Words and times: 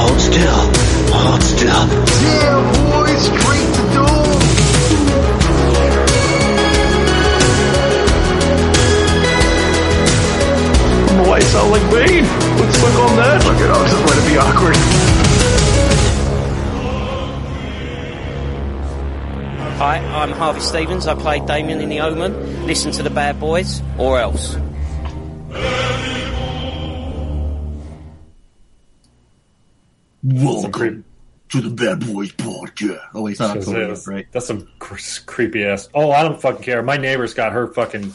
Hold 0.00 0.18
still. 0.18 0.60
Hold 1.12 1.42
still. 1.42 1.84
Yeah, 2.24 2.56
boys, 2.88 3.20
straight 3.20 3.70
to 3.76 3.82
doom. 3.92 4.08
I 10.96 11.04
don't 11.06 11.16
know 11.18 11.26
why 11.28 11.36
you 11.36 11.44
sound 11.44 11.70
like 11.70 11.86
Bane. 11.92 12.24
Let's 12.58 12.82
look 12.82 12.94
on 12.94 13.16
that. 13.16 13.44
Look 13.44 13.60
it 13.60 13.70
up, 13.70 13.86
just 13.90 14.04
let 14.06 14.16
it 14.16 14.26
be 14.26 14.38
awkward. 14.38 14.76
Hi, 19.76 19.98
I'm 19.98 20.30
Harvey 20.30 20.60
Stevens. 20.60 21.06
I 21.06 21.14
played 21.14 21.44
Damien 21.44 21.82
in 21.82 21.90
The 21.90 22.00
Omen. 22.00 22.66
Listen 22.66 22.90
to 22.92 23.02
the 23.02 23.10
Bad 23.10 23.38
Boys, 23.38 23.82
or 23.98 24.18
else. 24.18 24.56
Welcome 30.32 31.04
to 31.48 31.60
the 31.60 31.70
Bad 31.70 32.06
Boys 32.06 32.30
Podcast. 32.32 33.00
Oh, 33.14 33.22
wait, 33.22 33.32
it's 33.32 33.40
not 33.40 33.56
October, 33.56 33.88
That's, 33.88 34.06
right? 34.06 34.26
that's 34.30 34.46
some 34.46 34.68
cr- 34.78 34.94
creepy 35.26 35.64
ass. 35.64 35.88
Oh, 35.92 36.12
I 36.12 36.22
don't 36.22 36.40
fucking 36.40 36.62
care. 36.62 36.84
My 36.84 36.98
neighbor's 36.98 37.34
got 37.34 37.52
her 37.52 37.66
fucking 37.66 38.14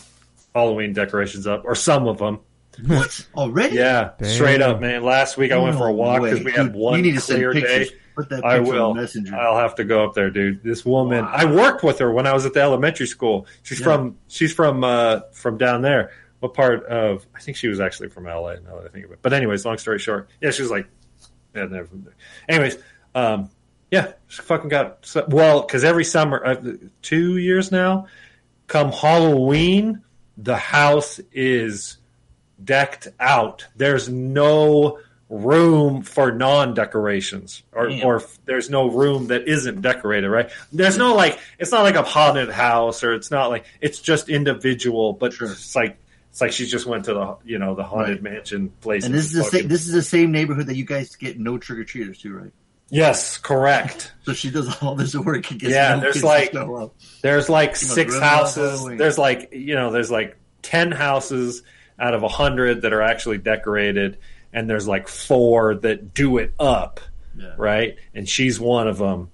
Halloween 0.53 0.94
decorations 0.94 1.45
up, 1.45 1.64
or 1.66 1.75
some 1.75 2.08
of 2.08 2.17
them. 2.20 2.40
What? 2.86 3.28
Already? 3.36 3.75
Yeah, 3.75 4.12
Damn. 4.17 4.30
straight 4.30 4.62
up, 4.62 4.80
man. 4.80 5.03
Last 5.03 5.36
week 5.36 5.52
I 5.52 5.58
went 5.58 5.78
for 5.78 5.88
a 5.88 5.92
walk 5.92 6.22
because 6.22 6.42
we 6.42 6.53
had 6.53 6.67
Dude, 6.67 6.75
one 6.75 6.95
You 6.98 7.02
need 7.03 7.16
to 7.16 7.22
send 7.22 7.40
clear 7.40 7.52
pictures. 7.53 7.90
day. 7.90 7.95
Put 8.16 8.30
that 8.30 8.45
I 8.45 8.59
will. 8.59 8.92
on 8.92 8.95
Messenger. 8.95 9.36
I'll 9.36 9.58
have 9.58 9.75
to 9.75 9.84
go 9.84 10.06
up 10.06 10.14
there, 10.14 10.30
dude. 10.30 10.64
This 10.64 10.86
woman, 10.86 11.25
I 11.28 11.44
worked 11.44 11.84
with 11.84 12.00
her 12.00 12.09
when 12.14 12.25
I 12.28 12.34
was 12.34 12.45
at 12.45 12.53
the 12.53 12.62
elementary 12.62 13.08
school. 13.08 13.45
She's 13.64 13.81
Yeah. 13.81 13.84
from 13.88 14.16
she's 14.30 14.53
from 14.53 14.86
uh, 14.86 15.20
from 15.34 15.58
down 15.58 15.81
there. 15.81 16.12
What 16.40 16.53
part 16.53 16.86
of? 16.86 17.25
I 17.36 17.42
think 17.42 17.58
she 17.58 17.68
was 17.68 17.81
actually 17.81 18.08
from 18.08 18.23
LA. 18.23 18.53
Now 18.64 18.78
that 18.78 18.86
I 18.86 18.88
think 18.88 19.03
of 19.03 19.12
it. 19.12 19.20
But 19.22 19.34
anyways, 19.34 19.66
long 19.66 19.78
story 19.80 20.00
short, 20.00 20.30
yeah, 20.40 20.52
she 20.52 20.62
was 20.62 20.72
like, 20.72 20.88
yeah, 21.56 21.66
never. 21.66 21.88
Anyways, 22.50 22.78
um, 23.14 23.50
yeah, 23.92 24.14
she 24.28 24.42
fucking 24.42 24.70
got 24.70 25.09
well 25.30 25.62
because 25.62 25.84
every 25.84 26.03
summer, 26.03 26.44
uh, 26.45 26.56
two 27.02 27.38
years 27.38 27.72
now, 27.72 28.08
come 28.67 28.92
Halloween, 28.92 30.02
the 30.38 30.58
house 30.58 31.20
is 31.31 31.97
decked 32.64 33.08
out. 33.20 33.66
There's 33.75 34.09
no 34.09 35.00
room 35.30 36.03
for 36.03 36.31
non-decorations 36.31 37.64
or, 37.72 37.90
Damn. 37.90 38.06
or 38.06 38.17
f- 38.17 38.38
there's 38.45 38.69
no 38.69 38.88
room 38.92 39.28
that 39.28 39.47
isn't 39.47 39.81
decorated 39.81 40.30
right 40.30 40.52
there's 40.72 41.00
no 41.00 41.16
like 41.16 41.40
it's 41.58 41.72
not 41.72 41.81
like 41.81 41.95
a 41.95 42.03
haunted 42.03 42.47
house 42.52 43.03
or 43.03 43.12
it's 43.16 43.31
not 43.31 43.47
like 43.50 43.66
it's 43.81 44.00
just 44.00 44.30
individual 44.30 45.14
but 45.14 45.34
Sure. 45.34 45.52
it's 45.52 45.75
like 45.75 45.97
it's 46.36 46.41
like 46.41 46.52
she 46.52 46.66
just 46.66 46.86
went 46.86 47.05
to 47.05 47.14
the 47.14 47.38
you 47.45 47.59
know 47.59 47.75
the 47.75 47.83
haunted 47.86 48.22
mansion 48.22 48.67
place 48.81 49.05
and 49.05 49.14
this 49.14 49.23
is 49.23 49.31
the 49.31 49.44
fucking- 49.45 49.59
same. 49.61 49.67
This 49.69 49.88
is 49.88 49.94
the 49.94 50.02
same 50.03 50.33
neighborhood 50.33 50.67
that 50.67 50.75
you 50.75 50.83
guys 50.83 51.16
get 51.16 51.39
no 51.39 51.58
trick 51.58 51.80
or 51.80 51.86
treaters 51.86 52.19
to, 52.23 52.33
right? 52.33 52.52
yes 52.89 53.38
correct 53.38 54.14
So 54.23 54.33
she 54.33 54.52
does 54.52 54.81
all 54.83 54.95
this 54.95 55.16
work 55.16 55.50
and 55.50 55.59
gets 55.59 55.73
Yeah, 55.73 55.95
no 55.95 56.02
there's 56.02 56.23
like-. 56.23 56.53
There's 57.22 57.47
like 57.50 57.75
six 57.78 58.19
houses. 58.19 58.85
There's 58.85 59.18
like 59.18 59.53
you 59.53 59.75
know, 59.75 59.91
there's 59.91 60.12
like 60.12 60.35
ten 60.62 60.91
houses 60.91 61.63
out 61.97 62.13
of 62.13 62.24
a 62.24 62.28
hundred 62.28 62.81
that 62.81 62.91
are 62.91 63.01
actually 63.01 63.38
decorated, 63.38 64.18
and 64.51 64.69
there's 64.69 64.88
like 64.88 65.07
four 65.07 65.75
that 65.75 66.13
do 66.13 66.38
it 66.40 66.53
up, 66.59 67.00
Yeah. 67.38 67.53
right? 67.57 67.95
And 68.13 68.28
she's 68.28 68.59
one 68.59 68.88
of 68.90 68.97
them. 68.97 69.29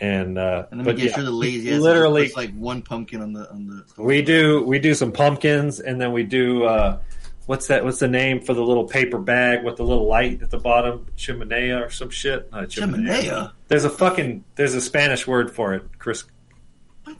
And 0.00 0.38
uh, 0.38 0.66
And 0.70 0.84
but 0.84 0.98
yeah, 0.98 1.12
sure 1.12 1.24
the 1.24 1.30
lazy 1.30 1.76
literally 1.76 2.24
puts 2.24 2.36
like 2.36 2.54
one 2.54 2.80
pumpkin 2.80 3.20
on 3.20 3.34
the 3.34 3.50
on 3.50 3.66
the. 3.66 4.02
we 4.02 4.22
do 4.22 4.64
we 4.64 4.78
do 4.78 4.94
some 4.94 5.12
pumpkins, 5.12 5.78
and 5.78 6.00
then 6.00 6.12
we 6.12 6.22
do 6.22 6.64
uh, 6.64 6.98
what's 7.44 7.66
that? 7.66 7.84
What's 7.84 7.98
the 7.98 8.08
name 8.08 8.40
for 8.40 8.54
the 8.54 8.62
little 8.62 8.84
paper 8.84 9.18
bag 9.18 9.64
with 9.64 9.76
the 9.76 9.82
little 9.82 10.06
light 10.06 10.40
at 10.40 10.50
the 10.50 10.58
bottom? 10.58 11.06
Chimenea 11.16 11.86
or 11.86 11.90
some 11.90 12.08
shit? 12.08 12.50
Not 12.50 12.68
Chimenea? 12.68 13.52
There's 13.68 13.84
a 13.84 13.90
fucking 13.90 14.44
there's 14.54 14.74
a 14.74 14.80
Spanish 14.80 15.26
word 15.26 15.54
for 15.54 15.74
it, 15.74 15.98
Chris. 15.98 16.24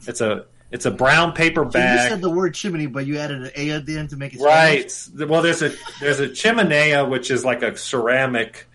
It's 0.07 0.21
a 0.21 0.45
it's 0.71 0.85
a 0.85 0.91
brown 0.91 1.33
paper 1.33 1.69
So 1.69 1.77
you 1.77 2.09
said 2.09 2.21
the 2.21 2.29
word 2.29 2.53
chimney, 2.53 2.87
but 2.87 3.05
you 3.05 3.17
added 3.17 3.41
an 3.41 3.51
a 3.55 3.71
at 3.71 3.85
the 3.85 3.97
end 3.97 4.11
to 4.11 4.15
make 4.15 4.33
it 4.33 4.39
Right. 4.39 4.91
Well, 5.17 5.41
there's 5.41 5.61
a 5.61 5.73
there's 5.99 6.21
a 6.21 6.29
chimenea, 6.29 7.07
which 7.07 7.29
is 7.29 7.43
like 7.43 7.61
a 7.61 7.75
ceramic. 7.75 8.67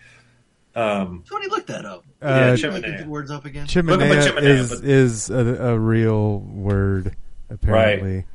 Um, 0.77 1.23
Tony, 1.29 1.47
look 1.47 1.65
that 1.67 1.85
up. 1.85 2.03
yeah, 2.21 2.27
Uh, 2.27 2.51
Make 2.51 2.61
chimenea. 2.61 3.03
the 3.03 3.09
words 3.09 3.31
up 3.31 3.45
again. 3.45 3.63
Look 3.63 3.75
up 3.99 3.99
Chimenea 3.99 4.27
chimenea, 4.27 4.43
is 4.43 4.69
but- 4.69 4.83
is 4.89 5.29
a, 5.29 5.37
a 5.71 5.79
real 5.79 6.39
word 6.39 7.15
apparently. 7.49 8.25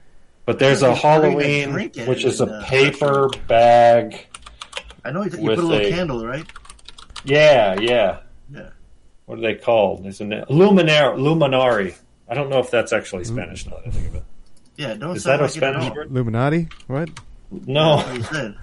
But 0.44 0.58
there's 0.58 0.82
a 0.82 0.86
Just 0.91 1.02
bring 1.02 1.14
a 1.14 1.19
Halloween, 1.44 1.75
which 2.08 2.25
is 2.25 2.41
and, 2.41 2.50
a 2.50 2.54
uh, 2.54 2.64
paper 2.64 3.28
bag. 3.47 4.26
I 5.04 5.12
know 5.12 5.22
you, 5.22 5.31
you 5.31 5.36
put 5.36 5.58
a 5.58 5.62
little 5.62 5.86
a- 5.86 5.91
candle, 5.91 6.26
right? 6.26 6.44
Yeah, 7.25 7.78
yeah. 7.78 8.20
Yeah. 8.50 8.70
What 9.26 9.38
are 9.38 9.42
they 9.42 9.54
called? 9.54 10.02
There's 10.02 10.20
a 10.20 10.25
na- 10.25 10.44
luminar 10.47 11.14
luminari. 11.16 11.94
I 12.28 12.34
don't 12.34 12.50
know 12.50 12.58
if 12.58 12.70
that's 12.72 12.92
actually 12.92 13.22
Spanish. 13.25 13.66
Now 13.66 13.76
that 13.76 13.86
I 13.86 13.91
think 13.91 14.08
of 14.08 14.14
it. 14.16 14.25
Yeah, 14.76 14.94
don't 14.94 15.14
Is 15.16 15.22
sound 15.22 15.41
that 15.41 15.41
a 15.41 15.42
like 15.44 15.56
it 15.56 15.62
at 15.62 15.75
Spanish 15.75 15.94
word? 15.97 16.10
Illuminati? 16.10 16.69
What? 16.88 17.08
No. 17.52 17.97
What 17.98 18.16
he 18.16 18.22
said. 18.25 18.56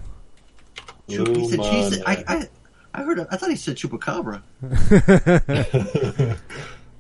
Chu- 1.10 1.34
he 1.34 1.48
said, 1.50 1.60
he 1.62 1.90
said, 1.92 2.04
I, 2.06 2.24
I, 2.28 2.48
I 2.94 3.04
heard. 3.04 3.20
I 3.20 3.38
thought 3.38 3.50
he 3.50 3.56
said 3.56 3.76
chupacabra. 3.78 4.42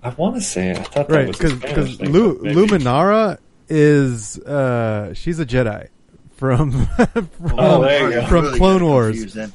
I 0.04 0.10
want 0.12 0.36
to 0.36 0.42
say 0.42 0.70
it. 0.70 0.78
I 0.80 0.84
thought 0.84 1.08
that 1.10 1.16
right, 1.16 1.28
was 1.28 1.40
a 1.40 1.56
because 1.56 1.94
Spanish 1.94 2.00
Lu- 2.10 2.40
Luminara 2.40 3.38
is 3.68 4.40
uh 4.40 5.14
she's 5.14 5.40
a 5.40 5.46
Jedi 5.46 5.90
from 6.36 6.72
from, 7.16 7.30
Oh, 7.58 7.82
there 7.82 8.12
you 8.12 8.18
I 8.20 8.22
go. 8.22 8.28
from 8.28 8.46
really 8.46 8.58
Clone 8.58 8.86
Wars. 8.86 9.12
confused 9.16 9.36
then. 9.36 9.50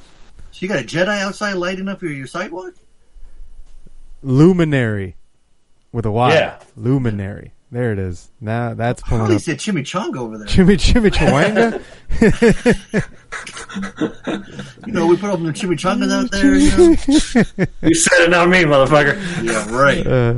So 0.51 0.59
you 0.59 0.67
got 0.67 0.79
a 0.79 0.83
Jedi 0.83 1.19
outside 1.19 1.53
lighting 1.53 1.87
up 1.87 2.01
your, 2.01 2.11
your 2.11 2.27
sidewalk? 2.27 2.75
Luminary 4.21 5.15
with 5.91 6.05
a 6.05 6.11
Y. 6.11 6.33
Yeah. 6.33 6.59
Luminary. 6.75 7.53
There 7.71 7.91
it 7.91 7.99
is. 7.99 8.29
Now 8.39 8.73
that's 8.73 9.03
I 9.03 9.07
pulling 9.07 9.23
thought 9.25 9.29
he 9.31 9.35
up. 9.37 9.41
said 9.41 9.57
chimichanga 9.57 10.17
over 10.17 10.37
there. 10.37 10.47
Chimmy 10.47 10.77
Chimmy 10.77 11.11
Chawanga. 11.11 11.81
You 14.85 14.93
know, 14.93 15.07
we 15.07 15.17
put 15.17 15.29
up 15.31 15.39
the 15.41 15.49
chimichangas 15.51 16.11
out 16.11 16.31
there. 16.31 16.55
You 16.55 16.71
know? 16.77 17.65
You 17.81 17.95
said 17.95 18.21
it, 18.25 18.29
not 18.29 18.47
me, 18.49 18.59
motherfucker. 18.63 19.15
yeah, 19.43 19.69
right. 19.75 20.05
uh, 20.05 20.33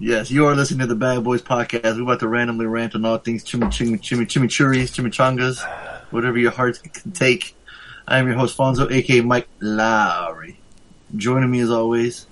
Yes, 0.00 0.30
you 0.30 0.46
are 0.46 0.54
listening 0.56 0.80
to 0.80 0.86
the 0.86 0.96
Bad 0.96 1.22
Boys 1.22 1.42
podcast. 1.42 1.96
We're 1.96 2.02
about 2.02 2.20
to 2.20 2.28
randomly 2.28 2.66
rant 2.66 2.94
on 2.96 3.04
all 3.04 3.18
things 3.18 3.44
chimi 3.44 3.64
chimi 3.66 4.00
chimi 4.00 4.22
chimichurris, 4.26 4.90
chimichangas, 4.90 5.62
whatever 6.10 6.38
your 6.38 6.50
heart 6.50 6.80
can 6.82 7.12
take. 7.12 7.54
I 8.08 8.18
am 8.18 8.26
your 8.26 8.36
host 8.36 8.56
Fonzo, 8.58 8.90
aka 8.90 9.20
Mike 9.20 9.46
Lowrey. 9.60 10.56
Joining 11.16 11.50
me 11.50 11.60
as 11.60 11.70
always, 11.70 12.26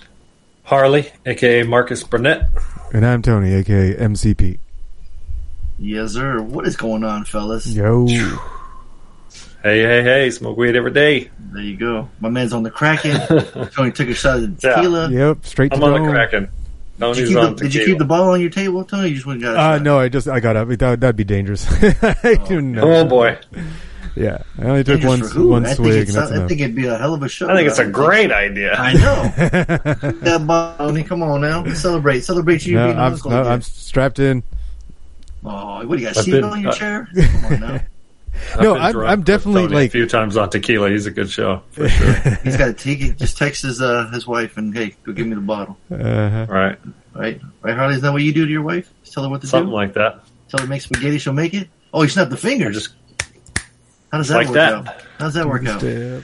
Harley, 0.63 1.11
aka 1.25 1.63
Marcus 1.63 2.03
Burnett. 2.03 2.47
And 2.91 3.05
I'm 3.05 3.21
Tony, 3.21 3.53
aka 3.53 3.95
MCP. 3.95 4.59
yes 5.79 6.13
sir. 6.13 6.41
What 6.41 6.67
is 6.67 6.75
going 6.77 7.03
on, 7.03 7.25
fellas? 7.25 7.67
Yo. 7.67 8.07
Hey, 9.63 9.83
hey, 9.83 10.01
hey! 10.03 10.31
Smoke 10.31 10.57
weed 10.57 10.75
every 10.75 10.91
day. 10.91 11.29
There 11.53 11.61
you 11.61 11.77
go. 11.77 12.09
My 12.19 12.29
man's 12.29 12.51
on 12.53 12.63
the 12.63 12.71
Kraken. 12.71 13.19
Tony 13.75 13.91
took 13.91 14.07
a 14.09 14.13
shot 14.15 14.37
of 14.37 14.63
Yeah. 14.63 14.73
tequila. 14.75 15.11
Yep, 15.11 15.45
straight 15.45 15.71
to 15.71 15.77
I'm 15.77 15.83
on 15.83 15.91
the 15.93 15.97
dome. 15.99 16.09
Kraken. 16.09 16.49
Did 16.99 17.17
you, 17.17 17.25
keep 17.27 17.33
the, 17.35 17.53
did 17.55 17.73
you 17.73 17.85
keep 17.85 17.97
the 17.97 18.05
bottle 18.05 18.29
on 18.29 18.41
your 18.41 18.51
table, 18.51 18.83
Tony? 18.85 19.09
You 19.09 19.15
just 19.15 19.25
went 19.25 19.43
and 19.43 19.55
got 19.55 19.55
a 19.55 19.75
Uh, 19.75 19.79
no, 19.79 19.97
I 19.99 20.07
just 20.09 20.27
I 20.27 20.39
got 20.39 20.55
up. 20.55 20.67
That 20.69 20.99
that'd 20.99 21.15
be 21.15 21.23
dangerous. 21.23 21.65
I 22.03 22.35
didn't. 22.47 22.77
Oh 22.77 23.05
boy! 23.05 23.37
Yeah, 24.15 24.39
I 24.59 24.65
only 24.65 24.83
took 24.83 25.01
one 25.03 25.21
one 25.21 25.63
I 25.65 25.69
think, 25.69 25.77
swig, 25.77 25.93
it's, 26.01 26.15
and 26.15 26.17
that's 26.27 26.31
I 26.33 26.47
think 26.47 26.59
it'd 26.61 26.75
be 26.75 26.85
a 26.87 26.97
hell 26.97 27.13
of 27.13 27.23
a 27.23 27.29
show. 27.29 27.49
I 27.49 27.55
think 27.55 27.69
it's 27.69 27.79
a 27.79 27.87
great 27.87 28.31
idea. 28.31 28.73
I 28.73 28.93
know. 28.93 29.31
that 30.21 30.43
Bonnie, 30.45 31.03
come 31.03 31.23
on 31.23 31.41
now. 31.41 31.63
Celebrate. 31.73 32.21
Celebrate 32.21 32.65
you 32.65 32.75
no, 32.75 32.87
being 32.87 32.99
I'm, 32.99 33.17
no, 33.25 33.43
I'm 33.43 33.61
strapped 33.61 34.19
in. 34.19 34.43
Oh, 35.43 35.85
what 35.87 35.95
do 35.97 36.01
you 36.03 36.07
got? 36.09 36.17
I've 36.17 36.23
Seat 36.25 36.31
been- 36.31 36.43
on 36.43 36.61
your 36.61 36.71
uh, 36.71 36.75
chair? 36.75 37.07
Come 37.15 37.45
on 37.45 37.59
now. 37.59 37.79
I've 38.55 38.61
No, 38.61 38.75
I'm- 38.75 38.97
I'm 38.99 39.23
definitely, 39.23 39.63
Tony 39.63 39.75
like- 39.75 39.87
a 39.89 39.91
few 39.91 40.07
times 40.07 40.37
on 40.37 40.49
tequila. 40.49 40.89
He's 40.89 41.05
a 41.05 41.11
good 41.11 41.29
show 41.29 41.61
for 41.71 41.87
sure. 41.89 42.13
He's 42.43 42.57
got 42.57 42.69
a, 42.69 42.73
take 42.73 43.01
it. 43.01 43.17
Just 43.17 43.37
text 43.37 43.63
his 43.63 43.81
uh, 43.81 44.07
his 44.13 44.27
wife 44.27 44.57
and 44.57 44.75
hey, 44.75 44.95
go 45.03 45.13
give 45.13 45.25
me 45.27 45.35
the 45.35 45.41
bottle. 45.41 45.77
Uh-huh. 45.91 46.45
right, 46.49 46.77
Right, 47.13 47.41
right, 47.61 47.75
Harley. 47.75 47.95
Is 47.95 48.01
that 48.01 48.13
what 48.13 48.21
you 48.21 48.33
do 48.33 48.45
to 48.45 48.51
your 48.51 48.61
wife? 48.61 48.91
Just 49.03 49.13
tell 49.13 49.23
her 49.23 49.29
what 49.29 49.41
to 49.41 49.47
something 49.47 49.69
do. 49.69 49.71
Something 49.71 49.73
like 49.73 49.93
that. 49.95 50.23
tell 50.49 50.59
her 50.59 50.65
to 50.65 50.69
make 50.69 50.81
spaghetti, 50.81 51.17
she'll 51.17 51.33
make 51.33 51.53
it. 51.53 51.69
Oh, 51.93 52.03
you 52.03 52.07
snap 52.09 52.29
the 52.29 52.35
Or 52.35 52.37
fingers. 52.37 52.75
just 52.75 52.93
How 54.11 54.17
does 54.17 54.27
that 54.27 54.35
like 54.35 54.47
work 54.47 54.55
that. 54.55 54.73
out? 54.73 54.87
How 54.87 55.25
does 55.25 55.33
that 55.35 55.47
work 55.47 55.65
out? 55.65 56.23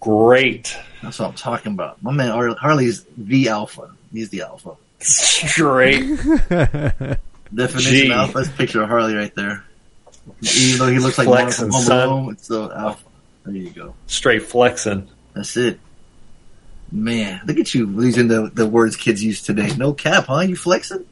Great. 0.00 0.76
That's 1.02 1.18
what 1.18 1.28
I'm 1.28 1.34
talking 1.34 1.72
about. 1.72 2.02
My 2.02 2.12
man 2.12 2.30
Harley's 2.56 3.04
the 3.16 3.48
alpha. 3.48 3.90
He's 4.12 4.30
the 4.30 4.42
alpha. 4.42 4.76
Straight. 5.00 6.00
Definition 7.54 7.92
Gee. 7.92 8.12
alpha 8.12 8.38
is 8.38 8.48
a 8.48 8.52
picture 8.52 8.82
of 8.82 8.88
Harley 8.88 9.14
right 9.14 9.34
there. 9.34 9.64
Even 10.42 10.78
though 10.78 10.92
he 10.92 10.98
looks 10.98 11.18
like 11.18 11.26
Mark 11.26 11.40
Flexing, 11.40 11.70
from 11.70 11.80
son. 11.80 12.08
Alone, 12.08 12.32
it's 12.32 12.44
still 12.44 12.72
alpha. 12.72 13.04
There 13.44 13.54
you 13.54 13.70
go. 13.70 13.94
Straight 14.06 14.42
flexing. 14.42 15.08
That's 15.34 15.56
it. 15.56 15.80
Man, 16.90 17.40
look 17.46 17.58
at 17.58 17.74
you 17.74 17.86
using 18.02 18.28
the, 18.28 18.50
the 18.52 18.66
words 18.66 18.96
kids 18.96 19.22
use 19.22 19.42
today. 19.42 19.74
No 19.76 19.92
cap, 19.92 20.26
huh? 20.26 20.40
You 20.40 20.56
flexing? 20.56 21.06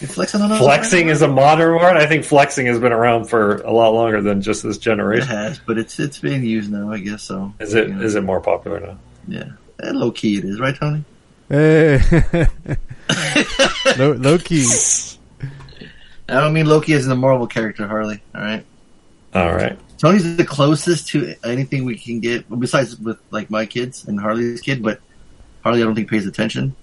You 0.00 0.06
flexing 0.06 0.40
on 0.40 0.52
us? 0.52 0.58
Flexing 0.58 1.08
is 1.08 1.22
a 1.22 1.28
modern 1.28 1.74
word. 1.74 1.96
I 1.96 2.06
think 2.06 2.24
flexing 2.24 2.66
has 2.66 2.78
been 2.78 2.92
around 2.92 3.24
for 3.24 3.56
a 3.62 3.72
lot 3.72 3.90
longer 3.90 4.22
than 4.22 4.42
just 4.42 4.62
this 4.62 4.78
generation. 4.78 5.28
It 5.28 5.34
has, 5.34 5.58
but 5.58 5.76
it's 5.76 5.98
it's 5.98 6.18
being 6.18 6.44
used 6.44 6.70
now. 6.70 6.92
I 6.92 6.98
guess 6.98 7.22
so. 7.22 7.52
Is 7.58 7.74
it? 7.74 7.88
Yeah. 7.88 8.00
Is 8.00 8.14
it 8.14 8.22
more 8.22 8.40
popular 8.40 8.78
now? 8.78 8.98
Yeah, 9.26 9.50
low 9.92 10.12
key 10.12 10.38
it 10.38 10.44
is, 10.44 10.60
right, 10.60 10.74
Tony? 10.74 11.04
Hey. 11.48 11.98
low, 13.98 14.12
low 14.12 14.38
key. 14.38 14.66
I 16.28 16.40
don't 16.40 16.52
mean 16.52 16.66
Loki 16.66 16.92
as 16.92 17.04
in 17.04 17.10
the 17.10 17.16
Marvel 17.16 17.46
character, 17.46 17.88
Harley. 17.88 18.22
All 18.34 18.40
right, 18.40 18.64
All 19.34 19.52
right. 19.52 19.78
Tony's 19.98 20.36
the 20.36 20.44
closest 20.44 21.08
to 21.08 21.34
anything 21.42 21.84
we 21.84 21.98
can 21.98 22.20
get, 22.20 22.48
besides 22.60 22.96
with 23.00 23.18
like 23.32 23.50
my 23.50 23.66
kids 23.66 24.06
and 24.06 24.20
Harley's 24.20 24.60
kid. 24.60 24.80
But 24.80 25.00
Harley, 25.64 25.80
I 25.80 25.84
don't 25.84 25.96
think 25.96 26.08
pays 26.08 26.26
attention 26.26 26.76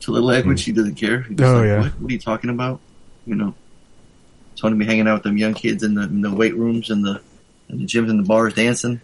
to 0.00 0.12
little 0.12 0.30
Edward. 0.30 0.52
Hmm. 0.54 0.56
She 0.56 0.72
doesn't 0.72 0.94
care. 0.96 1.22
He's 1.22 1.40
Oh, 1.40 1.56
like, 1.58 1.66
yeah. 1.66 1.80
What, 1.80 2.00
what 2.00 2.10
are 2.10 2.12
you 2.12 2.18
talking 2.20 2.50
about? 2.50 2.80
You 3.26 3.34
know, 3.34 3.54
Tony 4.56 4.76
be 4.76 4.84
hanging 4.86 5.06
out 5.08 5.14
with 5.14 5.22
them 5.24 5.36
young 5.36 5.54
kids 5.54 5.82
in 5.82 5.94
the 5.94 6.02
in 6.02 6.20
the 6.20 6.34
weight 6.34 6.56
rooms 6.56 6.90
and 6.90 7.04
the 7.04 7.20
and 7.68 7.80
the 7.80 7.86
gyms 7.86 8.10
and 8.10 8.18
the 8.18 8.26
bars 8.26 8.54
dancing. 8.54 9.00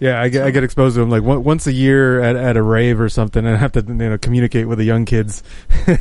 Yeah, 0.00 0.20
I 0.20 0.28
get, 0.28 0.44
I 0.44 0.50
get 0.50 0.64
exposed 0.64 0.96
to 0.96 1.00
them 1.00 1.08
like 1.08 1.22
once 1.22 1.68
a 1.68 1.72
year 1.72 2.20
at, 2.20 2.34
at 2.34 2.56
a 2.56 2.62
rave 2.62 3.00
or 3.00 3.08
something, 3.08 3.46
and 3.46 3.54
I 3.54 3.58
have 3.58 3.70
to 3.72 3.80
you 3.86 3.94
know 3.94 4.18
communicate 4.18 4.66
with 4.66 4.78
the 4.78 4.84
young 4.84 5.04
kids. 5.04 5.42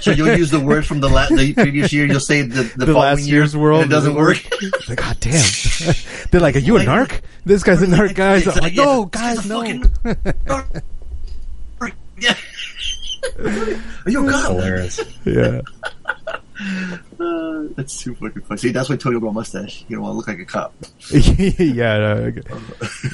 So 0.01 0.12
you'll 0.12 0.35
use 0.35 0.50
the 0.50 0.59
word 0.59 0.85
from 0.85 1.00
the 1.00 1.09
la- 1.09 1.27
the 1.27 1.53
previous 1.53 1.94
year. 1.94 2.07
You'll 2.07 2.19
say 2.19 2.41
the 2.41 2.63
the, 2.63 2.65
The 2.85 2.85
following 2.88 2.95
last 3.01 3.21
year, 3.21 3.35
year's 3.38 3.56
world 3.56 3.83
and 3.83 3.91
It 3.91 3.95
doesn't 3.95 4.15
work. 4.15 4.38
like, 4.89 4.97
God 4.97 5.18
damn! 5.19 5.45
They're 6.31 6.41
like, 6.41 6.56
"Are 6.56 6.59
you 6.59 6.77
a 6.77 6.80
narc? 6.80 7.21
This 7.45 7.62
guy's 7.62 7.83
a 7.83 7.85
narc, 7.88 8.15
guys." 8.15 8.47
I'm 8.47 8.63
like, 8.63 8.74
"No, 8.74 9.06
guys, 9.06 9.47
no." 9.47 9.62
yeah. 9.62 9.77
Are 14.05 14.11
you 14.11 14.27
a 14.27 14.31
cop? 14.31 14.51
Hilarious. 14.51 14.99
yeah, 15.25 15.61
Uh, 17.19 17.63
that's 17.75 17.99
too 18.01 18.13
fucking 18.15 18.41
funny. 18.43 18.57
See, 18.59 18.71
that's 18.71 18.89
why 18.89 18.95
Tony 18.95 19.19
grow 19.19 19.29
a 19.29 19.33
mustache. 19.33 19.85
You 19.87 19.95
don't 19.95 20.03
want 20.03 20.13
to 20.13 20.17
look 20.17 20.27
like 20.27 20.39
a 20.39 20.45
cop. 20.45 20.73
yeah. 21.11 21.97
No, 21.97 22.33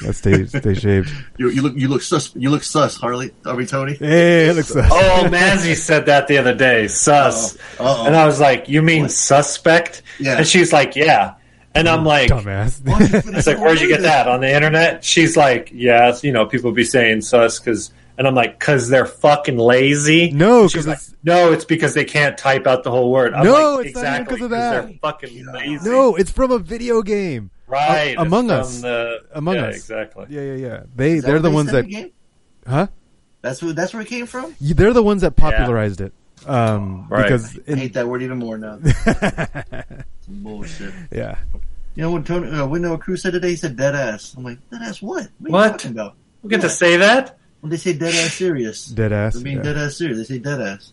I 0.06 0.10
stay 0.12 0.44
stay 0.46 0.74
shaved. 0.74 1.10
You, 1.38 1.50
you 1.50 1.62
look 1.62 1.74
you 1.76 1.88
look 1.88 2.02
sus. 2.02 2.34
You 2.36 2.50
look 2.50 2.62
sus, 2.62 2.96
Harley. 2.96 3.32
I 3.44 3.54
mean, 3.54 3.66
Tony. 3.66 3.94
Hey, 3.94 4.48
it 4.48 4.56
looks. 4.56 4.68
Sus. 4.68 4.90
Oh, 4.92 5.28
Mazzy 5.30 5.74
said 5.76 6.06
that 6.06 6.28
the 6.28 6.38
other 6.38 6.54
day. 6.54 6.86
Sus. 6.88 7.56
Uh-oh. 7.56 7.84
Uh-oh. 7.84 8.06
And 8.06 8.16
I 8.16 8.26
was 8.26 8.40
like, 8.40 8.68
"You 8.68 8.82
mean 8.82 9.02
What? 9.02 9.12
suspect?" 9.12 10.02
Yeah. 10.18 10.36
And 10.38 10.46
she's 10.46 10.72
like, 10.72 10.96
"Yeah." 10.96 11.34
And 11.72 11.88
I'm 11.88 12.04
like, 12.04 12.30
dumbass. 12.30 12.84
Why 12.84 12.98
don't 12.98 13.12
you 13.12 13.20
finish 13.20 13.38
It's 13.38 13.46
like, 13.46 13.58
where'd 13.60 13.80
you 13.80 13.86
get 13.86 14.02
that 14.02 14.26
on 14.26 14.40
the 14.40 14.52
internet? 14.52 15.04
She's 15.04 15.36
like, 15.36 15.70
yeah, 15.72 16.16
you 16.20 16.32
know, 16.32 16.44
people 16.44 16.72
be 16.72 16.82
saying 16.82 17.20
sus 17.20 17.60
because, 17.60 17.92
and 18.20 18.28
I'm 18.28 18.34
like, 18.34 18.58
because 18.58 18.90
they're 18.90 19.06
fucking 19.06 19.56
lazy. 19.56 20.30
No, 20.30 20.64
She's 20.68 20.74
'cause 20.74 20.86
like, 20.86 20.96
it's- 20.98 21.14
no, 21.24 21.52
it's 21.52 21.64
because 21.64 21.94
they 21.94 22.04
can't 22.04 22.36
type 22.36 22.66
out 22.66 22.84
the 22.84 22.90
whole 22.90 23.10
word. 23.10 23.32
I'm 23.32 23.44
No, 23.46 23.76
like, 23.76 23.86
it's 23.86 23.94
not 23.96 24.00
even 24.04 24.14
exactly 24.20 24.36
'cause 24.36 24.44
of 24.44 24.50
'cause 24.50 24.50
that. 24.50 24.86
They're 24.88 24.98
fucking 25.00 25.46
lazy. 25.54 25.88
no, 25.90 26.16
it's 26.16 26.30
from 26.30 26.50
a 26.50 26.58
video 26.58 27.00
game. 27.00 27.50
right? 27.66 28.16
A- 28.18 28.20
Among 28.20 28.50
Us. 28.50 28.82
The, 28.82 29.20
Among 29.32 29.54
yeah, 29.54 29.62
Us. 29.68 29.76
exactly. 29.76 30.26
Yeah, 30.28 30.42
yeah, 30.42 30.54
yeah. 30.54 30.80
They 30.94 31.12
Is 31.12 31.24
they're 31.24 31.38
the 31.38 31.48
they 31.48 31.54
ones 31.54 31.70
that 31.72 31.84
in 31.86 31.90
game? 31.90 32.10
huh? 32.66 32.88
That's 33.42 33.62
where 33.62 33.72
that's 33.72 33.94
where 33.94 34.02
it 34.02 34.08
came 34.08 34.26
from. 34.26 34.54
You- 34.60 34.74
They're 34.74 34.92
the 34.92 35.02
ones 35.02 35.22
that 35.22 35.34
popularized 35.36 36.02
it. 36.02 36.12
Um, 36.46 37.06
Right. 37.08 37.22
because 37.22 37.56
I 37.56 37.72
in, 37.72 37.78
hate 37.78 37.94
that 37.94 38.06
word 38.08 38.22
even 38.22 38.38
more 38.38 38.58
now. 38.58 38.78
Bullshit. 40.28 40.92
yeah, 41.10 41.36
You 41.94 42.02
know 42.02 42.10
what 42.12 42.24
Tony? 42.26 42.50
Uh, 42.50 42.66
what 42.66 42.80
Noah 42.80 42.98
Cruz 42.98 43.22
said 43.22 43.32
today? 43.32 43.50
He 43.50 43.56
said 43.56 43.76
dead 43.76 43.94
ass. 43.94 44.34
I'm 44.36 44.44
like 44.44 44.58
dead 44.70 44.82
ass. 44.82 45.00
What? 45.02 45.28
What? 45.38 45.44
Are 45.44 45.48
you 45.48 45.52
What? 45.52 45.68
talking 45.72 45.90
about? 45.92 46.14
We 46.42 46.50
get 46.50 46.60
to 46.62 46.68
say 46.70 46.96
that. 46.98 47.38
When 47.60 47.70
they 47.70 47.76
say 47.76 47.92
dead 47.92 48.14
ass 48.14 48.34
serious. 48.34 48.86
dead 48.86 49.12
ass. 49.12 49.36
I 49.36 49.40
mean, 49.40 49.58
yeah. 49.58 49.62
dead 49.62 49.76
ass 49.76 49.96
serious. 49.96 50.18
They 50.18 50.24
say 50.24 50.38
dead 50.38 50.60
ass. 50.60 50.92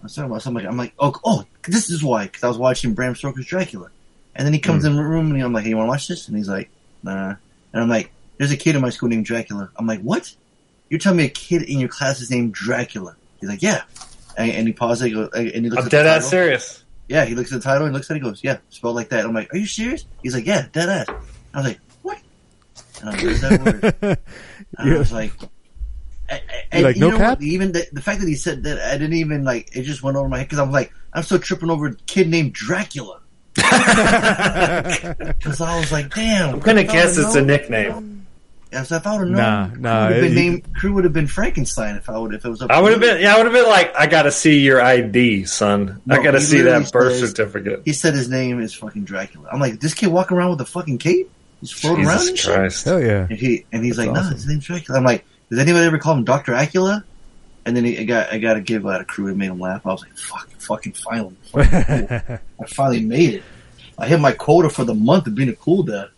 I 0.00 0.04
was 0.04 0.14
talking 0.14 0.30
about 0.30 0.42
something. 0.42 0.66
I'm 0.66 0.78
like, 0.78 0.94
oh, 0.98 1.14
oh, 1.24 1.44
this 1.62 1.90
is 1.90 2.02
why. 2.02 2.24
Because 2.24 2.42
I 2.42 2.48
was 2.48 2.56
watching 2.56 2.94
Bram 2.94 3.14
Stoker's 3.14 3.44
Dracula, 3.46 3.90
and 4.34 4.46
then 4.46 4.54
he 4.54 4.60
comes 4.60 4.84
hmm. 4.84 4.90
in 4.90 4.96
the 4.96 5.04
room 5.04 5.30
and 5.32 5.42
I'm 5.42 5.52
like, 5.52 5.64
hey, 5.64 5.70
you 5.70 5.76
want 5.76 5.88
to 5.88 5.90
watch 5.90 6.08
this? 6.08 6.28
And 6.28 6.36
he's 6.36 6.48
like, 6.48 6.70
nah. 7.02 7.34
And 7.72 7.82
I'm 7.82 7.88
like, 7.88 8.10
there's 8.38 8.52
a 8.52 8.56
kid 8.56 8.76
in 8.76 8.80
my 8.80 8.90
school 8.90 9.08
named 9.08 9.26
Dracula. 9.26 9.70
I'm 9.76 9.86
like, 9.86 10.00
what? 10.00 10.34
You're 10.88 10.98
telling 10.98 11.18
me 11.18 11.26
a 11.26 11.28
kid 11.28 11.62
in 11.62 11.78
your 11.78 11.88
class 11.88 12.20
is 12.20 12.30
named 12.30 12.54
Dracula? 12.54 13.14
He's 13.38 13.50
like, 13.50 13.62
yeah. 13.62 13.82
And, 14.36 14.50
and 14.50 14.66
he 14.66 14.72
pauses 14.72 15.02
and, 15.02 15.10
he 15.10 15.14
goes, 15.14 15.30
and 15.34 15.64
he 15.64 15.70
looks 15.70 15.82
I'm 15.82 15.86
at 15.86 15.90
dead 15.90 16.04
the 16.04 16.10
ass 16.10 16.14
title. 16.16 16.30
serious. 16.30 16.84
Yeah, 17.08 17.24
he 17.26 17.34
looks 17.34 17.52
at 17.52 17.56
the 17.56 17.62
title 17.62 17.86
and 17.86 17.92
he 17.92 17.98
looks 17.98 18.10
at 18.10 18.16
it. 18.16 18.22
He 18.22 18.28
goes, 18.28 18.42
yeah, 18.42 18.58
spelled 18.70 18.96
like 18.96 19.10
that. 19.10 19.24
I'm 19.24 19.34
like, 19.34 19.52
are 19.52 19.58
you 19.58 19.66
serious? 19.66 20.06
He's 20.22 20.34
like, 20.34 20.46
yeah, 20.46 20.66
dead 20.72 20.88
ass. 20.88 21.06
I 21.52 21.58
was 21.58 21.66
like, 21.66 21.80
what? 22.02 22.18
And 23.00 23.10
I'm 23.10 23.14
like, 23.16 23.24
where's 23.24 23.40
that 23.42 24.00
word? 24.00 24.18
And 24.78 24.94
I 24.94 24.98
was 24.98 25.12
like, 25.12 25.32
I, 26.30 26.40
I, 26.72 26.78
You're 26.78 26.86
like, 26.88 26.96
you 26.96 27.00
no 27.02 27.10
know 27.10 27.16
cap? 27.18 27.38
what? 27.38 27.42
Even 27.46 27.72
the, 27.72 27.86
the 27.92 28.02
fact 28.02 28.20
that 28.20 28.28
he 28.28 28.34
said 28.36 28.62
that, 28.64 28.78
I 28.80 28.92
didn't 28.98 29.14
even 29.14 29.44
like. 29.44 29.74
It 29.76 29.82
just 29.82 30.02
went 30.02 30.16
over 30.16 30.28
my 30.28 30.38
head 30.38 30.48
because 30.48 30.60
I'm 30.60 30.70
like, 30.70 30.92
I'm 31.12 31.22
still 31.24 31.38
tripping 31.40 31.70
over 31.70 31.86
a 31.88 31.94
kid 32.06 32.28
named 32.28 32.52
Dracula. 32.52 33.20
Because 33.56 35.60
I 35.60 35.78
was 35.80 35.92
like, 35.92 36.14
damn. 36.14 36.54
I'm 36.54 36.60
gonna 36.60 36.82
if 36.82 36.90
guess 36.92 37.16
would've 37.16 37.26
it's 37.30 37.36
a 37.36 37.42
nickname. 37.42 38.26
Yeah, 38.72 38.84
so 38.84 38.96
if 38.96 39.06
I 39.06 39.18
would 39.18 39.26
have 39.26 39.36
known, 39.36 39.36
Nah, 39.36 39.68
crew 39.70 39.80
nah, 39.80 40.06
would 40.06 40.12
have 40.12 40.22
been 40.22 40.32
it- 40.32 40.34
named. 40.36 40.74
Crew 40.76 40.92
would 40.94 41.04
have 41.04 41.12
been 41.12 41.26
Frankenstein 41.26 41.96
if 41.96 42.08
I 42.08 42.16
would 42.16 42.34
if 42.34 42.44
it 42.44 42.48
was 42.48 42.62
up. 42.62 42.70
I 42.70 42.80
would 42.80 42.92
have 42.92 43.00
been. 43.00 43.20
Yeah, 43.20 43.34
I 43.34 43.38
would 43.38 43.46
have 43.46 43.52
been 43.52 43.66
like, 43.66 43.92
I 43.96 44.06
got 44.06 44.22
to 44.22 44.32
see 44.32 44.60
your 44.60 44.80
ID, 44.80 45.44
son. 45.46 46.00
I 46.08 46.22
got 46.22 46.32
to 46.32 46.40
see 46.40 46.58
literally 46.62 46.84
that 46.84 46.92
birth 46.92 47.16
says- 47.16 47.30
certificate. 47.30 47.82
He 47.84 47.92
said 47.92 48.14
his 48.14 48.28
name 48.28 48.60
is 48.60 48.72
fucking 48.72 49.04
Dracula. 49.04 49.48
I'm 49.52 49.58
like, 49.58 49.80
this 49.80 49.94
kid 49.94 50.06
walking 50.08 50.36
around 50.36 50.50
with 50.50 50.60
a 50.60 50.64
fucking 50.66 50.98
cape, 50.98 51.28
he's 51.60 51.70
floating 51.72 52.04
around 52.06 52.18
and 52.18 52.26
Jesus 52.28 52.40
shit. 52.40 52.54
Christ. 52.54 52.84
Hell 52.84 53.00
yeah. 53.02 53.26
And 53.28 53.38
he 53.38 53.64
and 53.72 53.84
he's 53.84 53.96
That's 53.96 54.06
like, 54.06 54.14
nah, 54.14 54.20
awesome. 54.20 54.34
his 54.34 54.46
name's 54.46 54.64
Dracula. 54.64 54.98
I'm 54.98 55.04
like, 55.04 55.24
does 55.50 55.58
anybody 55.58 55.86
ever 55.86 55.98
call 55.98 56.14
him 56.14 56.24
Doctor 56.24 56.52
Acula? 56.52 57.04
And 57.66 57.76
then 57.76 57.84
he, 57.84 57.98
I 57.98 58.04
got 58.04 58.32
I 58.32 58.38
got 58.38 58.54
to 58.54 58.60
give 58.60 58.86
out 58.86 59.00
a 59.00 59.04
crew 59.04 59.28
and 59.28 59.36
made 59.36 59.46
him 59.50 59.60
laugh. 59.60 59.86
I 59.86 59.90
was 59.92 60.02
like, 60.02 60.16
fuck, 60.16 60.48
fucking 60.58 60.92
finally, 60.94 61.36
fucking 61.52 62.06
cool. 62.26 62.38
I 62.60 62.66
finally 62.66 63.00
made 63.04 63.34
it. 63.34 63.42
I 63.98 64.06
hit 64.08 64.18
my 64.20 64.32
quota 64.32 64.70
for 64.70 64.84
the 64.84 64.94
month 64.94 65.26
of 65.26 65.34
being 65.34 65.50
a 65.50 65.54
cool 65.56 65.82
dad. 65.82 66.08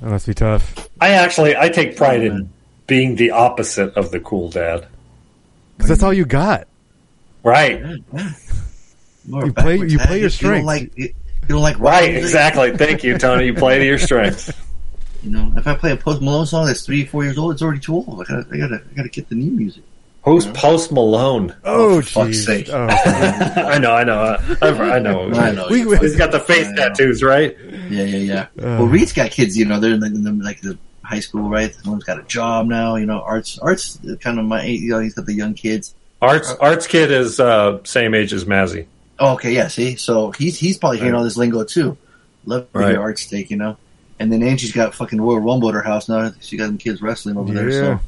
That 0.00 0.10
must 0.10 0.26
be 0.26 0.34
tough. 0.34 0.88
I 1.00 1.10
actually, 1.10 1.56
I 1.56 1.68
take 1.68 1.96
pride 1.96 2.22
in 2.22 2.48
being 2.86 3.16
the 3.16 3.32
opposite 3.32 3.94
of 3.96 4.10
the 4.12 4.20
cool 4.20 4.50
dad. 4.50 4.86
Because 5.76 5.88
that's 5.88 6.02
all 6.04 6.12
you 6.12 6.24
got. 6.24 6.68
Right. 7.42 7.82
More 9.26 9.46
You 9.46 9.52
play- 9.52 9.78
you 9.78 9.98
dad. 9.98 10.06
play 10.06 10.16
your 10.20 10.28
You 10.28 10.28
don't 10.28 10.30
strengths. 10.30 10.66
like 10.66 10.92
you, 10.96 11.12
you 11.48 11.54
don't 11.54 11.62
like 11.62 11.78
rock 11.78 11.92
Right, 11.92 12.10
music? 12.12 12.24
exactly. 12.24 12.76
Thank 12.76 13.04
you, 13.04 13.18
Tony. 13.18 13.46
You 13.46 13.54
play 13.54 13.78
to 13.78 13.84
your 13.84 13.98
strengths. 13.98 14.50
You 15.22 15.30
know, 15.30 15.52
if 15.56 15.66
I 15.66 15.74
play 15.74 15.92
a 15.92 15.96
Post 15.96 16.20
Malone 16.20 16.46
song 16.46 16.66
that's 16.66 16.84
three, 16.84 17.04
four 17.06 17.24
years 17.24 17.38
old, 17.38 17.52
it's 17.52 17.62
already 17.62 17.80
too 17.80 17.94
old. 17.94 18.20
I 18.20 18.24
gotta, 18.24 18.46
I 18.52 18.56
gotta, 18.58 18.74
I 18.90 18.94
gotta 18.94 19.08
get 19.08 19.28
the 19.28 19.34
new 19.34 19.50
music. 19.50 19.82
Who's 20.22 20.46
Post 20.48 20.90
Malone? 20.92 21.54
Oh, 21.64 22.00
for 22.00 22.24
fuck's 22.26 22.44
sake. 22.44 22.68
Oh, 22.70 22.86
I 22.90 23.78
know, 23.78 23.92
I 23.92 24.04
know, 24.04 24.18
uh, 24.20 24.56
I've, 24.62 24.80
I 24.80 24.98
know. 24.98 25.30
I 25.32 25.50
know. 25.50 25.66
We- 25.70 25.80
you're 25.80 25.98
He's 25.98 26.16
got 26.16 26.30
the 26.32 26.40
face 26.40 26.66
tattoos, 26.76 27.22
right? 27.22 27.56
Yeah, 27.90 28.04
yeah, 28.04 28.16
yeah. 28.16 28.40
Uh. 28.58 28.78
well, 28.80 28.86
Reed's 28.86 29.12
got 29.12 29.30
kids. 29.30 29.56
You 29.56 29.64
know, 29.66 29.80
they're 29.80 29.92
in 29.94 30.00
the, 30.00 30.06
in 30.06 30.24
the 30.24 30.32
like 30.32 30.60
the 30.62 30.78
high 31.02 31.20
school, 31.20 31.48
right? 31.50 31.74
One's 31.84 32.04
got 32.04 32.18
a 32.18 32.22
job 32.24 32.66
now. 32.66 32.96
You 32.96 33.04
know, 33.06 33.20
arts, 33.20 33.58
arts, 33.58 33.98
kind 34.20 34.38
of 34.38 34.46
my. 34.46 34.64
You 34.64 34.90
know, 34.90 34.98
he's 35.00 35.12
got 35.14 35.26
the 35.26 35.34
young 35.34 35.52
kids. 35.54 35.94
Arts 36.22 36.50
Arts 36.58 36.86
kid 36.86 37.10
is 37.10 37.38
uh, 37.38 37.84
same 37.84 38.14
age 38.14 38.32
as 38.32 38.46
Mazzy. 38.46 38.86
Oh, 39.18 39.34
okay, 39.34 39.52
yeah. 39.54 39.68
See, 39.68 39.96
so 39.96 40.30
he's 40.32 40.58
he's 40.58 40.76
probably 40.78 40.98
hearing 40.98 41.14
all 41.14 41.24
this 41.24 41.36
lingo 41.36 41.64
too. 41.64 41.96
Love 42.46 42.70
to 42.72 42.78
Right. 42.78 42.90
hear 42.90 43.00
art 43.00 43.18
steak, 43.18 43.50
you 43.50 43.56
know. 43.56 43.76
And 44.18 44.32
then 44.32 44.42
Angie's 44.42 44.72
got 44.72 44.94
fucking 44.94 45.20
Royal 45.20 45.40
Rumble 45.40 45.68
at 45.68 45.74
her 45.74 45.82
house 45.82 46.08
now. 46.08 46.32
She 46.40 46.56
got 46.56 46.66
them 46.66 46.78
kids 46.78 47.00
wrestling 47.02 47.36
over 47.36 47.52
there. 47.52 47.68
Yeah. 47.70 47.98
So 47.98 48.00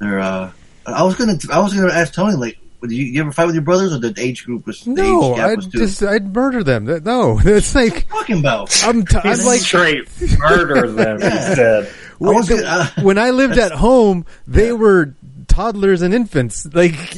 they're. 0.00 0.20
uh 0.20 0.50
I 0.86 1.02
was 1.04 1.14
gonna, 1.16 1.38
I 1.52 1.60
was 1.60 1.74
gonna 1.74 1.92
ask 1.92 2.12
Tony, 2.14 2.34
like, 2.36 2.58
did 2.82 2.92
you, 2.92 3.04
you 3.04 3.20
ever 3.20 3.30
fight 3.32 3.44
with 3.44 3.54
your 3.54 3.62
brothers, 3.62 3.92
or 3.92 3.98
the 3.98 4.14
age 4.18 4.44
group 4.46 4.66
was 4.66 4.80
the 4.82 4.90
no, 4.92 5.34
I'd 5.34 5.56
was 5.56 5.66
just 5.66 6.02
I'd 6.02 6.34
murder 6.34 6.64
them. 6.64 6.86
That- 6.86 7.04
No, 7.04 7.38
it's 7.44 7.74
like 7.74 8.08
talking 8.08 8.38
about. 8.40 8.82
I'm 8.84 9.04
t- 9.04 9.18
I'm 9.22 9.38
like 9.44 9.60
straight 9.60 10.08
murder 10.38 10.90
them. 10.90 11.20
Yeah. 11.20 11.30
He 11.50 11.54
said. 11.54 11.92
when, 12.18 12.34
was 12.34 12.48
gonna- 12.48 12.62
uh, 12.64 12.86
when 13.02 13.18
I 13.18 13.30
lived 13.30 13.58
at 13.58 13.72
home, 13.72 14.24
they 14.46 14.72
were 14.72 15.14
toddlers 15.50 16.02
and 16.02 16.14
infants. 16.14 16.66
Like 16.72 16.94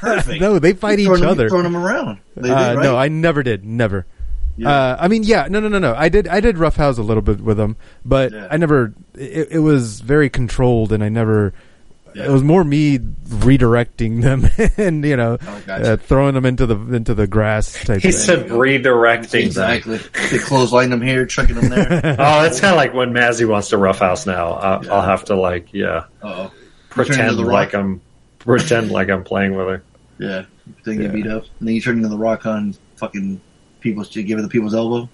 perfect. 0.00 0.40
no, 0.40 0.58
they 0.58 0.72
fight 0.72 0.98
each 0.98 1.06
throwing 1.06 1.20
them, 1.20 1.30
other. 1.30 1.48
throwing 1.48 1.64
them 1.64 1.76
around. 1.76 2.18
They 2.36 2.50
Uh, 2.50 2.70
did, 2.70 2.76
right? 2.78 2.82
No, 2.82 2.96
I 2.96 3.08
never 3.08 3.42
did. 3.42 3.64
Never. 3.64 4.06
Yeah. 4.56 4.68
Uh, 4.70 4.96
I 5.00 5.08
mean, 5.08 5.24
yeah, 5.24 5.48
no, 5.50 5.58
no, 5.60 5.68
no, 5.68 5.78
no. 5.80 5.94
I 5.96 6.08
did, 6.08 6.28
I 6.28 6.38
did 6.40 6.58
roughhouse 6.58 6.96
a 6.98 7.02
little 7.02 7.22
bit 7.22 7.40
with 7.40 7.56
them, 7.56 7.76
but 8.04 8.32
Yeah. 8.32 8.48
I 8.50 8.56
never. 8.56 8.94
It, 9.14 9.48
it 9.52 9.58
was 9.58 10.00
very 10.00 10.30
controlled, 10.30 10.92
and 10.92 11.02
I 11.02 11.08
never. 11.08 11.52
it 12.14 12.30
was 12.30 12.44
more 12.44 12.62
me 12.62 12.98
redirecting 12.98 14.22
them 14.22 14.48
and 14.76 15.04
you 15.04 15.16
know 15.16 15.36
Oh, 15.44 15.62
gotcha. 15.66 15.92
uh, 15.94 15.96
throwing 15.96 16.34
them 16.34 16.46
into 16.46 16.64
the 16.66 16.76
into 16.94 17.12
the 17.14 17.26
grass 17.26 17.72
type. 17.72 17.96
He 18.02 18.12
thing. 18.12 18.12
said 18.12 18.46
redirecting. 18.50 19.30
them. 19.30 19.40
Exactly. 19.42 19.98
They 20.30 20.38
clothesline 20.38 20.90
them 20.90 21.02
here, 21.02 21.26
chucking 21.26 21.56
them 21.56 21.70
there. 21.70 21.88
Oh, 22.18 22.42
that's 22.42 22.60
kind 22.60 22.72
of 22.72 22.76
like 22.76 22.94
when 22.94 23.12
Mazzy 23.12 23.48
wants 23.48 23.70
to 23.70 23.78
roughhouse 23.78 24.24
now. 24.26 24.52
I'll, 24.52 24.92
I'll 24.92 25.02
have 25.02 25.24
to 25.24 25.34
like, 25.34 25.74
yeah, 25.74 26.04
Uh-oh. 26.22 26.52
Pretend 26.94 27.38
like 27.38 27.74
I'm 27.74 28.00
pretend 28.38 28.90
like 28.90 29.10
I'm 29.10 29.24
playing 29.24 29.54
with 29.56 29.66
her. 29.66 29.82
Yeah. 30.18 30.44
Then 30.84 30.96
Yeah. 30.96 31.02
get 31.02 31.12
beat 31.12 31.26
up. 31.26 31.44
And 31.58 31.68
then 31.68 31.74
you 31.74 31.80
turn 31.80 31.96
into 31.96 32.08
the 32.08 32.16
rock 32.18 32.46
on 32.46 32.74
fucking 32.96 33.40
people's, 33.80 34.08
give 34.08 34.38
it 34.38 34.42
the 34.42 34.48
people's 34.48 34.74
elbow. 34.74 35.08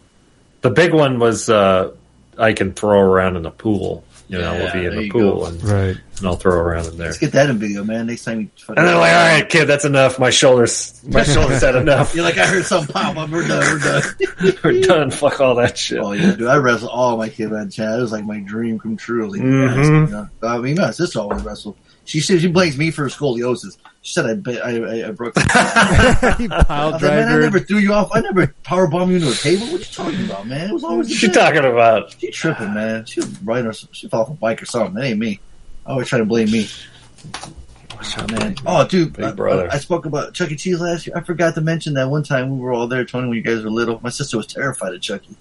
The 0.61 0.71
big 0.71 0.93
one 0.93 1.19
was 1.19 1.49
uh, 1.49 1.93
I 2.39 2.53
can 2.53 2.73
throw 2.73 3.01
around 3.01 3.37
in 3.37 3.43
the 3.43 3.51
pool. 3.51 4.05
You 4.31 4.39
know, 4.39 4.55
we'll 4.55 4.73
be 4.73 4.85
in 4.87 4.97
the 4.97 5.11
pool 5.11 5.47
and, 5.47 5.63
right. 5.65 5.97
and 6.19 6.27
I'll 6.27 6.37
throw 6.37 6.55
around 6.55 6.87
in 6.87 6.97
there. 6.99 7.09
Let's 7.09 7.19
get 7.19 7.33
that 7.33 7.51
in 7.51 7.59
video, 7.59 7.83
man. 7.83 8.07
Next 8.07 8.25
time 8.25 8.41
you 8.43 8.51
fucking. 8.59 8.79
And 8.79 8.87
they're 8.87 8.95
like, 8.97 9.13
"All 9.13 9.19
right, 9.41 9.49
kid, 9.49 9.65
that's 9.67 9.85
enough. 9.85 10.21
My 10.21 10.31
shoulders, 10.31 11.03
my 11.09 11.23
shoulders 11.35 11.63
had 11.63 11.75
enough. 11.75 12.15
You're 12.15 12.23
like, 12.25 12.39
I 12.39 12.47
heard 12.47 12.65
something 12.65 12.93
pop 12.93 13.17
up. 13.17 13.29
We're 13.31 13.49
done. 13.49 13.61
We're 13.61 13.79
done. 13.81 14.55
We're 14.65 14.81
done. 14.83 15.11
Fuck 15.11 15.41
all 15.41 15.57
that 15.57 15.77
shit." 15.77 15.99
Oh 15.99 16.13
yeah, 16.13 16.37
dude! 16.37 16.47
I 16.47 16.57
wrestle 16.59 16.89
all 16.89 17.17
my 17.17 17.29
kids 17.29 17.51
man. 17.51 17.71
Chad. 17.71 17.99
It 17.99 18.03
was 18.03 18.13
like 18.13 18.25
my 18.25 18.39
dream 18.39 18.79
come 18.79 18.97
true. 18.97 19.25
I 19.25 19.27
was 19.27 19.37
like, 19.37 19.47
Mhm. 19.47 19.77
yes, 19.77 19.87
you 19.87 20.17
know? 20.17 20.29
I 20.49 20.59
mean, 20.59 20.77
my 20.77 20.93
sister 20.93 21.19
always 21.19 21.43
wrestled. 21.43 21.77
She 22.11 22.19
said 22.21 22.41
she 22.41 22.49
blames 22.49 22.77
me 22.77 22.91
for 22.91 23.07
scoliosis. 23.09 23.77
She 24.03 24.13
said 24.15 24.27
I 24.27 24.35
ba- 24.35 24.65
I, 24.65 24.71
I, 25.05 25.09
I 25.09 25.11
broke. 25.13 25.35
I 25.37 26.35
he 26.39 26.49
was 26.49 26.65
pile 26.65 26.91
like, 26.91 27.03
man, 27.03 27.29
I 27.29 27.39
never 27.39 27.61
threw 27.61 27.79
you 27.79 27.93
off. 27.93 28.11
I 28.13 28.21
never 28.21 28.49
power 28.65 28.89
bombed 28.89 29.11
you 29.13 29.19
into 29.19 29.31
a 29.31 29.35
table. 29.35 29.67
What 29.69 29.79
you 29.79 29.85
talking 29.85 30.25
about, 30.25 30.47
man? 30.49 30.71
It 30.71 30.73
was 30.73 30.83
always 30.83 31.07
the 31.09 31.15
What 31.15 31.23
you 31.23 31.29
best. 31.29 31.39
talking 31.41 31.71
about? 31.71 32.17
She 32.19 32.31
tripping, 32.33 32.75
man. 32.75 33.05
She 33.05 33.21
was 33.21 33.41
riding 33.43 33.67
her. 33.67 33.73
She 33.73 34.09
fell 34.09 34.23
off 34.23 34.31
a 34.31 34.33
bike 34.33 34.61
or 34.61 34.67
something. 34.67 34.95
That 34.95 35.05
ain't 35.05 35.19
me. 35.21 35.39
I 35.87 35.93
Always 35.93 36.09
trying 36.09 36.23
to 36.23 36.27
blame 36.27 36.51
me. 36.51 36.67
Oh, 38.19 38.27
man. 38.33 38.57
Oh, 38.67 38.87
dude. 38.89 39.13
Big 39.13 39.25
I, 39.25 39.33
brother. 39.33 39.69
I 39.71 39.79
spoke 39.79 40.07
about 40.07 40.35
Chuck 40.35 40.51
E. 40.51 40.57
Cheese 40.57 40.81
last 40.81 41.07
year. 41.07 41.17
I 41.17 41.21
forgot 41.21 41.55
to 41.55 41.61
mention 41.61 41.95
that 41.95 42.09
one 42.11 42.23
time 42.25 42.51
we 42.51 42.59
were 42.59 42.73
all 42.73 42.87
there, 42.89 43.05
Tony, 43.05 43.29
when 43.29 43.37
you 43.37 43.43
guys 43.43 43.63
were 43.63 43.71
little. 43.71 44.01
My 44.03 44.09
sister 44.11 44.37
was 44.37 44.47
terrified 44.47 44.95
of 44.95 45.01
Chucky. 45.01 45.37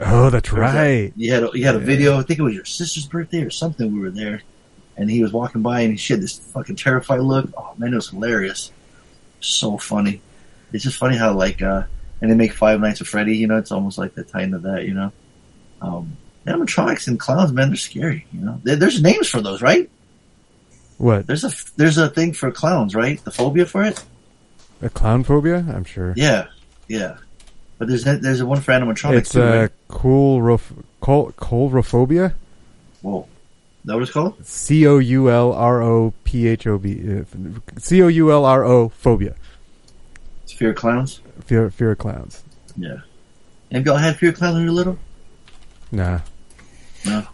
Oh, 0.00 0.30
that's 0.30 0.52
right. 0.52 1.12
You 1.16 1.32
had 1.32 1.42
a, 1.42 1.50
you 1.54 1.64
had 1.66 1.74
a 1.74 1.80
Yeah. 1.80 1.84
video. 1.84 2.18
I 2.18 2.22
think 2.22 2.38
it 2.38 2.42
was 2.42 2.54
your 2.54 2.64
sister's 2.64 3.06
birthday 3.06 3.42
or 3.42 3.50
something. 3.50 3.92
We 3.92 3.98
were 4.00 4.10
there, 4.10 4.42
and 4.98 5.10
he 5.10 5.22
was 5.22 5.32
walking 5.32 5.62
by, 5.62 5.80
and 5.80 5.98
she 5.98 6.12
had 6.12 6.20
this 6.22 6.36
fucking 6.38 6.76
terrified 6.76 7.20
look. 7.20 7.48
Oh 7.56 7.72
man, 7.78 7.92
it 7.94 7.96
was 7.96 8.10
hilarious. 8.10 8.70
So 9.40 9.78
funny. 9.78 10.20
It's 10.72 10.84
just 10.84 10.98
funny 10.98 11.16
how 11.16 11.32
like, 11.32 11.62
uh 11.62 11.84
and 12.20 12.30
they 12.30 12.34
make 12.34 12.52
Five 12.52 12.80
Nights 12.80 13.00
at 13.00 13.06
Freddy. 13.06 13.36
You 13.36 13.46
know, 13.46 13.56
it's 13.58 13.70
almost 13.72 13.96
like 13.96 14.14
the 14.14 14.24
tie 14.24 14.42
into 14.42 14.58
that. 14.58 14.84
You 14.84 14.94
know, 14.94 15.12
um, 15.80 16.16
animatronics 16.46 17.06
and 17.08 17.18
clowns, 17.18 17.52
man, 17.52 17.68
they're 17.68 17.76
scary. 17.76 18.26
You 18.32 18.40
know, 18.40 18.60
there, 18.64 18.76
there's 18.76 19.00
names 19.00 19.28
for 19.28 19.40
those, 19.40 19.62
right? 19.62 19.88
What 20.98 21.26
There's 21.28 21.44
a 21.44 21.52
there's 21.76 21.96
a 21.96 22.08
thing 22.08 22.32
for 22.32 22.50
clowns, 22.50 22.94
right? 22.96 23.22
The 23.24 23.30
phobia 23.30 23.66
for 23.66 23.84
it. 23.84 24.02
a 24.82 24.90
clown 24.90 25.22
phobia? 25.22 25.64
I'm 25.72 25.84
sure. 25.84 26.12
Yeah, 26.16 26.48
yeah. 26.88 27.18
But 27.78 27.86
there's 27.86 28.02
there's 28.02 28.40
a 28.40 28.46
one 28.46 28.60
for 28.60 28.72
animatronics 28.72 29.14
It's 29.18 29.30
too. 29.32 29.42
uh, 29.42 29.56
right? 29.60 29.70
coulroph- 29.88 30.84
col- 31.00 31.30
colrophobia. 31.32 32.34
Whoa, 33.02 33.28
that 33.88 33.94
what 33.94 34.02
it's 34.02 34.12
called? 34.12 34.46
C 34.46 34.86
O 34.86 34.98
U 34.98 35.30
L 35.30 35.52
R 35.52 35.82
O 35.82 36.12
P 36.24 36.46
H 36.46 36.66
O 36.66 36.78
B. 36.78 37.20
uh, 37.20 37.24
C 37.78 38.02
O 38.02 38.08
U 38.08 38.30
L 38.30 38.44
R 38.44 38.64
O 38.64 38.88
phobia. 38.90 39.34
It's 40.44 40.52
fear 40.52 40.70
of 40.70 40.76
clowns. 40.76 41.20
Fear, 41.44 41.70
fear 41.70 41.92
of 41.92 41.98
clowns. 41.98 42.42
Yeah. 42.76 42.98
Have 43.72 43.84
y'all 43.86 43.96
had 43.96 44.16
fear 44.16 44.30
of 44.30 44.36
clowns 44.36 44.54
when 44.54 44.64
you 44.64 44.70
were 44.70 44.76
little? 44.76 44.98
Nah. 45.90 46.20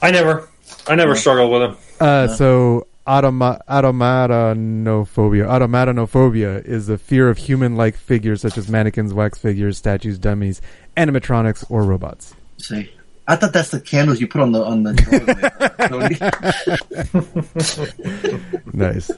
I 0.00 0.10
never, 0.10 0.48
I 0.86 0.94
never 0.94 1.16
struggled 1.16 1.50
with 1.50 1.62
them. 1.62 1.76
Uh, 2.00 2.28
so 2.28 2.86
automa- 3.06 3.60
automatonophobia. 3.68 5.46
Automatonophobia 5.46 6.64
is 6.64 6.86
the 6.86 6.98
fear 6.98 7.28
of 7.28 7.38
human-like 7.38 7.96
figures 7.96 8.40
such 8.42 8.56
as 8.58 8.68
mannequins, 8.68 9.12
wax 9.12 9.38
figures, 9.38 9.76
statues, 9.78 10.18
dummies, 10.18 10.60
animatronics, 10.96 11.64
or 11.68 11.82
robots. 11.82 12.34
See, 12.58 12.92
I 13.26 13.36
thought 13.36 13.52
that's 13.54 13.70
the 13.70 13.80
candles 13.80 14.20
you 14.20 14.28
put 14.28 14.40
on 14.42 14.52
the 14.52 14.62
on 14.64 14.82
the. 14.82 14.94
Tony. 15.88 16.16
Nice. 18.72 19.10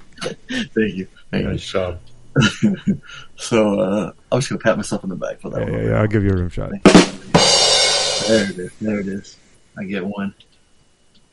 Thank 0.75 0.95
you. 0.95 1.09
Thank 1.31 1.45
you. 1.45 1.51
Nice 1.51 1.65
job. 1.71 1.99
So 3.39 3.79
uh, 3.81 4.13
I 4.33 4.35
was 4.35 4.49
gonna 4.49 4.59
pat 4.61 4.77
myself 4.77 5.05
on 5.05 5.11
the 5.11 5.17
back 5.17 5.41
for 5.41 5.51
that 5.51 5.61
Yeah, 5.61 5.71
one. 5.71 5.83
yeah, 5.83 5.89
yeah, 5.91 6.01
I'll 6.01 6.07
give 6.07 6.25
you 6.25 6.31
a 6.31 6.37
room 6.37 6.49
shot. 6.49 6.71
There 6.71 8.51
it 8.51 8.59
is. 8.59 8.73
There 8.81 8.99
it 9.01 9.09
is. 9.09 9.37
I 9.79 9.85
get 9.85 10.05
one. 10.07 10.35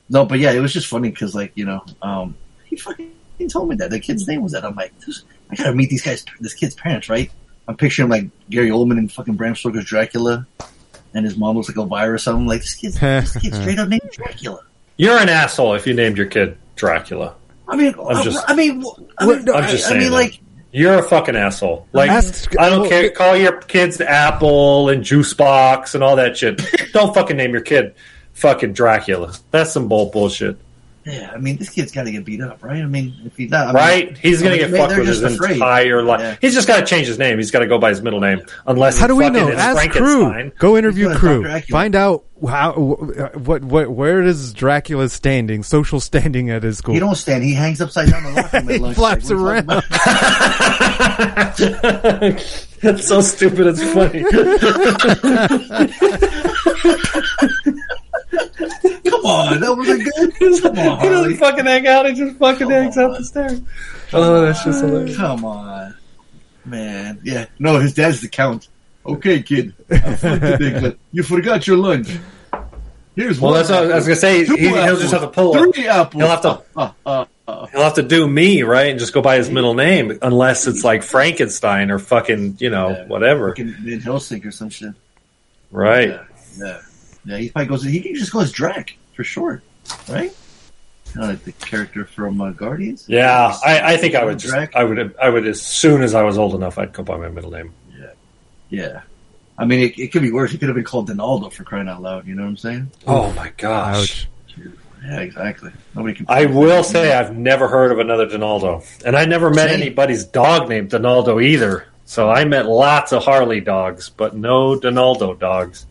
No, 0.10 0.26
but 0.26 0.40
yeah, 0.40 0.52
it 0.52 0.60
was 0.60 0.74
just 0.74 0.88
funny 0.88 1.10
because, 1.10 1.34
like, 1.34 1.54
you 1.56 1.64
know, 1.66 1.84
um, 2.02 2.36
he 2.66 2.76
fucking 2.76 3.10
told 3.50 3.70
me 3.70 3.76
that 3.78 3.90
the 3.90 4.00
kid's 4.02 4.28
name 4.28 4.42
was 4.42 4.52
that. 4.52 4.66
I'm 4.66 4.76
like, 4.76 4.94
I 5.50 5.56
gotta 5.56 5.74
meet 5.74 5.90
these 5.90 6.02
guys, 6.04 6.26
this 6.42 6.54
kid's 6.54 6.76
parents, 6.76 7.08
right? 7.10 7.32
I'm 7.70 7.78
picturing 7.78 8.10
like 8.10 8.26
Gary 8.50 8.70
Oldman 8.70 8.98
and 8.98 9.10
fucking 9.12 9.36
Bram 9.36 9.56
Stoker's 9.56 9.86
Dracula, 9.86 10.46
and 11.14 11.26
his 11.26 11.38
mom 11.38 11.56
looks 11.56 11.68
like 11.70 11.78
Elvira 11.78 12.14
or 12.14 12.18
something. 12.18 12.48
Like 12.48 12.62
this 12.62 12.74
kid's, 12.76 13.00
this 13.00 13.38
kid's 13.42 13.58
straight 13.60 13.80
up 13.80 13.90
named 13.90 14.10
Dracula. 14.12 14.62
You're 14.98 15.18
an 15.18 15.30
asshole 15.30 15.74
if 15.74 15.88
you 15.88 15.94
named 15.94 16.18
your 16.18 16.28
kid 16.28 16.58
Dracula. 16.76 17.36
I 17.68 17.76
mean, 17.76 17.94
I'm 18.08 18.24
just- 18.24 18.44
I 18.48 18.56
mean, 18.56 18.84
I 19.18 19.26
mean, 19.26 19.50
I'm 19.50 19.64
just 19.70 19.86
I, 19.86 19.90
saying. 19.90 19.96
I 19.96 20.00
mean, 20.00 20.12
that. 20.12 20.18
like, 20.18 20.40
You're 20.72 21.00
a 21.00 21.04
fucking 21.04 21.36
asshole. 21.36 21.88
Like 21.94 22.12
Ask- 22.12 22.60
I 22.60 22.70
don't 22.70 22.82
well, 22.82 22.90
care. 22.90 23.10
Call 23.12 23.38
your 23.38 23.62
kids 23.62 24.02
Apple 24.02 24.90
and 24.90 25.04
Juice 25.04 25.34
Box 25.34 25.96
and 25.96 26.04
all 26.04 26.16
that 26.18 26.38
shit. 26.38 26.62
don't 26.94 27.14
fucking 27.14 27.38
name 27.38 27.52
your 27.54 27.62
kid 27.62 27.96
fucking 28.34 28.74
Dracula. 28.74 29.34
That's 29.52 29.72
some 29.72 29.88
bull 29.88 30.10
bullshit, 30.12 30.58
yeah, 31.06 31.32
I 31.34 31.38
mean, 31.38 31.58
this 31.58 31.70
kid's 31.70 31.92
got 31.92 32.04
to 32.04 32.12
get 32.12 32.24
beat 32.26 32.42
up, 32.42 32.64
right? 32.64 32.82
I 32.82 32.86
mean, 32.86 33.14
if 33.26 33.36
he's 33.38 33.50
not, 33.52 33.68
I 33.68 33.68
mean, 33.68 33.76
right? 34.08 34.18
He's 34.18 34.42
gonna 34.42 34.56
I 34.56 34.60
mean, 34.60 34.70
get 34.72 34.78
fucked 34.78 34.90
they're 34.92 35.00
with 35.00 35.08
his 35.10 35.20
just 35.22 35.36
afraid. 35.36 35.54
entire 35.54 36.02
life. 36.02 36.20
Yeah. 36.22 36.36
He's 36.42 36.54
just 36.54 36.68
got 36.68 36.80
to 36.80 36.86
change 36.86 37.08
his 37.08 37.20
name. 37.20 37.38
He's 37.38 37.52
got 37.52 37.60
to 37.60 37.68
go 37.68 37.78
by 37.78 37.90
his 37.90 38.02
middle 38.02 38.20
name, 38.22 38.42
unless 38.66 38.98
How 38.98 39.08
do 39.08 39.16
we 39.16 39.30
know? 39.30 39.50
Ask 39.52 39.92
crew. 39.92 40.52
Go 40.60 40.78
interview 40.78 41.14
crew. 41.16 41.60
Find 41.70 41.96
out 41.96 42.26
how 42.48 42.74
wh- 42.74 43.38
what 43.48 43.64
what 43.64 43.90
where 43.92 44.22
is 44.22 44.54
Dracula's 44.54 45.14
standing, 45.14 45.64
social 45.64 46.00
standing 46.00 46.50
at 46.50 46.64
his 46.64 46.78
school. 46.80 46.94
He 46.94 47.00
don't 47.00 47.16
stand. 47.16 47.44
He 47.44 47.54
hangs 47.54 47.80
upside 47.82 48.10
down 48.10 48.24
the 48.24 48.32
locker 48.42 48.58
room 48.60 48.70
He 48.70 48.78
lunch. 48.80 48.96
flaps 48.98 49.30
Like, 49.30 49.66
what 49.66 49.70
are 49.70 49.84
you 51.60 52.28
around. 52.30 52.40
That's 52.82 53.08
so 53.08 53.22
stupid. 53.22 53.68
It's 53.68 53.84
funny. 53.94 54.24
Come 58.34 59.26
on, 59.26 59.60
that 59.60 59.76
wasn't 59.78 60.04
good. 60.40 60.62
Come 60.64 60.78
on, 60.80 61.00
he 61.02 61.10
doesn't 61.10 61.38
fucking 61.38 61.66
hang 61.66 61.88
out. 61.88 62.06
He 62.08 62.14
just 62.14 62.38
fucking 62.38 62.60
Come 62.60 62.72
hangs 62.72 62.98
on. 62.98 63.12
out 63.12 63.18
the 63.18 63.26
stairs. 63.26 63.62
Oh, 64.14 64.42
that's 64.46 64.64
just 64.64 64.84
hilarious. 64.84 65.16
Come 65.18 65.46
on, 65.46 65.96
man. 66.66 67.20
Yeah, 67.24 67.46
no, 67.60 67.80
his 67.80 67.94
dad's 67.94 68.22
the 68.22 68.28
count. 68.28 68.68
Okay, 69.06 69.42
kid. 69.42 69.74
Today. 69.90 70.96
You 71.12 71.24
forgot 71.24 71.68
your 71.68 71.78
lunch. 71.78 72.08
Here's 73.16 73.40
one. 73.40 73.52
Well, 73.54 73.62
one. 73.62 73.68
that's 73.68 73.70
what 73.70 73.92
I 73.92 73.96
was 73.96 74.06
gonna 74.08 74.16
say. 74.16 74.46
Two 74.46 74.56
He, 74.56 74.68
he'll 74.70 74.98
just 74.98 75.12
have 75.14 75.22
to 75.22 75.28
pull 75.28 75.54
three 75.72 75.88
apples. 75.88 76.22
He'll 76.24 76.30
have 76.30 76.42
to- 76.42 76.62
Uh, 76.76 76.92
uh, 77.06 77.26
uh, 77.48 77.66
He'll 77.68 77.82
have 77.84 77.94
to 77.96 78.02
do 78.04 78.28
me 78.28 78.64
right 78.64 78.90
and 78.90 78.98
just 79.00 79.14
go 79.14 79.22
by 79.22 79.36
his 79.36 79.50
middle 79.52 79.74
name, 79.76 80.18
unless 80.22 80.66
it's 80.66 80.84
like 80.84 81.04
Frankenstein 81.04 81.92
or 81.92 82.00
fucking 82.00 82.58
you 82.60 82.70
know 82.70 82.90
Yeah. 82.92 83.06
whatever. 83.08 83.50
fucking 83.50 83.76
Van 83.82 84.00
Helsing 84.00 84.46
or 84.48 84.52
some 84.52 84.70
shit. 84.70 84.94
Right? 85.70 86.10
Yeah, 86.10 86.24
yeah, 86.58 86.82
yeah. 87.26 87.38
He 87.38 87.50
probably 87.50 87.68
goes. 87.68 87.84
He 87.84 88.00
can 88.02 88.16
just 88.16 88.32
go 88.32 88.40
as 88.40 88.52
Drac 88.52 88.96
for 89.14 89.24
short, 89.24 89.64
right? 90.10 90.36
Kind 91.14 91.24
of 91.24 91.30
like 91.30 91.44
the 91.44 91.52
character 91.52 92.06
from 92.06 92.42
uh, 92.42 92.52
Guardians. 92.52 93.06
Yeah, 93.08 93.56
I, 93.64 93.94
I 93.94 93.98
think 93.98 94.16
I 94.16 94.26
would 94.26 94.40
just 94.40 94.54
Drac. 94.54 94.76
I 94.76 94.84
would 94.84 95.16
I 95.22 95.30
would 95.30 95.46
as 95.48 95.62
soon 95.62 96.02
as 96.02 96.16
I 96.16 96.24
was 96.24 96.38
old 96.38 96.56
enough 96.56 96.78
I'd 96.78 96.94
go 96.94 97.04
by 97.04 97.18
my 97.18 97.30
middle 97.30 97.52
name. 97.52 97.74
Yeah. 97.98 98.12
Yeah. 98.70 99.02
I 99.58 99.66
mean, 99.66 99.82
it, 99.82 100.00
it 100.00 100.12
could 100.12 100.24
be 100.24 100.32
worse. 100.32 100.52
He 100.52 100.58
could 100.58 100.70
have 100.70 100.76
been 100.76 100.84
called 100.84 101.08
Donaldo 101.08 101.50
for 101.52 101.64
crying 101.64 101.88
out 101.88 102.02
loud. 102.02 102.26
You 102.26 102.34
know 102.34 102.44
what 102.44 102.50
I'm 102.50 102.58
saying? 102.58 102.92
Oh 103.06 103.32
my 103.34 103.52
gosh! 103.58 104.28
Ouch. 104.28 104.28
Yeah, 105.06 105.20
exactly. 105.20 105.72
Nobody 105.96 106.16
can. 106.16 106.26
I 106.30 106.46
will 106.46 106.84
say 106.84 107.14
I've 107.14 107.36
never 107.36 107.68
heard 107.68 107.92
of 107.92 108.00
another 108.00 108.26
Donaldo, 108.26 108.84
and 109.06 109.16
I 109.16 109.26
never 109.26 109.50
met 109.50 109.70
Same. 109.70 109.82
anybody's 109.82 110.24
dog 110.26 110.70
named 110.70 110.90
Donaldo 110.90 111.40
either. 111.40 111.88
So 112.06 112.30
I 112.30 112.46
met 112.46 112.66
lots 112.66 113.12
of 113.12 113.24
Harley 113.24 113.60
dogs, 113.62 114.10
but 114.10 114.36
no 114.36 114.80
Donaldo 114.80 115.34
dogs. 115.36 115.86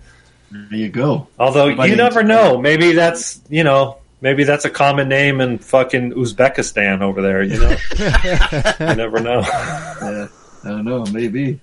There 0.52 0.78
you 0.78 0.88
go. 0.90 1.28
Although 1.38 1.68
Somebody- 1.70 1.90
you 1.90 1.96
never 1.96 2.22
know, 2.22 2.58
maybe 2.60 2.92
that's 2.92 3.40
you 3.48 3.64
know 3.64 3.98
maybe 4.20 4.44
that's 4.44 4.64
a 4.64 4.70
common 4.70 5.08
name 5.08 5.40
in 5.40 5.58
fucking 5.58 6.12
Uzbekistan 6.12 7.00
over 7.00 7.22
there. 7.22 7.42
You 7.42 7.58
know, 7.58 7.70
you 7.98 8.94
never 8.96 9.18
know. 9.20 9.40
Yeah, 9.40 10.28
I 10.64 10.68
don't 10.68 10.84
know. 10.84 11.04
Maybe. 11.06 11.58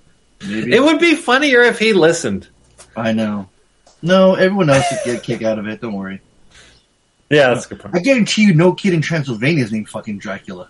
Maybe. 0.47 0.73
It 0.73 0.81
would 0.81 0.99
be 0.99 1.15
funnier 1.15 1.61
if 1.61 1.77
he 1.79 1.93
listened. 1.93 2.47
I 2.95 3.11
know. 3.11 3.49
No, 4.01 4.35
everyone 4.35 4.69
else 4.69 4.85
would 4.91 4.99
get 5.05 5.17
a 5.17 5.21
kick 5.21 5.41
out 5.43 5.59
of 5.59 5.67
it. 5.67 5.81
Don't 5.81 5.93
worry. 5.93 6.21
Yeah, 7.29 7.53
that's 7.53 7.65
a 7.65 7.69
good 7.69 7.79
point. 7.81 7.95
I 7.95 7.99
guarantee 7.99 8.43
you, 8.43 8.53
no 8.55 8.73
kid 8.73 8.93
in 8.93 9.01
Transylvania 9.01 9.63
is 9.63 9.71
named 9.71 9.89
fucking 9.89 10.17
Dracula. 10.19 10.69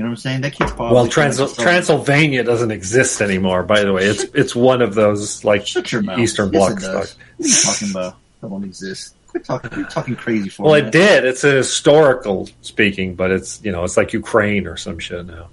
You 0.00 0.04
know 0.04 0.12
what 0.12 0.14
I'm 0.14 0.22
saying? 0.22 0.40
That 0.40 0.54
kid's 0.54 0.72
probably 0.72 0.94
Well, 0.94 1.08
Trans- 1.08 1.56
Transylvania 1.58 2.42
doesn't 2.42 2.70
exist 2.70 3.20
anymore. 3.20 3.62
By 3.64 3.84
the 3.84 3.92
way, 3.92 4.04
it's 4.06 4.22
it's 4.32 4.56
one 4.56 4.80
of 4.80 4.94
those 4.94 5.44
like 5.44 5.66
Shut 5.66 5.92
your 5.92 6.00
mouth. 6.00 6.18
Eastern 6.18 6.50
Bloc 6.50 6.80
stuff. 6.80 6.94
What 7.36 7.44
are 7.44 7.48
you 7.48 7.54
talking 7.62 7.90
about? 7.90 8.16
That 8.40 8.48
don't 8.48 8.64
exist. 8.64 9.14
quit 9.26 9.44
talking. 9.44 9.78
You're 9.78 9.86
talking 9.90 10.16
crazy 10.16 10.48
for 10.48 10.62
Well, 10.62 10.80
me. 10.80 10.88
it 10.88 10.90
did. 10.90 11.26
It's 11.26 11.44
a 11.44 11.50
historical 11.50 12.48
speaking, 12.62 13.14
but 13.14 13.30
it's 13.30 13.62
you 13.62 13.72
know 13.72 13.84
it's 13.84 13.98
like 13.98 14.14
Ukraine 14.14 14.66
or 14.66 14.78
some 14.78 14.98
shit 14.98 15.26
now. 15.26 15.48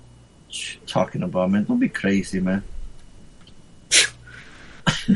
talking 0.86 1.24
about, 1.24 1.52
man. 1.52 1.66
Don't 1.66 1.80
be 1.80 1.90
crazy, 1.90 2.40
man. 2.40 2.64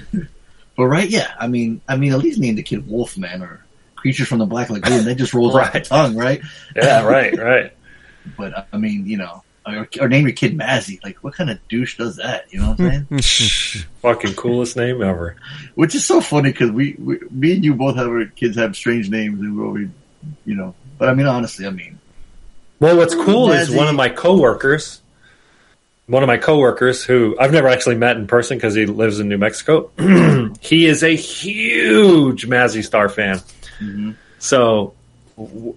but 0.75 0.85
right, 0.85 1.09
yeah. 1.09 1.31
I 1.39 1.47
mean, 1.47 1.79
I 1.88 1.95
mean, 1.95 2.11
at 2.11 2.19
least 2.19 2.38
name 2.38 2.55
the 2.55 2.63
kid 2.63 2.85
Wolfman 2.85 3.41
or 3.41 3.63
Creatures 3.95 4.27
from 4.27 4.39
the 4.39 4.45
Black 4.45 4.69
Lagoon. 4.69 5.05
That 5.05 5.15
just 5.15 5.33
rolls 5.33 5.55
off 5.55 5.71
the 5.71 5.79
tongue, 5.95 6.17
right? 6.17 6.41
Yeah, 6.75 7.05
right, 7.05 7.38
right. 7.38 7.73
But 8.37 8.67
I 8.71 8.77
mean, 8.77 9.05
you 9.05 9.17
know, 9.17 9.43
or, 9.65 9.87
or 9.99 10.07
name 10.09 10.25
your 10.25 10.35
kid 10.35 10.57
Mazzy. 10.57 11.03
Like, 11.03 11.17
what 11.23 11.33
kind 11.33 11.49
of 11.49 11.65
douche 11.67 11.97
does 11.97 12.17
that? 12.17 12.51
You 12.51 12.59
know 12.59 12.71
what 12.71 12.79
I'm 12.79 13.21
saying? 13.21 13.85
Fucking 14.01 14.33
coolest 14.33 14.75
name 14.75 15.01
ever. 15.01 15.35
Which 15.75 15.95
is 15.95 16.05
so 16.05 16.21
funny 16.21 16.51
because 16.51 16.71
we, 16.71 16.95
we, 16.99 17.19
me 17.29 17.53
and 17.53 17.63
you 17.63 17.75
both 17.75 17.95
have 17.95 18.07
our 18.07 18.25
kids 18.25 18.57
have 18.57 18.75
strange 18.75 19.09
names, 19.09 19.39
and 19.39 19.57
we're 19.57 19.65
always, 19.65 19.89
you 20.45 20.55
know. 20.55 20.73
But 20.97 21.09
I 21.09 21.13
mean, 21.13 21.27
honestly, 21.27 21.65
I 21.65 21.69
mean, 21.71 21.99
Well, 22.79 22.97
what's 22.97 23.15
cool 23.15 23.51
is 23.51 23.69
one 23.71 23.87
of 23.87 23.95
my 23.95 24.09
coworkers, 24.09 25.01
one 26.07 26.23
of 26.23 26.27
my 26.27 26.37
coworkers 26.37 27.03
who 27.03 27.35
I've 27.39 27.51
never 27.51 27.67
actually 27.67 27.95
met 27.95 28.17
in 28.17 28.27
person 28.27 28.57
because 28.57 28.73
he 28.73 28.85
lives 28.85 29.19
in 29.19 29.29
New 29.29 29.37
Mexico. 29.37 29.91
he 30.61 30.85
is 30.85 31.03
a 31.03 31.15
huge 31.15 32.47
Mazzy 32.47 32.83
Star 32.83 33.09
fan. 33.09 33.39
Mhm. 33.79 34.15
So, 34.39 34.93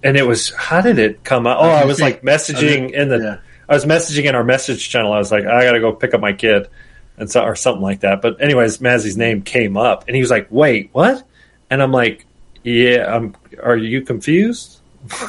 and 0.02 0.16
it 0.16 0.26
was 0.26 0.52
how 0.54 0.80
did 0.80 0.98
it 0.98 1.24
come 1.24 1.46
out? 1.46 1.58
Oh, 1.58 1.68
I 1.68 1.84
was 1.84 2.00
like 2.00 2.22
messaging 2.22 2.90
in 2.92 3.08
the. 3.08 3.18
yeah. 3.18 3.36
I 3.68 3.74
was 3.74 3.84
messaging 3.84 4.24
in 4.24 4.34
our 4.34 4.44
message 4.44 4.88
channel. 4.88 5.12
I 5.12 5.18
was 5.18 5.32
like, 5.32 5.44
I 5.44 5.64
gotta 5.64 5.80
go 5.80 5.92
pick 5.92 6.14
up 6.14 6.20
my 6.20 6.32
kid, 6.32 6.68
and 7.16 7.30
so 7.30 7.42
or 7.42 7.56
something 7.56 7.82
like 7.82 8.00
that. 8.00 8.20
But 8.22 8.42
anyways, 8.42 8.78
Mazzy's 8.78 9.16
name 9.16 9.42
came 9.42 9.76
up, 9.76 10.04
and 10.06 10.14
he 10.14 10.20
was 10.20 10.30
like, 10.30 10.48
"Wait, 10.50 10.90
what?" 10.92 11.22
And 11.70 11.82
I'm 11.82 11.92
like, 11.92 12.26
"Yeah, 12.62 13.14
I'm. 13.14 13.34
Are 13.62 13.76
you 13.76 14.02
confused?" 14.02 14.80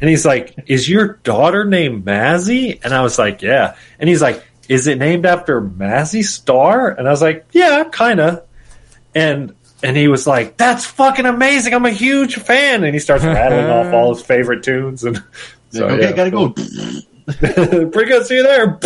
and 0.00 0.10
he's 0.10 0.24
like, 0.24 0.54
"Is 0.66 0.88
your 0.88 1.14
daughter 1.24 1.64
named 1.64 2.04
Mazzy?" 2.04 2.80
And 2.82 2.92
I 2.92 3.02
was 3.02 3.18
like, 3.18 3.42
"Yeah." 3.42 3.76
And 3.98 4.08
he's 4.08 4.22
like, 4.22 4.44
"Is 4.68 4.86
it 4.86 4.98
named 4.98 5.26
after 5.26 5.60
Mazzy 5.60 6.24
Star?" 6.24 6.88
And 6.88 7.06
I 7.06 7.10
was 7.10 7.22
like, 7.22 7.46
"Yeah, 7.52 7.84
kind 7.90 8.20
of." 8.20 8.44
And 9.14 9.54
and 9.84 9.96
he 9.96 10.08
was 10.08 10.26
like, 10.26 10.56
"That's 10.56 10.86
fucking 10.86 11.26
amazing! 11.26 11.74
I'm 11.74 11.84
a 11.84 11.90
huge 11.90 12.36
fan." 12.36 12.84
And 12.84 12.94
he 12.94 12.98
starts 12.98 13.22
rattling 13.22 13.66
off 13.66 13.92
all 13.92 14.14
his 14.14 14.24
favorite 14.24 14.64
tunes, 14.64 15.04
and 15.04 15.22
so 15.70 15.86
okay, 15.88 16.04
yeah. 16.04 16.12
gotta 16.12 16.30
go. 16.30 16.50
Pretty 17.90 18.10
good. 18.10 18.26
See 18.26 18.36
you 18.36 18.42
there. 18.42 18.78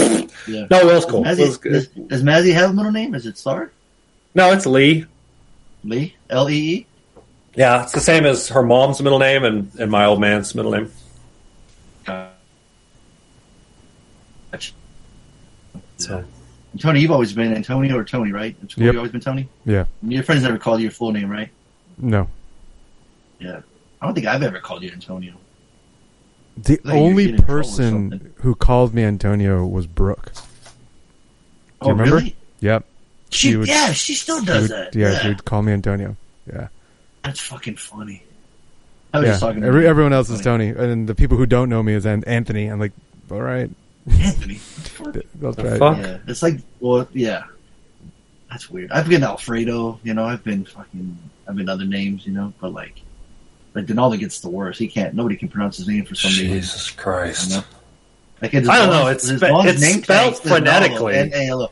Yeah. 0.46 0.66
No, 0.70 0.80
it 0.80 0.86
was 0.86 1.04
cool. 1.04 1.24
It 1.24 1.28
Mazzy, 1.28 1.40
was 1.40 1.56
good. 1.56 1.72
does, 1.72 1.86
does 1.86 2.22
Mazzy 2.22 2.52
have 2.52 2.70
a 2.70 2.72
middle 2.72 2.92
name? 2.92 3.14
Is 3.14 3.26
it 3.26 3.38
Star? 3.38 3.70
No, 4.34 4.52
it's 4.52 4.66
Lee. 4.66 5.06
Lee? 5.84 6.16
L 6.30 6.50
E 6.50 6.54
E? 6.54 6.86
Yeah, 7.54 7.84
it's 7.84 7.92
the 7.92 8.00
same 8.00 8.26
as 8.26 8.48
her 8.48 8.62
mom's 8.62 9.00
middle 9.00 9.18
name 9.18 9.44
and, 9.44 9.72
and 9.78 9.90
my 9.90 10.04
old 10.04 10.20
man's 10.20 10.54
middle 10.54 10.72
name. 10.72 10.92
So 15.96 16.24
Tony, 16.78 17.00
you've 17.00 17.10
always 17.10 17.32
been 17.32 17.54
Antonio 17.54 17.96
or 17.96 18.04
Tony, 18.04 18.32
right? 18.32 18.54
Yep. 18.60 18.76
You've 18.76 18.96
always 18.96 19.12
been 19.12 19.20
Tony? 19.20 19.48
Yeah. 19.64 19.84
Your 20.02 20.22
friends 20.22 20.42
never 20.42 20.58
called 20.58 20.80
you 20.80 20.84
your 20.84 20.92
full 20.92 21.12
name, 21.12 21.30
right? 21.30 21.48
No. 21.96 22.28
Yeah. 23.40 23.60
I 24.00 24.06
don't 24.06 24.14
think 24.14 24.26
I've 24.26 24.42
ever 24.42 24.60
called 24.60 24.82
you 24.82 24.90
Antonio. 24.90 25.34
The 26.58 26.80
only 26.86 27.26
get 27.26 27.34
in 27.34 27.36
trouble 27.38 27.54
or 27.54 27.62
person 27.62 28.34
who 28.36 28.54
called 28.54 28.92
me 28.94 29.02
Antonio 29.04 29.64
was 29.66 29.86
Brooke. 29.86 30.32
Do 30.34 30.40
oh, 31.82 31.86
you 31.86 31.92
remember? 31.92 32.16
really? 32.16 32.36
Yep. 32.60 32.84
She, 33.30 33.50
She 33.50 33.56
would- 33.56 33.68
yeah, 33.68 33.92
she 33.92 34.14
still 34.14 34.40
She 34.40 34.46
does 34.46 34.62
would- 34.62 34.70
that. 34.70 34.94
yeah, 34.94 35.12
Yeah, 35.12 35.18
she 35.20 35.28
would 35.28 35.44
call 35.44 35.62
me 35.62 35.72
Antonio. 35.72 36.16
Yeah. 36.46 36.68
that's 37.22 37.40
fucking 37.40 37.76
funny. 37.76 38.22
I 39.12 39.18
was 39.20 39.26
Yeah. 39.26 39.32
just 39.32 39.40
talking 39.42 39.60
to 39.62 39.66
Every, 39.66 39.86
everyone 39.86 40.12
else 40.12 40.28
is 40.30 40.40
Tony, 40.40 40.68
and 40.68 41.08
the 41.08 41.14
people 41.14 41.36
who 41.36 41.46
don't 41.46 41.68
know 41.68 41.82
me 41.82 41.94
is 41.94 42.04
Anthony. 42.06 42.66
I'm 42.66 42.78
like, 42.80 42.92
all 43.30 43.40
right, 43.40 43.70
Anthony. 44.12 44.60
I'll 45.44 45.52
The 45.52 45.62
try. 45.62 45.78
fuck? 45.78 45.98
Yeah, 45.98 46.18
it's 46.26 46.42
like, 46.42 46.60
well, 46.80 47.08
yeah, 47.12 47.44
that's 48.50 48.68
weird. 48.70 48.90
I've 48.90 49.08
been 49.08 49.22
Alfredo, 49.22 50.00
you 50.02 50.14
know. 50.14 50.24
I've 50.24 50.42
been 50.44 50.64
fucking, 50.64 51.18
I've 51.48 51.56
been 51.56 51.68
other 51.68 51.84
names, 51.84 52.26
you 52.26 52.32
know. 52.32 52.52
But 52.60 52.72
like, 52.72 53.00
like 53.74 53.86
Denaldo 53.86 54.18
gets 54.18 54.40
the 54.40 54.48
worst. 54.50 54.78
He 54.78 54.88
can't. 54.88 55.14
Nobody 55.14 55.36
can 55.36 55.48
pronounce 55.48 55.76
his 55.76 55.88
name 55.88 56.04
for 56.04 56.14
some 56.14 56.30
reason. 56.30 56.46
Jesus 56.48 56.90
Christ. 56.90 57.50
You 57.50 57.56
know? 57.58 57.64
Like 58.40 58.54
I 58.54 58.60
don't 58.60 58.90
know, 58.90 59.08
it's 59.08 59.24
spe- 59.26 59.42
it's 59.42 59.80
name 59.80 60.02
spelled 60.02 60.34
tag 60.34 60.42
says 60.42 60.50
Naldo, 60.50 60.58
phonetically. 60.64 61.14
N-A-L-O. 61.16 61.70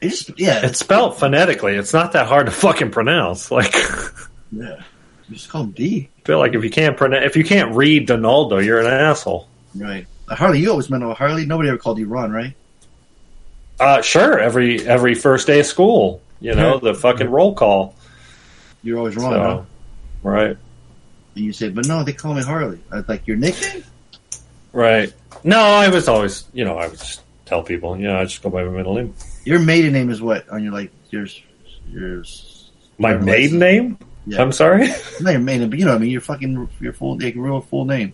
It 0.00 0.08
just, 0.10 0.38
yeah, 0.38 0.64
It's 0.64 0.78
spelled 0.78 1.18
phonetically. 1.18 1.74
It's 1.74 1.92
not 1.92 2.12
that 2.12 2.26
hard 2.26 2.46
to 2.46 2.52
fucking 2.52 2.90
pronounce. 2.92 3.50
Like, 3.50 3.74
yeah. 4.52 4.80
You 5.28 5.34
just 5.36 5.50
call 5.50 5.64
him 5.64 5.72
D, 5.72 6.08
feel 6.24 6.38
like 6.38 6.54
if 6.54 6.64
you 6.64 6.70
can't 6.70 6.96
pronounce, 6.96 7.26
if 7.26 7.36
you 7.36 7.44
can't 7.44 7.74
read 7.76 8.06
Donaldo, 8.06 8.58
you're 8.58 8.80
an 8.80 8.86
asshole. 8.86 9.46
right? 9.76 10.06
Harley, 10.30 10.60
you 10.60 10.70
always 10.70 10.90
meant 10.90 11.02
oh, 11.02 11.14
Harley. 11.14 11.46
Nobody 11.46 11.68
ever 11.68 11.78
called 11.78 11.98
you 11.98 12.06
Ron, 12.06 12.30
right? 12.30 12.54
Uh, 13.80 14.02
sure. 14.02 14.38
Every 14.38 14.86
every 14.86 15.14
first 15.14 15.46
day 15.46 15.60
of 15.60 15.66
school, 15.66 16.20
you 16.40 16.54
know, 16.54 16.78
the 16.78 16.94
fucking 16.94 17.28
roll 17.30 17.54
call. 17.54 17.94
You're 18.82 18.98
always 18.98 19.16
wrong, 19.16 19.32
So, 19.32 19.40
huh? 19.42 19.62
right, 20.22 20.56
And 21.34 21.44
you 21.44 21.52
say, 21.52 21.68
but 21.68 21.86
no, 21.86 22.02
they 22.04 22.12
call 22.12 22.34
me 22.34 22.42
Harley. 22.42 22.80
I 22.92 22.96
was 22.96 23.08
like 23.08 23.26
your 23.26 23.36
nickname. 23.36 23.82
right. 24.72 25.12
No, 25.44 25.58
I 25.58 25.88
was 25.88 26.08
always, 26.08 26.44
you 26.52 26.64
know, 26.64 26.78
I 26.78 26.88
would 26.88 26.98
just 26.98 27.22
tell 27.44 27.62
people, 27.62 27.96
you 27.96 28.04
know, 28.08 28.18
I 28.18 28.24
just 28.24 28.42
go 28.42 28.50
by 28.50 28.64
my 28.64 28.70
middle 28.70 28.94
name. 28.94 29.14
Your 29.44 29.58
maiden 29.60 29.92
name 29.92 30.10
is 30.10 30.20
what 30.20 30.48
on 30.48 30.62
your 30.62 30.72
like 30.72 30.90
yours? 31.10 31.40
Yours. 31.90 32.70
My 32.98 33.16
maiden 33.16 33.58
name? 33.58 33.98
Yeah. 34.26 34.42
I'm 34.42 34.52
sorry. 34.52 34.88
Not 35.20 35.30
your 35.30 35.40
maiden, 35.40 35.70
but 35.70 35.78
you 35.78 35.84
know 35.84 35.92
what 35.92 35.98
I 35.98 36.00
mean. 36.00 36.10
Your 36.10 36.20
fucking 36.20 36.68
your 36.80 36.92
full, 36.92 37.16
like, 37.18 37.34
real 37.36 37.60
full 37.60 37.84
name. 37.84 38.12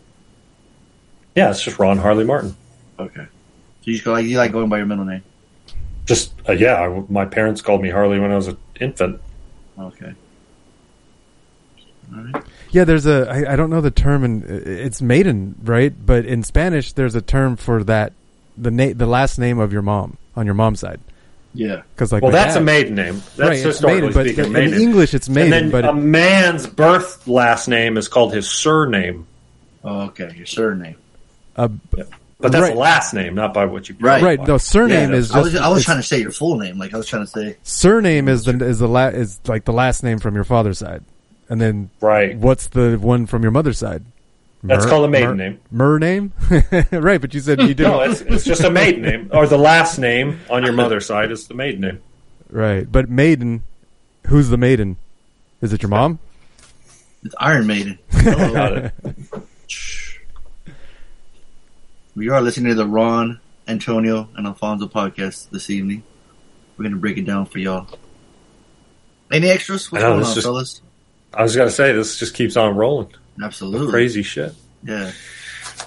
Yeah, 1.35 1.51
it's 1.51 1.63
just 1.63 1.79
Ron 1.79 1.99
Harley 1.99 2.25
Martin. 2.25 2.55
Okay. 2.99 3.25
So 3.25 3.27
you 3.83 3.93
just 3.95 4.05
go 4.05 4.13
like 4.13 4.27
you 4.27 4.39
like 4.39 4.53
going 4.53 4.69
by 4.69 4.77
your 4.79 4.87
middle 4.87 5.05
name. 5.05 5.23
Just 6.07 6.33
uh, 6.49 6.53
yeah, 6.53 6.75
I, 6.81 7.05
my 7.09 7.25
parents 7.25 7.61
called 7.63 7.83
me 7.83 7.91
Harley 7.91 8.19
when 8.19 8.31
I 8.31 8.37
was 8.37 8.49
an 8.49 8.57
infant. 8.81 9.21
Okay. 9.79 10.13
All 12.15 12.23
right. 12.23 12.45
Yeah, 12.71 12.85
there's 12.85 13.07
a. 13.07 13.29
I, 13.31 13.53
I 13.55 13.57
don't 13.57 13.71
know 13.71 13.81
the 13.81 13.91
term, 13.91 14.25
and 14.25 14.45
it's 14.45 15.01
maiden, 15.01 15.55
right? 15.65 15.93
But 16.05 16.27
in 16.27 16.43
Spanish, 16.43 16.93
there's 16.93 17.15
a 17.15 17.23
term 17.23 17.57
for 17.57 17.83
that. 17.85 18.13
The 18.57 18.71
na- 18.71 18.93
the 18.95 19.07
last 19.07 19.39
name 19.39 19.59
of 19.59 19.73
your 19.73 19.83
mom 19.83 20.17
on 20.37 20.45
your 20.47 20.55
mom's 20.55 20.79
side, 20.81 21.01
Yeah. 21.55 21.83
because 21.95 22.13
like 22.13 22.23
well, 22.23 22.31
that's 22.31 22.55
dad- 22.55 22.63
a 22.63 22.65
maiden 22.65 22.95
name. 22.95 23.15
That's 23.37 23.39
right, 23.41 23.53
it's 23.55 23.63
historically 23.65 24.09
maiden, 24.09 24.15
but 24.15 24.27
speaking 24.27 24.45
in 24.45 24.53
maiden. 24.53 24.81
English 24.81 25.15
it's 25.15 25.29
maiden, 25.29 25.53
and 25.53 25.65
then 25.65 25.71
but 25.83 25.85
a 25.89 25.93
man's 25.93 26.67
birth 26.67 27.27
last 27.27 27.67
name 27.67 27.97
is 27.97 28.07
called 28.07 28.33
his 28.33 28.49
surname, 28.49 29.27
Oh, 29.83 30.03
okay. 30.03 30.33
Your 30.37 30.47
surname. 30.47 30.95
Uh, 31.57 31.69
but 32.41 32.53
that's 32.53 32.63
Right. 32.63 32.75
a 32.75 32.79
last 32.79 33.15
name, 33.15 33.35
not 33.35 33.55
by 33.55 33.65
what 33.65 33.89
you 33.89 33.97
Right. 34.01 34.23
right. 34.23 34.41
No, 34.47 34.59
surname 34.59 35.11
Yeah, 35.13 35.17
is 35.17 35.33
I 35.33 35.41
was. 35.41 35.55
I 35.57 35.69
was 35.69 35.85
trying 35.85 35.99
to 35.99 36.03
say 36.03 36.21
your 36.21 36.31
full 36.33 36.59
name. 36.59 36.79
Like 36.79 36.93
I 36.93 36.97
was 36.97 37.07
trying 37.07 37.25
to 37.25 37.31
say. 37.31 37.57
surname 37.63 38.29
is 38.29 38.45
the 38.45 38.63
is 38.65 38.79
the 38.81 38.89
la- 38.89 39.09
is 39.09 39.41
like 39.47 39.65
the 39.65 39.73
last 39.73 40.03
name 40.03 40.19
from 40.19 40.35
your 40.35 40.45
father's 40.45 40.79
side, 40.79 41.03
and 41.49 41.61
then 41.61 41.91
Right. 42.01 42.37
what's 42.37 42.67
the 42.69 42.99
one 43.01 43.27
from 43.27 43.43
your 43.43 43.53
mother's 43.53 43.79
side? 43.79 44.03
That's 44.63 44.85
Mer- 44.85 44.91
called 44.91 45.05
a 45.05 45.09
maiden 45.09 45.29
Mer- 45.31 45.35
name. 45.37 45.59
Mer 45.71 45.99
name, 45.99 46.33
right? 46.91 47.21
But 47.21 47.35
you 47.35 47.41
said 47.41 47.61
you 47.63 47.69
didn't. 47.75 47.93
No, 47.93 48.01
it's, 48.01 48.21
it's 48.23 48.45
just 48.45 48.63
a 48.65 48.71
maiden 48.71 49.03
name, 49.03 49.31
or 49.33 49.47
the 49.47 49.59
last 49.59 49.99
name 49.99 50.41
on 50.51 50.63
your 50.65 50.73
mother's 50.73 51.07
side 51.07 51.31
is 51.31 51.47
the 51.47 51.55
maiden 51.55 51.81
name. 51.83 52.01
right, 52.51 52.91
but 52.91 53.09
maiden. 53.11 53.63
Who's 54.29 54.49
the 54.49 54.57
maiden? 54.57 54.97
Is 55.61 55.73
it 55.75 55.83
your 55.83 55.91
mom? 55.91 56.19
It's 57.25 57.35
Iron 57.39 57.67
Maiden. 57.67 57.99
We 62.15 62.29
are 62.29 62.41
listening 62.41 62.71
to 62.71 62.75
the 62.77 62.87
Ron, 62.87 63.41
Antonio, 63.67 64.29
and 64.37 64.47
Alfonso 64.47 64.87
podcast 64.87 65.51
this 65.51 65.71
evening. 65.71 66.03
We're 66.77 66.85
gonna 66.85 66.97
break 66.97 67.19
it 67.19 67.27
down 67.27 67.47
for 67.47 67.59
y'all. 67.59 67.89
Any 69.33 69.49
extras? 69.49 69.91
What's 69.91 70.05
I 70.05 70.09
know, 70.09 70.15
going 70.15 70.27
on, 70.27 70.35
just- 70.35 70.47
fellas? 70.47 70.83
I 71.33 71.43
was 71.43 71.57
gonna 71.57 71.71
say 71.71 71.93
this 71.93 72.19
just 72.19 72.35
keeps 72.35 72.57
on 72.57 72.77
rolling. 72.77 73.13
Absolutely. 73.43 73.91
Crazy 73.91 74.23
shit. 74.23 74.55
Yeah. 74.85 75.11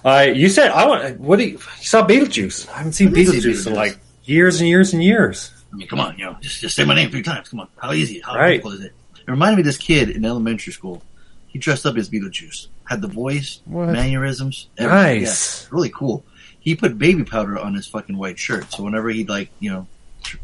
Uh, 0.03 0.27
you 0.33 0.49
said 0.49 0.71
I 0.71 0.85
want. 0.85 1.19
What 1.19 1.39
do 1.39 1.45
you, 1.45 1.51
you 1.51 1.59
saw 1.85 2.05
Beetlejuice? 2.05 2.67
I 2.69 2.77
haven't 2.79 2.93
seen 2.93 3.13
see 3.13 3.21
Beetlejuice 3.23 3.67
in 3.67 3.73
like 3.73 3.97
years 4.23 4.59
and 4.59 4.67
years 4.69 4.93
and 4.93 5.01
years. 5.03 5.51
I 5.71 5.77
mean, 5.77 5.87
come 5.87 5.99
on, 6.01 6.17
you 6.17 6.25
know, 6.25 6.35
just 6.41 6.59
just 6.59 6.75
say 6.75 6.83
my 6.83 6.95
name 6.95 7.09
three 7.09 7.21
times. 7.23 7.47
Come 7.49 7.61
on, 7.61 7.67
how 7.77 7.93
easy? 7.93 8.19
How 8.19 8.35
Right. 8.35 8.53
difficult 8.53 8.73
is 8.75 8.81
it? 8.81 8.93
It 9.25 9.31
reminded 9.31 9.57
me 9.57 9.61
of 9.61 9.65
this 9.65 9.77
kid 9.77 10.09
in 10.09 10.25
elementary 10.25 10.73
school. 10.73 11.01
He 11.47 11.59
dressed 11.59 11.85
up 11.85 11.95
as 11.97 12.09
Beetlejuice, 12.09 12.67
had 12.87 13.01
the 13.01 13.07
voice, 13.07 13.61
What? 13.65 13.89
mannerisms, 13.89 14.67
everything. 14.77 15.21
Nice. 15.23 15.63
Yeah, 15.63 15.69
really 15.71 15.89
cool. 15.89 16.23
He 16.59 16.75
put 16.75 16.97
baby 16.97 17.23
powder 17.23 17.57
on 17.57 17.73
his 17.75 17.87
fucking 17.87 18.17
white 18.17 18.37
shirt, 18.39 18.71
so 18.71 18.83
whenever 18.83 19.09
he'd 19.09 19.29
like, 19.29 19.49
you 19.59 19.69
know, 19.71 19.87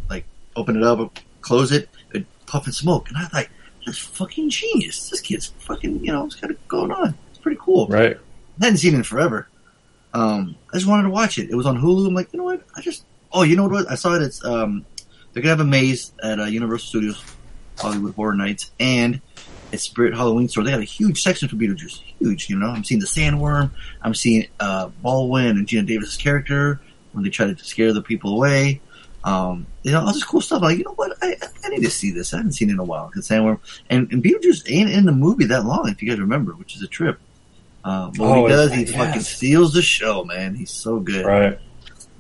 like 0.10 0.26
open 0.56 0.78
it 0.78 0.84
up, 0.84 1.20
close 1.42 1.72
it, 1.72 1.90
it'd 2.12 2.26
puff 2.46 2.66
and 2.66 2.74
smoke, 2.76 3.10
and 3.10 3.18
I 3.18 3.24
was 3.24 3.34
like, 3.34 3.50
that's 3.86 3.98
fucking 3.98 4.50
genius. 4.50 5.10
This 5.10 5.20
kid's 5.20 5.48
fucking, 5.60 6.06
you 6.06 6.12
know, 6.14 6.26
it's 6.26 6.36
got 6.36 6.52
it 6.52 6.68
going 6.70 6.92
on. 6.92 7.16
It's 7.32 7.40
pretty 7.40 7.58
cool. 7.62 7.88
Right. 7.88 8.18
I 8.62 8.66
hadn't 8.66 8.78
seen 8.78 8.94
it 8.94 8.98
in 8.98 9.04
forever. 9.04 9.48
Um, 10.14 10.56
I 10.72 10.78
just 10.78 10.88
wanted 10.88 11.04
to 11.04 11.10
watch 11.10 11.38
it. 11.40 11.50
It 11.50 11.56
was 11.56 11.66
on 11.66 11.78
Hulu. 11.82 12.08
I'm 12.08 12.14
like, 12.14 12.32
you 12.32 12.38
know 12.38 12.46
what? 12.46 12.62
I 12.76 12.82
just 12.82 13.04
oh, 13.34 13.42
you 13.44 13.56
know 13.56 13.68
what? 13.68 13.90
I 13.92 13.96
saw 13.96 14.14
it. 14.16 14.22
It's 14.22 14.46
um, 14.46 14.86
they're 15.34 15.42
gonna 15.42 15.50
have 15.50 15.60
a 15.60 15.66
maze 15.66 16.14
at 16.22 16.40
uh, 16.40 16.46
Universal 16.46 16.88
Studios, 16.88 17.22
Hollywood 17.80 18.14
Horror 18.14 18.36
Nights, 18.36 18.72
and 18.80 19.20
at 19.74 19.80
Spirit 19.82 20.14
Halloween 20.14 20.48
store, 20.48 20.64
they 20.64 20.72
got 20.72 20.80
a 20.80 20.84
huge 20.86 21.22
section 21.22 21.50
for 21.50 21.56
Beetlejuice. 21.56 22.00
Huge, 22.20 22.50
you 22.50 22.58
know. 22.58 22.68
I'm 22.68 22.84
seeing 22.84 23.02
the 23.02 23.08
sandworm. 23.08 23.72
I'm 24.02 24.14
seeing 24.14 24.48
uh, 24.60 24.90
Baldwin 25.02 25.58
and 25.58 25.68
Geena 25.68 25.86
Davis's 25.86 26.16
character 26.16 26.80
when 27.12 27.24
they 27.24 27.30
try 27.30 27.52
to 27.52 27.58
scare 27.64 27.92
the 27.92 28.02
people 28.02 28.34
away. 28.36 28.80
Um, 29.24 29.66
you 29.84 29.92
know, 29.92 30.02
all 30.02 30.14
this 30.14 30.24
cool 30.24 30.42
stuff. 30.42 30.62
Like, 30.62 30.78
you 30.78 30.84
know 30.84 30.94
what? 30.94 31.18
I, 31.22 31.36
I 31.64 31.70
need 31.70 31.84
to 31.84 31.90
see 31.90 32.12
this. 32.12 32.34
I 32.34 32.38
haven't 32.38 32.54
seen 32.54 32.70
it 32.70 32.74
in 32.74 32.80
a 32.80 32.84
while. 32.84 33.10
The 33.16 33.22
sandworm 33.22 33.60
and, 33.90 34.12
and 34.12 34.24
Beetlejuice 34.24 34.70
ain't 34.70 34.90
in 34.90 35.06
the 35.06 35.12
movie 35.12 35.46
that 35.46 35.66
long, 35.66 35.90
if 35.90 36.02
you 36.02 36.10
guys 36.10 36.20
remember, 36.20 36.54
which 36.54 36.76
is 36.76 36.82
a 36.82 36.88
trip. 36.88 37.20
Um, 37.86 38.12
but 38.18 38.24
Oh, 38.26 38.46
he 38.46 38.50
does, 38.52 38.74
he 38.74 38.82
yes. 38.84 38.92
fucking 38.92 39.22
steals 39.22 39.74
the 39.74 39.82
show, 39.82 40.24
man. 40.24 40.56
He's 40.56 40.72
so 40.72 41.00
good. 41.00 41.26
Right. 41.26 41.60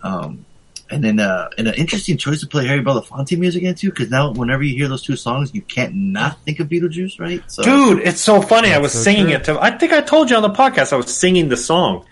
Um, 0.01 0.45
and 0.89 1.03
then, 1.03 1.19
uh, 1.19 1.49
and 1.57 1.67
an 1.67 1.73
interesting 1.75 2.17
choice 2.17 2.39
to 2.41 2.47
play 2.47 2.65
Harry 2.67 2.83
Belafonte 2.83 3.37
music 3.37 3.63
into, 3.63 3.89
because 3.89 4.09
now 4.09 4.31
whenever 4.33 4.63
you 4.63 4.75
hear 4.75 4.87
those 4.87 5.01
two 5.01 5.15
songs, 5.15 5.53
you 5.53 5.61
can't 5.61 5.95
not 5.95 6.39
think 6.41 6.59
of 6.59 6.67
Beetlejuice, 6.67 7.19
right? 7.19 7.41
So, 7.51 7.63
Dude, 7.63 7.99
it's 8.07 8.21
so 8.21 8.41
funny. 8.41 8.71
I 8.73 8.77
was 8.77 8.91
so 8.93 8.99
singing 8.99 9.25
true. 9.27 9.33
it 9.35 9.43
to. 9.45 9.59
I 9.61 9.71
think 9.77 9.91
I 9.93 10.01
told 10.01 10.29
you 10.29 10.35
on 10.35 10.41
the 10.41 10.49
podcast. 10.49 10.93
I 10.93 10.97
was 10.97 11.15
singing 11.15 11.49
the 11.49 11.57
song, 11.57 12.05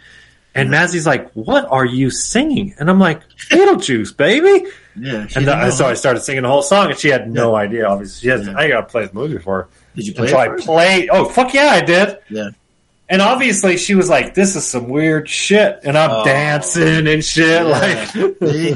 and 0.55 0.69
Mazzy's 0.69 1.05
like, 1.05 1.31
"What 1.34 1.65
are 1.69 1.86
you 1.86 2.10
singing?" 2.10 2.73
And 2.79 2.89
I'm 2.89 2.99
like, 2.99 3.21
"Beetlejuice, 3.49 4.15
baby." 4.17 4.67
yeah. 4.99 5.21
And 5.21 5.29
didn't 5.29 5.49
I, 5.49 5.63
know, 5.65 5.69
so? 5.69 5.86
I 5.88 5.93
started 5.93 6.21
singing 6.21 6.43
the 6.43 6.49
whole 6.49 6.62
song, 6.63 6.89
and 6.89 6.99
she 6.99 7.10
had 7.10 7.29
no 7.31 7.55
idea. 7.55 7.88
Obviously, 7.88 8.21
she 8.21 8.27
has, 8.29 8.47
Yeah. 8.47 8.57
I 8.57 8.67
got 8.67 8.81
to 8.81 8.88
play 8.88 9.05
the 9.05 9.13
movie 9.13 9.38
for 9.38 9.63
her. 9.63 9.67
Did 9.95 10.07
you 10.07 10.13
play 10.13 10.23
And 10.23 10.31
so 10.31 10.39
it 10.39 10.41
I 10.41 10.47
first? 10.47 10.65
played. 10.65 11.10
Oh 11.12 11.25
fuck 11.25 11.53
yeah, 11.53 11.67
I 11.71 11.81
did. 11.81 12.17
Yeah. 12.29 12.49
And 13.12 13.21
obviously, 13.21 13.76
she 13.78 13.93
was 13.93 14.10
like, 14.10 14.34
"This 14.36 14.56
is 14.56 14.65
some 14.65 14.88
weird 14.88 15.28
shit," 15.30 15.82
and 15.84 15.97
I'm 15.97 16.10
Oh. 16.12 16.24
dancing 16.26 17.08
and 17.08 17.24
shit. 17.24 17.62
Yeah. 17.62 17.63
Like, 17.63 18.13
yeah, 18.41 18.76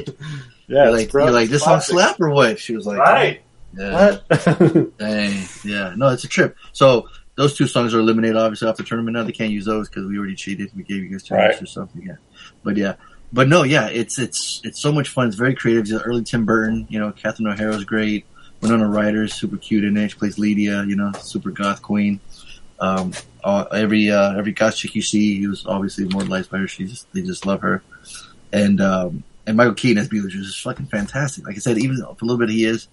You're 0.67 0.91
like, 0.91 1.13
you're 1.13 1.32
like, 1.32 1.50
this 1.50 1.62
song 1.63 1.76
classic. 1.76 1.93
slap 1.93 2.19
or 2.21 2.30
what? 2.32 2.60
She 2.60 2.76
was 2.76 2.86
like, 2.86 2.98
right? 3.00 3.41
Yeah. 3.78 4.17
What? 4.28 4.98
Dang. 4.98 5.43
Yeah. 5.63 5.93
No, 5.95 6.10
it's 6.10 6.24
a 6.26 6.28
trip. 6.28 6.56
So 6.74 7.08
those 7.36 7.56
two 7.58 7.65
songs 7.67 7.93
are 7.93 8.00
eliminated 8.00 8.36
obviously 8.38 8.67
off 8.67 8.78
the 8.78 8.84
tournament 8.84 9.15
now. 9.15 9.24
They 9.24 9.32
can't 9.32 9.52
use 9.52 9.65
those 9.65 9.88
because 9.89 10.06
we 10.06 10.17
already 10.17 10.36
cheated. 10.36 10.69
We 10.76 10.84
gave 10.84 11.04
you 11.04 11.10
guys 11.10 11.24
two 11.24 11.36
Right. 11.36 11.50
extra 11.52 11.67
stuff. 11.67 11.89
Yeah. 11.95 12.15
But 12.63 12.78
yeah. 12.78 12.95
But 13.34 13.48
no, 13.50 13.63
yeah, 13.63 13.88
it's 13.88 14.17
it's 14.19 14.62
it's 14.63 14.80
so 14.82 14.91
much 14.91 15.10
fun. 15.10 15.28
It's 15.28 15.36
very 15.38 15.56
creative. 15.56 15.84
It's 15.84 15.93
early 15.93 16.24
Tim 16.24 16.45
Burton, 16.45 16.88
you 16.89 17.00
know, 17.00 17.12
Catherine 17.12 17.48
O'Hara's 17.48 17.84
great. 17.86 18.26
Winona 18.62 18.88
Ryder's 18.88 19.34
super 19.34 19.58
cute 19.58 19.84
in 19.84 19.95
it. 19.98 20.12
She 20.12 20.17
plays 20.17 20.38
Lydia, 20.39 20.84
you 20.86 20.95
know, 20.95 21.12
super 21.21 21.52
goth 21.52 21.82
queen. 21.82 22.19
Um, 22.80 23.12
uh, 23.45 23.63
every 23.71 24.10
uh, 24.10 24.36
every 24.38 24.51
goth 24.51 24.75
chick 24.75 24.95
you 24.95 25.01
see, 25.01 25.38
he 25.39 25.47
was 25.47 25.65
obviously 25.65 26.05
immortalized 26.05 26.49
by 26.51 26.58
her. 26.58 26.67
She 26.67 26.86
just 26.86 27.12
they 27.13 27.21
just 27.21 27.45
love 27.45 27.62
her. 27.62 27.81
And 28.51 28.81
um, 28.81 29.23
and 29.47 29.55
Michael 29.55 29.75
Keaton 29.75 29.99
as 30.01 30.10
Beetlejuice 30.10 30.41
is 30.41 30.58
fucking 30.58 30.88
fantastic. 30.88 31.45
Like 31.45 31.55
I 31.55 31.60
said, 31.60 31.77
even 31.77 31.97
for 31.97 32.08
a 32.10 32.25
little 32.25 32.38
bit 32.39 32.49
he 32.49 32.65
is, 32.65 32.88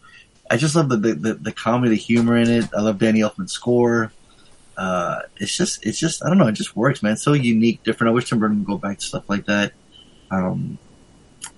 I 0.50 0.56
just 0.58 0.76
love 0.76 0.88
the, 0.90 0.96
the, 0.98 1.14
the, 1.14 1.34
the 1.34 1.52
comedy, 1.52 1.90
the 1.90 1.96
humor 1.96 2.36
in 2.36 2.50
it. 2.50 2.66
I 2.76 2.82
love 2.82 2.98
Danny 2.98 3.20
Elfman's 3.20 3.52
score. 3.52 4.12
Uh, 4.76 5.20
it's 5.38 5.56
just, 5.56 5.86
it's 5.86 5.98
just, 5.98 6.24
I 6.24 6.28
don't 6.28 6.38
know, 6.38 6.46
it 6.48 6.52
just 6.52 6.76
works, 6.76 7.02
man. 7.02 7.12
It's 7.12 7.22
so 7.22 7.32
unique, 7.34 7.82
different. 7.84 8.10
I 8.10 8.14
wish 8.14 8.28
Tim 8.28 8.38
Burton 8.38 8.58
would 8.58 8.66
go 8.66 8.76
back 8.78 8.98
to 8.98 9.04
stuff 9.04 9.24
like 9.28 9.46
that. 9.46 9.72
Um, 10.30 10.78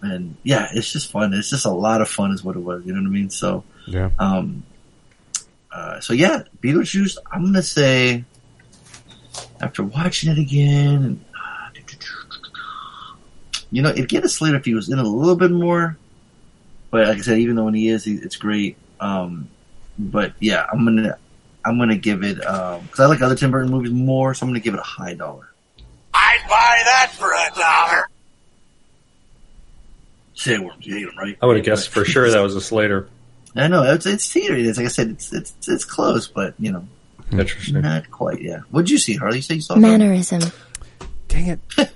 and 0.03 0.37
yeah, 0.45 0.69
it's 0.73 0.93
just 0.93 1.11
fun. 1.11 1.33
It's 1.33 1.51
just 1.51 1.65
a 1.67 1.71
lot 1.71 2.01
of 2.01 2.09
fun, 2.09 2.33
is 2.33 2.45
what 2.45 2.57
it 2.57 2.61
was. 2.61 2.85
You 2.87 2.93
know 2.93 3.01
what 3.01 3.09
I 3.09 3.11
mean? 3.11 3.31
So, 3.31 3.65
Yeah. 3.87 4.11
um, 4.19 4.63
uh, 5.73 6.01
so 6.01 6.13
yeah, 6.13 6.43
Beetlejuice. 6.63 7.17
I'm 7.33 7.45
gonna 7.45 7.63
say 7.63 8.25
after 9.61 9.83
watching 9.83 10.31
it 10.31 10.39
again, 10.39 11.05
and, 11.05 11.25
you 13.71 13.83
know, 13.83 13.91
it'd 13.91 14.09
get 14.09 14.25
a 14.25 14.29
slate 14.29 14.55
if 14.55 14.65
he 14.65 14.75
was 14.75 14.89
in 14.89 14.99
a 14.99 15.03
little 15.03 15.37
bit 15.37 15.51
more. 15.51 15.97
But 16.91 17.09
like 17.09 17.19
I 17.19 17.21
said, 17.23 17.39
even 17.39 17.57
though 17.57 17.65
when 17.65 17.75
he 17.75 17.89
is, 17.89 18.05
he, 18.05 18.15
it's 18.15 18.37
great. 18.37 18.77
Um, 19.01 19.49
but 19.99 20.33
yeah, 20.39 20.67
I'm 20.73 20.85
gonna 20.85 21.19
I'm 21.65 21.79
gonna 21.79 21.97
give 21.97 22.23
it 22.23 22.37
because 22.37 23.01
I 23.01 23.07
like 23.07 23.21
other 23.21 23.35
Tim 23.35 23.51
Burton 23.51 23.71
movies 23.71 23.93
more, 23.93 24.35
so 24.35 24.45
I'm 24.45 24.51
gonna 24.51 24.61
give 24.61 24.75
it 24.75 24.81
a 24.81 24.85
high 24.85 25.15
dollar. 25.15 25.51
I'd 26.13 26.45
buy 26.49 26.81
that 26.85 27.13
for 27.13 27.33
a 27.33 27.51
dollar. 27.59 28.09
Sandworms, 30.37 30.85
you 30.87 30.95
hate 30.95 31.07
them, 31.07 31.19
right? 31.19 31.37
I 31.43 31.47
would 31.47 31.57
have 31.57 31.65
guessed 31.65 31.89
for 31.89 32.05
sure 32.05 32.31
that 32.31 32.41
was 32.41 32.55
a 32.55 32.61
Slater. 32.61 33.09
I 33.57 33.69
know 33.69 33.83
it's 33.83 34.07
it's 34.07 34.33
teetering. 34.33 34.67
It's 34.67 34.79
like 34.79 34.87
I 34.87 34.91
said, 34.91 35.11
it's 35.11 35.33
it's 35.33 35.69
it's 35.69 35.85
close, 35.85 36.29
but 36.29 36.55
you 36.59 36.73
know, 36.73 36.87
Interesting. 37.41 37.81
not 37.81 38.11
quite. 38.11 38.41
Yeah. 38.43 38.61
What'd 38.71 38.91
you 38.91 38.99
see, 38.99 39.17
Harley? 39.17 39.37
You 39.37 39.43
say 39.43 39.55
you 39.57 39.61
saw 39.61 39.75
that? 39.75 39.81
Mannerism. 39.81 40.41
Dang 41.29 41.47
it. 41.49 41.61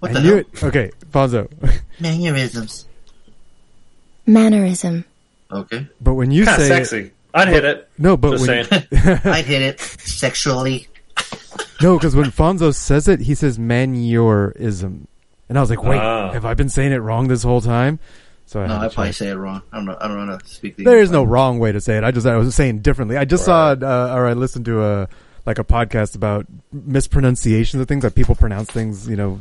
What 0.00 0.12
I 0.12 0.14
the 0.14 0.20
knew 0.20 0.28
hell? 0.28 0.38
it. 0.38 0.62
Okay, 0.64 0.90
Fonzo. 1.10 1.48
Mannerisms. 2.00 2.86
Mannerism. 4.26 5.04
Okay. 5.50 5.88
But 6.00 6.14
when 6.14 6.30
you 6.30 6.44
Kind 6.44 6.62
of 6.62 6.68
say 6.68 6.84
sexy. 6.84 7.10
I'd 7.34 7.48
hit 7.48 7.64
it. 7.64 7.88
no, 7.98 8.16
but 8.16 8.32
Just 8.38 8.46
when 8.48 8.64
saying. 8.64 8.86
I'd 9.24 9.44
hit 9.44 9.62
it 9.62 9.80
sexually. 9.80 10.86
no, 11.82 11.96
because 11.98 12.14
when 12.14 12.30
Fonzo 12.30 12.74
says 12.74 13.08
it, 13.08 13.20
he 13.20 13.34
says 13.34 13.58
manurism, 13.58 15.06
and 15.48 15.58
I 15.58 15.60
was 15.60 15.70
like, 15.70 15.82
wait, 15.82 15.98
Ah. 15.98 16.32
have 16.32 16.44
I 16.44 16.54
been 16.54 16.68
saying 16.68 16.92
it 16.92 16.98
wrong 16.98 17.28
this 17.28 17.42
whole 17.42 17.60
time? 17.60 17.98
So 18.48 18.62
I 18.62 18.66
No, 18.66 18.76
I 18.78 18.88
probably 18.88 19.12
say 19.12 19.28
it 19.28 19.34
wrong. 19.34 19.60
I 19.70 19.76
don't 19.76 19.84
know. 19.84 19.96
I 20.00 20.08
don't 20.08 20.24
know 20.26 20.32
how 20.32 20.38
to 20.38 20.48
speak 20.48 20.76
the 20.76 20.84
There 20.84 21.00
is 21.00 21.10
no 21.10 21.22
wrong 21.22 21.58
way 21.58 21.70
to 21.70 21.80
say 21.82 21.98
it. 21.98 22.04
I 22.04 22.10
just 22.10 22.26
I 22.26 22.36
was 22.36 22.54
saying 22.54 22.78
differently. 22.80 23.18
I 23.18 23.26
just 23.26 23.44
saw 23.44 23.72
uh, 23.72 24.12
or 24.16 24.26
I 24.26 24.32
listened 24.32 24.64
to 24.64 24.82
a 24.82 25.08
like 25.44 25.58
a 25.58 25.64
podcast 25.64 26.14
about 26.16 26.46
mispronunciations 26.72 27.80
of 27.80 27.88
things 27.88 28.02
that 28.02 28.14
people 28.14 28.34
pronounce 28.34 28.70
things, 28.70 29.08
you 29.08 29.16
know, 29.16 29.40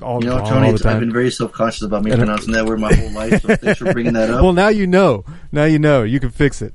all, 0.00 0.22
You 0.24 0.30
know, 0.30 0.38
Tony, 0.44 0.68
I've 0.68 1.00
been 1.00 1.12
very 1.12 1.30
self 1.30 1.52
conscious 1.52 1.82
about 1.82 2.02
me 2.04 2.10
And- 2.10 2.20
pronouncing 2.20 2.52
that 2.54 2.64
word 2.66 2.80
my 2.80 2.92
whole 2.92 3.12
life. 3.12 3.42
So 3.42 3.54
thanks 3.56 3.78
for 3.78 3.92
bringing 3.92 4.14
that 4.14 4.30
up. 4.34 4.42
well, 4.42 4.52
now 4.52 4.68
you 4.68 4.86
know. 4.86 5.24
Now 5.52 5.64
you 5.64 5.78
know. 5.78 6.02
You 6.02 6.18
can 6.18 6.30
fix 6.30 6.60
it. 6.62 6.74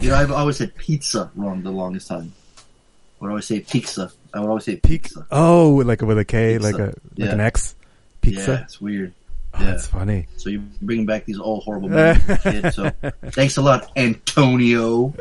you 0.00 0.10
know, 0.10 0.16
I've 0.16 0.32
always 0.32 0.56
said 0.56 0.74
pizza 0.76 1.30
wrong 1.36 1.62
the 1.62 1.70
longest 1.70 2.08
time. 2.08 2.32
I 2.58 3.24
would 3.24 3.30
always 3.30 3.46
say 3.46 3.60
pizza. 3.60 4.10
I 4.34 4.40
would 4.40 4.48
always 4.48 4.64
say 4.64 4.76
pizza. 4.76 5.26
Oh, 5.30 5.82
like 5.84 6.02
with 6.02 6.18
a 6.18 6.24
K, 6.24 6.54
Pizza. 6.58 6.70
like 6.72 6.78
a 6.80 6.84
like 6.86 6.94
Yeah. 7.16 7.26
an 7.32 7.40
X. 7.40 7.74
Pizza. 8.20 8.52
Yeah, 8.52 8.62
it's 8.64 8.80
weird. 8.80 9.12
Oh, 9.52 9.60
yeah. 9.60 9.70
that's 9.72 9.86
funny. 9.88 10.26
So 10.36 10.48
you 10.48 10.60
bring 10.80 11.06
back 11.06 11.24
these 11.24 11.38
old 11.40 11.64
horrible 11.64 11.88
memories, 11.88 12.22
and 12.28 12.40
shit. 12.42 12.74
So 12.74 12.90
thanks 13.30 13.56
a 13.56 13.62
lot, 13.62 13.90
Antonio. 13.96 15.12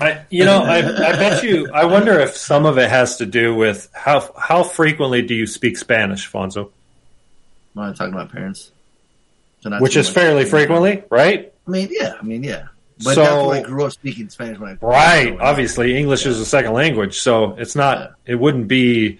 I, 0.00 0.24
you 0.30 0.44
know, 0.44 0.62
I, 0.62 0.78
I 0.78 1.12
bet 1.12 1.42
you. 1.42 1.70
I 1.72 1.86
wonder 1.86 2.18
if 2.20 2.36
some 2.36 2.66
of 2.66 2.78
it 2.78 2.90
has 2.90 3.16
to 3.18 3.26
do 3.26 3.54
with 3.54 3.88
how 3.94 4.30
how 4.38 4.62
frequently 4.62 5.22
do 5.22 5.34
you 5.34 5.46
speak 5.46 5.76
Spanish, 5.78 6.30
Fonzo? 6.30 6.70
I'm 7.76 7.86
not 7.86 7.96
talking 7.96 8.12
about 8.12 8.30
parents. 8.30 8.70
So 9.60 9.70
not 9.70 9.80
Which 9.80 9.96
is 9.96 10.06
much. 10.08 10.14
fairly 10.14 10.44
frequently, 10.44 11.04
right? 11.08 11.52
I 11.66 11.70
mean, 11.70 11.88
yeah. 11.90 12.14
I 12.20 12.22
mean, 12.22 12.42
yeah. 12.44 12.66
But 13.02 13.14
So- 13.14 13.22
that's 13.24 13.66
I 13.66 13.68
grew 13.68 13.84
up 13.86 13.92
speaking 13.92 14.28
Spanish 14.28 14.58
when 14.58 14.70
I 14.82 14.86
Right. 14.86 15.38
Obviously, 15.40 15.96
English 15.96 16.26
is 16.26 16.38
a 16.40 16.44
second 16.46 16.72
language, 16.74 17.20
so 17.20 17.52
it's 17.52 17.74
not. 17.74 18.12
It 18.26 18.34
wouldn't 18.34 18.68
be 18.68 19.18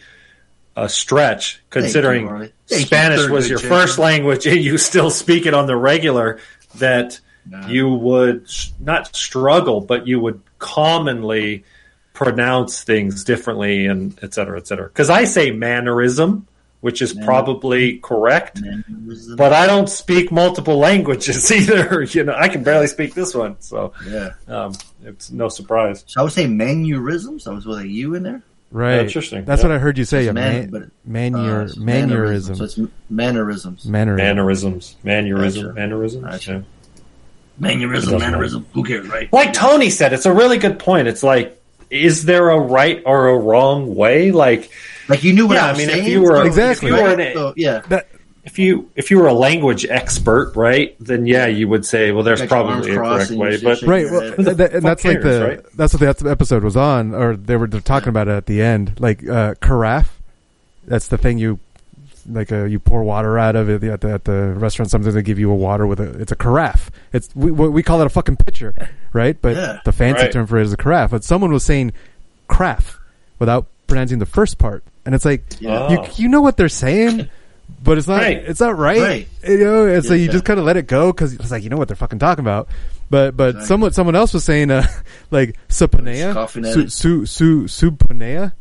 a 0.77 0.89
stretch 0.89 1.63
considering 1.71 2.51
you, 2.69 2.79
Spanish 2.79 3.29
was 3.29 3.49
your 3.49 3.59
first 3.59 3.99
language 3.99 4.47
and 4.47 4.63
you 4.63 4.79
still 4.79 5.11
speak 5.11 5.47
it 5.47 5.55
on 5.55 5.67
the 5.67 5.77
regular. 5.77 6.39
That 6.77 7.21
you 7.69 7.89
would 7.89 8.49
not 8.81 9.15
struggle, 9.15 9.81
but 9.81 10.07
you 10.07 10.21
would 10.21 10.41
commonly 10.59 11.65
pronounce 12.15 12.85
things 12.85 13.25
differently 13.25 13.87
and 13.87 14.19
et 14.23 14.35
cetera, 14.35 14.59
et 14.59 14.67
cetera. 14.67 14.87
Because 14.87 15.11
I 15.11 15.25
say 15.25 15.51
mannerism, 15.51 16.47
which 16.81 17.03
is 17.03 17.15
Man- 17.15 17.25
probably 17.25 17.99
correct. 17.99 18.61
Mannerism. 18.61 19.37
But 19.37 19.53
I 19.53 19.67
don't 19.67 19.89
speak 19.89 20.31
multiple 20.31 20.79
languages 20.79 21.51
either. 21.53 22.03
You 22.03 22.25
know, 22.25 22.35
I 22.35 22.49
can 22.49 22.63
barely 22.63 22.87
speak 22.87 23.15
this 23.15 23.35
one, 23.35 23.57
so 23.61 23.93
yeah. 24.09 24.33
um, 24.49 24.75
it's 25.05 25.31
no 25.31 25.49
surprise. 25.49 26.05
So 26.07 26.21
I 26.21 26.25
would 26.25 26.33
say 26.33 26.47
mannerisms. 26.47 27.47
I 27.47 27.53
was 27.53 27.67
with 27.67 27.79
a 27.79 27.89
U 27.89 28.15
in 28.15 28.23
there. 28.23 28.43
Right. 28.73 29.01
Interesting. 29.01 29.45
That's 29.45 29.63
Yeah. 29.63 29.69
what 29.69 29.77
I 29.77 29.79
heard 29.79 29.99
you 29.99 30.05
say. 30.05 30.21
It's 30.21 30.27
Yeah, 30.27 30.33
man- 30.33 30.53
man, 30.55 30.71
but- 30.71 30.83
manure, 31.05 31.61
Uh, 31.61 31.65
it's 31.65 31.77
mannerism. 31.77 32.55
So 32.57 32.65
it's 32.65 32.79
mannerisms. 33.11 33.85
Mannerism. 33.85 34.17
Mannerisms, 34.27 34.97
mannerism, 35.05 35.63
Gotcha. 35.67 35.75
mannerisms. 35.75 36.25
Gotcha. 36.25 36.53
yeah. 36.53 36.61
Mannerism, 37.59 38.13
Doesn't 38.13 38.31
mannerism. 38.31 38.67
Who 38.73 38.83
cares, 38.83 39.07
right? 39.09 39.29
Like 39.33 39.53
Tony 39.53 39.91
said, 39.91 40.13
it's 40.13 40.27
a 40.27 40.33
really 40.33 40.59
good 40.59 40.79
point. 40.79 41.07
It's 41.07 41.23
like, 41.23 41.61
is 41.91 42.25
there 42.25 42.49
a 42.49 42.59
right 42.59 43.03
or 43.05 43.29
a 43.29 43.39
wrong 43.39 43.95
way? 43.95 44.31
Like, 44.31 44.71
Like 45.09 45.25
you 45.25 45.33
knew 45.33 45.49
what 45.49 45.55
Yeah, 45.57 45.65
I 45.65 45.69
I 45.69 45.71
was 45.73 45.79
mean, 45.79 45.89
if 45.91 45.95
saying. 45.97 46.07
you 46.09 46.23
were- 46.23 46.47
Exactly. 46.47 46.91
if 46.91 46.97
you 46.97 47.03
were 47.03 47.09
an- 47.21 47.35
so, 47.35 47.53
yeah. 47.57 47.83
That, 47.89 48.07
if 48.45 48.59
you 48.59 48.91
if 48.97 49.11
you 49.11 49.19
were 49.19 49.29
a 49.29 49.35
language 49.35 49.87
expert, 49.89 50.55
right, 50.57 50.97
then 50.99 51.27
yeah, 51.27 51.47
you 51.47 51.69
would 51.69 51.87
say, 51.87 52.11
well, 52.13 52.25
there's 52.25 52.41
Got 52.43 52.51
your 52.51 52.59
arms 52.59 52.87
probably 52.87 52.93
a 52.93 52.97
correct 52.97 53.31
way. 53.33 53.61
But 53.63 53.83
right. 53.83 54.05
Well, 54.11 54.21
head. 54.21 54.37
That, 54.59 54.73
and 54.73 54.83
fuck 54.83 54.83
that's 54.83 55.05
like 55.05 55.23
cares, 55.23 55.25
the 55.25 55.45
right? 55.47 55.61
that's 55.77 55.95
what 55.95 56.19
the 56.19 56.31
episode 56.31 56.65
was 56.65 56.77
on, 56.77 57.15
or 57.15 57.37
they 57.37 57.57
were 57.57 57.67
they're 57.69 57.81
talking 57.81 58.09
about 58.09 58.27
it 58.29 58.33
at 58.33 58.47
the 58.47 58.61
end. 58.61 58.99
Like 58.99 59.27
uh, 59.29 59.55
carafe, 59.61 60.19
that's 60.87 61.07
the 61.09 61.19
thing 61.19 61.39
you 61.39 61.61
like. 62.29 62.51
Uh, 62.51 62.65
you 62.65 62.81
pour 62.81 63.05
water 63.05 63.39
out 63.39 63.55
of 63.55 63.71
it 63.71 63.83
at 63.85 64.01
the, 64.01 64.11
at 64.13 64.25
the 64.25 64.55
restaurant. 64.55 64.91
Sometimes 64.91 65.15
they 65.15 65.23
give 65.23 65.39
you 65.39 65.51
a 65.51 65.55
water 65.55 65.87
with 65.87 66.01
a. 66.01 66.11
It's 66.21 66.33
a 66.33 66.37
carafe. 66.37 66.91
It's 67.13 67.35
we 67.37 67.53
we 67.53 67.83
call 67.85 68.01
it 68.01 68.07
a 68.07 68.11
fucking 68.11 68.37
pitcher, 68.39 68.75
right? 69.13 69.41
But 69.41 69.55
Yeah. 69.57 69.79
the 69.85 69.93
fancy 69.93 70.23
Right. 70.25 70.33
term 70.33 70.49
for 70.49 70.59
it 70.59 70.65
is 70.65 70.73
a 70.73 70.77
carafe. 70.77 71.11
But 71.13 71.23
someone 71.23 71.53
was 71.53 71.63
saying 71.63 71.93
craft 72.49 72.97
without 73.39 73.67
pronouncing 73.87 74.19
the 74.19 74.27
first 74.27 74.59
part, 74.59 74.83
and 75.07 75.15
it's 75.15 75.25
like 75.25 75.45
Yeah. 75.61 75.91
you 75.93 76.05
you 76.17 76.29
know 76.29 76.41
what 76.43 76.57
they're 76.57 76.69
saying. 76.69 77.29
But 77.83 77.99
it's 77.99 78.09
not. 78.09 78.21
Right. 78.23 78.39
It's 78.39 78.61
not 78.61 78.77
right. 78.77 79.01
Right. 79.01 79.29
You 79.47 79.59
know, 79.59 79.87
and 79.87 80.05
so 80.05 80.15
you 80.15 80.27
Yeah. 80.27 80.33
just 80.33 80.45
kind 80.45 80.59
of 80.59 80.65
let 80.67 80.77
it 80.77 80.87
go 80.87 81.13
because 81.13 81.33
it's 81.35 81.51
like 81.51 81.63
you 81.63 81.71
know 81.71 81.77
what 81.77 81.89
they're 81.89 81.97
fucking 81.97 82.19
talking 82.19 82.45
about. 82.45 82.69
But 83.11 83.37
but 83.37 83.51
Exactly. 83.51 83.67
someone 83.67 83.93
someone 83.93 84.15
else 84.17 84.33
was 84.35 84.45
saying 84.45 84.71
uh 84.71 84.87
like 85.31 85.57
subpoena, 85.69 86.33
Coughing 86.33 86.65
at 86.65 86.73
su, 86.75 86.81
it. 86.81 86.93
su, 86.93 87.27
su, 87.27 87.69
subpoena 87.69 88.55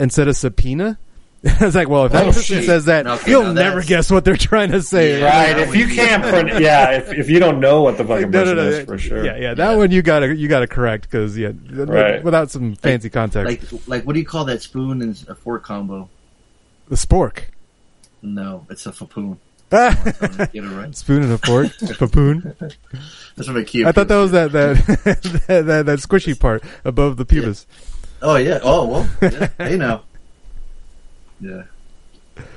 instead 0.00 0.28
of 0.28 0.36
subpoena. 0.36 0.98
I 1.44 1.64
was 1.64 1.74
like, 1.74 1.88
well, 1.88 2.06
if 2.06 2.12
that 2.12 2.22
Oh, 2.22 2.26
person 2.26 2.42
shit. 2.58 2.64
says 2.66 2.84
that, 2.84 3.04
Okay, 3.04 3.30
you'll 3.32 3.52
never 3.52 3.80
that's- 3.80 3.88
guess 3.88 4.10
what 4.12 4.24
they're 4.24 4.36
trying 4.36 4.70
to 4.70 4.80
say. 4.80 5.18
Yeah. 5.18 5.54
Right. 5.54 5.58
If 5.68 5.74
you 5.74 5.88
can't, 5.88 6.22
print, 6.48 6.60
yeah. 6.60 6.92
If, 6.98 7.12
if 7.12 7.28
you 7.28 7.40
don't 7.40 7.58
know 7.58 7.82
what 7.82 7.98
the 7.98 8.04
fucking 8.04 8.30
No, 8.30 8.44
no, 8.44 8.54
person 8.54 8.56
no, 8.56 8.62
is 8.70 8.84
for 8.86 8.96
sure. 8.98 9.24
Yeah, 9.24 9.36
yeah, 9.36 9.54
that 9.54 9.76
one 9.76 9.90
you 9.90 10.02
gotta 10.02 10.34
you 10.36 10.46
gotta 10.46 10.68
correct 10.68 11.10
because 11.10 11.36
yeah, 11.36 11.50
th- 11.50 11.88
Right. 11.88 12.22
without 12.22 12.50
some 12.52 12.76
fancy 12.76 13.10
context, 13.10 13.72
Like, 13.72 13.88
like, 13.88 14.06
what 14.06 14.12
do 14.12 14.20
you 14.20 14.24
call 14.26 14.44
that 14.44 14.62
spoon 14.62 15.02
and 15.02 15.20
a 15.28 15.34
fork 15.34 15.64
combo? 15.64 16.08
the 16.88 16.94
spork, 16.96 17.38
No, 18.22 18.66
it's 18.70 18.86
a 18.86 18.92
fapoon. 18.92 19.38
Get 19.72 20.54
it 20.54 20.62
right. 20.62 20.94
spoon 20.94 21.22
and 21.22 21.32
a 21.32 21.38
fork, 21.38 21.66
papoon. 21.98 22.42
That's 23.36 23.48
what 23.48 23.56
my 23.56 23.64
key. 23.64 23.86
I 23.86 23.92
thought 23.92 24.08
that 24.08 24.18
was 24.18 24.32
that 24.32 24.52
that, 24.52 24.76
that 25.48 25.66
that 25.66 25.86
that 25.86 25.98
squishy 25.98 26.38
part 26.38 26.62
above 26.84 27.16
the 27.16 27.24
pubis. 27.24 27.64
Oh 28.20 28.36
yeah. 28.36 28.60
Oh 28.62 28.86
well. 28.86 29.08
Yeah. 29.22 29.48
hey 29.56 29.76
now. 29.76 30.02
Yeah. 31.40 31.62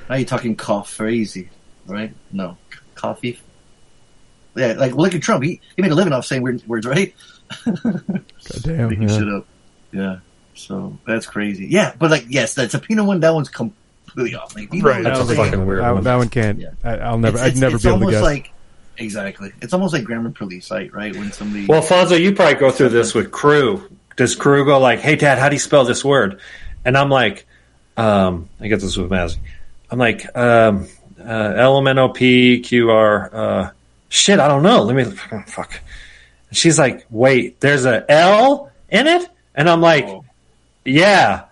Now 0.08 0.16
you're 0.16 0.26
talking 0.26 0.56
coffee, 0.56 1.16
easy, 1.16 1.48
right? 1.86 2.14
No, 2.32 2.58
coffee. 2.94 3.40
Yeah, 4.54 4.74
like 4.74 4.92
look 4.94 5.14
at 5.14 5.22
Trump. 5.22 5.42
He 5.42 5.60
he 5.74 5.82
made 5.82 5.92
a 5.92 5.94
living 5.94 6.12
off 6.12 6.26
saying 6.26 6.42
weird 6.42 6.66
words, 6.66 6.86
right? 6.86 7.14
God 7.64 8.22
damn, 8.60 8.90
Making 8.90 9.08
yeah. 9.08 9.18
shit 9.18 9.28
up. 9.28 9.46
Yeah. 9.90 10.18
So 10.54 10.98
that's 11.06 11.24
crazy. 11.24 11.66
Yeah, 11.66 11.94
but 11.98 12.10
like 12.10 12.26
yes, 12.28 12.54
that 12.54 12.70
subpoena 12.70 13.04
one. 13.04 13.20
That 13.20 13.34
one's 13.34 13.48
completely 14.16 14.38
off. 14.38 14.54
Like, 14.56 14.72
you 14.72 14.82
Right, 14.82 14.96
what 14.96 15.04
That's 15.04 15.20
I'm 15.20 15.24
a 15.26 15.28
saying? 15.34 15.44
fucking 15.50 15.66
weird 15.66 15.82
that, 15.82 15.94
one. 15.94 16.04
that 16.04 16.16
one 16.16 16.28
can't. 16.28 16.58
Yeah. 16.58 16.70
I, 16.82 16.96
I'll 16.98 17.18
never. 17.18 17.36
It's- 17.38 17.56
I'd 17.56 17.60
never 17.60 17.78
be 17.78 17.88
able 17.88 17.98
to 17.98 18.04
almost 18.06 18.12
guess. 18.12 18.22
like 18.22 18.52
exactly. 18.98 19.52
It's 19.60 19.72
almost 19.74 19.92
like 19.92 20.04
grammar 20.04 20.30
police, 20.30 20.70
right? 20.70 20.92
Right 20.92 21.14
when 21.14 21.32
somebody. 21.32 21.66
Well, 21.66 21.82
Fonzo, 21.82 22.18
you 22.20 22.34
probably 22.34 22.54
go 22.54 22.70
through 22.70 22.90
this 22.90 23.14
with 23.14 23.30
crew. 23.30 23.88
Does 24.16 24.34
crew 24.34 24.64
go 24.64 24.78
like, 24.78 25.00
"Hey, 25.00 25.16
Dad, 25.16 25.38
how 25.38 25.48
do 25.48 25.54
you 25.54 25.60
spell 25.60 25.84
this 25.84 26.04
word?" 26.04 26.40
And 26.84 26.96
I'm 26.96 27.10
like, 27.10 27.46
um, 27.96 28.48
I 28.60 28.68
get 28.68 28.80
this 28.80 28.96
with 28.96 29.10
Mazzy. 29.10 29.36
I'm 29.90 29.98
like, 29.98 30.34
um, 30.36 30.86
uh, 31.20 31.52
L 31.56 31.76
M 31.78 31.86
N 31.86 31.98
O 31.98 32.08
P 32.08 32.60
Q 32.60 32.90
R. 32.90 33.30
Uh, 33.34 33.70
shit, 34.08 34.38
I 34.40 34.48
don't 34.48 34.62
know. 34.62 34.82
Let 34.82 34.96
me 34.96 35.04
oh, 35.32 35.42
fuck. 35.46 35.78
And 36.48 36.56
she's 36.56 36.78
like, 36.78 37.04
"Wait, 37.10 37.60
there's 37.60 37.84
a 37.84 38.10
L 38.10 38.70
in 38.88 39.06
it," 39.06 39.28
and 39.54 39.68
I'm 39.68 39.82
like, 39.82 40.06
Oh. 40.06 40.24
"Yeah." 40.86 41.42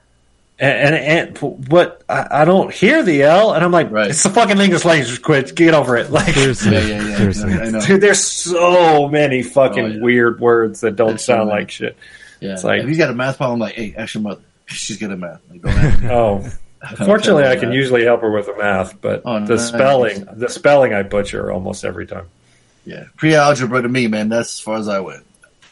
And, 0.59 0.95
and, 0.95 1.39
and 1.39 1.69
but 1.69 2.03
I, 2.09 2.43
I 2.43 2.45
don't 2.45 2.73
hear 2.73 3.03
the 3.03 3.25
L, 3.25 3.53
and 3.55 3.65
I'm 3.65 3.73
like, 3.73 3.91
Right. 3.91 4.11
"It's 4.11 4.23
the 4.23 4.31
fucking 4.31 4.59
English 4.59 4.85
language. 4.85 5.21
Quit, 5.21 5.55
get 5.57 5.75
over 5.75 5.97
it." 5.97 6.11
Like, 6.13 6.33
Seriously, 6.35 6.73
yeah, 6.73 6.81
yeah, 6.87 7.09
yeah. 7.09 7.17
seriously. 7.17 7.53
I 7.55 7.71
know. 7.71 7.81
Dude, 7.81 8.01
there's 8.01 8.21
so 8.23 9.09
many 9.09 9.43
fucking 9.43 9.85
Oh, 9.85 9.89
yeah. 9.89 10.01
weird 10.01 10.39
words 10.41 10.81
that 10.83 10.95
don't 10.95 11.09
There's 11.09 11.25
so 11.25 11.35
sound 11.35 11.49
many. 11.49 11.61
like 11.63 11.71
shit. 11.73 11.97
Yeah. 12.41 12.53
It's 12.53 12.63
like- 12.63 12.83
if 12.83 12.89
he's 12.89 12.99
got 12.99 13.11
a 13.11 13.15
math 13.15 13.37
problem, 13.39 13.59
like, 13.59 13.75
hey, 13.75 13.95
ask 13.97 14.15
your 14.15 14.23
mother. 14.23 14.41
She's 14.67 14.97
good 14.97 15.11
at 15.11 15.19
math. 15.19 15.41
Like, 15.51 15.61
don't 15.63 15.73
ask 15.73 16.03
me. 16.03 16.09
Oh, 16.11 16.45
fortunately, 17.05 17.45
I 17.45 17.57
can 17.57 17.71
Math. 17.71 17.77
usually 17.77 18.05
help 18.05 18.21
her 18.21 18.31
with 18.31 18.47
the 18.47 18.57
math, 18.57 19.01
but 19.01 19.23
Oh, 19.25 19.45
the 19.45 19.59
spelling, 19.59 20.25
the 20.35 20.49
spelling, 20.49 20.95
I 20.95 21.03
butcher 21.03 21.51
almost 21.51 21.85
every 21.85 22.07
time. 22.07 22.27
Yeah, 22.87 23.05
pre-algebra 23.17 23.83
to 23.83 23.89
me, 23.89 24.07
man. 24.07 24.29
That's 24.29 24.55
as 24.55 24.61
far 24.61 24.77
as 24.77 24.87
I 24.89 25.01
went. 25.01 25.25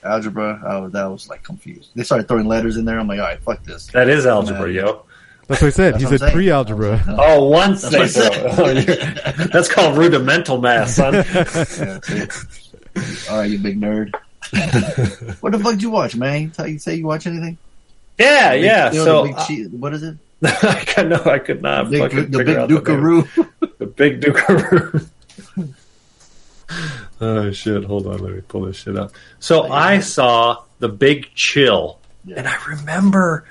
Algebra, 0.05 0.61
I 0.67 0.79
was, 0.79 0.93
that 0.93 1.05
was 1.05 1.29
like 1.29 1.43
confused. 1.43 1.91
They 1.95 2.03
started 2.03 2.27
throwing 2.29 2.47
letters 2.49 2.77
in 2.77 2.85
there. 2.85 2.99
I'm 2.99 3.07
like, 3.07 3.19
all 3.21 3.27
right, 3.27 3.41
fuck 3.41 3.63
this. 3.65 3.87
That 3.89 4.09
is 4.09 4.27
algebra, 4.27 4.71
yo. 4.71 5.05
That's 5.49 5.61
what 5.61 5.69
he 5.69 5.73
said. 5.73 5.95
That's 5.95 6.03
he 6.05 6.09
said 6.11 6.21
saying. 6.21 6.33
pre-algebra. 6.33 7.05
Oh, 7.19 7.49
once 7.49 7.83
That's 7.83 7.93
they 7.93 7.99
what 8.01 8.11
said. 8.33 8.55
throw. 8.55 8.65
Oh, 8.67 8.71
you're- 8.71 9.49
that's 9.53 9.69
called 9.73 9.97
rudimental 9.99 10.61
math, 10.61 10.91
son. 10.91 11.15
Yeah, 12.95 13.05
all 13.31 13.39
right, 13.39 13.51
you 13.51 13.59
big 13.59 13.81
nerd. 13.81 14.15
what 15.41 15.53
the 15.53 15.59
fuck 15.59 15.73
did 15.73 15.83
you 15.83 15.89
watch, 15.91 16.15
man? 16.15 16.51
Tell 16.51 16.67
you 16.67 16.79
say 16.79 16.95
you 16.97 17.07
watch 17.07 17.27
anything? 17.27 17.57
Yeah, 18.19 18.53
yeah. 18.53 18.93
You 18.93 18.99
know, 18.99 19.05
So 19.05 19.23
the 19.23 19.29
big 19.29 19.37
che- 19.47 19.65
what 19.77 19.95
is 19.95 20.03
it? 20.03 20.17
I 20.45 20.85
could 20.85 21.09
no, 21.09 21.23
I 21.25 21.39
could 21.39 21.63
not 21.63 21.89
Big, 21.91 22.01
fucking 22.03 22.31
the 22.31 22.39
figure 22.39 22.45
big 22.45 22.57
out 22.59 22.69
the 22.69 22.75
name. 22.75 22.85
Dukaroo. 22.85 23.79
The 23.79 23.87
big 23.87 24.21
Dukaroo. 24.21 25.09
Oh 27.23 27.51
shit! 27.53 27.85
Hold 27.85 28.07
on, 28.07 28.19
let 28.19 28.35
me 28.35 28.41
pull 28.43 28.63
this 28.63 28.77
shit 28.77 28.97
up. 28.97 29.13
So 29.39 29.71
I 29.71 30.01
saw 30.01 30.65
the 30.81 30.89
Big 30.89 31.29
Chill, 31.35 31.99
Yeah. 32.25 32.37
and 32.39 32.49
I 32.49 32.57
remember, 32.69 33.45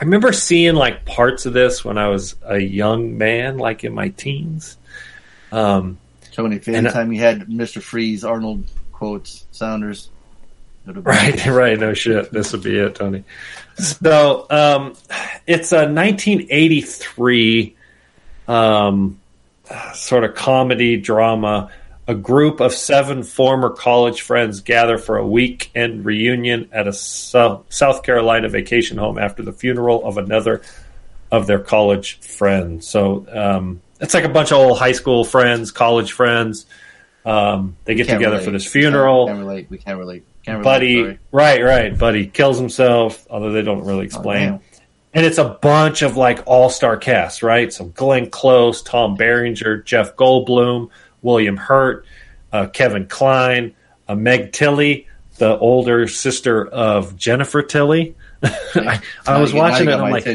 I 0.00 0.04
remember 0.04 0.32
seeing 0.32 0.74
like 0.74 1.04
parts 1.06 1.46
of 1.46 1.52
this 1.52 1.84
when 1.84 1.96
I 1.96 2.08
was 2.08 2.36
a 2.44 2.58
young 2.58 3.16
man, 3.16 3.56
like 3.58 3.84
in 3.84 3.94
my 3.94 4.08
teens. 4.10 4.76
Um, 5.52 5.98
Tony, 6.32 6.56
if 6.56 6.66
anytime 6.68 7.12
you 7.12 7.20
had 7.20 7.42
Mr. 7.42 7.80
Freeze, 7.82 8.24
Arnold 8.24 8.64
quotes, 8.92 9.46
Sounders. 9.52 10.08
Right, 10.84 11.46
right. 11.46 11.78
No 11.78 11.94
shit. 11.94 12.32
This 12.32 12.50
would 12.52 12.62
be 12.64 12.76
it, 12.76 12.96
Tony. 12.96 13.22
So, 13.76 14.46
um, 14.50 14.94
it's 15.46 15.70
a 15.72 15.86
1983 15.86 17.76
um, 18.48 19.20
sort 19.94 20.24
of 20.24 20.34
comedy 20.34 20.96
drama. 20.96 21.70
A 22.12 22.14
group 22.14 22.60
of 22.60 22.74
seven 22.74 23.22
former 23.22 23.70
college 23.70 24.20
friends 24.20 24.60
gather 24.60 24.98
for 24.98 25.16
a 25.16 25.26
weekend 25.26 26.04
reunion 26.04 26.68
at 26.70 26.86
a 26.86 26.92
South, 26.92 28.02
Carolina 28.02 28.50
vacation 28.50 28.98
home 28.98 29.16
after 29.16 29.42
the 29.42 29.52
funeral 29.54 30.04
of 30.04 30.18
another 30.18 30.60
of 31.30 31.46
their 31.46 31.58
college 31.58 32.20
friends. 32.20 32.86
So, 32.86 33.26
um, 33.32 33.80
it's 33.98 34.12
like 34.12 34.24
a 34.24 34.28
bunch 34.28 34.52
of 34.52 34.58
old 34.58 34.78
high 34.78 34.92
school 34.92 35.24
friends, 35.24 35.70
college 35.70 36.12
friends. 36.12 36.66
Um, 37.24 37.78
they 37.86 37.94
get 37.94 38.08
together 38.08 38.32
relate. 38.32 38.44
for 38.44 38.50
this 38.50 38.66
funeral. 38.66 39.28
Can't 39.28 39.38
relate. 39.38 39.70
We 39.70 39.78
can't 39.78 39.98
relate. 39.98 40.24
Can't 40.44 40.58
relate. 40.58 40.64
Buddy, 40.64 41.02
sorry. 41.02 41.18
right, 41.32 41.64
right. 41.64 41.98
Buddy 41.98 42.26
kills 42.26 42.58
himself, 42.58 43.26
although 43.30 43.52
they 43.52 43.62
don't 43.62 43.86
really 43.86 44.04
explain. 44.04 44.50
damn. 44.50 44.60
and 45.14 45.24
it's 45.24 45.38
a 45.38 45.48
bunch 45.48 46.02
of 46.02 46.18
like 46.18 46.42
all 46.44 46.68
star 46.68 46.98
cast, 46.98 47.42
right? 47.42 47.72
So 47.72 47.86
Glenn 47.86 48.28
Close, 48.28 48.82
Tom 48.82 49.14
Berenger, 49.14 49.78
Jeff 49.78 50.14
Goldblum, 50.14 50.90
William 51.22 51.56
Hurt, 51.56 52.04
uh, 52.52 52.66
Kevin 52.66 53.06
Kline, 53.06 53.74
uh, 54.08 54.14
Meg 54.14 54.52
Tilly, 54.52 55.06
the 55.38 55.58
older 55.58 56.06
sister 56.08 56.66
of 56.66 57.16
Jennifer 57.16 57.62
Tilly. 57.62 58.14
I, 58.42 59.00
I 59.26 59.40
was 59.40 59.54
watching 59.54 59.88
it. 59.88 59.94
I'm 59.94 60.10
like, 60.10 60.26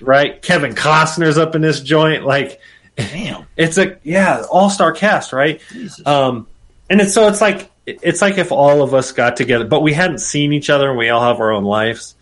right? 0.00 0.40
Kevin 0.40 0.74
Costner's 0.74 1.38
up 1.38 1.54
in 1.54 1.62
this 1.62 1.80
joint. 1.80 2.24
Like, 2.24 2.60
Damn. 2.96 3.46
it's 3.56 3.78
a 3.78 3.98
yeah, 4.02 4.44
all 4.50 4.70
star 4.70 4.92
cast, 4.92 5.32
right? 5.32 5.60
Jesus. 5.70 6.04
Um, 6.06 6.46
and 6.90 7.00
it's 7.00 7.14
so 7.14 7.28
it's 7.28 7.40
like 7.40 7.70
it's 7.86 8.20
like 8.22 8.38
if 8.38 8.52
all 8.52 8.82
of 8.82 8.94
us 8.94 9.12
got 9.12 9.36
together, 9.36 9.64
but 9.64 9.82
we 9.82 9.92
hadn't 9.92 10.18
seen 10.18 10.52
each 10.52 10.70
other, 10.70 10.88
and 10.88 10.98
we 10.98 11.08
all 11.08 11.22
have 11.22 11.40
our 11.40 11.52
own 11.52 11.64
lives, 11.64 12.14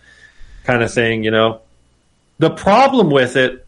kind 0.64 0.83
of 0.83 0.92
thing, 0.92 1.25
you 1.25 1.31
know. 1.31 1.61
The 2.38 2.51
problem 2.51 3.11
with 3.11 3.37
it, 3.37 3.66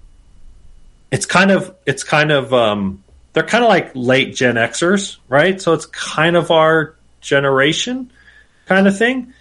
it's 1.10 1.26
kind 1.26 1.50
of 1.50 1.74
it's 1.86 2.04
kind 2.04 2.30
of 2.30 2.52
um, 2.52 3.02
they're 3.38 3.46
kind 3.46 3.62
of 3.62 3.68
like 3.68 3.92
late 3.94 4.34
Gen 4.34 4.56
Xers, 4.56 5.18
right? 5.28 5.62
So 5.62 5.72
it's 5.72 5.86
kind 5.86 6.34
of 6.34 6.50
our 6.50 6.96
generation, 7.20 8.10
kind 8.66 8.88
of 8.88 8.98
thing. 8.98 9.32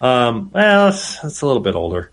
Um, 0.00 0.50
well, 0.54 0.88
it's, 0.88 1.22
it's 1.22 1.42
a 1.42 1.46
little 1.46 1.60
bit 1.60 1.74
older. 1.74 2.10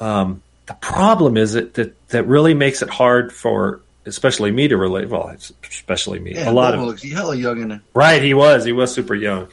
Um, 0.00 0.42
the 0.66 0.74
problem 0.74 1.36
is 1.36 1.52
that, 1.52 1.74
that 1.74 2.08
that 2.08 2.26
really 2.26 2.54
makes 2.54 2.82
it 2.82 2.90
hard 2.90 3.32
for 3.32 3.80
especially 4.06 4.50
me 4.50 4.66
to 4.66 4.76
relate. 4.76 5.08
Well, 5.08 5.28
it's 5.28 5.52
especially 5.62 6.18
me. 6.18 6.34
yeah, 6.34 6.50
a 6.50 6.52
lot 6.52 6.72
Bobo 6.72 6.82
of 6.82 6.88
looks 6.88 7.04
hella 7.04 7.36
young 7.36 7.62
in 7.62 7.70
it. 7.70 7.80
Right, 7.94 8.20
he 8.20 8.34
was. 8.34 8.64
He 8.64 8.72
was 8.72 8.92
super 8.92 9.14
young. 9.14 9.46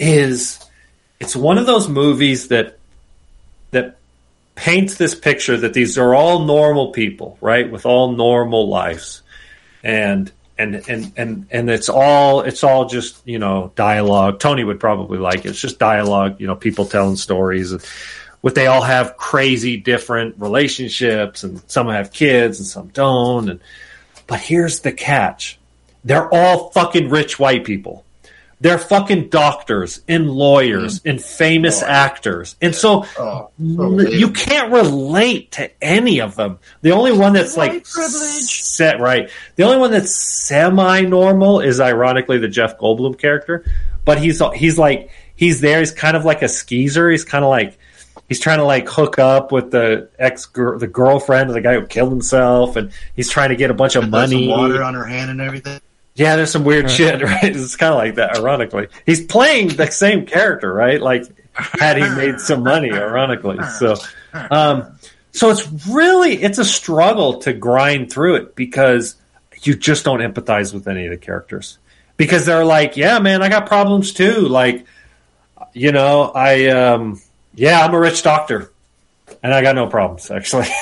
Is 0.00 0.58
it's 1.20 1.36
one 1.36 1.58
of 1.58 1.66
those 1.66 1.88
movies 1.88 2.48
that 2.48 2.80
that 3.70 3.98
paints 4.56 4.96
this 4.96 5.14
picture 5.14 5.56
that 5.58 5.74
these 5.74 5.96
are 5.96 6.12
all 6.12 6.40
normal 6.40 6.90
people, 6.90 7.38
right, 7.40 7.70
with 7.70 7.86
all 7.86 8.10
normal 8.10 8.68
lives, 8.68 9.22
and 9.84 10.32
and 10.58 10.88
and 10.88 11.12
and 11.16 11.46
and 11.50 11.70
it's 11.70 11.88
all 11.88 12.40
it's 12.40 12.64
all 12.64 12.86
just 12.86 13.26
you 13.26 13.38
know 13.38 13.70
dialogue. 13.76 14.40
Tony 14.40 14.64
would 14.64 14.80
probably 14.80 15.18
like 15.18 15.44
it. 15.44 15.50
It's 15.50 15.60
just 15.60 15.78
dialogue. 15.78 16.40
You 16.40 16.48
know, 16.48 16.56
people 16.56 16.86
telling 16.86 17.16
stories 17.16 17.70
and. 17.70 17.84
What 18.40 18.54
they 18.54 18.66
all 18.66 18.82
have 18.82 19.16
crazy 19.16 19.78
different 19.78 20.34
relationships, 20.38 21.44
and 21.44 21.62
some 21.66 21.88
have 21.88 22.12
kids 22.12 22.58
and 22.58 22.68
some 22.68 22.88
don't. 22.88 23.48
And 23.48 23.60
but 24.26 24.38
here's 24.38 24.80
the 24.80 24.92
catch: 24.92 25.58
they're 26.04 26.28
all 26.30 26.68
fucking 26.68 27.08
rich 27.08 27.38
white 27.38 27.64
people. 27.64 28.04
They're 28.60 28.78
fucking 28.78 29.28
doctors 29.28 30.00
and 30.08 30.30
lawyers 30.30 31.00
and 31.04 31.22
famous 31.22 31.82
actors. 31.82 32.56
And 32.62 32.74
so 32.74 33.04
Oh, 33.18 33.50
so 33.58 34.00
you 34.00 34.30
can't 34.30 34.72
relate 34.72 35.52
to 35.52 35.70
any 35.82 36.20
of 36.20 36.36
them. 36.36 36.58
The 36.82 36.92
only 36.92 37.12
one 37.12 37.32
that's 37.32 37.56
like 37.56 37.84
set 37.86 39.00
right. 39.00 39.30
The 39.56 39.64
only 39.64 39.78
one 39.78 39.90
that's 39.90 40.14
semi 40.14 41.02
normal 41.02 41.60
is 41.60 41.80
ironically 41.80 42.38
the 42.38 42.48
Jeff 42.48 42.78
Goldblum 42.78 43.18
character. 43.18 43.64
But 44.04 44.18
he's 44.18 44.42
he's 44.54 44.78
like 44.78 45.10
he's 45.34 45.60
there, 45.60 45.80
he's 45.80 45.92
kind 45.92 46.16
of 46.16 46.24
like 46.24 46.42
a 46.42 46.48
skeezer. 46.48 47.10
He's 47.10 47.24
kind 47.24 47.44
of 47.44 47.50
like 47.50 47.78
he's 48.28 48.40
trying 48.40 48.58
to 48.58 48.64
like 48.64 48.88
hook 48.88 49.18
up 49.18 49.52
with 49.52 49.70
the 49.70 50.08
ex 50.18 50.46
the 50.46 50.88
girlfriend 50.90 51.50
of 51.50 51.54
the 51.54 51.60
guy 51.60 51.74
who 51.74 51.86
killed 51.86 52.10
himself 52.10 52.76
and 52.76 52.90
he's 53.14 53.30
trying 53.30 53.50
to 53.50 53.56
get 53.56 53.70
a 53.70 53.74
bunch 53.74 53.96
of 53.96 54.08
money 54.08 54.48
water 54.48 54.82
on 54.82 54.94
her 54.94 55.04
hand 55.04 55.30
and 55.30 55.40
everything. 55.40 55.80
Yeah, 56.14 56.36
there's 56.36 56.52
some 56.52 56.64
weird 56.64 56.90
shit, 56.90 57.22
right? 57.22 57.44
It's 57.44 57.76
kind 57.76 57.92
of 57.92 57.98
like 57.98 58.14
that, 58.16 58.38
ironically. 58.38 58.88
He's 59.04 59.24
playing 59.24 59.68
the 59.68 59.90
same 59.90 60.26
character, 60.26 60.72
right? 60.72 61.00
Like, 61.00 61.24
had 61.54 61.96
he 61.96 62.08
made 62.08 62.40
some 62.40 62.62
money, 62.62 62.92
ironically. 62.92 63.58
So, 63.78 63.96
um, 64.32 64.98
so 65.32 65.50
it's 65.50 65.68
really, 65.88 66.42
it's 66.42 66.58
a 66.58 66.64
struggle 66.64 67.38
to 67.40 67.52
grind 67.52 68.12
through 68.12 68.36
it 68.36 68.54
because 68.56 69.16
you 69.62 69.74
just 69.74 70.04
don't 70.04 70.20
empathize 70.20 70.72
with 70.72 70.86
any 70.88 71.06
of 71.06 71.10
the 71.10 71.16
characters. 71.16 71.78
Because 72.16 72.46
they're 72.46 72.64
like, 72.64 72.96
yeah, 72.96 73.18
man, 73.18 73.42
I 73.42 73.48
got 73.48 73.66
problems 73.66 74.12
too. 74.12 74.42
Like, 74.42 74.86
you 75.72 75.90
know, 75.90 76.30
I, 76.32 76.68
um, 76.68 77.20
yeah, 77.54 77.84
I'm 77.84 77.92
a 77.92 77.98
rich 77.98 78.22
doctor 78.22 78.70
and 79.42 79.52
I 79.52 79.62
got 79.62 79.74
no 79.74 79.88
problems, 79.88 80.30
actually. 80.30 80.66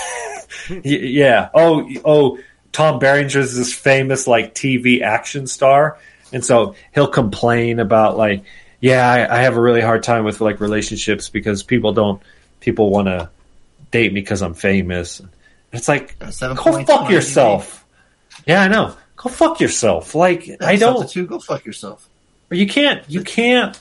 Yeah. 0.68 1.48
Oh, 1.54 1.88
oh, 2.04 2.38
Tom 2.72 2.98
Berenger's 2.98 3.54
this 3.54 3.72
famous 3.72 4.26
like 4.26 4.54
TV 4.54 5.02
action 5.02 5.46
star, 5.46 5.98
and 6.32 6.44
so 6.44 6.74
he'll 6.94 7.08
complain 7.08 7.78
about 7.78 8.16
like, 8.16 8.44
yeah, 8.80 9.08
I, 9.08 9.38
I 9.38 9.42
have 9.42 9.56
a 9.56 9.60
really 9.60 9.82
hard 9.82 10.02
time 10.02 10.24
with 10.24 10.40
like 10.40 10.60
relationships 10.60 11.28
because 11.28 11.62
people 11.62 11.92
don't 11.92 12.22
people 12.60 12.90
want 12.90 13.08
to 13.08 13.28
date 13.90 14.12
me 14.12 14.20
because 14.20 14.42
I'm 14.42 14.54
famous. 14.54 15.20
It's 15.72 15.88
like, 15.88 16.16
Uh, 16.20 16.54
go 16.54 16.84
fuck 16.84 17.10
yourself. 17.10 17.84
Yeah, 18.46 18.62
I 18.62 18.68
know. 18.68 18.94
Go 19.16 19.28
fuck 19.28 19.60
yourself. 19.60 20.14
Like. 20.14 20.50
I 20.60 20.76
don't. 20.76 20.98
Substitute, 20.98 21.28
go 21.28 21.38
fuck 21.38 21.64
yourself. 21.64 22.08
Or 22.50 22.56
You 22.56 22.66
can't. 22.66 23.08
You 23.08 23.22
can't. 23.22 23.78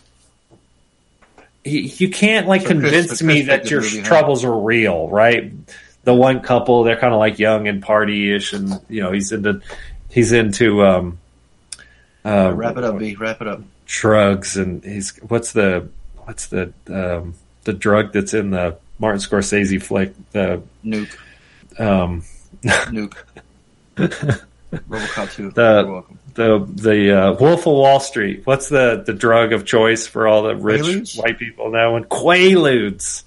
You 1.64 1.82
you 1.82 2.10
can't 2.10 2.48
like 2.48 2.62
So 2.62 2.70
convince 2.70 3.20
so 3.20 3.26
me 3.26 3.46
Chris 3.46 3.48
that 3.48 3.70
your 3.70 3.82
troubles 4.04 4.44
are 4.44 4.58
real, 4.58 5.08
right? 5.10 5.52
The 6.04 6.14
one 6.14 6.40
couple, 6.42 6.84
they're 6.84 6.98
kind 7.00 7.14
of 7.14 7.20
like 7.20 7.38
young 7.40 7.68
and 7.68 7.82
party-ish, 7.82 8.54
and 8.54 8.80
you 8.90 9.02
know 9.04 9.12
he's 9.12 9.32
into 9.32 9.62
he's 10.10 10.32
into 10.32 10.84
um, 10.84 11.20
uh, 12.26 12.52
Wrap 12.56 12.78
it 12.78 12.84
up, 12.84 12.98
B. 12.98 13.16
Wrap 13.16 13.42
it 13.42 13.48
up. 13.48 13.62
drugs, 13.86 14.58
and 14.58 14.84
he's 14.84 15.16
what's 15.28 15.52
the 15.52 15.88
what's 16.26 16.48
the 16.48 16.74
um, 16.88 17.36
the 17.66 17.74
drug 17.74 18.14
that's 18.14 18.34
in 18.34 18.50
the 18.52 18.78
Martin 19.00 19.20
Scorsese 19.22 19.82
flick? 19.82 20.14
The 20.32 20.64
Nuke. 20.84 21.16
um, 21.80 22.24
Nuke. 22.64 23.16
Robocop 24.72 25.32
2. 25.34 25.52
The- 25.52 25.82
You're 25.84 25.92
welcome. 25.92 26.20
the 26.34 26.68
the 26.82 27.12
uh, 27.20 27.34
Wolf 27.34 27.62
of 27.62 27.74
Wall 27.74 28.00
Street. 28.00 28.42
What's 28.46 28.70
the 28.70 29.04
the 29.06 29.14
drug 29.14 29.54
of 29.54 29.66
choice 29.66 30.08
for 30.08 30.28
all 30.28 30.44
the 30.44 30.56
rich 30.56 30.82
Quaaludes? 30.82 31.22
white 31.22 31.38
people 31.38 31.70
now? 31.72 31.96
And 31.96 32.08
Quaaludes. 32.10 33.24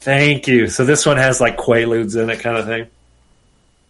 Thank 0.00 0.48
you. 0.48 0.68
So 0.68 0.84
this 0.84 1.04
one 1.04 1.18
has 1.18 1.40
like 1.40 1.58
Quaaludes 1.58 2.20
in 2.20 2.30
it, 2.30 2.40
kind 2.40 2.56
of 2.56 2.66
thing. 2.66 2.86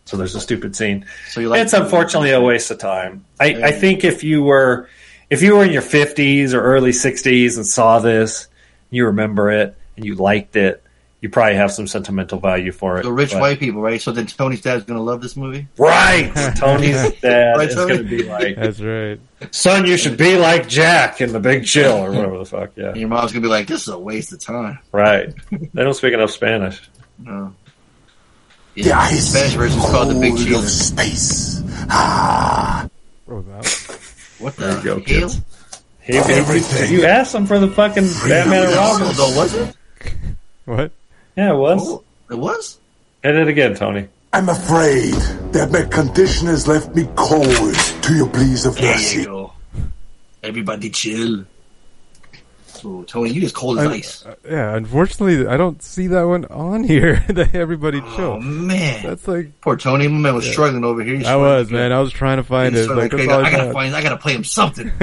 So 0.06 0.16
there's 0.16 0.34
a 0.34 0.40
stupid 0.40 0.74
scene. 0.74 1.06
So 1.28 1.40
you 1.40 1.48
like 1.48 1.62
it's 1.62 1.72
unfortunately 1.72 2.32
a 2.32 2.40
waste 2.40 2.70
of 2.72 2.78
time. 2.78 3.24
I, 3.38 3.54
I 3.62 3.70
think 3.72 4.02
if 4.02 4.24
you 4.24 4.42
were 4.42 4.88
if 5.30 5.40
you 5.40 5.54
were 5.54 5.64
in 5.64 5.70
your 5.70 5.82
50s 5.82 6.52
or 6.52 6.60
early 6.60 6.90
60s 6.90 7.56
and 7.56 7.64
saw 7.64 8.00
this, 8.00 8.48
you 8.90 9.06
remember 9.06 9.52
it 9.52 9.76
and 9.96 10.04
you 10.04 10.16
liked 10.16 10.56
it, 10.56 10.79
you 11.20 11.28
probably 11.28 11.54
have 11.56 11.70
some 11.70 11.86
sentimental 11.86 12.38
value 12.40 12.72
for 12.72 12.98
it. 12.98 13.02
The 13.02 13.12
rich 13.12 13.32
But- 13.32 13.40
white 13.40 13.58
people, 13.58 13.82
right? 13.82 14.00
So 14.00 14.10
then 14.12 14.26
Tony's 14.26 14.62
dad's 14.62 14.84
gonna 14.84 15.02
love 15.02 15.20
this 15.20 15.36
movie. 15.36 15.66
Right. 15.76 16.32
Tony's 16.56 17.12
dad 17.20 17.56
Right, 17.56 17.68
is 17.68 17.74
Tony? 17.74 17.88
going 17.96 18.04
to 18.04 18.08
be 18.16 18.22
like, 18.22 18.56
That's 18.56 18.80
right. 18.80 19.20
son, 19.50 19.86
you 19.86 19.96
should 19.98 20.16
be 20.16 20.36
like 20.38 20.66
Jack 20.68 21.20
in 21.20 21.32
The 21.32 21.40
Big 21.40 21.66
Chill 21.66 21.92
or 21.92 22.10
whatever 22.10 22.38
the 22.38 22.44
fuck. 22.46 22.70
Yeah. 22.76 22.88
And 22.88 22.96
your 22.96 23.08
mom's 23.08 23.32
gonna 23.32 23.42
be 23.42 23.48
like, 23.48 23.66
"This 23.66 23.82
is 23.82 23.88
a 23.88 23.98
waste 23.98 24.32
of 24.32 24.40
time." 24.40 24.78
Right. 24.92 25.32
They 25.50 25.82
don't 25.82 25.94
speak 25.94 26.14
enough 26.14 26.30
Spanish. 26.30 26.80
No. 27.18 27.54
Yeah, 28.74 28.84
the 28.84 28.92
ice 28.94 29.28
Spanish 29.28 29.54
version 29.54 29.78
is 29.78 29.84
called 29.86 30.10
the 30.10 30.20
Big 30.20 30.36
Chill. 30.38 30.58
of 30.60 30.68
space. 30.68 31.62
Ah, 31.90 32.88
Oh, 33.28 33.42
that. 33.42 33.66
What 34.38 34.56
There 34.56 34.72
the 34.74 34.78
you 34.78 34.84
go, 34.84 34.94
hell? 34.94 35.00
kids. 35.04 35.40
Hey, 36.00 36.18
hey, 36.18 36.92
you 36.92 37.04
asked 37.04 37.32
them 37.32 37.46
for 37.46 37.58
the 37.58 37.68
fucking 37.68 38.04
Batman 38.26 38.64
and 38.64 38.72
Robin. 38.74 39.14
though, 39.16 39.36
was 39.36 39.54
it? 39.54 39.76
What? 40.64 40.92
Yeah, 41.36 41.52
it 41.52 41.56
was. 41.56 41.80
Oh, 41.82 42.04
it 42.30 42.38
was. 42.38 42.78
Hit 43.22 43.34
it 43.36 43.48
again, 43.48 43.74
Tony. 43.74 44.08
I'm 44.32 44.48
afraid 44.48 45.14
that 45.52 45.70
my 45.72 45.82
condition 45.82 46.46
has 46.46 46.68
left 46.68 46.94
me 46.94 47.08
cold 47.16 47.74
to 48.02 48.14
your 48.14 48.28
pleas 48.28 48.64
of 48.66 48.76
There 48.76 48.84
you 48.84 48.90
mercy. 48.92 49.24
go. 49.24 49.52
Everybody 50.42 50.90
chill. 50.90 51.44
Oh, 52.84 53.02
Tony, 53.04 53.30
you 53.30 53.42
as 53.42 53.52
cold 53.52 53.78
as 53.78 53.86
I- 53.86 53.92
ice. 53.92 54.24
uh, 54.26 54.34
yeah, 54.48 54.74
unfortunately, 54.76 55.46
I 55.46 55.56
don't 55.56 55.82
see 55.82 56.06
that 56.08 56.22
one 56.22 56.44
on 56.46 56.84
here. 56.94 57.24
that 57.28 57.54
everybody 57.54 58.00
Oh 58.02 58.16
chill. 58.16 58.40
man, 58.40 59.02
That's 59.04 59.26
like 59.28 59.60
poor 59.60 59.76
Tony. 59.76 60.08
My 60.08 60.18
man 60.18 60.34
was 60.34 60.50
struggling 60.50 60.84
over 60.84 61.02
here. 61.02 61.16
He's 61.16 61.26
I 61.26 61.36
was, 61.36 61.70
man. 61.70 61.92
I 61.92 62.00
was 62.00 62.12
trying 62.12 62.38
to 62.38 62.42
find 62.44 62.74
He's 62.74 62.86
it. 62.86 62.90
Like 62.94 63.10
that's 63.10 63.28
I 63.28 63.40
I 63.42 63.50
gotta 63.50 63.72
find. 63.72 63.94
I 63.94 64.02
gotta 64.02 64.16
play 64.16 64.34
him 64.34 64.44
something. 64.44 64.90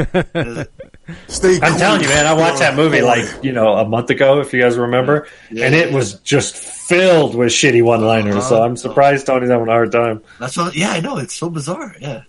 Stay 1.27 1.55
I'm 1.61 1.71
cool. 1.71 1.79
telling 1.79 2.01
you, 2.01 2.09
man, 2.09 2.25
I 2.25 2.33
watched 2.33 2.59
that 2.59 2.75
movie 2.75 3.01
like, 3.01 3.25
you 3.41 3.53
know, 3.53 3.75
a 3.77 3.87
month 3.87 4.09
ago, 4.09 4.41
if 4.41 4.51
you 4.53 4.61
guys 4.61 4.77
remember, 4.77 5.27
Yeah, 5.49 5.65
and 5.65 5.73
it 5.75 5.89
yeah. 5.91 5.95
was 5.95 6.15
just 6.19 6.55
filled 6.55 7.33
with 7.33 7.49
shitty 7.49 7.81
one 7.81 8.01
liners. 8.01 8.45
So 8.47 8.57
Uh-huh. 8.57 8.65
I'm 8.65 8.75
surprised 8.75 9.25
Tony's 9.25 9.49
having 9.49 9.67
a 9.69 9.71
hard 9.71 9.91
time. 9.93 10.21
That's 10.39 10.57
what. 10.57 10.75
Yeah, 10.75 10.89
I 10.91 10.99
know. 10.99 11.17
It's 11.17 11.33
so 11.35 11.49
bizarre. 11.49 11.95
Yeah. 12.01 12.23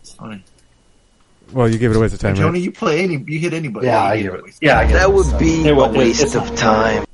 It's 0.00 0.14
funny. 0.14 0.42
Well, 1.52 1.68
you 1.68 1.78
gave 1.78 1.90
it 1.90 1.96
away 1.96 2.02
waste 2.04 2.14
of 2.14 2.20
time. 2.20 2.34
Tony, 2.34 2.58
Right? 2.58 2.62
you 2.62 2.72
play 2.72 3.02
any. 3.02 3.22
You 3.26 3.38
hit 3.38 3.52
anybody. 3.52 3.86
Yeah, 3.86 4.02
I 4.02 4.16
give 4.16 4.24
hit 4.24 4.32
it. 4.32 4.34
anybody. 4.34 4.52
Yeah, 4.62 4.78
I 4.78 4.86
That 4.92 5.08
it. 5.10 5.14
would 5.14 5.38
be 5.38 5.66
It 5.66 5.70
a 5.72 5.74
wa- 5.74 5.84
it- 5.90 5.96
waste 5.96 6.34
of 6.34 6.54
time. 6.56 7.04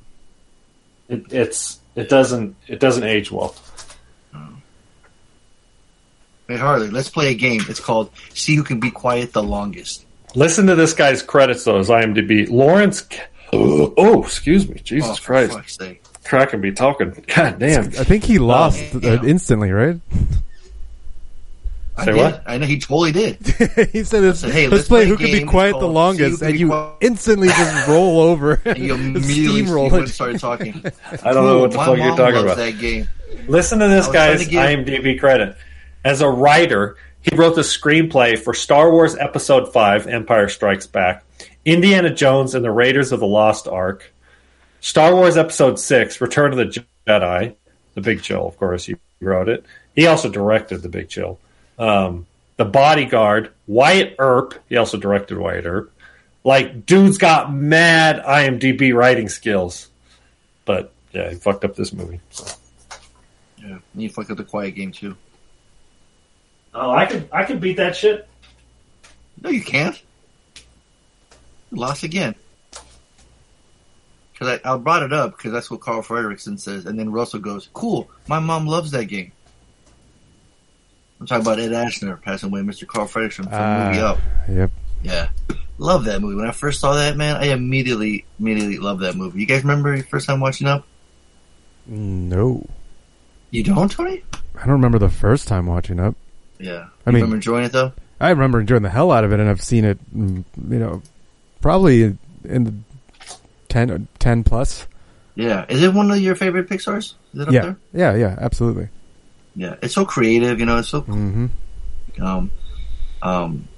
It, 1.09 1.25
it's 1.33 1.79
it 1.97 2.09
doesn't 2.09 2.57
it 2.69 2.79
doesn't 2.81 3.03
age 3.05 3.31
well. 3.33 3.55
Hey 6.49 6.57
Harley, 6.57 6.91
let's 6.91 7.09
play 7.11 7.29
a 7.31 7.35
game. 7.35 7.63
It's 7.69 7.81
called 7.81 8.11
"See 8.35 8.57
Who 8.57 8.63
Can 8.65 8.81
Be 8.81 8.91
Quiet 8.91 9.33
the 9.33 9.43
Longest." 9.43 10.05
Listen 10.35 10.67
to 10.67 10.75
this 10.75 10.95
guy's 10.95 11.23
credits 11.23 11.65
though, 11.65 11.79
as 11.79 11.89
IMDb. 11.89 12.49
Lawrence. 12.51 13.03
Ca- 13.03 13.27
Oh, 13.53 14.23
excuse 14.23 14.69
me, 14.69 14.81
Jesus 14.85 15.19
oh, 15.19 15.23
Christ! 15.25 15.53
fuck's 15.55 15.77
sake. 15.77 16.05
Crack 16.23 16.53
and 16.53 16.63
be 16.63 16.71
talking. 16.71 17.25
God 17.35 17.59
damn. 17.59 17.87
I 17.87 18.05
think 18.05 18.23
he 18.23 18.39
lost 18.39 18.81
yeah. 18.95 19.15
uh, 19.15 19.25
instantly, 19.25 19.73
right? 19.73 20.01
I 22.01 22.05
Say 22.07 22.13
did. 22.13 22.21
what? 22.21 22.43
I 22.47 22.59
know 22.59 22.67
he 22.67 22.79
totally 22.79 23.13
did. 23.13 23.37
he 23.93 24.05
said, 24.05 24.21
this, 24.23 24.41
said, 24.41 24.51
hey, 24.53 24.67
"Let's, 24.69 24.73
let's 24.73 24.89
play 24.89 25.01
play 25.05 25.09
who 25.09 25.15
a 25.15 25.17
can 25.19 25.27
be 25.33 25.45
quiet 25.45 25.79
the 25.79 25.87
longest," 25.89 26.43
and 26.43 26.59
you 26.59 26.69
Quiet- 26.69 26.97
instantly 27.01 27.49
just 27.49 27.89
roll 27.89 28.21
over. 28.21 28.61
And 28.65 28.79
you 28.79 28.95
immediately 28.95 29.63
steamroll 29.63 29.93
and 29.93 30.05
it. 30.05 30.09
started 30.09 30.41
talking. 30.41 30.83
I 31.23 31.33
don't 31.33 31.45
know 31.45 31.59
what 31.61 31.71
the 31.73 31.77
My 31.77 31.87
fuck 31.87 31.99
you're 31.99 32.17
talking 32.17 32.35
loves 32.35 32.43
about. 32.45 32.57
That 32.57 32.79
game. 32.79 33.09
Listen 33.49 33.79
to 33.81 33.89
this 33.89 34.07
guy's 34.09 34.49
trying 34.49 34.85
to 34.85 34.93
IMDb 34.93 35.19
credit. 35.21 35.57
As 36.05 36.21
a 36.21 36.29
writer, 36.29 36.97
he 37.21 37.37
wrote 37.37 37.55
the 37.55 37.61
screenplay 37.63 38.39
for 38.39 38.55
Star 38.55 38.91
Wars 38.91 39.17
Episode 39.17 39.73
5, 39.73 40.07
Empire 40.07 40.49
Strikes 40.49 40.87
Back, 40.87 41.25
Indiana 41.65 42.13
Jones 42.13 42.55
and 42.55 42.65
the 42.65 42.71
Raiders 42.71 43.13
of 43.13 43.21
the 43.21 43.27
Lost 43.27 43.69
Ark, 43.69 44.11
Star 44.81 45.15
Wars 45.15 45.37
Episode 45.37 45.79
6, 45.79 46.21
Return 46.23 46.53
of 46.53 46.57
the 46.59 46.85
Jedi, 47.07 47.55
The 47.95 48.01
Big 48.01 48.23
Chill, 48.23 48.47
of 48.49 48.57
course, 48.57 48.87
he 48.87 48.97
wrote 49.21 49.49
it. 49.51 49.65
He 49.95 50.07
also 50.07 50.31
directed 50.31 50.79
The 50.79 50.89
Big 50.89 51.09
Chill. 51.11 51.39
Um, 51.81 52.27
the 52.59 52.67
Bodyguard, 52.67 53.53
Wyatt 53.67 54.17
Earp, 54.19 54.55
he 54.69 54.77
also 54.77 54.99
directed 54.99 55.39
Wyatt 55.39 55.65
Earp. 55.65 55.93
Like, 56.45 56.85
dude's 56.85 57.19
got 57.19 57.53
mad 57.53 58.23
IMDb 58.23 58.95
writing 58.95 59.29
skills. 59.31 59.89
But, 60.67 60.93
yeah, 61.13 61.31
he 61.31 61.37
fucked 61.37 61.65
up 61.65 61.75
this 61.75 61.93
movie. 61.93 62.21
So. 62.31 62.55
Yeah, 63.59 63.79
and 63.93 64.03
you 64.03 64.11
fucked 64.11 64.31
up 64.31 64.37
the 64.37 64.45
quiet 64.45 64.75
game 64.75 64.93
too. 64.93 65.17
Oh, 66.73 66.91
I 66.91 67.07
could 67.07 67.29
I 67.33 67.45
could 67.45 67.61
beat 67.61 67.79
that 67.79 67.97
shit. 67.97 68.29
No, 69.43 69.51
you 69.51 69.63
can't. 69.63 70.01
You 71.71 71.79
lost 71.79 72.05
again. 72.05 72.35
Because 74.33 74.61
I, 74.65 74.75
I 74.75 74.77
brought 74.77 75.03
it 75.03 75.13
up 75.13 75.37
because 75.37 75.53
that's 75.53 75.71
what 75.71 75.81
Carl 75.81 76.03
Fredricksen 76.03 76.59
says, 76.59 76.87
and 76.87 76.99
then 76.99 77.13
Russell 77.13 77.41
goes, 77.41 77.69
"Cool, 77.75 78.09
my 78.29 78.39
mom 78.39 78.67
loves 78.67 78.93
that 78.93 79.07
game." 79.07 79.33
I'm 81.21 81.27
talking 81.27 81.43
about 81.47 81.61
Ed 81.61 81.71
Asner 81.73 82.21
passing 82.21 82.49
away, 82.49 82.61
Mr. 82.63 82.87
Carl 82.87 83.07
Fredricksen 83.07 83.45
from 83.45 83.51
the 83.53 83.85
movie 83.89 84.01
Ah. 84.01 84.11
Up. 84.13 84.19
Yep. 84.49 84.71
Yeah, 85.03 85.29
love 85.79 86.05
that 86.05 86.21
movie. 86.21 86.35
When 86.37 86.47
I 86.47 86.53
first 86.53 86.81
saw 86.81 86.95
that, 86.95 87.17
man, 87.17 87.37
I 87.37 87.47
immediately 87.53 88.25
immediately 88.39 88.79
loved 88.79 89.03
that 89.03 89.17
movie. 89.17 89.41
You 89.41 89.47
guys 89.47 89.63
remember 89.63 89.95
your 89.95 90.05
first 90.05 90.27
time 90.27 90.41
watching 90.41 90.67
Up? 90.67 90.87
No, 91.87 92.67
You 93.51 93.63
don't, 93.65 93.91
Tony? 93.91 94.23
I 94.55 94.61
don't 94.61 94.73
remember 94.73 94.99
the 94.99 95.09
first 95.09 95.49
time 95.49 95.67
watching 95.67 95.99
Up. 95.99 96.15
Yeah. 96.59 96.71
I 96.75 96.77
you 96.77 96.87
mean- 97.07 97.15
remember 97.15 97.37
enjoying 97.37 97.65
it 97.65 97.73
though? 97.73 97.93
I 98.21 98.29
remember 98.31 98.61
enjoying 98.61 98.83
the 98.83 98.91
hell 98.91 99.11
out 99.13 99.25
of 99.25 99.33
it, 99.33 99.41
and 99.41 99.49
I've 99.49 99.63
seen 99.63 99.85
it, 99.87 99.99
mm, 100.15 100.45
you 100.69 100.79
know, 100.79 101.01
probably 101.63 102.03
in 102.45 102.65
the 102.65 102.75
10, 103.71 104.09
10 104.19 104.45
plus. 104.45 104.87
Yeah. 105.37 105.65
Is 105.71 105.83
it 105.83 105.95
one 105.95 106.11
of 106.11 106.19
your 106.21 106.35
favorite 106.35 106.69
Pixar's? 106.69 107.15
Is 107.33 107.41
it 107.41 107.49
up 107.49 107.55
Yeah, 107.55 107.61
there? 107.63 107.77
yeah, 107.95 108.15
yeah, 108.15 108.37
absolutely. 108.39 108.89
Yeah. 109.57 109.77
It's 109.83 109.95
so 109.95 110.05
creative, 110.05 110.59
you 110.61 110.67
know. 110.67 110.79
It's 110.79 110.89
so 110.89 111.01
hmm 111.03 111.47
Um, 112.21 112.51
um, 113.23 113.69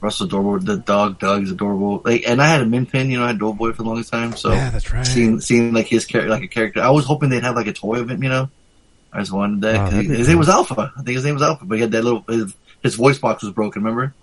Russell 0.00 0.26
Dorboy, 0.26 0.64
the 0.64 0.76
dog 0.78 1.18
Dug 1.20 1.42
is 1.44 1.52
adorable. 1.52 2.02
Like, 2.04 2.24
and 2.26 2.42
I 2.42 2.48
had 2.48 2.60
a 2.60 2.66
min 2.66 2.86
pin, 2.86 3.10
you 3.10 3.18
know, 3.18 3.24
I 3.24 3.28
had 3.28 3.38
Doughboy 3.38 3.72
for 3.72 3.82
the 3.82 3.88
longest 3.88 4.10
time. 4.10 4.34
So 4.36 4.52
yeah, 4.52 4.70
that's 4.70 4.92
right. 4.92 5.06
seeing 5.06 5.40
seeing 5.40 5.72
like 5.72 5.86
his 5.86 6.04
character, 6.06 6.30
like 6.30 6.42
a 6.42 6.48
character, 6.48 6.80
I 6.82 6.90
was 6.90 7.04
hoping 7.04 7.28
they'd 7.30 7.42
have 7.44 7.54
like 7.56 7.68
a 7.68 7.72
toy 7.72 8.00
of 8.00 8.10
him, 8.10 8.22
you 8.22 8.28
know. 8.28 8.50
I 9.12 9.20
just 9.20 9.32
wanted 9.32 9.60
that. 9.60 9.76
Wow, 9.76 9.90
that'd 9.90 10.06
his 10.06 10.28
name 10.28 10.38
was 10.38 10.48
Alpha. 10.48 10.92
I 10.96 11.02
think 11.02 11.14
his 11.16 11.24
name 11.24 11.34
was 11.34 11.42
Alpha, 11.42 11.64
but 11.66 11.74
he 11.76 11.82
had 11.82 11.92
that 11.92 12.02
little 12.02 12.24
his 12.28 12.54
his 12.82 12.94
voice 12.94 13.18
box 13.18 13.42
was 13.42 13.52
broken. 13.52 13.82
Remember? 13.82 14.14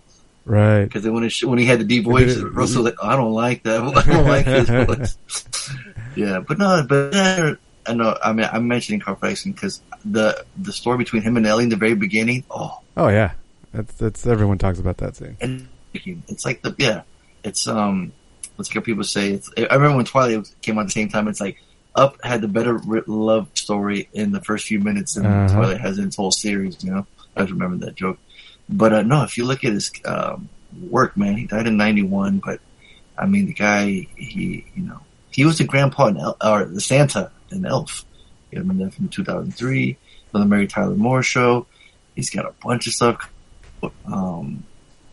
Right. 0.46 0.84
Because 0.84 1.08
when 1.08 1.24
it, 1.24 1.34
when 1.44 1.60
he 1.60 1.66
had 1.66 1.80
the 1.80 1.84
deep 1.84 2.06
voice, 2.06 2.36
it- 2.36 2.44
Russell 2.44 2.84
was 2.84 2.92
like, 2.92 3.04
"I 3.04 3.16
don't 3.16 3.34
like 3.34 3.64
that. 3.64 3.82
I 3.96 4.12
don't 4.12 4.28
like 4.28 4.46
his 4.48 4.68
voice." 4.68 5.18
yeah, 6.16 6.40
but 6.40 6.58
no, 6.58 6.84
but 6.90 7.16
uh, 7.16 7.56
I 7.86 7.94
know. 7.94 8.18
I 8.24 8.34
mean, 8.34 8.50
I'm 8.52 8.68
mentioning 8.68 9.00
Carl 9.00 9.18
because 9.22 9.82
the 10.06 10.44
the 10.58 10.72
story 10.74 10.98
between 10.98 11.22
him 11.22 11.38
and 11.38 11.46
Ellie 11.46 11.64
in 11.64 11.70
the 11.70 11.76
very 11.76 11.96
beginning. 11.96 12.44
Oh, 12.50 12.80
Oh 12.98 13.08
yeah. 13.10 13.32
That's 13.74 13.94
that's 13.96 14.26
everyone 14.28 14.58
talks 14.58 14.80
about 14.80 14.98
that 14.98 15.16
scene. 15.16 15.38
and 15.42 15.68
it's 15.94 16.46
like 16.46 16.62
the 16.62 16.74
yeah, 16.78 17.02
it's 17.44 17.68
um, 17.68 18.12
let's 18.58 18.70
get 18.70 18.84
people 18.84 19.04
say. 19.04 19.32
It's, 19.34 19.50
I 19.58 19.76
remember 19.76 19.98
when 19.98 20.06
Twilight 20.06 20.52
came 20.62 20.78
out 20.78 20.82
at 20.82 20.88
the 20.88 20.92
same 20.92 21.10
time. 21.10 21.28
It's 21.28 21.40
like 21.42 21.62
Up 21.96 22.18
had 22.24 22.42
the 22.42 22.48
better 22.48 22.80
love 23.08 23.48
story 23.54 24.10
in 24.14 24.32
the 24.32 24.42
first 24.42 24.66
few 24.68 24.80
minutes 24.80 25.14
than 25.16 25.26
Uh-huh. 25.26 25.54
Twilight 25.56 25.82
has 25.82 25.98
in 26.00 26.06
its 26.08 26.16
whole 26.16 26.32
series. 26.32 26.84
You 26.84 26.92
know, 26.92 27.08
I 27.36 27.42
just 27.42 27.52
remember 27.52 27.86
that 27.86 27.96
joke. 27.96 28.18
But 28.70 28.94
uh, 28.94 29.02
no, 29.04 29.24
if 29.24 29.38
you 29.38 29.46
look 29.46 29.64
at 29.64 29.74
his 29.74 29.92
um, 30.06 30.50
work, 30.90 31.16
man, 31.18 31.38
he 31.38 31.46
died 31.46 31.68
in 31.68 31.78
'91. 31.78 32.40
But 32.44 32.60
I 33.18 33.26
mean, 33.28 33.46
the 33.48 33.54
guy, 33.54 34.08
he 34.16 34.66
you 34.76 34.84
know, 34.84 35.00
he 35.32 35.46
was 35.46 35.58
the 35.60 35.64
grandpa 35.64 36.08
in 36.08 36.18
El- 36.18 36.38
or 36.44 36.66
the 36.66 36.82
Santa 36.82 37.32
in 37.52 37.66
Elf. 37.66 38.04
That 38.52 38.94
from 38.94 39.10
2003, 39.10 39.98
on 40.34 40.42
the 40.42 40.48
Mary 40.48 40.68
Tyler 40.68 40.96
Moore 40.96 41.24
show. 41.24 41.68
He's 42.16 42.30
got 42.30 42.46
a 42.46 42.54
bunch 42.64 42.88
of 42.88 42.94
stuff. 42.94 43.30
Um, 44.06 44.64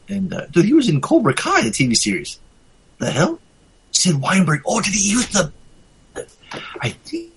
and 0.08 0.32
uh, 0.32 0.46
dude, 0.46 0.64
he 0.64 0.72
was 0.72 0.88
in 0.88 1.00
Cobra 1.00 1.34
Kai, 1.34 1.62
the 1.62 1.70
TV 1.70 1.96
series. 1.96 2.38
The 2.98 3.10
hell, 3.10 3.38
Sid 3.92 4.20
Weinberg. 4.20 4.62
Oh, 4.66 4.80
did 4.80 4.94
he 4.94 5.10
use 5.10 5.28
the? 5.28 5.52
I 6.80 6.90
think 6.90 7.32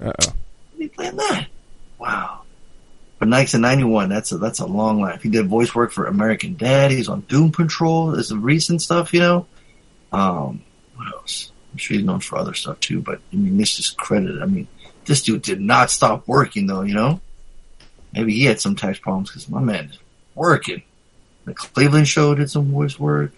Uh 0.00 0.12
oh. 0.22 0.32
he 0.78 0.88
playing 0.88 1.16
that. 1.16 1.46
Wow. 1.98 2.42
But 3.18 3.28
Nikes 3.28 3.54
in 3.54 3.60
'91. 3.60 4.08
That's 4.08 4.32
a 4.32 4.38
that's 4.38 4.58
a 4.58 4.66
long 4.66 5.00
life. 5.00 5.22
He 5.22 5.28
did 5.28 5.46
voice 5.46 5.74
work 5.74 5.92
for 5.92 6.06
American 6.06 6.56
Dad. 6.56 6.90
He's 6.90 7.08
on 7.08 7.20
Doom 7.22 7.52
Patrol. 7.52 8.12
There's 8.12 8.28
some 8.28 8.42
recent 8.42 8.82
stuff, 8.82 9.12
you 9.14 9.20
know. 9.20 9.46
Um, 10.10 10.62
what 10.96 11.06
else? 11.14 11.51
I'm 11.72 11.78
sure 11.78 11.96
he's 11.96 12.06
known 12.06 12.20
for 12.20 12.38
other 12.38 12.54
stuff 12.54 12.78
too. 12.80 13.00
But 13.00 13.20
I 13.32 13.36
mean, 13.36 13.56
this 13.56 13.78
is 13.78 13.90
credited. 13.90 14.42
I 14.42 14.46
mean, 14.46 14.68
this 15.06 15.22
dude 15.22 15.42
did 15.42 15.60
not 15.60 15.90
stop 15.90 16.28
working 16.28 16.66
though. 16.66 16.82
You 16.82 16.94
know. 16.94 17.20
Maybe 18.12 18.34
he 18.34 18.44
had 18.44 18.60
some 18.60 18.76
tax 18.76 18.98
problems 18.98 19.30
because 19.30 19.48
my 19.48 19.60
man 19.60 19.86
is 19.86 19.98
working. 20.34 20.82
The 21.44 21.54
Cleveland 21.54 22.08
Show 22.08 22.34
did 22.34 22.50
some 22.50 22.70
voice 22.70 22.98
work. 22.98 23.32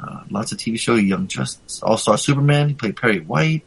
Uh, 0.00 0.24
lots 0.30 0.52
of 0.52 0.58
TV 0.58 0.78
show, 0.78 0.96
Young 0.96 1.28
Justice, 1.28 1.82
All 1.82 1.96
Star 1.96 2.18
Superman. 2.18 2.68
He 2.68 2.74
played 2.74 2.96
Perry 2.96 3.20
White. 3.20 3.62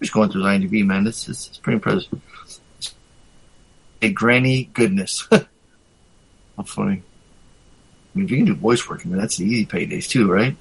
Just 0.00 0.12
going 0.12 0.30
through 0.30 0.44
his 0.44 0.60
IMDb, 0.60 0.86
man. 0.86 1.04
This 1.04 1.28
is 1.28 1.48
it's 1.48 1.58
pretty 1.58 1.74
impressive. 1.74 2.20
A 4.00 4.12
granny 4.12 4.70
goodness. 4.72 5.26
How 5.30 6.62
funny. 6.64 7.02
I 8.14 8.18
mean, 8.18 8.24
if 8.24 8.30
you 8.30 8.36
can 8.38 8.46
do 8.46 8.54
voice 8.54 8.88
work, 8.88 9.02
I 9.04 9.08
mean, 9.08 9.18
that's 9.18 9.36
the 9.36 9.44
easy 9.44 9.66
paydays 9.66 10.08
too, 10.08 10.30
right? 10.30 10.56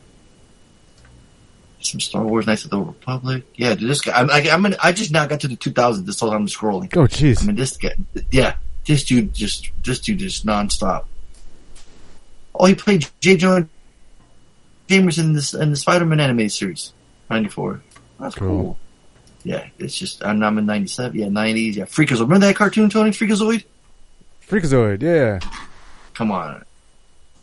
Some 1.91 1.99
Star 1.99 2.23
Wars 2.23 2.47
Knights 2.47 2.65
of 2.65 2.71
the 2.71 2.79
Republic. 2.79 3.43
Yeah, 3.55 3.75
dude, 3.75 3.89
this 3.89 4.01
guy. 4.01 4.19
I'm, 4.19 4.29
I, 4.29 4.49
I'm. 4.49 4.65
In, 4.65 4.75
I 4.81 4.91
just 4.91 5.11
now 5.11 5.25
got 5.25 5.41
to 5.41 5.47
the 5.47 5.57
2000s. 5.57 6.05
This 6.05 6.19
whole 6.19 6.31
time 6.31 6.41
I'm 6.41 6.47
scrolling. 6.47 6.95
Oh 6.95 7.07
jeez. 7.07 7.43
I 7.43 7.47
mean, 7.47 7.55
this 7.55 7.77
guy, 7.77 7.95
yeah, 8.31 8.55
this 8.85 9.03
dude 9.03 9.33
just, 9.33 9.71
this 9.83 9.99
dude 9.99 10.19
just 10.19 10.45
nonstop. 10.45 11.05
Oh, 12.55 12.65
he 12.65 12.75
played 12.75 13.07
J. 13.19 13.37
Jonah 13.37 13.67
Jameson 14.87 15.27
in 15.27 15.33
this 15.33 15.53
in 15.53 15.69
the 15.69 15.75
Spider-Man 15.75 16.19
animated 16.19 16.51
series, 16.51 16.93
'94. 17.29 17.81
That's 18.19 18.35
cool. 18.35 18.47
Cool. 18.47 18.77
Yeah, 19.43 19.67
it's 19.77 19.95
just 19.95 20.23
I'm, 20.25 20.41
I'm 20.41 20.57
in 20.57 20.65
'97. 20.65 21.17
Yeah, 21.17 21.27
'90s. 21.27 21.75
Yeah, 21.75 21.85
Freakazoid. 21.85 22.21
Remember 22.21 22.47
that 22.47 22.55
cartoon, 22.55 22.89
Tony? 22.89 23.11
Freakazoid. 23.11 23.63
Freakazoid. 24.47 25.01
Yeah. 25.01 25.39
Come 26.13 26.31
on. 26.31 26.63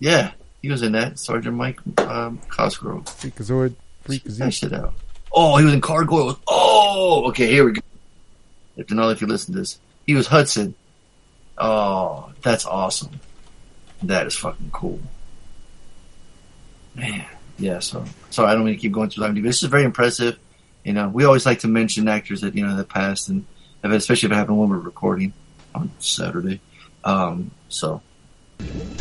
Yeah, 0.00 0.32
he 0.62 0.70
was 0.70 0.82
in 0.82 0.92
that. 0.92 1.18
Sergeant 1.18 1.56
Mike 1.56 1.78
um, 1.98 2.40
Cosgrove. 2.48 3.04
Freakazoid. 3.04 3.74
Check 4.08 4.22
that 4.24 4.54
shit 4.54 4.72
out. 4.72 4.94
Oh, 5.32 5.56
he 5.56 5.64
was 5.64 5.74
in 5.74 5.80
Gargoyles. 5.80 6.36
Oh, 6.46 7.24
okay, 7.28 7.46
here 7.48 7.64
we 7.64 7.72
go. 7.72 7.80
If 8.76 8.86
to 8.88 8.94
know 8.94 9.08
if 9.10 9.20
you 9.20 9.26
listen 9.26 9.52
to 9.54 9.60
this, 9.60 9.78
he 10.06 10.14
was 10.14 10.26
Hudson. 10.26 10.74
Oh, 11.58 12.32
that's 12.42 12.66
awesome. 12.66 13.20
That 14.02 14.26
is 14.26 14.36
fucking 14.36 14.70
cool. 14.72 15.00
Man, 16.94 17.24
yeah. 17.58 17.78
So 17.80 18.04
sorry, 18.30 18.50
I 18.50 18.54
don't 18.54 18.64
mean 18.64 18.74
to 18.74 18.80
keep 18.80 18.92
going 18.92 19.10
through 19.10 19.24
IMDb. 19.24 19.42
This 19.42 19.62
is 19.62 19.68
very 19.68 19.84
impressive. 19.84 20.38
You 20.84 20.92
know, 20.92 21.08
we 21.08 21.24
always 21.24 21.46
like 21.46 21.60
to 21.60 21.68
mention 21.68 22.08
actors 22.08 22.42
that 22.42 22.54
you 22.54 22.66
know 22.66 22.76
that 22.76 22.88
passed, 22.88 23.28
and 23.28 23.44
if- 23.82 23.90
especially 23.90 24.26
if 24.28 24.32
it 24.32 24.36
happened 24.36 24.58
when 24.58 24.68
we're 24.68 24.78
recording 24.78 25.32
on 25.74 25.90
Saturday. 25.98 26.60
Um, 27.04 27.50
so 27.68 28.02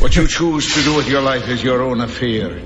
What 0.00 0.16
you 0.16 0.26
choose 0.26 0.74
to 0.74 0.82
do 0.82 0.96
with 0.96 1.08
your 1.08 1.22
life 1.22 1.48
is 1.48 1.62
your 1.62 1.82
own 1.82 2.00
affair. 2.00 2.58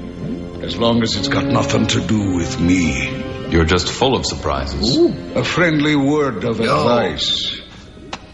As 0.62 0.76
long 0.76 1.02
as 1.02 1.16
it's 1.16 1.28
got 1.28 1.44
nothing 1.44 1.86
to 1.88 2.00
do 2.06 2.34
with 2.34 2.60
me. 2.60 3.08
You're 3.50 3.64
just 3.64 3.88
full 3.90 4.14
of 4.16 4.26
surprises. 4.26 4.96
A 5.34 5.44
friendly 5.44 5.96
word 5.96 6.44
of 6.44 6.58
Yo. 6.60 6.64
advice. 6.76 7.60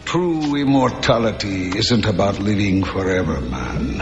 True 0.05 0.55
immortality 0.55 1.69
isn't 1.77 2.05
about 2.05 2.39
living 2.39 2.83
forever, 2.83 3.39
man. 3.41 4.01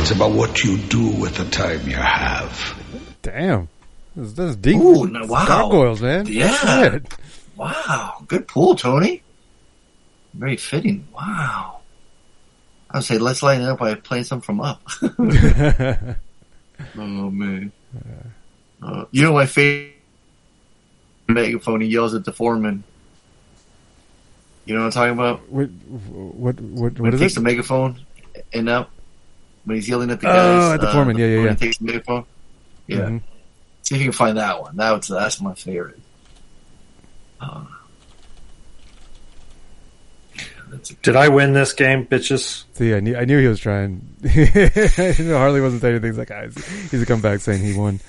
It's 0.00 0.10
about 0.12 0.32
what 0.32 0.62
you 0.64 0.78
do 0.78 1.08
with 1.08 1.36
the 1.36 1.44
time 1.50 1.86
you 1.88 1.96
have. 1.96 2.78
Damn. 3.22 3.68
This, 4.16 4.28
is- 4.28 4.34
this 4.34 4.50
is 4.50 4.56
deep. 4.56 4.76
Ooh, 4.76 5.06
no, 5.06 5.26
wow. 5.26 5.46
Gargoyles, 5.46 6.00
man. 6.00 6.26
Yeah. 6.26 6.90
Shit. 6.90 7.14
Wow, 7.56 8.24
good 8.26 8.48
pull, 8.48 8.74
Tony. 8.76 9.22
Very 10.32 10.56
fitting. 10.56 11.06
Wow. 11.14 11.79
I 12.92 12.98
would 12.98 13.04
say 13.04 13.18
let's 13.18 13.42
lighten 13.42 13.64
it 13.66 13.68
up 13.70 13.78
by 13.78 13.94
playing 13.94 14.24
some 14.24 14.40
from 14.40 14.60
Up. 14.60 14.82
oh 15.02 16.16
man. 16.96 17.72
Uh, 18.82 19.04
you 19.10 19.22
know 19.22 19.32
my 19.34 19.46
favorite 19.46 19.94
megaphone. 21.28 21.80
He 21.82 21.88
yells 21.88 22.14
at 22.14 22.24
the 22.24 22.32
foreman. 22.32 22.82
You 24.64 24.74
know 24.74 24.80
what 24.80 24.86
I'm 24.86 24.92
talking 24.92 25.12
about? 25.14 25.48
what, 25.50 25.68
what, 25.70 26.60
what, 26.60 26.94
When 26.94 26.94
what 27.04 27.12
he 27.14 27.18
takes 27.18 27.32
it? 27.32 27.36
the 27.36 27.40
megaphone 27.42 28.00
and 28.52 28.68
up 28.68 28.90
when 29.64 29.76
he's 29.76 29.88
yelling 29.88 30.10
at 30.10 30.20
the 30.20 30.28
Oh, 30.28 30.32
guys. 30.32 30.74
at 30.74 30.80
the 30.80 30.92
foreman. 30.92 31.16
Yeah, 31.18 31.26
yeah, 31.26 31.42
yeah. 31.44 31.50
He 31.50 31.56
takes 31.56 31.78
the 31.78 31.84
megaphone. 31.84 32.24
Yeah. 32.86 32.96
Mhm. 32.98 33.20
See 33.82 33.94
if 33.94 34.00
you 34.00 34.06
can 34.06 34.12
find 34.12 34.36
that 34.38 34.60
one. 34.60 34.76
That 34.76 34.92
was, 34.92 35.08
that's 35.08 35.40
my 35.40 35.54
favorite. 35.54 35.98
Uh, 37.40 37.64
yeah, 37.64 37.64
that's 37.64 37.79
a 37.79 37.79
Did 41.02 41.16
I 41.16 41.28
win 41.28 41.52
this 41.52 41.72
game, 41.72 42.06
bitches? 42.06 42.64
See, 42.74 42.94
I 42.94 43.00
knew, 43.00 43.16
I 43.16 43.24
knew 43.24 43.38
he 43.40 43.46
was 43.48 43.58
trying. 43.60 44.06
you 44.22 44.44
know, 45.24 45.38
Harley 45.38 45.60
wasn't 45.60 45.82
saying 45.82 45.94
anything. 45.94 46.10
He's 46.12 46.18
like, 46.18 46.30
ah, 46.30 46.42
he's, 46.44 46.90
he's 46.90 47.02
a 47.02 47.06
comeback 47.06 47.40
saying 47.40 47.62
he 47.62 47.76
won. 47.76 48.00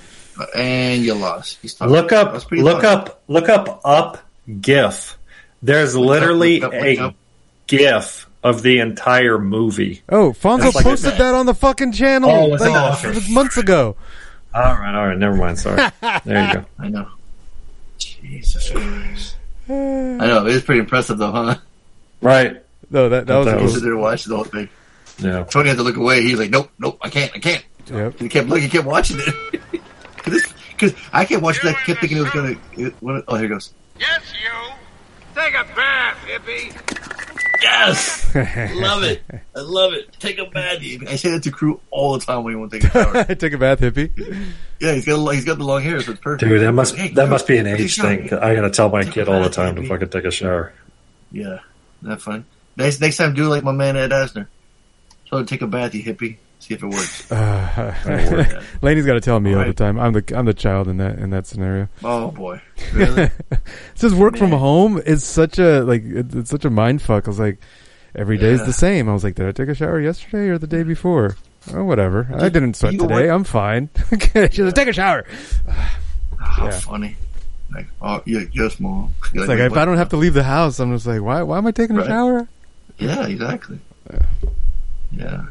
and 0.55 1.03
you 1.03 1.14
lost. 1.14 1.59
He's 1.62 1.80
Look 1.82 2.12
up, 2.12 2.34
look 2.51 2.82
funny. 2.82 2.88
up, 2.88 3.22
look 3.28 3.49
up, 3.49 3.82
up 3.84 4.18
GIF. 4.62 5.18
There's 5.64 5.95
literally 5.95 6.59
look 6.59 6.74
up, 6.74 6.82
look 6.82 6.97
a 6.97 7.03
up. 7.05 7.16
GIF 7.68 8.28
of 8.43 8.64
the 8.64 8.80
entire 8.80 9.38
movie. 9.38 10.01
Oh, 10.09 10.32
Fonzo 10.32 10.74
like 10.74 10.84
posted 10.84 11.14
that 11.14 11.34
on 11.36 11.45
the 11.45 11.53
fucking 11.53 11.91
channel 11.91 12.30
Oh, 12.30 12.53
it? 12.55 12.59
like, 12.59 12.72
Oh, 13.05 13.20
months 13.30 13.57
ago. 13.57 13.95
All 14.53 14.62
right, 14.62 14.95
all 14.95 15.07
right, 15.07 15.18
never 15.18 15.36
mind. 15.36 15.59
Sorry. 15.59 15.82
There 16.26 16.47
you 16.47 16.53
go. 16.53 16.66
I 16.80 16.89
know. 16.89 17.07
Jesus 17.97 18.70
Christ. 18.72 19.36
I 19.70 19.72
know. 20.28 20.45
It 20.47 20.55
is 20.55 20.64
pretty 20.64 20.82
impressive, 20.82 21.18
though, 21.20 21.32
huh? 21.32 21.55
Right. 22.22 22.63
No, 22.89 23.09
that 23.09 23.28
that 23.28 23.38
was, 23.38 23.45
That 23.47 23.57
He 23.57 23.63
was- 23.63 23.74
was 23.74 23.82
there 23.84 23.97
watching 23.97 24.30
the 24.30 24.36
whole 24.36 24.45
thing. 24.45 24.69
Yeah. 25.19 25.43
Tony 25.43 25.69
had 25.69 25.78
to 25.78 25.84
look 25.84 25.97
away. 25.97 26.22
He 26.24 26.32
was 26.32 26.39
like, 26.39 26.49
"Nope, 26.49 26.72
nope, 26.80 26.97
I 27.01 27.09
can't, 27.09 27.32
I 27.36 27.39
can't." 27.39 27.63
Yep. 27.88 28.11
And 28.13 28.22
he 28.22 28.30
kept 28.30 28.47
looking, 28.47 28.63
he 28.63 28.69
kept 28.69 28.86
watching 28.88 29.17
it. 29.19 29.61
Because 30.24 30.95
I 31.13 31.26
kept 31.26 31.43
watching 31.43 31.65
that, 31.72 31.78
kept 31.86 31.99
thinking 31.99 32.17
it 32.17 32.22
was 32.22 32.32
gonna. 32.32 33.24
Oh, 33.28 33.36
here 33.36 33.45
it 33.45 33.49
goes. 33.49 33.72
Yes, 33.99 34.19
you. 34.34 34.74
Take 35.36 35.53
a 35.53 35.63
bath, 35.76 36.17
hippie. 36.28 37.61
Yes, 37.61 38.34
love 38.76 39.03
it. 39.03 39.22
I 39.55 39.59
love 39.59 39.93
it. 39.93 40.11
Take 40.19 40.39
a 40.39 40.45
bath. 40.45 40.80
Hippie. 40.80 41.07
I 41.07 41.17
say 41.17 41.30
that 41.32 41.43
to 41.43 41.51
crew 41.51 41.80
all 41.91 42.17
the 42.17 42.26
time 42.26 42.43
when 42.43 42.53
you 42.53 42.59
want 42.59 42.72
to 42.72 42.80
take 42.80 42.89
a 42.89 42.91
shower. 42.93 43.24
Take 43.36 43.53
a 43.53 43.57
bath, 43.59 43.80
hippie. 43.82 44.09
yeah, 44.80 44.93
he's 44.93 45.05
got 45.05 45.30
he's 45.36 45.45
got 45.45 45.59
the 45.59 45.63
long 45.63 45.84
hair, 45.84 46.01
so 46.01 46.11
it's 46.13 46.19
perfect. 46.22 46.49
Dude, 46.49 46.61
that 46.61 46.72
must 46.72 46.95
Hey, 46.95 47.09
that 47.09 47.30
must 47.30 47.45
be 47.45 47.57
an 47.59 47.67
age 47.67 47.97
thing. 47.97 48.34
I 48.34 48.55
gotta 48.55 48.72
tell 48.72 48.89
my 48.89 49.03
kid 49.03 49.30
all 49.30 49.43
the 49.43 49.49
time 49.51 49.76
to 49.76 49.88
fucking 49.88 50.09
take 50.09 50.26
a 50.26 50.32
shower. 50.32 50.74
Yeah, 51.32 51.45
isn't 51.47 51.61
that 52.09 52.21
fun? 52.21 52.45
Next 52.77 52.99
next 53.01 53.17
time, 53.17 53.33
do 53.33 53.47
like 53.49 53.63
my 53.63 53.71
man 53.71 53.97
Ed 53.97 54.11
Asner. 54.11 54.47
Tell 55.29 55.39
him 55.39 55.45
to 55.45 55.49
take 55.49 55.61
a 55.61 55.67
bath, 55.67 55.93
you 55.95 56.03
hippie. 56.03 56.37
See 56.59 56.73
if 56.75 56.83
it 56.83 56.87
works. 56.87 57.31
Uh, 57.71 58.61
Laney's 58.81 59.05
got 59.05 59.13
to 59.13 59.21
tell 59.21 59.39
me 59.39 59.53
all 59.53 59.63
the 59.63 59.73
time. 59.73 59.97
I'm 59.97 60.11
the 60.13 60.23
I'm 60.35 60.45
the 60.45 60.53
child 60.53 60.87
in 60.89 60.97
that 60.97 61.17
in 61.19 61.29
that 61.29 61.47
scenario. 61.47 61.87
Oh 62.03 62.31
boy, 62.31 62.61
really? 62.93 63.29
Says 63.95 64.13
work 64.13 64.35
from 64.35 64.51
home 64.51 64.97
is 64.97 65.23
such 65.23 65.57
a 65.57 65.81
like 65.83 66.03
it, 66.03 66.35
it's 66.35 66.49
such 66.51 66.65
a 66.65 66.69
mind 66.69 67.01
fuck. 67.01 67.27
I 67.27 67.29
was 67.29 67.39
like, 67.39 67.59
every 68.13 68.37
day 68.37 68.51
Yeah. 68.55 68.63
the 68.65 68.73
same. 68.73 69.07
I 69.09 69.13
was 69.13 69.23
like, 69.23 69.35
did 69.35 69.47
I 69.47 69.51
take 69.53 69.69
a 69.69 69.73
shower 69.75 70.01
yesterday 70.01 70.49
or 70.49 70.57
the 70.57 70.67
day 70.67 70.83
before? 70.83 71.37
Oh, 71.73 71.83
whatever. 71.85 72.27
I 72.33 72.39
Did- 72.39 72.53
didn't 72.53 72.73
sweat 72.75 72.91
today. 72.99 73.05
work- 73.27 73.29
I'm 73.31 73.43
fine. 73.45 73.89
She's 74.09 74.59
like, 74.59 74.73
take 74.75 74.89
a 74.89 74.93
shower. 74.93 75.25
How 76.39 76.65
Yeah. 76.65 76.71
funny. 76.71 77.15
Like, 77.74 77.88
oh, 78.01 78.22
yeah, 78.26 78.41
yes, 78.51 78.80
mom. 78.80 79.13
It's 79.34 79.47
like 79.47 79.59
if 79.59 79.74
I 79.74 79.86
don't 79.86 79.97
have 79.97 80.09
to 80.09 80.17
leave 80.17 80.34
the 80.34 80.43
house, 80.43 80.80
I'm 80.80 80.93
just 80.93 81.07
like, 81.07 81.22
why? 81.22 81.41
Why 81.43 81.57
am 81.57 81.67
I 81.67 81.72
taking 81.72 81.97
a 81.97 82.05
shower? 82.05 82.47
Yeah, 82.97 83.26
exactly. 83.28 83.80
Yeah. 85.11 85.45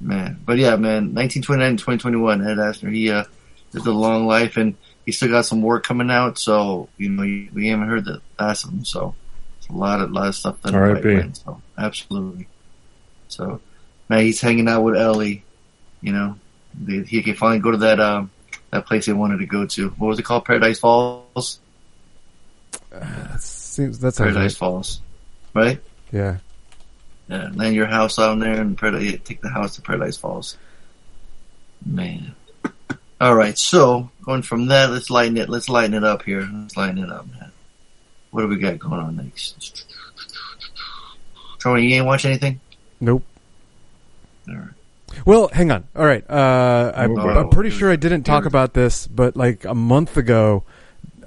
Man. 0.00 0.38
But 0.44 0.58
yeah, 0.58 0.76
man, 0.76 1.14
1929 1.14 1.68
and 1.68 1.78
2021, 1.78 2.46
Ed 2.46 2.56
Asner, 2.58 2.92
he 2.92 3.10
uh, 3.10 3.24
lived 3.72 3.86
a 3.86 3.92
long 3.92 4.26
life 4.26 4.56
and 4.56 4.76
he 5.06 5.12
still 5.12 5.28
got 5.28 5.46
some 5.46 5.62
work 5.62 5.84
coming 5.84 6.10
out, 6.10 6.38
so, 6.38 6.88
you 6.96 7.08
know, 7.08 7.22
we 7.22 7.68
haven't 7.68 7.88
heard 7.88 8.04
the 8.04 8.20
last 8.38 8.64
of 8.64 8.70
him, 8.70 8.84
so 8.84 9.14
it's 9.58 9.68
a 9.68 9.72
lot 9.72 10.00
of, 10.00 10.10
lot 10.12 10.28
of 10.28 10.34
stuff 10.34 10.60
that 10.62 10.72
right 10.72 11.04
way, 11.04 11.30
so, 11.32 11.60
absolutely. 11.76 12.46
So, 13.28 13.60
now 14.08 14.18
he's 14.18 14.40
hanging 14.40 14.68
out 14.68 14.82
with 14.82 14.96
Ellie, 14.96 15.42
you 16.02 16.12
know, 16.12 16.36
he 16.86 17.22
can 17.22 17.34
finally 17.34 17.60
go 17.60 17.70
to 17.70 17.78
that, 17.78 17.98
um, 17.98 18.30
that 18.70 18.86
place 18.86 19.06
they 19.06 19.12
wanted 19.12 19.38
to 19.38 19.46
go 19.46 19.66
to. 19.66 19.88
What 19.90 20.08
was 20.08 20.18
it 20.18 20.24
called? 20.24 20.44
Paradise 20.44 20.78
Falls? 20.78 21.60
That 22.90 23.40
seems 23.40 23.98
that 24.00 24.14
sounds 24.14 24.32
Paradise 24.32 24.54
right. 24.54 24.58
Falls. 24.58 25.00
Right? 25.54 25.80
Yeah. 26.12 26.38
Yeah, 27.28 27.50
land 27.54 27.76
your 27.76 27.86
house 27.86 28.18
out 28.18 28.38
there 28.40 28.60
and 28.60 28.76
paradise, 28.76 29.20
take 29.24 29.40
the 29.40 29.48
house 29.48 29.76
to 29.76 29.82
Paradise 29.82 30.16
Falls. 30.16 30.56
Man. 31.84 32.34
All 33.20 33.34
right, 33.34 33.56
so 33.56 34.10
going 34.22 34.42
from 34.42 34.66
that, 34.66 34.90
let's 34.90 35.10
lighten 35.10 35.36
it. 35.36 35.48
Let's 35.48 35.68
lighten 35.68 35.94
it 35.94 36.04
up 36.04 36.22
here. 36.22 36.48
Let's 36.52 36.76
lighten 36.76 36.98
it 36.98 37.10
up, 37.10 37.30
man. 37.30 37.52
What 38.30 38.42
do 38.42 38.48
we 38.48 38.56
got 38.56 38.78
going 38.78 39.00
on 39.00 39.16
next? 39.16 39.84
Tony, 41.58 41.86
you 41.86 41.96
ain't 41.96 42.06
watch 42.06 42.24
anything? 42.24 42.60
Nope. 43.00 43.22
All 44.48 44.56
right. 44.56 44.68
Well, 45.24 45.48
hang 45.52 45.70
on. 45.70 45.84
All 45.96 46.04
right. 46.04 46.24
Uh, 46.28 46.92
I'm, 46.94 47.18
Oh, 47.18 47.28
I'm 47.28 47.48
pretty 47.50 47.70
sure 47.70 47.90
I 47.90 47.96
didn't 47.96 48.22
talk 48.24 48.44
about 48.44 48.74
this, 48.74 49.06
but 49.06 49.36
like 49.36 49.64
a 49.64 49.74
month 49.74 50.16
ago, 50.16 50.64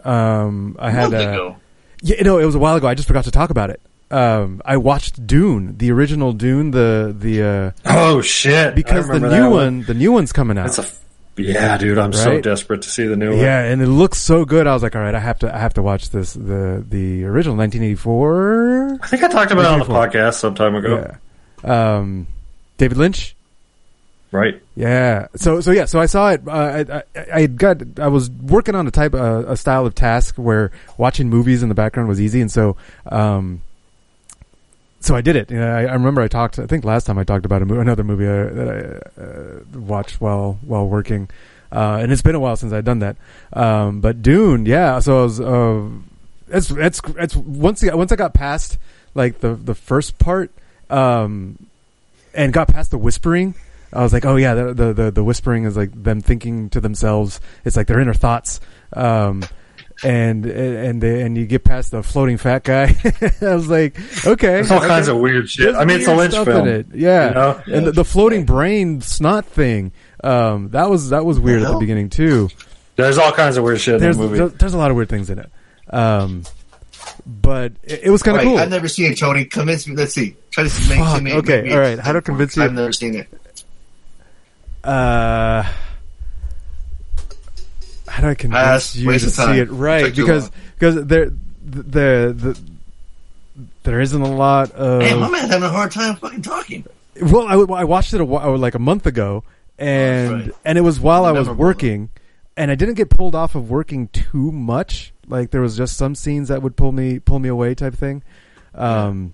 um, 0.03 0.75
I 0.79 0.91
had 0.91 1.11
month 1.11 1.15
uh, 1.15 1.29
ago. 1.31 1.55
Yeah, 2.01 2.21
no, 2.23 2.37
it 2.39 2.45
was 2.45 2.55
a 2.55 2.59
while 2.59 2.75
ago. 2.75 2.87
I 2.87 2.95
just 2.95 3.07
forgot 3.07 3.25
to 3.25 3.31
talk 3.31 3.49
about 3.49 3.69
it. 3.69 3.81
Um, 4.11 4.61
I 4.65 4.77
watched 4.77 5.25
Dune, 5.25 5.77
the 5.77 5.91
original 5.91 6.33
Dune, 6.33 6.71
the 6.71 7.15
the 7.17 7.41
uh, 7.43 7.71
Oh 7.85 8.21
shit! 8.21 8.75
because 8.75 9.07
the 9.07 9.19
new 9.19 9.29
that 9.29 9.47
one, 9.49 9.83
the 9.83 9.93
new 9.95 10.11
one's 10.11 10.31
coming 10.31 10.57
out. 10.57 10.77
A 10.77 10.81
f- 10.83 10.99
yeah, 11.35 11.77
dude. 11.79 11.97
I'm 11.97 12.13
so 12.13 12.39
desperate 12.39 12.83
to 12.83 12.89
see 12.89 13.07
the 13.07 13.15
new 13.15 13.31
one. 13.31 13.39
yeah, 13.39 13.61
and 13.63 13.81
it 13.81 13.87
looks 13.87 14.19
so 14.19 14.45
good. 14.45 14.67
I 14.67 14.73
was 14.73 14.83
like, 14.83 14.95
all 14.95 15.01
right, 15.01 15.15
I 15.15 15.19
have 15.19 15.39
to, 15.39 15.55
I 15.55 15.57
have 15.57 15.73
to 15.75 15.81
watch 15.81 16.11
this. 16.11 16.33
The 16.33 16.85
the 16.87 17.25
original 17.25 17.55
1984. 17.57 18.99
I 19.01 19.07
think 19.07 19.23
I 19.23 19.27
talked 19.29 19.51
about 19.51 19.65
it 19.65 19.71
on 19.71 19.79
the 19.79 19.85
podcast 19.85 20.35
some 20.35 20.53
time 20.53 20.75
ago. 20.75 21.15
Yeah. 21.63 21.95
Um, 21.97 22.27
David 22.77 22.97
Lynch. 22.97 23.35
Right. 24.33 24.59
Yeah. 24.75 25.27
So 25.35 25.61
so 25.61 25.69
yeah. 25.69 25.85
So 25.85 25.99
I 25.99 26.07
saw 26.07 26.31
it. 26.31 26.41
Uh, 26.47 26.51
I, 27.15 27.19
I 27.19 27.25
I 27.41 27.45
got. 27.45 27.99
I 27.99 28.07
was 28.07 28.31
working 28.31 28.73
on 28.73 28.87
a 28.87 28.91
type 28.91 29.13
uh, 29.13 29.43
a 29.45 29.55
style 29.55 29.85
of 29.85 29.93
task 29.93 30.37
where 30.37 30.71
watching 30.97 31.29
movies 31.29 31.61
in 31.61 31.69
the 31.69 31.75
background 31.75 32.09
was 32.09 32.19
easy, 32.19 32.41
and 32.41 32.51
so 32.51 32.75
um, 33.05 33.61
so 35.01 35.15
I 35.15 35.21
did 35.21 35.35
it. 35.35 35.51
You 35.51 35.59
know, 35.59 35.71
I, 35.71 35.81
I 35.81 35.93
remember 35.93 36.19
I 36.19 36.27
talked. 36.27 36.57
I 36.57 36.65
think 36.65 36.83
last 36.83 37.05
time 37.05 37.19
I 37.19 37.23
talked 37.23 37.45
about 37.45 37.61
mo- 37.67 37.79
another 37.79 38.03
movie 38.03 38.25
uh, 38.25 38.53
that 38.55 39.03
I 39.15 39.21
uh, 39.21 39.79
watched 39.79 40.19
while 40.19 40.57
while 40.63 40.87
working, 40.87 41.29
uh, 41.71 41.99
and 42.01 42.11
it's 42.11 42.23
been 42.23 42.33
a 42.33 42.39
while 42.39 42.55
since 42.55 42.73
I'd 42.73 42.85
done 42.85 42.99
that. 42.99 43.17
Um, 43.53 44.01
but 44.01 44.23
Dune, 44.23 44.65
yeah. 44.65 44.97
So 44.97 45.19
I 45.19 45.23
was. 45.23 45.39
Uh, 45.39 45.89
it's 46.47 46.71
it's 46.71 47.01
it's 47.17 47.35
once 47.35 47.83
I, 47.83 47.93
once 47.93 48.11
I 48.11 48.15
got 48.15 48.33
past 48.33 48.79
like 49.13 49.41
the 49.41 49.53
the 49.53 49.75
first 49.75 50.17
part, 50.17 50.49
um, 50.89 51.67
and 52.33 52.51
got 52.51 52.69
past 52.69 52.89
the 52.89 52.97
whispering. 52.97 53.53
I 53.93 54.01
was 54.03 54.11
like, 54.13 54.25
oh 54.25 54.35
yeah, 54.35 54.53
the, 54.55 54.73
the 54.73 54.93
the 54.93 55.11
the 55.11 55.23
whispering 55.23 55.65
is 55.65 55.77
like 55.77 55.91
them 56.01 56.21
thinking 56.21 56.69
to 56.71 56.81
themselves. 56.81 57.39
It's 57.63 57.77
like 57.77 57.87
their 57.87 57.99
inner 57.99 58.13
thoughts. 58.13 58.59
Um, 58.91 59.43
and 60.03 60.45
and 60.45 61.01
they, 61.01 61.21
and 61.21 61.37
you 61.37 61.45
get 61.45 61.63
past 61.63 61.91
the 61.91 62.01
floating 62.03 62.37
fat 62.37 62.63
guy. 62.63 62.95
I 63.41 63.53
was 63.55 63.67
like, 63.67 63.97
okay, 64.25 64.47
There's 64.47 64.71
all 64.71 64.79
okay. 64.79 64.87
kinds 64.87 65.07
of 65.07 65.17
weird 65.17 65.49
shit. 65.49 65.65
There's 65.65 65.77
I 65.77 65.85
mean, 65.85 65.97
it's 65.99 66.07
a 66.07 66.11
weird 66.11 66.19
Lynch 66.19 66.33
stuff 66.33 66.45
film. 66.47 66.67
in 66.67 66.73
it. 66.73 66.87
Yeah, 66.93 67.27
you 67.27 67.33
know? 67.33 67.61
and 67.77 67.87
the, 67.87 67.91
the 67.91 68.05
floating 68.05 68.45
brain 68.45 69.01
snot 69.01 69.45
thing. 69.45 69.91
Um, 70.23 70.69
that 70.69 70.89
was 70.89 71.09
that 71.09 71.25
was 71.25 71.39
weird 71.39 71.63
at 71.63 71.71
the 71.71 71.77
beginning 71.77 72.09
too. 72.09 72.49
There's 72.95 73.17
all 73.17 73.31
kinds 73.31 73.57
of 73.57 73.63
weird 73.63 73.81
shit 73.81 73.95
in 73.95 74.01
There's 74.01 74.17
the 74.17 74.27
movie. 74.27 74.55
there's 74.57 74.73
a 74.73 74.77
lot 74.77 74.91
of 74.91 74.97
weird 74.97 75.09
things 75.09 75.29
in 75.29 75.39
it. 75.39 75.51
Um, 75.89 76.43
but 77.25 77.73
it, 77.83 78.03
it 78.03 78.09
was 78.09 78.23
kind 78.23 78.37
of 78.37 78.43
cool. 78.43 78.57
I've 78.57 78.69
never 78.69 78.87
seen 78.87 79.11
it, 79.11 79.17
Tony. 79.17 79.45
Convince 79.45 79.87
me. 79.87 79.95
Let's 79.95 80.13
see. 80.13 80.35
Try 80.51 80.67
to 80.67 80.89
make, 80.89 80.99
Fuck, 80.99 81.23
make, 81.23 81.33
okay, 81.35 81.61
make 81.63 81.71
all 81.71 81.79
right. 81.79 81.99
How 81.99 82.11
to 82.11 82.21
convince 82.21 82.55
you? 82.55 82.63
I've 82.63 82.73
never 82.73 82.91
seen 82.91 83.15
it. 83.15 83.27
Uh, 84.83 85.63
how 88.07 88.21
do 88.21 88.27
I 88.27 88.35
convince 88.35 88.63
Pass, 88.63 88.95
you 88.95 89.09
to 89.09 89.25
of 89.25 89.35
time. 89.35 89.55
see 89.55 89.59
it 89.61 89.71
right? 89.71 90.05
Took 90.05 90.15
Because 90.15 90.51
because 90.75 91.05
there 91.05 91.31
the, 91.65 92.33
the 92.35 92.59
there 93.83 93.99
isn't 94.01 94.21
a 94.21 94.31
lot 94.31 94.71
of 94.71 95.01
Hey, 95.01 95.13
my 95.17 95.29
man's 95.29 95.49
having 95.49 95.63
a 95.63 95.71
hard 95.71 95.91
time 95.91 96.15
fucking 96.15 96.41
talking. 96.41 96.85
well, 97.21 97.47
I, 97.47 97.81
I 97.81 97.83
watched 97.83 98.13
it 98.13 98.21
a, 98.21 98.25
while, 98.25 98.57
like 98.57 98.75
a 98.75 98.79
month 98.79 99.05
ago, 99.05 99.43
and 99.77 100.31
right. 100.31 100.51
and 100.65 100.77
it 100.77 100.81
was 100.81 100.99
while 100.99 101.25
I 101.25 101.31
was 101.31 101.49
working, 101.49 102.09
and 102.57 102.69
I 102.71 102.75
didn't 102.75 102.95
get 102.95 103.09
pulled 103.09 103.35
off 103.35 103.55
of 103.55 103.69
working 103.69 104.07
too 104.09 104.51
much. 104.51 105.13
Like 105.27 105.51
there 105.51 105.61
was 105.61 105.77
just 105.77 105.95
some 105.97 106.15
scenes 106.15 106.49
that 106.49 106.61
would 106.61 106.75
pull 106.75 106.91
me 106.91 107.19
pull 107.19 107.39
me 107.39 107.49
away, 107.49 107.75
type 107.75 107.95
thing. 107.95 108.23
Um, 108.75 109.33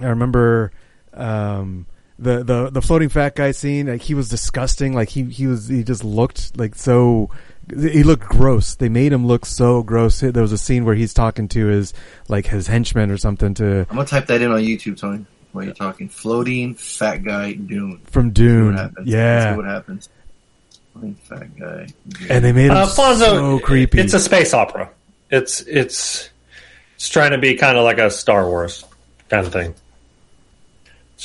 I 0.00 0.06
remember 0.06 0.72
um, 1.12 1.86
the 2.18 2.42
the 2.44 2.70
the 2.70 2.82
floating 2.82 3.08
fat 3.08 3.34
guy 3.34 3.50
scene. 3.52 3.86
Like 3.88 4.02
he 4.02 4.14
was 4.14 4.28
disgusting. 4.28 4.94
Like 4.94 5.08
he 5.08 5.24
he 5.24 5.46
was 5.46 5.68
he 5.68 5.82
just 5.84 6.04
looked 6.04 6.56
like 6.58 6.74
so. 6.74 7.30
He 7.74 8.02
looked 8.02 8.24
gross. 8.28 8.74
They 8.74 8.90
made 8.90 9.10
him 9.12 9.26
look 9.26 9.46
so 9.46 9.82
gross. 9.82 10.20
There 10.20 10.42
was 10.42 10.52
a 10.52 10.58
scene 10.58 10.84
where 10.84 10.94
he's 10.94 11.14
talking 11.14 11.48
to 11.48 11.66
his 11.66 11.94
like 12.28 12.46
his 12.46 12.66
henchman 12.66 13.10
or 13.10 13.16
something 13.16 13.54
to 13.54 13.86
I'm 13.88 13.96
gonna 13.96 14.04
type 14.06 14.26
that 14.26 14.42
in 14.42 14.50
on 14.52 14.60
YouTube, 14.60 14.98
Tony. 14.98 15.24
While 15.52 15.64
you're 15.64 15.72
talking, 15.74 16.08
floating 16.08 16.74
fat 16.74 17.22
guy 17.24 17.52
Dune. 17.52 18.00
from 18.04 18.28
See 18.28 18.32
Dune. 18.34 18.66
what 18.72 18.74
happens. 18.80 19.08
Yeah, 19.08 19.50
See 19.52 19.56
what 19.56 19.64
happens. 19.66 20.08
Floating 20.92 21.14
fat 21.14 21.58
guy. 21.58 21.86
Dune. 22.08 22.30
and 22.30 22.44
they 22.44 22.52
made 22.52 22.66
him 22.66 22.72
Uh, 22.76 22.86
Fonzo, 22.86 23.18
so 23.18 23.58
creepy. 23.60 23.98
It's 24.00 24.12
a 24.14 24.20
space 24.20 24.52
opera. 24.52 24.90
It's 25.30 25.60
it's 25.62 26.28
it's 26.96 27.08
trying 27.08 27.30
to 27.30 27.38
be 27.38 27.54
kind 27.54 27.78
of 27.78 27.84
like 27.84 27.98
a 27.98 28.10
Star 28.10 28.46
Wars 28.46 28.84
kind 29.30 29.46
of 29.46 29.52
thing. 29.52 29.74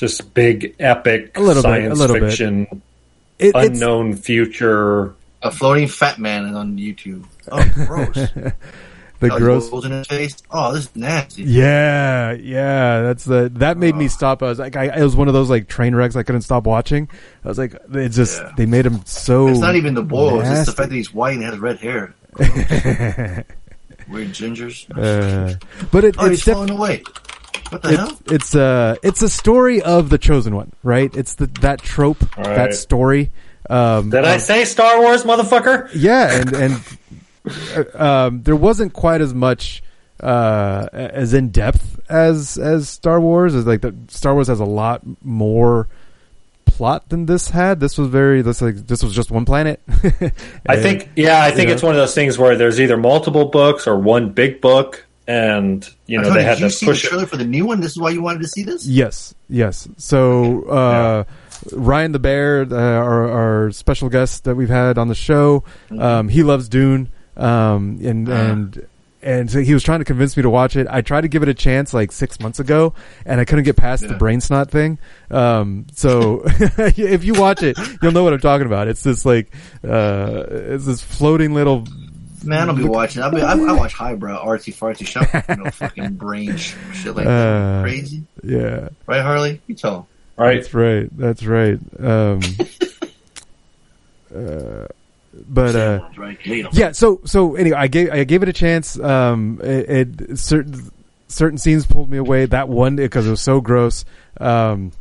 It's 0.02 0.18
just 0.18 0.34
big, 0.34 0.76
epic 0.80 1.38
A 1.38 1.42
little 1.42 1.62
bit, 1.62 1.70
a 1.70 1.74
science 1.82 2.00
little 2.00 2.20
bit. 2.20 2.30
fiction, 2.30 2.68
It- 3.38 3.48
it's- 3.50 3.68
unknown 3.68 4.16
future. 4.16 5.14
a 5.42 5.52
floating 5.52 5.88
fat 5.90 6.20
man 6.20 6.46
is 6.46 6.56
on 6.56 6.78
YouTube. 6.78 7.26
Oh, 7.52 7.64
gross. 7.86 8.16
the 8.34 8.54
Oh, 9.24 9.38
gross. 9.38 9.70
rolls 9.72 9.84
in 9.86 9.92
his 9.92 10.08
face. 10.08 10.38
Oh, 10.52 10.72
this 10.74 10.84
is 10.86 10.96
nasty. 10.96 11.44
Yeah, 11.44 12.32
yeah, 12.34 13.02
that's 13.02 13.26
the 13.26 13.50
that 13.56 13.78
made 13.78 13.96
me 13.96 14.08
stop. 14.08 14.42
I 14.44 14.46
was 14.48 14.60
like, 14.60 14.78
I, 14.78 14.86
it 14.98 15.04
was 15.04 15.16
one 15.18 15.28
of 15.28 15.34
those 15.34 15.50
like 15.50 15.68
train 15.68 15.94
wrecks 15.96 16.16
I 16.16 16.24
couldn't 16.24 16.44
stop 16.44 16.66
watching. 16.66 17.10
I 17.44 17.48
was 17.50 17.58
like, 17.58 17.76
it's 17.94 18.16
just 18.16 18.40
Yeah. 18.42 18.52
they 18.56 18.66
made 18.68 18.86
him 18.86 19.02
so. 19.06 19.48
It's 19.50 19.60
not 19.60 19.76
even 19.76 19.96
the 19.96 20.04
boil. 20.04 20.40
It's 20.40 20.50
just 20.50 20.66
the 20.68 20.72
fact 20.74 20.90
that 20.90 20.96
he's 20.96 21.14
white 21.14 21.34
and 21.36 21.44
has 21.44 21.58
red 21.58 21.80
hair. 21.80 22.14
Weird 24.08 24.30
gingers. 24.30 24.86
Uh, 24.96 25.56
but 25.92 26.04
it, 26.06 26.16
oh, 26.18 26.26
it's 26.26 26.30
he's 26.38 26.46
def- 26.46 26.54
falling 26.54 26.70
away. 26.72 27.04
What 27.70 27.82
the 27.82 27.90
it's 27.90 27.98
hell? 27.98 28.20
it's 28.32 28.56
uh 28.56 28.96
it's 29.04 29.22
a 29.22 29.30
story 29.30 29.82
of 29.82 30.10
the 30.10 30.18
chosen 30.18 30.56
one, 30.56 30.72
right? 30.84 31.14
It's 31.16 31.36
the 31.36 31.48
that 31.62 31.82
trope, 31.82 32.20
that 32.36 32.74
story. 32.74 33.32
Um, 33.70 34.10
Did 34.10 34.26
I 34.26 34.38
say 34.38 34.66
Star 34.66 35.00
Wars, 35.00 35.24
motherfucker? 35.24 35.90
Yeah, 35.94 36.42
and 36.42 36.54
and 36.54 36.82
uh, 37.76 38.04
um, 38.04 38.44
there 38.44 38.56
wasn't 38.56 38.94
quite 38.94 39.22
as 39.22 39.34
much 39.34 39.84
uh, 40.20 40.88
as 40.92 41.34
in 41.34 41.50
depth 41.50 42.00
as 42.10 42.58
as 42.58 42.90
Star 42.90 43.22
Wars. 43.22 43.54
Is 43.54 43.68
like 43.68 43.82
the 43.82 43.96
Star 44.08 44.34
Wars 44.34 44.48
has 44.48 44.60
a 44.60 44.66
lot 44.66 45.02
more 45.24 45.88
plot 46.66 47.10
than 47.10 47.26
this 47.26 47.50
had. 47.50 47.80
This 47.80 47.98
was 47.98 48.08
very 48.08 48.42
this 48.42 48.62
like 48.62 48.76
this 48.88 49.04
was 49.04 49.14
just 49.14 49.32
one 49.32 49.46
planet. 49.46 49.82
I 50.68 50.78
think, 50.78 51.10
yeah, 51.16 51.44
I 51.44 51.52
think 51.52 51.70
it's 51.70 51.82
know? 51.82 51.90
one 51.90 51.96
of 51.96 52.02
those 52.02 52.16
things 52.16 52.38
where 52.38 52.56
there's 52.56 52.80
either 52.80 52.98
multiple 52.98 53.46
books 53.46 53.86
or 53.86 53.98
one 54.00 54.30
big 54.30 54.62
book, 54.62 55.06
and 55.30 55.88
you 56.08 56.18
know 56.18 56.24
Tony, 56.30 56.40
they 56.40 56.44
had 56.44 56.60
you 56.60 56.66
to 56.66 56.72
see 56.72 56.86
push 56.88 57.02
the 57.04 57.08
it. 57.08 57.10
trailer 57.12 57.26
for 57.28 57.38
the 57.38 57.46
new 57.46 57.66
one? 57.66 57.80
This 57.82 57.92
is 57.92 58.00
why 58.00 58.10
you 58.10 58.22
wanted 58.22 58.42
to 58.42 58.48
see 58.48 58.64
this? 58.64 58.86
Yes, 58.88 59.36
yes. 59.48 59.88
So 59.98 60.64
uh, 60.64 61.24
Ryan 61.72 62.12
the 62.14 62.20
Bear, 62.20 62.62
uh, 62.70 62.76
our, 62.76 63.30
our 63.30 63.72
special 63.72 64.10
guest 64.10 64.46
that 64.46 64.56
we've 64.56 64.70
had 64.70 64.98
on 64.98 65.08
the 65.08 65.16
show, 65.16 65.64
Mm-hmm. 65.90 66.02
um, 66.02 66.30
he 66.30 66.42
loves 66.44 66.68
Dune, 66.70 67.10
um, 67.38 68.00
and 68.04 68.28
Uh-huh. 68.30 68.42
and 68.42 68.88
and 69.22 69.52
so 69.52 69.60
he 69.60 69.74
was 69.74 69.84
trying 69.84 70.00
to 70.00 70.06
convince 70.06 70.38
me 70.38 70.44
to 70.44 70.50
watch 70.50 70.78
it. 70.78 70.88
I 70.90 71.02
tried 71.02 71.22
to 71.22 71.28
give 71.28 71.44
it 71.44 71.50
a 71.50 71.54
chance 71.54 71.94
like 71.94 72.14
six 72.14 72.40
months 72.40 72.60
ago, 72.60 72.94
and 73.26 73.42
I 73.42 73.44
couldn't 73.46 73.66
get 73.66 73.76
past 73.76 74.04
the 74.04 74.12
Yeah. 74.14 74.18
brain 74.18 74.40
snot 74.40 74.72
thing. 74.72 74.98
Um, 75.30 75.88
so 75.94 76.42
if 76.48 77.26
you 77.26 77.34
watch 77.34 77.62
it, 77.62 77.78
you'll 78.02 78.14
know 78.14 78.24
what 78.24 78.32
I'm 78.34 78.40
talking 78.40 78.66
about. 78.66 78.88
It's 78.88 79.04
this 79.04 79.26
like 79.26 79.52
uh, 79.84 80.46
it's 80.50 80.86
this 80.86 81.02
floating 81.02 81.54
little. 81.54 81.84
Man, 82.44 82.70
I'll 82.70 82.76
be 82.76 82.84
watching. 82.84 83.22
I'll 83.22 83.32
be, 83.32 83.42
I, 83.42 83.52
I 83.54 83.72
watch 83.74 83.94
highbrow, 83.94 84.46
artsy 84.46 84.74
fartsy 84.74 85.06
shit. 85.08 85.50
You 85.58 85.64
know, 85.64 85.70
fucking 85.72 86.14
brain 86.16 86.56
sh- 86.58 86.76
shit 86.94 87.16
like 87.16 87.26
Uh, 87.26 87.30
that. 87.30 87.82
Crazy, 87.84 88.24
Yeah, 88.44 88.90
right, 89.08 89.22
Harley? 89.22 89.62
You 89.68 89.76
tell 89.76 89.96
him. 89.98 90.04
Right? 90.38 90.56
That's 90.62 90.74
right. 90.74 91.18
That's 91.18 91.44
right. 91.46 91.80
Um, 92.00 92.40
uh, 94.36 94.86
but 95.48 95.76
uh, 95.76 96.10
right? 96.18 96.38
Hate 96.40 96.66
'em. 96.66 96.72
yeah. 96.74 96.92
So 96.92 97.22
so 97.26 97.56
anyway, 97.56 97.78
I 97.78 97.88
gave 97.88 98.12
I 98.12 98.24
gave 98.24 98.44
it 98.44 98.50
a 98.50 98.54
chance. 98.54 99.00
Um, 99.00 99.60
it, 99.64 99.90
it 100.30 100.40
certain 100.40 100.92
certain 101.28 101.58
scenes 101.58 101.86
pulled 101.86 102.10
me 102.10 102.18
away. 102.18 102.46
That 102.46 102.70
one 102.70 102.96
because 102.96 103.28
it 103.28 103.30
was 103.32 103.42
so 103.42 103.62
gross. 103.62 104.06
Um, 104.40 104.92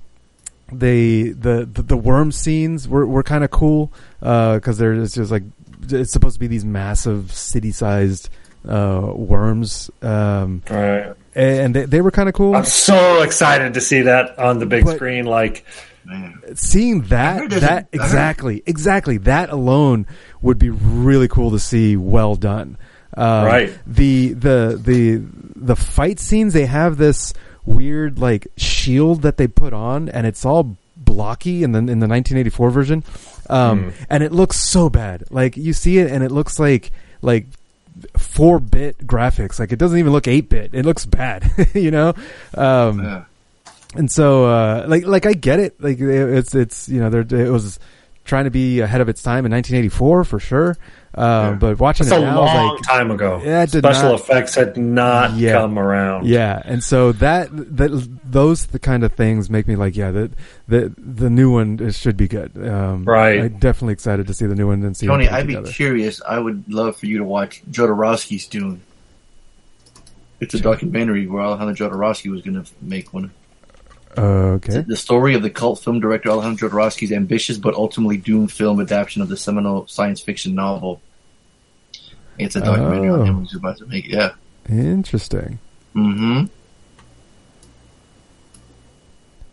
they 0.72 1.28
the 1.30 1.68
the, 1.70 1.82
the 1.82 1.97
worm 1.97 2.30
scenes 2.32 2.86
were 2.89 3.07
were 3.07 3.22
kind 3.22 3.43
of 3.45 3.51
cool 3.51 3.93
because 4.20 4.76
there's 4.78 5.14
just 5.14 5.30
like 5.30 5.45
it's 5.93 6.12
supposed 6.12 6.34
to 6.34 6.41
be 6.41 6.47
these 6.47 6.64
massive 6.64 7.32
city 7.32 7.70
sized 7.72 8.28
uh, 8.68 9.12
worms. 9.14 9.91
Um, 10.03 10.62
Right. 10.68 11.14
and 11.34 11.74
they, 11.74 11.84
they 11.84 12.01
were 12.01 12.11
kind 12.11 12.28
of 12.28 12.34
cool. 12.34 12.55
I'm 12.57 12.64
so 12.64 13.22
excited 13.22 13.74
to 13.74 13.80
see 13.80 14.03
that 14.03 14.39
on 14.39 14.59
the 14.59 14.66
big 14.66 14.84
But- 14.84 14.97
screen. 14.97 15.24
Like, 15.26 15.64
Man. 16.05 16.41
seeing 16.55 17.03
that, 17.03 17.51
that 17.51 17.62
a- 17.62 17.66
I 17.66 17.74
heard- 17.74 17.86
exactly 17.93 18.62
exactly 18.66 19.18
that 19.18 19.51
alone 19.51 20.07
would 20.41 20.59
be 20.59 20.70
really 20.70 21.28
cool 21.28 21.51
to 21.51 21.59
see 21.59 21.97
well 21.99 22.34
done 22.34 22.78
um, 23.14 23.45
Right. 23.45 23.78
the 23.86 24.32
the 24.32 24.80
the 24.82 25.22
the 25.55 25.76
fight 25.76 26.18
scenes 26.18 26.55
they 26.55 26.64
have 26.64 26.97
this 26.97 27.34
weird 27.66 28.18
like 28.18 28.47
shield 28.57 29.20
that 29.22 29.36
they 29.36 29.47
put 29.49 29.74
on 29.74 30.09
and 30.09 30.26
it's 30.26 30.47
all 30.47 30.78
blocky 31.13 31.63
in 31.63 31.73
the 31.73 31.79
in 31.79 31.99
the 32.01 32.07
1984 32.09 32.71
version. 32.71 33.05
Um, 33.51 33.93
and 34.11 34.23
it 34.23 34.31
looks 34.33 34.57
so 34.59 34.91
bad. 34.91 35.25
Like 35.31 35.57
you 35.57 35.73
see 35.73 35.99
it 35.99 36.11
and 36.11 36.23
it 36.23 36.31
looks 36.31 36.59
like 36.59 36.91
like 37.23 37.47
four 38.17 38.61
bit 38.61 38.99
graphics. 39.07 39.59
Like 39.59 39.73
it 39.73 39.79
doesn't 39.79 39.99
even 39.99 40.13
look 40.13 40.29
eight 40.29 40.49
bit 40.49 40.71
it 40.73 40.85
looks 40.85 41.07
bad 41.07 41.51
you 41.75 41.91
know? 41.91 42.15
Um, 42.55 43.03
Yeah. 43.03 43.25
and 43.97 44.11
so 44.11 44.45
uh 44.47 44.85
like 44.87 45.05
like 45.07 45.25
i 45.27 45.33
get 45.33 45.61
it. 45.61 45.81
Like 45.83 45.99
it- 45.99 46.35
it's 46.39 46.55
it's 46.55 46.89
you 46.89 47.01
know 47.01 47.11
there 47.11 47.23
it 47.47 47.51
was 47.51 47.79
trying 48.29 48.45
to 48.45 48.51
be 48.51 48.79
ahead 48.81 49.01
of 49.01 49.09
its 49.09 49.22
time 49.22 49.45
in 49.45 49.51
1984 49.53 50.24
for 50.24 50.39
sure 50.39 50.76
uh, 51.14 51.53
but 51.55 51.81
watching 51.81 52.07
it's 52.07 52.12
it 52.14 52.18
a 52.18 52.20
now 52.20 52.45
is 52.45 52.55
long 52.55 52.76
like 52.76 52.83
time 52.87 53.11
ago. 53.11 53.41
Yeah, 53.43 53.62
it 53.64 53.72
did 53.72 53.83
Special 53.83 54.11
not- 54.11 54.20
effects 54.20 54.55
had 54.55 54.76
not 54.76 55.33
Yeah. 55.33 55.53
come 55.55 55.76
around. 55.79 56.26
yeah 56.26 56.62
and 56.64 56.85
so 56.85 57.11
that 57.12 57.49
that 57.53 57.91
those 58.24 58.66
the 58.66 58.79
kind 58.79 59.03
of 59.03 59.12
things 59.14 59.51
make 59.51 59.66
me 59.66 59.74
like 59.74 59.97
yeah 59.97 60.11
the 60.12 60.31
the 60.68 60.95
the 60.99 61.29
new 61.31 61.51
one 61.51 61.81
is, 61.81 61.99
should 61.99 62.16
be 62.16 62.29
good 62.29 62.53
um 62.68 63.05
Right. 63.05 63.41
i'm 63.41 63.59
definitely 63.59 63.95
excited 63.95 64.26
to 64.29 64.35
see 64.35 64.47
the 64.47 64.55
new 64.55 64.68
one 64.68 64.85
and 64.85 64.97
see 64.97 65.07
Tony, 65.09 65.29
I'd 65.29 65.47
be 65.49 65.61
curious. 65.62 66.20
I 66.29 66.39
would 66.39 66.70
love 66.72 66.97
for 66.97 67.07
you 67.07 67.18
to 67.18 67.24
watch 67.24 67.62
Jodorowsky's 67.70 68.47
Dune. 68.47 68.83
It's 70.41 70.55
a 70.55 70.61
documentary 70.61 71.26
where 71.26 71.43
Alejandro 71.43 71.74
Jodorowsky 71.89 72.31
was 72.31 72.43
going 72.43 72.62
to 72.62 72.70
make 72.81 73.12
one. 73.12 73.33
Okay 74.17 74.81
The 74.87 74.97
story 74.97 75.35
of 75.35 75.43
the 75.43 75.51
cult 75.51 75.81
film 75.81 76.01
director 76.01 76.31
Alejandro 76.31 76.69
Jodorowsky's 76.69 77.13
ambitious 77.13 77.59
but 77.59 77.75
ultimately 77.75 78.17
doomed 78.17 78.51
film 78.53 78.81
adaptation 78.81 79.23
of 79.23 79.29
the 79.29 79.37
seminal 79.37 79.87
science 79.87 80.21
fiction 80.21 80.55
novel. 80.55 81.01
It's 82.39 82.57
a 82.57 82.61
documentary 82.61 83.09
Oh. 83.11 83.21
on 83.21 83.27
him 83.27 83.35
who's 83.41 83.55
about 83.55 83.79
to 83.79 83.87
make 83.87 84.07
it. 84.07 84.13
Yeah. 84.13 84.31
interesting 84.69 85.59
Mm-hmm. 85.97 86.45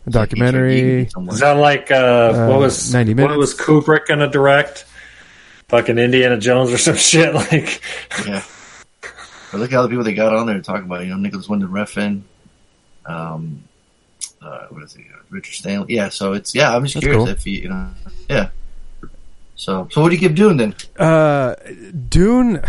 a 0.08 0.10
documentary 0.10 1.02
Is 1.30 1.40
that 1.40 1.54
like 1.58 1.90
uh, 1.92 1.96
Uh, 1.96 2.48
what 2.50 2.60
was 2.60 2.94
90 2.94 3.14
minutes? 3.14 3.24
what 3.32 3.36
minutes. 3.38 3.58
was 3.58 3.68
Kubrick 3.68 4.06
gonna 4.08 4.30
direct? 4.30 4.86
Fucking 5.70 5.98
Indiana 5.98 6.38
Jones 6.38 6.72
or 6.72 6.78
some 6.88 6.96
shit 6.96 7.34
like. 7.34 7.82
Yeah. 8.26 8.44
But 9.52 9.60
look 9.62 9.72
at 9.74 9.78
all 9.78 9.84
the 9.84 9.90
people 9.90 10.04
they 10.04 10.14
got 10.14 10.36
on 10.36 10.46
there 10.46 10.56
to 10.56 10.62
talk 10.62 10.84
about. 10.84 11.02
You 11.04 11.10
know, 11.12 11.18
Nicolas 11.18 11.50
Winding 11.50 11.70
Refn. 11.70 12.22
Um, 13.06 13.64
uh, 14.46 14.68
what 14.70 14.84
is 14.84 14.96
it? 14.96 15.02
Richard 15.30 15.54
Stanley. 15.56 15.96
Yeah. 15.96 16.10
So 16.10 16.34
it's 16.34 16.54
yeah. 16.56 16.76
I'm 16.76 16.84
just 16.84 16.94
That's 16.96 17.06
curious 17.06 17.24
cool. 17.26 17.30
if 17.34 17.46
you 17.48 17.54
you 17.64 17.70
know 17.70 17.90
yeah. 18.30 18.50
So 19.56 19.88
so 19.92 20.02
what 20.02 20.10
do 20.10 20.16
you 20.16 20.22
keep 20.28 20.36
doing 20.36 20.58
then? 20.58 20.76
Uh, 20.98 21.56
Dune, 22.10 22.62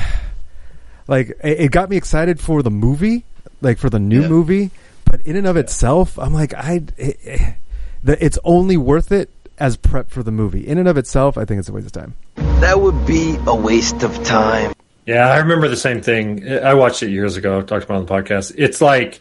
like 1.08 1.30
it, 1.42 1.60
it 1.60 1.70
got 1.70 1.90
me 1.90 1.96
excited 1.96 2.40
for 2.40 2.62
the 2.62 2.70
movie, 2.70 3.24
like 3.60 3.78
for 3.78 3.90
the 3.90 3.98
new 3.98 4.22
Yeah. 4.22 4.28
movie. 4.28 4.70
But 5.04 5.20
in 5.22 5.36
and 5.36 5.46
of 5.46 5.56
itself, 5.56 6.18
I'm 6.18 6.32
like, 6.34 6.52
I, 6.54 6.82
it, 6.96 7.18
it, 7.22 7.54
the, 8.02 8.24
it's 8.24 8.38
only 8.42 8.76
worth 8.76 9.12
it 9.12 9.30
as 9.58 9.76
prep 9.76 10.10
for 10.10 10.22
the 10.24 10.32
movie. 10.32 10.66
In 10.66 10.78
and 10.78 10.88
of 10.88 10.96
itself, 10.96 11.38
I 11.38 11.44
think 11.44 11.60
it's 11.60 11.68
a 11.68 11.72
waste 11.72 11.86
of 11.86 11.92
time. 11.92 12.14
That 12.60 12.80
would 12.80 13.06
be 13.06 13.36
a 13.46 13.54
waste 13.54 14.02
of 14.02 14.22
time. 14.24 14.72
Yeah, 15.06 15.28
I 15.28 15.38
remember 15.38 15.68
the 15.68 15.76
same 15.76 16.02
thing. 16.02 16.48
I 16.48 16.74
watched 16.74 17.04
it 17.04 17.10
years 17.10 17.36
ago. 17.36 17.62
Talked 17.62 17.84
about 17.84 17.94
it 17.94 17.98
on 17.98 18.06
the 18.06 18.12
podcast. 18.12 18.54
It's 18.58 18.80
like 18.80 19.20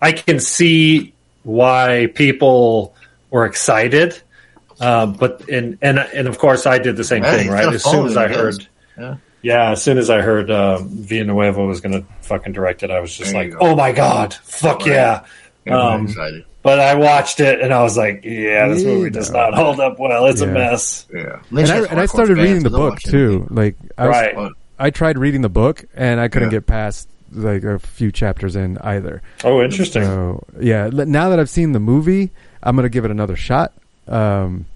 I 0.00 0.12
can 0.12 0.38
see 0.38 1.12
why 1.44 2.08
people 2.14 2.94
were 3.30 3.46
excited, 3.46 4.20
uh, 4.80 5.06
but 5.06 5.48
and 5.48 5.78
and 5.80 5.98
and 5.98 6.26
of 6.28 6.38
course 6.38 6.66
I 6.66 6.78
did 6.78 6.96
the 6.96 7.04
same 7.04 7.22
Yeah, 7.22 7.36
thing. 7.36 7.48
Right, 7.50 7.72
as 7.72 7.84
soon 7.84 8.06
as 8.06 8.16
I 8.16 8.28
following, 8.28 8.38
I 8.38 8.42
heard, 8.42 8.68
Yeah. 8.98 9.16
yeah, 9.42 9.70
as 9.70 9.82
soon 9.82 9.98
as 9.98 10.10
I 10.10 10.20
heard 10.20 10.50
um, 10.50 10.88
Villanueva 10.88 11.64
was 11.64 11.80
going 11.80 11.92
to 12.02 12.06
fucking 12.22 12.52
direct 12.52 12.82
it, 12.82 12.90
I 12.90 13.00
was 13.00 13.16
just 13.16 13.32
There 13.32 13.44
like, 13.50 13.54
oh 13.60 13.76
my 13.76 13.92
god, 13.92 14.34
fuck 14.34 14.80
Right. 14.80 14.88
yeah. 14.88 15.24
Yeah, 15.66 15.78
Um, 15.80 16.06
excited. 16.06 16.44
But 16.62 16.78
I 16.80 16.94
watched 16.94 17.40
it 17.40 17.60
and 17.60 17.72
I 17.74 17.82
was 17.82 17.96
like, 17.96 18.24
yeah, 18.24 18.68
this 18.68 18.84
movie 18.84 19.10
does 19.10 19.30
not 19.30 19.52
hold 19.54 19.80
up 19.80 19.98
well. 19.98 20.26
It's 20.26 20.40
Yeah. 20.40 20.48
a 20.48 20.50
mess. 20.52 21.06
Yeah. 21.14 21.40
And 21.50 21.70
I, 21.70 21.84
and 21.86 22.00
I 22.00 22.06
started 22.06 22.36
reading 22.38 22.62
the 22.62 22.70
book 22.70 22.98
too. 23.00 23.46
Like, 23.50 23.76
I, 23.98 24.06
was, 24.06 24.10
Right. 24.14 24.52
I 24.78 24.90
tried 24.90 25.18
reading 25.18 25.42
the 25.42 25.48
book 25.50 25.84
and 25.94 26.20
I 26.20 26.28
couldn't 26.28 26.48
Yeah. 26.50 26.58
get 26.60 26.66
past 26.66 27.08
like 27.34 27.64
a 27.64 27.78
few 27.78 28.12
chapters 28.12 28.56
in 28.56 28.78
either. 28.78 29.22
Oh, 29.42 29.62
interesting. 29.62 30.04
So 30.04 30.44
yeah, 30.60 30.88
now 30.92 31.28
that 31.30 31.38
I've 31.38 31.50
seen 31.50 31.72
the 31.72 31.80
movie, 31.80 32.30
I'm 32.62 32.76
gonna 32.76 32.88
give 32.88 33.04
it 33.04 33.10
another 33.10 33.36
shot. 33.36 33.72
Um, 34.08 34.66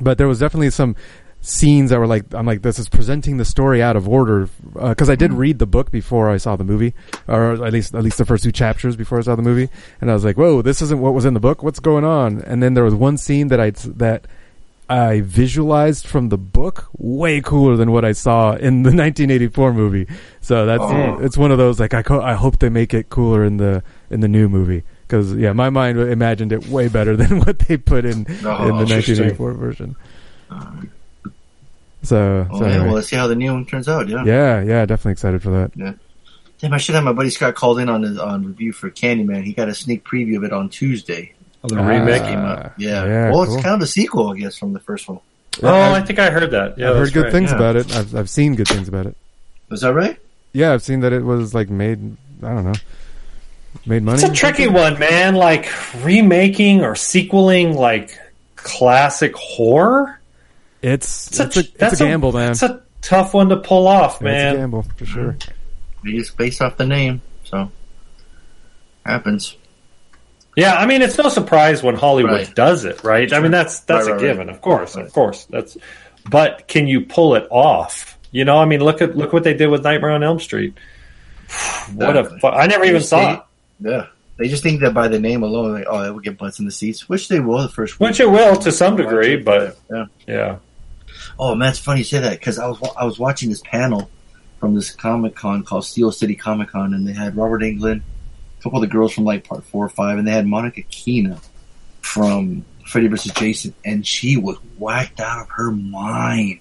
but 0.00 0.18
there 0.18 0.28
was 0.28 0.38
definitely 0.38 0.70
some 0.70 0.96
scenes 1.40 1.90
that 1.90 1.98
were 1.98 2.06
like, 2.06 2.32
I'm 2.32 2.46
like, 2.46 2.62
this 2.62 2.78
is 2.78 2.88
presenting 2.88 3.36
the 3.36 3.44
story 3.44 3.82
out 3.82 3.96
of 3.96 4.08
order 4.08 4.48
because 4.72 5.10
I 5.10 5.14
did 5.14 5.32
read 5.32 5.58
the 5.58 5.66
book 5.66 5.90
before 5.90 6.30
I 6.30 6.38
saw 6.38 6.56
the 6.56 6.64
movie, 6.64 6.94
or 7.28 7.64
at 7.64 7.72
least 7.72 7.94
at 7.94 8.02
least 8.02 8.18
the 8.18 8.24
first 8.24 8.44
two 8.44 8.52
chapters 8.52 8.96
before 8.96 9.18
I 9.18 9.22
saw 9.22 9.36
the 9.36 9.42
movie, 9.42 9.68
and 10.00 10.10
I 10.10 10.14
was 10.14 10.24
like, 10.24 10.36
whoa, 10.36 10.62
this 10.62 10.80
isn't 10.82 11.00
what 11.00 11.14
was 11.14 11.24
in 11.24 11.34
the 11.34 11.40
book. 11.40 11.62
What's 11.62 11.80
going 11.80 12.04
on? 12.04 12.40
And 12.42 12.62
then 12.62 12.74
there 12.74 12.84
was 12.84 12.94
one 12.94 13.18
scene 13.18 13.48
that 13.48 13.60
I 13.60 13.70
that 13.70 14.26
I 14.88 15.22
visualized 15.22 16.06
from 16.06 16.28
the 16.28 16.36
book 16.36 16.88
way 16.98 17.40
cooler 17.40 17.76
than 17.76 17.90
what 17.90 18.04
I 18.04 18.12
saw 18.12 18.52
in 18.52 18.82
the 18.82 18.88
1984 18.94 19.72
movie. 19.72 20.06
So 20.40 20.66
that's 20.66 20.82
Oh. 20.82 21.18
it's 21.22 21.38
one 21.38 21.50
of 21.52 21.58
those 21.58 21.80
like 21.80 21.94
I 21.94 22.02
co- 22.02 22.20
I 22.20 22.34
hope 22.34 22.58
they 22.58 22.68
make 22.68 22.92
it 22.92 23.08
cooler 23.08 23.44
in 23.44 23.56
the 23.56 23.82
in 24.10 24.20
the 24.20 24.28
new 24.28 24.48
movie 24.48 24.82
because 25.06 25.34
yeah, 25.34 25.52
my 25.52 25.70
mind 25.70 25.98
imagined 25.98 26.52
it 26.52 26.66
way 26.68 26.88
better 26.88 27.16
than 27.20 27.40
what 27.40 27.60
they 27.60 27.76
put 27.78 28.04
in 28.04 28.26
Oh, 28.44 28.68
in 28.68 28.76
the 28.76 28.84
1984 28.84 29.52
version. 29.54 29.96
So, 32.02 32.46
Oh, 32.50 32.58
so 32.58 32.64
yeah, 32.66 32.70
anyway. 32.72 32.86
well, 32.86 32.94
let's 32.96 33.08
see 33.08 33.16
how 33.16 33.26
the 33.26 33.34
new 33.34 33.52
one 33.52 33.64
turns 33.64 33.88
out. 33.88 34.08
Yeah. 34.08 34.24
yeah, 34.24 34.62
yeah, 34.62 34.84
definitely 34.84 35.12
excited 35.12 35.42
for 35.42 35.50
that. 35.50 35.96
Damn, 36.58 36.72
I 36.72 36.76
should 36.78 36.94
have 36.94 37.04
my 37.04 37.12
buddy 37.14 37.30
Scott 37.30 37.54
called 37.54 37.78
in 37.78 37.88
on 37.88 38.02
his 38.02 38.18
on 38.18 38.44
review 38.44 38.72
for 38.72 38.90
Candyman. 38.90 39.42
He 39.44 39.54
got 39.54 39.68
a 39.68 39.74
sneak 39.74 40.04
preview 40.04 40.36
of 40.36 40.44
it 40.44 40.52
on 40.52 40.68
Tuesday. 40.68 41.32
Oh, 41.64 41.68
the 41.68 41.76
remake. 41.76 42.22
Ah. 42.22 42.26
Came 42.26 42.38
out. 42.38 42.72
Yeah. 42.76 43.04
yeah, 43.06 43.30
well, 43.30 43.46
cool. 43.46 43.54
it's 43.54 43.62
kind 43.62 43.74
of 43.74 43.80
a 43.80 43.86
sequel, 43.86 44.30
I 44.30 44.36
guess, 44.36 44.58
from 44.58 44.74
the 44.74 44.80
first 44.80 45.08
one. 45.08 45.18
Oh, 45.62 45.92
I 45.92 46.02
think 46.02 46.18
I 46.18 46.30
heard 46.30 46.50
that. 46.50 46.76
Yeah, 46.78 46.90
I've 46.90 46.96
heard 46.96 47.12
good 47.12 47.24
right. 47.24 47.32
things 47.32 47.50
yeah. 47.50 47.56
about 47.56 47.76
it. 47.76 47.94
I've 47.96 48.14
I've 48.14 48.30
seen 48.30 48.54
good 48.54 48.68
things 48.68 48.88
about 48.88 49.06
it. 49.06 49.16
Was 49.70 49.80
that 49.80 49.94
right? 49.94 50.18
Yeah, 50.52 50.72
I've 50.72 50.82
seen 50.82 51.00
that 51.00 51.12
it 51.12 51.22
was 51.24 51.54
like 51.54 51.70
made. 51.70 52.16
I 52.42 52.48
don't 52.48 52.64
know, 52.64 52.74
made 53.86 54.02
money. 54.02 54.20
It's 54.20 54.28
a 54.28 54.32
tricky 54.32 54.66
one, 54.66 54.98
man. 54.98 55.36
Like 55.36 55.68
remaking 56.04 56.82
or 56.82 56.96
sequeling 56.96 57.74
like 57.74 58.18
classic 58.56 59.34
horror. 59.36 60.20
It's 60.82 61.28
It's 61.28 61.40
a, 61.40 61.44
it's 61.44 61.56
a, 61.56 61.60
it's 61.60 61.70
that's 61.72 62.00
a 62.00 62.04
gamble, 62.04 62.32
man. 62.32 62.52
It's 62.52 62.62
a 62.62 62.82
tough 63.00 63.32
one 63.32 63.48
to 63.48 63.56
pull 63.56 63.86
off, 63.86 64.18
Yeah, 64.20 64.28
it's 64.28 64.42
a 64.42 64.44
man. 64.44 64.56
gamble 64.56 64.82
for 64.96 65.06
sure. 65.06 65.36
It's 66.04 66.30
based 66.30 66.60
off 66.60 66.76
the 66.76 66.86
name, 66.86 67.22
so 67.44 67.70
happens. 69.06 69.56
Yeah, 70.56 70.74
I 70.74 70.86
mean, 70.86 71.02
it's 71.02 71.18
no 71.18 71.28
surprise 71.28 71.82
when 71.82 71.96
Hollywood 71.96 72.32
Right. 72.32 72.54
does 72.54 72.84
it, 72.84 73.02
right? 73.02 73.32
I 73.32 73.40
mean, 73.40 73.50
that's 73.50 73.80
that's 73.80 74.06
Right, 74.06 74.12
a 74.12 74.14
right, 74.14 74.20
given, 74.20 74.48
of 74.48 74.60
course, 74.60 74.94
of 74.96 75.12
course. 75.12 75.46
That's, 75.50 75.76
but 76.30 76.68
can 76.68 76.86
you 76.86 77.02
pull 77.02 77.34
it 77.34 77.46
off? 77.50 78.18
You 78.30 78.44
know, 78.44 78.56
I 78.58 78.64
mean, 78.64 78.80
look 78.80 79.02
at 79.02 79.16
look 79.16 79.32
what 79.32 79.44
they 79.44 79.54
did 79.54 79.68
with 79.68 79.82
Nightmare 79.84 80.10
on 80.12 80.22
Elm 80.22 80.38
Street. 80.40 80.74
What 81.94 82.16
a 82.16 82.24
fu- 82.24 82.46
I 82.48 82.66
never 82.66 82.84
even 82.84 83.02
saw 83.02 83.34
it. 83.34 83.40
Yeah. 83.80 84.06
They 84.36 84.48
just 84.48 84.62
think 84.62 84.80
that 84.80 84.94
by 84.94 85.06
the 85.08 85.20
name 85.20 85.42
alone, 85.44 85.72
like, 85.74 85.84
oh, 85.88 86.02
they 86.02 86.10
will 86.10 86.18
get 86.20 86.38
butts 86.38 86.58
in 86.58 86.64
the 86.64 86.72
seats, 86.72 87.08
which 87.08 87.28
they 87.28 87.38
will 87.40 87.62
the 87.62 87.68
first 87.68 88.00
week. 88.00 88.08
Which 88.08 88.20
it 88.20 88.28
will 88.28 88.56
to 88.56 88.72
some 88.72 88.96
degree, 88.96 89.36
but 89.36 89.78
Yeah. 89.92 90.06
yeah. 90.26 90.56
Oh 91.38 91.54
man, 91.54 91.70
it's 91.70 91.78
funny 91.78 92.00
you 92.00 92.04
say 92.04 92.20
that 92.20 92.32
because 92.38 92.58
I 92.58 92.66
was 92.66 92.78
I 92.98 93.04
was 93.04 93.18
watching 93.18 93.48
this 93.50 93.60
panel 93.64 94.10
from 94.60 94.74
this 94.74 94.90
Comic 94.92 95.34
Con 95.36 95.62
called 95.62 95.84
Steel 95.84 96.10
City 96.10 96.34
Comic 96.34 96.70
Con, 96.70 96.94
and 96.94 97.06
they 97.06 97.12
had 97.12 97.36
Robert 97.36 97.60
Englund, 97.62 98.00
a 98.00 98.02
couple 98.64 98.82
of 98.82 98.88
the 98.88 98.92
girls 98.92 99.12
from 99.12 99.22
like 99.24 99.44
Part 99.44 99.62
Four 99.64 99.84
or 99.86 99.88
Five, 99.90 100.18
and 100.18 100.26
they 100.26 100.32
had 100.32 100.46
Monica 100.46 100.82
Keena 100.82 101.40
from 102.00 102.64
Freddy 102.86 103.06
vs. 103.08 103.32
Jason, 103.32 103.74
and 103.84 104.06
she 104.06 104.36
was 104.36 104.56
whacked 104.78 105.20
out 105.20 105.42
of 105.42 105.48
her 105.50 105.70
mind. 105.70 106.58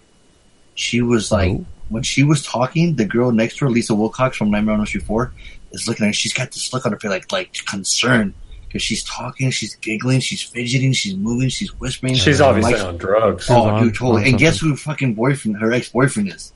She 0.76 1.02
was 1.02 1.32
like, 1.32 1.52
Oh. 1.52 1.66
when 1.90 2.04
she 2.04 2.24
was 2.24 2.44
talking, 2.46 2.96
the 2.96 3.06
girl 3.06 3.32
next 3.32 3.58
to 3.58 3.66
her, 3.66 3.72
Lisa 3.72 3.94
Wilcox 3.96 4.38
from 4.38 4.52
Nightmare 4.52 4.74
on 4.74 4.80
Elm 4.82 4.86
Street 4.88 5.04
Four, 5.04 5.34
is 5.72 5.88
looking 5.88 6.06
at 6.06 6.10
her. 6.10 6.14
She's 6.14 6.34
got 6.34 6.52
this 6.52 6.72
look 6.74 6.86
on 6.86 6.92
her 6.92 7.00
face, 7.00 7.10
like 7.10 7.32
like 7.32 7.54
concern. 7.66 8.34
Because 8.68 8.82
she's 8.82 9.04
talking, 9.04 9.52
she's 9.52 9.76
giggling, 9.76 10.20
she's 10.20 10.42
fidgeting, 10.42 10.94
she's 10.94 11.16
moving, 11.16 11.50
she's 11.50 11.72
whispering. 11.80 12.16
She's 12.16 12.40
Like- 12.40 12.50
obviously 12.50 12.80
on 12.80 12.98
drugs. 12.98 13.48
Oh, 13.48 13.62
on- 13.70 13.84
dude, 13.84 13.94
totally. 13.96 14.28
And 14.30 14.40
guess 14.40 14.60
something. 14.62 14.70
who 14.70 14.76
fucking 14.78 15.14
boyfriend, 15.14 15.58
her 15.60 15.72
ex 15.72 15.90
boyfriend 15.90 16.30
is? 16.34 16.52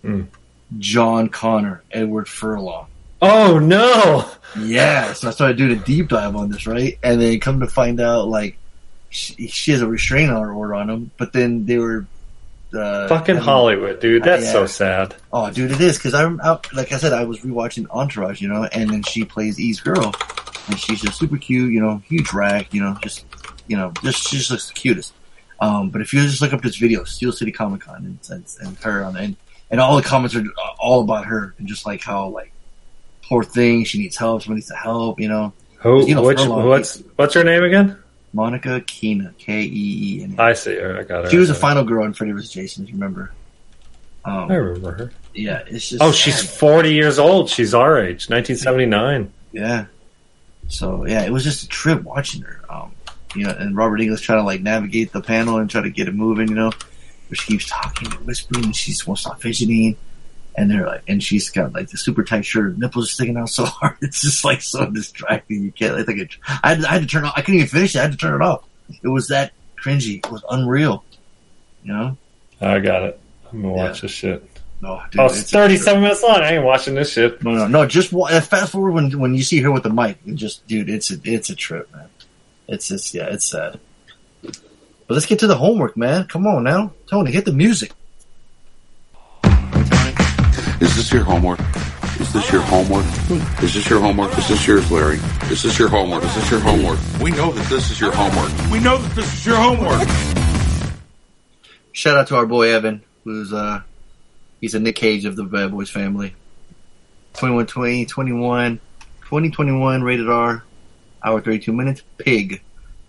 Hmm. 0.00 0.22
John 0.78 1.28
Connor, 1.28 1.82
Edward 1.90 2.28
Furlong. 2.28 2.86
Oh 3.22 3.58
no! 3.58 4.28
Yeah, 4.58 5.12
so 5.12 5.28
I 5.28 5.30
started 5.32 5.56
doing 5.58 5.72
a 5.72 5.76
deep 5.84 6.08
dive 6.08 6.34
on 6.36 6.50
this, 6.50 6.66
right? 6.66 6.98
And 7.02 7.20
then 7.20 7.38
come 7.40 7.60
to 7.60 7.66
find 7.66 8.00
out, 8.00 8.28
like, 8.28 8.56
she, 9.10 9.46
she 9.48 9.72
has 9.72 9.82
a 9.82 9.86
restraining 9.86 10.30
order 10.30 10.74
on 10.74 10.88
him, 10.88 11.10
but 11.18 11.32
then 11.32 11.66
they 11.66 11.78
were 11.78 12.06
uh, 12.74 13.08
Fucking 13.08 13.36
Hollywood, 13.36 14.00
dude. 14.00 14.22
That's 14.22 14.44
Yeah. 14.44 14.52
so 14.52 14.66
sad. 14.66 15.14
Oh, 15.32 15.50
dude, 15.50 15.72
it 15.72 15.80
is 15.80 15.98
because 15.98 16.14
I'm 16.14 16.40
out. 16.40 16.72
Like 16.72 16.92
I 16.92 16.96
said, 16.98 17.12
I 17.12 17.24
was 17.24 17.40
rewatching 17.40 17.86
Entourage, 17.90 18.40
you 18.40 18.48
know, 18.48 18.64
and 18.64 18.88
then 18.90 19.02
she 19.02 19.24
plays 19.24 19.58
E's 19.60 19.80
girl, 19.80 20.14
and 20.68 20.78
she's 20.78 21.02
just 21.02 21.18
super 21.18 21.36
cute, 21.36 21.72
you 21.72 21.80
know, 21.80 21.98
huge 22.06 22.32
rack, 22.32 22.72
you 22.72 22.80
know, 22.82 22.96
just 23.02 23.24
you 23.66 23.76
know, 23.76 23.92
just 24.02 24.28
she 24.28 24.38
just 24.38 24.50
looks 24.50 24.66
the 24.68 24.74
cutest. 24.74 25.12
Um, 25.60 25.90
but 25.90 26.00
if 26.00 26.14
you 26.14 26.22
just 26.22 26.40
look 26.40 26.52
up 26.54 26.62
this 26.62 26.76
video, 26.76 27.04
Steel 27.04 27.32
City 27.32 27.52
Comic 27.52 27.82
Con, 27.82 27.96
and, 28.06 28.18
and, 28.30 28.44
and 28.66 28.78
her 28.78 29.04
on 29.04 29.16
and 29.16 29.36
and 29.70 29.78
all 29.80 29.94
the 29.96 30.02
comments 30.02 30.34
are 30.34 30.42
all 30.80 31.02
about 31.02 31.26
her 31.26 31.54
and 31.58 31.68
just 31.68 31.84
like 31.86 32.02
how 32.02 32.28
like 32.28 32.52
poor 33.30 33.42
thing, 33.42 33.84
she 33.84 33.98
needs 33.98 34.16
help, 34.18 34.42
someone 34.42 34.56
needs 34.56 34.68
to 34.68 34.74
help, 34.76 35.18
you 35.18 35.28
know. 35.28 35.54
Who? 35.78 36.06
You 36.06 36.16
know, 36.16 36.22
which? 36.22 36.40
What's 36.40 37.02
What's 37.16 37.32
her 37.34 37.42
name 37.44 37.62
again? 37.64 37.96
Monica 38.34 38.80
Keena, 38.82 39.32
K 39.38 39.62
E 39.62 40.18
E 40.20 40.22
N. 40.24 40.34
I 40.38 40.52
see 40.52 40.76
her. 40.76 40.98
I 41.00 41.04
got 41.04 41.24
her. 41.24 41.30
She 41.30 41.38
was 41.38 41.48
a 41.48 41.54
final 41.54 41.82
girl 41.84 42.04
in 42.04 42.12
Freddy 42.12 42.32
vs. 42.32 42.50
Jason, 42.50 42.82
if 42.84 42.90
you 42.90 42.96
remember. 42.96 43.32
Um, 44.24 44.50
I 44.50 44.54
remember 44.56 44.92
her. 44.92 45.12
yeah, 45.34 45.62
it's 45.66 45.88
just 45.88 46.02
Oh, 46.02 46.12
she's 46.12 46.38
sad. 46.38 46.50
40 46.50 46.92
years 46.92 47.18
old. 47.18 47.48
She's 47.48 47.72
our 47.72 47.98
age, 47.98 48.28
1979. 48.28 49.32
Yeah. 49.52 49.86
So 50.68 51.06
yeah, 51.06 51.22
it 51.22 51.30
was 51.32 51.42
just 51.42 51.64
a 51.64 51.68
trip 51.68 52.02
watching 52.02 52.42
her. 52.42 52.60
Um, 52.68 52.92
you 53.34 53.44
know, 53.46 53.50
and 53.58 53.74
Robert 53.76 54.00
Englund 54.00 54.20
trying 54.20 54.40
to 54.40 54.44
like 54.44 54.60
navigate 54.60 55.12
the 55.12 55.20
panel 55.22 55.56
and 55.58 55.70
try 55.70 55.80
to 55.80 55.90
get 55.90 56.06
it 56.06 56.14
moving. 56.14 56.48
You 56.48 56.54
know, 56.54 56.72
but 57.28 57.38
she 57.38 57.52
keeps 57.52 57.66
talking 57.68 58.12
and 58.12 58.26
whispering, 58.26 58.66
and 58.66 58.76
she 58.76 58.94
won't 59.06 59.18
stop 59.18 59.40
fidgeting. 59.40 59.96
And 60.56 60.70
they're 60.70 60.86
like, 60.86 61.02
and 61.08 61.22
she's 61.22 61.48
got 61.48 61.72
like 61.72 61.88
the 61.90 61.96
super 61.96 62.24
tight 62.24 62.44
shirt, 62.44 62.76
nipples 62.76 63.06
are 63.06 63.12
sticking 63.12 63.36
out 63.36 63.48
so 63.50 63.64
hard. 63.66 63.96
It's 64.02 64.20
just 64.20 64.44
like 64.44 64.60
so 64.62 64.86
distracting. 64.90 65.62
You 65.62 65.72
can't. 65.72 65.94
I 65.94 66.02
think 66.02 66.20
it, 66.20 66.36
I 66.62 66.74
had, 66.74 66.84
I 66.84 66.92
had 66.94 67.02
to 67.02 67.06
turn. 67.08 67.24
Off, 67.24 67.34
I 67.36 67.40
couldn't 67.42 67.56
even 67.60 67.68
finish 67.68 67.94
it. 67.94 68.00
I 68.00 68.02
had 68.02 68.12
to 68.12 68.18
turn 68.18 68.34
it 68.40 68.44
off. 68.44 68.64
It 69.02 69.08
was 69.08 69.28
that 69.28 69.52
cringy. 69.80 70.16
It 70.24 70.30
was 70.30 70.42
unreal. 70.50 71.04
You 71.84 71.92
know. 71.94 72.16
I 72.60 72.78
got 72.80 73.04
it. 73.04 73.20
I'm 73.52 73.62
gonna 73.62 73.74
Yeah. 73.74 73.84
watch 73.84 74.00
this 74.02 74.10
shit. 74.10 74.44
No, 74.82 75.02
dude, 75.10 75.20
Oh, 75.20 75.26
it's 75.26 75.40
it's 75.40 75.50
a 75.50 75.58
37 75.58 76.02
minutes 76.02 76.22
long. 76.22 76.36
I 76.40 76.52
ain't 76.54 76.64
watching 76.64 76.94
this 76.94 77.12
shit. 77.12 77.42
No, 77.44 77.52
no, 77.52 77.66
no. 77.66 77.86
Just 77.86 78.12
uh, 78.14 78.40
fast 78.40 78.72
forward 78.72 78.92
when 78.92 79.18
when 79.18 79.34
you 79.34 79.42
see 79.42 79.60
her 79.60 79.70
with 79.70 79.82
the 79.82 79.90
mic. 79.90 80.18
And 80.26 80.36
just, 80.38 80.66
dude, 80.66 80.88
it's 80.90 81.10
a 81.10 81.16
it's 81.24 81.48
a 81.50 81.54
trip, 81.54 81.92
man. 81.94 82.08
It's 82.66 82.88
just 82.88 83.14
yeah, 83.14 83.26
it's 83.26 83.44
sad. 83.50 83.78
But 84.42 85.14
let's 85.14 85.26
get 85.26 85.38
to 85.40 85.46
the 85.46 85.56
homework, 85.56 85.96
man. 85.96 86.24
Come 86.26 86.46
on 86.46 86.64
now, 86.64 86.92
Tony, 87.08 87.30
hit 87.30 87.44
the 87.44 87.52
music. 87.52 87.92
Is 90.80 90.96
this 90.96 91.12
your 91.12 91.24
homework? 91.24 91.60
Is 92.18 92.32
this 92.32 92.50
your 92.50 92.62
homework? 92.62 93.04
Is 93.62 93.74
this 93.74 93.90
your 93.90 94.00
homework? 94.00 94.36
Is 94.38 94.48
this 94.48 94.66
yours, 94.66 94.90
Larry? 94.90 95.18
Is 95.50 95.62
this 95.62 95.78
your 95.78 95.90
homework? 95.90 96.24
Is 96.24 96.34
this 96.34 96.50
your 96.50 96.60
homework? 96.60 96.98
We 97.20 97.32
know 97.32 97.52
that 97.52 97.68
this 97.68 97.90
is 97.90 98.00
your 98.00 98.12
homework. 98.12 98.50
We 98.70 98.80
know 98.80 98.96
that 98.96 99.14
this 99.14 99.30
is 99.30 99.44
your 99.44 99.56
homework. 99.56 100.08
Shout 101.92 102.16
out 102.16 102.28
to 102.28 102.36
our 102.36 102.46
boy 102.46 102.68
Evan, 102.68 103.02
who's 103.24 103.52
uh 103.52 103.82
he's 104.62 104.74
a 104.74 104.80
Nick 104.80 104.96
Cage 104.96 105.26
of 105.26 105.36
the 105.36 105.44
Bad 105.44 105.70
Boys 105.70 105.90
family. 105.90 106.34
21, 107.34 107.66
20, 107.66 108.06
21, 108.06 108.80
2021 109.20 110.02
rated 110.02 110.30
R, 110.30 110.64
hour 111.22 111.40
32 111.42 111.74
minutes. 111.74 112.02
Pig, 112.16 112.62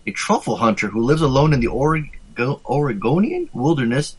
a 0.06 0.10
truffle 0.10 0.56
hunter 0.56 0.88
who 0.88 1.00
lives 1.00 1.22
alone 1.22 1.54
in 1.54 1.60
the 1.60 1.68
Oregon, 1.68 2.10
Oregonian 2.38 3.48
wilderness, 3.54 4.18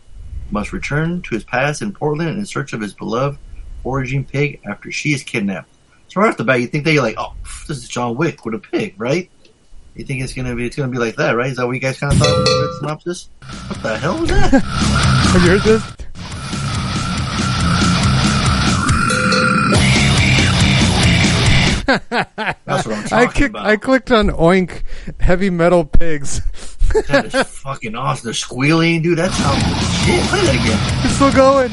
must 0.53 0.71
return 0.71 1.21
to 1.23 1.35
his 1.35 1.43
past 1.43 1.81
in 1.81 1.91
Portland 1.91 2.37
in 2.37 2.45
search 2.45 2.73
of 2.73 2.79
his 2.79 2.93
beloved 2.93 3.39
foraging 3.81 4.23
pig 4.23 4.61
after 4.65 4.91
she 4.91 5.11
is 5.11 5.23
kidnapped. 5.23 5.67
So 6.07 6.21
right 6.21 6.29
off 6.29 6.37
the 6.37 6.43
bat, 6.43 6.61
you 6.61 6.67
think 6.67 6.85
they're 6.85 7.01
like, 7.01 7.15
oh, 7.17 7.33
this 7.67 7.77
is 7.77 7.89
John 7.89 8.15
Wick 8.15 8.45
with 8.45 8.53
a 8.53 8.59
pig, 8.59 8.93
right? 8.97 9.29
You 9.95 10.05
think 10.05 10.21
it's 10.23 10.33
gonna 10.33 10.55
be 10.55 10.65
it's 10.65 10.75
gonna 10.75 10.91
be 10.91 10.99
like 10.99 11.15
that, 11.15 11.31
right? 11.31 11.51
Is 11.51 11.57
that 11.57 11.65
what 11.65 11.73
you 11.73 11.79
guys 11.79 11.99
kind 11.99 12.13
of 12.13 12.19
thought 12.19 12.37
with 12.37 12.45
the 12.45 12.75
synopsis? 12.79 13.29
What 13.67 13.83
the 13.83 13.97
hell 13.97 14.19
was 14.19 14.29
that? 14.29 14.51
Have 15.33 15.43
you 15.43 15.49
heard 15.49 15.61
this? 15.61 16.03
That's 21.85 22.87
what 22.87 22.95
I'm 22.95 23.03
talking 23.07 23.43
I 23.43 23.47
about. 23.47 23.65
I 23.65 23.77
clicked 23.77 24.11
on 24.11 24.29
Oink 24.29 24.83
Heavy 25.19 25.49
Metal 25.49 25.85
Pigs. 25.85 26.41
That 27.07 27.25
is 27.25 27.35
fucking 27.47 27.95
awesome. 27.95 28.25
They're 28.25 28.33
squealing, 28.33 29.01
dude. 29.01 29.17
That 29.17 29.31
sounds 29.31 29.61
shit. 30.05 30.23
Play 30.29 30.41
that 30.41 30.55
again. 30.55 31.05
It's 31.05 31.15
still 31.15 31.33
going. 31.33 31.71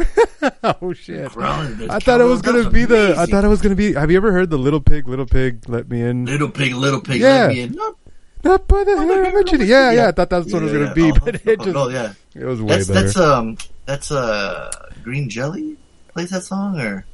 oh 0.82 0.92
shit! 0.92 1.26
I 1.36 1.98
thought 1.98 2.20
it 2.20 2.24
was 2.24 2.40
gonna 2.42 2.62
that's 2.62 2.72
be 2.72 2.84
the. 2.86 3.14
I 3.18 3.26
thought 3.26 3.44
it 3.44 3.48
was 3.48 3.60
gonna 3.60 3.74
be. 3.74 3.92
Have 3.94 4.10
you 4.10 4.16
ever 4.16 4.32
heard 4.32 4.50
the 4.50 4.56
Little 4.58 4.80
Pig, 4.80 5.06
Little 5.06 5.26
Pig, 5.26 5.68
Let 5.68 5.88
Me 5.88 6.00
In? 6.02 6.24
Little 6.24 6.48
pig, 6.50 6.74
little 6.74 7.00
pig, 7.00 7.20
Yeah. 7.20 7.46
let 7.46 7.48
me 7.50 7.60
in. 7.60 7.72
No, 7.72 7.96
Not 8.44 8.66
by 8.66 8.84
the 8.84 8.96
hair 8.96 9.24
of 9.24 9.34
my 9.34 9.42
chinny. 9.42 9.66
Yeah, 9.66 9.90
yeah. 9.92 10.08
I 10.08 10.12
thought 10.12 10.30
that's 10.30 10.52
what 10.52 10.62
it 10.62 10.66
was 10.66 10.72
gonna 10.72 10.84
yeah. 10.86 10.92
be, 10.94 11.12
Oh, 11.12 11.18
but 11.22 11.34
it 11.34 11.42
oh, 11.46 11.56
just. 11.56 11.74
no, 11.74 11.88
yeah. 11.88 12.12
It 12.34 12.44
was 12.44 12.62
way 12.62 12.76
That's 12.76 12.88
better. 12.88 13.00
that's 13.02 13.16
um 13.18 13.58
that's 13.84 14.10
uh 14.10 14.70
Green 15.02 15.28
Jelly 15.28 15.76
plays 16.12 16.30
that 16.30 16.42
song 16.42 16.80
or 16.80 17.04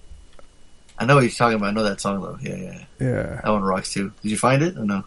I 0.99 1.05
know 1.05 1.17
what 1.17 1.23
you're 1.25 1.31
talking 1.31 1.57
about. 1.57 1.67
I 1.69 1.71
know 1.73 1.83
that 1.83 2.01
song 2.01 2.23
though. 2.23 2.39
Yeah, 2.41 2.57
yeah. 2.57 2.85
yeah. 3.01 3.41
That 3.43 3.51
one 3.51 3.63
rocks 3.63 3.93
too. 3.93 4.13
Did 4.23 4.31
you 4.31 4.39
find 4.39 4.63
it 4.63 4.77
or 4.79 4.85
no? 4.85 5.05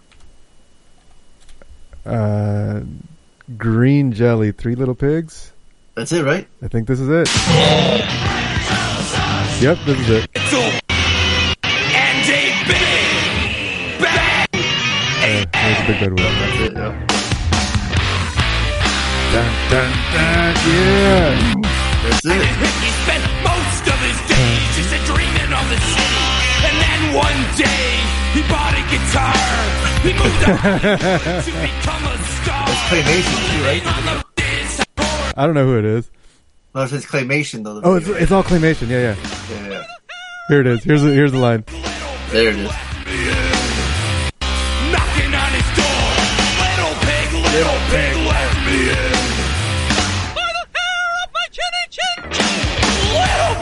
Uh, 2.06 2.82
green 3.58 4.12
jelly, 4.14 4.52
three 4.52 4.76
little 4.76 4.96
pigs. 4.96 5.52
That's 5.96 6.12
it, 6.12 6.24
right? 6.24 6.48
I 6.62 6.68
think 6.68 6.88
this 6.88 7.00
is 7.00 7.10
it. 7.10 7.28
Yep, 9.62 9.78
this 9.86 10.00
is 10.00 10.10
it. 10.10 10.30
And 11.64 12.30
a 12.30 12.54
big 12.64 14.00
bang. 14.00 14.48
Uh, 15.20 15.46
there's 15.52 15.80
a 15.80 15.86
big 15.88 16.00
red 16.02 16.12
one. 16.12 16.18
That's 16.18 16.60
it. 16.62 16.74
Yeah. 16.74 16.94
Dun, 19.30 19.50
dun, 19.70 19.92
dun, 20.16 20.56
yeah. 20.66 21.54
That's 22.02 22.26
it. 22.26 22.48
He 22.80 22.90
spent 23.04 23.24
most 23.44 23.84
of 23.86 24.00
his 24.00 24.18
days 24.26 24.64
just 24.80 24.96
dreaming 25.06 25.52
of 25.52 25.66
the 25.70 25.78
city. 25.78 26.24
And 26.64 26.76
then 26.80 27.02
one 27.14 27.40
day, 27.60 28.00
he 28.34 28.42
bought 28.44 28.74
a 28.74 28.84
guitar. 28.90 29.34
He 30.06 30.14
moved 30.14 30.44
on 30.48 30.58
to 31.44 31.52
become 31.52 32.04
a 32.06 32.18
star. 32.40 32.66
That's 32.68 32.84
claymation 32.90 33.38
too, 33.50 33.62
right? 33.64 33.84
On 33.86 34.06
the 34.06 34.24
biz 34.36 34.82
I 35.36 35.46
don't 35.46 35.56
know 35.56 35.66
who 35.66 35.78
it 35.80 35.86
is. 35.86 36.10
No, 36.76 36.84
it's 36.84 37.06
claymation 37.06 37.64
though. 37.64 37.82
Oh, 37.84 37.96
it's, 37.96 38.06
video. 38.06 38.22
it's 38.22 38.32
all 38.32 38.44
claymation. 38.44 38.88
Yeah, 38.90 39.00
yeah. 39.00 39.16
yeah, 39.50 39.68
yeah. 39.70 39.84
Here 40.50 40.62
it 40.62 40.68
is. 40.68 40.84
Here's 40.84 41.02
the, 41.02 41.12
here's 41.12 41.32
the 41.32 41.40
line. 41.40 41.64
There 42.32 42.50
it 42.50 42.56
is. 42.56 42.72
knocking 44.92 45.34
on 45.34 45.52
his 45.52 45.70
door. 45.78 46.14
Little 46.62 46.96
pig, 47.02 47.34
little 47.34 47.80
pig, 47.90 48.16
let 48.30 48.54
me 48.66 48.90
in. 48.90 49.14
By 50.36 50.48
the 50.54 50.66
hair 50.78 51.06
of 51.24 51.30
my 51.34 51.46
chinny 51.52 51.86
chin. 51.90 52.18
Little 53.36 53.56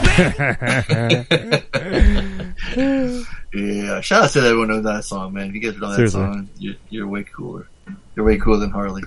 pig. 2.76 3.26
Yeah, 3.54 4.00
shout 4.02 4.24
out 4.24 4.30
to 4.30 4.40
everyone 4.40 4.68
who 4.68 4.74
knows 4.76 4.84
that 4.84 5.04
song, 5.04 5.32
man. 5.32 5.48
If 5.48 5.54
you 5.54 5.60
guys 5.60 5.80
know 5.80 5.88
that 5.88 5.96
Seriously. 5.96 6.20
song, 6.20 6.48
you're, 6.58 6.74
you're 6.90 7.08
way 7.08 7.24
cooler. 7.24 7.66
You're 8.14 8.26
way 8.26 8.36
cooler 8.36 8.58
than 8.58 8.70
Harley. 8.70 9.02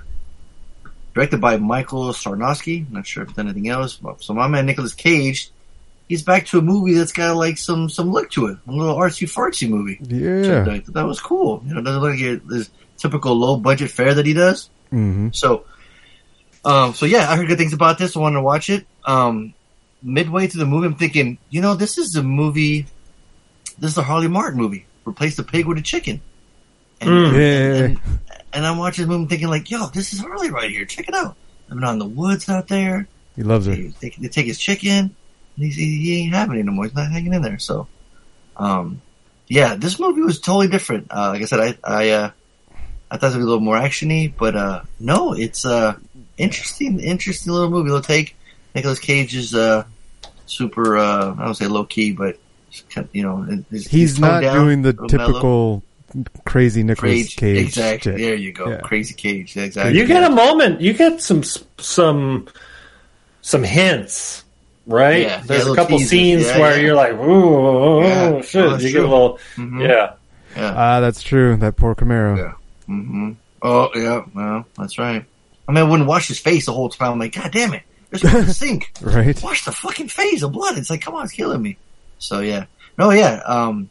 Directed 1.14 1.40
by 1.40 1.58
Michael 1.58 2.08
Sarnoski. 2.12 2.90
Not 2.90 3.06
sure 3.06 3.22
if 3.22 3.30
it's 3.30 3.38
anything 3.38 3.68
else. 3.68 3.96
But- 3.96 4.22
So 4.22 4.34
my 4.34 4.48
man 4.48 4.66
Nicolas 4.66 4.94
Cage, 4.94 5.50
he's 6.08 6.22
back 6.22 6.46
to 6.46 6.58
a 6.58 6.62
movie 6.62 6.94
that's 6.94 7.12
got 7.12 7.36
like 7.36 7.58
some 7.58 7.88
some 7.88 8.10
look 8.10 8.30
to 8.32 8.46
it. 8.46 8.58
A 8.66 8.72
little 8.72 8.96
artsy 8.96 9.30
fartsy 9.32 9.68
movie. 9.68 9.98
Yeah. 10.02 10.64
So, 10.64 10.92
that 10.92 11.06
was 11.06 11.20
cool. 11.20 11.62
You 11.66 11.74
know, 11.74 11.82
doesn't 11.82 12.00
look 12.00 12.18
like 12.18 12.46
this 12.48 12.70
typical 12.96 13.34
low 13.34 13.56
budget 13.56 13.90
fare 13.90 14.14
that 14.14 14.26
he 14.26 14.32
does. 14.32 14.70
hmm 14.90 15.28
So, 15.32 15.64
um, 16.64 16.94
so 16.94 17.06
yeah, 17.06 17.30
I 17.30 17.36
heard 17.36 17.46
good 17.46 17.58
things 17.58 17.72
about 17.74 17.98
this. 17.98 18.16
I 18.16 18.20
wanted 18.20 18.36
to 18.36 18.42
watch 18.42 18.70
it. 18.70 18.86
Um, 19.04 19.54
midway 20.02 20.46
through 20.48 20.60
the 20.60 20.66
movie, 20.66 20.86
I'm 20.86 20.94
thinking, 20.96 21.38
you 21.50 21.60
know, 21.60 21.74
this 21.74 21.98
is 21.98 22.16
a 22.16 22.22
movie. 22.22 22.86
This 23.82 23.90
is 23.90 23.98
a 23.98 24.02
Harley 24.04 24.28
Martin 24.28 24.60
movie. 24.60 24.86
Replace 25.04 25.34
the 25.36 25.42
pig 25.42 25.66
with 25.66 25.76
a 25.76 25.82
chicken. 25.82 26.20
And, 27.00 27.10
Mm. 27.10 27.26
and, 27.26 27.34
Yeah. 27.36 27.84
and, 27.84 28.00
and 28.52 28.66
I'm 28.66 28.78
watching 28.78 29.08
the 29.08 29.10
movie 29.12 29.28
thinking 29.28 29.48
like, 29.48 29.68
yo, 29.72 29.88
this 29.88 30.12
is 30.12 30.20
Harley 30.20 30.50
right 30.50 30.70
here. 30.70 30.84
Check 30.84 31.08
it 31.08 31.14
out. 31.16 31.36
I'm 31.68 31.78
been 31.78 31.84
out 31.84 31.94
in 31.94 31.98
the 31.98 32.06
woods 32.06 32.48
out 32.48 32.68
there. 32.68 33.08
He 33.34 33.42
loves 33.42 33.66
her. 33.66 33.74
They, 33.74 33.92
they, 34.00 34.10
they 34.20 34.28
take 34.28 34.46
his 34.46 34.60
chicken. 34.60 35.16
And 35.56 35.64
he's, 35.64 35.74
he, 35.74 35.96
he 36.00 36.22
ain't 36.22 36.32
having 36.32 36.56
it 36.58 36.60
anymore. 36.60 36.84
He's 36.84 36.94
not 36.94 37.10
hanging 37.10 37.32
in 37.34 37.42
there. 37.42 37.58
So, 37.58 37.88
um, 38.56 39.02
yeah, 39.48 39.74
this 39.74 39.98
movie 39.98 40.20
was 40.20 40.38
totally 40.38 40.68
different. 40.68 41.08
Uh, 41.10 41.30
like 41.30 41.42
I 41.42 41.46
said, 41.46 41.58
I, 41.60 41.74
I, 41.82 42.10
uh, 42.10 42.30
I 43.10 43.16
thought 43.16 43.32
it 43.32 43.34
would 43.34 43.38
be 43.38 43.42
a 43.42 43.46
little 43.46 43.60
more 43.60 43.76
actiony, 43.76 44.32
but, 44.38 44.54
uh, 44.54 44.82
no, 45.00 45.32
it's, 45.32 45.66
uh, 45.66 45.96
interesting, 46.38 47.00
interesting 47.00 47.52
little 47.52 47.68
movie. 47.68 47.90
Little 47.90 48.00
take. 48.04 48.36
Nicolas 48.76 49.00
Cage 49.00 49.34
is, 49.34 49.56
uh, 49.56 49.84
super, 50.46 50.96
uh, 50.96 51.34
I 51.36 51.44
don't 51.44 51.54
say 51.54 51.66
low 51.66 51.84
key, 51.84 52.12
but, 52.12 52.38
you 53.12 53.22
know, 53.22 53.46
he's, 53.70 53.86
He's 53.88 54.12
toned 54.14 54.20
not 54.22 54.40
down, 54.40 54.64
doing 54.64 54.82
the 54.82 54.92
real 54.92 55.08
mellow. 55.10 55.26
typical 55.26 55.82
crazy 56.44 56.82
Nicolas 56.82 57.28
Cage. 57.28 57.36
Cage. 57.36 57.66
Exactly. 57.66 58.12
shit. 58.12 58.20
There 58.20 58.34
you 58.34 58.52
go. 58.52 58.68
Yeah. 58.70 58.80
Crazy 58.80 59.14
Cage. 59.14 59.56
Exactly. 59.56 59.98
You 59.98 60.06
get 60.06 60.22
a 60.24 60.30
moment. 60.30 60.80
You 60.80 60.92
get 60.92 61.20
some 61.22 61.42
some 61.78 62.46
some 63.40 63.62
hints, 63.62 64.44
right? 64.86 65.22
Yeah, 65.22 65.26
yeah, 65.28 65.42
There's 65.46 65.66
a 65.66 65.74
couple 65.74 65.98
teasers. 65.98 66.10
scenes 66.10 66.46
Yeah, 66.46 66.58
where 66.60 66.76
yeah. 66.76 66.82
you're 66.82 66.94
like, 66.94 67.12
ooh, 67.14 68.02
Yeah. 68.02 68.40
shit. 68.42 68.62
Oh, 68.62 68.70
that's 68.70 68.82
you 68.84 68.90
get 68.92 68.98
a 68.98 69.00
true. 69.02 69.08
little, 69.10 69.38
Mhm. 69.56 69.82
yeah. 69.88 70.12
Yeah. 70.56 70.74
Ah, 70.76 71.00
that's 71.00 71.22
true. 71.22 71.56
That 71.56 71.76
poor 71.76 71.94
Camaro. 71.94 72.36
Yeah. 72.36 72.52
hmm 72.86 73.32
Oh 73.62 73.88
yeah, 73.94 74.22
well, 74.34 74.66
that's 74.76 74.98
right. 74.98 75.24
I 75.68 75.72
mean, 75.72 75.78
I 75.78 75.88
wouldn't 75.88 76.08
wash 76.08 76.28
his 76.28 76.38
face 76.40 76.66
the 76.66 76.72
whole 76.72 76.88
time. 76.88 77.12
I'm 77.12 77.18
like, 77.20 77.34
God 77.34 77.50
damn 77.52 77.72
it, 77.74 77.82
there's 78.10 78.22
blood 78.22 78.34
in 78.40 78.46
the 78.46 78.54
sink. 78.64 78.90
Right. 79.00 79.40
Wash 79.42 79.64
the 79.64 79.72
fucking 79.72 80.08
face 80.08 80.42
of 80.42 80.52
blood. 80.52 80.76
It's 80.76 80.90
like, 80.90 81.00
come 81.00 81.14
on, 81.14 81.24
it's 81.24 81.32
killing 81.32 81.62
me. 81.62 81.76
So 82.22 82.38
yeah, 82.38 82.66
no, 82.96 83.10
yeah, 83.10 83.42
um, 83.44 83.90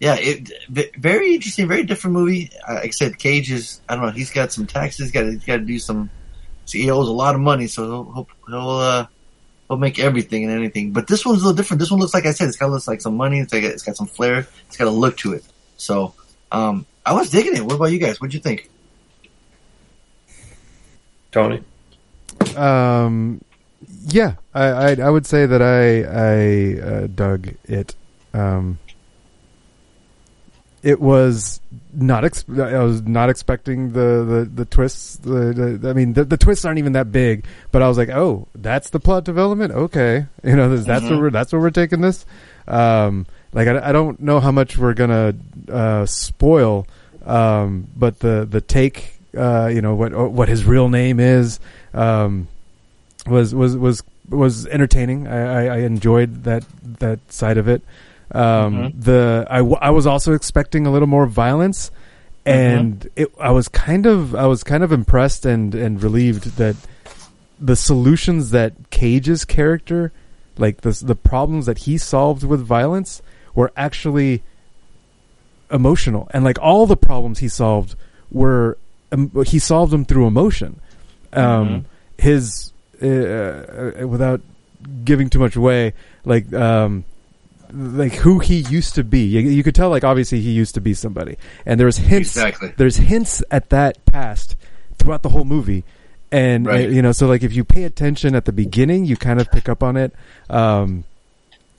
yeah, 0.00 0.16
it 0.18 0.50
very 0.98 1.34
interesting, 1.34 1.68
very 1.68 1.84
different 1.84 2.14
movie. 2.14 2.50
Like 2.68 2.86
I 2.86 2.90
said, 2.90 3.18
Cage 3.18 3.52
is, 3.52 3.80
I 3.88 3.94
don't 3.94 4.06
know, 4.06 4.10
he's 4.10 4.30
got 4.30 4.52
some 4.52 4.66
taxes. 4.66 5.12
Got 5.12 5.22
to, 5.22 5.30
he's 5.32 5.44
got 5.44 5.58
to 5.58 5.62
do 5.62 5.78
some. 5.78 6.10
So 6.64 6.78
he 6.78 6.90
owes 6.90 7.08
a 7.08 7.12
lot 7.12 7.36
of 7.36 7.40
money, 7.40 7.68
so 7.68 7.84
he'll 7.84 8.12
he'll 8.12 8.28
he'll, 8.48 8.70
uh, 8.70 9.06
he'll 9.68 9.78
make 9.78 10.00
everything 10.00 10.44
and 10.44 10.52
anything. 10.52 10.92
But 10.92 11.06
this 11.06 11.24
one's 11.24 11.42
a 11.42 11.46
little 11.46 11.56
different. 11.56 11.78
This 11.78 11.92
one 11.92 12.00
looks 12.00 12.12
like 12.12 12.26
I 12.26 12.32
said, 12.32 12.48
it's 12.48 12.56
got 12.56 12.70
looks 12.70 12.88
like 12.88 13.00
some 13.00 13.16
money. 13.16 13.38
It's 13.38 13.52
like 13.52 13.62
it's 13.62 13.84
got 13.84 13.96
some 13.96 14.08
flair. 14.08 14.48
It's 14.66 14.76
got 14.76 14.88
a 14.88 14.90
look 14.90 15.16
to 15.18 15.34
it. 15.34 15.44
So 15.76 16.14
um, 16.50 16.86
I 17.06 17.12
was 17.12 17.30
digging 17.30 17.56
it. 17.56 17.62
What 17.62 17.76
about 17.76 17.92
you 17.92 17.98
guys? 17.98 18.20
What'd 18.20 18.34
you 18.34 18.40
think? 18.40 18.68
Tony. 21.30 21.62
Um, 22.56 23.40
yeah, 24.08 24.34
I, 24.54 24.64
I 24.64 24.96
I 25.02 25.10
would 25.10 25.26
say 25.26 25.46
that 25.46 25.62
I 25.62 26.02
I 26.02 26.80
uh, 26.80 27.06
dug 27.08 27.48
it. 27.64 27.94
Um, 28.34 28.78
it 30.82 31.00
was 31.00 31.60
not. 31.92 32.24
Ex- 32.24 32.44
I 32.48 32.82
was 32.82 33.02
not 33.02 33.30
expecting 33.30 33.92
the 33.92 34.24
the, 34.24 34.50
the 34.54 34.64
twists. 34.64 35.16
The, 35.16 35.78
the 35.80 35.90
I 35.90 35.92
mean, 35.92 36.12
the, 36.12 36.24
the 36.24 36.36
twists 36.36 36.64
aren't 36.64 36.78
even 36.78 36.92
that 36.92 37.10
big. 37.10 37.44
But 37.72 37.82
I 37.82 37.88
was 37.88 37.98
like, 37.98 38.10
oh, 38.10 38.46
that's 38.54 38.90
the 38.90 39.00
plot 39.00 39.24
development. 39.24 39.72
Okay, 39.72 40.26
you 40.44 40.54
know, 40.56 40.68
that's, 40.74 40.86
that's 40.86 41.04
Mhm. 41.04 41.10
where 41.10 41.18
we're, 41.20 41.30
that's 41.30 41.52
where 41.52 41.60
we're 41.60 41.70
taking 41.70 42.00
this. 42.00 42.24
Um, 42.68 43.26
like 43.52 43.66
I, 43.66 43.88
I 43.88 43.92
don't 43.92 44.20
know 44.20 44.40
how 44.40 44.52
much 44.52 44.78
we're 44.78 44.94
gonna 44.94 45.34
uh, 45.68 46.06
spoil, 46.06 46.86
um, 47.26 47.88
but 47.96 48.20
the 48.20 48.46
the 48.48 48.60
take, 48.60 49.18
uh, 49.36 49.66
you 49.66 49.82
know, 49.82 49.94
what 49.96 50.12
what 50.30 50.48
his 50.48 50.64
real 50.64 50.88
name 50.88 51.18
is, 51.18 51.58
um, 51.92 52.46
was 53.30 53.54
was 53.54 53.76
was 53.76 54.02
was 54.28 54.66
entertaining. 54.66 55.26
I, 55.26 55.66
I, 55.66 55.76
I 55.76 55.78
enjoyed 55.78 56.44
that 56.44 56.64
that 57.00 57.20
side 57.32 57.58
of 57.58 57.68
it. 57.68 57.82
Um, 58.32 58.92
The 58.98 59.46
I, 59.48 59.58
w- 59.58 59.78
I 59.80 59.90
was 59.90 60.06
also 60.06 60.34
expecting 60.34 60.86
a 60.86 60.90
little 60.90 61.08
more 61.08 61.26
violence, 61.26 61.90
and 62.44 63.08
it, 63.16 63.32
I 63.40 63.50
was 63.52 63.68
kind 63.68 64.04
of 64.06 64.34
I 64.34 64.46
was 64.46 64.62
kind 64.62 64.82
of 64.84 64.92
impressed 64.92 65.46
and 65.46 65.74
and 65.74 66.02
relieved 66.02 66.56
that 66.56 66.76
the 67.58 67.74
solutions 67.74 68.50
that 68.50 68.90
Cage's 68.90 69.44
character, 69.46 70.12
like 70.58 70.82
the 70.82 70.90
the 71.04 71.14
problems 71.14 71.66
that 71.66 71.78
he 71.78 71.96
solved 71.96 72.44
with 72.44 72.60
violence, 72.60 73.22
were 73.54 73.72
actually 73.76 74.42
emotional, 75.70 76.28
and 76.32 76.44
like 76.44 76.58
all 76.60 76.86
the 76.86 76.96
problems 76.96 77.38
he 77.38 77.48
solved 77.48 77.94
were 78.30 78.76
um, 79.10 79.30
he 79.46 79.58
solved 79.58 79.90
them 79.92 80.04
through 80.04 80.26
emotion. 80.26 80.80
Um, 81.32 81.86
His 82.18 82.72
uh, 83.02 83.06
uh, 83.06 84.08
without 84.08 84.40
giving 85.04 85.30
too 85.30 85.38
much 85.38 85.56
away, 85.56 85.94
like 86.24 86.52
um, 86.52 87.04
like 87.72 88.12
who 88.12 88.38
he 88.38 88.60
used 88.60 88.94
to 88.94 89.04
be. 89.04 89.24
You, 89.24 89.40
you 89.40 89.62
could 89.62 89.74
tell, 89.74 89.90
like 89.90 90.04
obviously 90.04 90.40
he 90.40 90.50
used 90.50 90.74
to 90.74 90.80
be 90.80 90.94
somebody, 90.94 91.36
and 91.66 91.78
there's 91.78 91.96
hints. 91.96 92.36
Exactly. 92.36 92.72
There's 92.76 92.96
hints 92.96 93.42
at 93.50 93.70
that 93.70 94.04
past 94.06 94.56
throughout 94.98 95.22
the 95.22 95.28
whole 95.28 95.44
movie, 95.44 95.84
and 96.30 96.68
uh, 96.68 96.74
you 96.74 97.02
know, 97.02 97.12
so 97.12 97.26
like 97.26 97.42
if 97.42 97.52
you 97.52 97.64
pay 97.64 97.84
attention 97.84 98.34
at 98.34 98.44
the 98.44 98.52
beginning, 98.52 99.04
you 99.04 99.16
kind 99.16 99.40
of 99.40 99.50
pick 99.50 99.68
up 99.68 99.82
on 99.82 99.96
it, 99.96 100.12
um, 100.50 101.04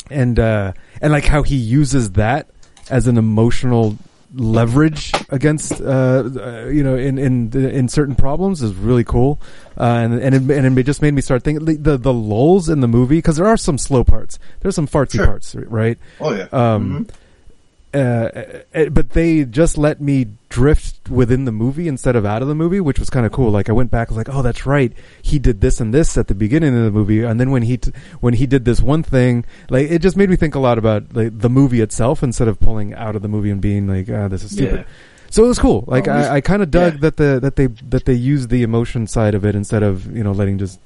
and 0.10 0.40
uh, 0.40 0.74
and 1.02 1.12
like 1.12 1.26
how 1.26 1.44
he 1.44 1.56
uses 1.56 2.12
that 2.12 2.48
as 2.90 3.08
an 3.08 3.18
emotional 3.18 3.98
leverage 4.34 5.12
against 5.30 5.82
uh, 5.82 6.24
uh 6.24 6.66
you 6.68 6.84
know 6.84 6.96
in 6.96 7.18
in 7.18 7.52
in 7.56 7.90
certain 7.90 8.14
problems 8.16 8.62
is 8.62 8.76
really 8.76 9.04
cool 9.04 9.42
uh 9.80 9.84
and 9.84 10.14
and 10.22 10.36
it, 10.36 10.56
and 10.58 10.78
it 10.78 10.84
just 10.84 11.02
made 11.02 11.14
me 11.16 11.22
start 11.22 11.42
thinking 11.44 11.66
the 11.66 11.76
the, 11.78 11.98
the 11.98 12.14
lulls 12.14 12.70
in 12.70 12.80
the 12.80 12.88
movie 12.88 13.18
because 13.18 13.38
there 13.38 13.48
are 13.48 13.58
some 13.58 13.78
slow 13.78 14.04
parts 14.04 14.38
there's 14.60 14.76
some 14.76 14.88
fartsy 14.88 15.16
Sure. 15.16 15.26
parts 15.26 15.56
right 15.56 15.98
Oh 16.22 16.32
yeah. 16.36 16.48
um 16.52 17.08
uh, 17.10 17.14
uh, 17.94 18.30
but 18.92 19.12
they 19.12 19.46
just 19.46 19.78
let 19.78 20.00
me 20.02 20.28
drift 20.50 21.10
within 21.10 21.46
the 21.46 21.52
movie 21.52 21.88
instead 21.88 22.16
of 22.16 22.26
out 22.26 22.42
of 22.42 22.48
the 22.48 22.56
movie, 22.56 22.80
which 22.80 23.00
was 23.00 23.10
kind 23.10 23.26
of 23.26 23.32
cool. 23.32 23.52
Like 23.52 23.70
I 23.70 23.72
went 23.72 23.92
back, 23.92 24.10
I 24.10 24.12
was 24.12 24.18
like, 24.18 24.30
"Oh, 24.36 24.42
that's 24.42 24.66
right. 24.66 24.94
He 25.22 25.40
did 25.40 25.62
this 25.62 25.80
and 25.80 25.94
this 25.94 26.18
at 26.18 26.28
the 26.28 26.36
beginning 26.36 26.76
of 26.78 26.84
the 26.84 26.92
movie, 26.92 27.24
and 27.24 27.40
then 27.40 27.52
when 27.52 27.64
he 27.64 27.78
t- 27.78 27.92
when 28.20 28.34
he 28.36 28.46
did 28.46 28.66
this 28.66 28.82
one 28.82 29.04
thing, 29.04 29.46
like 29.70 29.90
it 29.90 30.00
just 30.00 30.18
made 30.18 30.30
me 30.30 30.36
think 30.36 30.56
a 30.56 30.60
lot 30.60 30.78
about 30.78 31.16
like 31.16 31.38
the 31.40 31.50
movie 31.50 31.82
itself 31.82 32.22
instead 32.24 32.48
of 32.48 32.60
pulling 32.60 32.94
out 32.94 33.16
of 33.16 33.22
the 33.22 33.28
movie 33.28 33.52
and 33.52 33.62
being 33.62 33.88
like, 33.88 34.10
"Ah, 34.10 34.28
this 34.28 34.44
is 34.44 34.52
stupid." 34.52 34.82
Yeah. 34.82 34.84
So 35.32 35.46
it 35.46 35.48
was 35.48 35.60
cool. 35.60 35.84
Like 35.88 36.08
Oh, 36.08 36.12
I, 36.12 36.36
I 36.36 36.42
kind 36.42 36.64
of 36.64 36.72
dug 36.72 36.94
yeah. 36.96 37.00
that 37.02 37.18
the 37.18 37.40
that 37.40 37.56
they 37.56 37.68
that 37.68 38.06
they 38.06 38.14
used 38.14 38.50
the 38.50 38.64
emotion 38.64 39.06
side 39.08 39.36
of 39.36 39.46
it 39.46 39.56
instead 39.56 39.84
of 39.84 40.16
you 40.16 40.24
know 40.24 40.32
letting 40.32 40.58
just 40.58 40.80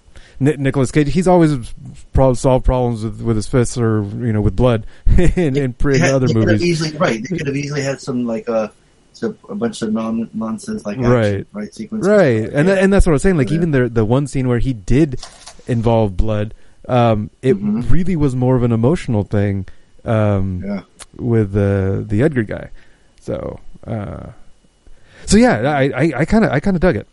Nicolas 0.43 0.91
Cage. 0.91 1.11
He's 1.13 1.27
always 1.27 1.73
pro- 2.13 2.33
solved 2.33 2.65
problems 2.65 3.03
with, 3.03 3.21
with 3.21 3.35
his 3.35 3.47
fists 3.47 3.77
or 3.77 4.03
you 4.03 4.33
know 4.33 4.41
with 4.41 4.55
blood 4.55 4.85
in, 5.07 5.55
in, 5.55 5.57
in 5.57 5.75
had- 5.99 6.13
other 6.13 6.27
they 6.27 6.33
could 6.33 6.41
have 6.49 6.59
movies. 6.59 6.63
easily 6.63 6.97
right. 6.97 7.21
They 7.27 7.37
could 7.37 7.47
have 7.47 7.55
easily 7.55 7.81
had 7.81 7.99
some 8.01 8.25
like 8.25 8.47
uh, 8.49 8.67
a 9.49 9.55
bunch 9.55 9.81
of 9.81 9.93
non 9.93 10.29
nonsense 10.33 10.85
like 10.85 10.97
action, 10.97 11.11
right, 11.11 11.47
right 11.53 11.73
sequences, 11.73 12.09
right, 12.09 12.49
and 12.51 12.67
Yeah. 12.67 12.75
and 12.75 12.91
that's 12.91 13.05
what 13.05 13.11
I 13.11 13.13
was 13.13 13.21
saying. 13.21 13.37
Like 13.37 13.49
Yeah. 13.49 13.55
even 13.57 13.71
the 13.71 13.87
the 13.89 14.03
one 14.05 14.27
scene 14.27 14.47
where 14.47 14.59
he 14.59 14.73
did 14.73 15.19
involve 15.67 16.17
blood, 16.17 16.53
um, 16.89 17.29
it 17.41 17.55
Mm-hmm. 17.55 17.81
really 17.91 18.15
was 18.15 18.35
more 18.35 18.55
of 18.55 18.63
an 18.63 18.71
emotional 18.71 19.23
thing 19.23 19.65
um, 20.03 20.61
Yeah. 20.65 20.81
with 21.15 21.53
the 21.53 22.03
the 22.07 22.21
Edgar 22.21 22.43
guy. 22.43 22.69
So, 23.21 23.59
uh, 23.87 24.31
so 25.25 25.37
yeah, 25.37 25.71
I 25.71 25.83
I- 25.83 26.13
I 26.17 26.25
kind 26.25 26.43
of 26.43 26.51
I 26.51 26.59
kind 26.59 26.75
of 26.75 26.81
dug 26.81 26.95
it. 26.97 27.07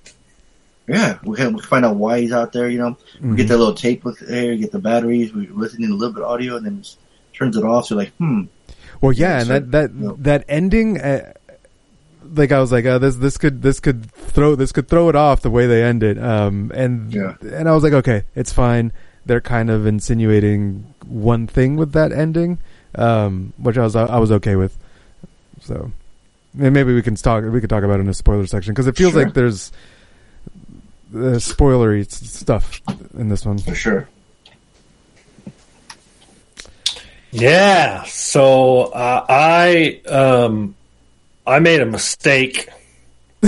Yeah, 0.90 1.18
we 1.24 1.36
can 1.36 1.54
we 1.54 1.62
find 1.62 1.84
out 1.84 1.96
why 1.96 2.20
he's 2.20 2.32
out 2.32 2.52
there. 2.52 2.68
You 2.68 2.78
know, 2.78 2.96
we 3.20 3.36
get 3.36 3.46
Mhm. 3.46 3.48
that 3.50 3.58
little 3.58 3.74
tape 3.74 4.04
with 4.04 4.18
there, 4.20 4.56
get 4.56 4.72
the 4.72 4.78
batteries. 4.78 5.32
We 5.32 5.46
listen 5.48 5.84
in 5.84 5.90
a 5.90 5.94
little 5.94 6.12
bit 6.14 6.22
of 6.24 6.30
audio, 6.30 6.56
and 6.56 6.66
then 6.66 6.82
turns 7.36 7.56
it 7.56 7.64
off. 7.64 7.86
So 7.86 7.96
like, 7.96 8.12
hmm, 8.16 8.42
Well, 9.00 9.12
yeah, 9.12 9.40
and 9.40 9.48
that 9.50 9.70
that 9.72 9.90
that 10.24 10.44
ending, 10.48 11.00
uh, 11.00 11.32
like 12.34 12.52
I 12.52 12.60
was 12.60 12.70
like, 12.72 12.84
oh, 12.86 12.98
this 12.98 13.16
this 13.16 13.38
could 13.38 13.62
this 13.62 13.80
could 13.80 14.10
throw 14.12 14.54
this 14.56 14.72
could 14.72 14.88
throw 14.88 15.08
it 15.08 15.16
off 15.16 15.42
the 15.42 15.50
way 15.50 15.66
they 15.66 15.82
end 15.82 16.02
it. 16.02 16.18
Um, 16.22 16.70
and 16.74 17.12
Yeah. 17.12 17.34
and 17.40 17.68
I 17.68 17.72
was 17.72 17.82
like, 17.82 17.92
okay, 17.92 18.24
it's 18.34 18.52
fine. 18.52 18.92
They're 19.26 19.40
kind 19.40 19.70
of 19.70 19.86
insinuating 19.86 20.84
one 21.06 21.46
thing 21.46 21.76
with 21.76 21.92
that 21.92 22.10
ending, 22.12 22.58
um, 22.96 23.52
which 23.58 23.78
I 23.78 23.82
was 23.82 23.94
I 23.96 24.18
was 24.18 24.32
okay 24.32 24.56
with. 24.56 24.76
So 25.62 25.92
and 26.58 26.74
maybe 26.74 26.92
we 26.92 27.02
can 27.02 27.14
talk 27.14 27.44
we 27.44 27.60
could 27.60 27.70
talk 27.70 27.84
about 27.84 28.00
it 28.00 28.02
in 28.02 28.08
a 28.08 28.14
spoiler 28.14 28.46
section 28.46 28.72
because 28.74 28.86
it 28.86 28.96
feels 28.96 29.12
Sure. 29.12 29.24
like 29.24 29.34
there's 29.34 29.70
uh, 31.14 31.38
spoilery 31.38 32.00
s- 32.06 32.30
stuff 32.30 32.80
in 33.18 33.28
this 33.28 33.44
one. 33.46 33.58
for 33.58 33.74
sure. 33.74 34.08
Yeah. 37.30 38.04
So 38.04 38.82
uh, 38.92 39.24
I 39.28 40.00
um, 40.08 40.74
I 41.46 41.60
made 41.60 41.80
a 41.80 41.86
mistake, 41.86 42.68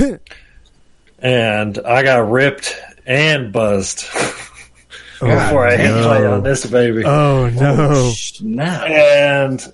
and 1.19 1.79
I 1.79 2.03
got 2.03 2.31
ripped 2.31 2.77
and 3.07 3.53
buzzed 3.53 4.05
before 5.21 5.67
I 5.67 5.77
hit 5.77 5.89
no. 5.91 6.03
play 6.07 6.27
on 6.27 6.43
this 6.43 6.65
baby. 6.67 7.05
Oh 7.05 7.49
no! 7.51 8.11
Snap! 8.15 8.89
and 8.89 9.73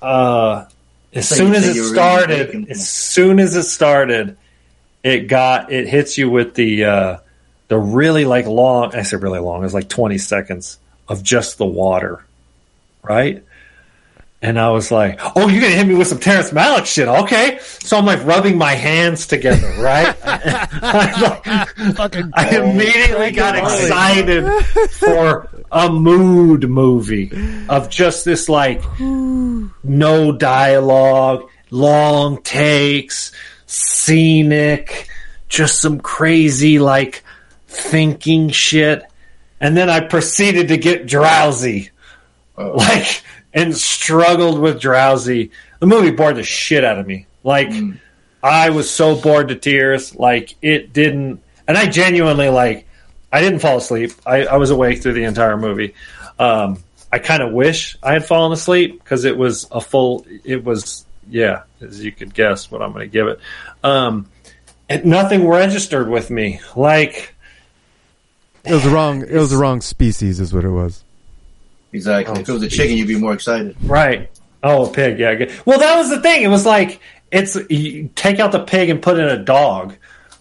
uh, 0.00 0.64
as 1.12 1.28
So 1.28 1.34
soon 1.36 1.54
as 1.54 1.68
it 1.68 1.76
you 1.76 1.82
were 1.82 1.88
really 1.90 1.94
started, 1.94 2.70
as 2.70 2.88
soon 2.88 3.38
as 3.40 3.54
it 3.56 3.64
started, 3.64 4.36
it 5.04 5.26
got 5.26 5.70
it 5.70 5.86
hits 5.86 6.16
you 6.16 6.30
with 6.30 6.54
the 6.54 6.84
uh, 6.84 7.16
the 7.70 7.78
really 7.78 8.24
like 8.24 8.46
long. 8.46 8.94
I 8.96 9.02
said 9.02 9.22
really 9.22 9.38
long. 9.38 9.64
It's 9.64 9.72
like 9.72 9.88
twenty 9.88 10.18
seconds 10.18 10.78
of 11.08 11.22
just 11.22 11.56
the 11.56 11.64
water, 11.64 12.22
right? 13.02 13.42
And 14.42 14.58
I 14.58 14.70
was 14.70 14.90
like, 14.90 15.20
"Oh, 15.36 15.46
you're 15.48 15.60
gonna 15.60 15.74
hit 15.74 15.86
me 15.86 15.94
with 15.94 16.08
some 16.08 16.18
Terrence 16.18 16.50
Malick 16.50 16.84
shit, 16.86 17.06
okay?" 17.06 17.58
So 17.62 17.96
I'm 17.96 18.04
like 18.06 18.24
rubbing 18.26 18.58
my 18.58 18.72
hands 18.72 19.26
together, 19.28 19.68
right? 19.78 20.16
I'm 20.24 21.94
like- 21.94 22.16
I 22.34 22.56
immediately 22.56 23.30
got 23.30 23.56
excited 23.56 24.44
for 24.90 25.48
a 25.70 25.88
mood 25.90 26.68
movie 26.68 27.30
of 27.68 27.88
just 27.88 28.24
this 28.24 28.48
like 28.48 28.82
no 28.98 30.32
dialogue, 30.32 31.48
long 31.70 32.42
takes, 32.42 33.30
scenic, 33.66 35.06
just 35.48 35.80
some 35.80 36.00
crazy 36.00 36.78
like 36.80 37.22
thinking 37.80 38.50
shit. 38.50 39.02
And 39.60 39.76
then 39.76 39.90
I 39.90 40.00
proceeded 40.00 40.68
to 40.68 40.76
get 40.76 41.06
drowsy. 41.06 41.90
Like 42.56 43.22
and 43.54 43.74
struggled 43.74 44.58
with 44.58 44.80
drowsy. 44.80 45.50
The 45.78 45.86
movie 45.86 46.10
bored 46.10 46.36
the 46.36 46.42
shit 46.42 46.84
out 46.84 46.98
of 46.98 47.06
me. 47.06 47.26
Like 47.42 47.72
I 48.42 48.70
was 48.70 48.90
so 48.90 49.16
bored 49.16 49.48
to 49.48 49.56
tears. 49.56 50.14
Like 50.14 50.56
it 50.60 50.92
didn't 50.92 51.42
and 51.66 51.78
I 51.78 51.86
genuinely 51.86 52.48
like 52.48 52.86
I 53.32 53.40
didn't 53.40 53.60
fall 53.60 53.78
asleep. 53.78 54.12
I, 54.26 54.44
I 54.44 54.56
was 54.56 54.70
awake 54.70 55.02
through 55.02 55.12
the 55.14 55.24
entire 55.24 55.56
movie. 55.56 55.94
Um, 56.38 56.82
I 57.12 57.18
kind 57.18 57.42
of 57.42 57.52
wish 57.52 57.96
I 58.02 58.12
had 58.12 58.24
fallen 58.24 58.52
asleep 58.52 59.02
because 59.02 59.24
it 59.24 59.36
was 59.36 59.66
a 59.70 59.80
full. 59.80 60.26
It 60.44 60.64
was 60.64 61.06
yeah, 61.28 61.62
as 61.80 62.04
you 62.04 62.12
could 62.12 62.34
guess 62.34 62.70
what 62.70 62.82
I'm 62.82 62.92
going 62.92 63.08
to 63.08 63.12
give 63.12 63.28
it. 63.28 63.40
Um, 63.84 64.28
nothing 65.04 65.46
registered 65.46 66.08
with 66.08 66.30
me. 66.30 66.60
Like 66.74 67.34
It 68.64 68.72
was 68.72 68.84
the 68.84 68.90
wrong. 68.90 69.22
It 69.22 69.32
was 69.32 69.50
the 69.50 69.56
wrong 69.56 69.80
species, 69.80 70.40
is 70.40 70.52
what 70.52 70.64
it 70.64 70.70
was. 70.70 71.04
Exactly. 71.92 72.34
Oh, 72.36 72.40
if 72.40 72.48
it 72.48 72.52
was 72.52 72.62
a 72.62 72.68
chicken, 72.68 72.96
you'd 72.96 73.08
be 73.08 73.18
more 73.18 73.32
excited. 73.32 73.76
Right. 73.82 74.30
Oh, 74.62 74.86
a 74.86 74.92
pig. 74.92 75.18
Yeah. 75.18 75.34
good. 75.34 75.52
Well, 75.64 75.78
that 75.78 75.96
was 75.96 76.10
the 76.10 76.20
thing. 76.20 76.42
It 76.42 76.48
was 76.48 76.66
like 76.66 77.00
it's 77.30 77.56
you 77.70 78.10
take 78.14 78.38
out 78.38 78.52
the 78.52 78.60
pig 78.60 78.90
and 78.90 79.00
put 79.00 79.18
in 79.18 79.26
a 79.26 79.38
dog, 79.38 79.94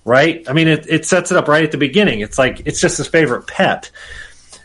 right? 0.05 0.43
I 0.49 0.53
mean, 0.53 0.67
it 0.67 0.86
it 0.89 1.05
sets 1.05 1.32
it 1.32 1.38
up 1.38 1.47
right 1.47 1.63
at 1.63 1.72
the 1.72 1.78
beginning. 1.78 2.20
It's 2.20 2.38
like 2.38 2.61
it's 2.65 2.82
just 2.82 2.97
his 2.97 3.07
favorite 3.07 3.47
pet, 3.47 3.89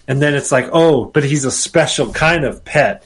and 0.08 0.20
then 0.20 0.34
it's 0.34 0.50
like, 0.50 0.68
oh, 0.72 1.06
but 1.06 1.24
he's 1.24 1.44
a 1.44 1.50
special 1.50 2.12
kind 2.12 2.44
of 2.44 2.64
pet. 2.64 3.04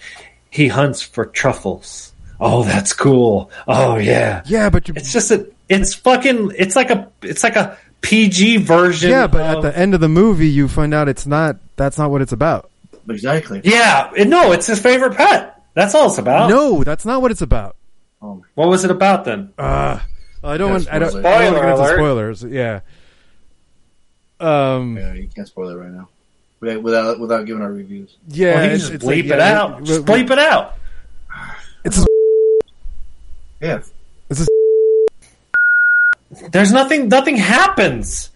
He 0.50 0.68
hunts 0.68 1.02
for 1.02 1.26
truffles. 1.26 2.12
Oh, 2.40 2.62
that's 2.62 2.92
cool. 2.92 3.50
Oh, 3.66 3.96
yeah. 3.96 4.42
Yeah, 4.46 4.70
but 4.70 4.88
it's 4.90 5.12
just 5.12 5.30
a. 5.30 5.46
It's 5.68 5.94
fucking. 5.94 6.52
It's 6.56 6.76
like 6.76 6.90
a. 6.90 7.10
It's 7.22 7.42
like 7.42 7.56
a 7.56 7.76
PG 8.00 8.58
version. 8.58 9.10
Yeah, 9.10 9.26
but 9.26 9.40
of- 9.40 9.64
at 9.64 9.72
the 9.72 9.78
end 9.78 9.94
of 9.94 10.00
the 10.00 10.08
movie, 10.08 10.48
you 10.48 10.68
find 10.68 10.94
out 10.94 11.08
it's 11.08 11.26
not. 11.26 11.56
That's 11.76 11.98
not 11.98 12.10
what 12.10 12.22
it's 12.22 12.32
about. 12.32 12.70
Exactly. 13.08 13.60
Yeah, 13.64 14.10
it- 14.16 14.28
no, 14.28 14.52
it's 14.52 14.66
his 14.66 14.78
favorite 14.80 15.14
pet. 15.14 15.62
That's 15.74 15.94
all 15.94 16.08
it's 16.08 16.18
about. 16.18 16.50
No, 16.50 16.82
that's 16.84 17.04
not 17.04 17.22
what 17.22 17.30
it's 17.30 17.42
about. 17.42 17.76
What 18.20 18.68
was 18.68 18.84
it 18.84 18.90
about 18.90 19.24
then? 19.24 19.52
Uh, 19.56 20.00
I 20.42 20.56
don't 20.56 20.72
want. 20.72 20.88
I 20.92 20.98
don't, 20.98 21.10
spoiler. 21.10 21.28
I 21.28 21.44
don't 21.50 21.54
want 21.54 21.54
to 21.54 21.58
Spoiler 21.58 21.60
get 21.60 21.70
into 21.70 21.82
alert. 21.82 21.96
spoilers. 21.98 22.44
Yeah. 22.44 22.80
Um. 24.40 24.96
Yeah, 24.96 25.14
you 25.14 25.28
can't 25.34 25.46
spoil 25.48 25.68
it 25.70 25.74
right 25.76 25.90
now. 25.90 26.08
Without 26.60 26.82
without, 26.82 27.20
without 27.20 27.46
giving 27.46 27.62
our 27.62 27.70
reviews. 27.72 28.16
Yeah. 28.28 28.54
Well, 28.54 28.62
you 28.64 28.66
it's- 28.66 28.80
just 28.82 28.92
it's 28.94 29.04
bleep 29.04 29.08
like- 29.08 29.24
it 29.24 29.38
yeah, 29.38 29.60
out. 29.60 29.80
we- 29.80 29.86
Just 29.86 30.00
we- 30.00 30.06
bleep 30.06 30.30
it 30.30 30.38
out. 30.38 30.74
It's. 31.84 32.04
Yeah. 33.60 33.80
It's 36.30 36.42
There's 36.50 36.72
nothing. 36.72 37.08
Nothing 37.08 37.36
happens. 37.36 38.30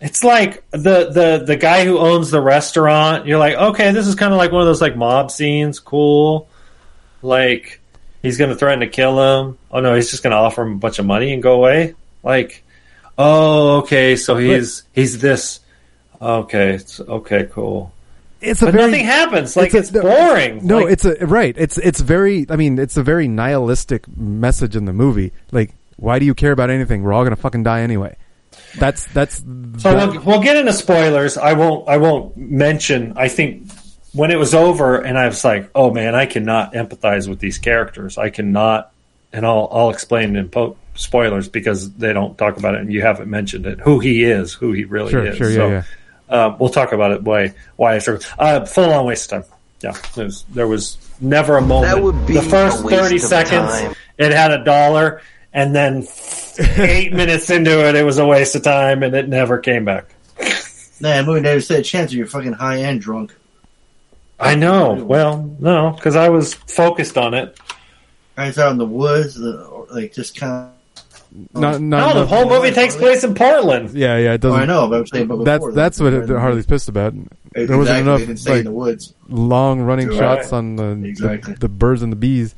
It's 0.00 0.24
like 0.24 0.64
the 0.70 1.10
the 1.10 1.42
the 1.46 1.56
guy 1.56 1.84
who 1.84 1.98
owns 1.98 2.30
the 2.30 2.40
restaurant. 2.40 3.26
You're 3.26 3.38
like, 3.38 3.54
okay, 3.54 3.92
this 3.92 4.06
is 4.06 4.14
kind 4.14 4.32
of 4.32 4.38
like 4.38 4.50
one 4.50 4.62
of 4.62 4.66
those 4.66 4.80
like 4.80 4.96
mob 4.96 5.30
scenes. 5.30 5.78
Cool. 5.78 6.48
Like 7.22 7.80
he's 8.22 8.38
going 8.38 8.50
to 8.50 8.56
threaten 8.56 8.80
to 8.80 8.86
kill 8.88 9.18
him. 9.44 9.58
Oh 9.70 9.80
no, 9.80 9.94
he's 9.94 10.10
just 10.10 10.22
going 10.22 10.30
to 10.32 10.36
offer 10.38 10.62
him 10.62 10.72
a 10.72 10.78
bunch 10.78 10.98
of 10.98 11.06
money 11.06 11.32
and 11.34 11.42
go 11.42 11.54
away. 11.54 11.94
Like, 12.22 12.64
oh, 13.18 13.78
okay, 13.78 14.16
so 14.16 14.36
he's 14.36 14.84
he's 14.94 15.20
this. 15.20 15.60
Okay, 16.20 16.74
it's, 16.74 17.00
okay, 17.00 17.48
cool. 17.50 17.92
it's 18.42 18.60
a 18.60 18.66
But 18.66 18.74
very, 18.74 18.90
nothing 18.90 19.04
happens. 19.06 19.56
Like 19.56 19.72
a- 19.72 19.78
it's, 19.78 19.90
boring. 19.90 20.66
No, 20.66 20.80
Like, 20.80 20.92
it's 20.92 21.04
a 21.06 21.26
right. 21.26 21.54
It's 21.58 21.78
it's 21.78 22.00
very. 22.00 22.46
I 22.50 22.56
mean, 22.56 22.78
it's 22.78 22.96
a 22.96 23.02
very 23.02 23.26
nihilistic 23.28 24.06
message 24.16 24.76
in 24.76 24.84
the 24.86 24.92
movie. 24.92 25.32
Like, 25.50 25.74
why 26.00 26.18
do 26.18 26.24
you 26.26 26.34
care 26.34 26.52
about 26.52 26.70
anything? 26.70 27.02
We're 27.02 27.12
all 27.12 27.24
gonna 27.24 27.36
fucking 27.36 27.62
die 27.62 27.82
anyway. 27.82 28.16
That's 28.78 29.04
that's. 29.06 29.36
So 29.36 29.44
that- 29.94 30.10
we'll, 30.10 30.20
we'll 30.22 30.42
get 30.42 30.56
into 30.56 30.72
spoilers. 30.72 31.36
I 31.38 31.52
won't. 31.52 31.88
I 31.88 31.98
won't 31.98 32.36
mention. 32.36 33.14
I 33.16 33.28
think 33.28 33.70
when 34.12 34.30
it 34.30 34.38
was 34.38 34.54
over, 34.54 34.96
and 35.00 35.16
I 35.18 35.26
was 35.26 35.44
like, 35.44 35.70
"Oh 35.74 35.92
man, 35.92 36.14
I 36.14 36.26
cannot 36.26 36.72
empathize 36.74 37.28
with 37.28 37.38
these 37.38 37.58
characters. 37.58 38.18
I 38.18 38.30
cannot." 38.30 38.92
And 39.32 39.46
I'll 39.46 39.68
I'll 39.70 39.90
explain 39.90 40.34
in 40.34 40.48
po- 40.48 40.76
spoilers 40.94 41.48
because 41.48 41.92
they 41.92 42.12
don't 42.12 42.36
talk 42.36 42.56
about 42.56 42.74
it, 42.74 42.80
and 42.80 42.92
you 42.92 43.02
haven't 43.02 43.30
mentioned 43.30 43.66
it. 43.66 43.78
Who 43.80 44.00
he 44.00 44.24
is, 44.24 44.52
who 44.52 44.72
he 44.72 44.84
really 44.84 45.10
Sure, 45.12 45.24
is. 45.26 45.36
sure, 45.36 45.48
yeah, 45.50 45.54
so, 45.56 45.68
yeah. 45.68 45.82
Uh, 46.28 46.56
we'll 46.58 46.68
talk 46.70 46.92
about 46.92 47.12
it. 47.12 47.22
Why? 47.22 47.54
Why 47.76 47.94
I 47.94 47.98
struggle. 47.98 48.24
Uh, 48.38 48.64
full 48.64 48.92
on 48.92 49.06
waste 49.06 49.32
of 49.32 49.42
time. 49.44 49.52
Yeah, 49.82 49.96
there 50.14 50.24
was, 50.26 50.44
there 50.50 50.66
was 50.66 50.98
never 51.20 51.56
a 51.56 51.62
moment. 51.62 51.94
That 51.94 52.02
would 52.02 52.26
be 52.26 52.34
the 52.34 52.42
first 52.42 52.80
a 52.82 52.86
waste 52.86 52.98
thirty 53.00 53.16
of 53.16 53.22
seconds, 53.22 53.70
time. 53.80 53.94
it 54.18 54.32
had 54.32 54.50
a 54.50 54.62
dollar, 54.64 55.22
and 55.52 55.74
then 55.74 56.06
eight 56.78 57.12
minutes 57.12 57.50
into 57.50 57.86
it, 57.88 57.94
it 57.94 58.04
was 58.04 58.18
a 58.18 58.26
waste 58.26 58.54
of 58.56 58.62
time, 58.62 59.02
and 59.02 59.14
it 59.14 59.28
never 59.28 59.58
came 59.58 59.84
back. 59.84 60.06
Nah, 61.00 61.22
movie 61.22 61.40
never 61.40 61.60
said 61.60 61.80
a 61.80 61.82
chance 61.82 62.10
if 62.12 62.16
you're 62.18 62.26
fucking 62.26 62.52
high 62.52 62.76
and 62.78 63.00
drunk. 63.00 63.34
I 64.38 64.54
know. 64.54 64.94
Well, 64.94 65.54
no, 65.58 65.92
because 65.92 66.16
I 66.16 66.28
was 66.28 66.54
focused 66.54 67.16
on 67.18 67.34
it. 67.34 67.58
I 68.36 68.46
was 68.46 68.58
out 68.58 68.72
in 68.72 68.78
the 68.78 68.86
woods, 68.86 69.34
the, 69.34 69.86
like 69.90 70.12
just 70.14 70.36
kind 70.36 70.70
not, 71.52 71.80
No, 71.80 71.98
not, 71.98 72.14
the 72.14 72.26
whole 72.26 72.48
movie 72.48 72.72
takes 72.72 72.96
place 72.96 73.22
in 73.22 73.34
Portland. 73.34 73.90
Yeah, 73.94 74.16
yeah. 74.18 74.32
It 74.32 74.40
doesn't. 74.40 74.58
Oh, 74.58 74.62
I 74.62 74.66
know, 74.66 74.88
but 74.88 74.98
I'm 75.00 75.06
saying, 75.06 75.26
but 75.28 75.44
That's 75.44 75.74
that's 75.74 76.00
what 76.00 76.12
it, 76.12 76.28
Harley's 76.28 76.66
pissed 76.66 76.88
about. 76.88 77.14
There 77.52 77.78
wasn't 77.78 78.00
enough 78.00 78.20
they 78.20 78.32
in 78.32 78.56
like 78.56 78.64
the 78.64 78.72
woods. 78.72 79.14
long 79.28 79.80
running 79.82 80.08
Right. 80.08 80.18
shots 80.18 80.52
on 80.52 80.76
the, 80.76 81.02
Exactly. 81.04 81.54
the 81.54 81.60
the 81.60 81.68
birds 81.68 82.02
and 82.02 82.10
the 82.10 82.16
bees. 82.16 82.54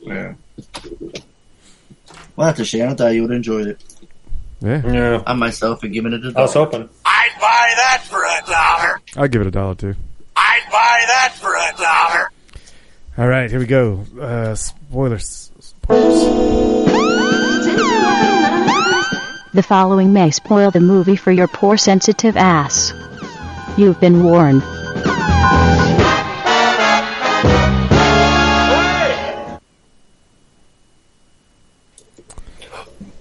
Yeah. 0.00 0.34
Well, 2.36 2.46
that's 2.48 2.60
a 2.60 2.64
shame. 2.64 2.88
I 2.88 2.94
thought 2.94 3.08
you 3.14 3.22
would 3.22 3.30
have 3.30 3.36
enjoyed 3.36 3.66
it. 3.68 3.84
Yeah, 4.60 4.82
Yeah, 4.86 5.22
I 5.26 5.34
myself 5.34 5.82
had 5.82 5.92
given 5.92 6.12
it 6.14 6.24
a 6.24 6.32
I 6.36 6.42
was 6.42 6.52
dollar. 6.54 6.66
hoping. 6.66 6.88
I'd 7.04 7.30
buy 7.40 7.72
that 7.76 8.02
for 8.08 8.22
a 8.24 8.42
dollar. 8.50 9.00
I'd 9.16 9.30
give 9.32 9.40
it 9.42 9.46
a 9.46 9.50
dollar 9.50 9.74
too. 9.74 9.94
I'd 10.36 10.62
buy 10.70 11.02
that 11.06 11.34
for 11.38 11.54
a 11.54 11.72
dollar. 11.76 12.30
All 13.18 13.28
right, 13.28 13.50
here 13.50 13.60
we 13.60 13.66
go. 13.66 14.04
Uh, 14.20 14.54
spoilers. 14.54 15.50
The 19.52 19.62
following 19.62 20.12
may 20.12 20.30
spoil 20.32 20.70
the 20.72 20.80
movie 20.80 21.14
for 21.16 21.30
your 21.30 21.46
poor 21.46 21.76
sensitive 21.76 22.36
ass. 22.36 22.92
You've 23.76 24.00
been 24.00 24.24
warned. 24.24 24.62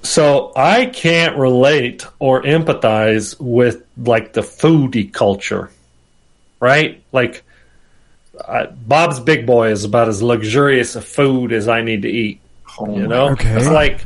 So 0.04 0.51
I 0.56 0.88
can't 0.88 1.38
relate 1.38 2.06
or 2.20 2.43
empathize 2.43 3.39
with 3.39 3.84
like 3.97 4.34
the 4.34 4.41
foodie 4.41 5.12
culture, 5.14 5.70
right? 6.60 7.01
Like 7.14 7.43
I, 8.47 8.66
Bob's 8.66 9.20
Big 9.22 9.45
Boy 9.45 9.70
is 9.72 9.86
about 9.86 10.10
as 10.10 10.22
luxurious 10.22 10.95
a 10.95 11.01
food 11.01 11.54
as 11.54 11.68
I 11.68 11.82
need 11.82 12.01
to 12.01 12.10
eat. 12.10 12.41
Oh 12.80 12.97
you 12.97 13.08
know, 13.08 13.30
Okay. 13.30 13.56
it's 13.56 13.68
like 13.70 14.01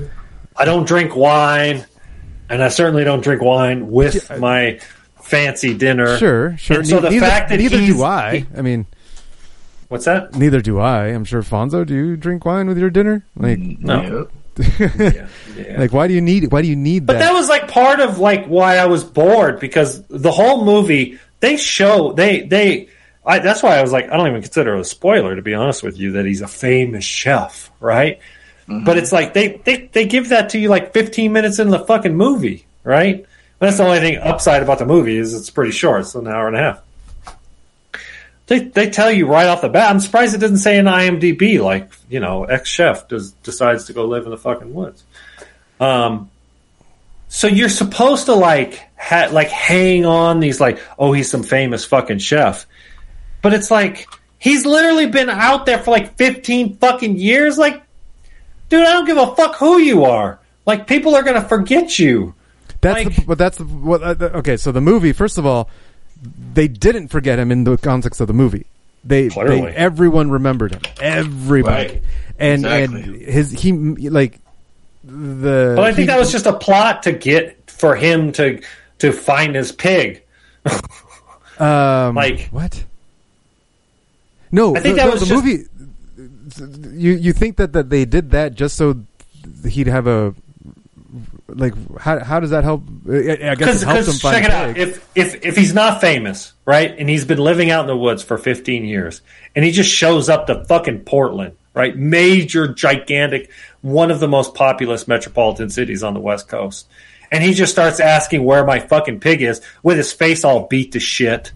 I 0.56 0.66
don't 0.66 0.88
drink 0.88 1.16
wine, 1.16 1.86
and 2.50 2.62
I 2.64 2.68
certainly 2.70 3.04
don't 3.04 3.22
drink 3.22 3.42
wine 3.42 3.90
with 3.90 4.30
my 4.40 4.80
fancy 5.22 5.74
dinner. 5.74 6.18
Sure, 6.18 6.56
sure. 6.58 6.78
And 6.80 6.88
so 6.88 7.00
the 7.00 7.10
neither 7.10 7.26
fact 7.26 7.50
that 7.50 7.58
neither 7.60 7.78
he's- 7.80 7.96
do 7.98 8.04
I. 8.04 8.46
I 8.56 8.62
mean, 8.62 8.86
What's 9.88 10.06
that? 10.06 10.36
neither 10.36 10.62
do 10.62 10.80
I. 10.80 11.06
I'm 11.08 11.24
sure 11.26 11.42
Fonzo, 11.42 11.86
do 11.86 11.96
you 11.96 12.18
drink 12.18 12.44
wine 12.46 12.68
with 12.68 12.78
your 12.78 12.90
dinner? 12.90 13.26
Like, 13.36 13.58
No. 13.60 14.28
like 15.78 15.94
why 15.94 16.08
do 16.08 16.14
you 16.14 16.22
need 16.22 16.52
why 16.52 16.62
do 16.62 16.68
you 16.68 16.76
need 16.76 17.04
that? 17.08 17.14
But 17.14 17.20
that? 17.20 17.34
was 17.34 17.50
like 17.50 17.68
part 17.68 18.00
of 18.00 18.20
like 18.20 18.46
why 18.46 18.78
I 18.78 18.86
was 18.86 19.04
bored 19.04 19.60
because 19.60 20.04
the 20.08 20.32
whole 20.32 20.66
movie 20.66 21.20
they 21.40 21.58
show 21.58 22.14
they 22.14 22.42
they 22.42 22.90
I, 23.26 23.40
that's 23.40 23.62
why 23.62 23.78
I 23.78 23.82
was 23.82 23.92
like 23.92 24.10
I 24.10 24.18
don't 24.18 24.28
even 24.28 24.42
consider 24.42 24.76
it 24.76 24.82
a 24.82 24.86
spoiler 24.86 25.36
to 25.36 25.42
be 25.42 25.54
honest 25.54 25.84
with 25.84 25.98
you 25.98 26.14
that 26.14 26.26
he's 26.26 26.42
a 26.42 26.48
famous 26.48 27.04
chef 27.04 27.72
right? 27.80 28.20
Mm-hmm. 28.68 28.84
But 28.84 28.98
it's 28.98 29.12
like 29.12 29.34
they, 29.34 29.62
they 29.64 29.88
they 29.88 30.06
give 30.06 30.30
that 30.30 30.50
to 30.50 30.60
you 30.60 30.70
like 30.70 30.94
15 30.94 31.32
minutes 31.32 31.60
in 31.60 31.70
the 31.70 31.80
fucking 31.80 32.16
movie 32.16 32.66
right? 32.84 33.26
That's 33.60 33.78
the 33.78 33.84
only 33.84 34.00
thing 34.00 34.18
upside 34.18 34.62
about 34.64 34.80
the 34.80 34.86
movie 34.86 35.18
is 35.18 35.34
it's 35.34 35.50
pretty 35.50 35.72
short 35.72 36.02
it's 36.02 36.16
an 36.16 36.28
hour 36.28 36.48
and 36.48 36.56
a 36.56 36.60
half 36.60 36.82
they 38.48 38.60
they 38.60 38.90
tell 38.90 39.12
you 39.12 39.28
right 39.28 39.48
off 39.48 39.62
the 39.62 39.70
bat 39.70 39.90
I'm 39.90 40.00
surprised 40.00 40.36
it 40.36 40.40
doesn't 40.40 40.58
say 40.58 40.78
in 40.78 40.86
IMDb 40.86 41.62
like 41.62 41.92
you 42.10 42.20
know 42.20 42.46
ex 42.46 42.70
chef 42.70 43.08
does 43.08 43.32
decides 43.44 43.86
to 43.86 43.94
go 43.94 44.06
live 44.06 44.26
in 44.26 44.32
the 44.32 44.38
fucking 44.38 44.74
woods 44.74 45.04
um 45.80 46.30
so 47.30 47.48
you're 47.48 47.70
supposed 47.70 48.26
to 48.26 48.34
like 48.34 48.88
ha- 48.98 49.30
like 49.32 49.50
hang 49.50 50.06
on 50.06 50.40
these 50.40 50.60
like 50.60 50.80
oh 50.98 51.12
he's 51.12 51.30
some 51.30 51.44
famous 51.44 51.86
fucking 51.86 52.20
chef, 52.20 52.66
but 53.42 53.54
it's 53.54 53.70
like 53.70 54.08
he's 54.40 54.66
literally 54.66 55.08
been 55.08 55.30
out 55.30 55.66
there 55.66 55.80
for 55.80 55.92
like 55.92 56.16
15 56.18 56.78
fucking 56.78 57.18
years. 57.18 57.58
Like, 57.58 57.84
dude, 58.70 58.86
I 58.86 58.94
don't 58.94 59.06
give 59.06 59.18
a 59.18 59.36
fuck 59.36 59.56
who 59.56 59.80
you 59.80 60.06
are. 60.06 60.40
Like, 60.66 60.88
people 60.88 61.16
are 61.16 61.24
gonna 61.24 61.48
forget 61.48 61.98
you. 62.00 62.34
That's 62.82 63.16
the, 63.16 63.26
but 63.26 63.38
that's 63.38 63.58
the, 63.58 63.64
what. 63.64 64.04
Uh, 64.04 64.30
okay, 64.36 64.56
so 64.56 64.72
the 64.72 64.82
movie. 64.82 65.12
First 65.12 65.38
of 65.38 65.46
all, 65.46 65.70
they 66.54 66.68
didn't 66.68 67.10
forget 67.10 67.40
him 67.40 67.52
in 67.52 67.64
the 67.64 67.78
context 67.78 68.20
of 68.22 68.28
the 68.28 68.34
movie. 68.34 68.66
They, 69.04 69.28
they 69.30 69.62
everyone 69.76 70.30
remembered 70.32 70.74
him. 70.74 70.82
Everybody, 71.02 71.88
Right. 71.88 72.04
and 72.40 72.66
Exactly. 72.66 73.02
and 73.04 73.16
his 73.22 73.52
he 73.52 73.72
like 73.72 74.40
the. 75.04 75.74
But 75.76 75.86
I 75.86 75.94
think 75.94 76.00
he- 76.00 76.06
that 76.08 76.20
was 76.20 76.32
just 76.32 76.46
a 76.46 76.54
plot 76.54 77.04
to 77.04 77.12
get 77.14 77.70
for 77.72 77.96
him 77.96 78.32
to 78.34 78.62
to 79.00 79.12
find 79.14 79.56
his 79.56 79.72
pig. 79.72 80.24
um 81.60 82.16
like 82.16 82.50
what? 82.50 82.84
No, 84.52 84.76
I 84.76 84.80
think 84.80 84.96
the, 84.96 85.02
that 85.04 85.06
no, 85.08 85.12
was 85.12 85.22
the 85.22 85.26
just- 85.28 85.44
movie. 85.46 85.64
You 86.98 87.14
you 87.14 87.34
think 87.34 87.58
that 87.58 87.74
that 87.74 87.90
they 87.90 88.06
did 88.06 88.32
that 88.32 88.56
just 88.56 88.76
so 88.76 88.96
he'd 89.68 89.88
have 89.88 90.08
a 90.08 90.34
like 91.48 91.74
how 91.98 92.20
how 92.24 92.40
does 92.40 92.50
that 92.50 92.64
help? 92.64 92.84
I 93.10 93.12
guess 93.12 93.58
Because 93.58 93.84
it 93.84 93.88
helps 93.88 94.08
him 94.08 94.14
find 94.16 94.36
check 94.36 94.46
it 94.46 94.52
out. 94.52 94.78
If 94.78 95.10
if 95.16 95.46
if 95.46 95.56
he's 95.56 95.74
not 95.74 96.02
famous, 96.02 96.54
right, 96.66 96.94
and 96.98 97.10
he's 97.10 97.26
been 97.26 97.38
living 97.38 97.72
out 97.72 97.82
in 97.82 97.88
the 97.88 97.98
woods 97.98 98.24
for 98.24 98.38
15 98.38 98.86
years, 98.86 99.22
and 99.56 99.64
he 99.64 99.72
just 99.72 99.90
shows 99.90 100.30
up 100.30 100.48
to 100.48 100.66
fucking 100.66 101.02
Portland, 101.02 101.56
right? 101.74 101.96
Major, 101.96 102.74
gigantic, 102.74 103.50
one 103.82 104.12
of 104.12 104.20
the 104.20 104.28
most 104.28 104.56
populous 104.56 105.08
metropolitan 105.08 105.70
cities 105.70 106.04
on 106.04 106.14
the 106.14 106.20
West 106.20 106.48
Coast. 106.48 106.88
And 107.32 107.44
he 107.44 107.54
just 107.54 107.72
starts 107.72 108.00
asking 108.00 108.44
where 108.44 108.66
my 108.66 108.80
fucking 108.80 109.20
pig 109.20 109.42
is 109.42 109.62
with 109.84 109.98
his 109.98 110.14
face 110.14 110.46
all 110.46 110.68
beat 110.68 110.94
to 110.94 111.00
shit 111.00 111.52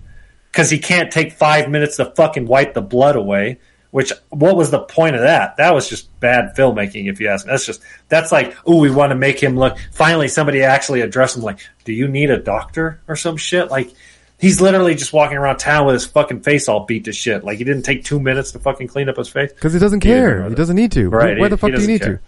because 0.52 0.70
he 0.70 0.80
can't 0.80 1.12
take 1.12 1.32
five 1.32 1.70
minutes 1.70 1.98
to 1.98 2.06
fucking 2.06 2.46
wipe 2.46 2.74
the 2.74 2.82
blood 2.82 3.16
away. 3.16 3.60
Which, 3.92 4.12
what 4.30 4.56
was 4.56 4.72
the 4.72 4.80
point 4.80 5.16
of 5.16 5.22
that? 5.22 5.58
That 5.58 5.74
was 5.74 5.90
just 5.90 6.18
bad 6.22 6.56
filmmaking, 6.56 7.10
if 7.10 7.20
you 7.20 7.28
ask 7.28 7.46
me. 7.46 7.52
That's 7.52 7.66
just, 7.66 7.82
that's 8.08 8.32
like, 8.32 8.56
oh, 8.66 8.80
we 8.80 8.90
want 8.90 9.12
to 9.12 9.16
make 9.16 9.38
him 9.42 9.58
look. 9.58 9.78
Finally, 9.92 10.30
somebody 10.30 10.64
actually 10.64 11.02
addressed 11.02 11.36
him, 11.36 11.44
like, 11.44 11.60
do 11.84 11.92
you 11.92 12.08
need 12.08 12.30
a 12.30 12.38
doctor 12.38 13.02
or 13.10 13.18
some 13.18 13.36
shit? 13.36 13.70
Like, 13.70 13.92
he's 14.40 14.62
literally 14.62 14.96
just 14.96 15.12
walking 15.12 15.36
around 15.38 15.58
town 15.58 15.86
with 15.86 15.94
his 15.96 16.06
fucking 16.06 16.40
face 16.42 16.70
all 16.70 16.86
beat 16.86 17.04
to 17.06 17.12
shit. 17.12 17.44
Like, 17.44 17.58
he 17.58 17.66
didn't 17.66 17.84
take 17.84 18.06
two 18.06 18.20
minutes 18.20 18.52
to 18.54 18.60
fucking 18.60 18.88
clean 18.88 19.10
up 19.10 19.18
his 19.18 19.28
face. 19.28 19.52
Because 19.52 19.74
he 19.74 19.80
doesn't 19.80 20.00
care. 20.00 20.40
know 20.44 20.50
He 20.50 20.56
doesn't 20.56 20.76
need 20.78 20.94
to. 20.94 21.10
Right, 21.10 21.38
Why 21.38 21.46
he- 21.46 21.50
the 21.50 21.58
fuck 21.58 21.72
he 21.72 21.76
do 21.76 21.82
you 21.82 21.88
need 21.90 22.02
care. 22.02 22.18
to? 22.18 22.24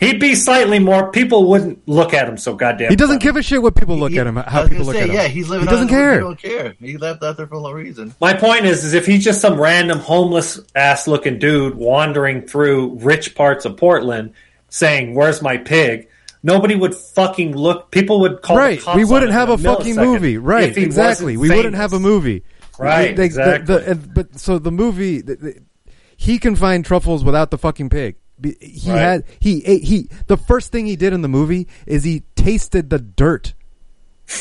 He'd 0.00 0.20
be 0.20 0.34
slightly 0.34 0.78
more. 0.78 1.10
People 1.10 1.48
wouldn't 1.48 1.86
look 1.88 2.14
at 2.14 2.28
him 2.28 2.36
so 2.36 2.54
goddamn. 2.54 2.90
He 2.90 2.96
doesn't 2.96 3.22
give 3.22 3.36
a 3.36 3.42
shit 3.42 3.62
what 3.62 3.74
people 3.74 3.98
look 3.98 4.12
at 4.14 4.26
him. 4.26 4.36
How 4.36 4.66
people 4.66 4.84
look 4.84 4.94
say, 4.94 5.02
at 5.02 5.08
him. 5.08 5.14
yeah, 5.14 5.28
he's 5.28 5.48
living. 5.48 5.66
He 5.66 5.70
doesn't 5.70 5.88
out 5.88 5.90
care. 5.90 6.14
He 6.14 6.20
don't 6.20 6.38
care. 6.38 6.74
He 6.80 6.96
left 6.96 7.22
out 7.22 7.36
there 7.36 7.46
for 7.46 7.60
no 7.60 7.72
reason. 7.72 8.14
My 8.20 8.34
point 8.34 8.64
is, 8.64 8.84
is 8.84 8.94
if 8.94 9.06
he's 9.06 9.24
just 9.24 9.40
some 9.40 9.60
random 9.60 9.98
homeless 9.98 10.60
ass 10.74 11.06
looking 11.06 11.38
dude 11.38 11.74
wandering 11.74 12.42
through 12.42 12.98
rich 13.00 13.34
parts 13.34 13.64
of 13.64 13.76
Portland, 13.76 14.32
saying, 14.68 15.14
"Where's 15.14 15.42
my 15.42 15.56
pig?" 15.56 16.08
Nobody 16.42 16.74
would 16.74 16.94
fucking 16.94 17.56
look. 17.56 17.90
People 17.92 18.20
would 18.20 18.42
call. 18.42 18.56
the 18.56 18.62
right. 18.62 18.80
cops 18.80 18.96
We 18.96 19.04
wouldn't 19.04 19.30
him 19.30 19.36
have 19.38 19.48
in 19.48 19.54
a 19.54 19.58
fucking 19.58 19.96
movie. 19.96 20.38
Right. 20.38 20.76
Exactly. 20.76 21.36
wasn't 21.36 21.50
We 21.50 21.56
wouldn't 21.56 21.76
have 21.76 21.92
a 21.92 22.00
movie. 22.00 22.42
Right, 22.78 23.10
The- 23.10 23.14
the- 23.16 23.22
exactly. 23.22 23.74
the- 23.76 23.90
and- 23.90 24.14
but 24.14 24.40
so 24.40 24.58
the 24.58 24.72
movie, 24.72 25.20
the, 25.20 25.36
the- 25.36 25.58
he 26.16 26.38
can 26.38 26.56
find 26.56 26.84
truffles 26.84 27.22
without 27.22 27.50
the 27.50 27.58
fucking 27.58 27.90
pig. 27.90 28.16
He 28.60 28.90
Right. 28.90 28.98
had 28.98 29.24
he 29.40 29.64
ate 29.64 29.84
he. 29.84 30.08
The 30.26 30.36
first 30.36 30.72
thing 30.72 30.86
he 30.86 30.96
did 30.96 31.12
in 31.12 31.22
the 31.22 31.28
movie 31.28 31.68
is 31.86 32.04
he 32.04 32.22
tasted 32.36 32.90
the 32.90 32.98
dirt. 32.98 33.54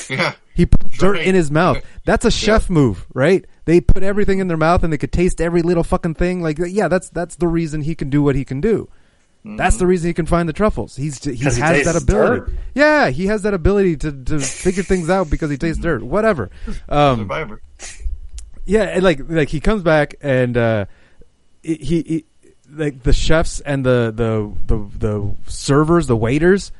Yeah. 0.09 0.33
He 0.53 0.65
put 0.65 0.91
dirt 0.93 1.17
in 1.19 1.33
his 1.33 1.49
mouth. 1.49 1.77
That's 2.05 2.23
a 2.25 2.31
chef 2.31 2.69
move, 2.69 3.05
right? 3.13 3.45
They 3.65 3.79
put 3.81 4.03
everything 4.03 4.39
in 4.39 4.47
their 4.47 4.57
mouth 4.57 4.83
and 4.83 4.91
they 4.93 4.97
could 4.97 5.11
taste 5.11 5.39
every 5.41 5.61
little 5.61 5.83
fucking 5.83 6.15
thing. 6.15 6.41
Like, 6.41 6.59
yeah, 6.59 6.87
that's 6.87 7.09
that's 7.09 7.35
the 7.37 7.47
reason 7.47 7.81
he 7.81 7.95
can 7.95 8.09
do 8.09 8.21
what 8.21 8.35
he 8.35 8.43
can 8.45 8.61
do. 8.61 8.89
That's 9.43 9.77
the 9.77 9.87
reason 9.87 10.07
he 10.09 10.13
can 10.13 10.27
find 10.27 10.47
the 10.47 10.53
truffles. 10.53 10.95
He's 10.95 11.23
he 11.23 11.35
has 11.45 11.55
he 11.55 11.61
that 11.61 11.95
ability. 11.95 12.41
dirt? 12.41 12.51
Yeah, 12.75 13.09
he 13.09 13.25
has 13.27 13.41
that 13.41 13.53
ability 13.55 13.97
to 13.97 14.11
to 14.11 14.39
figure 14.39 14.83
things 14.83 15.09
out 15.09 15.29
because 15.31 15.49
he 15.49 15.57
tastes 15.57 15.81
dirt. 15.81 16.03
Whatever. 16.03 16.51
Um, 16.89 17.19
Survivor. 17.21 17.61
yeah, 18.65 18.83
and 18.83 19.03
like 19.03 19.19
like 19.27 19.49
he 19.49 19.59
comes 19.59 19.81
back 19.83 20.15
and 20.21 20.55
uh, 20.57 20.85
he, 21.63 21.75
he- 21.75 22.25
like 22.74 23.03
the 23.03 23.13
chefs 23.13 23.59
and 23.59 23.86
the 23.86 24.11
the 24.15 24.53
the 24.67 24.97
the 24.97 25.36
servers, 25.51 26.07
the 26.07 26.15
waiters, 26.15 26.72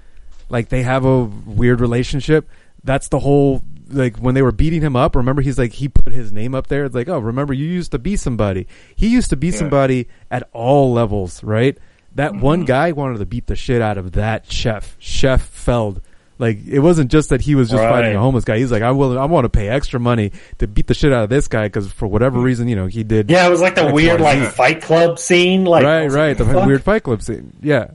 like 0.50 0.70
they 0.70 0.84
have 0.84 1.06
a 1.06 1.24
weird 1.24 1.82
relationship. 1.82 2.50
That's 2.84 3.10
the 3.10 3.20
whole 3.20 3.64
like 3.90 4.18
when 4.18 4.36
they 4.36 4.42
were 4.42 4.52
beating 4.52 4.82
him 4.82 4.96
up. 4.96 5.16
Remember, 5.16 5.42
he's 5.42 5.58
like 5.58 5.74
he 5.74 5.90
put 5.90 6.14
his 6.14 6.32
name 6.32 6.56
up 6.56 6.68
there. 6.68 6.86
It's 6.86 6.96
like, 6.96 7.10
oh, 7.10 7.20
remember 7.20 7.54
you 7.54 7.66
used 7.66 7.92
to 7.92 8.00
be 8.00 8.16
somebody. 8.16 8.68
He 8.96 9.08
used 9.08 9.30
to 9.30 9.36
be 9.36 9.52
somebody 9.52 10.08
at 10.30 10.48
all 10.54 10.94
levels, 10.94 11.44
right? 11.44 11.78
That 12.16 12.32
mm-hmm. 12.32 12.42
one 12.42 12.66
guy 12.66 12.92
wanted 12.92 13.20
to 13.20 13.26
beat 13.26 13.48
the 13.48 13.56
shit 13.56 13.82
out 13.82 13.98
of 13.98 14.14
that 14.14 14.52
chef, 14.52 14.96
Chef 15.00 15.42
Feld. 15.42 16.02
Like 16.42 16.66
it 16.66 16.80
wasn't 16.80 17.12
just 17.12 17.30
that 17.30 17.40
he 17.40 17.54
was 17.54 17.70
just 17.70 17.84
fighting 17.84 18.16
a 18.16 18.20
homeless 18.20 18.46
guy. 18.46 18.58
He's 18.58 18.72
like, 18.72 18.82
I 18.82 18.90
will, 18.90 19.20
I 19.20 19.26
want 19.26 19.46
to 19.46 19.50
pay 19.50 19.68
extra 19.68 20.00
money 20.00 20.32
to 20.58 20.66
beat 20.68 20.88
the 20.88 20.96
shit 20.96 21.14
out 21.14 21.24
of 21.24 21.30
this 21.30 21.48
guy 21.48 21.66
because 21.66 21.92
for 21.92 22.08
whatever 22.08 22.40
reason, 22.40 22.68
you 22.68 22.76
know, 22.76 22.88
he 22.88 23.04
did. 23.04 23.30
Yeah, 23.30 23.46
it 23.46 23.52
was 23.52 23.62
like 23.62 23.76
the 23.76 23.84
X, 23.84 23.94
weird 23.94 24.20
Y, 24.20 24.34
like 24.34 24.52
Fight 24.52 24.82
Club 24.82 25.20
scene. 25.20 25.66
Like, 25.66 25.84
right, 25.84 26.08
right, 26.08 26.36
the 26.36 26.46
weird 26.66 26.82
Fight 26.82 27.04
Club 27.04 27.22
scene. 27.22 27.54
Yeah. 27.62 27.92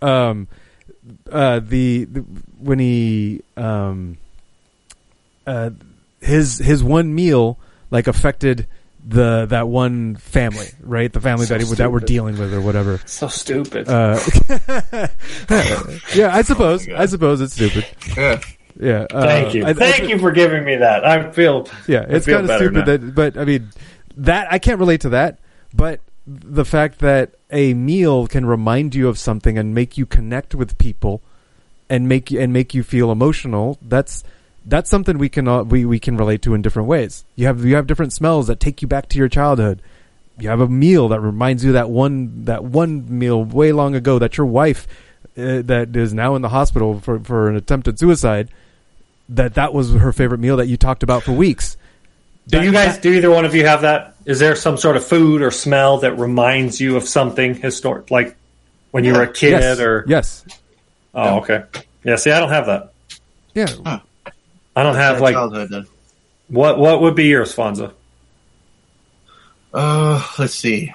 Um, 0.00 0.48
uh, 1.30 1.60
the, 1.60 2.04
the 2.04 2.20
when 2.60 2.78
he 2.78 3.42
um, 3.58 4.16
uh, 5.46 5.68
his 6.22 6.56
his 6.56 6.82
one 6.82 7.14
meal 7.14 7.58
like 7.90 8.06
affected 8.06 8.66
the 9.06 9.46
that 9.50 9.68
one 9.68 10.16
family, 10.16 10.66
right? 10.80 11.12
The 11.12 11.20
family 11.20 11.46
So 11.46 11.58
that 11.58 11.66
he, 11.66 11.74
that 11.74 11.92
we're 11.92 12.00
dealing 12.00 12.38
with 12.38 12.54
or 12.54 12.60
whatever. 12.60 13.00
So 13.06 13.28
stupid. 13.28 13.88
Uh, 13.88 14.18
yeah, 16.14 16.30
I 16.34 16.42
suppose. 16.42 16.88
I 16.88 17.06
suppose 17.06 17.40
it's 17.40 17.54
stupid. 17.54 17.86
Yeah. 18.16 18.40
Yeah. 18.80 19.06
uh, 19.10 19.22
Thank 19.22 19.54
you. 19.54 19.64
I- 19.64 19.70
I- 19.70 19.74
Thank 19.74 20.08
you 20.08 20.18
for 20.18 20.32
giving 20.32 20.64
me 20.64 20.76
that. 20.76 21.04
I 21.04 21.30
feel. 21.30 21.68
yeah, 21.86 22.04
it's 22.08 22.26
kind 22.26 22.48
of 22.48 22.56
stupid 22.56 22.74
now. 22.74 22.84
that, 22.84 23.14
but 23.14 23.36
I 23.36 23.44
mean, 23.44 23.70
that 24.16 24.52
I 24.52 24.58
can't 24.58 24.78
relate 24.80 25.02
to 25.02 25.10
that. 25.10 25.38
But 25.72 26.00
the 26.26 26.64
fact 26.64 27.00
that 27.00 27.34
a 27.50 27.74
meal 27.74 28.26
can 28.26 28.46
remind 28.46 28.94
you 28.94 29.08
of 29.08 29.18
something 29.18 29.58
and 29.58 29.74
make 29.74 29.98
you 29.98 30.06
connect 30.06 30.54
with 30.54 30.78
people, 30.78 31.22
and 31.90 32.08
make 32.08 32.30
you 32.30 32.40
and 32.40 32.52
make 32.52 32.74
you 32.74 32.82
feel 32.82 33.12
emotional. 33.12 33.78
That's 33.82 34.24
that's 34.66 34.88
something 34.90 35.18
we 35.18 35.28
can 35.28 35.46
all, 35.48 35.62
we 35.64 35.84
we 35.84 35.98
can 35.98 36.16
relate 36.16 36.42
to 36.42 36.54
in 36.54 36.62
different 36.62 36.88
ways. 36.88 37.24
You 37.36 37.46
have 37.46 37.64
you 37.64 37.76
have 37.76 37.86
different 37.86 38.12
smells 38.12 38.46
that 38.46 38.60
take 38.60 38.82
you 38.82 38.88
back 38.88 39.08
to 39.10 39.18
your 39.18 39.28
childhood. 39.28 39.82
You 40.38 40.48
have 40.48 40.60
a 40.60 40.68
meal 40.68 41.08
that 41.08 41.20
reminds 41.20 41.62
you 41.64 41.70
of 41.70 41.74
that 41.74 41.90
one 41.90 42.44
that 42.46 42.64
one 42.64 43.18
meal 43.18 43.44
way 43.44 43.72
long 43.72 43.94
ago 43.94 44.18
that 44.18 44.36
your 44.36 44.46
wife 44.46 44.86
uh, 45.36 45.62
that 45.62 45.94
is 45.94 46.12
now 46.14 46.34
in 46.34 46.42
the 46.42 46.48
hospital 46.48 47.00
for 47.00 47.18
for 47.20 47.48
an 47.48 47.56
attempted 47.56 47.98
suicide. 47.98 48.48
That 49.28 49.54
that 49.54 49.72
was 49.72 49.92
her 49.94 50.12
favorite 50.12 50.40
meal 50.40 50.56
that 50.58 50.66
you 50.66 50.76
talked 50.76 51.02
about 51.02 51.22
for 51.22 51.32
weeks. 51.32 51.76
Do 52.48 52.62
you 52.62 52.72
guys? 52.72 52.98
Do 52.98 53.10
either 53.12 53.30
one 53.30 53.46
of 53.46 53.54
you 53.54 53.64
have 53.66 53.82
that? 53.82 54.16
Is 54.26 54.38
there 54.38 54.54
some 54.54 54.76
sort 54.76 54.96
of 54.96 55.04
food 55.06 55.40
or 55.40 55.50
smell 55.50 55.98
that 55.98 56.18
reminds 56.18 56.78
you 56.80 56.96
of 56.96 57.04
something 57.04 57.54
historic, 57.54 58.10
like 58.10 58.36
when 58.90 59.02
you 59.04 59.14
were 59.14 59.22
a 59.22 59.32
kid, 59.32 59.52
Yes. 59.52 59.80
or 59.80 60.04
yes, 60.06 60.44
Oh, 61.14 61.38
okay. 61.38 61.62
Yeah. 62.04 62.16
See, 62.16 62.30
I 62.30 62.38
don't 62.40 62.50
have 62.50 62.66
that. 62.66 62.92
yeah. 63.54 64.00
I 64.76 64.82
don't 64.82 64.94
have 64.96 65.20
like 65.20 65.34
childhood 65.34 65.68
then. 65.70 65.86
what? 66.48 66.78
What 66.78 67.00
would 67.02 67.14
be 67.14 67.24
yours, 67.26 67.54
Fonzo? 67.54 67.92
Uh, 69.72 70.26
let's 70.38 70.54
see. 70.54 70.92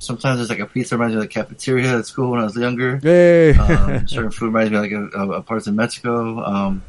Sometimes 0.00 0.38
there's 0.38 0.50
like 0.50 0.60
a 0.60 0.66
pizza 0.66 0.94
reminds 0.96 1.14
me 1.14 1.22
of 1.22 1.28
the 1.28 1.32
cafeteria 1.32 1.98
at 1.98 2.06
school 2.06 2.30
when 2.30 2.40
I 2.40 2.44
was 2.44 2.56
younger. 2.56 2.98
Hey. 3.02 3.52
um, 3.54 4.06
certain 4.06 4.30
food 4.30 4.46
reminds 4.46 4.70
me 4.70 4.76
of 4.76 4.82
like 4.82 4.92
a, 4.92 5.18
a, 5.18 5.30
a 5.38 5.42
parts 5.42 5.66
in 5.66 5.76
Mexico. 5.76 6.42
Um, 6.44 6.82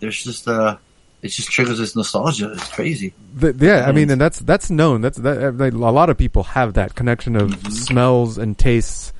there's 0.00 0.22
just 0.22 0.48
uh, 0.48 0.76
it 1.22 1.28
just 1.28 1.48
triggers 1.50 1.78
this 1.78 1.94
nostalgia. 1.96 2.52
It's 2.52 2.68
crazy. 2.72 3.14
The- 3.34 3.54
yeah, 3.58 3.86
I 3.86 3.92
mean, 3.92 4.10
and 4.10 4.20
that's 4.20 4.40
that's 4.40 4.70
known. 4.70 5.00
That's 5.00 5.18
that. 5.18 5.56
like, 5.56 5.72
A 5.72 5.76
lot 5.76 6.10
of 6.10 6.18
people 6.18 6.42
have 6.44 6.74
that 6.74 6.94
connection 6.94 7.36
of 7.36 7.54
smells 7.72 8.36
and 8.38 8.58
tastes 8.58 9.12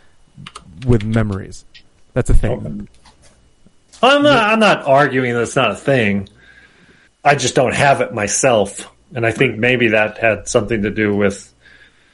with 0.87 1.05
memories. 1.05 1.65
That's 2.15 2.31
a 2.31 2.35
thing. 2.35 2.89
I'm 4.03 4.23
not. 4.23 4.51
I'm 4.53 4.59
not 4.61 4.87
arguing 4.87 5.35
that 5.35 5.43
it's 5.43 5.57
not 5.57 5.71
a 5.71 5.75
thing. 5.77 6.29
I 7.27 7.35
just 7.35 7.55
don't 7.55 7.75
have 7.75 8.01
it 8.01 8.15
myself, 8.15 8.89
and 9.15 9.27
I 9.27 9.33
think 9.33 9.59
maybe 9.59 9.89
that 9.89 10.19
had 10.19 10.49
something 10.49 10.83
to 10.83 10.91
do 10.91 11.15
with 11.15 11.53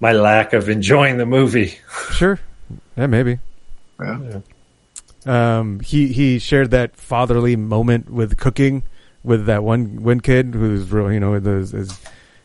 my 0.00 0.12
lack 0.12 0.52
of 0.54 0.68
enjoying 0.68 1.18
the 1.18 1.26
movie. 1.26 1.78
Sure, 2.12 2.38
yeah, 2.96 3.06
maybe. 3.06 3.38
Yeah. 4.00 4.40
Um, 5.24 5.80
he 5.80 6.08
he 6.08 6.38
shared 6.38 6.70
that 6.72 6.96
fatherly 6.96 7.54
moment 7.56 8.10
with 8.10 8.36
cooking 8.36 8.82
with 9.22 9.46
that 9.46 9.62
one 9.62 10.02
one 10.02 10.20
kid 10.20 10.54
who's 10.54 10.90
real, 10.90 11.12
you 11.12 11.20
know, 11.20 11.34
his, 11.34 11.70
his 11.70 12.00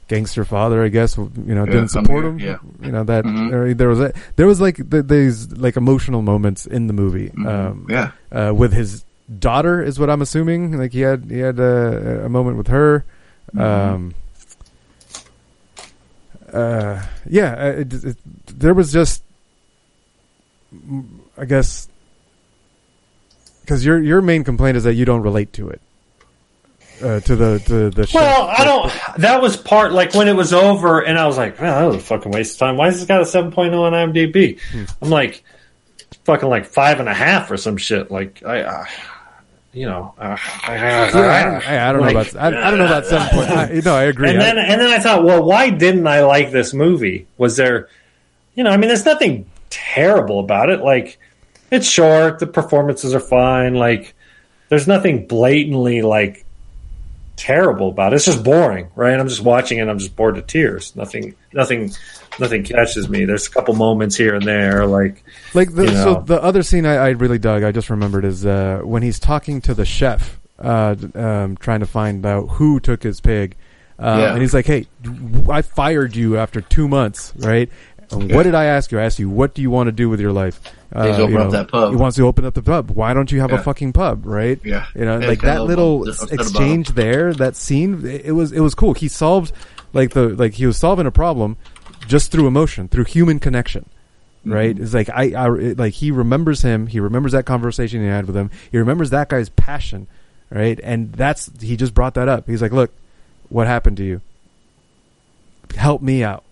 gangster 0.08 0.46
father, 0.46 0.84
I 0.84 0.90
guess, 0.90 1.18
you 1.18 1.32
know, 1.36 1.66
Yeah, 1.66 1.72
didn't 1.72 1.90
some 1.90 2.06
support 2.06 2.26
him. 2.26 2.40
yeah. 2.40 2.58
You 2.82 2.92
know 2.92 3.04
that 3.06 3.26
Mhm. 3.26 3.52
or 3.52 3.74
there 3.74 3.90
was 3.90 4.00
a, 4.00 4.14
there 4.36 4.46
was 4.48 4.62
like 4.62 4.78
th 4.92 5.06
these 5.08 5.52
like 5.58 5.76
emotional 5.76 6.22
moments 6.22 6.66
in 6.68 6.86
the 6.88 6.94
movie. 6.94 7.32
Um, 7.46 7.88
Yeah. 7.90 8.12
uh, 8.32 8.54
with 8.56 8.74
his 8.74 9.04
daughter 9.40 9.84
is 9.84 10.00
what 10.00 10.10
I'm 10.10 10.22
assuming. 10.22 10.78
Like 10.78 10.94
he 10.94 11.02
had 11.02 11.26
he 11.30 11.40
had 11.40 11.60
a, 11.60 12.26
a 12.26 12.30
moment 12.30 12.58
with 12.58 12.68
her. 12.68 13.06
Um, 13.58 14.14
uh, 16.52 17.06
yeah, 17.30 17.54
uh, 17.54 17.80
it, 17.80 17.94
it, 17.94 18.18
there 18.48 18.74
was 18.74 18.92
just, 18.92 19.24
I 21.38 21.46
guess, 21.46 21.88
because 23.62 23.86
your 23.86 24.02
your 24.02 24.22
main 24.22 24.44
complaint 24.44 24.78
is 24.78 24.84
that 24.84 24.94
you 24.94 25.06
don't 25.06 25.22
relate 25.22 25.54
to 25.54 25.70
it, 25.70 25.82
uh, 27.04 27.20
to 27.22 27.36
the 27.36 27.60
to 27.68 27.90
the. 27.90 28.08
show. 28.08 28.20
Well, 28.20 28.48
I 28.48 28.64
don't. 28.64 29.22
That 29.22 29.42
was 29.42 29.58
part 29.58 29.92
like 29.92 30.14
when 30.14 30.28
it 30.28 30.36
was 30.36 30.54
over, 30.54 31.02
and 31.02 31.20
I 31.20 31.28
was 31.28 31.38
like, 31.38 31.60
"Man, 31.60 31.74
that 31.74 31.86
was 31.86 31.98
a 31.98 32.00
fucking 32.00 32.32
waste 32.32 32.56
of 32.56 32.60
time." 32.60 32.78
Why 32.78 32.86
has 32.86 32.98
this 32.98 33.06
got 33.06 33.22
a 33.22 33.26
seven 33.26 33.54
oh 33.56 33.84
on 33.84 33.94
IMDb? 33.94 34.60
Hmm. 34.72 34.86
I'm 35.02 35.10
like, 35.10 35.44
fucking 36.24 36.50
like 36.50 36.66
five 36.66 37.00
and 37.00 37.10
a 37.10 37.14
half 37.14 37.52
or 37.52 37.58
some 37.58 37.78
shit. 37.78 38.10
Like 38.10 38.42
I, 38.46 38.62
uh, 38.62 38.86
you 39.78 39.86
know, 39.86 40.14
uh, 40.18 40.36
Yeah, 40.68 41.10
I 41.14 41.44
don't, 41.44 41.68
I, 41.68 41.90
I 41.90 41.92
don't 41.92 42.02
know 42.02 42.10
about 42.10 42.36
I, 42.36 42.48
I 42.48 42.70
don't 42.72 42.80
know 42.80 42.86
about 42.86 43.06
seven 43.06 43.28
point. 43.30 43.50
I, 43.52 43.82
no, 43.86 43.96
I 43.96 44.04
agree. 44.04 44.30
And 44.32 44.42
then 44.42 44.58
and 44.58 44.82
then 44.82 44.90
I 44.90 45.00
thought, 45.00 45.24
well, 45.24 45.44
why 45.44 45.70
didn't 45.70 46.08
I 46.08 46.22
like 46.22 46.52
this 46.52 46.74
movie? 46.74 47.28
Was 47.38 47.56
there, 47.58 47.90
you 48.56 48.64
know, 48.64 48.72
I 48.72 48.78
mean, 48.78 48.88
there's 48.88 49.06
nothing 49.06 49.50
terrible 49.70 50.40
about 50.40 50.70
it. 50.70 50.82
Like, 50.82 51.20
it's 51.70 51.88
short, 51.88 52.40
the 52.40 52.48
performances 52.48 53.14
are 53.14 53.20
fine. 53.20 53.76
Like, 53.76 54.16
there's 54.70 54.88
nothing 54.88 55.28
blatantly 55.28 56.02
like 56.02 56.44
terrible 57.36 57.90
about 57.90 58.14
it. 58.14 58.18
It's 58.18 58.26
just 58.26 58.44
boring, 58.44 58.90
right? 58.96 59.18
I'm 59.18 59.30
just 59.30 59.44
watching 59.44 59.78
it. 59.78 59.88
I'm 59.88 60.00
just 60.00 60.16
bored 60.16 60.36
to 60.36 60.42
tears. 60.42 60.96
Nothing, 60.96 61.36
nothing, 61.54 61.92
nothing 62.40 62.64
catches 62.64 63.10
me. 63.10 63.26
There's 63.26 63.48
a 63.48 63.50
couple 63.50 63.74
moments 63.76 64.16
here 64.16 64.36
and 64.36 64.46
there, 64.46 64.86
like 64.86 65.24
Like 65.54 65.74
the, 65.74 65.86
you 65.86 65.92
know. 65.92 66.04
so 66.04 66.22
the 66.26 66.42
other 66.42 66.64
scene 66.64 66.86
I, 66.86 66.96
I 66.96 67.10
really 67.10 67.40
dug, 67.40 67.64
I 67.64 67.72
just 67.72 67.90
remembered 67.90 68.26
is 68.26 68.46
uh, 68.46 68.82
when 68.84 69.04
he's 69.04 69.20
talking 69.20 69.62
to 69.62 69.74
the 69.74 69.86
chef, 69.86 70.40
uh, 70.60 70.96
um, 71.16 71.58
trying 71.58 71.80
to 71.82 71.86
find 71.88 72.26
out 72.26 72.48
who 72.50 72.80
took 72.80 73.04
his 73.04 73.22
pig, 73.22 73.56
uh, 74.00 74.18
Yeah. 74.20 74.34
and 74.34 74.42
he's 74.42 74.54
like, 74.54 74.66
"Hey, 74.66 74.88
I 75.50 75.62
fired 75.62 76.16
you 76.16 76.38
after 76.38 76.62
two 76.62 76.88
months, 76.88 77.34
right? 77.38 77.70
And 78.10 78.32
What 78.34 78.44
did 78.44 78.56
I 78.56 78.66
ask 78.66 78.92
you? 78.94 79.00
I 79.00 79.04
asked 79.04 79.20
you, 79.20 79.30
what 79.30 79.54
do 79.54 79.62
you 79.62 79.70
want 79.70 79.88
to 79.88 79.92
do 79.92 80.08
with 80.08 80.22
your 80.22 80.32
life? 80.32 80.62
Uh, 80.96 81.08
He's 81.08 81.20
open 81.20 81.34
you 81.34 81.40
up 81.42 81.52
that 81.52 81.68
pub. 81.70 81.90
He 81.90 81.98
wants 81.98 82.16
to 82.16 82.26
open 82.26 82.46
up 82.46 82.54
the 82.54 82.62
pub. 82.64 82.92
Why 82.92 83.14
don't 83.14 83.30
you 83.30 83.42
have 83.42 83.52
a 83.52 83.58
fucking 83.58 83.92
pub, 83.92 84.26
right? 84.26 84.58
Yeah. 84.64 84.86
You 84.96 85.04
know, 85.04 85.20
Yeah, 85.20 85.28
like 85.28 85.42
that 85.42 85.64
little 85.64 86.00
him. 86.04 86.06
Just 86.06 86.24
upset 86.24 86.36
about 86.40 86.46
exchange 86.48 86.88
there, 86.92 87.34
that 87.34 87.58
scene, 87.58 88.06
it 88.08 88.28
it 88.28 88.32
was 88.32 88.54
it 88.54 88.62
was 88.62 88.76
cool. 88.76 88.94
He 88.94 89.10
solved 89.10 89.52
like 89.92 90.12
the 90.12 90.30
like 90.30 90.54
he 90.54 90.66
was 90.66 90.78
solving 90.78 91.06
a 91.06 91.12
problem 91.12 91.58
just 92.08 92.32
through 92.32 92.48
emotion, 92.48 92.88
through 92.88 93.06
human 93.06 93.40
connection 93.40 93.90
right? 94.46 94.76
Mm-hmm. 94.76 94.84
It's 94.84 94.94
like 94.94 95.10
I, 95.10 95.32
I 95.34 95.56
it- 95.58 95.78
like 95.78 95.94
he 95.94 96.12
remembers 96.12 96.62
him. 96.62 96.88
He 96.88 97.00
remembers 97.00 97.34
that 97.34 97.46
conversation 97.46 98.02
he 98.02 98.08
had 98.08 98.26
with 98.28 98.36
him. 98.38 98.50
He 98.72 98.78
remembers 98.78 99.10
that 99.10 99.28
guy's 99.30 99.50
passion, 99.50 100.08
right? 100.50 100.80
And 100.84 101.12
that's 101.12 101.52
he 101.62 101.76
just 101.76 101.94
brought 101.94 102.14
that 102.14 102.30
up. 102.30 102.48
He's 102.48 102.62
like, 102.62 102.72
"Look, 102.72 102.92
what 103.50 103.68
happened 103.68 103.98
to 103.98 104.04
you? 104.06 104.22
Help 105.76 106.02
me 106.02 106.24
out." 106.24 106.44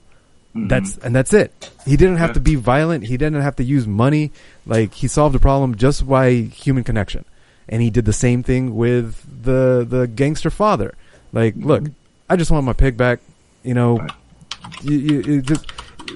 That's 0.57 0.97
and 0.99 1.13
that's 1.13 1.33
it. 1.33 1.71
He 1.85 1.97
didn't 1.97 2.15
have 2.17 2.33
to 2.33 2.39
be 2.39 2.55
violent. 2.55 3.03
He 3.05 3.17
didn't 3.17 3.41
have 3.41 3.57
to 3.57 3.63
use 3.63 3.85
money. 3.85 4.31
Like 4.65 4.93
he 4.93 5.07
solved 5.09 5.35
the 5.35 5.39
problem 5.39 5.75
just 5.75 6.07
by 6.07 6.31
human 6.31 6.83
connection. 6.85 7.25
And 7.67 7.81
he 7.81 7.89
did 7.89 8.05
the 8.05 8.13
same 8.13 8.41
thing 8.41 8.75
with 8.75 9.21
the 9.43 9.85
the 9.87 10.07
gangster 10.07 10.49
father. 10.49 10.95
Like, 11.33 11.55
look, 11.57 11.83
I 12.29 12.37
just 12.37 12.51
want 12.51 12.65
my 12.65 12.71
pig 12.73 12.95
back. 12.95 13.19
You 13.63 13.73
know, 13.73 14.07
you, 14.81 14.97
you, 14.97 15.21
you 15.21 15.41
just 15.41 15.65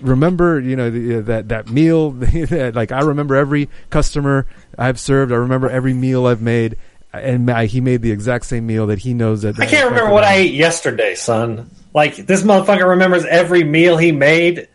remember, 0.01 0.59
you 0.59 0.75
know, 0.75 0.89
the, 0.89 1.17
uh, 1.17 1.21
that 1.21 1.49
that 1.49 1.69
meal. 1.69 2.11
that, 2.11 2.73
like 2.75 2.91
I 2.91 3.01
remember 3.01 3.35
every 3.35 3.69
customer 3.89 4.45
I've 4.77 4.99
served. 4.99 5.31
I 5.31 5.35
remember 5.35 5.69
every 5.69 5.93
meal 5.93 6.25
I've 6.27 6.41
made, 6.41 6.77
and 7.13 7.45
ma- 7.45 7.61
he 7.61 7.81
made 7.81 8.01
the 8.01 8.11
exact 8.11 8.45
same 8.45 8.67
meal 8.67 8.87
that 8.87 8.99
he 8.99 9.13
knows 9.13 9.41
that. 9.43 9.59
I 9.59 9.65
can't 9.65 9.89
remember 9.89 10.11
what 10.11 10.23
I 10.23 10.35
ate 10.35 10.53
yesterday, 10.53 11.15
son. 11.15 11.69
Like 11.93 12.15
this 12.15 12.43
motherfucker 12.43 12.87
remembers 12.87 13.25
every 13.25 13.63
meal 13.63 13.97
he 13.97 14.11
made. 14.11 14.67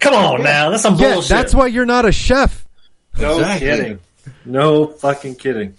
Come 0.00 0.14
on 0.14 0.42
now, 0.42 0.70
that's 0.70 0.82
some 0.82 0.96
Yeah, 0.96 1.14
bullshit. 1.14 1.28
that's 1.30 1.54
why 1.54 1.66
you're 1.66 1.86
not 1.86 2.04
a 2.04 2.12
chef. 2.12 2.64
no 3.18 3.38
Exactly. 3.38 3.66
kidding. 3.68 3.98
No 4.44 4.86
fucking 4.86 5.34
kidding. 5.36 5.74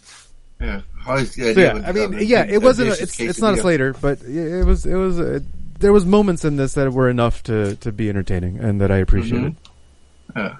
Yeah. 0.59 0.81
Always 1.07 1.33
So, 1.33 1.41
yeah, 1.51 1.81
I 1.85 1.91
mean, 1.93 2.17
yeah, 2.19 2.43
it 2.43 2.61
wasn't. 2.61 2.89
A, 2.89 3.01
it's 3.01 3.19
it's 3.19 3.39
not 3.39 3.53
a. 3.53 3.57
Slater, 3.57 3.93
but 3.93 4.21
it 4.23 4.65
was 4.65 4.85
it 4.85 4.95
was. 4.95 5.19
Uh, 5.19 5.39
there 5.79 5.93
was 5.93 6.05
moments 6.05 6.45
in 6.45 6.55
this 6.57 6.73
that 6.73 6.91
were 6.93 7.09
enough 7.09 7.41
to 7.43 7.75
to 7.77 7.91
be 7.91 8.09
entertaining 8.09 8.59
and 8.59 8.79
that 8.81 8.91
I 8.91 8.97
appreciated. 8.97 9.55
Yeah. 10.35 10.57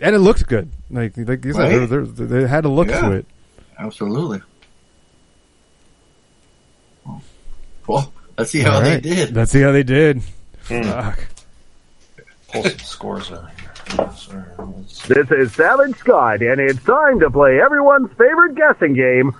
And 0.00 0.16
it 0.16 0.20
looked 0.20 0.46
good. 0.46 0.70
Like 0.90 1.16
like 1.16 1.44
you 1.44 1.52
said, 1.52 1.60
Right? 1.78 1.88
there, 1.88 2.04
there, 2.06 2.26
they 2.42 2.48
had 2.48 2.64
a 2.64 2.68
look 2.68 2.88
Yeah. 2.88 3.00
to 3.02 3.12
it. 3.12 3.26
Absolutely. 3.78 4.40
Well, 7.86 8.12
let's 8.38 8.50
see 8.50 8.60
how 8.60 8.76
All 8.76 8.80
they 8.82 8.94
right. 8.94 9.02
did. 9.02 9.34
Let's 9.34 9.50
see 9.50 9.60
how 9.62 9.72
they 9.72 9.82
did. 9.82 10.22
Hmm. 10.68 10.82
Fuck. 10.82 11.26
Pull 12.52 12.62
some 12.64 12.78
scores 12.78 13.32
out 13.32 13.48
here. 13.58 14.46
This 15.08 15.30
is 15.30 15.52
Savage 15.54 15.96
Scott, 15.96 16.42
and 16.42 16.60
it's 16.60 16.82
time 16.84 17.18
to 17.20 17.30
play 17.30 17.60
everyone's 17.60 18.10
favorite 18.12 18.54
guessing 18.54 18.94
game. 18.94 19.32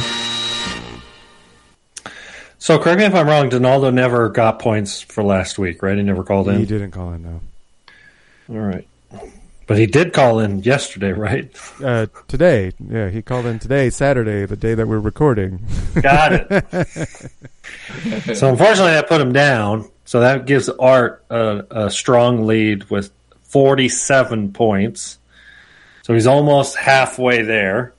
So 2.59 2.79
correct 2.79 2.99
me 2.99 3.05
if 3.05 3.15
I'm 3.15 3.27
wrong. 3.27 3.49
Donaldo 3.49 3.91
never 3.91 4.29
got 4.29 4.59
points 4.59 5.01
for 5.01 5.23
last 5.23 5.59
week, 5.59 5.83
right? 5.83 5.97
He 5.97 6.03
never 6.03 6.25
called 6.25 6.49
in. 6.49 6.59
He 6.59 6.67
didn't 6.67 6.91
call 6.91 7.13
in, 7.13 7.23
no. 7.23 7.41
All 8.51 8.67
right, 8.67 8.87
but 9.67 9.79
he 9.79 9.87
did 9.87 10.13
call 10.13 10.41
in 10.41 10.63
yesterday, 10.63 11.13
right? 11.13 11.51
Uh, 11.79 12.07
today, 12.27 12.73
yeah, 12.81 13.09
he 13.09 13.23
called 13.23 13.47
in 13.47 13.61
today, 13.61 13.89
Saturday, 13.89 14.45
the 14.47 14.57
day 14.57 14.75
that 14.75 14.89
we're 14.89 14.99
recording. 14.99 15.65
Got 16.03 16.33
it. 16.33 16.49
so 18.37 18.51
unfortunately, 18.51 18.97
I 18.97 19.03
put 19.03 19.21
him 19.21 19.33
down. 19.33 19.89
So 20.05 20.19
that 20.21 20.45
gives 20.45 20.69
Art 20.69 21.25
a, 21.31 21.65
a 21.71 21.91
strong 21.91 22.47
lead 22.47 22.91
with 22.91 23.13
47 23.45 24.53
points. 24.53 25.19
So 26.03 26.15
he's 26.15 26.27
almost 26.27 26.77
halfway 26.77 27.43
there. 27.43 27.93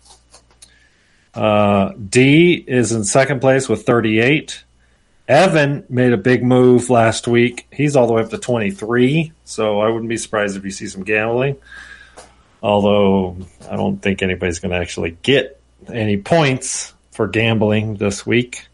Uh, 1.40 1.94
D 1.94 2.54
is 2.68 2.92
in 2.92 3.06
second 3.06 3.40
place 3.40 3.70
with 3.70 3.86
38. 3.86 4.66
Evan 5.26 5.86
made 5.88 6.12
a 6.12 6.18
big 6.18 6.44
move 6.44 6.90
last 6.90 7.30
week. 7.30 7.66
He's 7.72 7.96
all 7.96 8.08
the 8.08 8.14
way 8.14 8.24
up 8.24 8.30
to 8.32 8.38
23. 8.38 9.32
So 9.46 9.80
I 9.80 9.88
wouldn't 9.88 10.10
be 10.10 10.18
surprised 10.18 10.58
if 10.58 10.66
you 10.66 10.72
see 10.72 10.88
some 10.88 11.04
gambling. 11.04 11.56
Although 12.62 13.38
I 13.72 13.78
don't 13.78 14.02
think 14.02 14.22
anybody's 14.22 14.60
going 14.60 14.72
to 14.72 14.78
actually 14.78 15.18
get 15.22 15.62
any 15.88 16.18
points 16.18 16.94
for 17.12 17.30
gambling 17.30 17.96
this 17.96 18.26
week. 18.26 18.68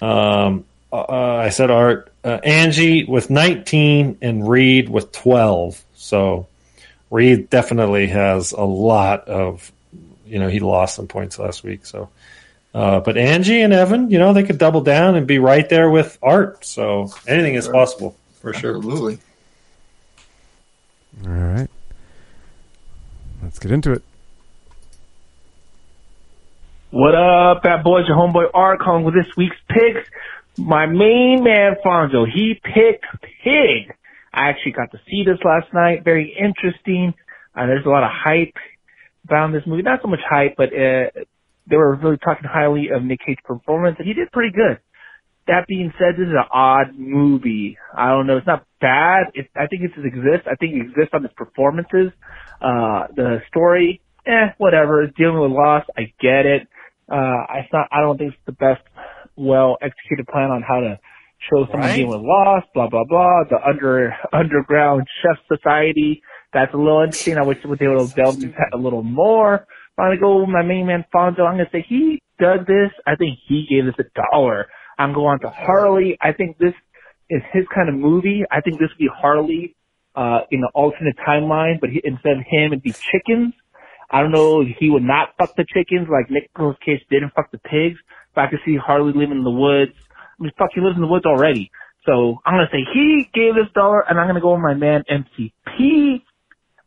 Um, 0.00 0.64
uh, 0.90 1.04
I 1.36 1.50
said 1.50 1.70
Art, 1.70 2.10
uh, 2.24 2.38
Angie 2.42 3.04
with 3.04 3.28
19 3.28 4.16
and 4.22 4.48
Reed 4.48 4.88
with 4.88 5.12
12. 5.12 5.84
So 5.94 6.46
Reed 7.10 7.50
definitely 7.50 8.06
has 8.06 8.52
a 8.52 8.64
lot 8.64 9.28
of, 9.28 9.70
you 10.26 10.38
know, 10.38 10.48
he 10.48 10.60
lost 10.60 10.94
some 10.94 11.06
points 11.06 11.38
last 11.38 11.62
week. 11.62 11.86
So, 11.86 12.08
uh, 12.74 13.00
but 13.00 13.16
Angie 13.16 13.60
and 13.60 13.72
Evan, 13.72 14.10
you 14.10 14.18
know, 14.18 14.32
they 14.32 14.42
could 14.42 14.58
double 14.58 14.82
down 14.82 15.16
and 15.16 15.26
be 15.26 15.38
right 15.38 15.68
there 15.68 15.90
with 15.90 16.18
Art. 16.22 16.64
So 16.64 17.10
anything 17.26 17.54
is 17.54 17.68
possible 17.68 18.16
for 18.40 18.52
sure. 18.52 18.76
Absolutely. 18.76 19.18
All 21.24 21.32
right. 21.32 21.68
Let's 23.42 23.58
get 23.58 23.70
into 23.70 23.92
it. 23.92 24.02
What 26.90 27.14
up, 27.14 27.62
bad 27.62 27.84
boys? 27.84 28.04
Your 28.08 28.16
homeboy 28.16 28.50
Art 28.54 28.80
calling 28.80 29.04
with 29.04 29.14
this 29.14 29.36
week's 29.36 29.56
picks. 29.68 30.08
My 30.56 30.86
main 30.86 31.44
man 31.44 31.76
Fonzo, 31.84 32.26
he 32.26 32.54
picked 32.62 33.04
Pig. 33.42 33.94
I 34.32 34.48
actually 34.48 34.72
got 34.72 34.90
to 34.92 35.00
see 35.08 35.24
this 35.24 35.38
last 35.44 35.72
night. 35.74 36.04
Very 36.04 36.34
interesting. 36.38 37.14
Uh, 37.54 37.66
there's 37.66 37.84
a 37.84 37.88
lot 37.88 38.02
of 38.02 38.10
hype 38.12 38.54
around 39.30 39.52
this 39.52 39.62
movie. 39.66 39.82
Not 39.82 40.00
so 40.02 40.08
much 40.08 40.20
hype, 40.28 40.54
but 40.56 40.68
uh, 40.70 41.10
they 41.68 41.76
were 41.76 41.94
really 41.96 42.18
talking 42.18 42.48
highly 42.48 42.88
of 42.94 43.02
Nick 43.02 43.20
Cage's 43.26 43.42
performance, 43.44 43.96
and 43.98 44.06
he 44.06 44.14
did 44.14 44.30
pretty 44.32 44.54
good. 44.54 44.78
That 45.46 45.66
being 45.68 45.92
said, 45.96 46.14
this 46.18 46.26
is 46.26 46.32
an 46.32 46.48
odd 46.52 46.98
movie. 46.98 47.78
I 47.96 48.08
don't 48.10 48.26
know. 48.26 48.36
It's 48.38 48.46
not 48.48 48.66
bad. 48.80 49.26
It, 49.34 49.46
I 49.54 49.66
think 49.68 49.82
it 49.84 49.92
just 49.94 50.04
exists. 50.06 50.48
I 50.50 50.56
think 50.56 50.74
it 50.74 50.80
exists 50.90 51.10
on 51.14 51.24
its 51.24 51.34
performances. 51.36 52.10
Uh, 52.60 53.06
the 53.14 53.38
story, 53.48 54.00
eh, 54.26 54.48
whatever. 54.58 55.04
It's 55.04 55.16
dealing 55.16 55.38
with 55.40 55.52
loss. 55.52 55.84
I 55.96 56.12
get 56.20 56.46
it. 56.46 56.62
Uh, 57.08 57.46
it's 57.62 57.72
not, 57.72 57.86
I 57.92 58.00
don't 58.00 58.18
think 58.18 58.32
it's 58.34 58.42
the 58.46 58.52
best, 58.58 58.82
well 59.36 59.76
executed 59.80 60.26
plan 60.26 60.50
on 60.50 60.62
how 60.66 60.80
to 60.80 60.98
show 61.48 61.66
someone 61.70 61.90
Right. 61.90 61.96
dealing 61.96 62.10
with 62.10 62.22
loss, 62.26 62.64
blah, 62.74 62.88
blah, 62.88 63.04
blah. 63.08 63.44
The 63.48 63.58
under, 63.64 64.16
underground 64.32 65.06
chef 65.22 65.38
society. 65.46 66.22
That's 66.56 66.72
a 66.72 66.78
little 66.78 67.02
interesting. 67.02 67.36
I 67.36 67.42
wish 67.42 67.58
they 67.62 67.68
would 67.68 68.00
have 68.00 68.14
delved 68.14 68.42
into 68.42 68.56
that 68.56 68.70
a 68.72 68.78
little 68.78 69.02
more. 69.02 69.66
I'm 69.98 70.06
gonna 70.06 70.18
go 70.18 70.40
with 70.40 70.48
my 70.48 70.62
main 70.62 70.86
man 70.86 71.04
Fonzo. 71.14 71.40
I'm 71.40 71.58
gonna 71.58 71.68
say 71.70 71.84
he 71.86 72.22
dug 72.40 72.66
this. 72.66 72.88
I 73.06 73.14
think 73.16 73.38
he 73.46 73.66
gave 73.68 73.84
this 73.84 73.94
a 73.98 74.08
dollar. 74.32 74.66
I'm 74.98 75.12
going 75.12 75.38
to 75.40 75.50
Harley. 75.50 76.16
I 76.18 76.32
think 76.32 76.56
this 76.56 76.72
is 77.28 77.42
his 77.52 77.64
kind 77.74 77.90
of 77.90 77.94
movie. 77.94 78.44
I 78.50 78.62
think 78.62 78.78
this 78.78 78.88
would 78.88 78.98
be 78.98 79.10
Harley, 79.14 79.76
uh, 80.14 80.40
in 80.50 80.60
an 80.60 80.70
alternate 80.74 81.16
timeline, 81.28 81.78
but 81.78 81.90
he, 81.90 82.00
instead 82.02 82.38
of 82.38 82.44
him, 82.48 82.72
it'd 82.72 82.82
be 82.82 82.94
chickens. 83.12 83.52
I 84.10 84.22
don't 84.22 84.32
know, 84.32 84.64
he 84.64 84.88
would 84.88 85.02
not 85.02 85.34
fuck 85.36 85.56
the 85.56 85.66
chickens 85.68 86.08
like 86.10 86.30
Nicolas 86.30 86.78
Cage 86.82 87.02
didn't 87.10 87.34
fuck 87.34 87.50
the 87.50 87.58
pigs, 87.58 87.98
but 88.34 88.44
I 88.44 88.46
could 88.48 88.60
see 88.64 88.76
Harley 88.76 89.12
living 89.12 89.36
in 89.36 89.44
the 89.44 89.50
woods. 89.50 89.92
I 90.10 90.42
mean, 90.42 90.52
fuck, 90.56 90.70
he 90.74 90.80
lives 90.80 90.96
in 90.96 91.02
the 91.02 91.08
woods 91.08 91.26
already. 91.26 91.70
So 92.06 92.38
I'm 92.46 92.54
gonna 92.54 92.68
say 92.72 92.86
he 92.94 93.28
gave 93.34 93.56
this 93.56 93.70
dollar, 93.74 94.08
and 94.08 94.18
I'm 94.18 94.26
gonna 94.28 94.40
go 94.40 94.52
with 94.52 94.62
my 94.62 94.74
man 94.74 95.04
MCP. 95.10 96.22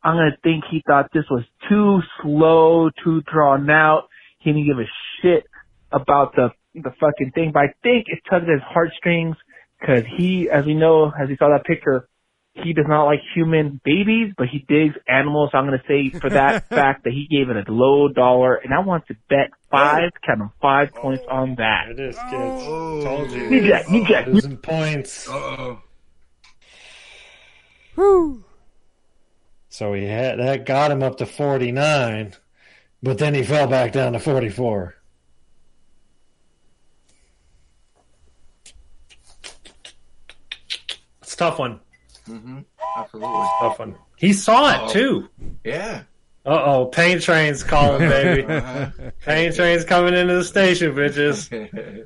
I'm 0.03 0.15
gonna 0.15 0.37
think 0.43 0.63
he 0.69 0.81
thought 0.87 1.09
this 1.13 1.25
was 1.29 1.43
too 1.67 2.01
slow, 2.21 2.89
too 3.03 3.21
drawn 3.21 3.69
out. 3.69 4.09
He 4.39 4.51
didn't 4.51 4.67
give 4.67 4.79
a 4.79 4.89
shit 5.21 5.45
about 5.91 6.35
the 6.35 6.51
the 6.73 6.91
fucking 6.99 7.31
thing, 7.33 7.51
but 7.53 7.63
I 7.63 7.73
think 7.83 8.07
it 8.07 8.19
tugged 8.29 8.47
at 8.47 8.53
his 8.53 8.61
heartstrings 8.61 9.35
because 9.79 10.03
he, 10.17 10.49
as 10.49 10.65
we 10.65 10.73
know, 10.73 11.11
as 11.19 11.29
we 11.29 11.37
saw 11.37 11.49
that 11.49 11.65
picture, 11.65 12.07
he 12.53 12.73
does 12.73 12.85
not 12.87 13.05
like 13.05 13.19
human 13.33 13.79
babies, 13.83 14.33
but 14.37 14.47
he 14.47 14.65
digs 14.67 14.95
animals. 15.07 15.49
So 15.51 15.57
I'm 15.57 15.67
going 15.67 15.79
to 15.79 15.85
say 15.87 16.17
for 16.17 16.29
that 16.29 16.67
fact 16.69 17.03
that 17.05 17.13
he 17.13 17.27
gave 17.29 17.49
it 17.49 17.69
a 17.69 17.71
low 17.71 18.09
dollar, 18.09 18.55
and 18.55 18.73
I 18.73 18.79
want 18.79 19.07
to 19.07 19.15
bet 19.29 19.51
five, 19.71 20.11
count 20.25 20.41
'em, 20.41 20.51
five 20.61 20.93
points 20.93 21.23
oh. 21.29 21.35
on 21.35 21.55
that. 21.55 21.89
It 21.91 21.99
is, 21.99 22.15
kids. 22.15 22.33
Oh. 22.33 23.01
Told 23.03 23.31
you. 23.31 23.49
New 23.49 23.67
Jack, 23.67 23.89
New 23.89 24.05
Jack. 24.05 24.27
Losing 24.27 24.57
points. 24.57 25.29
Uh-oh. 25.29 25.81
So 29.79 29.93
he 29.93 30.03
had 30.03 30.39
that 30.39 30.65
got 30.65 30.91
him 30.91 31.01
up 31.01 31.19
to 31.19 31.25
49, 31.25 32.33
but 33.01 33.17
then 33.17 33.33
he 33.33 33.43
fell 33.43 33.65
back 33.65 33.93
down 33.93 34.11
to 34.11 34.19
44. 34.19 34.93
It's 41.21 41.33
a 41.33 41.37
tough 41.37 41.59
one. 41.59 41.79
Mm-hmm. 42.27 42.59
Absolutely. 42.97 43.45
Tough 43.61 43.79
one. 43.79 43.95
He 44.17 44.33
saw 44.33 44.65
Uh-oh. 44.65 44.85
it 44.85 44.91
too. 44.91 45.29
Yeah. 45.63 46.01
Uh 46.45 46.61
oh, 46.65 46.85
pain 46.87 47.21
train's 47.21 47.63
calling, 47.63 47.99
baby. 47.99 48.43
Uh-huh. 48.53 48.89
pain 49.21 49.53
train's 49.53 49.85
coming 49.85 50.13
into 50.13 50.33
the 50.35 50.43
station, 50.43 50.93
bitches. 50.93 51.49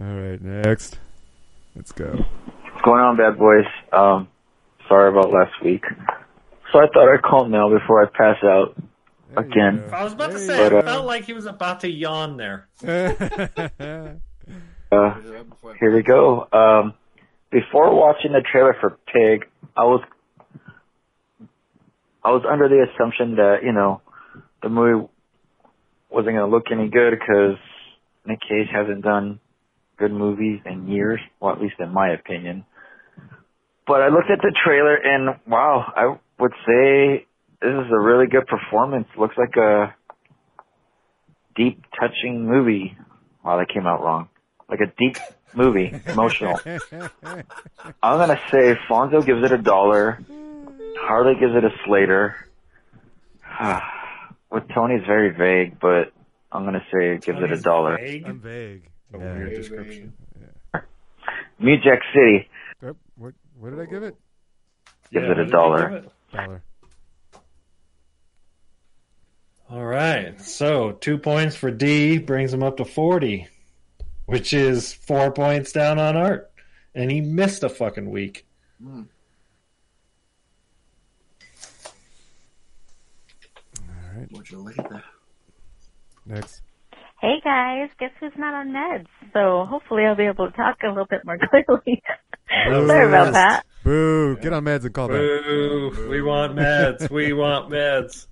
All 0.00 0.02
right, 0.06 0.40
next. 0.40 0.98
Let's 1.76 1.92
go. 1.92 2.06
What's 2.06 2.84
going 2.86 3.02
on, 3.02 3.18
bad 3.18 3.36
boys? 3.38 3.66
Um, 3.92 4.28
sorry 4.88 5.10
about 5.10 5.30
last 5.30 5.62
week. 5.62 5.84
So 6.72 6.78
I 6.78 6.86
thought 6.92 7.12
I'd 7.12 7.22
call 7.22 7.48
now 7.48 7.68
before 7.68 8.02
I 8.02 8.06
pass 8.06 8.42
out 8.42 8.74
again. 9.36 9.84
I 9.92 10.04
was 10.04 10.14
about 10.14 10.30
to 10.32 10.38
say, 10.38 10.56
But, 10.56 10.74
I 10.74 10.78
uh, 10.78 10.82
felt 10.82 11.06
like 11.06 11.24
he 11.24 11.34
was 11.34 11.44
about 11.44 11.80
to 11.80 11.90
yawn 11.90 12.36
there. 12.38 12.68
Uh, 14.90 15.14
here 15.80 15.94
we 15.94 16.02
go. 16.02 16.48
Um, 16.52 16.94
before 17.50 17.94
watching 17.94 18.32
the 18.32 18.42
trailer 18.50 18.76
for 18.80 18.98
Pig, 19.06 19.46
I 19.76 19.84
was 19.84 20.02
I 22.24 22.30
was 22.30 22.44
under 22.50 22.68
the 22.68 22.86
assumption 22.92 23.36
that 23.36 23.58
you 23.62 23.72
know 23.72 24.00
the 24.62 24.68
movie 24.68 25.08
wasn't 26.10 26.36
going 26.36 26.50
to 26.50 26.54
look 26.54 26.66
any 26.70 26.88
good 26.88 27.18
because 27.18 27.56
Nick 28.26 28.40
Cage 28.40 28.68
hasn't 28.70 29.02
done 29.02 29.40
good 29.98 30.12
movies 30.12 30.60
in 30.66 30.88
years, 30.88 31.20
well, 31.40 31.54
at 31.54 31.60
least 31.60 31.76
in 31.78 31.90
my 31.90 32.10
opinion. 32.10 32.64
But 33.86 34.02
I 34.02 34.08
looked 34.08 34.30
at 34.30 34.38
the 34.42 34.54
trailer 34.64 34.94
and 34.94 35.36
wow, 35.46 35.90
I 35.96 36.16
would 36.38 36.52
say 36.66 37.26
this 37.60 37.70
is 37.70 37.92
a 37.92 37.98
really 37.98 38.26
good 38.26 38.46
performance. 38.46 39.06
Looks 39.16 39.36
like 39.36 39.56
a 39.56 39.94
deep, 41.54 41.84
touching 41.98 42.46
movie. 42.46 42.96
Wow, 43.44 43.58
that 43.58 43.68
came 43.68 43.86
out 43.86 44.02
wrong. 44.02 44.28
Like 44.68 44.80
a 44.80 44.92
deep 44.98 45.16
movie, 45.54 45.92
emotional. 46.06 46.58
I'm 46.64 47.44
gonna 48.02 48.40
say 48.50 48.74
Fonzo 48.88 49.24
gives 49.24 49.44
it 49.44 49.52
a 49.52 49.58
dollar. 49.58 50.18
Harley 50.98 51.34
gives 51.38 51.54
it 51.54 51.64
a 51.64 51.70
Slater. 51.84 52.48
With 54.50 54.64
Tony, 54.74 54.96
it's 54.96 55.06
very 55.06 55.30
vague, 55.30 55.80
but 55.80 56.12
I'm 56.50 56.64
gonna 56.64 56.84
say 56.92 57.14
it 57.14 57.22
gives 57.22 57.38
it 57.42 57.52
a 57.52 57.60
dollar. 57.60 57.98
I'm 57.98 58.40
vague. 58.40 58.88
A 59.12 59.18
weird 59.18 59.54
description. 59.54 60.12
New 61.58 61.76
Jack 61.76 62.00
City 62.12 62.48
Yep. 62.82 62.96
What, 63.16 63.34
what 63.58 63.70
did 63.70 63.80
I 63.80 63.84
give 63.86 64.02
it? 64.02 64.16
gives 65.12 65.24
Yeah, 65.24 65.32
it 65.32 65.38
a 65.38 65.44
did 65.44 65.46
you 65.46 65.52
dollar. 65.52 66.04
Give 66.32 66.40
it? 66.40 66.46
Dollar. 66.46 66.62
All 69.70 69.84
right. 69.84 70.40
So 70.40 70.92
two 70.92 71.18
points 71.18 71.56
for 71.56 71.70
D 71.70 72.18
brings 72.18 72.52
him 72.52 72.62
up 72.62 72.76
to 72.76 72.84
40, 72.84 73.48
which 74.26 74.52
is 74.52 74.92
four 74.92 75.32
points 75.32 75.72
down 75.72 75.98
on 75.98 76.16
Art. 76.16 76.50
And 76.94 77.10
he 77.10 77.22
missed 77.22 77.62
a 77.64 77.70
fucking 77.70 78.10
week. 78.10 78.46
Mm. 78.84 79.06
All 83.78 84.18
right. 84.18 84.32
Would 84.32 84.50
you 84.50 84.58
look 84.58 84.78
at 84.78 84.90
that? 84.90 85.04
Next. 86.26 86.60
Hey 87.20 87.40
guys, 87.42 87.88
guess 88.00 88.10
who's 88.18 88.32
not 88.36 88.52
on 88.52 88.70
meds? 88.72 89.06
So 89.32 89.64
hopefully 89.64 90.04
I'll 90.04 90.16
be 90.16 90.24
able 90.24 90.50
to 90.50 90.56
talk 90.56 90.78
a 90.82 90.88
little 90.88 91.06
bit 91.06 91.24
more 91.24 91.38
clearly. 91.50 92.02
Sorry 92.48 93.08
about 93.08 93.32
that. 93.32 93.64
Boo. 93.84 94.36
Get 94.36 94.52
on 94.52 94.64
meds 94.64 94.84
and 94.84 94.94
call 94.94 95.08
back. 95.08 95.16
Boo. 95.16 96.08
We 96.08 96.22
want 96.22 96.54
meds. 96.54 97.10
we 97.10 97.32
want 97.32 97.70
meds. 97.70 98.26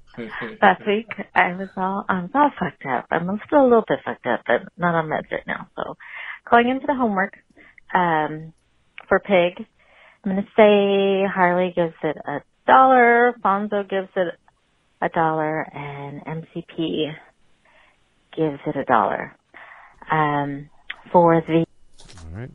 Last 0.61 0.87
week 0.87 1.09
I 1.35 1.55
was 1.55 1.69
all 1.77 2.05
I 2.09 2.23
was 2.23 2.31
all 2.35 2.51
fucked 2.59 2.85
up. 2.87 3.07
I'm 3.11 3.41
still 3.47 3.63
a 3.63 3.69
little 3.69 3.85
bit 3.87 4.01
fucked 4.05 4.27
up, 4.27 4.41
but 4.47 4.63
not 4.77 4.95
on 4.95 5.07
meds 5.09 5.31
right 5.31 5.47
now. 5.47 5.69
So 5.77 5.97
going 6.51 6.69
into 6.69 6.87
the 6.87 6.95
homework 6.95 7.35
um, 7.95 8.53
for 9.09 9.19
Pig, 9.21 9.67
I'm 10.25 10.33
gonna 10.33 10.47
say 10.57 11.25
Harley 11.33 11.73
gives 11.75 11.95
it 12.03 12.17
a 12.17 12.43
dollar, 12.67 13.35
Fonzo 13.43 13.89
gives 13.89 14.11
it 14.17 14.35
a 15.01 15.09
dollar, 15.09 15.63
and 15.75 16.23
MCP 16.25 17.15
gives 18.37 18.61
it 18.67 18.77
a 18.77 18.85
dollar. 18.85 19.37
Um, 20.11 20.69
for 21.13 21.41
the 21.41 21.65
All 22.19 22.39
right. 22.39 22.51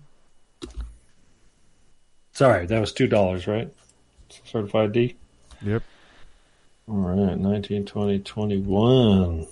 Sorry, 2.36 2.66
that 2.66 2.82
was 2.82 2.92
$2, 2.92 3.48
right? 3.48 3.74
Certified 4.44 4.92
D? 4.92 5.16
Yep. 5.62 5.84
All 6.90 6.96
right, 6.98 7.38
19, 7.38 7.86
20, 7.86 8.20
21. 8.20 9.48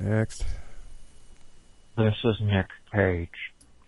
Next. 0.00 0.44
This 1.96 2.14
is 2.24 2.36
Nick 2.40 2.66
Page 2.92 3.28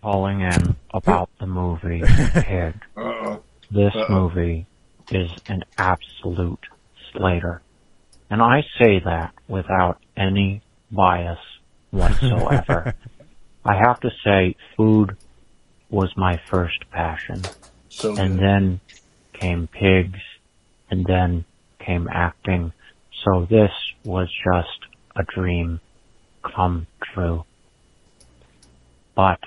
calling 0.01 0.41
in 0.41 0.75
about 0.93 1.29
the 1.39 1.47
movie 1.47 2.01
Pig. 2.33 2.73
Uh-oh. 2.97 3.41
This 3.71 3.95
Uh-oh. 3.95 4.09
movie 4.13 4.65
is 5.09 5.31
an 5.47 5.63
absolute 5.77 6.59
slater. 7.11 7.61
And 8.29 8.41
I 8.41 8.61
say 8.77 8.99
that 9.05 9.33
without 9.47 9.99
any 10.17 10.61
bias 10.91 11.39
whatsoever. 11.91 12.93
I 13.65 13.75
have 13.75 13.99
to 14.01 14.09
say 14.23 14.55
food 14.75 15.15
was 15.89 16.11
my 16.17 16.39
first 16.49 16.89
passion. 16.91 17.43
So 17.89 18.15
and 18.15 18.37
good. 18.37 18.43
then 18.43 18.79
came 19.33 19.67
pigs, 19.67 20.19
and 20.89 21.05
then 21.05 21.45
came 21.79 22.07
acting. 22.11 22.73
So 23.23 23.45
this 23.49 23.71
was 24.03 24.29
just 24.43 24.87
a 25.15 25.23
dream 25.23 25.79
come 26.43 26.87
true. 27.13 27.45
But 29.15 29.39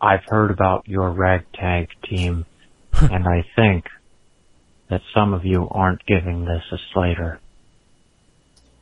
I've 0.00 0.24
heard 0.26 0.50
about 0.50 0.88
your 0.88 1.10
ragtag 1.10 1.88
team, 2.08 2.46
and 2.92 3.26
I 3.26 3.44
think 3.56 3.86
that 4.90 5.02
some 5.14 5.34
of 5.34 5.44
you 5.44 5.68
aren't 5.70 6.04
giving 6.06 6.44
this 6.44 6.62
a 6.72 6.78
Slater. 6.92 7.40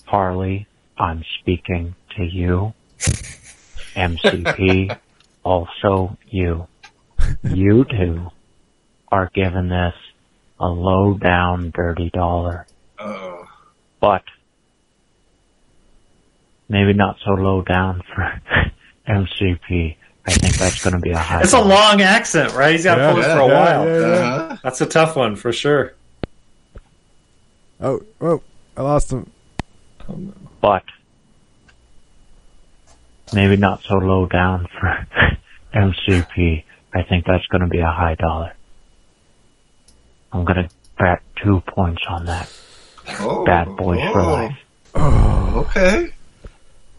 Harley, 0.05 0.67
I'm 0.97 1.25
speaking 1.41 1.95
to 2.17 2.25
you. 2.25 2.73
MCP, 3.97 4.97
also 5.45 6.17
you. 6.29 6.67
You 7.43 7.85
two 7.85 8.31
are 9.11 9.31
giving 9.35 9.69
this 9.69 9.95
a 10.61 10.67
low 10.67 11.15
down 11.15 11.71
dirty 11.75 12.11
dollar. 12.11 12.67
Uh-oh. 12.99 13.49
But 14.01 14.23
maybe 16.69 16.93
not 16.93 17.17
so 17.25 17.33
low 17.33 17.63
down 17.63 18.03
for 18.15 18.41
MCP. 19.09 19.97
I 20.29 20.33
think 20.33 20.57
that's 20.57 20.83
going 20.83 20.95
to 20.95 21.01
be 21.01 21.11
a 21.13 21.19
high. 21.19 21.41
It's 21.43 21.53
a 21.53 21.61
long 21.61 22.01
accent, 22.03 22.53
right? 22.55 22.73
He's 22.73 22.83
got 22.85 22.97
to 22.97 23.03
Yeah, 23.03 23.11
pull 23.13 23.21
it 23.21 23.27
yeah, 23.27 23.35
for 23.35 23.41
a 23.41 23.47
yeah, 23.47 23.55
while. 23.79 23.87
yeah, 23.87 23.99
yeah. 24.01 24.05
Uh-huh. 24.35 24.57
That's 24.65 24.81
a 24.81 24.87
tough 24.87 25.15
one 25.17 25.37
for 25.37 25.53
sure. 25.53 25.95
Oh, 27.81 28.03
oh, 28.21 28.43
I 28.77 28.83
lost 28.83 29.13
him. 29.13 29.31
but 30.61 30.83
maybe 33.33 33.57
not 33.57 33.83
so 33.83 33.97
low 33.97 34.27
down 34.27 34.69
for 34.79 35.07
MCP. 35.75 36.65
I 36.95 37.03
think 37.03 37.27
that's 37.27 37.47
going 37.47 37.63
to 37.63 37.67
be 37.69 37.81
a 37.81 37.91
high 37.91 38.15
dollar. 38.15 38.53
I'm 40.33 40.45
going 40.45 40.65
to 40.69 40.71
bet 40.99 41.23
two 41.37 41.61
points 41.67 42.03
on 42.09 42.27
that. 42.27 42.51
Oh, 43.21 43.45
Bad 43.45 43.77
boys 43.77 44.01
for 44.13 44.21
oh. 44.21 44.33
life. 44.33 44.59
Okay. 45.57 46.13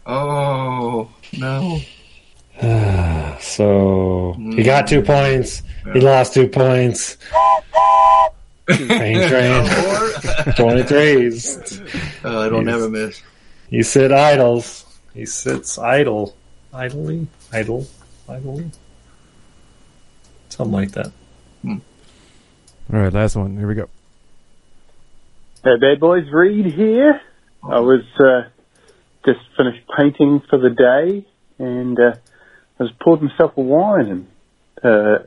Oh, 0.06 1.10
no. 1.36 1.80
so 3.40 4.34
he 4.38 4.62
got 4.62 4.86
two 4.86 5.02
points. 5.02 5.62
He 5.92 6.00
lost 6.00 6.34
two 6.34 6.48
points. 6.48 7.16
Pain 8.66 9.28
train. 9.28 9.64
23s. 10.54 12.24
Uh, 12.24 12.40
I 12.40 12.48
don't 12.48 12.66
He's- 12.66 12.66
never 12.66 12.88
miss. 12.88 13.22
You 13.70 13.82
sit 13.82 14.12
idles. 14.12 14.84
He 15.18 15.26
sits 15.26 15.78
idle. 15.78 16.36
Idly? 16.72 17.26
Idle? 17.52 17.88
Idly? 18.28 18.70
Something 20.48 20.72
like 20.72 20.92
that. 20.92 21.10
All 21.66 21.80
right, 22.88 23.12
last 23.12 23.34
one. 23.34 23.58
Here 23.58 23.66
we 23.66 23.74
go. 23.74 23.88
Hey, 25.64 25.76
bad 25.80 25.98
boys, 25.98 26.22
Reed 26.32 26.66
here. 26.66 27.20
I 27.64 27.80
was 27.80 28.04
uh, 28.20 28.48
just 29.26 29.40
finished 29.56 29.84
painting 29.98 30.40
for 30.48 30.56
the 30.56 30.70
day, 30.70 31.26
and 31.58 31.98
uh, 31.98 32.14
I 32.78 32.82
was 32.84 32.92
poured 33.02 33.20
myself 33.20 33.56
a 33.56 33.60
wine 33.60 34.06
and 34.06 34.26
uh, 34.84 35.18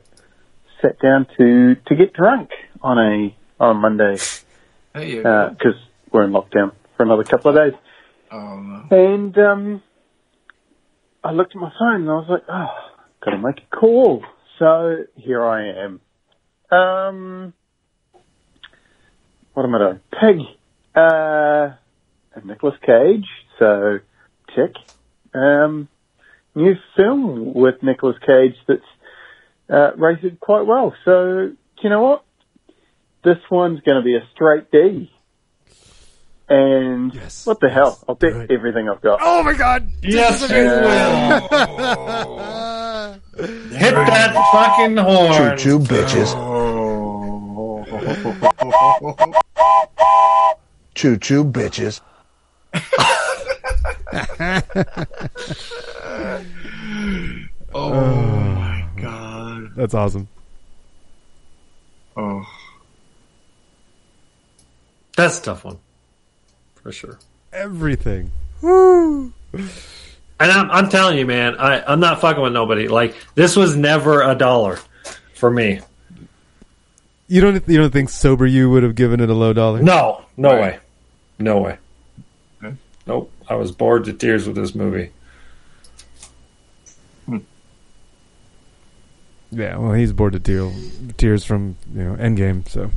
sat 0.80 0.98
down 1.00 1.26
to 1.36 1.74
to 1.74 1.94
get 1.94 2.14
drunk 2.14 2.48
on 2.80 2.98
a 2.98 3.36
on 3.60 3.76
a 3.76 3.78
Monday 3.78 4.16
Hey, 4.94 5.10
you 5.10 5.16
because 5.18 5.76
we're 6.10 6.24
in 6.24 6.30
lockdown 6.30 6.72
for 6.96 7.02
another 7.02 7.24
couple 7.24 7.50
of 7.50 7.56
days. 7.56 7.78
No. 8.32 8.84
And 8.90 9.36
um, 9.38 9.82
I 11.22 11.32
looked 11.32 11.54
at 11.54 11.60
my 11.60 11.72
phone 11.78 12.02
and 12.02 12.10
I 12.10 12.14
was 12.14 12.26
like, 12.28 12.42
oh, 12.48 12.90
got 13.24 13.30
to 13.32 13.38
make 13.38 13.58
a 13.58 13.76
call. 13.76 14.24
So 14.58 15.04
here 15.16 15.44
I 15.44 15.84
am. 15.84 16.00
Um, 16.70 17.54
what 19.52 19.64
am 19.64 19.74
I 19.74 19.78
doing? 19.78 20.00
Peg. 20.12 20.36
Uh, 20.94 21.76
and 22.34 22.46
Nicolas 22.46 22.76
Cage. 22.84 23.26
So 23.58 23.98
tick. 24.54 24.74
Um, 25.34 25.88
new 26.54 26.74
film 26.96 27.54
with 27.54 27.82
Nicolas 27.82 28.16
Cage 28.26 28.54
that's 28.66 28.80
uh, 29.70 29.92
rated 29.96 30.40
quite 30.40 30.66
well. 30.66 30.94
So 31.04 31.50
you 31.82 31.90
know 31.90 32.02
what? 32.02 32.24
This 33.24 33.38
one's 33.50 33.80
going 33.80 33.98
to 33.98 34.04
be 34.04 34.16
a 34.16 34.26
straight 34.34 34.70
D. 34.70 35.10
And 36.48 37.14
yes. 37.14 37.46
what 37.46 37.60
the 37.60 37.68
hell? 37.70 37.98
I'll 38.08 38.14
bet 38.14 38.50
everything 38.50 38.88
I've 38.88 39.00
got. 39.00 39.20
Oh 39.22 39.42
my 39.42 39.54
god! 39.54 39.90
Yes, 40.02 40.42
you 40.42 40.48
will. 40.56 41.40
Hit 43.72 43.94
that 43.94 44.34
fucking 44.52 44.96
horn. 44.98 45.56
Choo 45.56 45.56
choo, 45.56 45.78
bitches. 45.78 46.34
Choo 50.94 51.16
choo, 51.16 51.44
bitches. 51.44 52.00
Oh, 57.74 58.54
my 58.54 58.84
god. 59.00 59.70
That's 59.76 59.94
awesome. 59.94 60.28
Oh. 62.16 62.44
That's 65.16 65.38
a 65.38 65.42
tough 65.42 65.64
one. 65.64 65.78
For 66.82 66.92
sure. 66.92 67.18
Everything. 67.52 68.30
Woo! 68.60 69.32
And 69.52 70.50
I'm, 70.50 70.70
I'm 70.70 70.88
telling 70.88 71.18
you, 71.18 71.26
man, 71.26 71.56
I, 71.58 71.82
I'm 71.84 72.00
not 72.00 72.20
fucking 72.20 72.42
with 72.42 72.52
nobody. 72.52 72.88
Like, 72.88 73.14
this 73.34 73.54
was 73.56 73.76
never 73.76 74.22
a 74.22 74.34
dollar 74.34 74.78
for 75.34 75.50
me. 75.50 75.80
You 77.28 77.40
don't 77.40 77.66
you 77.68 77.78
don't 77.78 77.92
think 77.92 78.10
sober 78.10 78.46
you 78.46 78.68
would 78.70 78.82
have 78.82 78.94
given 78.94 79.20
it 79.20 79.30
a 79.30 79.34
low 79.34 79.52
dollar? 79.52 79.80
No, 79.82 80.24
no 80.36 80.50
way. 80.50 80.78
No 81.38 81.58
way. 81.58 81.78
Nope. 83.06 83.32
I 83.48 83.54
was 83.54 83.72
bored 83.72 84.04
to 84.04 84.12
tears 84.12 84.46
with 84.46 84.56
this 84.56 84.74
movie. 84.74 85.10
Hmm. 87.26 87.38
Yeah, 89.50 89.76
well, 89.78 89.92
he's 89.92 90.12
bored 90.12 90.34
to 90.34 90.40
tear, 90.40 90.70
tears 91.16 91.44
from 91.44 91.76
you 91.94 92.02
know 92.04 92.16
Endgame. 92.16 92.68
So 92.68 92.90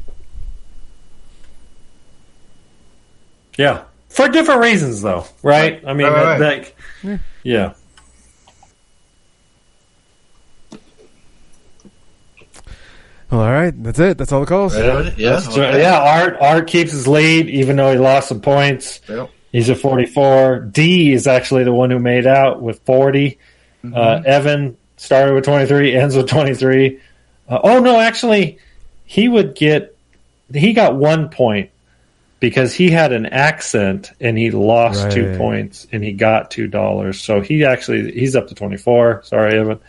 Yeah. 3.58 3.84
For 4.10 4.28
different 4.30 4.62
reasons, 4.62 5.02
though, 5.02 5.26
right? 5.44 5.84
I 5.86 5.94
mean, 5.94 6.08
Right, 6.08 6.16
right, 6.24 6.40
right. 6.40 6.58
like, 6.60 6.76
Yeah. 7.04 7.18
yeah. 7.44 7.74
well, 13.32 13.42
all 13.42 13.52
right, 13.52 13.84
that's 13.84 14.00
it. 14.00 14.18
That's 14.18 14.32
all 14.32 14.40
the 14.42 14.46
calls. 14.46 14.76
Yeah, 14.78 15.10
true. 15.42 15.64
yeah. 15.64 16.00
Art 16.00 16.38
Art 16.40 16.68
keeps 16.68 16.92
his 16.92 17.08
lead, 17.08 17.50
even 17.50 17.76
though 17.76 17.92
he 17.92 17.98
lost 17.98 18.30
some 18.30 18.42
points. 18.42 19.02
Yep. 19.10 19.30
He's 19.52 19.70
at 19.70 19.78
44. 19.78 20.60
D 20.72 21.14
is 21.14 21.28
actually 21.28 21.64
the 21.64 21.72
one 21.74 21.90
who 21.90 21.98
made 22.00 22.28
out 22.28 22.62
with 22.62 22.80
40. 22.86 23.40
Uh, 23.94 24.22
Evan 24.26 24.76
started 24.98 25.34
with 25.34 25.46
23, 25.46 25.96
ends 25.96 26.16
with 26.16 26.28
23. 26.28 27.00
Uh, 27.48 27.60
oh 27.64 27.80
no, 27.80 28.00
actually, 28.00 28.58
he 29.06 29.28
would 29.28 29.56
get. 29.56 29.96
He 30.54 30.74
got 30.74 30.96
one 30.96 31.30
point 31.30 31.72
because 32.40 32.74
he 32.74 32.90
had 32.90 33.12
an 33.12 33.26
accent 33.26 34.12
and 34.20 34.38
he 34.38 34.52
lost 34.52 35.12
two 35.12 35.36
points 35.38 35.88
and 35.92 36.04
he 36.04 36.12
got 36.12 36.52
two 36.52 36.68
dollars. 36.68 37.22
So 37.22 37.42
he 37.42 37.66
actually 37.66 38.12
he's 38.12 38.36
up 38.36 38.48
to 38.50 38.56
24. 38.56 39.24
Sorry, 39.24 39.58
Evan. 39.58 39.80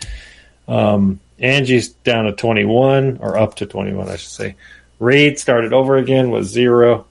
Um, 0.68 1.20
Angie's 1.38 1.88
down 1.88 2.24
to 2.24 2.32
21 2.32 3.18
or 3.20 3.36
up 3.36 3.56
to 3.56 3.66
21, 3.66 4.08
I 4.08 4.16
should 4.16 4.30
say. 4.30 4.56
Reed 4.98 5.38
started 5.38 5.72
over 5.72 5.96
again 5.96 6.30
with 6.30 6.44
zero, 6.44 7.06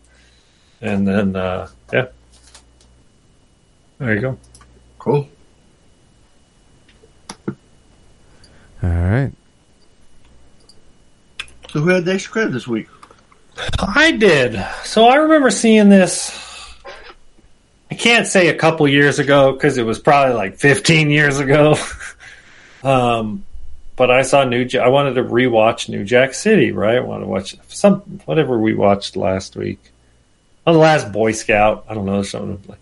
and 0.82 1.08
then 1.08 1.36
uh, 1.36 1.70
yeah, 1.94 2.08
there 4.00 4.16
you 4.16 4.22
go. 4.22 4.38
Cool. 4.98 5.30
All 8.82 8.90
right. 8.90 9.32
So 11.70 11.82
who 11.82 11.90
had 11.90 12.06
the 12.06 12.14
extra 12.14 12.32
credit 12.32 12.54
this 12.54 12.68
week? 12.68 12.88
I 13.80 14.12
did. 14.12 14.64
So 14.84 15.08
I 15.08 15.16
remember 15.16 15.50
seeing 15.50 15.90
this. 15.90 16.42
I 17.90 17.96
can't 17.96 18.28
say 18.28 18.48
a 18.48 18.56
couple 18.56 18.88
years 18.88 19.20
ago 19.20 19.54
because 19.54 19.78
it 19.78 19.86
was 19.86 20.00
probably 20.00 20.36
like 20.36 20.58
15 20.58 21.10
years 21.10 21.40
ago. 21.40 21.76
um, 22.84 23.46
but 23.96 24.12
I 24.12 24.24
saw 24.24 24.44
New. 24.44 24.64
Ja- 24.64 24.84
I 24.84 24.90
wanted 24.90 25.14
to 25.14 25.24
rewatch 25.24 25.88
New 25.88 26.04
Jack 26.04 26.34
City. 26.34 26.72
Right? 26.72 26.98
I 26.98 27.02
want 27.02 27.24
to 27.24 27.28
watch 27.28 27.56
some 27.70 28.02
whatever 28.26 28.58
we 28.58 28.74
watched 28.74 29.16
last 29.16 29.56
week. 29.56 29.80
On 30.68 30.74
the 30.74 30.80
last 30.80 31.12
Boy 31.12 31.32
Scout, 31.32 31.86
I 31.88 31.94
don't 31.94 32.06
know 32.06 32.24
something 32.24 32.62
like, 32.68 32.80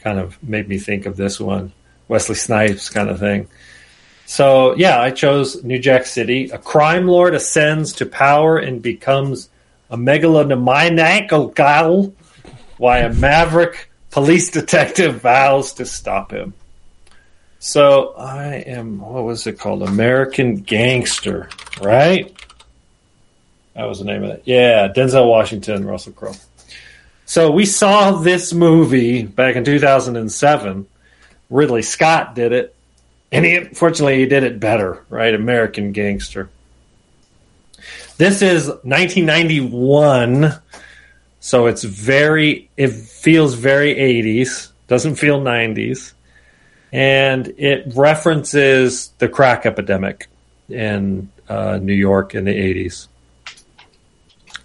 kind 0.00 0.18
of 0.18 0.40
made 0.42 0.68
me 0.68 0.78
think 0.78 1.06
of 1.06 1.16
this 1.16 1.40
one, 1.40 1.72
Wesley 2.06 2.36
Snipes 2.36 2.88
kind 2.90 3.10
of 3.10 3.18
thing. 3.18 3.48
So 4.26 4.74
yeah, 4.76 5.00
I 5.00 5.10
chose 5.10 5.62
New 5.64 5.78
Jack 5.78 6.06
City. 6.06 6.50
A 6.50 6.58
crime 6.58 7.06
lord 7.08 7.34
ascends 7.34 7.92
to 7.94 8.06
power 8.06 8.56
and 8.56 8.80
becomes 8.80 9.48
a 9.94 9.96
megalomaniacal 9.96 11.54
gal, 11.54 12.12
while 12.78 13.06
a 13.06 13.14
maverick 13.14 13.90
police 14.10 14.50
detective 14.50 15.20
vows 15.20 15.74
to 15.74 15.86
stop 15.86 16.32
him. 16.32 16.52
So 17.60 18.12
I 18.18 18.54
am 18.54 18.98
what 18.98 19.22
was 19.22 19.46
it 19.46 19.60
called? 19.60 19.84
American 19.84 20.56
Gangster, 20.56 21.48
right? 21.80 22.34
That 23.74 23.84
was 23.84 24.00
the 24.00 24.04
name 24.04 24.24
of 24.24 24.30
it. 24.30 24.42
Yeah, 24.46 24.88
Denzel 24.88 25.28
Washington, 25.28 25.86
Russell 25.86 26.12
Crowe. 26.12 26.34
So 27.24 27.52
we 27.52 27.64
saw 27.64 28.12
this 28.12 28.52
movie 28.52 29.22
back 29.22 29.54
in 29.54 29.64
2007. 29.64 30.86
Ridley 31.50 31.82
Scott 31.82 32.34
did 32.34 32.50
it, 32.52 32.74
and 33.30 33.44
he, 33.44 33.54
unfortunately, 33.56 34.18
he 34.18 34.26
did 34.26 34.42
it 34.42 34.58
better, 34.58 35.04
right? 35.08 35.34
American 35.34 35.92
Gangster. 35.92 36.50
This 38.16 38.42
is 38.42 38.68
1991, 38.68 40.54
so 41.40 41.66
it's 41.66 41.82
very, 41.82 42.70
it 42.76 42.92
feels 42.92 43.54
very 43.54 43.92
80s, 43.96 44.70
doesn't 44.86 45.16
feel 45.16 45.40
90s, 45.40 46.12
and 46.92 47.48
it 47.58 47.92
references 47.96 49.08
the 49.18 49.28
crack 49.28 49.66
epidemic 49.66 50.28
in 50.68 51.28
uh, 51.48 51.80
New 51.82 51.92
York 51.92 52.36
in 52.36 52.44
the 52.44 52.52
80s. 52.52 53.08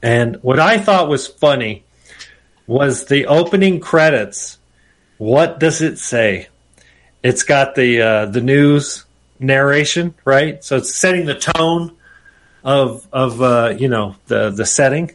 And 0.04 0.36
what 0.44 0.60
I 0.60 0.78
thought 0.78 1.10
was 1.10 1.26
funny 1.26 1.84
was 2.68 3.06
the 3.06 3.26
opening 3.26 3.80
credits. 3.80 4.60
What 5.18 5.60
does 5.60 5.82
it 5.82 5.98
say? 5.98 6.50
It's 7.24 7.42
got 7.42 7.74
the 7.74 8.02
uh, 8.02 8.26
the 8.28 8.42
news 8.42 9.06
narration, 9.40 10.14
right? 10.24 10.64
So 10.64 10.78
it's 10.78 10.94
setting 10.94 11.26
the 11.26 11.34
tone 11.34 11.96
of 12.64 13.08
of 13.12 13.42
uh, 13.42 13.76
you 13.78 13.88
know 13.88 14.16
the 14.28 14.50
the 14.50 14.66
setting, 14.66 15.12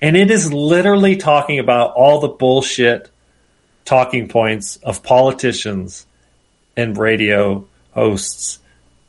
and 0.00 0.16
it 0.16 0.30
is 0.30 0.52
literally 0.52 1.16
talking 1.16 1.58
about 1.58 1.94
all 1.94 2.20
the 2.20 2.28
bullshit 2.28 3.10
talking 3.84 4.28
points 4.28 4.76
of 4.78 5.02
politicians 5.02 6.06
and 6.76 6.98
radio 6.98 7.66
hosts 7.92 8.58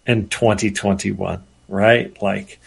in 0.05 0.29
2021, 0.29 1.43
right? 1.67 2.21
Like 2.21 2.59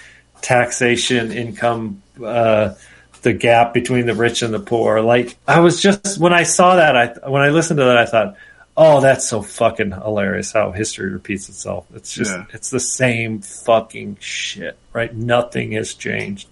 taxation, 0.43 1.33
income, 1.33 2.03
uh, 2.23 2.75
the 3.23 3.33
gap 3.33 3.73
between 3.73 4.07
the 4.07 4.15
rich 4.15 4.43
and 4.43 4.53
the 4.53 4.61
poor. 4.61 5.01
Like 5.01 5.37
I 5.47 5.61
was 5.61 5.81
just 5.81 6.19
when 6.19 6.35
I 6.35 6.43
saw 6.43 6.77
that, 6.77 6.97
I 6.97 7.29
when 7.29 7.43
I 7.43 7.51
listened 7.51 7.79
to 7.79 7.85
that, 7.85 7.97
I 7.97 8.07
thought, 8.07 8.37
oh, 8.83 9.01
that's 9.03 9.29
so 9.29 9.43
fucking 9.43 9.91
hilarious 9.93 10.53
how 10.53 10.73
history 10.73 11.11
repeats 11.11 11.49
itself. 11.51 11.87
It's 11.95 12.13
just 12.15 12.31
Yeah. 12.33 12.47
it's 12.53 12.71
the 12.71 12.81
same 12.81 13.41
fucking 13.43 14.17
shit, 14.21 14.77
right? 14.95 15.15
Nothing 15.15 15.73
has 15.73 15.93
changed. 15.95 16.49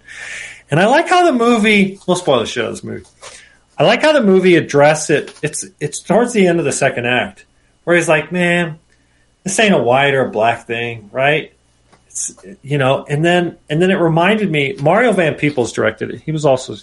And 0.69 0.79
I 0.79 0.85
like 0.85 1.09
how 1.09 1.25
the 1.25 1.33
movie. 1.33 1.99
We'll 2.07 2.15
spoil 2.15 2.39
the 2.39 2.45
shit 2.45 2.63
out 2.63 2.69
of 2.69 2.75
this 2.75 2.83
movie. 2.83 3.05
I 3.77 3.83
like 3.83 4.01
how 4.03 4.11
the 4.13 4.21
movie 4.21 4.55
addressed 4.55 5.09
it. 5.09 5.33
It's 5.41 5.65
it's 5.79 5.99
towards 6.01 6.31
the 6.33 6.45
end 6.47 6.59
of 6.59 6.65
the 6.65 6.71
second 6.71 7.07
act 7.07 7.45
where 7.83 7.95
he's 7.95 8.07
like, 8.09 8.31
man, 8.31 8.77
this 9.43 9.59
ain't 9.59 9.73
a 9.73 9.81
white 9.81 10.13
or 10.13 10.25
a 10.25 10.29
black 10.29 10.67
thing, 10.67 11.09
right? 11.11 11.51
It's 12.07 12.35
you 12.61 12.77
know, 12.77 13.05
and 13.09 13.25
then 13.25 13.57
and 13.69 13.81
then 13.81 13.89
it 13.89 13.95
reminded 13.95 14.51
me. 14.51 14.75
Mario 14.81 15.11
Van 15.13 15.33
Peebles 15.35 15.73
directed 15.73 16.11
it. 16.11 16.21
He 16.21 16.31
was 16.31 16.45
also 16.45 16.75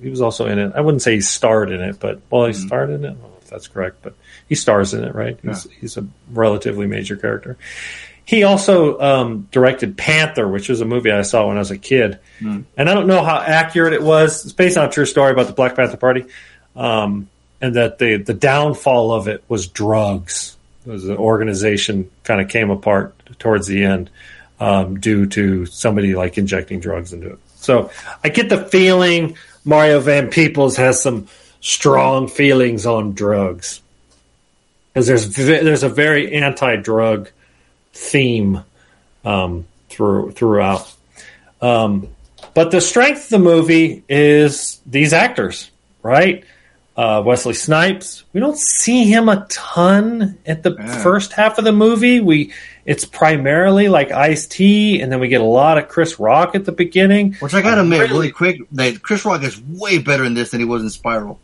he 0.00 0.08
was 0.08 0.22
also 0.22 0.46
in 0.46 0.58
it. 0.58 0.72
I 0.74 0.80
wouldn't 0.80 1.02
say 1.02 1.14
he 1.16 1.20
starred 1.20 1.70
in 1.70 1.80
it, 1.82 1.98
but 2.00 2.20
well, 2.30 2.46
he 2.46 2.52
Mm-hmm. 2.52 2.66
starred 2.68 2.90
in 2.90 3.04
it. 3.04 3.08
I 3.08 3.12
don't 3.12 3.20
know 3.22 3.32
if 3.42 3.50
that's 3.50 3.68
correct, 3.68 3.96
but 4.02 4.14
he 4.48 4.54
stars 4.54 4.94
in 4.94 5.04
it, 5.04 5.14
right? 5.14 5.38
He's, 5.42 5.64
he's 5.80 5.96
a 5.96 6.06
relatively 6.32 6.86
major 6.86 7.16
character. 7.16 7.56
He 8.24 8.42
also 8.42 8.98
um, 9.00 9.48
directed 9.52 9.96
Panther, 9.96 10.48
which 10.48 10.68
was 10.68 10.80
a 10.80 10.84
movie 10.84 11.12
I 11.12 11.22
saw 11.22 11.46
when 11.46 11.56
I 11.56 11.60
was 11.60 11.70
a 11.70 11.78
kid, 11.78 12.18
Mm. 12.40 12.64
and 12.76 12.90
I 12.90 12.94
don't 12.94 13.06
know 13.06 13.22
how 13.24 13.38
accurate 13.38 13.92
it 13.94 14.02
was. 14.02 14.44
It's 14.44 14.52
based 14.52 14.76
on 14.76 14.86
a 14.88 14.90
true 14.90 15.06
story 15.06 15.30
about 15.32 15.46
the 15.46 15.52
Black 15.52 15.74
Panther 15.76 15.96
Party, 15.96 16.26
um, 16.74 17.28
and 17.60 17.74
that 17.76 17.98
the 17.98 18.16
the 18.18 18.34
downfall 18.34 19.12
of 19.12 19.28
it 19.28 19.42
was 19.48 19.68
drugs. 19.68 20.56
It 20.86 20.90
was 20.90 21.08
an 21.08 21.16
organization 21.16 22.10
kind 22.24 22.40
of 22.40 22.48
came 22.48 22.70
apart 22.70 23.14
towards 23.38 23.66
the 23.68 23.84
end 23.84 24.10
um, 24.60 25.00
due 25.00 25.26
to 25.26 25.64
somebody 25.66 26.14
like 26.14 26.36
injecting 26.36 26.80
drugs 26.80 27.12
into 27.12 27.30
it. 27.30 27.38
So 27.56 27.90
I 28.22 28.28
get 28.28 28.48
the 28.50 28.64
feeling 28.66 29.36
Mario 29.64 29.98
Van 30.00 30.28
Peebles 30.30 30.76
has 30.76 31.00
some 31.02 31.26
strong 31.60 32.28
feelings 32.28 32.86
on 32.86 33.12
drugs 33.12 33.80
because 34.96 35.06
there's 35.08 35.36
there's 35.36 35.82
a 35.82 35.90
very 35.90 36.32
anti-drug 36.32 37.30
theme 37.92 38.62
um, 39.26 39.66
through 39.90 40.30
throughout. 40.30 40.90
Um, 41.60 42.08
but 42.54 42.70
the 42.70 42.80
strength 42.80 43.24
of 43.24 43.28
the 43.28 43.38
movie 43.38 44.04
is 44.08 44.80
these 44.86 45.12
actors, 45.12 45.70
right? 46.02 46.44
Uh, 46.96 47.22
Wesley 47.26 47.52
Snipes. 47.52 48.24
We 48.32 48.40
don't 48.40 48.56
see 48.56 49.04
him 49.04 49.28
a 49.28 49.44
ton 49.50 50.38
at 50.46 50.62
the 50.62 50.74
first 51.02 51.34
half 51.34 51.58
of 51.58 51.64
the 51.66 51.72
movie. 51.72 52.20
We 52.20 52.54
it's 52.86 53.04
primarily 53.04 53.90
like 53.90 54.12
Ice 54.12 54.46
T, 54.46 55.02
and 55.02 55.12
then 55.12 55.20
we 55.20 55.28
get 55.28 55.42
a 55.42 55.44
lot 55.44 55.76
of 55.76 55.88
Chris 55.88 56.18
Rock 56.18 56.54
at 56.54 56.64
the 56.64 56.72
beginning. 56.72 57.34
Which 57.34 57.52
I 57.52 57.60
gotta 57.60 57.82
admit, 57.82 58.10
really 58.10 58.30
quick, 58.30 58.60
that 58.72 59.02
Chris 59.02 59.26
Rock 59.26 59.42
is 59.42 59.60
way 59.60 59.98
better 59.98 60.24
in 60.24 60.32
this 60.32 60.52
than 60.52 60.60
he 60.60 60.64
was 60.64 60.82
in 60.82 60.88
Spiral. 60.88 61.38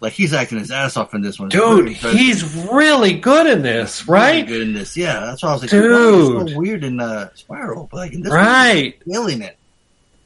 Like 0.00 0.12
he's 0.12 0.32
acting 0.32 0.58
his 0.58 0.70
ass 0.70 0.96
off 0.96 1.12
in 1.14 1.22
this 1.22 1.40
one, 1.40 1.48
Dude, 1.48 1.62
Really 1.84 1.94
he's 1.94 2.44
really 2.70 3.14
good 3.14 3.46
in 3.48 3.62
this, 3.62 4.06
Really 4.06 4.20
right? 4.20 4.46
good 4.46 4.60
in 4.62 4.72
this, 4.72 4.96
yeah. 4.96 5.20
That's 5.26 5.42
why 5.42 5.48
I 5.48 5.52
was 5.54 5.62
like, 5.62 5.70
Dude. 5.70 5.82
dude, 6.46 6.50
so 6.50 6.56
weird 6.58 6.84
in 6.84 7.00
uh, 7.00 7.30
Spiral, 7.34 7.88
but 7.90 7.96
like 7.96 8.12
in 8.12 8.22
this, 8.22 8.32
Right. 8.32 8.94
one, 8.98 9.02
he's 9.04 9.12
killing 9.12 9.42
it. 9.42 9.56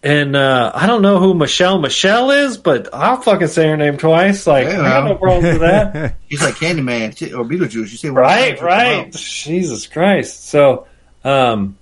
And 0.04 0.34
uh, 0.34 0.72
I 0.74 0.86
don't 0.88 1.00
know 1.00 1.20
who 1.20 1.32
Michelle 1.32 1.78
Michelle 1.78 2.32
is, 2.32 2.58
but 2.58 2.92
I'll 2.92 3.20
fucking 3.22 3.46
say 3.46 3.68
her 3.68 3.76
name 3.76 3.96
twice. 3.98 4.46
Like, 4.48 4.66
Yeah, 4.66 4.80
I 4.80 4.88
got 4.88 5.04
no 5.04 5.10
well. 5.10 5.18
problem 5.18 5.52
with 5.52 5.60
that. 5.60 6.16
He's 6.28 6.42
like 6.42 6.56
Candyman 6.56 7.16
she- 7.16 7.32
or 7.32 7.44
Beetlejuice. 7.44 7.74
You 7.92 7.96
say 7.96 8.10
one 8.10 8.20
right, 8.22 8.58
time, 8.58 8.66
right. 8.66 9.12
Jesus 9.12 9.86
Christ. 9.86 10.48
So, 10.48 10.86
um, 11.24 11.78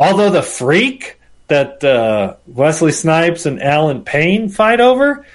although 0.00 0.30
the 0.30 0.42
freak 0.42 1.20
that 1.46 1.82
uh, 1.84 2.34
Wesley 2.48 2.90
Snipes 2.92 3.46
and 3.46 3.62
Allen 3.62 4.02
Payne 4.02 4.48
fight 4.48 4.80
over, 4.80 5.18
she's 5.20 5.26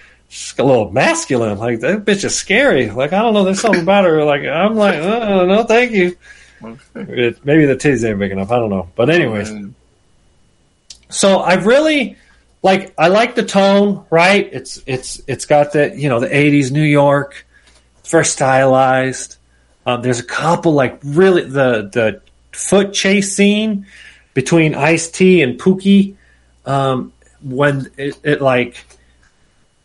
a 0.58 0.64
little 0.64 0.92
masculine. 0.92 1.58
Like 1.58 1.80
that 1.80 2.06
bitch 2.06 2.24
is 2.24 2.36
scary. 2.36 2.90
Like 2.90 3.14
I 3.14 3.20
don't 3.20 3.34
know, 3.34 3.44
there's 3.44 3.62
something 3.62 3.82
about 3.82 4.06
her. 4.06 4.24
Like 4.24 4.44
I'm 4.44 4.76
like, 4.76 4.96
oh, 4.96 5.46
no, 5.46 5.64
thank 5.64 5.92
you. 5.92 6.18
It, 6.96 7.44
maybe 7.46 7.66
the 7.66 7.76
titties 7.76 8.08
ain't 8.08 8.20
big 8.20 8.32
enough. 8.32 8.52
I 8.52 8.60
don't 8.60 8.70
know. 8.70 8.90
But 8.96 9.10
anyways, 9.10 9.52
so 11.10 11.40
I 11.40 11.56
really 11.56 12.18
like. 12.62 12.94
I 12.98 13.08
like 13.08 13.36
the 13.36 13.46
tone. 13.46 14.06
Right? 14.10 14.50
It's 14.52 14.84
it's 14.86 15.22
it's 15.28 15.46
got 15.46 15.74
that 15.74 15.98
you 15.98 16.10
know 16.10 16.20
the 16.20 16.28
'80s 16.28 16.72
New 16.72 16.84
York. 16.84 17.46
first 18.04 18.34
stylized. 18.34 19.38
Um, 19.86 20.02
there's 20.02 20.20
a 20.20 20.26
couple 20.26 20.74
like 20.74 21.00
really 21.04 21.44
the 21.44 21.90
the 21.92 22.22
foot 22.52 22.94
chase 22.94 23.36
scene 23.36 23.86
between 24.34 24.76
Ice 24.76 25.10
T 25.10 25.42
and 25.42 25.60
Pookie 25.60 26.16
um, 26.66 27.14
when 27.42 27.90
it, 27.98 28.20
it 28.24 28.42
like 28.42 28.86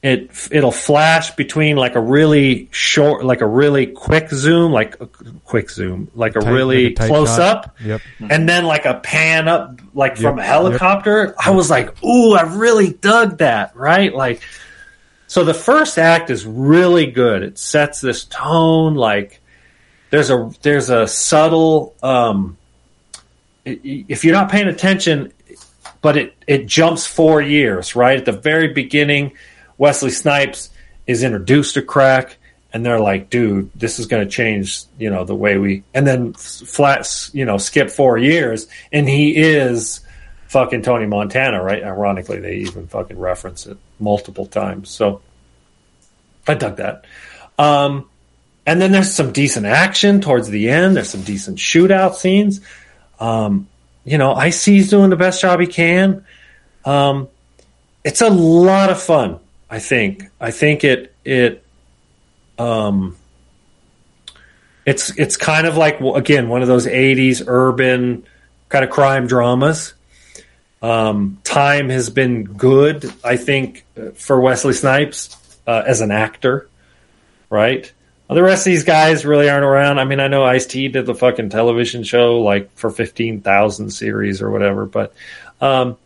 it 0.04 0.30
it'll 0.50 0.70
flash 0.70 1.30
between 1.30 1.76
like 1.76 1.94
a 1.94 2.00
really 2.00 2.68
short 2.72 3.24
like 3.24 3.40
a 3.40 3.46
really 3.46 3.86
quick 3.86 4.28
zoom 4.28 4.70
like 4.70 5.00
a 5.00 5.06
quick 5.46 5.70
zoom 5.70 6.10
like 6.14 6.36
a 6.36 6.40
Tight- 6.40 6.52
really 6.52 6.84
like 6.94 7.00
a 7.00 7.06
close 7.08 7.30
shot. 7.36 7.40
up. 7.40 7.76
Yep. 7.82 8.02
and 8.28 8.46
then 8.46 8.66
like 8.66 8.84
a 8.84 9.00
pan 9.00 9.48
up 9.48 9.80
like 9.94 10.18
from 10.18 10.38
a 10.38 10.42
helicopter. 10.44 11.34
I 11.42 11.50
was 11.50 11.70
like 11.70 12.04
ooh 12.04 12.34
i 12.34 12.42
really 12.42 12.92
dug 12.92 13.38
that 13.38 13.74
right? 13.74 14.14
Like 14.14 14.42
so 15.26 15.42
the 15.42 15.54
first 15.54 15.98
act 15.98 16.28
is 16.28 16.44
really 16.46 17.06
good. 17.06 17.42
It 17.42 17.58
sets 17.58 18.02
this 18.02 18.24
tone 18.26 18.94
like 18.96 19.40
there's 20.10 20.28
a 20.28 20.50
there's 20.60 20.90
a 20.90 21.08
subtle 21.08 21.94
um 22.02 22.58
if 23.64 24.22
you're 24.22 24.34
not 24.34 24.50
paying 24.50 24.68
attention 24.68 25.32
but 26.02 26.18
it 26.18 26.34
it 26.46 26.66
jumps 26.66 27.06
four 27.06 27.40
years 27.40 27.96
right? 27.96 28.18
At 28.18 28.26
the 28.26 28.32
very 28.32 28.68
beginning 28.74 29.32
wesley 29.78 30.10
snipes 30.10 30.70
is 31.06 31.22
introduced 31.22 31.74
to 31.74 31.82
crack 31.82 32.36
and 32.74 32.84
they're 32.84 33.00
like 33.00 33.30
dude 33.30 33.70
this 33.74 33.98
is 33.98 34.06
going 34.06 34.22
to 34.22 34.30
change 34.30 34.82
you 34.98 35.08
know 35.08 35.24
the 35.24 35.34
way 35.34 35.56
we 35.56 35.82
and 35.94 36.06
then 36.06 36.34
flat 36.34 37.30
you 37.32 37.44
know 37.44 37.56
skip 37.56 37.88
four 37.88 38.18
years 38.18 38.66
and 38.92 39.08
he 39.08 39.34
is 39.36 40.00
fucking 40.48 40.82
tony 40.82 41.06
montana 41.06 41.62
right? 41.62 41.82
Ironically 41.82 42.40
they 42.40 42.56
even 42.56 42.86
fucking 42.88 43.18
reference 43.18 43.66
it 43.66 43.78
multiple 43.98 44.46
times. 44.46 44.90
So 44.90 45.22
i 46.46 46.54
dug 46.54 46.76
that. 46.76 47.06
Um 47.58 48.10
and 48.66 48.80
then 48.80 48.92
there's 48.92 49.12
some 49.12 49.32
decent 49.32 49.66
action 49.66 50.20
towards 50.20 50.48
the 50.48 50.70
end. 50.70 50.96
There's 50.96 51.10
some 51.10 51.22
decent 51.22 51.58
shootout 51.58 52.14
scenes. 52.14 52.60
Um 53.20 53.68
you 54.04 54.18
know 54.18 54.34
Ice 54.34 54.64
T 54.64 54.82
doing 54.84 55.10
the 55.10 55.16
best 55.16 55.40
job 55.40 55.60
he 55.60 55.66
can. 55.66 56.24
Um 56.84 57.28
it's 58.04 58.20
a 58.20 58.28
lot 58.28 58.90
of 58.90 59.00
fun 59.00 59.40
i 59.74 59.78
think. 59.78 60.24
I 60.40 60.50
think 60.50 60.84
it 60.84 61.14
it 61.24 61.64
um 62.58 63.16
it's 64.86 65.10
it's 65.18 65.36
kind 65.36 65.66
of 65.66 65.76
like 65.76 66.00
again 66.00 66.48
one 66.48 66.62
of 66.62 66.68
those 66.68 66.86
80s 66.86 67.42
urban 67.46 68.24
kind 68.68 68.84
of 68.84 68.90
crime 68.90 69.26
dramas. 69.26 69.94
Um 70.82 71.38
time 71.44 71.88
has 71.88 72.10
been 72.10 72.44
good 72.44 73.10
i 73.24 73.36
think 73.36 73.84
uh, 73.96 74.10
for 74.10 74.38
wesley 74.40 74.74
snipes 74.74 75.36
uh, 75.66 75.82
as 75.86 76.00
an 76.02 76.10
actor 76.10 76.68
right? 77.54 77.92
The 78.28 78.42
rest 78.42 78.66
of 78.66 78.72
these 78.72 78.84
guys 78.84 79.24
really 79.24 79.48
aren't 79.48 79.64
around. 79.64 80.00
I 80.00 80.04
mean, 80.04 80.18
I 80.18 80.26
know 80.28 80.44
Ice 80.44 80.66
T 80.66 80.88
did 80.88 81.06
the 81.06 81.14
fucking 81.14 81.50
television 81.50 82.02
show 82.02 82.40
like 82.40 82.74
for 82.74 82.90
fifteen 82.90 83.42
thousand 83.42 83.90
series 83.90 84.42
or 84.42 84.50
whatever, 84.50 84.86
but 84.86 85.14
um, 85.60 85.96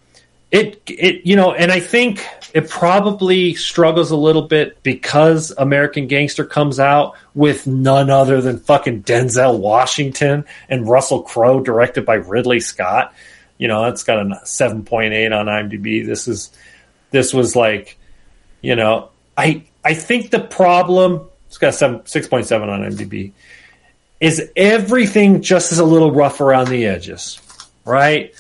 it 0.51 0.83
it 0.87 1.25
you 1.25 1.37
know, 1.37 1.53
and 1.53 1.73
I 1.73 1.81
think 1.81 2.27
it 2.59 2.69
probably 2.69 3.55
struggles 3.55 4.11
a 4.11 4.17
little 4.17 4.43
bit 4.43 4.83
because 4.83 5.53
American 5.57 6.09
Gangster 6.09 6.45
comes 6.45 6.81
out 6.81 7.15
with 7.33 7.69
none 7.69 8.11
other 8.11 8.41
than 8.41 8.59
fucking 8.59 9.05
Denzel 9.05 9.61
Washington 9.61 10.45
and 10.69 10.89
Russell 10.89 11.23
Crowe, 11.23 11.61
directed 11.61 12.05
by 12.05 12.15
Ridley 12.15 12.59
Scott. 12.59 13.15
You 13.59 13.69
know, 13.69 13.85
that's 13.85 14.03
got 14.03 14.19
a 14.19 14.41
seven 14.45 14.85
point 14.85 15.15
eight 15.15 15.33
on 15.33 15.47
IMDb. 15.47 16.05
This 16.05 16.27
is 16.27 16.51
this 17.13 17.33
was 17.33 17.55
like, 17.55 17.97
you 18.61 18.75
know, 18.75 19.11
I 19.37 19.63
I 19.85 19.95
think 19.95 20.31
the 20.31 20.41
problem 20.41 21.29
it's 21.47 21.59
got 21.59 21.75
seven 21.75 22.05
six 22.07 22.27
point 22.27 22.47
seven 22.47 22.69
on 22.69 22.81
IMDb 22.81 23.35
is 24.19 24.51
everything 24.57 25.43
just 25.43 25.71
is 25.71 25.79
a 25.79 25.85
little 25.85 26.11
rough 26.11 26.41
around 26.41 26.71
the 26.71 26.87
edges, 26.87 27.41
right? 27.85 28.35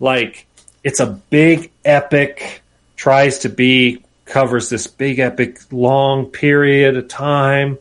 Like 0.00 0.46
it's 0.82 0.98
a 0.98 1.06
big 1.06 1.70
epic, 1.84 2.59
tries 3.00 3.38
to 3.38 3.48
be 3.48 4.04
covers 4.26 4.68
this 4.68 4.86
big 4.86 5.18
epic 5.20 5.58
long 5.72 6.26
period 6.26 6.98
of 6.98 7.08
time. 7.08 7.78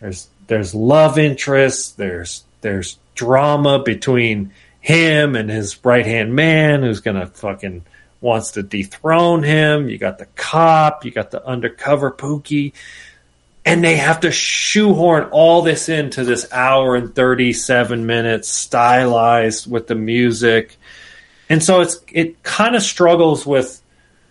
There's 0.00 0.28
there's 0.46 0.72
love 0.76 1.18
interest, 1.18 1.96
there's 1.96 2.44
there's 2.60 2.96
drama 3.16 3.82
between 3.82 4.52
him 4.80 5.34
and 5.34 5.50
his 5.50 5.84
right 5.84 6.06
hand 6.06 6.36
man 6.36 6.82
who's 6.82 7.00
gonna 7.00 7.26
fucking 7.26 7.84
wants 8.20 8.52
to 8.52 8.62
dethrone 8.62 9.42
him. 9.42 9.88
You 9.88 9.98
got 9.98 10.18
the 10.18 10.26
cop, 10.36 11.04
you 11.04 11.10
got 11.10 11.32
the 11.32 11.44
undercover 11.44 12.12
Pookie 12.12 12.74
and 13.64 13.82
they 13.82 13.96
have 13.96 14.20
to 14.20 14.30
shoehorn 14.30 15.24
all 15.32 15.62
this 15.62 15.88
into 15.88 16.22
this 16.22 16.46
hour 16.52 16.94
and 16.94 17.12
37 17.12 18.06
minutes 18.06 18.48
stylized 18.48 19.68
with 19.68 19.88
the 19.88 19.96
music 19.96 20.76
and 21.48 21.60
so 21.60 21.80
it's 21.80 21.98
it 22.12 22.42
kind 22.44 22.76
of 22.76 22.82
struggles 22.82 23.44
with 23.44 23.80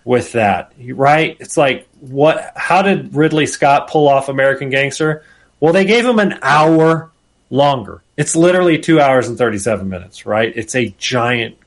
with 0.05 0.33
that 0.33 0.73
right? 0.93 1.37
It's 1.39 1.57
like 1.57 1.87
what 1.99 2.53
how 2.55 2.81
did 2.81 3.15
ridley 3.15 3.45
scott 3.45 3.89
pull 3.89 4.07
off 4.07 4.29
american 4.29 4.69
gangster? 4.69 5.23
Well 5.59 5.73
they 5.73 5.85
gave 5.85 6.05
him 6.05 6.19
an 6.19 6.39
hour 6.41 7.11
longer. 7.49 8.01
It's 8.17 8.35
literally 8.35 8.79
two 8.79 8.99
hours 8.99 9.27
and 9.27 9.37
37 9.37 9.87
minutes 9.87 10.25
right? 10.25 10.51
It's 10.55 10.75
a 10.75 10.93
giant 10.97 11.57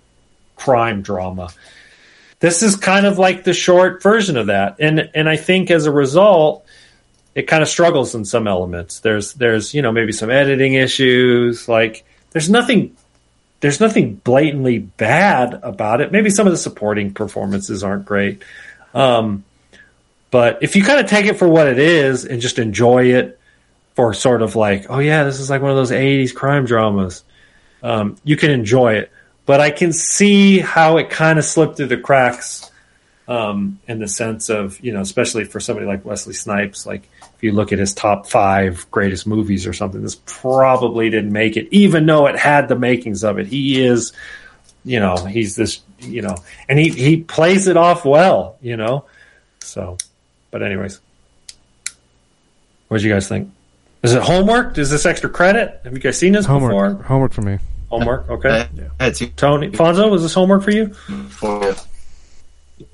crime 0.56 1.02
drama. 1.02 1.50
This 2.38 2.62
is 2.62 2.76
kind 2.76 3.06
of 3.06 3.18
like 3.18 3.44
the 3.44 3.54
short 3.54 4.02
version 4.02 4.36
of 4.36 4.46
that. 4.48 4.76
And 4.80 5.10
and 5.14 5.28
i 5.28 5.36
think 5.36 5.70
as 5.70 5.86
a 5.86 5.92
result 5.92 6.66
it 7.36 7.46
kind 7.46 7.62
of 7.62 7.68
struggles 7.68 8.14
in 8.14 8.24
some 8.24 8.48
elements. 8.48 9.00
There's 9.00 9.34
there's 9.34 9.74
you 9.74 9.82
know 9.82 9.92
maybe 9.92 10.10
some 10.10 10.30
editing 10.30 10.72
issues. 10.72 11.68
Like 11.68 12.04
there's 12.30 12.48
nothing 12.48 12.96
there's 13.60 13.80
nothing 13.80 14.16
blatantly 14.16 14.78
bad 14.78 15.54
about 15.62 16.00
it. 16.00 16.12
Maybe 16.12 16.30
some 16.30 16.46
of 16.46 16.52
the 16.52 16.58
supporting 16.58 17.14
performances 17.14 17.82
aren't 17.82 18.04
great, 18.04 18.42
um, 18.94 19.44
But 20.30 20.62
if 20.62 20.76
you 20.76 20.82
kind 20.82 21.00
of 21.00 21.06
take 21.06 21.26
it 21.26 21.38
for 21.38 21.48
what 21.48 21.66
it 21.66 21.78
is 21.78 22.24
and 22.24 22.40
just 22.40 22.58
enjoy 22.58 23.14
it 23.14 23.38
for 23.94 24.12
sort 24.12 24.42
of 24.42 24.56
like, 24.56 24.86
oh 24.90 24.98
yeah, 24.98 25.24
this 25.24 25.40
is 25.40 25.48
like 25.48 25.62
one 25.62 25.70
of 25.70 25.76
those 25.76 25.90
'80s 25.90 26.34
crime 26.34 26.66
dramas, 26.66 27.24
um, 27.82 28.16
you 28.24 28.36
can 28.36 28.50
enjoy 28.50 28.94
it. 28.94 29.10
But 29.46 29.60
I 29.60 29.70
can 29.70 29.92
see 29.92 30.58
how 30.58 30.96
it 30.98 31.08
kind 31.08 31.38
of 31.38 31.44
slipped 31.44 31.76
through 31.76 31.86
the 31.86 31.96
cracks 31.96 32.70
um, 33.28 33.78
in 33.86 34.00
the 34.00 34.08
sense 34.08 34.48
of 34.50 34.78
you 34.80 34.92
know, 34.92 35.00
especially 35.00 35.44
for 35.44 35.60
somebody 35.60 35.86
like 35.86 36.04
Wesley 36.04 36.34
Snipes, 36.34 36.84
like 36.84 37.08
if 37.36 37.42
you 37.42 37.52
look 37.52 37.72
at 37.72 37.78
his 37.78 37.92
top 37.92 38.26
five 38.26 38.90
greatest 38.90 39.26
movies 39.26 39.66
or 39.66 39.72
something, 39.72 40.02
this 40.02 40.20
probably 40.24 41.10
didn't 41.10 41.32
make 41.32 41.56
it, 41.56 41.68
even 41.70 42.06
though 42.06 42.26
it 42.26 42.38
had 42.38 42.68
the 42.68 42.76
makings 42.76 43.24
of 43.24 43.38
it. 43.38 43.46
He 43.46 43.84
is, 43.84 44.12
you 44.84 45.00
know, 45.00 45.16
he's 45.16 45.54
this, 45.54 45.80
you 46.00 46.22
know, 46.22 46.36
and 46.68 46.78
he 46.78 46.88
he 46.90 47.18
plays 47.18 47.68
it 47.68 47.76
off 47.76 48.04
well, 48.04 48.56
you 48.62 48.76
know. 48.76 49.04
So, 49.60 49.98
but 50.50 50.62
anyways, 50.62 51.00
what 52.88 53.00
do 53.00 53.06
you 53.06 53.12
guys 53.12 53.28
think? 53.28 53.52
Is 54.02 54.14
it 54.14 54.22
homework? 54.22 54.78
Is 54.78 54.90
this 54.90 55.04
extra 55.04 55.28
credit? 55.28 55.80
Have 55.84 55.92
you 55.92 55.98
guys 55.98 56.18
seen 56.18 56.32
this 56.32 56.46
Homework. 56.46 56.70
before? 56.70 57.02
Homework 57.04 57.32
for 57.32 57.42
me. 57.42 57.58
Homework, 57.90 58.28
okay. 58.30 58.68
I 59.00 59.04
had 59.04 59.16
seen 59.16 59.32
Tony 59.32 59.70
Fonzo, 59.70 60.10
was 60.10 60.22
this 60.22 60.34
homework 60.34 60.62
for 60.62 60.70
you? 60.70 60.92
for 61.28 61.62
you. 61.64 62.86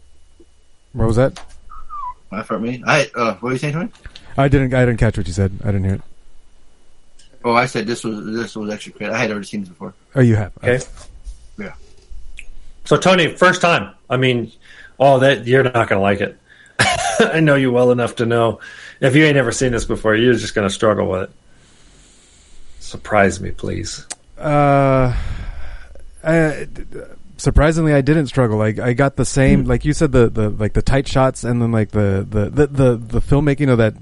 What 0.92 1.06
was 1.06 1.16
that? 1.16 1.40
Not 2.30 2.46
for 2.46 2.58
me. 2.58 2.82
I 2.86 3.10
uh, 3.14 3.34
what 3.34 3.42
were 3.42 3.52
you 3.52 3.58
saying, 3.58 3.74
Tony? 3.74 3.90
I 4.36 4.48
didn't. 4.48 4.74
I 4.74 4.84
didn't 4.84 4.98
catch 4.98 5.16
what 5.16 5.26
you 5.26 5.32
said. 5.32 5.52
I 5.62 5.66
didn't 5.66 5.84
hear 5.84 5.94
it. 5.94 6.02
Oh, 7.44 7.54
I 7.54 7.66
said 7.66 7.86
this 7.86 8.04
was 8.04 8.24
this 8.24 8.56
was 8.56 8.72
extra 8.72 8.92
credit. 8.92 9.14
I 9.14 9.18
had 9.18 9.30
already 9.30 9.46
seen 9.46 9.60
this 9.60 9.68
before. 9.68 9.94
Oh, 10.14 10.20
you 10.20 10.36
have. 10.36 10.52
Okay. 10.58 10.80
Yeah. 11.58 11.74
So 12.84 12.96
Tony, 12.96 13.34
first 13.36 13.60
time. 13.60 13.94
I 14.08 14.16
mean, 14.16 14.52
oh, 14.98 15.18
that 15.20 15.46
you're 15.46 15.64
not 15.64 15.88
going 15.88 15.98
to 15.98 16.00
like 16.00 16.20
it. 16.20 16.38
I 17.20 17.40
know 17.40 17.54
you 17.54 17.72
well 17.72 17.90
enough 17.90 18.16
to 18.16 18.26
know 18.26 18.60
if 19.00 19.16
you 19.16 19.24
ain't 19.24 19.36
ever 19.36 19.52
seen 19.52 19.72
this 19.72 19.84
before, 19.84 20.14
you're 20.14 20.34
just 20.34 20.54
going 20.54 20.68
to 20.68 20.72
struggle 20.72 21.08
with 21.08 21.22
it. 21.22 21.30
Surprise 22.80 23.40
me, 23.40 23.50
please. 23.50 24.06
Uh, 24.38 25.16
I, 26.22 26.68
surprisingly, 27.36 27.94
I 27.94 28.00
didn't 28.00 28.26
struggle. 28.26 28.58
Like 28.58 28.78
I 28.78 28.92
got 28.92 29.16
the 29.16 29.24
same, 29.24 29.64
like 29.64 29.84
you 29.84 29.92
said, 29.92 30.12
the, 30.12 30.28
the 30.28 30.50
like 30.50 30.72
the 30.72 30.82
tight 30.82 31.08
shots, 31.08 31.44
and 31.44 31.60
then 31.60 31.72
like 31.72 31.90
the 31.90 32.26
the 32.28 32.50
the 32.50 32.66
the, 32.66 32.96
the 32.96 33.20
filmmaking 33.20 33.70
of 33.70 33.78
that 33.78 33.94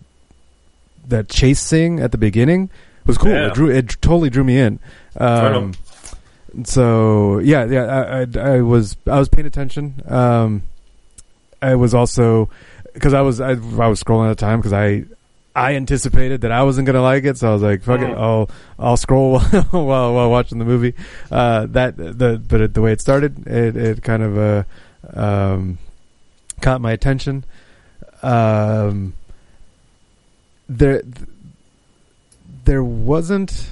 that 1.10 1.28
chase 1.28 1.72
at 1.72 2.12
the 2.12 2.18
beginning 2.18 2.70
was 3.06 3.18
cool. 3.18 3.30
Yeah. 3.30 3.48
It 3.48 3.54
drew 3.54 3.70
it 3.70 3.96
totally 4.00 4.30
drew 4.30 4.44
me 4.44 4.58
in. 4.58 4.78
Um, 5.16 5.74
so 6.64 7.38
yeah, 7.38 7.64
yeah, 7.66 7.84
I, 7.84 8.20
I, 8.22 8.56
I 8.56 8.60
was 8.62 8.96
I 9.06 9.18
was 9.18 9.28
paying 9.28 9.46
attention. 9.46 10.02
Um, 10.08 10.62
I 11.62 11.74
was 11.74 11.94
also 11.94 12.48
because 12.94 13.14
I 13.14 13.20
was 13.20 13.40
I, 13.40 13.50
I 13.50 13.54
was 13.88 14.02
scrolling 14.02 14.30
at 14.30 14.36
the 14.36 14.40
time 14.40 14.58
because 14.60 14.72
I 14.72 15.04
I 15.54 15.74
anticipated 15.74 16.42
that 16.42 16.52
I 16.52 16.62
wasn't 16.62 16.86
gonna 16.86 17.02
like 17.02 17.24
it, 17.24 17.36
so 17.38 17.50
I 17.50 17.52
was 17.52 17.62
like, 17.62 17.82
"Fuck 17.82 18.00
it, 18.00 18.08
Mhm. 18.08 18.18
I'll 18.18 18.50
I'll 18.78 18.96
scroll 18.96 19.38
while 19.70 20.14
while 20.14 20.30
watching 20.30 20.58
the 20.58 20.64
movie." 20.64 20.94
Uh, 21.30 21.66
that 21.70 21.96
the 21.96 22.40
but 22.46 22.60
it, 22.60 22.74
the 22.74 22.80
way 22.80 22.92
it 22.92 23.00
started, 23.00 23.46
it 23.46 23.76
it 23.76 24.02
kind 24.02 24.22
of 24.22 24.38
uh, 24.38 24.64
um, 25.20 25.78
caught 26.60 26.80
my 26.80 26.92
attention. 26.92 27.44
Um, 28.22 29.14
there 30.70 31.02
there 32.64 32.84
wasn't 32.84 33.70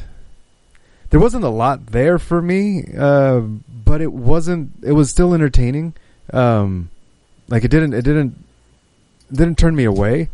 there 1.11 1.20
wasn't 1.20 1.45
a 1.45 1.49
lot 1.49 1.87
there 1.87 2.19
for 2.19 2.43
me, 2.43 2.85
uh, 2.99 3.41
but 3.41 4.01
it 4.01 4.12
wasn't. 4.12 4.73
It 4.83 4.93
was 4.93 5.09
still 5.09 5.33
entertaining. 5.33 5.95
Um, 6.33 6.91
like 7.49 7.65
it 7.65 7.70
didn't. 7.70 7.95
It 7.95 8.03
didn't. 8.03 8.45
Didn't 9.33 9.59
turn 9.59 9.77
me 9.77 9.85
away. 9.85 10.29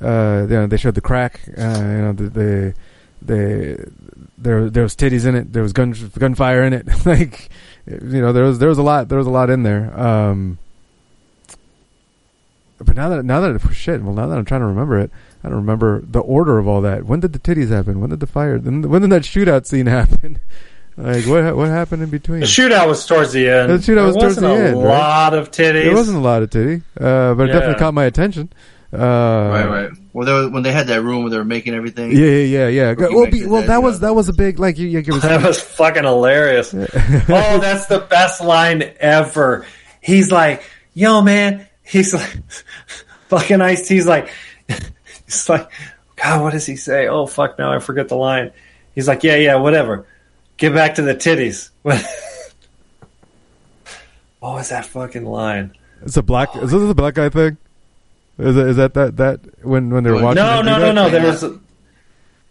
Uh, 0.00 0.46
you 0.48 0.56
know, 0.56 0.66
they 0.66 0.76
showed 0.76 0.94
the 0.94 1.00
crack. 1.00 1.40
Uh, 1.48 1.60
you 1.60 2.02
know, 2.02 2.12
the, 2.12 2.28
the, 2.28 2.74
the 3.22 3.92
there 4.38 4.70
there 4.70 4.82
was 4.82 4.96
titties 4.96 5.26
in 5.26 5.34
it. 5.34 5.52
There 5.52 5.62
was 5.62 5.72
gun 5.72 5.94
gunfire 6.18 6.62
in 6.62 6.72
it. 6.72 6.86
like, 7.06 7.50
you 7.86 8.22
know, 8.22 8.32
there 8.32 8.44
was 8.44 8.58
there 8.60 8.68
was 8.68 8.78
a 8.78 8.82
lot. 8.82 9.08
There 9.08 9.18
was 9.18 9.26
a 9.26 9.30
lot 9.30 9.50
in 9.50 9.62
there. 9.62 9.98
Um, 9.98 10.58
but 12.78 12.96
now 12.96 13.08
that 13.10 13.24
now 13.24 13.40
that 13.40 13.74
shit, 13.74 14.02
well, 14.02 14.14
now 14.14 14.26
that 14.26 14.38
I'm 14.38 14.44
trying 14.44 14.60
to 14.60 14.66
remember 14.66 14.98
it, 14.98 15.10
I 15.44 15.48
don't 15.48 15.58
remember 15.58 16.02
the 16.06 16.20
order 16.20 16.58
of 16.58 16.66
all 16.66 16.80
that. 16.80 17.04
When 17.04 17.20
did 17.20 17.34
the 17.34 17.38
titties 17.38 17.68
happen? 17.68 18.00
When 18.00 18.08
did 18.10 18.20
the 18.20 18.26
fire? 18.26 18.58
When 18.58 18.88
when 18.88 19.02
did 19.02 19.10
that 19.10 19.22
shootout 19.22 19.66
scene 19.66 19.86
happen? 20.00 20.38
like 20.96 21.26
what 21.26 21.54
what 21.56 21.68
happened 21.68 22.02
in 22.02 22.08
between? 22.10 22.40
The 22.40 22.46
shootout 22.46 22.88
was 22.88 23.04
towards 23.04 23.32
the 23.32 23.48
end. 23.48 23.70
The 23.70 23.74
shootout 23.76 23.86
There 23.86 24.04
was 24.06 24.14
towards 24.16 24.36
wasn't 24.36 24.46
the 24.46 24.52
a 24.64 24.68
end. 24.68 24.76
right? 24.82 24.84
lot 24.88 25.34
of 25.34 25.50
titties. 25.50 25.84
It 25.84 25.92
wasn't 25.92 26.16
a 26.16 26.20
lot 26.20 26.42
of 26.42 26.50
titty, 26.50 26.82
uh, 26.98 27.34
but 27.34 27.48
it 27.50 27.52
definitely 27.52 27.78
caught 27.78 27.94
my 27.94 28.04
attention. 28.04 28.52
Uh, 28.92 28.96
right, 28.98 29.66
right. 29.66 29.90
Well, 30.12 30.24
there 30.24 30.36
was, 30.36 30.50
when 30.50 30.62
they 30.62 30.70
had 30.70 30.86
that 30.86 31.02
room 31.02 31.22
where 31.22 31.30
they 31.30 31.36
were 31.36 31.44
making 31.44 31.74
everything. 31.74 32.12
Yeah, 32.12 32.18
yeah, 32.26 32.68
yeah, 32.68 32.94
yeah. 32.96 33.08
Well, 33.10 33.28
be, 33.28 33.44
well, 33.44 33.62
that, 33.62 33.66
that 33.66 33.82
was 33.82 34.00
that 34.00 34.14
was 34.14 34.28
a 34.28 34.32
big 34.32 34.60
like 34.60 34.78
you. 34.78 34.86
you 34.86 35.00
it 35.00 35.08
was, 35.08 35.22
That 35.22 35.42
was 35.42 35.60
fucking 35.60 36.04
hilarious. 36.04 36.72
oh, 36.72 37.58
that's 37.58 37.86
the 37.86 38.06
best 38.08 38.40
line 38.40 38.94
ever. 39.00 39.66
He's 40.00 40.30
like, 40.30 40.62
yo, 40.94 41.20
man. 41.22 41.66
He's 41.82 42.14
like, 42.14 42.38
fucking 43.28 43.60
Ice 43.60 43.88
He's 43.88 44.06
like, 44.06 44.30
he's 45.42 45.48
like, 45.48 45.70
God, 46.16 46.42
what 46.42 46.52
does 46.52 46.66
he 46.66 46.76
say? 46.76 47.06
Oh, 47.08 47.26
fuck, 47.26 47.58
now 47.58 47.72
I 47.72 47.78
forget 47.80 48.08
the 48.08 48.16
line. 48.16 48.52
He's 48.94 49.08
like, 49.08 49.22
yeah, 49.24 49.36
yeah, 49.36 49.56
whatever. 49.56 50.06
Get 50.56 50.72
back 50.74 50.94
to 50.96 51.02
the 51.02 51.14
titties. 51.14 51.70
what 51.82 52.02
was 54.40 54.68
that 54.70 54.86
fucking 54.86 55.24
line? 55.24 55.72
it's 56.02 56.16
a 56.16 56.22
black. 56.22 56.54
is 56.56 56.70
this 56.70 56.82
a 56.90 56.94
black 56.94 57.14
guy 57.14 57.28
thing? 57.28 57.56
Is, 58.38 58.56
it, 58.56 58.66
is 58.68 58.76
that 58.76 58.94
that 58.94 59.16
that 59.16 59.64
when 59.64 59.90
when 59.90 60.04
they 60.04 60.10
were 60.10 60.22
watching? 60.22 60.42
No, 60.42 60.60
no, 60.60 60.78
no, 60.78 60.92
no. 60.92 61.08
There 61.08 61.24
was 61.24 61.42
a, 61.44 61.58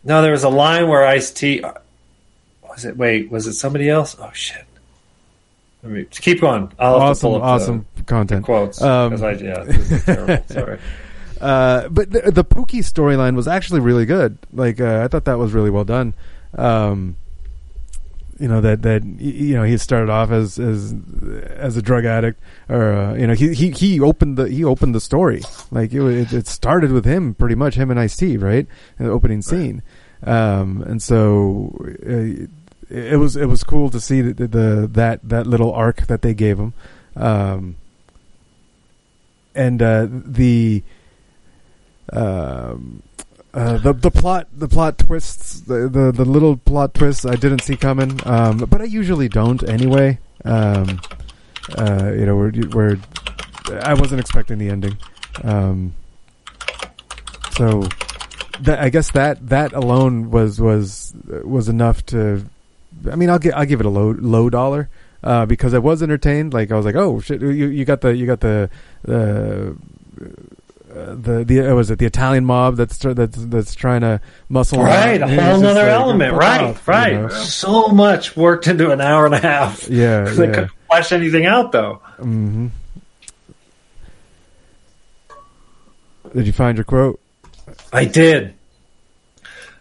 no, 0.03 0.21
there 0.21 0.31
was 0.31 0.43
a 0.43 0.49
line 0.49 0.87
where 0.87 1.05
Ice 1.05 1.31
T 1.31 1.61
was 2.63 2.85
it? 2.85 2.97
Wait, 2.97 3.29
was 3.29 3.47
it 3.47 3.53
somebody 3.53 3.89
else? 3.89 4.15
Oh 4.19 4.31
shit! 4.33 4.63
Let 5.83 5.91
me 5.91 6.05
keep 6.05 6.39
going. 6.41 6.71
I'll 6.79 6.99
have 6.99 7.19
to 7.19 7.27
awesome, 7.27 7.29
pull 7.29 7.35
up 7.35 7.41
the- 7.41 7.47
awesome 7.47 7.85
content. 8.05 8.45
quotes, 8.45 8.81
Um, 8.81 9.11
'cause 9.11 9.21
I- 9.21 9.31
yeah, 9.33 9.63
this 9.63 9.91
is 9.91 10.05
terrible. 10.05 10.43
Sorry. 10.47 10.79
Uh, 11.43 11.89
but 11.89 12.09
the, 12.09 12.31
the 12.31 12.45
Pookie 12.45 12.79
storyline 12.79 13.35
was 13.35 13.49
actually 13.49 13.81
really 13.81 14.05
good. 14.05 14.37
Like 14.53 14.79
uh, 14.79 15.01
I 15.03 15.09
thought 15.09 15.25
that 15.25 15.37
was 15.37 15.51
really 15.51 15.69
well 15.69 15.83
done. 15.83 16.13
Um, 16.57 17.17
you 18.39 18.47
know 18.47 18.61
that 18.61 18.81
that 18.83 19.03
you 19.03 19.53
know 19.53 19.63
he 19.63 19.77
started 19.77 20.09
off 20.09 20.31
as 20.31 20.57
as 20.57 20.95
as 21.49 21.75
a 21.75 21.81
drug 21.81 22.05
addict, 22.05 22.39
or 22.69 22.93
uh, 22.93 23.13
you 23.15 23.27
know 23.27 23.33
he 23.33 23.53
he 23.53 23.71
he 23.71 23.99
opened 23.99 24.37
the 24.37 24.47
he 24.47 24.63
opened 24.63 24.95
the 24.95 25.01
story. 25.01 25.41
Like 25.69 25.93
it 25.93 26.01
it, 26.01 26.31
it 26.31 26.47
started 26.47 26.93
with 26.93 27.03
him 27.03 27.35
pretty 27.35 27.55
much 27.55 27.75
him 27.75 27.91
and 27.91 27.99
Ice 27.99 28.15
T 28.15 28.37
right 28.37 28.65
in 28.97 29.05
the 29.05 29.11
opening 29.11 29.41
scene, 29.41 29.83
um, 30.23 30.81
and 30.83 31.01
so. 31.01 31.75
Uh, 32.07 32.47
it 32.89 33.17
was 33.17 33.35
it 33.35 33.47
was 33.47 33.63
cool 33.63 33.89
to 33.89 33.99
see 33.99 34.21
the, 34.21 34.33
the, 34.33 34.47
the 34.47 34.89
that 34.93 35.19
that 35.27 35.47
little 35.47 35.73
arc 35.73 36.05
that 36.07 36.21
they 36.21 36.35
gave 36.35 36.59
him, 36.59 36.73
um, 37.15 37.75
and 39.55 39.81
uh, 39.81 40.05
the 40.09 40.83
um, 42.11 43.01
uh, 43.53 43.77
the 43.77 43.93
the 43.93 44.09
plot 44.09 44.47
the 44.51 44.67
plot 44.67 44.97
twists 44.97 45.61
the, 45.61 45.87
the 45.87 46.11
the 46.11 46.25
little 46.25 46.57
plot 46.57 46.93
twists 46.93 47.25
I 47.25 47.35
didn't 47.35 47.61
see 47.61 47.75
coming, 47.75 48.19
um, 48.25 48.57
but 48.57 48.81
I 48.81 48.85
usually 48.85 49.29
don't 49.29 49.67
anyway. 49.67 50.17
Um, 50.43 50.99
uh, 51.77 52.11
you 52.17 52.25
know, 52.25 52.35
where 52.35 52.51
where 52.51 52.97
I 53.83 53.93
wasn't 53.93 54.21
expecting 54.21 54.57
the 54.57 54.69
ending, 54.69 54.97
um, 55.43 55.93
so 57.51 57.87
that 58.61 58.79
I 58.79 58.89
guess 58.89 59.11
that 59.11 59.47
that 59.49 59.73
alone 59.73 60.31
was 60.31 60.59
was 60.59 61.13
was 61.43 61.69
enough 61.69 62.05
to. 62.07 62.43
I 63.09 63.15
mean, 63.15 63.29
I'll 63.29 63.39
give 63.39 63.53
I'll 63.55 63.65
give 63.65 63.79
it 63.79 63.85
a 63.85 63.89
low 63.89 64.11
low 64.11 64.49
dollar. 64.49 64.89
Uh, 65.23 65.45
because 65.45 65.73
I 65.73 65.79
was 65.79 66.03
entertained, 66.03 66.53
like 66.53 66.69
I 66.69 66.75
was 66.75 66.85
like, 66.85 66.95
"Oh 66.95 67.21
shit! 67.21 67.39
You, 67.39 67.47
you 67.47 67.85
got 67.85 68.01
the 68.01 68.13
you 68.13 68.25
got 68.25 68.41
the 68.41 68.69
the 69.03 69.73
uh, 70.95 71.15
the 71.15 71.43
the 71.43 71.71
uh, 71.71 71.75
was 71.75 71.89
it 71.89 71.97
the 71.99 72.05
Italian 72.05 72.45
mob 72.45 72.75
that's 72.75 72.97
that's 72.97 73.35
that's 73.45 73.73
trying 73.75 74.01
to 74.01 74.21
muscle 74.49 74.81
Right, 74.83 75.21
out? 75.21 75.29
a 75.29 75.33
whole 75.33 75.35
he's 75.35 75.39
just 75.45 75.61
nother 75.63 75.81
like, 75.83 75.89
element. 75.91 76.33
Right, 76.35 76.61
off," 76.61 76.83
you 76.87 76.93
right. 76.93 77.13
know? 77.13 77.29
So 77.29 77.87
much 77.89 78.37
worked 78.37 78.67
into 78.67 78.91
an 78.91 79.01
hour 79.01 79.25
and 79.25 79.33
a 79.35 79.39
half. 79.39 79.87
Yeah, 79.89 80.23
they 80.29 80.45
yeah. 80.47 80.53
couldn't 80.53 80.71
flesh 80.87 81.11
anything 81.11 81.45
out 81.45 81.71
though. 81.71 81.95
hmm 82.17 82.67
Did 86.35 86.47
you 86.47 86.53
find 86.53 86.77
your 86.77 86.85
quote? 86.85 87.19
I 87.91 88.05
did. 88.05 88.55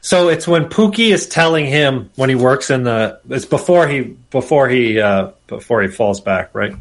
So 0.00 0.28
it's 0.28 0.48
when 0.48 0.64
Pookie 0.68 1.12
is 1.12 1.28
telling 1.28 1.64
him 1.66 2.10
when 2.16 2.28
he 2.28 2.34
works 2.34 2.70
in 2.70 2.82
the 2.82 3.20
it's 3.30 3.44
before 3.44 3.86
he 3.86 4.00
before 4.30 4.68
he 4.68 5.00
uh 5.00 5.30
before 5.46 5.82
he 5.82 5.88
falls 5.88 6.20
back, 6.20 6.50
right? 6.54 6.74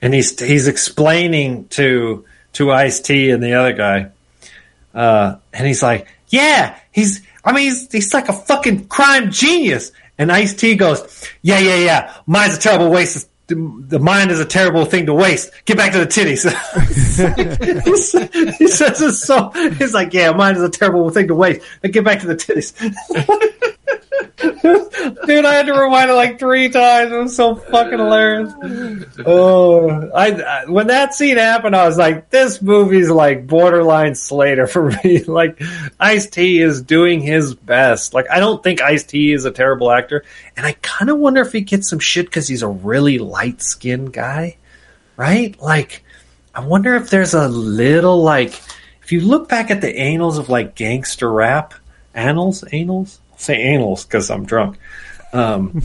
And 0.00 0.14
he's 0.14 0.38
he's 0.40 0.68
explaining 0.68 1.66
to 1.68 2.24
to 2.54 2.72
Ice 2.72 3.00
T 3.00 3.30
and 3.30 3.42
the 3.42 3.54
other 3.54 3.72
guy. 3.72 4.10
Uh 4.94 5.36
and 5.52 5.66
he's 5.66 5.82
like, 5.82 6.08
"Yeah, 6.28 6.78
he's 6.92 7.22
I 7.44 7.52
mean 7.52 7.64
he's 7.64 7.92
he's 7.92 8.14
like 8.14 8.28
a 8.28 8.32
fucking 8.32 8.88
crime 8.88 9.30
genius." 9.30 9.92
And 10.16 10.32
Ice 10.32 10.54
T 10.54 10.74
goes, 10.74 11.28
"Yeah, 11.42 11.58
yeah, 11.58 11.76
yeah. 11.76 12.14
Mine's 12.26 12.56
a 12.56 12.60
terrible 12.60 12.90
waste 12.90 13.16
of 13.16 13.28
the, 13.48 13.98
mind 13.98 14.30
is 14.30 14.40
a 14.40 14.44
terrible 14.44 14.84
thing 14.84 15.06
to 15.06 15.14
waste. 15.14 15.50
Get 15.64 15.76
back 15.76 15.92
to 15.92 15.98
the 15.98 16.06
titties. 16.06 16.44
he, 18.58 18.68
says, 18.68 19.00
it 19.00 19.14
so. 19.14 19.50
He's 19.78 19.94
like, 19.94 20.12
yeah, 20.12 20.32
mine 20.32 20.56
is 20.56 20.62
a 20.62 20.68
terrible 20.68 21.08
thing 21.10 21.28
to 21.28 21.34
waste. 21.34 21.62
But 21.80 21.92
get 21.92 22.04
back 22.04 22.20
to 22.20 22.26
the 22.26 22.36
titties. 22.36 22.74
Dude, 24.40 25.44
I 25.44 25.54
had 25.54 25.66
to 25.66 25.72
rewind 25.72 26.10
it 26.10 26.14
like 26.14 26.38
three 26.38 26.68
times. 26.68 27.10
It 27.12 27.16
was 27.16 27.34
so 27.34 27.56
fucking 27.56 27.98
hilarious. 27.98 28.52
Oh, 29.26 30.10
I, 30.14 30.30
I 30.30 30.64
when 30.66 30.86
that 30.88 31.14
scene 31.14 31.38
happened, 31.38 31.74
I 31.74 31.86
was 31.86 31.98
like, 31.98 32.30
this 32.30 32.62
movie's 32.62 33.10
like 33.10 33.46
borderline 33.46 34.14
Slater 34.14 34.66
for 34.66 34.90
me. 35.04 35.24
like, 35.24 35.60
Ice 35.98 36.28
T 36.30 36.60
is 36.60 36.82
doing 36.82 37.20
his 37.20 37.54
best. 37.54 38.14
Like, 38.14 38.30
I 38.30 38.38
don't 38.38 38.62
think 38.62 38.80
Ice 38.80 39.04
T 39.04 39.32
is 39.32 39.44
a 39.44 39.50
terrible 39.50 39.90
actor, 39.90 40.24
and 40.56 40.64
I 40.64 40.72
kind 40.82 41.10
of 41.10 41.18
wonder 41.18 41.40
if 41.40 41.52
he 41.52 41.62
gets 41.62 41.88
some 41.88 41.98
shit 41.98 42.26
because 42.26 42.46
he's 42.46 42.62
a 42.62 42.68
really 42.68 43.18
light 43.18 43.60
skinned 43.60 44.12
guy, 44.12 44.56
right? 45.16 45.60
Like, 45.60 46.04
I 46.54 46.60
wonder 46.60 46.94
if 46.94 47.10
there's 47.10 47.34
a 47.34 47.48
little 47.48 48.22
like, 48.22 48.50
if 49.02 49.10
you 49.10 49.20
look 49.20 49.48
back 49.48 49.70
at 49.70 49.80
the 49.80 49.96
annals 49.96 50.38
of 50.38 50.48
like 50.48 50.74
gangster 50.76 51.30
rap, 51.30 51.74
annals, 52.14 52.62
annals, 52.64 53.20
say 53.38 53.74
annals 53.74 54.04
because 54.04 54.30
I'm 54.30 54.44
drunk. 54.44 54.76
Um, 55.32 55.82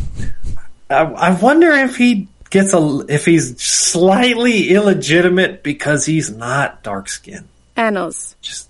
I, 0.90 1.04
I 1.04 1.34
wonder 1.40 1.72
if 1.72 1.96
he 1.96 2.28
gets 2.50 2.74
a 2.74 3.06
if 3.10 3.26
he's 3.26 3.62
slightly 3.62 4.70
illegitimate 4.70 5.64
because 5.64 6.06
he's 6.06 6.30
not 6.30 6.84
dark 6.84 7.10
skinned. 7.10 7.48
Annals. 7.76 8.36
Just 8.42 8.70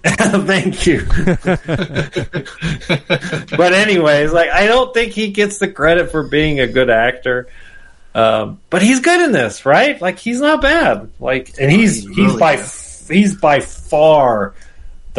Thank 0.04 0.86
you. 0.86 1.04
but 3.56 3.72
anyways, 3.72 4.32
like 4.32 4.50
I 4.50 4.66
don't 4.66 4.94
think 4.94 5.12
he 5.12 5.32
gets 5.32 5.58
the 5.58 5.68
credit 5.68 6.10
for 6.12 6.28
being 6.28 6.60
a 6.60 6.68
good 6.68 6.88
actor. 6.88 7.48
Um, 8.14 8.60
but 8.70 8.80
he's 8.80 9.00
good 9.00 9.20
in 9.20 9.32
this, 9.32 9.66
right? 9.66 10.00
Like 10.00 10.18
he's 10.18 10.40
not 10.40 10.62
bad. 10.62 11.10
Like, 11.20 11.54
and 11.60 11.70
he's 11.70 12.02
he's 12.02 12.08
he's 12.08 12.16
really 12.16 12.38
by 12.38 12.56
good. 12.56 12.70
he's 13.08 13.36
by 13.36 13.60
far 13.60 14.54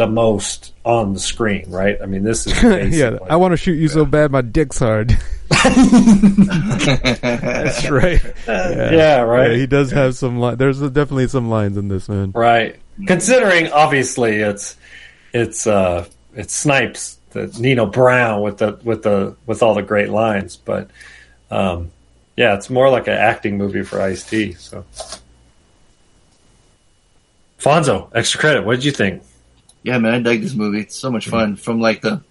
the 0.00 0.06
most 0.06 0.72
on 0.82 1.12
the 1.12 1.20
screen, 1.20 1.66
right? 1.68 1.98
I 2.02 2.06
mean, 2.06 2.24
this 2.24 2.46
is 2.46 2.62
yeah, 2.98 3.18
I 3.28 3.36
want 3.36 3.52
to 3.52 3.58
shoot 3.58 3.74
you 3.74 3.88
so 3.88 4.06
bad, 4.06 4.32
my 4.32 4.40
dick's 4.40 4.78
hard. 4.78 5.10
That's 5.50 5.66
right. 7.90 8.22
Yeah, 8.48 9.20
right. 9.20 9.50
Yeah, 9.50 9.56
he 9.58 9.66
does 9.66 9.90
have 9.90 10.16
some. 10.16 10.40
Li- 10.40 10.54
There's 10.54 10.80
definitely 10.80 11.28
some 11.28 11.50
lines 11.50 11.76
in 11.76 11.88
this 11.88 12.08
man. 12.08 12.32
Right. 12.34 12.76
Considering 13.06 13.70
obviously 13.72 14.36
it's 14.36 14.78
it's 15.34 15.66
uh 15.66 16.06
it's 16.34 16.54
Snipes, 16.54 17.18
the 17.32 17.54
Nino 17.60 17.84
Brown 17.84 18.40
with 18.40 18.56
the 18.56 18.80
with 18.82 19.02
the 19.02 19.36
with 19.44 19.62
all 19.62 19.74
the 19.74 19.82
great 19.82 20.08
lines, 20.08 20.56
but 20.56 20.88
um 21.50 21.90
yeah, 22.38 22.54
it's 22.54 22.70
more 22.70 22.88
like 22.88 23.06
an 23.06 23.18
acting 23.18 23.58
movie 23.58 23.82
for 23.82 24.00
Ice 24.00 24.24
T. 24.24 24.54
So 24.54 24.86
Fonzo, 27.58 28.08
extra 28.14 28.40
credit. 28.40 28.64
What 28.64 28.76
did 28.76 28.86
you 28.86 28.92
think? 28.92 29.24
Yeah, 29.82 29.98
man, 29.98 30.14
I 30.14 30.20
dig 30.20 30.42
this 30.42 30.54
movie. 30.54 30.80
It's 30.80 30.96
so 30.96 31.10
much 31.10 31.28
fun. 31.28 31.56
From 31.56 31.80
like 31.80 32.00
the 32.02 32.22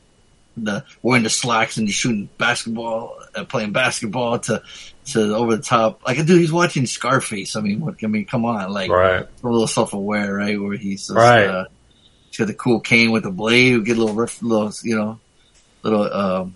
the 0.57 0.83
wearing 1.01 1.23
the 1.23 1.29
slacks 1.29 1.77
and 1.77 1.89
shooting 1.89 2.29
basketball, 2.37 3.17
uh, 3.35 3.45
playing 3.45 3.71
basketball 3.71 4.39
to 4.39 4.61
to 5.07 5.35
over 5.35 5.55
the 5.55 5.61
top. 5.63 6.01
Like, 6.05 6.17
dude, 6.17 6.39
he's 6.41 6.51
watching 6.51 6.85
Scarface. 6.85 7.55
I 7.55 7.61
mean, 7.61 7.79
what? 7.79 7.95
I 8.03 8.07
mean, 8.07 8.25
come 8.25 8.45
on, 8.45 8.71
like, 8.71 8.91
Right. 8.91 9.23
a 9.43 9.47
little 9.47 9.67
self 9.67 9.93
aware, 9.93 10.35
right? 10.35 10.59
Where 10.61 10.77
he's 10.77 11.07
just, 11.07 11.17
Right. 11.17 11.45
Uh, 11.45 11.65
he's 12.27 12.37
got 12.37 12.47
the 12.47 12.53
cool 12.53 12.79
cane 12.81 13.11
with 13.11 13.23
the 13.23 13.31
blade. 13.31 13.77
We 13.77 13.83
get 13.83 13.97
a 13.97 13.99
little 13.99 14.15
rough, 14.15 14.41
little, 14.43 14.71
you 14.83 14.95
know, 14.95 15.19
little 15.81 16.13
um, 16.13 16.55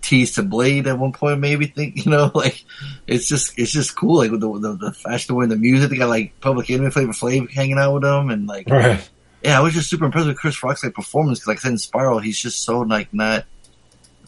tease 0.00 0.32
to 0.34 0.42
blade 0.42 0.88
at 0.88 0.98
one 0.98 1.12
point. 1.12 1.38
Maybe 1.38 1.66
think, 1.66 1.96
you 2.04 2.10
know, 2.10 2.32
like 2.34 2.64
it's 3.06 3.28
just 3.28 3.56
it's 3.58 3.70
just 3.70 3.94
cool. 3.94 4.16
Like 4.16 4.30
with 4.32 4.40
the 4.40 4.58
the, 4.58 4.76
the 4.76 4.92
fashion 4.92 5.34
wearing 5.36 5.50
the 5.50 5.56
music, 5.56 5.90
they 5.90 5.96
got 5.96 6.08
like 6.08 6.40
Public 6.40 6.68
Enemy, 6.70 6.90
Flavor 6.90 7.12
Flav 7.12 7.50
hanging 7.52 7.78
out 7.78 7.94
with 7.94 8.02
them, 8.02 8.30
and 8.30 8.46
like 8.48 8.68
Right. 8.68 9.08
Yeah, 9.44 9.58
I 9.58 9.62
was 9.62 9.74
just 9.74 9.90
super 9.90 10.04
impressed 10.04 10.28
with 10.28 10.38
Chris 10.38 10.62
Rock's 10.62 10.84
like 10.84 10.94
performance 10.94 11.38
because, 11.40 11.48
like 11.48 11.58
I 11.58 11.62
said 11.62 11.72
in 11.72 11.78
Spiral, 11.78 12.20
he's 12.20 12.38
just 12.38 12.62
so 12.62 12.80
like 12.80 13.12
not 13.12 13.44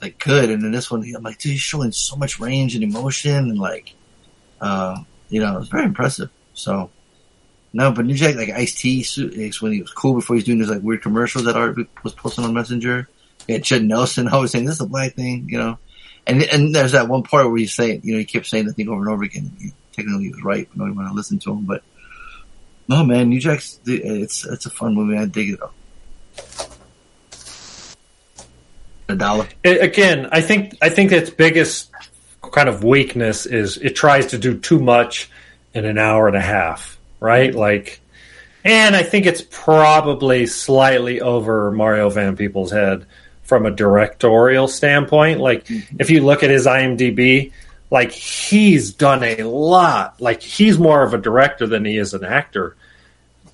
like 0.03 0.19
good, 0.19 0.51
and 0.51 0.63
in 0.65 0.73
this 0.73 0.91
one, 0.91 1.05
I'm 1.15 1.23
like, 1.23 1.39
dude, 1.39 1.53
he's 1.53 1.61
showing 1.61 1.93
so 1.93 2.17
much 2.17 2.41
range 2.41 2.75
and 2.75 2.83
emotion, 2.83 3.37
and 3.37 3.59
like, 3.59 3.95
uh, 4.61 4.99
you 5.29 5.41
know, 5.41 5.59
it's 5.59 5.69
very 5.69 5.85
impressive. 5.85 6.31
So, 6.55 6.91
no, 7.73 7.93
but 7.93 8.07
New 8.07 8.15
Jack 8.15 8.35
like 8.35 8.51
Ice 8.51 8.75
T 8.75 9.05
when 9.61 9.73
he 9.73 9.81
was 9.81 9.93
cool 9.93 10.15
before 10.15 10.35
he's 10.35 10.45
doing 10.45 10.59
those 10.59 10.71
like 10.71 10.83
weird 10.83 11.03
commercials 11.03 11.45
that 11.45 11.57
Art 11.57 11.77
was 12.03 12.13
posting 12.15 12.45
on 12.45 12.53
Messenger. 12.53 13.09
Yeah, 13.47 13.59
Judd 13.59 13.83
Nelson 13.83 14.27
always 14.33 14.51
saying 14.51 14.65
this 14.65 14.77
is 14.77 14.81
a 14.81 14.87
black 14.87 15.15
thing, 15.15 15.49
you 15.49 15.59
know, 15.59 15.79
and 16.27 16.43
and 16.43 16.75
there's 16.75 16.93
that 16.93 17.09
one 17.09 17.23
part 17.23 17.47
where 17.47 17.57
he's 17.57 17.75
saying, 17.75 18.01
you 18.03 18.15
know, 18.15 18.19
he 18.19 18.25
kept 18.25 18.47
saying 18.47 18.67
the 18.67 18.73
thing 18.73 18.89
over 18.89 19.01
and 19.01 19.11
over 19.11 19.23
again. 19.23 19.53
He, 19.61 19.73
technically, 19.93 20.25
he 20.25 20.31
was 20.31 20.43
right, 20.43 20.69
but 20.71 20.79
nobody 20.79 20.97
want 20.97 21.09
to 21.09 21.15
listen 21.15 21.39
to 21.39 21.53
him, 21.53 21.67
but. 21.67 21.85
No 22.89 23.05
man, 23.05 23.31
New 23.31 23.41
Jack's 23.41 23.81
it's 23.87 24.45
it's 24.47 24.67
a 24.67 24.71
fun 24.71 24.95
movie. 24.95 25.17
I 25.17 25.25
dig 25.27 25.51
it. 25.51 25.61
Though. 25.61 25.71
A 29.09 29.17
dollar. 29.17 29.49
It, 29.63 29.83
again, 29.83 30.29
I 30.33 30.41
think 30.41 30.77
I 30.83 30.89
think 30.91 31.13
its 31.13 31.31
biggest 31.31 31.91
kind 32.53 32.69
of 32.69 32.85
weakness 32.85 33.47
is 33.47 33.79
it 33.79 33.97
tries 33.97 34.27
to 34.27 34.39
do 34.39 34.59
too 34.59 34.79
much 34.79 35.31
in 35.73 35.85
an 35.85 35.99
hour 35.99 36.29
and 36.29 36.37
a 36.37 36.41
half, 36.41 36.99
right? 37.21 37.55
Like, 37.55 38.01
and 38.65 38.95
I 38.95 39.03
think 39.03 39.27
it's 39.27 39.43
probably 39.51 40.47
slightly 40.47 41.21
over 41.21 41.71
Mario 41.71 42.11
Van 42.11 42.37
Peebles' 42.37 42.71
head 42.71 43.07
from 43.43 43.67
a 43.67 43.71
directorial 43.71 44.69
standpoint. 44.69 45.41
Like, 45.41 45.67
mm-hmm. 45.67 45.97
if 46.01 46.11
you 46.11 46.25
look 46.25 46.43
at 46.43 46.51
his 46.51 46.67
IMDb, 46.67 47.53
like 47.91 48.13
he's 48.13 48.93
done 48.93 49.23
a 49.23 49.43
lot. 49.45 50.21
Like, 50.21 50.43
he's 50.43 50.79
more 50.79 51.03
of 51.03 51.15
a 51.15 51.19
director 51.19 51.67
than 51.67 51.85
he 51.85 51.97
is 51.97 52.15
an 52.15 52.25
actor. 52.25 52.77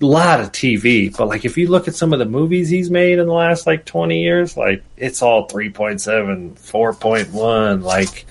A 0.01 0.05
lot 0.05 0.39
of 0.39 0.51
TV, 0.51 1.15
but 1.15 1.27
like 1.27 1.45
if 1.45 1.59
you 1.59 1.67
look 1.67 1.87
at 1.87 1.93
some 1.93 2.11
of 2.11 2.17
the 2.17 2.25
movies 2.25 2.69
he's 2.69 2.89
made 2.89 3.19
in 3.19 3.27
the 3.27 3.33
last 3.33 3.67
like 3.67 3.85
20 3.85 4.19
years, 4.19 4.57
like 4.57 4.83
it's 4.97 5.21
all 5.21 5.47
3.7, 5.47 6.53
4.1, 6.53 7.83
like 7.83 8.25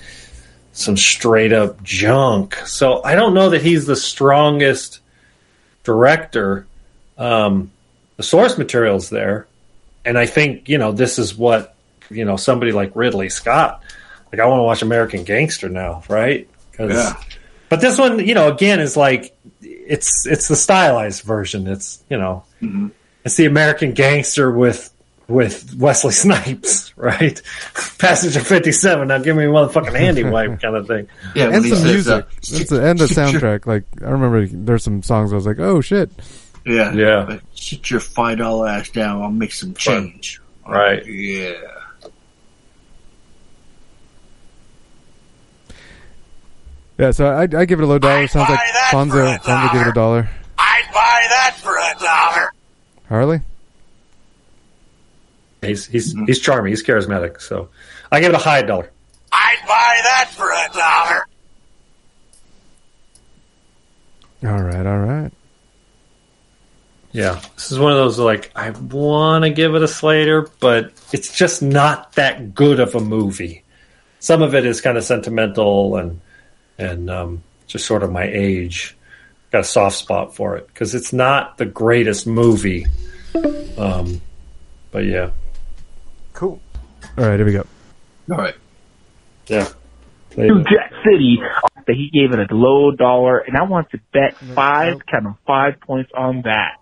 some 0.73 0.97
straight 0.97 1.53
up 1.53 1.81
junk. 1.83 2.55
So 2.65 3.01
I 3.03 3.15
don't 3.15 3.33
know 3.33 3.51
that 3.51 3.61
he's 3.61 3.85
the 3.85 3.95
strongest 3.95 4.99
director. 5.83 6.67
Um, 7.17 7.71
the 8.17 8.23
source 8.23 8.57
material's 8.57 9.09
there, 9.09 9.47
and 10.05 10.17
I 10.17 10.25
think 10.25 10.69
you 10.69 10.77
know 10.77 10.91
this 10.91 11.19
is 11.19 11.35
what 11.35 11.75
you 12.09 12.25
know 12.25 12.35
somebody 12.35 12.71
like 12.71 12.95
Ridley 12.95 13.29
Scott. 13.29 13.81
Like 14.31 14.39
I 14.41 14.45
want 14.45 14.59
to 14.59 14.63
watch 14.63 14.81
American 14.81 15.23
Gangster 15.23 15.69
now, 15.69 16.03
right? 16.09 16.47
'Cause- 16.73 16.91
Yeah. 16.91 17.13
But 17.69 17.79
this 17.79 17.97
one, 17.97 18.19
you 18.19 18.33
know, 18.33 18.51
again 18.51 18.79
is 18.81 18.97
like 18.97 19.33
it's 19.61 20.25
it's 20.27 20.49
the 20.49 20.55
stylized 20.57 21.23
version. 21.23 21.67
It's 21.67 22.03
you 22.09 22.17
know, 22.17 22.43
mm-hmm. 22.61 22.87
it's 23.23 23.35
the 23.35 23.45
American 23.45 23.93
Gangster 23.93 24.51
with 24.51 24.89
with 25.29 25.73
Wesley 25.77 26.11
Snipes, 26.23 26.91
right? 26.97 27.41
Passenger 27.97 28.41
fifty 28.41 28.73
seven. 28.73 29.07
Now 29.07 29.19
give 29.19 29.37
me 29.37 29.45
a 29.45 29.47
motherfucking 29.47 29.97
handy 29.97 30.23
wipe 30.25 30.59
kind 30.61 30.75
of 30.75 30.85
thing. 30.87 31.07
Yeah, 31.33 31.45
and 31.49 31.65
some 31.65 31.83
music. 31.83 32.13
Uh, 32.13 32.27
That's 32.35 32.69
the, 32.69 32.85
and 32.85 32.99
the 32.99 33.05
soundtrack. 33.05 33.65
Like 33.65 33.85
I 34.01 34.09
remember, 34.09 34.45
there's 34.47 34.83
some 34.83 35.01
songs 35.01 35.31
I 35.31 35.35
was 35.37 35.45
like, 35.45 35.59
"Oh 35.59 35.79
shit!" 35.79 36.09
Yeah, 36.65 36.91
Yeah. 36.91 37.23
But 37.25 37.41
sit 37.53 37.89
your 37.89 38.01
five 38.01 38.39
dollar 38.39 38.67
ass 38.67 38.89
down. 38.89 39.21
I'll 39.21 39.31
make 39.31 39.53
some 39.53 39.73
change. 39.75 40.41
Right. 40.67 41.05
Yeah. 41.05 41.53
Yeah, 47.01 47.09
so 47.09 47.25
I 47.25 47.41
I 47.41 47.65
give 47.65 47.79
it 47.79 47.83
a 47.83 47.87
low 47.87 47.97
dollar. 47.97 48.27
Sounds 48.27 48.47
like 48.47 48.59
Fonzo. 48.91 49.35
Fonzo 49.39 49.73
give 49.73 49.81
it 49.81 49.87
a 49.87 49.91
dollar. 49.91 50.29
I'd 50.59 50.87
buy 50.93 51.25
that 51.29 51.57
for 51.57 51.75
a 51.75 51.99
dollar. 51.99 52.53
Harley. 53.09 53.41
He's 55.63 55.87
he's 55.87 56.13
he's 56.27 56.39
charming. 56.39 56.71
He's 56.71 56.83
charismatic. 56.83 57.41
So 57.41 57.69
I 58.11 58.19
give 58.19 58.29
it 58.29 58.35
a 58.35 58.37
high 58.37 58.61
dollar. 58.61 58.91
I'd 59.31 59.57
buy 59.67 59.99
that 60.03 60.29
for 60.35 60.51
a 60.51 60.69
dollar. 60.77 61.25
All 64.53 64.61
right, 64.61 64.85
all 64.85 64.99
right. 64.99 65.31
Yeah, 67.13 67.41
this 67.55 67.71
is 67.71 67.79
one 67.79 67.91
of 67.93 67.97
those 67.97 68.19
like 68.19 68.51
I 68.55 68.69
want 68.69 69.43
to 69.43 69.49
give 69.49 69.73
it 69.73 69.81
a 69.81 69.87
Slater, 69.87 70.47
but 70.59 70.91
it's 71.11 71.35
just 71.35 71.63
not 71.63 72.13
that 72.13 72.53
good 72.53 72.79
of 72.79 72.93
a 72.93 72.99
movie. 72.99 73.63
Some 74.19 74.43
of 74.43 74.53
it 74.53 74.67
is 74.67 74.81
kind 74.81 74.99
of 74.99 75.03
sentimental 75.03 75.95
and 75.95 76.21
and 76.81 77.09
um, 77.09 77.43
just 77.67 77.85
sort 77.85 78.03
of 78.03 78.11
my 78.11 78.25
age. 78.25 78.97
Got 79.51 79.61
a 79.61 79.63
soft 79.65 79.97
spot 79.97 80.35
for 80.35 80.55
it 80.57 80.67
because 80.67 80.95
it's 80.95 81.11
not 81.11 81.57
the 81.57 81.65
greatest 81.65 82.25
movie. 82.25 82.85
Um, 83.77 84.21
but 84.91 85.05
yeah, 85.05 85.31
cool. 86.33 86.61
All 87.17 87.25
right, 87.25 87.37
here 87.37 87.45
we 87.45 87.51
go. 87.51 87.65
All 88.31 88.37
right. 88.37 88.55
Yeah. 89.47 89.67
New 90.37 90.63
Jack 90.63 90.93
City. 91.03 91.39
That 91.87 91.95
he 91.95 92.09
gave 92.13 92.31
it 92.31 92.51
a 92.51 92.55
low 92.55 92.91
dollar, 92.91 93.39
and 93.39 93.57
I 93.57 93.63
want 93.63 93.89
to 93.89 93.99
bet 94.13 94.37
five, 94.37 95.03
kind 95.07 95.25
of 95.25 95.33
five 95.47 95.81
points 95.81 96.11
on 96.15 96.43
that. 96.43 96.77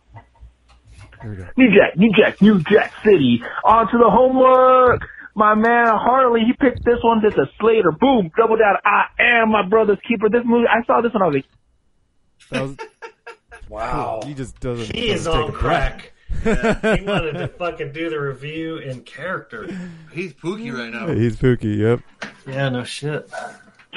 New 1.57 1.73
Jack, 1.73 1.97
New 1.97 2.11
Jack, 2.13 2.41
New 2.41 2.61
Jack 2.63 2.93
City. 3.03 3.41
On 3.63 3.89
to 3.89 3.97
the 3.97 4.09
homework. 4.09 5.07
My 5.35 5.55
man 5.55 5.87
Harley, 5.87 6.41
he 6.41 6.53
picked 6.53 6.83
this 6.83 6.97
one. 7.03 7.21
This 7.23 7.33
is 7.33 7.47
Slater. 7.59 7.91
Boom, 7.91 8.31
double 8.37 8.57
down. 8.57 8.75
I 8.83 9.05
am 9.19 9.51
my 9.51 9.67
brother's 9.67 9.99
keeper. 10.07 10.29
This 10.29 10.41
movie, 10.45 10.65
I 10.67 10.83
saw 10.85 11.01
this 11.01 11.13
one. 11.13 11.21
I 11.23 11.27
was 11.27 11.35
like, 11.35 11.45
That 12.51 12.61
was, 12.63 12.77
Wow. 13.69 14.21
he 14.25 14.33
just 14.33 14.59
doesn't. 14.59 14.95
He 14.95 15.09
is 15.11 15.25
doesn't 15.25 15.41
on 15.41 15.47
take 15.51 15.55
a 15.55 15.61
breath. 15.61 15.93
crack. 15.97 16.13
he 16.99 17.05
wanted 17.05 17.33
to 17.33 17.47
fucking 17.47 17.91
do 17.91 18.09
the 18.09 18.19
review 18.19 18.77
in 18.77 19.01
character. 19.01 19.67
He's 20.13 20.33
Pookie 20.33 20.73
right 20.75 20.91
now. 20.91 21.07
He's 21.13 21.35
Pookie. 21.37 21.77
Yep. 21.77 22.01
Yeah, 22.47 22.69
no 22.69 22.83
shit. 22.83 23.29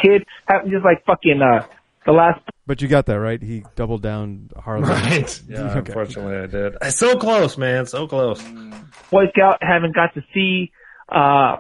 kid, 0.01 0.25
have 0.49 0.65
just 0.69 0.85
like 0.85 1.05
fucking 1.05 1.41
uh, 1.43 1.67
the 2.07 2.13
last 2.13 2.41
But 2.67 2.81
you 2.83 2.89
got 2.89 3.07
that 3.07 3.21
right. 3.21 3.41
He 3.41 3.65
doubled 3.77 4.03
down 4.03 4.51
Harley. 4.57 4.89
Right. 4.89 5.41
Yeah, 5.49 5.71
Okay. 5.71 5.79
unfortunately 5.79 6.37
I 6.37 6.47
did. 6.47 6.77
So 6.95 7.17
close, 7.17 7.57
man. 7.59 7.87
So 7.87 8.07
close. 8.07 8.43
Boy 9.11 9.25
Scout 9.35 9.59
haven't 9.63 9.95
got 9.95 10.15
to 10.15 10.23
see 10.35 10.73
uh 11.13 11.57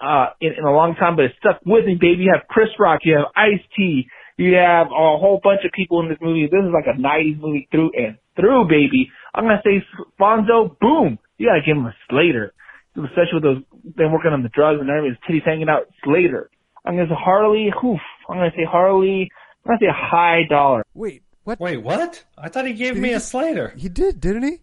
uh 0.00 0.26
in, 0.40 0.52
in 0.58 0.64
a 0.64 0.72
long 0.72 0.94
time, 0.94 1.16
but 1.16 1.26
it 1.26 1.32
stuck 1.38 1.60
with 1.66 1.84
me, 1.86 1.94
baby. 1.94 2.24
You 2.24 2.32
have 2.34 2.46
Chris 2.48 2.68
Rock, 2.78 3.00
you 3.04 3.14
have 3.16 3.26
Ice 3.36 3.62
T, 3.76 4.06
you 4.36 4.54
have 4.54 4.86
a 4.88 5.18
whole 5.18 5.40
bunch 5.42 5.60
of 5.64 5.72
people 5.72 6.00
in 6.00 6.08
this 6.08 6.18
movie. 6.20 6.46
This 6.50 6.60
is 6.64 6.72
like 6.72 6.86
a 6.86 6.98
'90s 6.98 7.40
movie 7.40 7.68
through 7.70 7.90
and 7.96 8.18
through, 8.36 8.66
baby. 8.68 9.10
I'm 9.34 9.44
gonna 9.44 9.62
say 9.64 9.82
Fonzo, 10.20 10.78
boom. 10.80 11.18
You 11.38 11.48
gotta 11.48 11.62
give 11.64 11.76
him 11.76 11.86
a 11.86 11.94
Slater, 12.08 12.52
especially 12.96 13.34
with 13.34 13.42
those 13.42 13.62
them 13.96 14.12
working 14.12 14.32
on 14.32 14.42
the 14.42 14.48
drugs 14.50 14.80
and 14.80 14.88
everything. 14.90 15.16
His 15.20 15.42
titties 15.42 15.46
hanging 15.46 15.68
out. 15.68 15.88
Slater. 16.04 16.50
I'm 16.84 16.96
gonna 16.96 17.08
say 17.08 17.16
Harley. 17.18 17.68
Oof. 17.84 18.00
I'm 18.28 18.36
gonna 18.36 18.50
say 18.56 18.64
Harley. 18.64 19.30
I'm 19.64 19.70
gonna 19.70 19.78
say 19.80 19.86
high 19.92 20.42
dollar. 20.48 20.82
Wait, 20.94 21.22
what? 21.44 21.60
Wait, 21.60 21.78
what? 21.78 22.24
I 22.36 22.48
thought 22.48 22.66
he 22.66 22.74
gave 22.74 22.96
me 22.96 23.12
a 23.12 23.20
Slater. 23.20 23.72
He 23.76 23.88
did, 23.88 24.20
didn't 24.20 24.42
he? 24.42 24.58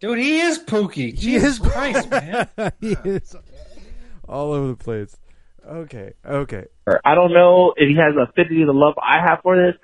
Dude, 0.00 0.18
he 0.18 0.40
is 0.40 0.58
Pookie. 0.58 0.94
He 0.94 1.12
Jesus 1.12 1.54
is 1.54 1.58
Christ, 1.58 2.10
man. 2.10 2.48
he 2.80 2.96
is 3.04 3.34
all 4.28 4.52
over 4.52 4.68
the 4.68 4.76
place. 4.76 5.16
Okay, 5.66 6.12
okay. 6.24 6.64
I 7.04 7.14
don't 7.14 7.32
know 7.32 7.74
if 7.76 7.88
he 7.88 7.96
has 7.96 8.14
the 8.14 8.30
affinity 8.30 8.60
to 8.60 8.66
the 8.66 8.72
love 8.72 8.94
I 9.02 9.18
have 9.26 9.40
for 9.42 9.56
this. 9.56 9.74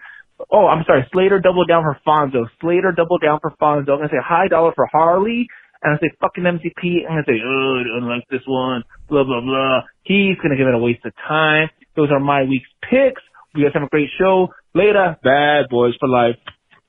Oh, 0.51 0.67
I'm 0.67 0.85
sorry. 0.87 1.07
Slater 1.13 1.41
double 1.41 1.67
down 1.67 1.83
for 1.83 1.99
Fonzo. 2.07 2.47
Slater 2.61 2.93
double 2.93 3.19
down 3.19 3.41
for 3.41 3.51
Fonzo. 3.61 3.91
I'm 3.91 3.99
gonna 3.99 4.09
say 4.09 4.23
high 4.23 4.49
dollar 4.49 4.73
for 4.75 4.87
Harley. 4.87 5.49
And 5.83 5.95
I 5.95 5.99
say 5.99 6.15
fucking 6.21 6.45
MCP. 6.45 7.05
And 7.05 7.09
I'm 7.09 7.15
gonna 7.15 7.25
say, 7.27 7.41
oh, 7.45 7.81
I 7.81 8.01
don't 8.01 8.09
like 8.09 8.25
this 8.31 8.43
one. 8.47 8.85
Blah 9.09 9.25
blah 9.25 9.41
blah. 9.41 9.81
He's 10.03 10.37
gonna 10.43 10.57
give 10.57 10.69
it 10.69 10.75
a 10.75 10.79
waste 10.79 11.05
of 11.05 11.13
time. 11.29 11.69
Those 11.97 12.11
are 12.11 12.21
my 12.21 12.45
week's 12.45 12.71
picks. 12.83 13.23
You 13.55 13.65
guys 13.65 13.75
have 13.75 13.83
a 13.83 13.89
great 13.89 14.09
show. 14.19 14.49
Later, 14.75 15.17
bad 15.23 15.69
boys 15.69 15.95
for 15.99 16.09
life. 16.09 16.37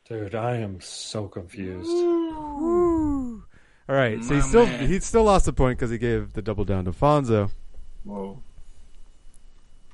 Dude, 0.07 0.35
I 0.35 0.57
am 0.57 0.79
so 0.81 1.27
confused. 1.27 1.89
All 3.89 3.95
right, 3.95 4.23
so 4.23 4.33
he 4.33 4.39
My 4.39 4.47
still 4.47 4.65
man. 4.65 4.87
he 4.87 4.99
still 4.99 5.23
lost 5.23 5.47
a 5.47 5.53
point 5.53 5.77
because 5.77 5.91
he 5.91 5.97
gave 5.97 6.33
the 6.33 6.41
double 6.41 6.63
down 6.63 6.85
to 6.85 6.91
Fonzo. 6.91 7.51
Whoa. 8.03 8.41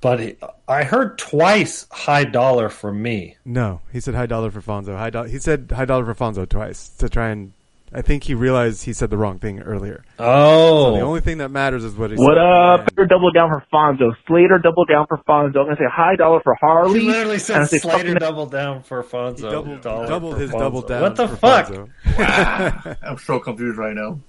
But 0.01 0.19
he, 0.19 0.35
I 0.67 0.83
heard 0.83 1.17
twice 1.17 1.85
high 1.91 2.23
dollar 2.23 2.69
from 2.69 3.01
me. 3.01 3.35
No, 3.43 3.81
he 3.91 3.99
said 3.99 4.13
high 4.15 4.27
dollar 4.27 4.49
for 4.51 4.61
Fonzo. 4.61 4.95
High 4.97 5.09
dollar. 5.09 5.27
He 5.27 5.39
said 5.39 5.71
high 5.75 5.85
dollar 5.85 6.05
for 6.05 6.15
Fonzo 6.15 6.47
twice 6.47 6.89
to 6.89 7.09
try 7.09 7.29
and. 7.29 7.53
I 7.91 8.01
think 8.03 8.23
he 8.23 8.35
realized 8.35 8.83
he 8.85 8.93
said 8.93 9.09
the 9.09 9.17
wrong 9.17 9.39
thing 9.39 9.61
earlier. 9.61 10.03
Oh. 10.19 10.91
So 10.91 10.97
the 10.97 11.01
only 11.01 11.21
thing 11.21 11.39
that 11.39 11.49
matters 11.49 11.83
is 11.83 11.95
what 11.95 12.11
he 12.11 12.17
What 12.17 12.35
said. 12.35 12.35
What 12.35 12.37
up? 12.37 12.89
Slater 12.93 13.07
double 13.07 13.31
down 13.31 13.49
for 13.49 13.65
Fonzo. 13.73 14.11
Slater 14.27 14.59
double 14.59 14.85
down 14.85 15.07
for 15.07 15.17
Fonzo. 15.27 15.47
I'm 15.47 15.65
gonna 15.65 15.75
say 15.77 15.85
high 15.91 16.15
dollar 16.15 16.39
for 16.43 16.53
Harley. 16.55 16.99
He 16.99 17.07
literally 17.07 17.33
And 17.33 17.41
said 17.41 17.65
Slater 17.81 18.13
double 18.15 18.45
down 18.45 18.83
for 18.83 19.01
Fonzo. 19.03 19.41
Double, 19.41 19.77
doubled, 19.77 19.81
dollar 19.81 20.07
doubled 20.07 20.33
for 20.35 20.39
his 20.39 20.51
Fonzo. 20.51 20.59
double 20.59 20.81
down. 20.83 21.01
What 21.01 21.15
the 21.15 21.27
for 21.29 21.35
fuck? 21.35 21.67
Fonzo. 21.67 21.89
Wow. 22.19 22.95
I'm 23.03 23.17
so 23.17 23.39
confused 23.39 23.77
right 23.79 23.95
now. 23.95 24.19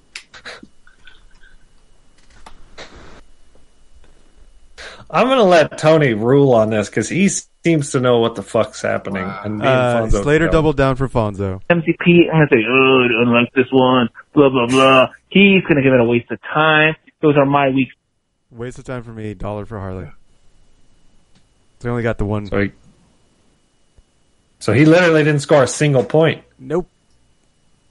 I'm 5.10 5.26
gonna 5.26 5.42
let 5.44 5.76
Tony 5.76 6.14
rule 6.14 6.54
on 6.54 6.70
this 6.70 6.88
because 6.88 7.08
he 7.08 7.28
seems 7.64 7.90
to 7.92 8.00
know 8.00 8.18
what 8.18 8.34
the 8.36 8.42
fuck's 8.42 8.80
happening. 8.82 9.22
And 9.44 9.58
me 9.58 9.66
and 9.66 10.14
Uh, 10.14 10.22
Slater 10.22 10.46
don't. 10.46 10.52
doubled 10.52 10.76
down 10.76 10.96
for 10.96 11.08
Fonzo. 11.08 11.60
MCP. 11.70 12.28
I'm 12.32 12.32
gonna 12.32 12.46
say, 12.50 12.64
oh, 12.68 13.04
I 13.04 13.08
don't 13.24 13.32
like 13.34 13.52
this 13.54 13.66
one. 13.70 14.08
Blah 14.34 14.48
blah 14.50 14.66
blah. 14.66 15.08
He's 15.28 15.62
gonna 15.68 15.82
give 15.82 15.92
it 15.92 16.00
a 16.00 16.04
waste 16.04 16.30
of 16.30 16.38
time. 16.42 16.94
Those 17.20 17.36
are 17.36 17.44
my 17.46 17.68
weeks. 17.70 17.94
Waste 18.50 18.78
of 18.78 18.84
time 18.84 19.02
for 19.02 19.12
me. 19.12 19.34
Dollar 19.34 19.66
for 19.66 19.78
Harley. 19.78 20.06
So 21.80 21.88
he 21.88 21.90
only 21.90 22.02
got 22.02 22.18
the 22.18 22.24
one. 22.24 22.46
So 22.46 22.60
he, 22.60 22.72
so 24.58 24.72
he 24.72 24.84
literally 24.84 25.22
didn't 25.24 25.40
score 25.40 25.62
a 25.62 25.66
single 25.68 26.04
point. 26.04 26.42
Nope. 26.58 26.88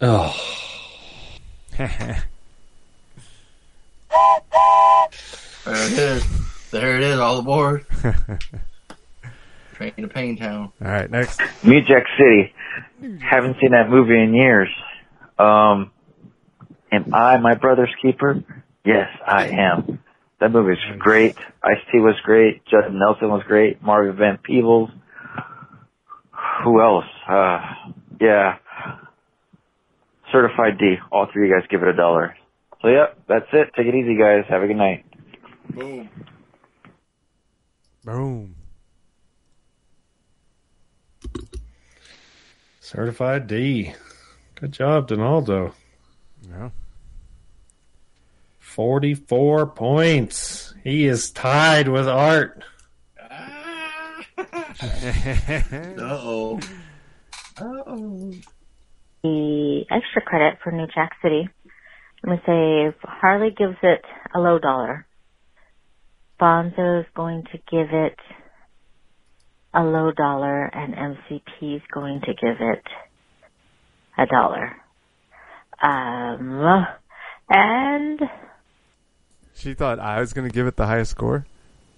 Oh, 0.02 0.36
There 5.66 5.86
it 5.88 5.94
is. 6.00 6.26
There 6.72 6.98
it 6.98 7.04
is. 7.04 7.20
All 7.20 7.40
aboard. 7.40 7.86
Train 9.80 9.94
to 9.96 10.08
Pain 10.10 10.36
Town. 10.36 10.74
All 10.84 10.92
right, 10.92 11.10
next. 11.10 11.40
New 11.64 11.80
Jack 11.88 12.04
City. 12.18 12.54
Haven't 13.24 13.56
seen 13.62 13.72
that 13.72 13.90
movie 13.90 14.22
in 14.22 14.34
years. 14.34 14.68
Um, 15.38 15.92
am 16.92 17.14
I 17.14 17.38
my 17.38 17.56
brother's 17.56 17.94
keeper? 18.02 18.44
Yes, 18.84 19.08
I 19.26 19.48
am. 19.48 20.04
That 20.42 20.52
movie 20.52 20.72
was 20.72 20.98
great. 21.00 21.38
Ice 21.64 21.78
T 21.94 22.00
was 22.00 22.16
great. 22.26 22.66
Judd 22.66 22.92
Nelson 22.92 23.30
was 23.30 23.44
great. 23.48 23.82
Marvin 23.82 24.18
Van 24.18 24.38
Peebles. 24.38 24.90
Who 26.66 26.82
else? 26.82 27.06
Uh, 27.26 27.60
yeah. 28.20 28.58
Certified 30.34 30.78
D. 30.78 30.96
All 31.10 31.28
three 31.32 31.46
of 31.46 31.50
you 31.50 31.56
guys 31.56 31.68
give 31.72 31.84
it 31.84 31.88
a 31.88 31.96
dollar. 31.96 32.36
So 32.82 32.90
yeah, 32.90 33.08
that's 33.30 33.48
it. 33.54 33.70
Take 33.78 33.88
it 33.88 33.96
easy, 33.96 34.18
guys. 34.20 34.44
Have 34.50 34.62
a 34.62 34.68
good 34.68 34.76
night. 34.76 35.06
Boom. 35.74 36.10
Boom. 38.04 38.56
Certified 42.90 43.45
D. 43.45 43.94
Good 44.56 44.72
job, 44.72 45.07
Donaldo. 45.07 45.74
Yeah. 46.49 46.70
44 48.57 49.68
points. 49.68 50.74
He 50.84 51.06
is 51.06 51.30
tied 51.30 51.88
with 51.88 52.07
Art. 52.07 52.64
Ah. 53.22 54.26
Uh-oh. 54.40 56.60
Uh-oh. 57.57 58.34
the 59.22 59.86
extra 59.91 60.22
credit 60.22 60.57
for 60.64 60.72
New 60.72 60.88
Jack 60.88 61.11
City. 61.22 61.48
I'm 62.24 62.30
gonna 62.30 62.41
say 62.45 62.95
Harley 63.03 63.52
gives 63.52 63.78
it 63.84 64.03
a 64.34 64.40
low 64.40 64.57
dollar. 64.57 65.06
Bonzo's 66.40 67.06
going 67.16 67.44
to 67.52 67.57
give 67.70 67.90
it 67.91 68.18
a 69.74 69.84
low 69.84 70.12
dollar, 70.12 70.66
and 70.66 70.94
MCP 70.94 71.76
is 71.76 71.82
going 71.91 72.22
to 72.22 72.34
give 72.34 72.58
it 72.60 72.84
a 74.18 74.26
dollar. 74.26 74.76
Um, 75.82 76.86
and 77.50 78.20
She 79.56 79.74
thought 79.74 80.00
I 80.00 80.20
was 80.20 80.34
going 80.34 80.48
to 80.48 80.54
give 80.54 80.68
it 80.68 80.76
the 80.76 80.86
highest 80.86 81.12
score. 81.12 81.46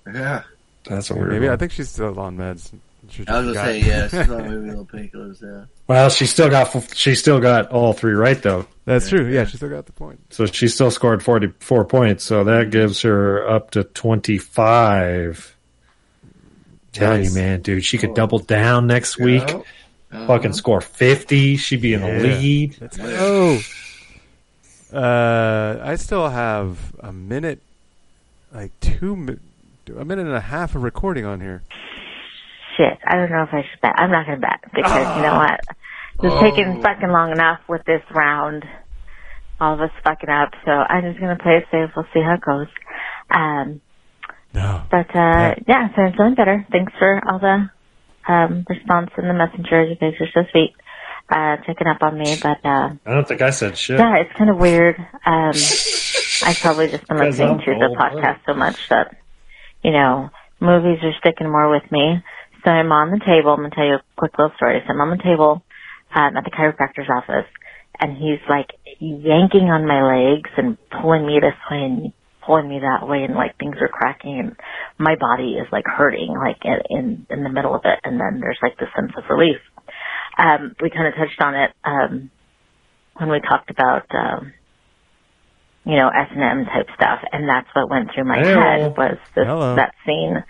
Yeah. 0.05 0.43
That's 0.85 1.09
a 1.09 1.13
Or 1.13 1.19
weird 1.19 1.31
Maybe 1.31 1.49
I 1.49 1.55
think 1.55 1.71
she's 1.71 1.89
still 1.89 2.19
on 2.19 2.37
meds. 2.37 2.71
She 3.09 3.27
I 3.27 3.39
was 3.39 3.53
gonna 3.55 3.67
say, 3.67 3.79
yeah, 3.87 4.07
she's 4.07 4.29
on 4.29 4.43
maybe 4.43 4.69
little 4.69 4.85
painkillers, 4.85 5.41
yeah. 5.41 5.65
Well, 5.87 6.09
she 6.09 6.27
still 6.27 6.49
got 6.49 6.95
she 6.95 7.15
still 7.15 7.39
got 7.39 7.71
all 7.71 7.93
three 7.93 8.13
right 8.13 8.39
though. 8.41 8.67
That's 8.85 9.09
true. 9.09 9.27
Yeah, 9.27 9.45
she 9.45 9.57
still 9.57 9.69
got 9.69 9.87
the 9.87 9.91
point. 9.91 10.21
So 10.29 10.45
she 10.45 10.67
still 10.67 10.91
scored 10.91 11.23
44 11.23 11.85
points. 11.85 12.23
So 12.23 12.43
that 12.43 12.69
gives 12.69 13.01
her 13.01 13.47
up 13.47 13.71
to 13.71 13.83
25. 13.83 15.55
Tell 16.93 17.17
Nice. 17.17 17.29
you, 17.33 17.41
man, 17.41 17.61
dude, 17.61 17.85
she 17.85 17.97
could 17.97 18.13
double 18.13 18.39
down 18.39 18.87
next 18.87 19.17
week. 19.17 19.43
Uh-huh. 19.43 20.27
Fucking 20.27 20.53
score 20.53 20.81
50. 20.81 21.55
She'd 21.57 21.81
be 21.81 21.93
in 21.93 22.01
the 22.01 22.07
lead. 22.19 22.77
Let's. 22.81 22.99
Uh, 24.93 25.79
I 25.83 25.95
still 25.95 26.27
have 26.29 26.77
a 26.99 27.13
minute, 27.13 27.59
like 28.53 28.71
two, 28.81 29.15
mi- 29.15 29.37
a 29.97 30.03
minute 30.03 30.25
and 30.27 30.35
a 30.35 30.41
half 30.41 30.75
of 30.75 30.83
recording 30.83 31.23
on 31.25 31.39
here. 31.39 31.61
shit, 32.75 32.97
I 33.05 33.15
don't 33.15 33.31
know 33.31 33.43
if 33.43 33.53
I 33.53 33.61
should 33.69 33.79
bet. 33.81 33.93
I'm 33.95 34.11
not 34.11 34.25
gonna 34.25 34.39
bet 34.39 34.59
because 34.73 35.15
you 35.15 35.21
know 35.21 35.35
what? 35.35 35.61
It's 36.23 36.41
taking 36.41 36.81
fucking 36.81 37.09
long 37.09 37.31
enough 37.31 37.59
with 37.69 37.83
this 37.85 38.01
round. 38.13 38.65
All 39.61 39.75
of 39.75 39.81
us 39.81 39.91
fucking 40.03 40.29
up, 40.29 40.49
so 40.65 40.71
I'm 40.71 41.03
just 41.03 41.19
gonna 41.21 41.37
play 41.37 41.57
it 41.57 41.65
safe. 41.71 41.91
We'll 41.95 42.05
see 42.13 42.21
how 42.21 42.33
it 42.33 42.41
goes. 42.41 42.67
Um, 43.29 43.79
No. 44.53 44.83
But 44.91 45.09
uh 45.15 45.55
yeah, 45.67 45.87
so 45.95 46.01
I'm 46.01 46.13
feeling 46.13 46.35
better. 46.35 46.65
Thanks 46.71 46.93
for 46.99 47.21
all 47.29 47.39
the 47.39 47.69
um 48.27 48.65
response 48.69 49.11
in 49.17 49.27
the 49.27 49.33
messenger. 49.33 49.83
You 49.83 49.95
guys 49.95 50.13
are 50.19 50.27
so 50.33 50.41
sweet. 50.51 50.73
Uh 51.29 51.57
checking 51.65 51.87
up 51.87 52.01
on 52.01 52.17
me. 52.17 52.35
But 52.41 52.59
uh 52.65 52.89
I 53.05 53.13
don't 53.13 53.27
think 53.27 53.41
I 53.41 53.51
said 53.51 53.77
shit. 53.77 53.99
yeah, 53.99 54.17
it's 54.17 54.37
kinda 54.37 54.55
weird. 54.55 54.95
Um 55.25 55.55
I've 56.43 56.57
probably 56.57 56.87
just 56.89 57.07
been 57.07 57.19
listening 57.19 57.59
to 57.65 57.73
the 57.79 57.85
old, 57.85 57.97
podcast 57.97 58.39
so 58.45 58.53
much 58.53 58.77
that 58.89 59.15
you 59.83 59.91
know, 59.91 60.29
movies 60.59 60.99
are 61.03 61.13
sticking 61.19 61.49
more 61.49 61.69
with 61.69 61.89
me. 61.91 62.21
So 62.63 62.71
I'm 62.71 62.91
on 62.91 63.11
the 63.11 63.23
table, 63.25 63.51
I'm 63.51 63.57
gonna 63.63 63.69
tell 63.73 63.85
you 63.85 63.95
a 63.95 64.03
quick 64.17 64.37
little 64.37 64.55
story. 64.55 64.81
So 64.85 64.93
I'm 64.93 65.01
on 65.01 65.17
the 65.17 65.23
table 65.23 65.63
um 66.13 66.35
at 66.35 66.43
the 66.43 66.51
chiropractor's 66.51 67.09
office 67.09 67.47
and 67.99 68.17
he's 68.17 68.39
like 68.49 68.67
yanking 68.99 69.69
on 69.69 69.87
my 69.87 70.01
legs 70.03 70.49
and 70.57 70.77
pulling 70.89 71.25
me 71.25 71.39
this 71.39 71.55
way 71.69 71.83
and 71.85 72.13
pulling 72.45 72.67
me 72.67 72.79
that 72.79 73.07
way 73.07 73.23
and 73.23 73.35
like 73.35 73.57
things 73.57 73.75
are 73.81 73.87
cracking 73.87 74.39
and 74.39 74.55
my 74.97 75.15
body 75.15 75.53
is 75.53 75.67
like 75.71 75.85
hurting 75.85 76.33
like 76.37 76.57
in 76.89 77.25
in, 77.29 77.43
the 77.43 77.49
middle 77.49 77.75
of 77.75 77.81
it 77.85 77.99
and 78.03 78.19
then 78.19 78.39
there's 78.39 78.59
like 78.61 78.77
this 78.77 78.89
sense 78.95 79.11
of 79.17 79.23
relief. 79.29 79.57
Um, 80.37 80.75
we 80.81 80.89
kind 80.89 81.07
of 81.07 81.13
touched 81.15 81.41
on 81.41 81.55
it 81.55 81.71
um, 81.83 82.31
when 83.17 83.29
we 83.29 83.39
talked 83.41 83.69
about 83.69 84.05
um, 84.15 84.53
you 85.85 85.97
know 85.97 86.07
S 86.07 86.29
and 86.31 86.43
M 86.43 86.65
type 86.65 86.87
stuff, 86.95 87.19
and 87.31 87.47
that's 87.47 87.67
what 87.73 87.89
went 87.89 88.09
through 88.13 88.25
my 88.25 88.39
Hello. 88.39 88.53
head 88.53 88.97
was 88.97 89.17
this 89.35 89.45
Hello. 89.45 89.75
that 89.75 89.93
scene 90.05 90.43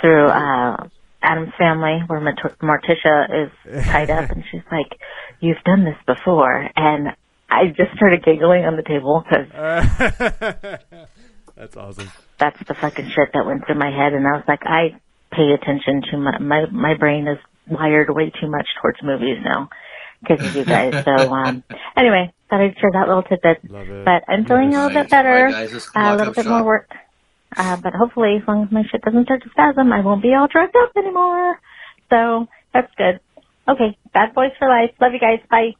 through 0.00 0.28
uh, 0.28 0.88
Addams 1.22 1.52
Family 1.58 2.00
where 2.06 2.20
Mart- 2.20 2.58
Morticia 2.60 3.44
is 3.44 3.84
tied 3.84 4.10
up 4.10 4.30
and 4.30 4.44
she's 4.50 4.62
like, 4.70 4.98
"You've 5.40 5.62
done 5.64 5.84
this 5.84 5.98
before," 6.06 6.70
and 6.74 7.08
I 7.50 7.68
just 7.68 7.94
started 7.96 8.24
giggling 8.24 8.64
on 8.64 8.76
the 8.76 8.82
table 8.82 9.24
because 9.24 9.48
That's 11.58 11.76
awesome. 11.76 12.12
that's 12.38 12.58
the 12.68 12.74
fucking 12.80 13.10
shit 13.14 13.30
that 13.34 13.44
went 13.44 13.66
through 13.66 13.78
my 13.78 13.90
head, 13.90 14.12
and 14.14 14.26
I 14.26 14.32
was 14.38 14.44
like, 14.46 14.62
I 14.62 14.94
pay 15.32 15.52
attention 15.52 16.02
to 16.10 16.16
my 16.16 16.38
my 16.38 16.66
my 16.70 16.94
brain 16.94 17.26
is 17.26 17.38
wired 17.68 18.08
way 18.10 18.30
too 18.30 18.48
much 18.48 18.66
towards 18.80 18.98
movies 19.02 19.38
now 19.44 19.68
because 20.22 20.38
of 20.44 20.54
you 20.54 20.64
guys. 20.64 20.92
So 21.04 21.10
um, 21.32 21.64
anyway, 21.96 22.32
thought 22.48 22.60
I'd 22.60 22.78
share 22.78 22.92
that 22.92 23.08
little 23.08 23.22
tidbit. 23.24 23.60
But 23.68 24.22
I'm 24.28 24.44
feeling 24.44 24.74
a 24.74 24.84
little 24.86 25.02
bit 25.02 25.10
better, 25.10 25.28
All 25.28 25.52
right, 25.52 25.70
guys, 25.70 25.88
uh, 25.94 26.00
a 26.00 26.16
little 26.16 26.34
bit 26.34 26.44
shop. 26.44 26.50
more 26.50 26.64
work. 26.64 26.90
Uh, 27.56 27.76
but 27.76 27.92
hopefully, 27.92 28.36
as 28.40 28.46
long 28.46 28.64
as 28.64 28.72
my 28.72 28.82
shit 28.90 29.02
doesn't 29.02 29.24
start 29.24 29.42
to 29.42 29.50
spasm, 29.50 29.92
I 29.92 30.00
won't 30.00 30.22
be 30.22 30.34
all 30.34 30.48
drugged 30.48 30.76
up 30.76 30.92
anymore. 30.96 31.58
So 32.10 32.46
that's 32.72 32.92
good. 32.96 33.20
Okay, 33.66 33.98
bad 34.14 34.34
boys 34.34 34.52
for 34.58 34.68
life. 34.68 34.90
Love 35.00 35.12
you 35.12 35.20
guys. 35.20 35.40
Bye. 35.50 35.74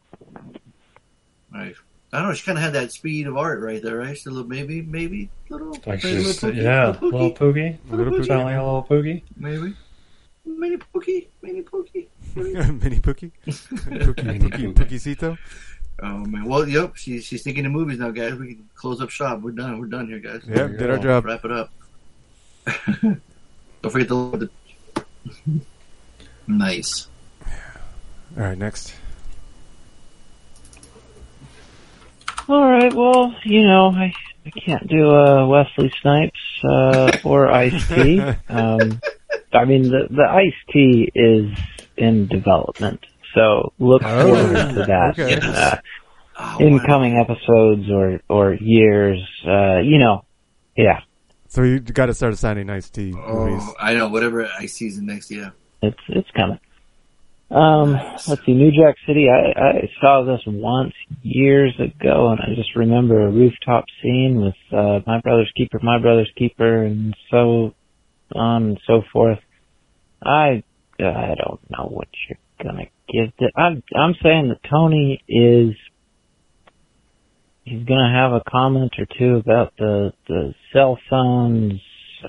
Right. 1.52 1.74
I 2.12 2.18
don't 2.18 2.28
know. 2.28 2.34
She 2.34 2.44
kind 2.44 2.56
of 2.56 2.64
had 2.64 2.72
that 2.72 2.92
speed 2.92 3.26
of 3.26 3.36
art 3.36 3.60
right 3.60 3.82
there, 3.82 3.98
right? 3.98 4.16
Still, 4.16 4.42
maybe, 4.44 4.80
maybe 4.82 5.28
little, 5.50 5.72
Like 5.72 6.02
maybe 6.02 6.24
she's, 6.24 6.42
little 6.42 6.50
pookie, 6.50 6.62
yeah, 6.62 6.86
little 6.86 7.10
little 7.10 7.30
pookie, 7.30 7.36
poogie. 7.36 7.78
Little 7.90 8.12
pookie. 8.12 8.26
Sound 8.26 8.44
like 8.44 8.56
a 8.56 8.62
little 8.62 8.82
poogie. 8.84 9.22
maybe, 9.36 9.74
mini 10.46 10.76
pookie, 10.76 11.26
mini 11.42 11.62
pookie. 11.62 12.06
Mini 12.38 13.00
Pookie? 13.00 13.32
Pookie, 13.46 14.40
Pookie, 14.40 14.74
Pookicito? 14.74 15.36
Oh 16.00 16.18
man. 16.18 16.44
Well, 16.44 16.68
yep. 16.68 16.94
She's 16.96 17.24
she's 17.24 17.42
thinking 17.42 17.66
of 17.66 17.72
movies 17.72 17.98
now, 17.98 18.10
guys. 18.10 18.34
We 18.34 18.54
can 18.54 18.68
close 18.74 19.00
up 19.00 19.10
shop. 19.10 19.40
We're 19.40 19.50
done. 19.50 19.80
We're 19.80 19.86
done 19.86 20.06
here, 20.06 20.20
guys. 20.20 20.42
Yep, 20.46 20.78
did 20.78 20.90
our 20.90 20.98
job. 20.98 21.24
Wrap 21.24 21.44
it 21.44 21.50
up. 21.50 21.72
Don't 23.02 23.90
forget 23.90 24.08
to 24.08 24.30
the. 24.36 24.50
nice. 26.46 27.08
All 28.36 28.44
right, 28.44 28.58
next. 28.58 28.94
All 32.48 32.68
right, 32.70 32.92
well, 32.94 33.34
you 33.44 33.62
know, 33.66 33.90
I 33.90 34.12
I 34.46 34.50
can't 34.50 34.86
do 34.88 35.10
uh, 35.14 35.46
Wesley 35.46 35.92
Snipes 36.00 36.40
uh, 36.64 37.10
or 37.24 37.48
Ice 37.48 37.86
T. 37.88 38.20
Um, 38.48 39.00
I 39.52 39.64
mean, 39.64 39.82
the 39.84 40.08
the 40.10 40.24
Ice 40.28 40.54
T 40.72 41.10
is 41.14 41.56
in 41.96 42.26
development, 42.28 43.04
so 43.34 43.72
look 43.78 44.02
Oh, 44.04 44.26
forward 44.26 44.74
to 44.74 44.84
that 44.86 45.18
okay. 45.18 45.32
in 45.34 45.42
uh, 45.42 46.56
incoming 46.60 47.16
episodes 47.18 47.90
or 47.90 48.20
or 48.28 48.54
years. 48.54 49.20
Uh, 49.46 49.78
you 49.78 49.98
know, 49.98 50.24
yeah, 50.76 51.00
So 51.48 51.62
you 51.62 51.80
got 51.80 52.06
to 52.06 52.14
start 52.14 52.32
assigning 52.32 52.70
Ice 52.70 52.88
T 52.88 53.12
movies. 53.12 53.62
Oh, 53.62 53.74
I 53.78 53.94
know. 53.94 54.08
Whatever 54.08 54.46
I 54.58 54.66
season 54.66 55.06
next, 55.06 55.30
yeah. 55.30 55.50
it's 55.82 55.98
it's 56.08 56.30
coming. 56.30 56.58
Um, 57.50 57.92
let's 58.26 58.44
see, 58.44 58.52
New 58.52 58.70
Jack 58.70 58.96
City. 59.06 59.28
I, 59.30 59.58
I 59.58 59.90
saw 60.00 60.22
this 60.24 60.42
once 60.46 60.92
years 61.22 61.74
ago, 61.78 62.30
and 62.30 62.40
I 62.40 62.54
just 62.54 62.76
remember 62.76 63.26
a 63.26 63.30
rooftop 63.30 63.86
scene 64.02 64.42
with 64.42 64.78
uh, 64.78 65.00
my 65.06 65.20
brother's 65.20 65.50
keeper, 65.56 65.80
my 65.82 65.98
brother's 65.98 66.30
keeper, 66.36 66.82
and 66.82 67.16
so 67.30 67.74
on 68.34 68.64
and 68.64 68.80
so 68.86 69.02
forth. 69.12 69.38
I 70.22 70.62
I 70.98 71.34
don't 71.42 71.60
know 71.70 71.86
what 71.88 72.08
you're 72.28 72.38
gonna 72.62 72.86
give. 73.10 73.34
To, 73.38 73.48
I'm 73.56 73.82
I'm 73.96 74.14
saying 74.22 74.48
that 74.48 74.68
Tony 74.68 75.22
is 75.26 75.74
he's 77.64 77.86
gonna 77.86 78.12
have 78.12 78.32
a 78.32 78.42
comment 78.46 78.92
or 78.98 79.06
two 79.18 79.36
about 79.36 79.72
the 79.78 80.12
the 80.26 80.54
cell 80.74 80.98
phones, 81.08 81.80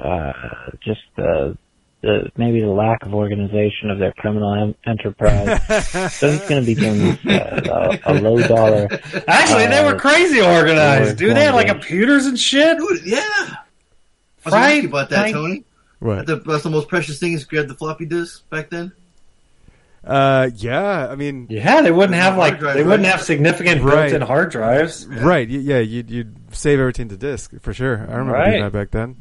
uh, 0.02 0.32
just 0.82 1.02
the 1.18 1.58
the 2.02 2.32
maybe 2.38 2.62
the 2.62 2.68
lack 2.68 3.04
of 3.06 3.14
organization 3.14 3.90
of 3.90 4.00
their 4.00 4.14
criminal 4.14 4.54
em- 4.54 4.76
enterprise. 4.86 5.62
so 6.14 6.32
he's 6.32 6.48
going 6.48 6.62
to 6.62 6.66
be 6.66 6.76
giving 6.76 7.30
uh, 7.30 7.98
a, 8.06 8.12
a 8.12 8.14
low 8.20 8.40
dollar. 8.48 8.88
Actually, 9.28 9.68
they 9.68 9.80
uh, 9.80 9.92
were 9.94 10.00
crazy 10.00 10.40
organized, 10.42 11.18
dude. 11.18 11.36
They 11.36 11.44
had 11.44 11.54
like 11.56 11.68
computers 11.68 12.26
and 12.26 12.40
shit. 12.40 12.78
Dude, 12.78 13.06
yeah. 13.06 13.20
I 13.26 13.58
was 14.46 14.54
Right? 14.54 14.62
right 14.76 14.86
about 14.86 15.10
that, 15.10 15.22
Like- 15.24 15.34
Tony. 15.34 15.64
What? 16.00 16.26
The, 16.28 16.38
that's 16.38 16.64
the 16.64 16.70
most 16.70 16.88
precious 16.88 17.20
thing 17.20 17.34
is 17.34 17.44
grab 17.44 17.68
the 17.68 17.74
floppy 17.76 18.06
disk 18.06 18.50
back 18.50 18.70
then. 18.70 18.94
Uh, 20.02 20.50
yeah, 20.56 21.10
I 21.10 21.16
mean, 21.16 21.48
Yeah, 21.50 21.82
they 21.82 21.92
wouldn't 21.92 22.16
have 22.16 22.38
like 22.38 22.58
drive, 22.60 22.76
they 22.78 22.84
wouldn't 22.84 23.04
right? 23.04 23.12
have 23.12 23.22
significant 23.22 23.82
Right. 23.84 24.04
built-in 24.10 24.22
hard 24.22 24.50
drives. 24.50 25.06
right? 25.08 25.46
Yeah, 25.50 25.80
you'd 25.80 26.10
you'd 26.10 26.56
save 26.56 26.80
everything 26.80 27.10
to 27.10 27.18
disk 27.18 27.52
for 27.60 27.74
sure. 27.74 27.98
I 28.10 28.16
remember 28.16 28.46
doing 28.50 28.64
that 28.64 28.72
back 28.72 28.92
then. 28.92 29.18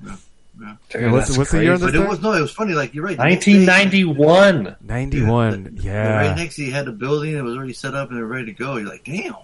Dude, 0.59 1.03
Yeah, 1.03 1.13
what's 1.13 1.29
that's 1.29 1.39
what's 1.39 1.51
the 1.53 1.63
year 1.63 1.75
on 1.75 1.81
this? 1.81 1.93
But 1.93 2.01
it 2.03 2.09
was 2.09 2.21
no, 2.21 2.33
it 2.33 2.41
was 2.41 2.51
funny. 2.53 2.75
Like 2.75 2.95
you're 2.95 3.05
right. 3.05 3.17
the 3.17 3.25
next 3.25 3.45
day- 3.45 3.65
1991. 3.65 4.77
Ninety 4.81 5.23
one. 5.23 5.65
Right 5.65 5.73
Yeah. 5.85 6.35
next 6.37 6.57
to 6.57 6.65
you 6.65 6.73
had 6.73 6.89
a 6.89 6.93
building. 6.93 7.35
that 7.35 7.45
was 7.45 7.57
already 7.57 7.73
set 7.73 7.95
up 7.95 8.11
and 8.11 8.29
ready 8.29 8.47
to 8.47 8.53
go. 8.53 8.77
You're 8.77 8.89
like, 8.89 9.05
damn, 9.05 9.35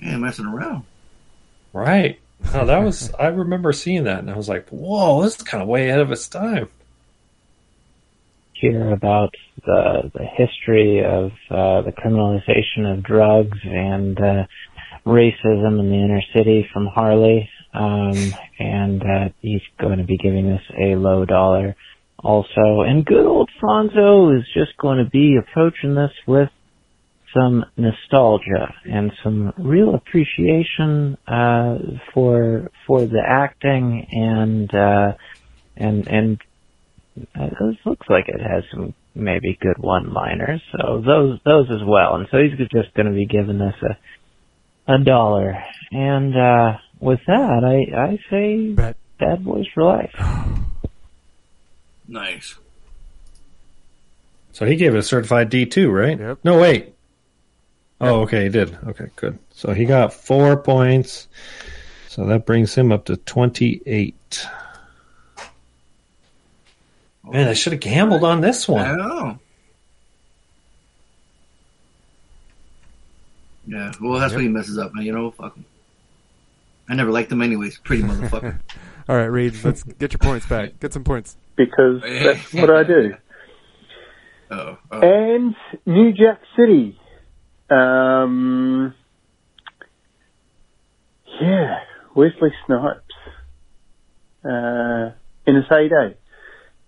man, 0.00 0.20
messing 0.20 0.46
around. 0.46 0.84
Right. 1.72 2.18
No, 2.54 2.64
that 2.64 2.78
was 2.78 3.12
I 3.18 3.26
remember 3.26 3.72
seeing 3.72 4.04
that 4.04 4.20
and 4.20 4.30
I 4.30 4.36
was 4.36 4.48
like, 4.48 4.68
"Whoa, 4.70 5.22
this 5.22 5.36
is 5.36 5.42
kind 5.42 5.62
of 5.62 5.68
way 5.68 5.88
ahead 5.88 6.00
of 6.00 6.10
its 6.10 6.26
time." 6.28 6.68
hear 8.52 8.90
about 8.90 9.34
the 9.64 10.10
the 10.14 10.24
history 10.24 11.02
of 11.04 11.32
uh, 11.50 11.80
the 11.82 11.92
criminalization 11.92 12.90
of 12.92 13.02
drugs 13.02 13.58
and 13.64 14.20
uh, 14.20 14.44
racism 15.06 15.80
in 15.80 15.88
the 15.90 15.96
inner 15.96 16.20
city 16.34 16.68
from 16.72 16.86
Harley, 16.86 17.48
um, 17.72 18.34
and 18.58 19.02
uh, 19.02 19.28
he's 19.40 19.62
going 19.78 19.98
to 19.98 20.04
be 20.04 20.16
giving 20.16 20.50
us 20.50 20.62
a 20.78 20.96
low 20.96 21.24
dollar 21.24 21.76
also. 22.18 22.82
And 22.86 23.04
good 23.04 23.26
old 23.26 23.50
Fonzo 23.62 24.36
is 24.36 24.44
just 24.54 24.76
going 24.78 25.02
to 25.02 25.10
be 25.10 25.36
approaching 25.36 25.94
this 25.94 26.12
with 26.26 26.48
some 27.34 27.64
nostalgia 27.76 28.74
and 28.84 29.12
some 29.22 29.52
real 29.56 29.94
appreciation 29.94 31.16
uh, 31.28 31.78
for 32.12 32.70
for 32.86 33.02
the 33.02 33.22
acting 33.24 34.06
and 34.10 34.74
uh, 34.74 35.12
and 35.76 36.08
and 36.08 36.40
uh, 37.38 37.48
this 37.68 37.76
looks 37.84 38.06
like 38.08 38.24
it 38.28 38.40
has 38.40 38.64
some 38.72 38.94
maybe 39.14 39.58
good 39.60 39.78
one-liners, 39.78 40.60
so 40.72 41.02
those 41.04 41.38
those 41.44 41.66
as 41.70 41.86
well. 41.86 42.16
And 42.16 42.26
so 42.30 42.38
he's 42.38 42.58
just 42.72 42.94
going 42.94 43.06
to 43.06 43.12
be 43.12 43.26
giving 43.26 43.60
us 43.60 43.74
a 43.82 43.96
a 44.92 45.04
dollar. 45.04 45.56
And 45.92 46.36
uh 46.36 46.78
with 47.00 47.20
that, 47.26 47.64
I 47.64 47.96
I 47.96 48.18
say 48.30 48.72
Bet. 48.72 48.96
bad 49.18 49.44
boys 49.44 49.66
for 49.74 49.82
life. 49.84 50.14
Nice. 52.08 52.56
So 54.52 54.66
he 54.66 54.74
gave 54.74 54.96
it 54.96 54.98
a 54.98 55.02
certified 55.02 55.48
D2, 55.48 55.92
right? 55.96 56.18
Yep. 56.18 56.38
No, 56.42 56.58
wait. 56.58 56.92
Oh, 58.00 58.22
okay, 58.22 58.42
he 58.42 58.48
did. 58.48 58.76
Okay, 58.84 59.06
good. 59.14 59.38
So 59.52 59.72
he 59.72 59.84
got 59.84 60.12
4 60.12 60.56
points. 60.56 61.28
So 62.08 62.26
that 62.26 62.46
brings 62.46 62.74
him 62.74 62.90
up 62.90 63.04
to 63.04 63.16
28. 63.16 64.48
Man, 67.30 67.46
I 67.46 67.52
should 67.52 67.74
have 67.74 67.80
gambled 67.80 68.24
on 68.24 68.40
this 68.40 68.68
I 68.68 68.72
one. 68.72 68.98
know. 68.98 69.38
Yeah, 73.68 73.92
well, 74.00 74.18
that's 74.18 74.34
when 74.34 74.42
he 74.42 74.48
messes 74.48 74.78
up, 74.78 74.92
man. 74.94 75.04
You 75.06 75.12
know, 75.12 75.30
fuck 75.30 75.54
him. 75.54 75.64
I 76.90 76.94
never 76.96 77.12
liked 77.12 77.30
them 77.30 77.40
anyways. 77.40 77.78
Pretty 77.78 78.02
motherfucker. 78.10 78.58
All 79.08 79.16
right, 79.16 79.26
Reed, 79.26 79.54
let's 79.64 79.84
get 79.84 80.12
your 80.12 80.18
points 80.18 80.46
back. 80.46 80.78
Get 80.80 80.92
some 80.92 81.04
points. 81.04 81.36
because 81.56 82.02
that's 82.02 82.52
what 82.52 82.70
I 82.70 82.82
do. 82.82 83.14
oh, 84.50 84.78
oh. 84.90 85.00
And 85.00 85.54
New 85.86 86.12
Jack 86.12 86.40
City. 86.56 86.98
Um, 87.70 88.92
yeah, 91.40 91.78
Wesley 92.16 92.50
Snipes 92.66 93.00
uh, 94.44 95.12
in 95.46 95.54
his 95.54 95.64
heyday, 95.68 96.16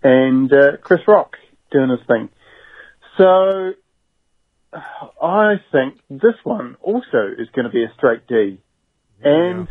and 0.03 0.53
uh, 0.53 0.77
Chris 0.83 1.01
Rock 1.07 1.37
doing 1.71 1.91
his 1.91 2.01
thing. 2.09 2.29
So 3.17 3.73
I 5.23 5.61
think 5.71 6.01
this 6.11 6.35
one 6.43 6.77
also 6.81 7.29
is 7.39 7.49
going 7.55 7.67
to 7.67 7.71
be 7.71 7.85
a 7.85 7.93
straight 7.97 8.27
D, 8.27 8.59
and 9.23 9.69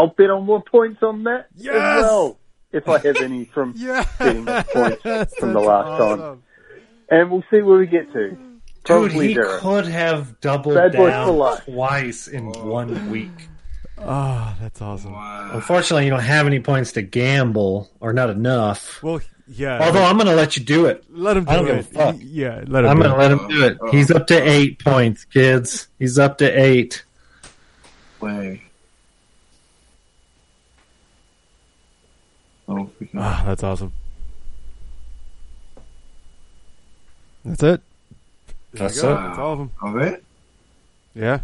I'll 0.00 0.06
bet 0.06 0.30
on 0.30 0.44
more 0.46 0.62
points 0.62 1.02
on 1.02 1.24
that 1.24 1.48
as 1.58 1.66
well 1.66 2.38
if 2.72 2.88
I 2.88 2.98
have 3.00 3.16
any 3.16 3.44
from 3.44 3.74
Yeah. 3.76 4.06
betting 4.18 4.46
points 4.46 5.02
from 5.38 5.52
the 5.52 5.60
That's 5.60 5.66
last 5.66 5.98
time. 5.98 6.42
And 7.10 7.30
we'll 7.30 7.44
see 7.50 7.60
where 7.60 7.78
we 7.78 7.86
get 7.86 8.10
to. 8.14 8.38
Dude, 8.84 9.12
he 9.12 9.34
zero. 9.34 9.58
could 9.58 9.86
have 9.86 10.40
doubled 10.40 10.76
Bad 10.76 10.92
down 10.92 11.58
twice 11.66 12.28
in 12.28 12.50
oh. 12.56 12.66
one 12.66 13.10
week. 13.10 13.48
Oh, 13.98 14.56
that's 14.58 14.80
awesome. 14.80 15.14
Unfortunately, 15.14 16.04
you 16.04 16.10
don't 16.10 16.20
have 16.20 16.46
any 16.46 16.60
points 16.60 16.92
to 16.92 17.02
gamble, 17.02 17.90
or 18.00 18.14
not 18.14 18.30
enough. 18.30 19.02
Well, 19.02 19.20
yeah. 19.46 19.84
Although 19.84 20.02
I'm 20.04 20.16
going 20.16 20.28
to 20.28 20.34
let 20.34 20.56
you 20.56 20.64
do 20.64 20.86
it. 20.86 21.04
Let 21.10 21.36
him 21.36 21.46
I 21.46 21.56
don't 21.56 21.66
do 21.66 21.70
give 21.72 21.78
it. 21.80 21.90
a 21.90 21.94
fuck. 21.94 22.16
Yeah, 22.20 22.64
let 22.66 22.84
him 22.84 22.90
I'm 22.90 22.98
going 22.98 23.10
to 23.10 23.16
let 23.18 23.32
him 23.32 23.48
do 23.48 23.64
it. 23.66 23.76
He's 23.90 24.10
up 24.10 24.26
to 24.28 24.40
eight 24.40 24.78
points, 24.82 25.26
kids. 25.26 25.88
He's 25.98 26.18
up 26.18 26.38
to 26.38 26.46
eight. 26.46 27.04
Way. 28.20 28.62
Oh, 32.70 32.88
we 33.00 33.06
can- 33.08 33.18
Ah, 33.18 33.42
that's 33.44 33.62
awesome. 33.64 33.92
That's 37.44 37.62
it. 37.62 37.80
There 38.72 38.86
That's 38.88 38.98
it. 38.98 39.02
That's 39.02 39.38
all 39.38 39.52
of 39.54 39.58
them. 39.58 39.70
All 39.82 39.92
right. 39.92 40.22
Yeah. 41.14 41.40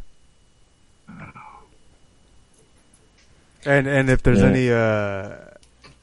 And 3.65 3.87
and 3.89 4.09
if 4.09 4.23
there's 4.23 4.41
Yeah. 4.41 4.47
any 4.47 4.71
uh, 4.71 5.37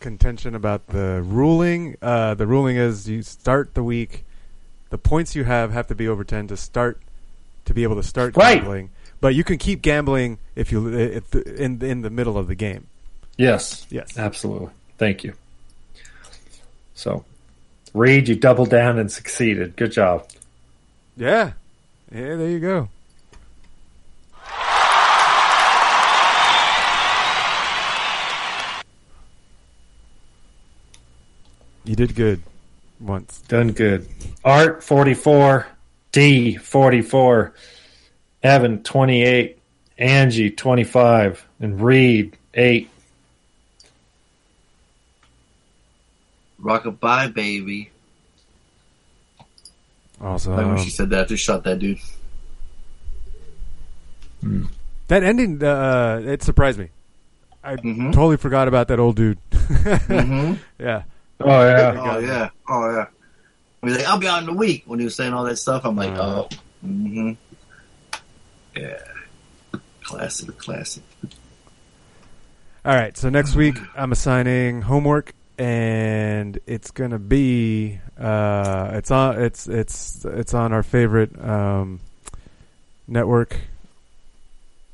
contention 0.02 0.54
about 0.56 0.88
the 0.88 1.22
ruling, 1.26 1.95
uh, 2.02 2.34
the 2.34 2.45
ruling 2.45 2.76
is 2.76 3.08
you 3.08 3.22
start 3.24 3.74
the 3.74 3.84
week. 3.84 4.26
The 4.90 4.98
points 4.98 5.36
you 5.36 5.45
have 5.45 5.72
have 5.72 5.88
to 5.88 5.95
be 5.95 6.08
over 6.08 6.24
ten 6.26 6.48
to 6.50 6.58
start 6.58 7.00
to 7.66 7.74
be 7.74 7.84
able 7.84 7.95
to 7.95 8.04
start 8.04 8.36
Right. 8.36 8.56
gambling. 8.60 8.90
But 9.22 9.36
you 9.36 9.45
can 9.45 9.58
keep 9.58 9.82
gambling 9.82 10.40
if 10.56 10.72
you 10.74 10.90
if 10.94 11.32
the, 11.32 11.41
in 11.64 11.82
in 11.82 12.02
the 12.02 12.10
middle 12.10 12.38
of 12.38 12.48
the 12.48 12.56
game. 12.56 12.88
Yes. 13.38 13.88
Yes. 13.90 14.18
Absolutely. 14.18 14.70
Thank 15.03 15.25
you. 15.25 15.34
So, 16.93 17.25
Reed, 17.93 18.30
you 18.30 18.35
doubled 18.35 18.69
down 18.69 18.97
and 18.99 19.11
succeeded. 19.11 19.75
Good 19.75 19.91
job. 19.91 20.30
Yeah. 21.17 21.51
Yeah. 22.09 22.35
There 22.38 22.49
you 22.49 22.61
go. 22.61 22.88
You 31.84 31.97
did 31.97 32.15
good 32.15 32.41
once. 33.01 33.41
Done 33.49 33.73
good. 33.73 34.07
Art 34.45 34.85
44, 34.85 35.67
D 36.13 36.55
44, 36.55 37.53
Evan 38.41 38.81
28, 38.84 39.59
Angie 39.97 40.49
25, 40.49 41.45
and 41.59 41.81
Reed 41.81 42.38
8. 42.53 42.89
Rockabye, 46.64 47.34
baby. 47.34 47.91
Awesome. 50.22 50.56
Like 50.56 50.65
when 50.65 50.77
she 50.77 50.90
said 50.90 51.10
that, 51.10 51.26
I 51.26 51.27
just 51.27 51.44
shot 51.44 51.64
that 51.65 51.80
dude. 51.80 51.99
That 55.07 55.23
ending, 55.23 55.61
uh, 55.64 56.22
it 56.23 56.44
surprised 56.44 56.80
me. 56.80 56.90
I 57.64 57.76
totally 57.77 58.38
forgot 58.38 58.68
about 58.68 58.88
that 58.90 58.99
old 58.99 59.15
dude. 59.15 59.38
Mhm. 59.52 60.57
Yeah. 60.80 61.03
Oh, 61.40 61.65
yeah. 61.65 62.02
Oh 62.03 62.18
yeah. 62.19 62.49
Oh 62.69 62.90
yeah. 62.91 63.06
He's 63.84 63.98
like, 63.98 64.06
I'll 64.07 64.18
be 64.18 64.27
out 64.27 64.44
in 64.44 64.49
a 64.49 64.53
week. 64.53 64.84
When 64.85 64.99
he 64.99 65.06
was 65.06 65.15
saying 65.15 65.34
all 65.34 65.44
that 65.45 65.57
stuff, 65.57 65.85
I'm 65.85 65.95
like, 65.95 66.11
Uh-huh. 66.11 66.44
oh, 66.44 66.49
hmm 66.81 67.31
yeah, 68.76 68.98
classic, 70.03 70.57
classic. 70.57 71.03
All 72.84 72.95
right. 72.95 73.15
So 73.15 73.30
next 73.30 73.56
week, 73.56 73.77
I'm 73.95 74.11
assigning 74.11 74.81
homework, 74.81 75.34
and 75.57 76.59
it's 76.65 76.91
gonna 76.91 77.19
be 77.19 77.99
uh, 78.19 78.91
it's 78.93 79.11
on 79.11 79.41
it's 79.41 79.67
it's 79.67 80.25
it's 80.25 80.53
on 80.53 80.73
our 80.73 80.84
favorite 80.84 81.39
um, 81.43 81.99
network 83.07 83.57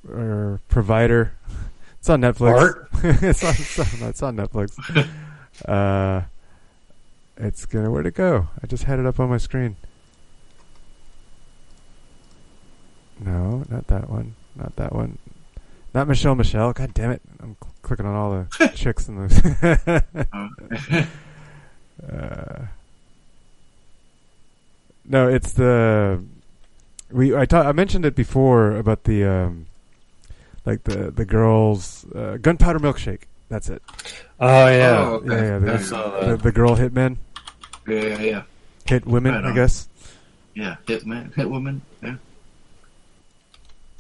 or 0.08 0.60
provider. 0.68 1.34
It's 2.00 2.10
on 2.10 2.22
Netflix. 2.22 2.60
Art? 2.60 2.90
it's, 3.04 3.44
on, 3.44 3.50
it's, 3.50 3.80
on, 3.80 4.10
it's 4.10 4.24
on 4.24 4.38
Netflix. 4.38 5.10
uh, 5.66 6.22
it's 7.38 7.66
gonna 7.66 7.92
where'd 7.92 8.06
it 8.06 8.16
go? 8.16 8.48
I 8.62 8.68
just 8.68 8.84
had 8.84 9.00
it 9.00 9.06
up 9.06 9.20
on 9.20 9.30
my 9.30 9.38
screen. 9.38 9.76
No, 13.20 13.66
not 13.70 13.88
that 13.88 14.10
one. 14.10 14.36
Not 14.56 14.76
that 14.78 14.94
one. 14.94 15.18
Not 15.94 16.08
Michelle 16.08 16.36
Michelle. 16.36 16.72
God 16.74 16.94
damn 16.94 17.12
it! 17.12 17.22
I'm 17.42 17.56
cl- 17.62 17.74
clicking 17.82 18.06
on 18.06 18.16
all 18.16 18.46
the 18.60 18.68
chicks 18.76 19.08
in 19.08 19.16
the. 19.28 20.04
uh, 22.12 22.66
no, 25.06 25.28
it's 25.28 25.54
the 25.54 26.22
we. 27.12 27.36
I 27.36 27.46
ta- 27.46 27.68
I 27.68 27.72
mentioned 27.72 28.06
it 28.06 28.16
before 28.16 28.76
about 28.76 29.06
the 29.06 29.26
um, 29.26 29.66
like 30.66 30.84
the 30.84 31.10
the 31.12 31.26
girls 31.26 32.06
uh, 32.14 32.38
gunpowder 32.38 32.80
milkshake. 32.80 33.24
That's 33.50 33.68
it. 33.70 33.82
Oh, 34.40 34.68
yeah. 34.68 34.98
Oh, 35.00 35.14
okay. 35.16 35.28
yeah, 35.36 35.42
yeah. 35.42 35.56
I 35.56 35.78
The, 35.78 35.80
saw 35.80 36.20
the, 36.20 36.26
that. 36.28 36.44
the 36.44 36.52
girl 36.52 36.76
hitmen 36.76 37.18
Yeah, 37.88 38.02
yeah, 38.04 38.20
yeah. 38.20 38.42
hit 38.86 39.08
women. 39.08 39.34
Right 39.34 39.46
I 39.46 39.56
guess. 39.56 39.90
Yeah, 40.54 40.76
hit 40.88 41.04
man, 41.08 41.34
hit 41.36 41.50
woman. 41.50 41.82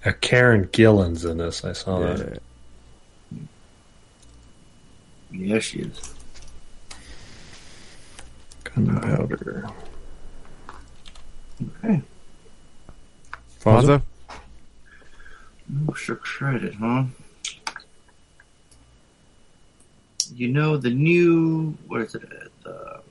Yeah. 0.04 0.10
Uh, 0.10 0.14
Karen 0.22 0.70
Gillan's 0.72 1.26
in 1.26 1.38
this. 1.38 1.64
I 1.64 1.74
saw 1.74 2.00
that. 2.00 2.42
Yeah, 5.32 5.60
she 5.60 5.80
is. 5.80 6.16
Gunpowder. 8.64 9.70
Okay. 11.84 12.02
Fonzo. 13.60 14.02
Oh, 15.88 15.94
sure 15.94 16.16
credit, 16.16 16.74
huh? 16.76 17.06
You 20.34 20.48
know 20.48 20.78
the 20.78 20.90
new 20.90 21.78
what 21.88 22.02
is 22.02 22.16
it? 22.16 22.24
The 22.64 23.02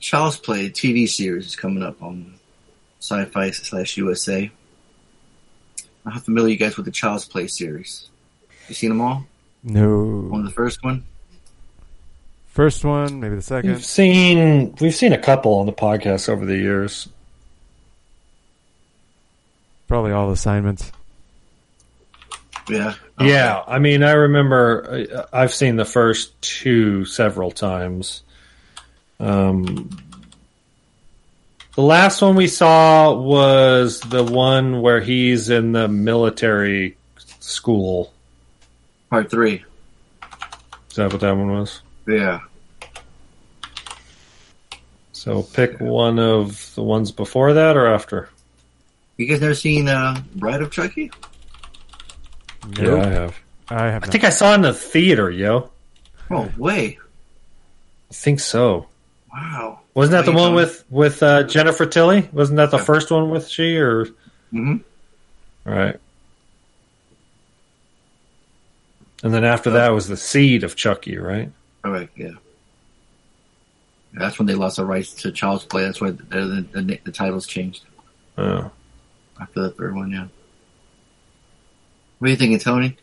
Child's 0.00 0.36
Play 0.36 0.70
TV 0.70 1.08
series 1.08 1.46
is 1.46 1.56
coming 1.56 1.82
up 1.82 2.02
on 2.02 2.34
Sci-Fi 3.04 3.50
slash 3.50 3.98
USA. 3.98 4.50
How 6.06 6.18
familiar 6.18 6.52
you 6.52 6.56
guys 6.56 6.76
with 6.76 6.86
the 6.86 6.92
Child's 6.92 7.26
Play 7.26 7.48
series? 7.48 8.08
You 8.68 8.74
seen 8.74 8.88
them 8.88 9.02
all? 9.02 9.26
No. 9.62 10.30
On 10.32 10.44
the 10.44 10.50
first 10.50 10.82
one. 10.82 11.04
First 12.46 12.84
one, 12.84 13.20
maybe 13.20 13.34
the 13.34 13.42
second. 13.42 13.72
We've 13.72 13.84
seen 13.84 14.74
we've 14.80 14.94
seen 14.94 15.12
a 15.12 15.18
couple 15.18 15.54
on 15.54 15.66
the 15.66 15.72
podcast 15.72 16.28
over 16.28 16.46
the 16.46 16.56
years. 16.56 17.08
Probably 19.86 20.12
all 20.12 20.30
assignments. 20.30 20.90
Yeah. 22.68 22.94
Yeah, 23.20 23.62
I 23.66 23.78
mean, 23.80 24.02
I 24.02 24.12
remember 24.12 25.06
uh, 25.12 25.26
I've 25.32 25.52
seen 25.52 25.76
the 25.76 25.84
first 25.84 26.40
two 26.40 27.04
several 27.04 27.50
times. 27.50 28.22
Um, 29.20 29.90
the 31.74 31.82
last 31.82 32.22
one 32.22 32.36
we 32.36 32.46
saw 32.46 33.12
was 33.12 34.00
the 34.00 34.22
one 34.22 34.80
where 34.80 35.00
he's 35.00 35.50
in 35.50 35.72
the 35.72 35.88
military 35.88 36.96
school. 37.40 38.12
Part 39.10 39.30
three. 39.30 39.64
Is 40.90 40.96
that 40.96 41.12
what 41.12 41.20
that 41.20 41.36
one 41.36 41.50
was? 41.50 41.80
Yeah. 42.06 42.40
So 45.12 45.42
pick 45.42 45.80
one 45.80 46.18
of 46.18 46.74
the 46.74 46.82
ones 46.82 47.10
before 47.10 47.54
that 47.54 47.76
or 47.76 47.86
after. 47.86 48.28
You 49.16 49.26
guys 49.26 49.40
never 49.40 49.54
seen 49.54 49.88
uh, 49.88 50.22
Bride 50.34 50.62
of 50.62 50.70
Chucky? 50.70 51.10
Yeah, 52.78 52.96
I 52.96 53.06
have. 53.06 53.36
I 53.68 53.84
have. 53.86 54.04
I 54.04 54.06
think 54.06 54.24
I 54.24 54.30
saw 54.30 54.52
it 54.52 54.56
in 54.56 54.62
the 54.62 54.74
theater, 54.74 55.30
yo. 55.30 55.70
Oh, 56.30 56.50
way. 56.56 56.98
I 58.10 58.14
think 58.14 58.40
so. 58.40 58.86
Wow. 59.32 59.80
Wasn't 59.94 60.12
that 60.12 60.24
the 60.24 60.36
one 60.36 60.50
um, 60.50 60.54
with 60.54 60.84
with 60.90 61.22
uh, 61.22 61.44
Jennifer 61.44 61.86
Tilly? 61.86 62.28
Wasn't 62.32 62.56
that 62.56 62.70
the 62.72 62.78
first 62.78 63.10
one 63.10 63.30
with 63.30 63.48
she 63.48 63.76
or? 63.76 64.06
Mm-hmm. 64.52 64.76
Right. 65.64 65.96
And 69.22 69.32
then 69.32 69.44
after 69.44 69.70
that 69.70 69.90
was 69.90 70.08
the 70.08 70.16
seed 70.16 70.64
of 70.64 70.76
Chucky, 70.76 71.16
right? 71.16 71.50
All 71.84 71.90
right, 71.90 72.10
yeah. 72.16 72.32
That's 74.12 74.38
when 74.38 74.46
they 74.46 74.54
lost 74.54 74.76
the 74.76 74.84
rights 74.84 75.14
to 75.22 75.32
Child's 75.32 75.64
Play. 75.64 75.82
That's 75.84 76.00
why 76.00 76.10
the, 76.10 76.22
the, 76.72 76.82
the, 76.82 77.00
the 77.04 77.12
titles 77.12 77.46
changed 77.46 77.84
Oh. 78.36 78.70
after 79.40 79.62
the 79.62 79.70
third 79.70 79.94
one, 79.94 80.10
yeah. 80.10 80.26
What 82.18 82.28
are 82.28 82.30
you 82.30 82.36
thinking, 82.36 82.58
Tony? 82.58 82.96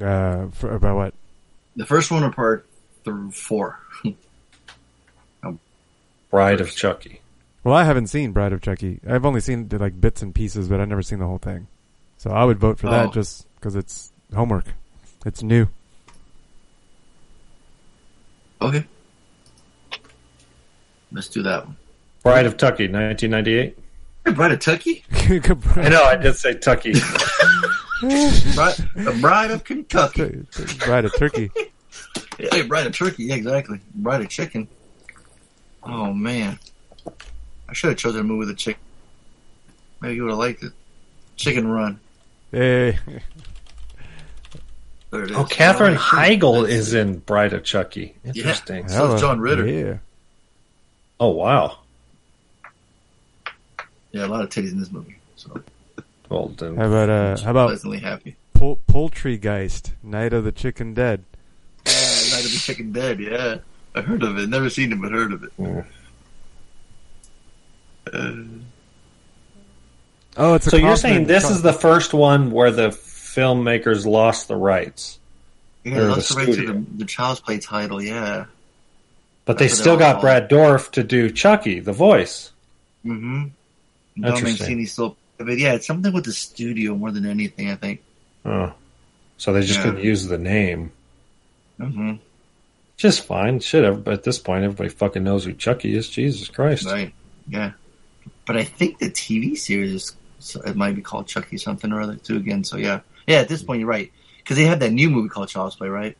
Uh, 0.00 0.48
for, 0.48 0.74
about 0.74 0.96
what? 0.96 1.14
The 1.76 1.86
first 1.86 2.10
one 2.10 2.22
or 2.22 2.32
part 2.32 2.66
th- 3.04 3.34
four? 3.34 3.78
Bride 6.30 6.60
of 6.60 6.74
Chucky. 6.74 7.20
Well, 7.64 7.74
I 7.74 7.84
haven't 7.84 8.06
seen 8.06 8.32
Bride 8.32 8.52
of 8.52 8.62
Chucky. 8.62 9.00
I've 9.08 9.26
only 9.26 9.40
seen 9.40 9.68
like 9.70 10.00
bits 10.00 10.22
and 10.22 10.34
pieces, 10.34 10.68
but 10.68 10.80
I've 10.80 10.88
never 10.88 11.02
seen 11.02 11.18
the 11.18 11.26
whole 11.26 11.38
thing. 11.38 11.66
So 12.18 12.30
I 12.30 12.44
would 12.44 12.58
vote 12.58 12.78
for 12.78 12.86
Oh. 12.88 12.90
that 12.90 13.12
just 13.12 13.46
because 13.56 13.74
it's 13.76 14.12
homework. 14.34 14.66
It's 15.26 15.42
new. 15.42 15.68
Okay. 18.62 18.84
Let's 21.12 21.28
do 21.28 21.42
that 21.42 21.66
one. 21.66 21.76
Bride 22.22 22.46
of 22.46 22.56
Chucky, 22.58 22.84
1998. 22.88 23.76
Bride 24.36 24.52
of 24.52 24.60
Tucky? 24.60 25.02
I 25.12 25.88
know, 25.88 26.02
I 26.04 26.16
did 26.16 26.36
say 26.36 26.54
Tucky. 26.54 26.92
Bride, 26.92 28.76
the 28.94 29.18
Bride 29.20 29.50
of 29.50 29.64
Kentucky. 29.64 30.46
Bride 30.84 31.04
of 31.04 31.14
Turkey. 31.16 31.50
Hey, 32.38 32.62
Bride 32.62 32.86
of 32.86 32.96
Turkey. 32.96 33.24
Yeah, 33.24 33.34
exactly. 33.34 33.80
Bride 33.96 34.22
of 34.22 34.28
Chicken. 34.30 34.66
Oh, 35.82 36.12
man. 36.12 36.58
I 37.68 37.72
should 37.72 37.90
have 37.90 37.98
chosen 37.98 38.20
a 38.20 38.24
movie 38.24 38.40
with 38.40 38.50
a 38.50 38.54
chicken. 38.54 38.80
Maybe 40.00 40.16
you 40.16 40.22
would 40.24 40.30
have 40.30 40.38
liked 40.38 40.62
it. 40.62 40.72
Chicken 41.36 41.68
Run. 41.68 42.00
Hey. 42.50 42.98
There 45.10 45.24
it 45.24 45.30
is. 45.30 45.36
Oh, 45.36 45.44
Katherine 45.44 45.94
Bride 45.94 46.40
Heigl 46.40 46.68
is 46.68 46.94
in 46.94 47.18
Bride 47.18 47.52
of 47.52 47.64
Chucky. 47.64 48.14
Yeah. 48.24 48.32
Interesting. 48.34 48.88
So 48.88 49.14
is 49.14 49.20
John 49.20 49.40
Ritter. 49.40 49.66
Yeah. 49.66 49.98
Oh 51.18 51.30
wow. 51.30 51.78
Yeah, 54.12 54.26
a 54.26 54.28
lot 54.28 54.42
of 54.42 54.50
titties 54.50 54.72
in 54.72 54.80
this 54.80 54.90
movie. 54.90 55.16
So 55.36 55.60
Well 56.28 56.48
then, 56.56 56.76
How 56.76 56.86
about 56.86 57.08
uh? 57.10 57.36
How 57.42 57.50
about 57.50 57.68
pleasantly 57.68 57.98
happy. 57.98 58.36
Pol- 58.54 58.78
Poultrygeist, 58.88 59.92
Night 60.02 60.32
of 60.32 60.44
the 60.44 60.52
Chicken 60.52 60.94
Dead? 60.94 61.24
Yeah, 61.86 61.92
Night 61.92 62.44
of 62.44 62.52
the 62.52 62.58
Chicken 62.60 62.92
Dead. 62.92 63.20
Yeah, 63.20 63.58
I 63.94 64.02
heard 64.02 64.22
of 64.22 64.38
it. 64.38 64.48
Never 64.48 64.70
seen 64.70 64.92
it, 64.92 65.00
but 65.00 65.10
heard 65.12 65.32
of 65.32 65.44
it. 65.44 65.52
Uh, 68.12 68.32
Oh, 70.36 70.54
it's 70.54 70.66
a 70.68 70.70
so 70.70 70.76
you're 70.76 70.96
saying 70.96 71.26
this 71.26 71.44
co- 71.44 71.50
is 71.50 71.62
the 71.62 71.72
first 71.72 72.14
one 72.14 72.50
where 72.52 72.70
the 72.70 72.88
filmmakers 72.90 74.06
lost 74.06 74.46
the 74.48 74.54
rights, 74.56 75.18
yeah, 75.84 75.96
Or 75.98 76.04
the 76.06 76.14
that's 76.14 76.34
right 76.34 76.46
to 76.46 76.66
the, 76.66 76.84
the 76.98 77.04
Child's 77.04 77.40
Play 77.40 77.58
title. 77.58 78.00
Yeah. 78.00 78.44
but 79.44 79.58
they 79.58 79.66
still 79.68 79.96
got 79.96 80.16
all- 80.16 80.20
Brad 80.22 80.48
Dourif 80.48 80.92
to 80.92 81.02
do 81.02 81.30
Chucky, 81.30 81.80
the 81.80 81.92
voice. 81.92 82.52
Mm-hmm. 83.04 83.48
Don 84.20 84.32
Interesting. 84.32 84.44
Mancini 84.66 84.86
still, 84.86 85.16
but 85.36 85.58
yeah, 85.58 85.72
it's 85.74 85.86
something 85.86 86.12
with 86.12 86.24
the 86.24 86.32
studio 86.32 86.94
more 86.94 87.10
than 87.10 87.26
anything. 87.26 87.68
I 87.70 87.74
think. 87.74 88.00
Oh, 88.44 88.72
so 89.36 89.52
they 89.52 89.62
just 89.62 89.78
Yeah. 89.80 89.84
couldn't 89.86 90.04
use 90.04 90.26
the 90.26 90.38
name. 90.38 90.92
Mm-hmm. 91.80 92.14
Just 93.00 93.24
fine. 93.24 93.60
Shit. 93.60 93.82
ev- 93.82 94.06
At 94.08 94.24
this 94.24 94.38
point, 94.38 94.62
everybody 94.62 94.90
fucking 94.90 95.24
knows 95.24 95.46
who 95.46 95.54
Chucky 95.54 95.96
is. 95.96 96.06
Jesus 96.10 96.48
Christ. 96.48 96.84
Right. 96.84 97.14
Yeah. 97.48 97.72
But 98.46 98.58
I 98.58 98.64
think 98.64 98.98
the 98.98 99.08
TV 99.10 99.56
series 99.56 99.92
is 99.92 100.56
it 100.66 100.76
might 100.76 100.94
be 100.94 101.00
called 101.00 101.26
Chucky 101.26 101.56
something 101.56 101.90
or 101.92 102.02
other 102.02 102.16
too. 102.16 102.36
Again, 102.36 102.62
so 102.62 102.76
yeah, 102.76 103.00
yeah. 103.26 103.38
At 103.38 103.48
this 103.48 103.62
point, 103.62 103.80
you're 103.80 103.88
right 103.88 104.12
because 104.38 104.58
they 104.58 104.64
have 104.64 104.80
that 104.80 104.92
new 104.92 105.08
movie 105.08 105.30
called 105.30 105.48
Child's 105.48 105.76
Play, 105.76 105.88
right? 105.88 106.14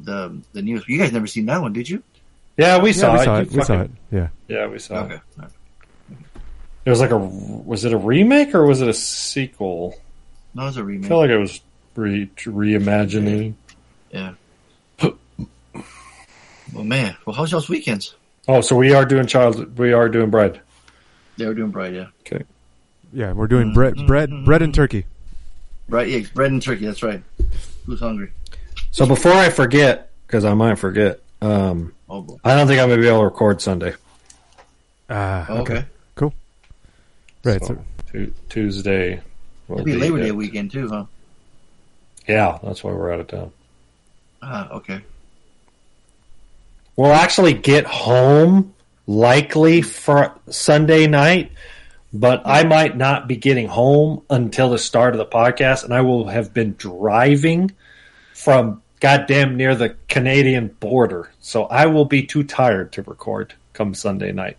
The 0.00 0.40
the 0.52 0.62
newest. 0.62 0.88
You 0.88 0.98
guys 0.98 1.12
never 1.12 1.26
seen 1.26 1.46
that 1.46 1.60
one, 1.60 1.72
did 1.72 1.88
you? 1.88 2.02
Yeah, 2.56 2.78
we 2.80 2.90
Yeah, 2.90 2.94
saw 2.94 3.12
we 3.14 3.18
it. 3.20 3.24
saw 3.24 3.36
You 3.38 3.42
it. 3.42 3.52
We 3.52 3.62
saw 3.64 3.80
it. 3.82 3.90
Yeah. 4.12 4.28
Yeah, 4.46 4.66
we 4.68 4.78
saw 4.78 4.94
Okay. 5.04 5.14
it. 5.14 5.50
It 6.84 6.90
was 6.90 7.00
like 7.00 7.10
a. 7.10 7.18
Was 7.18 7.84
it 7.84 7.92
a 7.92 7.98
remake 7.98 8.54
or 8.54 8.64
was 8.66 8.80
it 8.82 8.88
a 8.88 8.94
sequel? 8.94 9.96
No, 10.54 10.62
it 10.62 10.66
was 10.66 10.76
a 10.76 10.80
I 10.80 10.84
remake. 10.84 11.08
feel 11.08 11.18
like 11.18 11.30
it 11.30 11.38
was 11.38 11.60
re 11.96 12.30
reimagining. 12.36 13.54
Yeah. 14.12 14.34
Well, 16.72 16.84
man. 16.84 17.16
Well, 17.26 17.34
how's 17.34 17.50
y'all's 17.52 17.68
weekends? 17.68 18.14
Oh, 18.48 18.60
so 18.60 18.76
we 18.76 18.92
are 18.92 19.04
doing 19.04 19.26
child. 19.26 19.78
We 19.78 19.92
are 19.92 20.08
doing 20.08 20.30
bread. 20.30 20.60
They 21.36 21.46
were 21.46 21.54
doing 21.54 21.70
bread, 21.70 21.94
yeah. 21.94 22.06
Okay. 22.20 22.44
Yeah, 23.12 23.32
we're 23.32 23.46
doing 23.48 23.72
bread, 23.72 23.94
bread, 24.06 24.30
bread 24.44 24.62
and 24.62 24.74
turkey. 24.74 25.06
Right, 25.88 26.08
yeah, 26.08 26.20
bread 26.34 26.50
and 26.52 26.62
turkey. 26.62 26.86
That's 26.86 27.02
right. 27.02 27.22
Who's 27.86 28.00
hungry? 28.00 28.30
So 28.92 29.06
before 29.06 29.32
I 29.32 29.48
forget, 29.50 30.10
because 30.26 30.44
I 30.44 30.54
might 30.54 30.78
forget, 30.78 31.20
um, 31.42 31.92
Oh. 32.08 32.38
I 32.44 32.56
don't 32.56 32.66
think 32.66 32.80
I'm 32.80 32.88
gonna 32.88 33.00
be 33.00 33.06
able 33.08 33.20
to 33.20 33.24
record 33.26 33.60
Sunday. 33.62 33.94
Ah, 35.08 35.46
Oh, 35.48 35.58
okay. 35.58 35.74
okay. 35.78 35.86
Cool. 36.16 36.34
Right. 37.44 37.60
So, 37.64 37.74
So, 37.74 37.84
Tu- 38.12 38.32
Tuesday. 38.48 39.20
It'll 39.68 39.84
be 39.84 39.94
Labor 39.94 40.18
it. 40.18 40.22
Day 40.22 40.32
weekend 40.32 40.72
too, 40.72 40.88
huh? 40.88 41.04
Yeah, 42.26 42.58
that's 42.62 42.82
why 42.82 42.92
we're 42.92 43.12
out 43.12 43.20
of 43.20 43.28
town. 43.28 43.52
Ah, 44.42 44.68
okay. 44.70 45.00
We'll 46.96 47.12
actually 47.12 47.54
get 47.54 47.86
home 47.86 48.74
likely 49.06 49.82
for 49.82 50.38
Sunday 50.50 51.06
night, 51.06 51.52
but 52.12 52.42
I 52.44 52.64
might 52.64 52.96
not 52.96 53.26
be 53.26 53.36
getting 53.36 53.68
home 53.68 54.22
until 54.28 54.70
the 54.70 54.78
start 54.78 55.14
of 55.14 55.18
the 55.18 55.26
podcast, 55.26 55.84
and 55.84 55.94
I 55.94 56.02
will 56.02 56.28
have 56.28 56.52
been 56.52 56.74
driving 56.74 57.72
from 58.34 58.82
goddamn 59.00 59.56
near 59.56 59.74
the 59.74 59.96
Canadian 60.08 60.68
border. 60.68 61.30
So 61.40 61.64
I 61.64 61.86
will 61.86 62.04
be 62.04 62.22
too 62.24 62.44
tired 62.44 62.92
to 62.92 63.02
record 63.02 63.54
come 63.72 63.94
Sunday 63.94 64.32
night. 64.32 64.58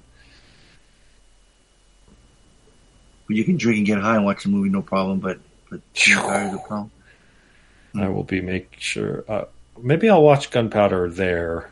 You 3.28 3.46
can 3.46 3.56
drink 3.56 3.78
and 3.78 3.88
get 3.88 4.00
high 4.00 4.16
and 4.16 4.26
watch 4.26 4.46
a 4.46 4.50
movie, 4.50 4.70
no 4.70 4.82
problem. 4.82 5.20
But 5.20 5.40
but 5.70 5.82
tired 5.94 6.50
is 6.50 6.54
a 6.56 6.58
problem. 6.58 6.92
I 7.96 8.10
will 8.10 8.24
be 8.24 8.42
make 8.42 8.76
sure. 8.78 9.24
Uh, 9.28 9.46
maybe 9.82 10.10
I'll 10.10 10.24
watch 10.24 10.52
Gunpowder 10.52 11.10
there. 11.10 11.71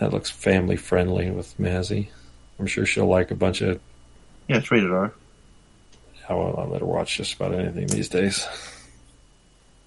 That 0.00 0.12
looks 0.12 0.30
family 0.30 0.76
friendly 0.76 1.30
with 1.30 1.56
Mazzy. 1.58 2.08
I'm 2.58 2.66
sure 2.66 2.84
she'll 2.86 3.06
like 3.06 3.30
a 3.30 3.34
bunch 3.34 3.60
of. 3.60 3.80
Yeah, 4.48 4.56
it's 4.58 4.70
rated 4.70 4.90
R. 4.90 5.12
I 6.28 6.34
will 6.34 6.56
I'll 6.58 6.68
let 6.68 6.80
her 6.80 6.86
watch 6.86 7.16
just 7.16 7.34
about 7.34 7.54
anything 7.54 7.86
these 7.86 8.08
days. 8.08 8.46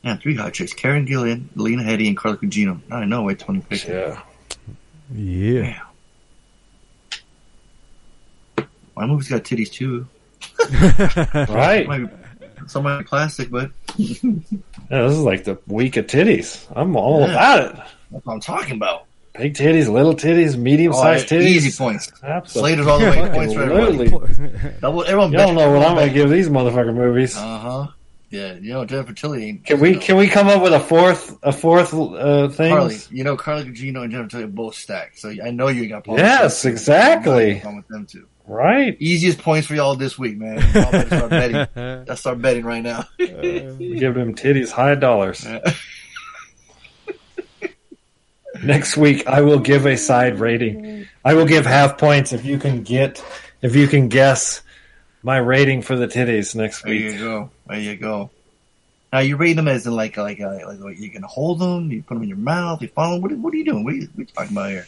Yeah, 0.03 0.18
three 0.18 0.35
hot 0.35 0.53
chicks: 0.53 0.73
Karen 0.73 1.06
Gillan, 1.07 1.45
Lena 1.56 1.84
Headey, 1.84 2.07
and 2.07 2.15
Carla 2.18 2.38
Gugino. 2.38 2.80
I 2.91 3.06
know, 3.06 3.23
wait, 3.23 3.40
Tony 3.40 3.61
picked 3.61 3.88
Yeah. 3.88 4.22
yeah. 5.14 5.81
My 8.95 9.06
movie's 9.07 9.30
got 9.30 9.44
titties 9.44 9.72
too. 9.72 10.07
Right. 11.53 11.88
Might 11.88 11.99
be- 12.06 12.68
Some 12.68 12.84
might 12.84 12.99
be 12.99 13.03
plastic, 13.06 13.49
but 13.49 13.72
Yeah, 13.98 14.22
this 14.90 15.14
is 15.14 15.19
like 15.19 15.44
the 15.45 15.57
week 15.68 15.98
of 15.98 16.07
titties. 16.07 16.65
I'm 16.76 16.95
all 16.95 17.22
Yeah. 17.22 17.31
about 17.31 17.60
it. 17.65 17.76
that's 18.11 18.26
what 18.26 18.34
I'm 18.34 18.40
talking 18.41 18.76
about. 18.76 19.06
Big 19.38 19.55
titties, 19.55 19.89
little 19.89 20.14
titties, 20.14 20.55
medium 20.57 20.93
sized 20.93 21.31
Oh, 21.31 21.35
titties. 21.38 21.41
easy 21.45 21.76
points. 21.77 22.11
Absolutely. 22.22 22.69
Slater's 22.76 22.88
all 22.88 22.99
the 22.99 23.05
way. 23.10 23.30
Points 23.31 23.53
for 23.53 23.64
everybody. 23.64 24.14
Absolutely. 24.14 24.72
Double, 24.80 25.03
everyone 25.03 25.31
You 25.31 25.38
don't 25.39 25.55
know 25.55 25.72
what 25.72 25.88
I'm 25.88 25.95
going 25.95 26.07
to 26.07 26.14
give 26.14 26.30
these 26.30 26.49
motherfucking 26.49 26.93
movies. 26.95 27.35
Uh 27.35 27.57
huh. 27.60 27.88
Yeah, 28.30 28.53
you 28.53 28.73
know 28.73 28.84
Jennifer 28.85 29.14
Tilly 29.14 29.45
ain't. 29.45 29.65
Can 29.65 29.80
we 29.80 29.95
can 29.95 30.18
we 30.18 30.27
come 30.27 30.47
up 30.47 30.64
with 30.64 30.73
a 30.73 30.80
fourth 30.80 31.38
a 31.43 31.51
fourth 31.51 31.93
uh, 31.93 32.47
thing? 32.49 32.73
Carly, 32.76 32.97
you 33.11 33.23
know 33.23 33.38
Carla 33.38 33.64
Gugino 33.64 34.01
and 34.01 34.11
Jennifer 34.11 34.30
Tilly 34.31 34.43
are 34.45 34.47
both 34.47 34.73
stacked, 34.73 35.19
so 35.19 35.30
I 35.30 35.51
know 35.51 35.68
you 35.68 35.88
got. 35.88 36.07
Yes, 36.07 36.65
exactly. 36.65 37.61
I'm 37.64 37.76
with 37.76 37.88
them 37.89 38.07
too. 38.07 38.27
Right. 38.47 38.97
Easiest 38.99 39.38
points 39.38 39.68
for 39.68 39.76
y'all 39.76 39.95
this 39.95 40.18
week, 40.18 40.38
man. 40.38 40.55
Y'all 40.73 40.91
better 40.91 41.07
start 41.15 41.30
betting. 41.76 42.05
Let's 42.07 42.22
start 42.22 42.41
betting 42.41 42.65
right 42.65 42.81
now. 42.81 43.05
We 43.19 43.97
give 43.99 44.15
them 44.15 44.34
titties 44.34 44.72
high 44.72 44.95
dollars. 44.95 45.45
Next 48.64 48.98
week, 48.98 49.27
I 49.27 49.41
will 49.41 49.60
give 49.60 49.85
a 49.85 49.98
side 49.98 50.40
rating. 50.40 51.07
I 51.23 51.34
will 51.34 51.45
give 51.45 51.65
half 51.65 51.98
points 51.98 52.34
if 52.34 52.45
you 52.45 52.57
can 52.57 52.84
get 52.84 53.23
if 53.61 53.76
you 53.76 53.88
can 53.88 54.10
guess 54.10 54.61
my 55.22 55.38
rating 55.38 55.81
for 55.81 55.95
the 55.95 56.07
titties 56.07 56.56
next 56.56 56.84
week. 56.84 57.02
There 57.02 57.11
you 57.11 57.19
go. 57.19 57.49
There 57.68 57.80
you 57.80 57.95
go. 57.95 58.30
Now 59.11 59.19
you 59.19 59.38
rate 59.38 59.53
them 59.53 59.68
as 59.68 59.85
in 59.85 59.95
like 59.95 60.18
like 60.18 60.41
uh, 60.41 60.60
like, 60.65 60.80
like 60.80 60.99
you 60.99 61.10
can 61.10 61.23
hold 61.23 61.60
them, 61.60 61.91
you 61.91 62.03
put 62.03 62.15
them 62.15 62.23
in 62.23 62.30
your 62.30 62.38
mouth, 62.38 62.81
you 62.81 62.88
follow 62.88 63.14
them. 63.14 63.22
What, 63.22 63.31
what 63.34 63.53
are 63.53 63.57
you 63.57 63.65
doing? 63.65 63.84
What 63.84 63.94
are 63.94 63.98
you, 63.98 64.10
what 64.14 64.18
are 64.18 64.22
you 64.22 64.27
talking 64.27 64.52
about 64.52 64.69
here? 64.69 64.88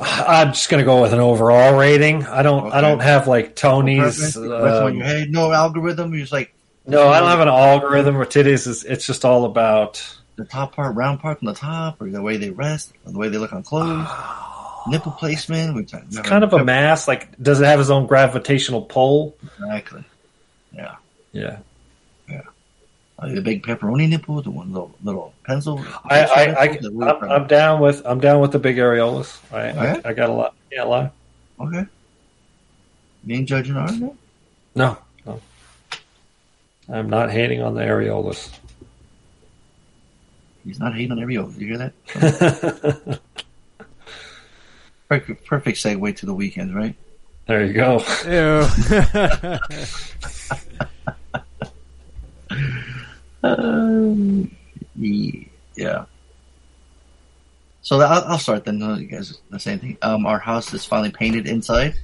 I'm 0.00 0.48
just 0.48 0.68
gonna 0.68 0.84
go 0.84 1.02
with 1.02 1.12
an 1.12 1.20
overall 1.20 1.78
rating. 1.78 2.24
I 2.26 2.42
don't. 2.42 2.72
I 2.72 2.80
don't 2.80 3.00
have 3.00 3.28
like 3.28 3.54
Tony's. 3.54 4.36
On 4.36 4.86
um, 4.88 4.96
your 4.96 5.04
head. 5.04 5.30
No 5.30 5.52
algorithm. 5.52 6.12
You're 6.12 6.22
just 6.22 6.32
like 6.32 6.54
no, 6.86 7.08
I 7.08 7.20
don't 7.20 7.28
have 7.28 7.40
an 7.40 7.48
algorithm 7.48 8.16
with 8.16 8.30
titties. 8.30 8.66
It's, 8.66 8.84
it's 8.84 9.06
just 9.06 9.24
all 9.24 9.44
about. 9.44 10.18
The 10.36 10.44
top 10.44 10.74
part, 10.74 10.94
round 10.96 11.20
part 11.20 11.38
from 11.38 11.46
the 11.46 11.54
top, 11.54 12.00
or 12.00 12.08
the 12.10 12.22
way 12.22 12.36
they 12.36 12.50
rest, 12.50 12.92
or 13.04 13.12
the 13.12 13.18
way 13.18 13.28
they 13.28 13.38
look 13.38 13.52
on 13.52 13.62
clothes, 13.62 14.08
nipple 14.88 15.12
placement. 15.12 15.74
Which 15.74 15.92
I 15.94 15.98
It's 15.98 16.18
kind 16.20 16.42
Oh. 16.44 16.46
of 16.48 16.52
a 16.54 16.64
mass. 16.64 17.06
Like, 17.06 17.40
does 17.42 17.60
it 17.60 17.64
have 17.66 17.80
its 17.80 17.90
own 17.90 18.06
gravitational 18.06 18.82
pull? 18.82 19.36
exactly. 19.58 20.04
Yeah. 20.72 20.96
Yeah. 21.32 21.58
Uh, 23.18 23.28
the 23.28 23.40
big 23.42 23.62
pepperoni 23.62 24.08
nipple, 24.08 24.42
the 24.42 24.50
one 24.50 24.72
little 24.72 24.92
little 25.04 25.32
pencil. 25.44 25.78
I, 26.06 26.24
I, 26.24 26.60
I, 26.62 26.68
Pencil 26.68 26.90
nipple, 26.92 27.24
I'm, 27.30 27.42
I'm 27.42 27.46
down 27.46 27.80
with 27.80 28.02
I'm 28.04 28.18
down 28.18 28.40
with 28.40 28.50
the 28.50 28.58
big 28.58 28.76
areolas. 28.78 29.38
I, 29.52 29.68
Okay. 29.70 30.00
I, 30.04 30.08
I 30.08 30.12
got 30.14 30.28
a 30.28 30.32
lot. 30.32 30.54
Yeah, 30.72 30.84
a 30.84 30.86
lot. 30.86 31.12
okay. 31.60 31.84
You 33.24 33.36
ain't 33.36 33.48
judging 33.48 33.76
ours, 33.76 34.00
no? 34.00 34.16
No, 34.74 34.98
no. 35.24 35.40
I'm 36.88 37.08
not 37.08 37.30
hating 37.30 37.62
on 37.62 37.74
the 37.74 37.82
areolas. 37.82 38.50
He's 40.64 40.78
not 40.78 40.94
hating 40.94 41.12
on 41.12 41.20
every 41.20 41.36
oath. 41.36 41.58
You 41.58 41.68
hear 41.68 41.78
that? 41.78 41.92
perfect, 45.08 45.44
perfect 45.44 45.78
segue 45.78 46.16
to 46.16 46.26
the 46.26 46.34
weekends, 46.34 46.72
right? 46.72 46.94
There 47.46 47.64
you 47.64 47.72
go. 47.72 48.00
Um, 53.44 54.54
yeah. 54.96 56.04
So 57.82 58.00
I'll, 58.00 58.24
I'll 58.24 58.38
start 58.38 58.64
then. 58.64 58.78
You 58.78 59.06
guys 59.06 59.38
the 59.50 59.58
same 59.58 59.80
thing. 59.80 59.98
Um, 60.02 60.26
our 60.26 60.38
house 60.38 60.72
is 60.72 60.84
finally 60.84 61.10
painted 61.10 61.48
inside. 61.48 61.94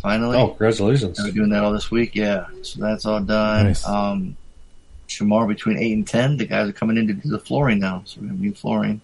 Finally. 0.00 0.38
Oh, 0.38 0.48
congratulations! 0.48 1.20
We're 1.22 1.30
doing 1.30 1.50
that 1.50 1.62
all 1.62 1.72
this 1.72 1.90
week. 1.90 2.16
Yeah, 2.16 2.46
so 2.62 2.80
that's 2.80 3.06
all 3.06 3.20
done. 3.20 3.66
Nice. 3.66 3.86
Um, 3.86 4.36
tomorrow 5.18 5.46
between 5.46 5.78
eight 5.78 5.92
and 5.92 6.06
ten, 6.06 6.36
the 6.36 6.46
guys 6.46 6.68
are 6.68 6.72
coming 6.72 6.96
in 6.96 7.06
to 7.08 7.14
do 7.14 7.28
the 7.28 7.38
flooring 7.38 7.78
now. 7.80 8.02
So 8.04 8.20
we 8.20 8.28
have 8.28 8.38
new 8.40 8.54
flooring. 8.54 9.00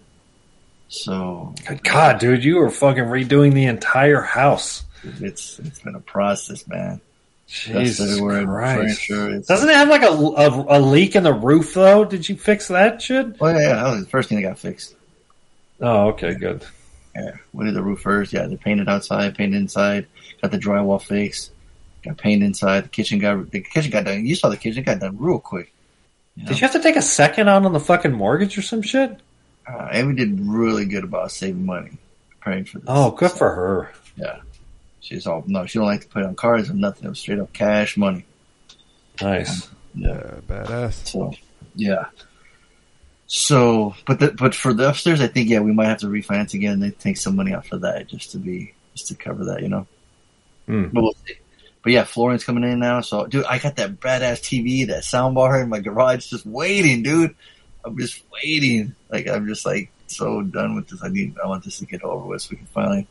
So 0.87 1.53
Good 1.67 1.83
God, 1.83 2.19
dude, 2.19 2.43
you 2.43 2.57
were 2.57 2.69
fucking 2.69 3.03
redoing 3.03 3.53
the 3.53 3.65
entire 3.65 4.21
house. 4.21 4.83
it's 5.03 5.59
it's 5.59 5.79
been 5.79 5.95
a 5.95 5.99
process, 5.99 6.67
man. 6.67 6.99
Jesus 7.47 8.19
Christ. 8.45 9.07
Doesn't 9.47 9.69
it 9.69 9.75
have 9.75 9.89
like 9.89 10.03
a, 10.03 10.11
a, 10.11 10.77
a 10.77 10.79
leak 10.79 11.15
in 11.15 11.23
the 11.23 11.33
roof 11.33 11.73
though? 11.73 12.05
Did 12.05 12.27
you 12.29 12.35
fix 12.35 12.67
that 12.67 13.01
shit? 13.01 13.35
Oh 13.39 13.47
yeah, 13.47 13.59
yeah, 13.59 13.75
that 13.75 13.91
was 13.91 14.03
the 14.03 14.09
first 14.09 14.29
thing 14.29 14.41
that 14.41 14.47
got 14.47 14.59
fixed. 14.59 14.95
Oh, 15.81 16.09
okay, 16.09 16.35
good. 16.35 16.63
Yeah, 17.15 17.31
we 17.53 17.65
did 17.65 17.73
the 17.73 17.81
roof 17.81 18.01
first. 18.01 18.33
Yeah, 18.33 18.45
they 18.47 18.55
painted 18.57 18.87
outside, 18.87 19.35
painted 19.35 19.57
inside. 19.57 20.07
Got 20.41 20.51
the 20.51 20.59
drywall 20.59 21.01
fixed. 21.01 21.51
Got 22.03 22.17
paint 22.17 22.43
inside. 22.43 22.85
The 22.85 22.89
kitchen 22.89 23.19
got 23.19 23.49
the 23.49 23.61
kitchen 23.61 23.91
got 23.91 24.05
done. 24.05 24.25
You 24.25 24.35
saw 24.35 24.49
the 24.49 24.57
kitchen 24.57 24.83
got 24.83 24.99
done 24.99 25.17
real 25.17 25.39
quick. 25.39 25.73
Did 26.45 26.59
you 26.59 26.67
have 26.67 26.73
to 26.73 26.81
take 26.81 26.95
a 26.95 27.01
second 27.01 27.49
out 27.49 27.65
on 27.65 27.73
the 27.73 27.79
fucking 27.79 28.13
mortgage 28.13 28.57
or 28.57 28.61
some 28.61 28.81
shit? 28.81 29.19
Uh, 29.67 29.89
and 29.91 30.07
we 30.07 30.15
did 30.15 30.39
really 30.39 30.85
good 30.85 31.03
about 31.03 31.31
saving 31.31 31.65
money, 31.65 31.97
praying 32.39 32.65
for 32.65 32.79
this. 32.79 32.87
Oh, 32.87 33.11
good 33.11 33.31
for 33.31 33.49
her. 33.49 33.91
Yeah, 34.15 34.39
she's 35.01 35.27
all 35.27 35.43
no. 35.47 35.65
She 35.65 35.79
don't 35.79 35.87
like 35.87 36.01
to 36.01 36.07
put 36.07 36.23
it 36.23 36.27
on 36.27 36.35
cards 36.35 36.69
or 36.69 36.73
nothing. 36.73 37.05
It 37.05 37.09
was 37.09 37.19
straight 37.19 37.39
up 37.39 37.53
cash 37.53 37.97
money. 37.97 38.25
Nice. 39.21 39.69
Yeah, 39.93 40.39
badass. 40.47 41.07
So 41.07 41.33
yeah. 41.75 42.05
So, 43.27 43.93
but 44.07 44.19
the, 44.19 44.31
but 44.31 44.55
for 44.55 44.73
the 44.73 44.89
upstairs, 44.89 45.21
I 45.21 45.27
think 45.27 45.49
yeah, 45.49 45.59
we 45.59 45.71
might 45.71 45.85
have 45.85 45.99
to 45.99 46.07
refinance 46.07 46.55
again 46.55 46.73
and 46.73 46.83
then 46.83 46.93
take 46.93 47.17
some 47.17 47.35
money 47.35 47.53
out 47.53 47.67
for 47.67 47.77
that 47.77 48.07
just 48.07 48.31
to 48.31 48.39
be 48.39 48.73
just 48.95 49.07
to 49.09 49.15
cover 49.15 49.45
that, 49.45 49.61
you 49.61 49.69
know. 49.69 49.85
Hmm. 50.65 50.87
But 50.87 51.03
we'll 51.03 51.13
see. 51.27 51.35
But 51.81 51.93
yeah, 51.93 52.03
flooring's 52.03 52.43
coming 52.43 52.63
in 52.63 52.79
now. 52.79 53.01
So, 53.01 53.25
dude, 53.27 53.45
I 53.45 53.57
got 53.57 53.77
that 53.77 53.99
badass 53.99 54.41
TV, 54.41 54.87
that 54.87 55.03
soundbar 55.03 55.63
in 55.63 55.69
my 55.69 55.79
garage, 55.79 56.27
just 56.27 56.45
waiting, 56.45 57.03
dude. 57.03 57.35
I'm 57.85 57.97
just 57.97 58.21
waiting. 58.31 58.95
Like 59.09 59.27
I'm 59.27 59.47
just 59.47 59.65
like 59.65 59.89
so 60.07 60.41
done 60.41 60.75
with 60.75 60.89
this. 60.89 61.01
I 61.01 61.07
need, 61.07 61.35
I 61.43 61.47
want 61.47 61.63
this 61.63 61.79
to 61.79 61.85
get 61.85 62.03
over 62.03 62.25
with 62.25 62.41
so 62.41 62.49
we 62.51 62.57
can 62.57 62.65
finally 62.67 63.07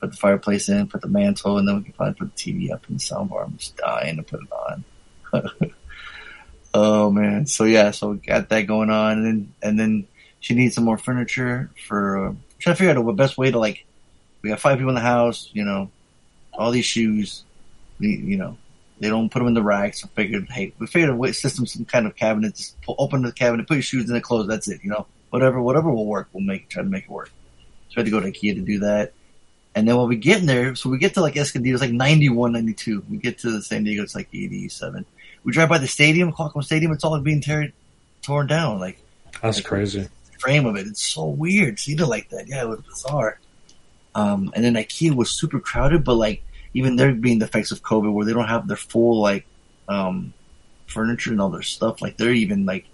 put 0.00 0.10
the 0.10 0.16
fireplace 0.16 0.68
in, 0.68 0.86
put 0.86 1.00
the 1.00 1.08
mantle, 1.08 1.56
and 1.56 1.66
then 1.66 1.76
we 1.76 1.84
can 1.84 1.92
finally 1.94 2.14
put 2.14 2.36
the 2.36 2.52
TV 2.52 2.70
up 2.70 2.84
in 2.88 2.96
the 2.96 3.00
sound 3.00 3.30
bar. 3.30 3.44
I'm 3.44 3.56
just 3.56 3.76
dying 3.76 4.16
to 4.16 4.22
put 4.22 4.40
it 4.42 4.52
on. 4.52 4.84
oh 6.74 7.10
man. 7.10 7.46
So 7.46 7.64
yeah, 7.64 7.90
so 7.90 8.10
we 8.10 8.16
got 8.18 8.50
that 8.50 8.62
going 8.62 8.90
on, 8.90 9.18
and 9.18 9.26
then 9.26 9.54
and 9.62 9.80
then 9.80 10.06
she 10.40 10.54
needs 10.54 10.74
some 10.74 10.84
more 10.84 10.98
furniture 10.98 11.70
for. 11.86 12.28
Uh, 12.28 12.34
trying 12.58 12.74
to 12.74 12.78
figure 12.78 12.98
out 12.98 13.04
the 13.04 13.12
best 13.12 13.36
way 13.36 13.50
to 13.50 13.58
like. 13.58 13.84
We 14.42 14.50
got 14.50 14.60
five 14.60 14.76
people 14.76 14.90
in 14.90 14.94
the 14.94 15.00
house, 15.00 15.48
you 15.52 15.64
know, 15.64 15.90
all 16.52 16.70
these 16.70 16.84
shoes. 16.84 17.43
We, 17.98 18.16
you 18.16 18.36
know, 18.36 18.56
they 19.00 19.08
don't 19.08 19.30
put 19.30 19.40
them 19.40 19.48
in 19.48 19.54
the 19.54 19.62
racks. 19.62 20.02
So 20.02 20.08
figured, 20.14 20.48
hey, 20.50 20.72
we 20.78 20.86
figured 20.86 21.18
a 21.18 21.32
system, 21.32 21.66
some 21.66 21.84
kind 21.84 22.06
of 22.06 22.16
cabinet. 22.16 22.54
Just 22.54 22.80
pull, 22.82 22.96
open 22.98 23.22
the 23.22 23.32
cabinet, 23.32 23.66
put 23.66 23.74
your 23.74 23.82
shoes 23.82 24.08
in 24.08 24.14
the 24.14 24.20
clothes. 24.20 24.48
That's 24.48 24.68
it. 24.68 24.80
You 24.82 24.90
know, 24.90 25.06
whatever, 25.30 25.60
whatever 25.60 25.90
will 25.90 26.06
work. 26.06 26.28
We'll 26.32 26.44
make 26.44 26.68
try 26.68 26.82
to 26.82 26.88
make 26.88 27.04
it 27.04 27.10
work. 27.10 27.30
So 27.88 27.96
we 27.96 28.00
had 28.00 28.04
to 28.06 28.10
go 28.10 28.20
to 28.20 28.30
IKEA 28.30 28.54
to 28.54 28.60
do 28.60 28.80
that. 28.80 29.12
And 29.74 29.88
then 29.88 29.96
when 29.96 30.08
we 30.08 30.16
get 30.16 30.38
in 30.40 30.46
there, 30.46 30.74
so 30.76 30.88
we 30.88 30.98
get 30.98 31.14
to 31.14 31.20
like 31.20 31.36
Escondido, 31.36 31.74
it's 31.74 31.82
like 31.82 31.90
91, 31.90 32.52
92. 32.52 33.04
We 33.10 33.16
get 33.16 33.38
to 33.40 33.60
San 33.60 33.82
Diego, 33.84 34.02
it's 34.02 34.14
like 34.14 34.28
87. 34.32 35.04
We 35.42 35.52
drive 35.52 35.68
by 35.68 35.78
the 35.78 35.88
stadium, 35.88 36.32
Qualcomm 36.32 36.62
Stadium, 36.62 36.92
it's 36.92 37.02
all 37.02 37.18
being 37.20 37.40
tear, 37.40 37.72
torn 38.22 38.46
down. 38.46 38.78
Like, 38.78 38.98
That's 39.42 39.60
crazy. 39.60 40.08
frame 40.38 40.64
of 40.66 40.76
it. 40.76 40.86
It's 40.86 41.04
so 41.04 41.24
weird 41.26 41.80
seeing 41.80 41.98
it 41.98 42.06
like 42.06 42.30
that. 42.30 42.46
Yeah, 42.46 42.62
it 42.62 42.68
was 42.68 42.80
bizarre. 42.82 43.40
Um, 44.14 44.52
and 44.54 44.64
then 44.64 44.74
IKEA 44.74 45.14
was 45.14 45.30
super 45.30 45.58
crowded, 45.58 46.04
but 46.04 46.14
like 46.14 46.44
even 46.74 46.96
they're 46.96 47.14
being 47.14 47.38
the 47.38 47.46
effects 47.46 47.70
of 47.70 47.82
COVID 47.82 48.12
where 48.12 48.26
they 48.26 48.32
don't 48.32 48.48
have 48.48 48.68
their 48.68 48.76
full 48.76 49.20
like 49.20 49.46
um, 49.88 50.32
furniture 50.86 51.30
and 51.30 51.40
all 51.40 51.50
their 51.50 51.62
stuff. 51.62 52.02
Like 52.02 52.16
they're 52.16 52.32
even 52.32 52.66
like 52.66 52.86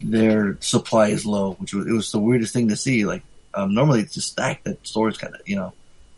their 0.00 0.56
supply 0.60 1.08
is 1.08 1.26
low, 1.26 1.52
which 1.54 1.74
was 1.74 1.86
it 1.86 1.92
was 1.92 2.10
the 2.10 2.18
weirdest 2.18 2.52
thing 2.52 2.68
to 2.68 2.76
see. 2.76 3.04
Like 3.04 3.22
um, 3.54 3.74
normally 3.74 4.00
it's 4.00 4.14
just 4.14 4.32
stacked. 4.32 4.64
That 4.64 4.86
store's 4.86 5.18
kind 5.18 5.34
of 5.34 5.42
you 5.46 5.56
know 5.56 5.72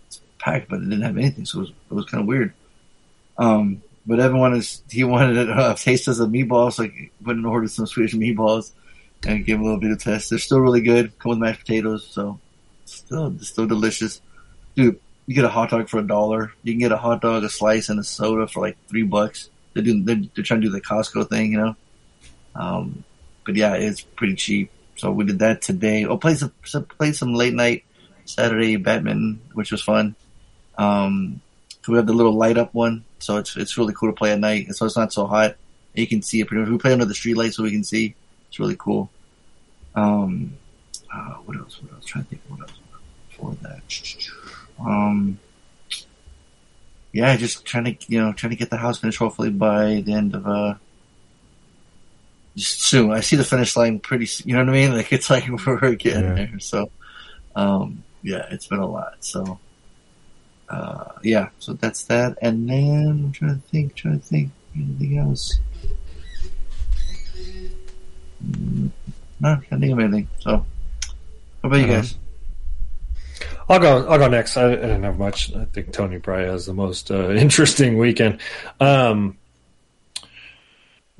it's 0.07 0.21
packed, 0.39 0.71
but 0.71 0.77
it 0.77 0.89
didn't 0.89 1.03
have 1.03 1.19
anything, 1.19 1.45
so 1.45 1.59
it 1.59 1.61
was 1.63 1.71
it 1.71 1.95
was 1.95 2.05
kind 2.07 2.21
of 2.23 2.29
weird. 2.29 2.53
Um, 3.37 3.83
but 4.07 4.21
everyone 4.21 4.55
is 4.55 4.83
he 4.91 5.05
wanted 5.05 5.37
a 5.51 5.75
taste 5.75 6.09
of 6.09 6.17
the 6.17 6.27
meatballs, 6.27 6.79
like 6.79 7.13
went 7.25 7.39
and 7.39 7.47
ordered 7.47 7.71
some 7.71 7.87
Swedish 7.87 8.15
meatballs 8.15 8.73
and 9.27 9.45
gave 9.45 9.59
a 9.59 9.63
little 9.63 9.81
bit 9.81 9.91
of 9.91 10.03
test. 10.03 10.31
They're 10.31 10.39
still 10.39 10.61
really 10.61 10.81
good. 10.81 11.19
Come 11.19 11.31
with 11.31 11.39
mashed 11.39 11.61
potatoes, 11.61 12.07
so 12.11 12.39
still 12.85 13.37
still 13.41 13.67
delicious. 13.67 14.21
Dude, 14.77 15.01
you 15.29 15.35
get 15.35 15.45
a 15.45 15.49
hot 15.51 15.69
dog 15.69 15.91
for 15.91 15.99
a 15.99 16.07
dollar. 16.07 16.55
You 16.63 16.73
can 16.73 16.81
get 16.81 16.91
a 16.91 16.97
hot 16.97 17.21
dog, 17.21 17.45
a 17.45 17.51
slice, 17.51 17.91
and 17.91 18.01
a 18.01 18.03
soda 18.03 18.49
for 18.49 18.63
like 18.63 18.79
three 18.89 19.03
bucks. 19.03 19.51
They're 19.75 19.83
doing 19.83 20.07
they're, 20.07 20.23
they're 20.35 20.43
trying 20.43 20.63
to 20.63 20.69
do 20.69 20.73
the 20.73 20.81
Costco 20.81 21.29
thing, 21.29 21.53
you 21.53 21.59
know. 21.59 21.77
Um, 22.55 23.05
but 23.45 23.55
yeah, 23.55 23.75
it's 23.75 24.01
pretty 24.01 24.37
cheap. 24.37 24.71
So 24.97 25.13
we 25.13 25.27
did 25.27 25.41
that 25.41 25.61
today. 25.61 26.07
Oh, 26.07 26.17
play 26.17 26.35
some 26.35 26.53
played 26.97 27.15
some 27.15 27.35
late 27.35 27.53
night 27.53 27.85
Saturday 28.25 28.77
badminton, 28.77 29.43
which 29.53 29.71
was 29.71 29.83
fun. 29.83 30.17
Um, 30.79 31.43
we 31.87 31.97
have 31.97 32.07
the 32.07 32.15
little 32.15 32.33
light 32.33 32.57
up 32.57 32.73
one, 32.73 33.05
so 33.19 33.37
it's 33.37 33.55
it's 33.55 33.77
really 33.77 33.93
cool 33.93 34.09
to 34.09 34.17
play 34.17 34.33
at 34.33 34.41
night. 34.41 34.75
So 34.75 34.87
it's 34.87 34.97
not 34.97 35.13
so 35.13 35.27
hot. 35.27 35.57
You 35.93 36.07
can 36.07 36.23
see 36.23 36.41
it 36.41 36.49
pretty 36.49 36.63
much. 36.63 36.71
We 36.71 36.79
play 36.79 36.93
under 36.93 37.05
the 37.05 37.15
street 37.15 37.37
light 37.37 37.53
so 37.53 37.63
we 37.63 37.71
can 37.71 37.85
see. 37.85 38.15
It's 38.49 38.59
really 38.59 38.77
cool. 38.79 39.11
Um, 39.95 40.55
uh, 41.13 41.35
what 41.45 41.59
else? 41.59 41.83
What 41.83 41.93
else? 41.93 42.07
trying 42.07 42.25
to 42.25 42.31
think 42.31 42.43
what 42.49 42.61
else 42.61 42.73
before 43.29 43.57
that. 43.63 43.81
Um, 44.81 45.39
yeah, 47.13 47.37
just 47.37 47.65
trying 47.65 47.85
to 47.85 47.97
you 48.09 48.21
know 48.21 48.33
trying 48.33 48.51
to 48.51 48.57
get 48.57 48.71
the 48.71 48.77
house 48.77 48.99
finished 48.99 49.19
hopefully 49.19 49.51
by 49.51 50.03
the 50.05 50.13
end 50.13 50.35
of 50.35 50.47
uh 50.47 50.75
just 52.57 52.83
soon. 52.83 53.11
I 53.13 53.21
see 53.21 53.37
the 53.37 53.45
finish 53.45 53.77
line 53.77 53.99
pretty. 54.01 54.29
You 54.45 54.55
know 54.55 54.61
what 54.61 54.69
I 54.69 54.73
mean? 54.73 54.93
Like 54.97 55.13
it's 55.13 55.31
like 55.31 55.49
we're 55.67 55.95
getting 55.95 56.23
Yeah. 56.25 56.35
there. 56.35 56.59
So, 56.61 56.91
um, 57.57 58.03
yeah, 58.23 58.47
it's 58.51 58.67
been 58.67 58.79
a 58.81 58.87
lot. 58.87 59.15
So, 59.21 59.59
uh, 60.69 61.05
yeah, 61.23 61.49
so 61.61 61.73
that's 61.75 62.03
that. 62.05 62.37
And 62.43 62.69
then 62.69 63.07
I'm 63.27 63.33
trying 63.33 63.55
to 63.61 63.67
think, 63.69 63.95
trying 63.95 64.19
to 64.21 64.25
think 64.27 64.51
anything 64.77 65.19
else. 65.19 65.59
Mm, 68.45 68.91
No, 69.41 69.61
can't 69.69 69.81
think 69.81 69.93
of 69.93 69.99
anything. 70.01 70.29
So, 70.41 70.51
how 70.51 70.65
about 71.63 71.77
you 71.77 71.85
Uh-huh. 71.85 71.95
guys? 71.97 72.17
I'll 73.69 73.79
go. 73.79 74.07
I'll 74.09 74.19
go 74.19 74.29
next. 74.29 74.57
I, 74.57 74.73
I 74.73 74.77
didn't 74.77 75.03
have 75.03 75.19
much. 75.19 75.55
I 75.55 75.65
think 75.67 75.93
Tony 75.93 76.19
probably 76.19 76.47
has 76.47 76.67
the 76.67 76.75
most 76.75 77.11
uh, 77.11 77.31
interesting 77.35 77.99
weekend. 77.99 78.41
Um, 78.81 79.37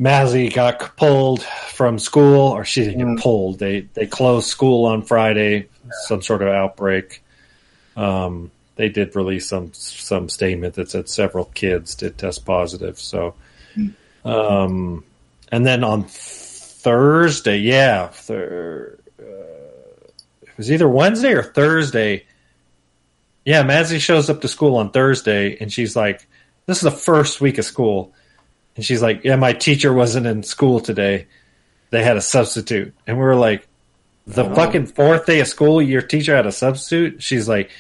Mazzy 0.01 0.53
got 0.53 0.97
pulled 0.97 1.43
from 1.43 1.99
school, 1.99 2.49
or 2.51 2.65
she 2.65 2.85
didn't 2.85 3.17
get 3.17 3.23
pulled. 3.23 3.59
They 3.59 3.81
they 3.81 4.07
closed 4.07 4.47
school 4.47 4.87
on 4.87 5.03
Friday. 5.03 5.69
Some 6.07 6.23
sort 6.23 6.43
of 6.43 6.49
outbreak. 6.49 7.23
Um, 7.97 8.51
they 8.77 8.89
did 8.89 9.17
release 9.17 9.49
some 9.49 9.73
some 9.75 10.29
statement 10.29 10.75
that 10.75 10.91
said 10.91 11.09
several 11.09 11.47
kids 11.47 11.97
did 11.97 12.17
test 12.17 12.47
positive. 12.47 12.99
So, 12.99 13.35
um, 14.25 15.05
and 15.51 15.67
then 15.67 15.83
on 15.83 16.05
Thursday, 16.05 17.59
yeah, 17.59 18.07
thir- 18.07 18.99
it 19.19 20.57
was 20.57 20.71
either 20.71 20.89
Wednesday 20.89 21.33
or 21.33 21.43
Thursday. 21.43 22.25
Yeah, 23.49 23.63
Mazzy 23.63 23.99
shows 23.99 24.29
up 24.29 24.43
to 24.43 24.49
school 24.49 24.77
on 24.77 24.91
Thursday 24.91 25.57
and 25.59 25.73
she's 25.73 25.97
like, 25.97 26.29
This 26.67 26.77
is 26.77 26.83
the 26.83 26.91
first 26.91 27.41
week 27.41 27.57
of 27.57 27.65
school. 27.65 28.13
And 28.77 28.85
she's 28.85 29.01
like, 29.01 29.25
Yeah, 29.25 29.37
my 29.37 29.55
teacher 29.55 29.91
wasn't 29.91 30.27
in 30.27 30.43
school 30.43 30.81
today. 30.81 31.29
They 31.89 32.05
had 32.05 32.19
a 32.19 32.21
substitute. 32.21 32.93
And 33.07 33.17
we 33.17 33.25
were 33.25 33.37
like, 33.37 33.67
The 34.27 34.45
Oh. 34.45 34.55
fucking 34.55 34.87
fourth 34.89 35.25
day 35.25 35.41
of 35.41 35.49
school, 35.49 35.81
your 35.81 36.03
teacher 36.03 36.37
had 36.37 36.45
a 36.45 36.53
substitute? 36.53 37.23
She's 37.23 37.49
like, 37.49 37.71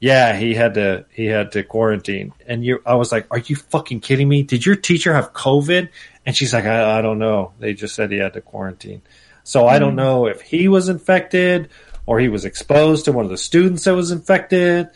Yeah, 0.00 0.36
he 0.36 0.54
had 0.54 0.74
to 0.74 1.04
he 1.12 1.26
had 1.26 1.52
to 1.52 1.62
quarantine. 1.62 2.32
And 2.48 2.64
you 2.64 2.82
I 2.84 2.96
was 2.96 3.12
like, 3.12 3.28
Are 3.30 3.38
you 3.38 3.54
fucking 3.54 4.00
kidding 4.00 4.28
me? 4.28 4.42
Did 4.42 4.66
your 4.66 4.74
teacher 4.74 5.14
have 5.14 5.32
COVID? 5.32 5.88
And 6.26 6.36
she's 6.36 6.52
like, 6.52 6.64
I, 6.64 6.98
I 6.98 7.00
don't 7.00 7.20
know. 7.20 7.52
They 7.60 7.74
just 7.74 7.94
said 7.94 8.10
he 8.10 8.18
had 8.18 8.32
to 8.32 8.40
quarantine. 8.40 9.02
So 9.44 9.68
I 9.68 9.78
don't 9.78 9.92
Mm. 9.94 10.02
know 10.02 10.26
if 10.26 10.40
he 10.40 10.66
was 10.66 10.88
infected 10.88 11.68
or 12.06 12.18
he 12.18 12.28
was 12.28 12.44
exposed 12.44 13.04
to 13.04 13.12
one 13.12 13.24
of 13.24 13.30
the 13.30 13.38
students 13.38 13.84
that 13.84 13.94
was 13.94 14.10
infected. 14.10 14.88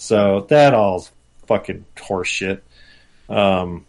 So 0.00 0.42
that 0.48 0.74
all's 0.74 1.10
fucking 1.48 1.84
horseshit. 1.96 2.60
Um, 3.28 3.84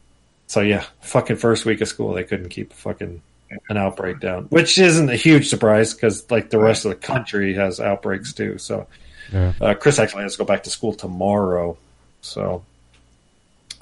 so 0.48 0.62
yeah, 0.62 0.84
fucking 1.02 1.36
first 1.36 1.66
week 1.66 1.82
of 1.82 1.88
school, 1.88 2.14
they 2.14 2.24
couldn't 2.24 2.50
keep 2.50 2.74
fucking 2.74 3.22
an 3.70 3.78
outbreak 3.78 4.20
down, 4.20 4.46
which 4.46 4.80
isn't 4.80 5.08
a 5.08 5.16
huge 5.16 5.50
surprise 5.50 5.94
because 5.94 6.30
like 6.32 6.50
the 6.50 6.58
rest 6.58 6.86
of 6.86 6.90
the 6.90 6.96
country 6.96 7.54
has 7.54 7.80
outbreaks 7.80 8.34
too. 8.34 8.58
So 8.58 8.88
Yeah. 9.32 9.54
uh, 9.62 9.74
Chris 9.76 10.00
actually 10.00 10.24
has 10.24 10.32
to 10.34 10.40
go 10.40 10.46
back 10.46 10.64
to 10.64 10.72
school 10.72 10.94
tomorrow. 10.94 11.78
So 12.22 12.64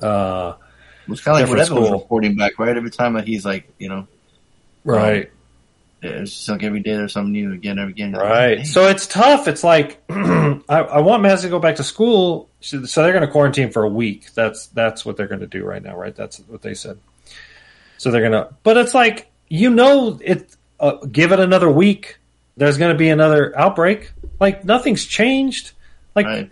uh, 0.01 0.53
It 1.05 1.09
was 1.09 1.21
kind 1.21 1.37
of 1.37 1.41
like 1.41 1.49
what 1.49 1.57
different 1.57 1.61
Evan 1.61 1.77
was 1.77 1.87
school. 1.87 1.99
reporting 2.01 2.35
back, 2.35 2.59
right? 2.59 2.75
Every 2.75 2.91
time 2.91 3.13
that 3.13 3.25
he's 3.25 3.45
like, 3.45 3.69
you 3.79 3.87
know, 3.87 4.05
Right. 4.83 5.23
Yeah, 5.23 5.29
it's 6.01 6.31
just 6.31 6.49
like 6.49 6.63
every 6.63 6.81
day 6.81 6.95
there's 6.95 7.13
something 7.13 7.31
new 7.31 7.53
again, 7.53 7.79
every 7.79 7.93
again. 7.93 8.13
Right. 8.13 8.65
So 8.65 8.87
it's 8.87 9.07
tough. 9.07 9.47
It's 9.47 9.63
like 9.63 10.01
I, 10.09 10.61
I 10.69 10.99
want 10.99 11.23
Mads 11.23 11.41
to 11.41 11.49
go 11.49 11.59
back 11.59 11.77
to 11.77 11.83
school, 11.83 12.49
so 12.61 12.85
so 12.85 13.03
they're 13.03 13.13
going 13.13 13.25
to 13.25 13.31
quarantine 13.31 13.71
for 13.71 13.83
a 13.83 13.89
week. 13.89 14.33
That's 14.33 14.67
that's 14.67 15.05
what 15.05 15.17
they're 15.17 15.27
going 15.27 15.41
to 15.41 15.47
do 15.47 15.63
right 15.63 15.81
now, 15.81 15.97
right? 15.97 16.15
That's 16.15 16.39
what 16.41 16.61
they 16.61 16.73
said. 16.73 16.99
So 17.97 18.11
they're 18.11 18.21
going 18.21 18.33
to, 18.33 18.53
but 18.63 18.77
it's 18.77 18.93
like 18.93 19.31
you 19.47 19.69
know, 19.69 20.19
it. 20.23 20.55
Uh, 20.79 20.97
give 21.11 21.31
it 21.31 21.39
another 21.39 21.71
week. 21.71 22.19
There's 22.55 22.77
going 22.77 22.91
to 22.91 22.97
be 22.97 23.09
another 23.09 23.57
outbreak. 23.57 24.11
Like 24.39 24.63
nothing's 24.63 25.03
changed. 25.03 25.71
Like 26.13 26.51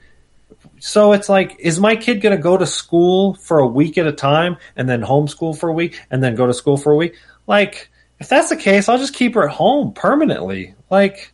so, 0.80 1.14
it's 1.14 1.30
like, 1.30 1.56
is 1.60 1.80
my 1.80 1.96
kid 1.96 2.22
going 2.22 2.36
to 2.36 2.42
go 2.42 2.58
to 2.58 2.66
school 2.66 3.36
for 3.36 3.60
a 3.60 3.68
week 3.68 3.98
at 3.98 4.08
a 4.08 4.12
time 4.12 4.58
and 4.76 4.88
then 4.88 5.02
homeschool 5.02 5.58
for 5.58 5.70
a 5.70 5.74
week 5.74 6.02
and 6.12 6.24
then 6.24 6.36
go 6.36 6.46
to 6.46 6.54
school 6.54 6.78
for 6.78 6.92
a 6.92 6.96
week? 6.96 7.16
Like 7.48 7.90
if 8.20 8.30
that's 8.30 8.50
the 8.50 8.56
case, 8.58 8.88
I'll 8.90 8.98
just 8.98 9.14
keep 9.14 9.34
her 9.36 9.48
at 9.50 9.56
home 9.56 9.94
permanently. 9.94 10.74
Like, 10.90 11.34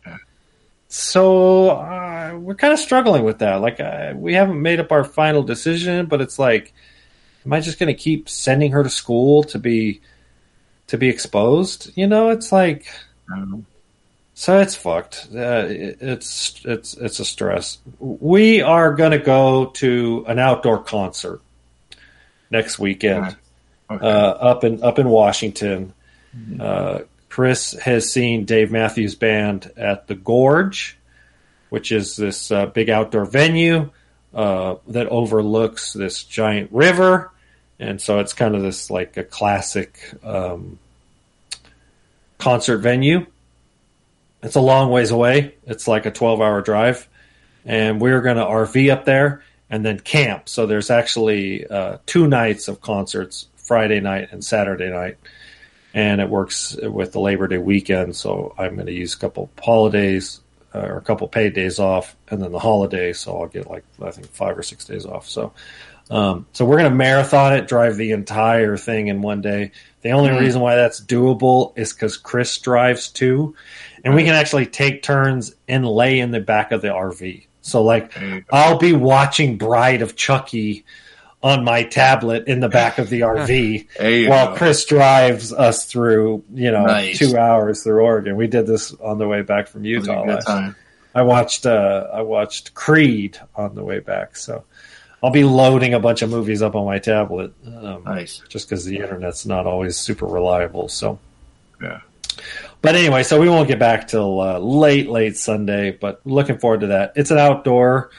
so 0.88 1.70
uh, 1.70 2.36
we're 2.38 2.54
kind 2.54 2.72
of 2.72 2.78
struggling 2.78 3.24
with 3.24 3.38
that. 3.38 3.56
Like, 3.60 3.80
uh, 3.80 4.12
we 4.16 4.34
haven't 4.34 4.60
made 4.60 4.80
up 4.80 4.92
our 4.92 5.04
final 5.04 5.42
decision, 5.42 6.06
but 6.06 6.20
it's 6.20 6.38
like, 6.38 6.72
am 7.46 7.52
I 7.52 7.60
just 7.60 7.78
going 7.78 7.94
to 7.94 8.00
keep 8.00 8.28
sending 8.28 8.72
her 8.72 8.82
to 8.82 8.90
school 8.90 9.42
to 9.44 9.58
be 9.58 10.00
to 10.88 10.98
be 10.98 11.08
exposed? 11.08 11.90
You 11.96 12.06
know, 12.06 12.30
it's 12.30 12.52
like, 12.52 12.86
so 14.34 14.58
it's 14.58 14.74
fucked. 14.74 15.28
Uh, 15.34 15.66
it- 15.68 15.98
it's 16.00 16.60
it's 16.64 16.94
it's 16.94 17.20
a 17.20 17.24
stress. 17.24 17.78
We 18.00 18.60
are 18.60 18.92
going 18.94 19.12
to 19.12 19.18
go 19.18 19.66
to 19.74 20.24
an 20.28 20.38
outdoor 20.38 20.82
concert 20.82 21.40
next 22.50 22.78
weekend 22.78 23.36
uh, 23.88 23.94
up 24.04 24.64
in 24.64 24.82
up 24.82 24.98
in 24.98 25.08
Washington. 25.08 25.94
Uh, 26.60 27.00
Chris 27.28 27.72
has 27.72 28.10
seen 28.10 28.44
Dave 28.44 28.70
Matthews 28.70 29.14
Band 29.14 29.70
at 29.76 30.06
the 30.06 30.14
Gorge, 30.14 30.98
which 31.70 31.92
is 31.92 32.16
this 32.16 32.50
uh, 32.50 32.66
big 32.66 32.90
outdoor 32.90 33.24
venue 33.24 33.90
uh, 34.34 34.76
that 34.88 35.08
overlooks 35.08 35.92
this 35.92 36.24
giant 36.24 36.70
river, 36.72 37.30
and 37.78 38.00
so 38.00 38.18
it's 38.18 38.32
kind 38.32 38.54
of 38.54 38.62
this 38.62 38.90
like 38.90 39.16
a 39.16 39.24
classic 39.24 39.98
um, 40.22 40.78
concert 42.38 42.78
venue. 42.78 43.26
It's 44.42 44.56
a 44.56 44.60
long 44.60 44.90
ways 44.90 45.10
away. 45.10 45.54
It's 45.66 45.86
like 45.86 46.06
a 46.06 46.10
twelve-hour 46.10 46.62
drive, 46.62 47.08
and 47.64 48.00
we're 48.00 48.20
going 48.20 48.36
to 48.36 48.44
RV 48.44 48.90
up 48.90 49.04
there 49.04 49.42
and 49.70 49.84
then 49.84 49.98
camp. 49.98 50.50
So 50.50 50.66
there's 50.66 50.90
actually 50.90 51.66
uh, 51.66 51.96
two 52.04 52.26
nights 52.26 52.68
of 52.68 52.82
concerts, 52.82 53.48
Friday 53.56 54.00
night 54.00 54.28
and 54.32 54.44
Saturday 54.44 54.90
night 54.90 55.16
and 55.94 56.20
it 56.20 56.28
works 56.28 56.76
with 56.82 57.12
the 57.12 57.20
Labor 57.20 57.48
Day 57.48 57.58
weekend. 57.58 58.16
So 58.16 58.54
I'm 58.58 58.74
going 58.74 58.86
to 58.86 58.92
use 58.92 59.14
a 59.14 59.18
couple 59.18 59.50
holidays 59.62 60.40
uh, 60.74 60.78
or 60.80 60.96
a 60.96 61.02
couple 61.02 61.28
paid 61.28 61.54
days 61.54 61.78
off, 61.78 62.16
and 62.28 62.42
then 62.42 62.52
the 62.52 62.58
holiday. 62.58 63.12
So 63.12 63.40
I'll 63.40 63.48
get 63.48 63.68
like 63.68 63.84
I 64.02 64.10
think 64.10 64.28
five 64.28 64.56
or 64.56 64.62
six 64.62 64.84
days 64.84 65.04
off. 65.06 65.28
So, 65.28 65.52
um, 66.10 66.46
so 66.52 66.64
we're 66.64 66.78
going 66.78 66.90
to 66.90 66.96
marathon 66.96 67.54
it, 67.54 67.68
drive 67.68 67.96
the 67.96 68.12
entire 68.12 68.76
thing 68.76 69.08
in 69.08 69.22
one 69.22 69.40
day. 69.42 69.72
The 70.02 70.10
only 70.10 70.30
Mm. 70.30 70.40
reason 70.40 70.60
why 70.60 70.74
that's 70.76 71.00
doable 71.00 71.76
is 71.78 71.92
because 71.92 72.16
Chris 72.16 72.58
drives 72.58 73.08
too, 73.08 73.54
and 74.04 74.14
we 74.14 74.24
can 74.24 74.34
actually 74.34 74.66
take 74.66 75.02
turns 75.02 75.54
and 75.68 75.86
lay 75.86 76.18
in 76.20 76.30
the 76.32 76.40
back 76.40 76.72
of 76.72 76.82
the 76.82 76.88
RV. 76.88 77.46
So 77.60 77.82
like 77.84 78.12
I'll 78.50 78.78
be 78.78 78.92
watching 78.94 79.58
Bride 79.58 80.02
of 80.02 80.16
Chucky 80.16 80.84
on 81.42 81.64
my 81.64 81.82
tablet 81.82 82.46
in 82.46 82.60
the 82.60 82.68
back 82.68 82.98
of 82.98 83.10
the 83.10 83.20
RV 83.22 84.28
while 84.28 84.48
go. 84.48 84.56
Chris 84.56 84.84
drives 84.84 85.52
us 85.52 85.86
through, 85.86 86.44
you 86.54 86.70
know, 86.70 86.84
Nice. 86.86 87.18
two 87.18 87.36
hours 87.36 87.82
through 87.82 88.02
Oregon. 88.02 88.36
We 88.36 88.46
did 88.46 88.66
this 88.66 88.94
on 88.94 89.18
the 89.18 89.26
way 89.26 89.42
back 89.42 89.68
from 89.68 89.84
Utah 89.84 90.22
last 90.22 90.46
time. 90.46 90.76
I 91.14 91.22
watched 91.22 91.66
uh, 91.66 92.08
I 92.12 92.22
watched 92.22 92.74
Creed 92.74 93.38
on 93.54 93.74
the 93.74 93.84
way 93.84 93.98
back, 93.98 94.36
so 94.36 94.64
I'll 95.22 95.30
be 95.30 95.44
loading 95.44 95.92
a 95.94 96.00
bunch 96.00 96.22
of 96.22 96.30
movies 96.30 96.62
up 96.62 96.74
on 96.74 96.86
my 96.86 96.98
tablet. 96.98 97.52
Um, 97.66 98.04
nice, 98.04 98.40
just 98.48 98.68
because 98.68 98.84
the 98.84 98.96
internet's 98.98 99.44
not 99.44 99.66
always 99.66 99.96
super 99.96 100.26
reliable. 100.26 100.88
So 100.88 101.18
yeah. 101.82 102.00
but 102.80 102.94
anyway, 102.96 103.24
so 103.24 103.38
we 103.40 103.48
won't 103.48 103.68
get 103.68 103.78
back 103.78 104.08
till 104.08 104.40
uh, 104.40 104.58
late, 104.58 105.08
late 105.10 105.36
Sunday. 105.36 105.90
But 105.90 106.20
looking 106.24 106.58
forward 106.58 106.80
to 106.80 106.86
that. 106.88 107.12
It's 107.16 107.30
an 107.30 107.38
outdoor, 107.38 108.10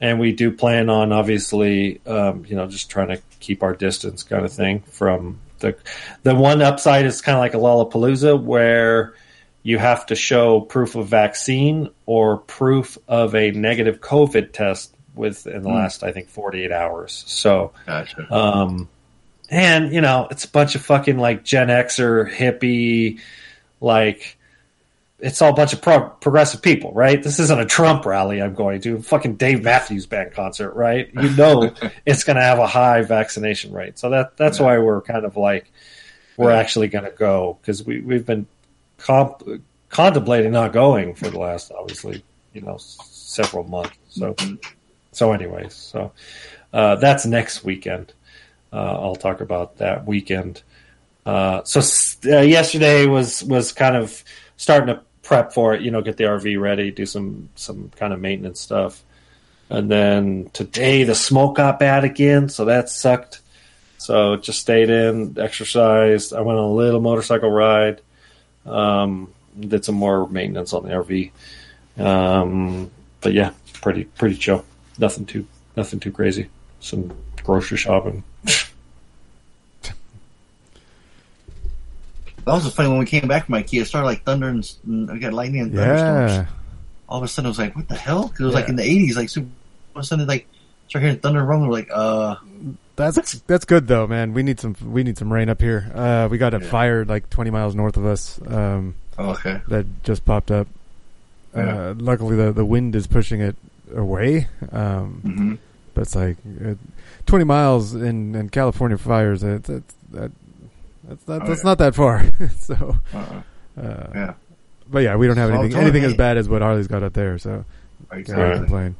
and 0.00 0.18
we 0.20 0.32
do 0.32 0.50
plan 0.52 0.88
on 0.90 1.12
obviously, 1.12 2.00
um, 2.06 2.44
you 2.48 2.56
know, 2.56 2.66
just 2.66 2.90
trying 2.90 3.08
to 3.08 3.20
keep 3.40 3.62
our 3.62 3.74
distance, 3.74 4.22
kind 4.22 4.44
of 4.44 4.52
thing. 4.52 4.80
From 4.80 5.38
the 5.58 5.76
the 6.22 6.34
one 6.34 6.62
upside 6.62 7.04
is 7.06 7.20
kind 7.20 7.36
of 7.36 7.40
like 7.40 7.54
a 7.54 7.58
Lollapalooza, 7.58 8.40
where 8.42 9.14
you 9.62 9.78
have 9.78 10.06
to 10.06 10.14
show 10.14 10.60
proof 10.60 10.94
of 10.94 11.08
vaccine 11.08 11.90
or 12.06 12.38
proof 12.38 12.96
of 13.08 13.34
a 13.34 13.50
negative 13.50 14.00
COVID 14.00 14.52
test 14.52 14.94
within 15.14 15.62
the 15.62 15.68
Hmm. 15.68 15.74
last, 15.74 16.04
I 16.04 16.12
think, 16.12 16.28
forty 16.28 16.64
eight 16.64 16.72
hours. 16.72 17.24
So, 17.26 17.72
Gotcha. 17.86 18.32
um, 18.32 18.88
and 19.50 19.92
you 19.92 20.00
know, 20.00 20.28
it's 20.30 20.44
a 20.44 20.48
bunch 20.48 20.74
of 20.76 20.82
fucking 20.82 21.18
like 21.18 21.42
Gen 21.44 21.68
Xer 21.68 22.32
hippie, 22.32 23.18
like 23.80 24.37
it's 25.20 25.42
all 25.42 25.50
a 25.50 25.54
bunch 25.54 25.72
of 25.72 25.82
pro- 25.82 26.08
progressive 26.08 26.62
people, 26.62 26.92
right? 26.92 27.20
This 27.22 27.40
isn't 27.40 27.60
a 27.60 27.66
Trump 27.66 28.06
rally 28.06 28.40
I'm 28.40 28.54
going 28.54 28.80
to, 28.82 29.02
fucking 29.02 29.36
Dave 29.36 29.64
Matthews 29.64 30.06
Band 30.06 30.32
concert, 30.32 30.72
right? 30.74 31.10
You 31.12 31.30
know, 31.30 31.74
it's 32.06 32.22
going 32.22 32.36
to 32.36 32.42
have 32.42 32.58
a 32.58 32.66
high 32.66 33.02
vaccination 33.02 33.72
rate, 33.72 33.98
so 33.98 34.10
that 34.10 34.36
that's 34.36 34.60
why 34.60 34.78
we're 34.78 35.02
kind 35.02 35.24
of 35.24 35.36
like 35.36 35.70
we're 36.36 36.52
actually 36.52 36.88
going 36.88 37.04
to 37.04 37.10
go 37.10 37.58
because 37.60 37.84
we 37.84 38.00
we've 38.00 38.24
been 38.24 38.46
comp- 38.98 39.42
contemplating 39.88 40.52
not 40.52 40.72
going 40.72 41.14
for 41.14 41.28
the 41.30 41.38
last 41.38 41.72
obviously 41.72 42.22
you 42.52 42.60
know 42.60 42.74
s- 42.74 42.98
several 43.10 43.64
months. 43.64 43.96
So 44.10 44.36
so 45.10 45.32
anyways, 45.32 45.74
so 45.74 46.12
uh, 46.72 46.94
that's 46.96 47.26
next 47.26 47.64
weekend. 47.64 48.12
Uh, 48.72 48.76
I'll 48.76 49.16
talk 49.16 49.40
about 49.40 49.78
that 49.78 50.06
weekend. 50.06 50.62
Uh, 51.26 51.62
so 51.64 51.80
uh, 52.30 52.40
yesterday 52.40 53.06
was 53.06 53.42
was 53.42 53.72
kind 53.72 53.96
of 53.96 54.22
starting 54.56 54.94
to 54.94 55.02
prep 55.28 55.52
for 55.52 55.74
it. 55.74 55.82
You 55.82 55.90
know, 55.90 56.00
get 56.00 56.16
the 56.16 56.24
RV 56.24 56.58
ready, 56.58 56.90
do 56.90 57.04
some 57.04 57.50
some 57.54 57.90
kind 57.96 58.14
of 58.14 58.20
maintenance 58.20 58.60
stuff, 58.60 59.04
and 59.68 59.90
then 59.90 60.50
today 60.54 61.04
the 61.04 61.14
smoke 61.14 61.56
got 61.56 61.78
bad 61.78 62.02
again, 62.02 62.48
so 62.48 62.64
that 62.64 62.88
sucked. 62.88 63.40
So 63.98 64.36
just 64.36 64.58
stayed 64.58 64.88
in, 64.88 65.36
exercised. 65.38 66.32
I 66.32 66.40
went 66.40 66.58
on 66.58 66.64
a 66.64 66.72
little 66.72 67.00
motorcycle 67.00 67.50
ride. 67.50 68.00
Um, 68.64 69.34
did 69.60 69.84
some 69.84 69.96
more 69.96 70.26
maintenance 70.28 70.72
on 70.72 70.84
the 70.84 70.90
RV. 70.90 71.30
Um, 71.98 72.90
but 73.20 73.34
yeah, 73.34 73.50
pretty 73.74 74.04
pretty 74.04 74.36
chill. 74.36 74.64
Nothing 74.98 75.26
too 75.26 75.46
nothing 75.76 76.00
too 76.00 76.12
crazy. 76.12 76.48
Some 76.80 77.14
grocery 77.44 77.76
shopping. 77.76 78.24
That 82.48 82.64
was 82.64 82.74
funny 82.74 82.88
when 82.88 82.98
we 82.98 83.06
came 83.06 83.28
back 83.28 83.46
from 83.46 83.54
IKEA. 83.56 83.82
It 83.82 83.84
started 83.86 84.06
like 84.06 84.24
thunder 84.24 84.48
and 84.48 85.10
I 85.10 85.18
got 85.18 85.32
lightning 85.32 85.60
and 85.62 85.74
thunderstorms. 85.74 86.32
Yeah. 86.32 86.46
All 87.08 87.18
of 87.18 87.24
a 87.24 87.28
sudden, 87.28 87.46
it 87.46 87.50
was 87.50 87.58
like, 87.58 87.74
"What 87.76 87.88
the 87.88 87.94
hell?" 87.94 88.28
Because 88.28 88.40
it 88.40 88.44
was 88.44 88.54
like 88.54 88.68
in 88.68 88.76
the 88.76 88.82
'80s, 88.82 89.16
like 89.16 89.28
super. 89.28 89.48
All 89.94 90.00
of 90.00 90.04
a 90.04 90.06
sudden, 90.06 90.26
like 90.26 90.46
start 90.88 91.02
hearing 91.02 91.18
thunder 91.18 91.40
and 91.40 91.48
rumble. 91.48 91.68
We're 91.68 91.74
like, 91.74 91.88
uh, 91.92 92.36
That's 92.96 93.40
that's 93.40 93.64
good 93.64 93.86
though, 93.86 94.06
man. 94.06 94.34
We 94.34 94.42
need 94.42 94.60
some 94.60 94.74
we 94.84 95.02
need 95.04 95.16
some 95.18 95.32
rain 95.32 95.48
up 95.48 95.60
here. 95.60 95.90
Uh, 95.94 96.28
we 96.30 96.38
got 96.38 96.54
a 96.54 96.60
fire 96.60 97.04
like 97.04 97.30
20 97.30 97.50
miles 97.50 97.74
north 97.74 97.96
of 97.96 98.06
us. 98.06 98.40
Um, 98.46 98.94
Oh, 99.18 99.30
okay. 99.30 99.60
That 99.68 100.04
just 100.04 100.24
popped 100.24 100.50
up. 100.50 100.68
Yeah. 101.54 101.88
Uh, 101.90 101.94
luckily, 101.96 102.36
the 102.36 102.52
the 102.52 102.64
wind 102.64 102.94
is 102.94 103.06
pushing 103.06 103.40
it 103.40 103.56
away. 103.94 104.48
Um, 104.72 105.22
Mm-hmm. 105.24 105.54
But 105.94 106.02
it's 106.02 106.14
like 106.14 106.36
uh, 106.64 106.74
20 107.26 107.44
miles 107.44 107.94
in, 107.94 108.36
in 108.36 108.50
California 108.50 108.96
fires. 108.96 109.42
It, 109.42 109.64
that's 109.64 109.94
that 110.12 110.30
that's 111.08 111.26
not 111.28 111.42
Oh, 111.42 111.46
that's 111.46 111.60
yeah. 111.64 111.68
not 111.70 111.78
that 111.78 111.94
far. 111.94 112.24
so, 112.60 112.96
Uh-uh. 113.14 113.80
uh, 113.82 114.06
Yeah. 114.14 114.34
But 114.90 115.00
yeah, 115.00 115.16
we 115.16 115.26
don't 115.26 115.36
have 115.36 115.50
anything 115.50 115.76
anything 115.80 116.04
as 116.04 116.14
bad 116.14 116.36
as 116.38 116.48
what 116.48 116.62
Harley's 116.62 116.86
got 116.88 117.02
up 117.02 117.12
there. 117.12 117.38
So, 117.38 117.64
Exactly. 118.12 118.58
complain. 118.58 118.96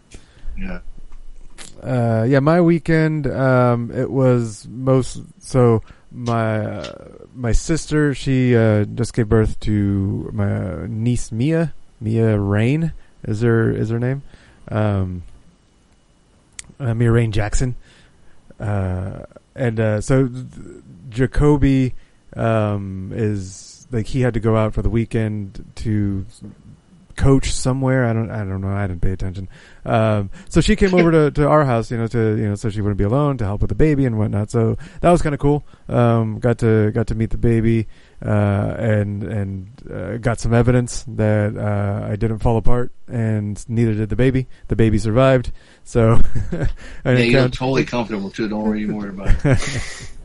yeah. 0.59 0.81
Uh, 1.83 2.25
yeah, 2.29 2.41
my 2.41 2.61
weekend, 2.61 3.27
um, 3.27 3.91
it 3.93 4.11
was 4.11 4.67
most, 4.69 5.23
so 5.41 5.83
my, 6.13 6.59
uh, 6.59 7.09
my 7.35 7.53
sister, 7.53 8.15
she, 8.15 8.55
uh, 8.57 8.85
just 8.85 9.15
gave 9.15 9.29
birth 9.29 9.59
to 9.61 10.31
my 10.33 10.87
niece 10.89 11.31
Mia, 11.33 11.73
Mia 12.01 12.39
Rain 12.39 12.93
is 13.25 13.41
her, 13.43 13.71
is 13.71 13.91
her 13.91 13.99
name. 13.99 14.23
Um, 14.71 15.23
uh, 16.81 16.95
Mia 16.95 17.11
Rain 17.13 17.33
Jackson. 17.33 17.77
Uh, 18.61 19.21
and, 19.55 19.79
uh, 19.81 20.01
so 20.01 20.27
th- 20.29 20.45
Jacoby, 21.09 21.95
um, 22.37 23.13
is 23.15 23.87
like, 23.91 24.07
he 24.07 24.21
had 24.21 24.35
to 24.35 24.41
go 24.41 24.57
out 24.57 24.75
for 24.75 24.83
the 24.83 24.91
weekend 24.91 25.65
to 25.77 26.27
coach 27.17 27.51
somewhere. 27.51 28.07
I 28.07 28.13
don't 28.13 28.31
I 28.31 28.39
don't 28.45 28.61
know. 28.61 28.69
I 28.69 28.87
didn't 28.87 29.03
pay 29.03 29.11
attention. 29.11 29.49
Um, 29.85 30.31
so 30.49 30.61
she 30.61 30.77
came 30.77 30.95
over 30.99 31.11
to, 31.11 31.31
to 31.33 31.49
our 31.49 31.65
house, 31.65 31.91
you 31.91 31.99
know, 31.99 32.07
to 32.07 32.37
you 32.37 32.49
know, 32.49 32.55
so 32.55 32.71
she 32.71 32.81
wouldn't 32.81 32.97
be 32.99 33.05
alone 33.05 33.39
to 33.39 33.45
help 33.45 33.61
with 33.61 33.71
the 33.71 33.75
baby 33.75 34.05
and 34.07 34.17
whatnot. 34.19 34.51
So 34.53 34.77
that 35.01 35.11
was 35.11 35.21
kind 35.21 35.35
of 35.35 35.41
cool. 35.41 35.65
Um, 35.89 36.39
got 36.39 36.59
to 36.59 36.93
got 36.93 37.09
to 37.09 37.17
meet 37.17 37.31
the 37.31 37.39
baby 37.39 37.89
uh, 38.25 38.29
and 38.79 39.25
and 39.25 39.69
uh, 39.93 40.17
got 40.19 40.39
some 40.39 40.55
evidence 40.55 41.05
that 41.09 41.57
uh, 41.57 42.07
I 42.09 42.15
didn't 42.15 42.39
fall 42.39 42.57
apart, 42.57 42.93
and 43.09 43.63
neither 43.69 43.95
did 43.95 44.11
the 44.11 44.17
baby. 44.17 44.47
The 44.69 44.77
baby 44.77 44.99
survived. 44.99 45.51
So 45.83 46.21
I 47.05 47.13
Yeah, 47.13 47.19
you 47.19 47.33
look 47.33 47.41
count- 47.41 47.55
totally 47.55 47.85
comfortable 47.85 48.31
too. 48.31 48.49
Don't 48.49 48.63
worry 48.63 48.87
more 48.87 49.09
about 49.09 49.35
it. 49.45 50.11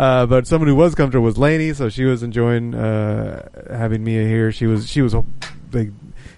uh, 0.00 0.24
but 0.24 0.46
someone 0.46 0.66
who 0.66 0.74
was 0.74 0.94
comfortable 0.94 1.26
was 1.26 1.36
Lainey, 1.36 1.74
so 1.74 1.90
she 1.90 2.04
was 2.04 2.22
enjoying 2.22 2.74
uh, 2.74 3.46
having 3.68 4.02
Mia 4.02 4.26
here. 4.26 4.50
She 4.50 4.66
was 4.66 4.88
she 4.88 5.02
was 5.02 5.14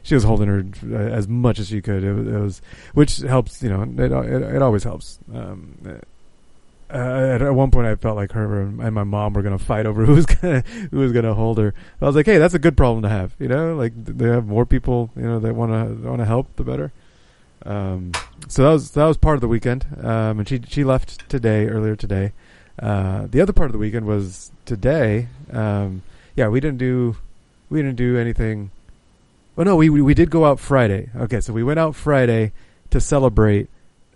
she 0.03 0.15
was 0.15 0.25
holding 0.25 0.49
her 0.49 0.65
uh, 0.93 0.97
as 0.97 1.29
much 1.29 1.61
as 1.61 1.69
she 1.69 1.81
could. 1.81 2.03
It 2.03 2.13
was, 2.13 2.27
it 2.27 2.41
was 2.41 2.63
which 2.95 3.19
helps. 3.19 3.63
You 3.63 3.69
know, 3.69 3.83
it 3.83 4.11
it, 4.11 4.57
it 4.57 4.63
always 4.63 4.83
helps. 4.83 5.21
Um, 5.33 5.79
uh, 6.91 6.97
at, 6.97 7.41
at 7.41 7.55
one 7.55 7.71
point, 7.71 7.87
I 7.87 7.95
felt 7.95 8.17
like 8.17 8.33
her 8.33 8.63
and 8.63 8.77
my 8.77 9.05
mom 9.05 9.33
were 9.33 9.43
gonna 9.43 9.61
fight 9.61 9.87
over 9.87 10.05
who 10.07 10.17
was 10.17 10.27
gonna 10.27 10.63
who 10.91 10.99
was 10.99 11.13
gonna 11.13 11.33
hold 11.33 11.59
her. 11.59 11.73
I 12.01 12.05
was 12.05 12.17
like, 12.17 12.27
hey, 12.27 12.39
that's 12.39 12.55
a 12.55 12.59
good 12.59 12.77
problem 12.77 13.03
to 13.03 13.09
have. 13.09 13.33
You 13.39 13.47
know, 13.47 13.77
like 13.77 13.93
they 13.95 14.27
have 14.27 14.45
more 14.45 14.67
people. 14.67 15.11
You 15.15 15.23
know, 15.23 15.39
that 15.39 15.55
want 15.55 15.71
to 15.71 16.09
want 16.09 16.19
to 16.19 16.27
help, 16.27 16.57
the 16.57 16.65
better. 16.65 16.91
Um, 17.65 18.11
so 18.49 18.65
that 18.65 18.73
was 18.73 18.91
that 18.91 19.05
was 19.05 19.19
part 19.19 19.37
of 19.37 19.41
the 19.41 19.47
weekend. 19.47 19.87
Um, 20.03 20.41
and 20.41 20.49
she 20.49 20.63
she 20.67 20.83
left 20.83 21.29
today 21.29 21.69
earlier 21.69 21.95
today. 21.95 22.33
Uh, 22.79 23.27
the 23.31 23.41
other 23.41 23.53
part 23.53 23.67
of 23.67 23.73
the 23.73 23.79
weekend 23.79 24.07
was 24.07 24.51
today. 24.65 25.29
Um, 25.53 26.03
yeah, 26.37 26.49
we 26.49 26.61
didn't 26.61 26.79
do 26.79 27.17
we 27.71 27.81
didn't 27.83 27.97
do 27.97 28.17
anything. 28.19 28.71
Well, 29.57 29.65
no, 29.67 29.77
we, 29.77 29.91
we 29.91 30.01
we 30.03 30.15
did 30.15 30.31
go 30.31 30.45
out 30.45 30.59
Friday. 30.61 31.11
Okay, 31.17 31.41
so 31.41 31.53
we 31.53 31.63
went 31.63 31.79
out 31.79 31.95
Friday 31.95 32.53
to 32.91 33.01
celebrate 33.01 33.69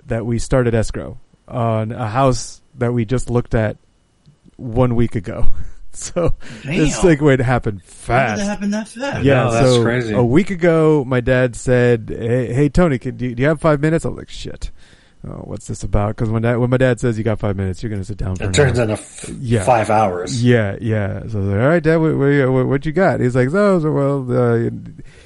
that 0.06 0.24
we 0.24 0.38
started 0.38 0.74
escrow 0.74 1.18
on 1.48 1.92
a 1.92 2.08
house 2.08 2.60
that 2.78 2.92
we 2.92 3.04
just 3.04 3.28
looked 3.30 3.54
at 3.54 3.76
one 4.56 4.94
week 4.94 5.14
ago. 5.14 5.48
so 5.92 6.34
this 6.64 7.00
Damn. 7.00 7.16
segue 7.16 7.40
happened 7.40 7.80
How 7.82 7.86
fast. 7.86 8.38
did 8.40 8.46
that 8.46 8.50
happen 8.50 8.70
that 8.70 8.88
fast? 8.88 9.24
Yeah, 9.24 9.44
No, 9.44 9.52
that's 9.52 9.66
so 9.68 9.82
crazy. 9.82 10.12
a 10.14 10.22
week 10.22 10.50
ago, 10.50 11.04
my 11.06 11.20
dad 11.20 11.54
said, 11.56 12.06
"Hey, 12.08 12.52
hey 12.54 12.68
Tony, 12.70 12.98
can, 12.98 13.16
do, 13.16 13.26
you, 13.26 13.34
do 13.34 13.42
you 13.42 13.48
have 13.48 13.60
five 13.60 13.80
minutes?" 13.80 14.04
I 14.04 14.08
was 14.08 14.18
like, 14.18 14.28
"Shit, 14.30 14.70
oh, 15.28 15.42
what's 15.44 15.66
this 15.66 15.82
about?" 15.82 16.16
Because 16.16 16.30
when 16.30 16.42
that 16.42 16.60
when 16.60 16.70
my 16.70 16.76
dad 16.76 17.00
says 17.00 17.16
you 17.18 17.24
got 17.24 17.38
five 17.38 17.56
minutes, 17.56 17.82
you're 17.82 17.90
going 17.90 18.00
to 18.02 18.06
sit 18.06 18.16
down 18.18 18.36
for 18.36 18.44
It 18.44 18.54
turns 18.54 18.78
hour. 18.78 18.82
into 18.90 18.94
f- 18.94 19.64
five 19.66 19.90
hours. 19.90 20.42
Yeah, 20.42 20.76
yeah. 20.80 21.20
So 21.28 21.38
I 21.38 21.40
was 21.42 21.48
like, 21.48 21.60
"All 21.60 21.68
right, 21.68 21.82
Dad, 21.82 21.96
what, 21.96 22.16
what, 22.16 22.52
what, 22.52 22.66
what 22.66 22.86
you 22.86 22.92
got?" 22.92 23.20
He's 23.20 23.34
like, 23.36 23.48
"Oh, 23.52 23.80
so, 23.80 23.90
well, 23.92 24.26
uh, 24.66 24.70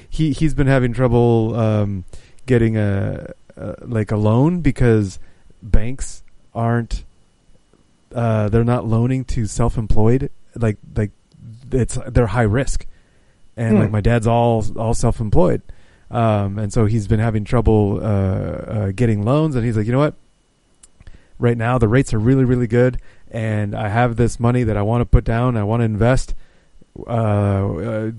he 0.09 0.31
he's 0.33 0.53
been 0.53 0.67
having 0.67 0.93
trouble 0.93 1.55
um, 1.55 2.03
getting 2.45 2.77
a, 2.77 3.31
a 3.57 3.75
like 3.81 4.11
a 4.11 4.17
loan 4.17 4.61
because 4.61 5.19
banks 5.63 6.23
aren't 6.53 7.03
uh, 8.13 8.49
they're 8.49 8.63
not 8.63 8.85
loaning 8.85 9.23
to 9.25 9.45
self-employed 9.45 10.29
like 10.55 10.77
like 10.95 11.11
it's 11.71 11.97
they're 12.07 12.27
high 12.27 12.41
risk 12.41 12.85
and 13.55 13.75
Hmm. 13.75 13.81
like 13.83 13.91
my 13.91 14.01
dad's 14.01 14.27
all 14.27 14.65
all 14.77 14.93
self-employed 14.93 15.61
um, 16.11 16.59
and 16.59 16.71
so 16.71 16.85
he's 16.85 17.07
been 17.07 17.19
having 17.19 17.43
trouble 17.43 17.99
uh, 18.01 18.05
uh, 18.05 18.91
getting 18.91 19.23
loans 19.23 19.55
and 19.55 19.65
he's 19.65 19.77
like 19.77 19.85
you 19.85 19.91
know 19.91 19.99
what 19.99 20.15
right 21.39 21.57
now 21.57 21.77
the 21.77 21.87
rates 21.87 22.13
are 22.13 22.19
really 22.19 22.43
really 22.43 22.67
good 22.67 22.99
and 23.31 23.73
i 23.73 23.87
have 23.87 24.15
this 24.15 24.39
money 24.39 24.63
that 24.63 24.77
i 24.77 24.81
want 24.81 25.01
to 25.01 25.05
put 25.05 25.23
down 25.23 25.57
i 25.57 25.63
want 25.63 25.81
to 25.81 25.85
invest 25.85 26.35
uh, 27.07 27.11
uh, 27.11 28.11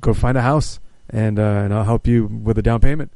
go 0.00 0.12
find 0.12 0.36
a 0.36 0.42
house 0.42 0.80
and 1.08 1.38
uh, 1.38 1.42
and 1.42 1.72
i'll 1.72 1.84
help 1.84 2.06
you 2.06 2.26
with 2.26 2.58
a 2.58 2.62
down 2.62 2.80
payment 2.80 3.10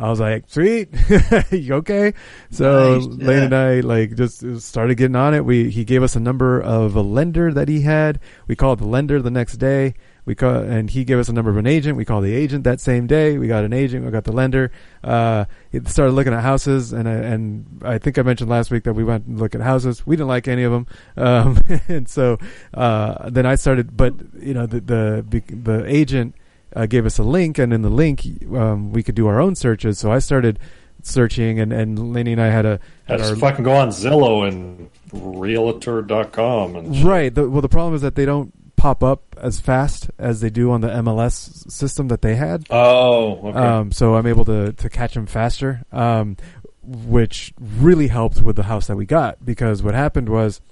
I 0.00 0.08
was 0.08 0.18
like, 0.18 0.44
sweet, 0.48 0.88
you 1.50 1.74
okay? 1.74 2.14
So 2.50 2.98
Nice, 2.98 3.06
Lane 3.06 3.38
yeah. 3.38 3.44
and 3.44 3.54
I 3.54 3.80
like 3.80 4.14
just 4.16 4.60
started 4.62 4.94
getting 4.94 5.16
on 5.16 5.34
it. 5.34 5.44
We 5.44 5.68
he 5.68 5.84
gave 5.84 6.02
us 6.02 6.16
a 6.16 6.20
number 6.20 6.58
of 6.58 6.96
a 6.96 7.02
lender 7.02 7.52
that 7.52 7.68
he 7.68 7.82
had. 7.82 8.18
We 8.46 8.56
called 8.56 8.78
the 8.78 8.86
lender 8.86 9.20
the 9.20 9.30
next 9.30 9.56
day. 9.56 9.94
We 10.30 10.36
call 10.36 10.54
and 10.54 10.88
he 10.88 11.02
gave 11.02 11.18
us 11.18 11.28
a 11.28 11.32
number 11.32 11.50
of 11.50 11.56
an 11.56 11.66
agent. 11.66 11.96
We 11.96 12.04
called 12.04 12.22
the 12.22 12.32
agent 12.32 12.62
that 12.62 12.78
same 12.80 13.08
day. 13.08 13.36
We 13.36 13.48
got 13.48 13.64
an 13.64 13.72
agent. 13.72 14.04
We 14.04 14.12
got 14.12 14.22
the 14.22 14.30
lender. 14.30 14.70
Uh, 15.02 15.46
he 15.72 15.80
started 15.86 16.12
looking 16.12 16.32
at 16.32 16.40
houses, 16.40 16.92
and 16.92 17.08
I, 17.08 17.14
and 17.14 17.82
I 17.84 17.98
think 17.98 18.16
I 18.16 18.22
mentioned 18.22 18.48
last 18.48 18.70
week 18.70 18.84
that 18.84 18.92
we 18.92 19.02
went 19.02 19.26
and 19.26 19.40
look 19.40 19.56
at 19.56 19.60
houses. 19.60 20.06
We 20.06 20.14
didn't 20.14 20.28
like 20.28 20.46
any 20.46 20.62
of 20.62 20.70
them, 20.70 20.86
um, 21.16 21.58
and 21.88 22.08
so 22.08 22.38
uh, 22.72 23.28
then 23.28 23.44
I 23.44 23.56
started. 23.56 23.96
But 23.96 24.14
you 24.38 24.54
know 24.54 24.66
the 24.66 24.80
the 24.80 25.42
the 25.52 25.84
agent 25.84 26.36
uh, 26.76 26.86
gave 26.86 27.06
us 27.06 27.18
a 27.18 27.24
link, 27.24 27.58
and 27.58 27.72
in 27.72 27.82
the 27.82 27.90
link 27.90 28.24
um, 28.54 28.92
we 28.92 29.02
could 29.02 29.16
do 29.16 29.26
our 29.26 29.40
own 29.40 29.56
searches. 29.56 29.98
So 29.98 30.12
I 30.12 30.20
started 30.20 30.60
searching, 31.02 31.58
and 31.58 31.72
and 31.72 32.12
Lenny 32.12 32.30
and 32.30 32.40
I 32.40 32.50
had 32.50 32.66
a 32.66 32.78
had 33.06 33.18
just 33.18 33.32
our 33.32 33.36
fucking 33.36 33.64
go 33.64 33.72
on 33.72 33.88
Zillow 33.88 34.46
and 34.46 34.90
Realtor.com 35.12 36.76
and 36.76 36.94
shit. 36.94 37.04
right. 37.04 37.34
The, 37.34 37.50
well, 37.50 37.62
the 37.62 37.68
problem 37.68 37.96
is 37.96 38.02
that 38.02 38.14
they 38.14 38.24
don't 38.24 38.52
pop 38.80 39.04
up 39.04 39.36
as 39.36 39.60
fast 39.60 40.10
as 40.18 40.40
they 40.40 40.48
do 40.48 40.70
on 40.70 40.80
the 40.80 40.88
MLS 40.88 41.70
system 41.70 42.08
that 42.08 42.22
they 42.22 42.34
had. 42.34 42.66
Oh, 42.70 43.48
okay. 43.48 43.58
Um, 43.58 43.92
so 43.92 44.14
I'm 44.14 44.26
able 44.26 44.46
to 44.46 44.72
to 44.72 44.88
catch 44.88 45.12
them 45.14 45.26
faster, 45.26 45.82
um, 45.92 46.38
which 46.82 47.52
really 47.60 48.08
helped 48.08 48.40
with 48.40 48.56
the 48.56 48.62
house 48.64 48.86
that 48.86 48.96
we 48.96 49.04
got 49.04 49.44
because 49.44 49.82
what 49.82 49.92
happened 49.94 50.30
was, 50.30 50.62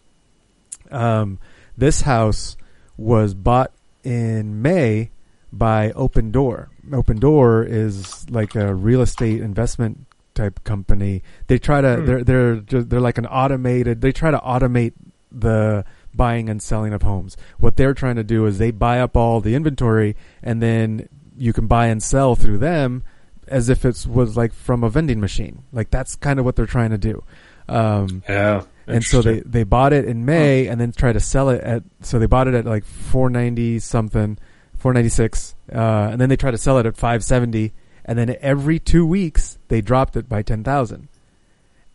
um, 0.90 1.38
this 1.76 2.00
house 2.02 2.56
was 2.96 3.34
bought 3.34 3.72
in 4.04 4.62
May 4.62 5.10
by 5.52 5.90
Opendoor. 5.92 6.68
Open 6.92 7.18
Door 7.18 7.64
is 7.64 8.28
like 8.30 8.54
a 8.54 8.74
real 8.74 9.02
estate 9.02 9.42
investment 9.42 10.06
type 10.34 10.64
company. 10.64 11.22
They 11.46 11.58
try 11.58 11.82
to 11.82 11.96
Hmm. 11.96 12.06
they're 12.06 12.24
they're 12.24 12.56
just, 12.56 12.88
they're 12.88 13.00
like 13.00 13.18
an 13.18 13.26
automated. 13.26 14.00
They 14.00 14.12
try 14.12 14.30
to 14.30 14.38
automate 14.38 14.94
the 15.30 15.84
buying 16.14 16.48
and 16.48 16.62
selling 16.62 16.92
of 16.92 17.02
homes. 17.02 17.36
What 17.58 17.76
they're 17.76 17.94
trying 17.94 18.16
to 18.16 18.24
do 18.24 18.46
is 18.46 18.58
they 18.58 18.70
buy 18.70 19.00
up 19.00 19.16
all 19.16 19.40
the 19.40 19.54
inventory 19.54 20.16
and 20.42 20.62
then 20.62 21.08
you 21.36 21.52
can 21.52 21.66
buy 21.66 21.86
and 21.86 22.02
sell 22.02 22.34
through 22.34 22.58
them 22.58 23.04
as 23.46 23.68
if 23.68 23.84
it 23.84 24.06
was 24.06 24.36
like 24.36 24.52
from 24.52 24.84
a 24.84 24.90
vending 24.90 25.20
machine. 25.20 25.62
Like 25.72 25.90
that's 25.90 26.16
kind 26.16 26.38
of 26.38 26.44
what 26.44 26.56
they're 26.56 26.66
trying 26.66 26.90
to 26.90 26.98
do. 26.98 27.22
Um, 27.68 28.22
Yeah, 28.28 28.94
and 28.94 29.04
so 29.04 29.20
they, 29.20 29.40
they 29.40 29.64
bought 29.64 29.92
it 29.92 30.06
in 30.06 30.24
May 30.24 30.66
and 30.66 30.80
then 30.80 30.92
tried 30.92 31.12
to 31.12 31.20
sell 31.20 31.50
it 31.50 31.60
at, 31.62 31.82
so 32.00 32.18
they 32.18 32.26
bought 32.26 32.48
it 32.48 32.54
at 32.54 32.64
like 32.64 32.84
490 32.84 33.80
something, 33.80 34.38
496, 34.78 35.54
uh, 35.72 35.78
and 36.12 36.20
then 36.20 36.30
they 36.30 36.36
tried 36.36 36.52
to 36.52 36.58
sell 36.58 36.78
it 36.78 36.86
at 36.86 36.96
570 36.96 37.72
and 38.08 38.18
then 38.18 38.34
every 38.40 38.78
two 38.78 39.06
weeks 39.06 39.58
they 39.68 39.82
dropped 39.82 40.16
it 40.16 40.28
by 40.28 40.40
10,000. 40.40 41.08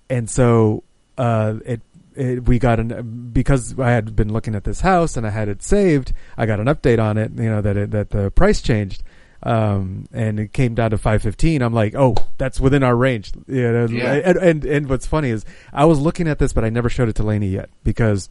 And 0.10 0.30
so, 0.30 0.84
uh, 1.18 1.56
it, 1.66 1.82
it, 2.16 2.48
we 2.48 2.60
got 2.60 2.80
an, 2.80 3.30
because 3.34 3.78
I 3.80 3.92
had 3.92 4.16
been 4.16 4.32
looking 4.32 4.56
at 4.56 4.64
this 4.64 4.82
house 4.82 5.18
and 5.18 5.26
I 5.26 5.30
had 5.30 5.48
it 5.50 5.62
saved, 5.64 6.14
I 6.38 6.46
got 6.46 6.60
an 6.60 6.68
update 6.68 7.00
on 7.02 7.18
it, 7.18 7.32
you 7.36 7.50
know, 7.50 7.62
that 7.62 7.78
it, 7.78 7.92
that 7.92 8.10
the 8.12 8.32
price 8.32 8.62
changed. 8.62 9.04
Um, 9.46 10.08
and 10.14 10.40
it 10.40 10.54
came 10.54 10.74
down 10.74 10.92
to 10.92 10.98
515. 10.98 11.62
I'm 11.62 11.74
like, 11.74 11.96
oh, 11.96 12.16
that's 12.38 12.62
within 12.62 12.82
our 12.82 12.96
range. 12.96 13.34
You 13.48 13.72
know, 13.74 13.86
Yeah. 13.88 14.14
and, 14.14 14.38
and, 14.38 14.66
and 14.66 14.90
what's 14.90 15.06
funny 15.06 15.32
is 15.32 15.44
I 15.74 15.84
was 15.84 16.00
looking 16.00 16.30
at 16.30 16.40
this, 16.40 16.54
but 16.54 16.64
I 16.64 16.70
never 16.70 16.88
showed 16.90 17.10
it 17.10 17.16
to 17.16 17.24
Lainey 17.24 17.50
yet 17.50 17.70
because 17.84 18.30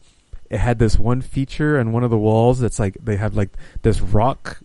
it 0.49 0.57
had 0.57 0.79
this 0.79 0.97
one 0.97 1.21
feature 1.21 1.79
on 1.79 1.91
one 1.91 2.03
of 2.03 2.09
the 2.09 2.17
walls 2.17 2.59
that's 2.59 2.79
like, 2.79 2.97
they 2.99 3.17
have 3.17 3.35
like 3.35 3.49
this 3.83 4.01
rock 4.01 4.59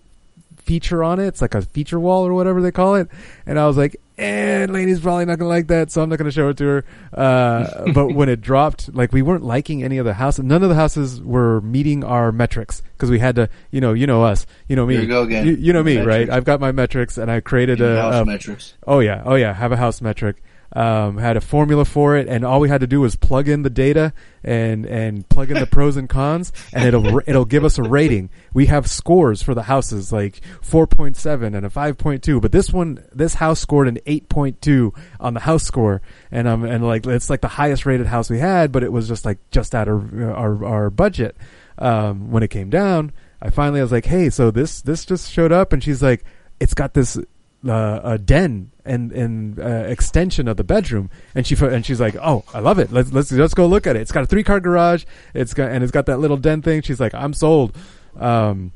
feature 0.57 1.05
on 1.05 1.19
it. 1.19 1.27
It's 1.27 1.43
like 1.43 1.55
a 1.55 1.61
feature 1.63 2.01
wall 2.01 2.27
or 2.27 2.33
whatever 2.33 2.63
they 2.63 2.73
call 2.73 2.95
it. 2.95 3.09
And 3.45 3.59
I 3.59 3.67
was 3.67 3.77
like, 3.77 3.97
eh, 4.19 4.67
Lainey's 4.69 5.01
probably 5.01 5.25
not 5.25 5.39
gonna 5.39 5.49
like 5.49 5.69
that, 5.69 5.91
so 5.91 6.03
I'm 6.03 6.09
not 6.09 6.17
gonna 6.19 6.31
show 6.31 6.49
it 6.49 6.57
to 6.59 6.65
her. 6.65 6.85
Uh, 7.13 7.93
but 7.95 8.09
when 8.15 8.29
it 8.29 8.41
dropped, 8.41 8.93
like 8.95 9.13
we 9.13 9.23
weren't 9.23 9.45
liking 9.45 9.83
any 9.83 9.99
of 9.99 10.05
the 10.05 10.15
houses. 10.15 10.45
None 10.45 10.63
of 10.63 10.69
the 10.69 10.75
houses 10.75 11.21
were 11.23 11.61
meeting 11.61 12.05
our 12.05 12.33
metrics 12.33 12.83
because 12.95 13.11
we 13.11 13.19
had 13.19 13.37
to, 13.37 13.49
you 13.71 13.81
know, 13.81 13.93
you 13.93 14.07
know 14.07 14.23
us, 14.25 14.47
you 14.69 14.77
know 14.77 14.87
me, 14.87 14.97
you 14.97 15.07
go 15.07 15.23
again. 15.23 15.47
You, 15.47 15.55
you 15.55 15.73
know 15.73 15.83
me, 15.83 15.97
Metrics. 15.97 16.09
right? 16.29 16.31
I've 16.31 16.45
got 16.45 16.61
my 16.61 16.73
metrics 16.73 17.17
and 17.19 17.31
I 17.31 17.41
created 17.41 17.81
a, 17.81 18.01
House 18.01 18.15
a- 18.15 18.25
metrics. 18.25 18.75
Oh 18.87 19.01
yeah, 19.01 19.23
oh 19.25 19.37
yeah, 19.37 19.53
have 19.55 19.73
a 19.73 19.77
house 19.77 20.01
metric. 20.03 20.43
Um, 20.71 21.17
had 21.17 21.39
a 21.39 21.41
formula 21.41 21.87
for 21.87 22.17
it, 22.19 22.29
and 22.29 22.45
all 22.45 22.61
we 22.61 22.69
had 22.69 22.83
to 22.83 22.87
do 22.87 23.01
was 23.01 23.17
plug 23.17 23.49
in 23.49 23.63
the 23.63 23.71
data 23.71 24.13
and 24.45 24.85
and 24.85 25.27
plug 25.29 25.51
in 25.51 25.59
the 25.59 25.67
pros 25.67 25.97
and 25.97 26.11
cons, 26.11 26.53
and 26.75 26.85
it'll 26.85 27.21
it'll 27.27 27.47
give 27.47 27.65
us 27.65 27.79
a 27.79 27.83
rating. 27.83 28.29
We 28.53 28.67
have 28.67 28.87
scores 28.87 29.41
for 29.41 29.55
the 29.55 29.63
houses 29.63 30.13
like 30.13 30.43
four 30.61 30.87
point 30.87 31.17
seven 31.17 31.55
and 31.55 31.65
a 31.65 31.71
five 31.71 31.97
point 31.97 32.23
two, 32.23 32.39
but 32.39 32.53
this 32.53 32.71
one 32.71 33.03
this 33.15 33.33
house 33.33 33.61
scored 33.61 33.89
an 33.89 33.99
eight 34.05 34.29
point 34.29 34.61
two 34.61 34.93
on 35.19 35.33
the 35.33 35.41
house 35.41 35.65
score, 35.65 36.03
and 36.31 36.47
um 36.47 36.65
and 36.65 36.87
like 36.87 37.07
it's 37.07 37.31
like 37.31 37.41
the 37.41 37.49
highest 37.49 37.87
rated 37.87 38.07
house 38.07 38.29
we 38.29 38.39
had, 38.39 38.71
but 38.71 38.83
it 38.83 38.93
was 38.93 39.09
just 39.09 39.25
like 39.25 39.39
just 39.51 39.75
out 39.75 39.89
of 39.89 40.13
uh, 40.21 40.27
our 40.27 40.65
our 40.67 40.91
budget. 40.91 41.35
Um, 41.79 42.31
when 42.31 42.43
it 42.43 42.49
came 42.49 42.69
down, 42.69 43.13
I 43.41 43.49
finally 43.51 43.81
I 43.81 43.85
was 43.85 43.93
like, 43.93 44.05
hey, 44.05 44.29
so 44.29 44.51
this 44.51 44.83
this 44.83 45.07
just 45.07 45.33
showed 45.33 45.51
up, 45.51 45.73
and 45.73 45.83
she's 45.83 46.03
like, 46.03 46.25
it's 46.61 46.75
got 46.75 46.93
this 46.93 47.19
uh, 47.67 48.01
a 48.05 48.19
den 48.19 48.71
and 48.85 49.13
and 49.13 49.59
uh, 49.59 49.63
extension 49.63 50.49
of 50.49 50.57
the 50.57 50.65
bedroom, 50.65 51.11
and 51.35 51.47
she 51.47 51.57
and 51.57 51.85
she's 51.85 52.01
like, 52.01 52.17
"Oh, 52.17 52.45
I 52.55 52.61
love 52.61 52.79
it. 52.79 52.93
Let's 52.93 53.13
let's 53.13 53.33
let's 53.33 53.55
go 53.55 53.67
look 53.67 53.87
at 53.87 53.97
it. 53.97 54.01
It's 54.01 54.13
got 54.13 54.25
a 54.25 54.27
three 54.27 54.45
car 54.45 54.61
garage. 54.61 55.05
It's 55.35 55.55
got 55.55 55.71
and 55.71 55.83
it's 55.83 55.93
got 55.93 56.07
that 56.07 56.19
little 56.19 56.37
den 56.37 56.63
thing." 56.63 56.83
She's 56.83 57.01
like, 57.01 57.15
"I'm 57.15 57.33
sold." 57.33 57.77
Um, 58.17 58.73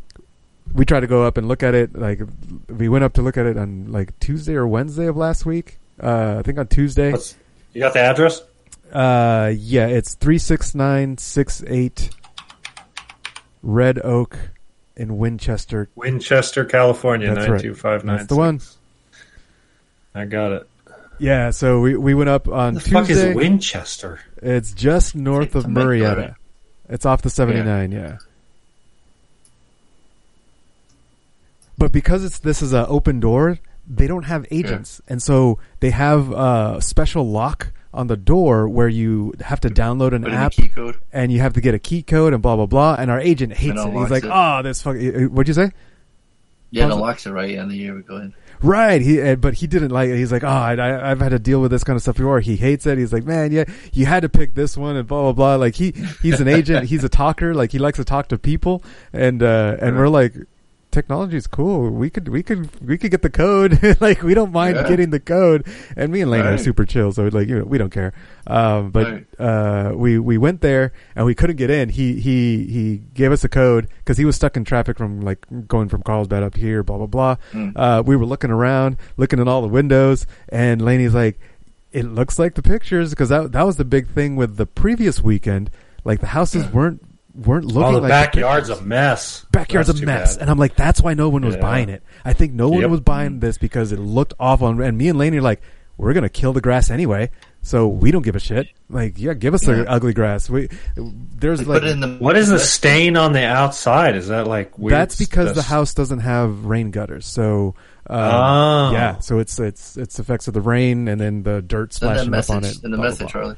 we 0.74 0.84
tried 0.84 1.00
to 1.00 1.06
go 1.06 1.24
up 1.24 1.36
and 1.36 1.48
look 1.48 1.62
at 1.62 1.74
it. 1.74 1.96
Like 1.96 2.20
we 2.68 2.88
went 2.88 3.04
up 3.04 3.14
to 3.14 3.22
look 3.22 3.36
at 3.36 3.46
it 3.46 3.56
on 3.56 3.92
like 3.92 4.18
Tuesday 4.20 4.54
or 4.54 4.66
Wednesday 4.66 5.06
of 5.06 5.16
last 5.16 5.46
week. 5.46 5.78
Uh, 6.00 6.36
I 6.38 6.42
think 6.42 6.58
on 6.58 6.66
Tuesday. 6.66 7.12
What's, 7.12 7.36
you 7.72 7.80
got 7.80 7.92
the 7.92 8.00
address? 8.00 8.42
Uh, 8.92 9.52
yeah, 9.56 9.86
it's 9.86 10.14
three 10.14 10.38
six 10.38 10.74
nine 10.74 11.18
six 11.18 11.62
eight 11.66 12.10
Red 13.62 14.04
Oak 14.04 14.36
in 14.96 15.16
Winchester. 15.18 15.88
Winchester, 15.94 16.64
California, 16.64 17.28
That's 17.28 17.40
nine 17.46 17.50
right. 17.52 17.60
two 17.60 17.74
five 17.74 18.04
nine. 18.04 18.16
That's 18.18 18.28
the 18.28 18.36
one. 18.36 18.60
I 20.14 20.24
got 20.26 20.52
it. 20.52 20.68
Yeah, 21.18 21.50
so 21.50 21.80
we 21.80 21.96
we 21.96 22.14
went 22.14 22.30
up 22.30 22.48
on 22.48 22.74
The 22.74 22.80
Tuesday. 22.80 22.92
fuck 23.00 23.10
is 23.10 23.34
Winchester? 23.36 24.20
It's 24.42 24.72
just 24.72 25.14
north 25.14 25.54
of 25.54 25.64
Temecula, 25.64 25.86
Murrieta. 26.16 26.34
It's 26.88 27.06
off 27.06 27.22
the 27.22 27.30
79, 27.30 27.92
yeah. 27.92 28.18
But 31.78 31.92
because 31.92 32.24
it's 32.24 32.38
this 32.38 32.60
is 32.62 32.72
an 32.72 32.84
open 32.88 33.18
door, 33.20 33.58
they 33.88 34.06
don't 34.06 34.24
have 34.24 34.46
agents, 34.50 35.00
and 35.08 35.22
so 35.22 35.58
they 35.80 35.90
have 35.90 36.30
a 36.32 36.78
special 36.80 37.28
lock 37.28 37.72
on 37.94 38.06
the 38.06 38.16
door 38.16 38.68
where 38.68 38.88
you 38.88 39.34
have 39.40 39.60
to 39.60 39.68
download 39.68 40.14
an 40.14 40.26
app 40.26 40.52
key 40.52 40.68
code. 40.68 40.98
and 41.12 41.30
you 41.30 41.40
have 41.40 41.52
to 41.54 41.60
get 41.60 41.74
a 41.74 41.78
key 41.78 42.02
code 42.02 42.32
and 42.32 42.42
blah 42.42 42.56
blah 42.56 42.66
blah. 42.66 42.96
And 42.98 43.10
our 43.10 43.20
agent 43.20 43.52
hates 43.52 43.80
it. 43.80 43.92
He's 43.92 44.10
like, 44.10 44.24
it. 44.24 44.30
"Oh, 44.32 44.62
this 44.62 44.82
fuck." 44.82 44.96
What'd 44.96 45.48
you 45.48 45.54
say? 45.54 45.70
Yeah, 46.70 46.86
it 46.86 46.92
unlocks 46.92 47.26
it 47.26 47.32
right. 47.32 47.50
Yeah, 47.50 47.62
and 47.62 47.70
then 47.70 47.78
here 47.78 47.94
we 47.94 48.02
go 48.02 48.16
in. 48.16 48.34
Right. 48.62 49.02
He, 49.02 49.20
uh, 49.20 49.36
but 49.36 49.54
he 49.54 49.66
didn't 49.66 49.90
like 49.90 50.08
it. 50.08 50.16
He's 50.16 50.32
like, 50.32 50.44
oh, 50.44 50.48
I, 50.48 51.10
I've 51.10 51.20
had 51.20 51.30
to 51.30 51.38
deal 51.38 51.60
with 51.60 51.70
this 51.70 51.84
kind 51.84 51.96
of 51.96 52.02
stuff 52.02 52.16
before. 52.16 52.40
He 52.40 52.56
hates 52.56 52.86
it. 52.86 52.96
He's 52.96 53.12
like, 53.12 53.24
man, 53.24 53.52
yeah, 53.52 53.64
you 53.92 54.06
had 54.06 54.20
to 54.20 54.28
pick 54.30 54.54
this 54.54 54.76
one 54.76 54.96
and 54.96 55.06
blah, 55.06 55.20
blah, 55.20 55.32
blah. 55.32 55.56
Like 55.56 55.74
he, 55.74 55.92
he's 56.22 56.40
an 56.40 56.48
agent. 56.48 56.86
he's 56.88 57.04
a 57.04 57.08
talker. 57.10 57.54
Like 57.54 57.72
he 57.72 57.78
likes 57.78 57.98
to 57.98 58.04
talk 58.04 58.28
to 58.28 58.38
people. 58.38 58.82
And, 59.12 59.42
uh, 59.42 59.76
and 59.80 59.98
we're 59.98 60.08
like, 60.08 60.34
technology 60.92 61.36
is 61.36 61.46
cool. 61.48 61.90
We 61.90 62.08
could, 62.10 62.28
we 62.28 62.42
could, 62.44 62.70
we 62.86 62.96
could 62.98 63.10
get 63.10 63.22
the 63.22 63.30
code. 63.30 63.96
like 64.00 64.22
we 64.22 64.34
don't 64.34 64.52
mind 64.52 64.76
Yeah. 64.76 64.88
getting 64.88 65.10
the 65.10 65.18
code. 65.18 65.66
And 65.96 66.12
me 66.12 66.20
and 66.20 66.30
Lane 66.30 66.46
are 66.46 66.56
super 66.58 66.84
chill. 66.84 67.10
So 67.12 67.24
like, 67.24 67.48
you 67.48 67.58
know, 67.58 67.64
we 67.64 67.78
don't 67.78 67.90
care. 67.90 68.12
Um, 68.46 68.90
but, 68.90 69.06
Right. 69.10 69.26
uh, 69.40 69.92
we, 69.96 70.18
we 70.18 70.38
went 70.38 70.60
there 70.60 70.92
and 71.16 71.26
we 71.26 71.34
couldn't 71.34 71.56
get 71.56 71.70
in. 71.70 71.88
He, 71.88 72.20
he, 72.20 72.66
he 72.66 72.98
gave 73.14 73.32
us 73.32 73.42
a 73.42 73.48
code 73.48 73.88
because 73.98 74.18
he 74.18 74.24
was 74.24 74.36
stuck 74.36 74.56
in 74.56 74.64
traffic 74.64 74.96
from 74.98 75.20
like 75.22 75.44
going 75.66 75.88
from 75.88 76.02
Carlsbad 76.02 76.42
up 76.42 76.56
here, 76.56 76.82
blah, 76.82 76.98
blah, 76.98 77.06
blah. 77.06 77.36
Mm. 77.52 77.72
Uh, 77.74 78.02
we 78.04 78.14
were 78.14 78.26
looking 78.26 78.50
around, 78.50 78.96
looking 79.16 79.40
at 79.40 79.48
all 79.48 79.62
the 79.62 79.68
windows, 79.68 80.26
and 80.50 80.82
Laney's 80.82 81.14
like, 81.14 81.38
"It 81.92 82.04
looks 82.04 82.38
like 82.38 82.54
the 82.54 82.62
pictures," 82.62 83.10
because 83.10 83.28
that 83.30 83.52
that 83.52 83.62
was 83.64 83.76
the 83.76 83.84
big 83.84 84.08
thing 84.08 84.36
with 84.36 84.56
the 84.56 84.66
previous 84.66 85.22
weekend. 85.22 85.70
Like 86.04 86.20
the 86.20 86.26
houses 86.28 86.66
weren't 86.72 87.02
weren't 87.34 87.64
looking 87.66 87.82
oh, 87.82 87.92
the 87.92 88.00
like 88.00 88.08
backyard's 88.08 88.68
pictures. 88.68 88.84
a 88.84 88.88
mess. 88.88 89.46
Backyard's 89.52 89.88
That's 89.88 90.00
a 90.00 90.06
mess, 90.06 90.34
bad. 90.36 90.42
and 90.42 90.50
I'm 90.50 90.58
like, 90.58 90.76
that's 90.76 91.00
why 91.00 91.14
no 91.14 91.28
one 91.28 91.44
was 91.44 91.54
Yeah. 91.54 91.60
buying 91.62 91.88
it. 91.88 92.02
I 92.24 92.32
think 92.32 92.52
no 92.52 92.68
one 92.68 92.80
Yep. 92.82 92.90
was 92.90 93.00
buying 93.00 93.40
this 93.40 93.58
because 93.58 93.92
it 93.92 93.98
looked 93.98 94.34
awful. 94.38 94.68
And, 94.68 94.80
and 94.80 94.98
me 94.98 95.08
and 95.08 95.18
Laney 95.18 95.38
are 95.38 95.42
like, 95.42 95.62
we're 95.96 96.12
gonna 96.14 96.28
kill 96.28 96.52
the 96.52 96.60
grass 96.60 96.90
anyway, 96.90 97.30
so 97.62 97.86
we 97.86 98.10
don't 98.10 98.22
give 98.22 98.34
a 98.36 98.40
shit. 98.40 98.66
Like, 98.90 99.14
yeah, 99.18 99.34
give 99.34 99.54
us 99.54 99.66
Yeah. 99.66 99.74
the 99.76 99.90
ugly 99.90 100.12
grass. 100.12 100.50
We 100.50 100.68
there's 101.38 101.60
Like, 101.60 101.68
like 101.68 101.80
put 101.82 101.88
it 101.88 101.92
in 101.92 102.00
the 102.00 102.08
What 102.18 102.36
is 102.36 102.48
the 102.48 102.58
stain 102.58 103.16
on 103.16 103.32
the 103.32 103.44
outside? 103.44 104.16
Is 104.16 104.28
that 104.28 104.46
like 104.46 104.76
weird? 104.78 104.92
that's 104.92 105.16
because 105.16 105.54
the 105.54 105.62
house 105.62 105.94
doesn't 105.94 106.20
have 106.20 106.64
rain 106.64 106.90
gutters. 106.90 107.24
So, 107.26 107.74
um, 108.10 108.18
Oh. 108.18 108.90
yeah, 108.92 109.18
so 109.20 109.38
it's 109.38 109.58
it's 109.60 109.96
it's 109.96 110.18
effects 110.18 110.48
of 110.48 110.54
the 110.54 110.60
rain 110.60 111.08
and 111.08 111.20
then 111.20 111.44
the 111.44 111.62
dirt 111.62 111.92
Send 111.94 112.10
that 112.16 112.24
splashing 112.26 112.54
up 112.56 112.62
on 112.62 112.64
it. 112.68 112.84
in 112.84 112.90
the 112.90 112.96
blah, 112.96 113.04
blah, 113.06 113.10
message, 113.10 113.32
blah. 113.32 113.40
Charlie. 113.42 113.56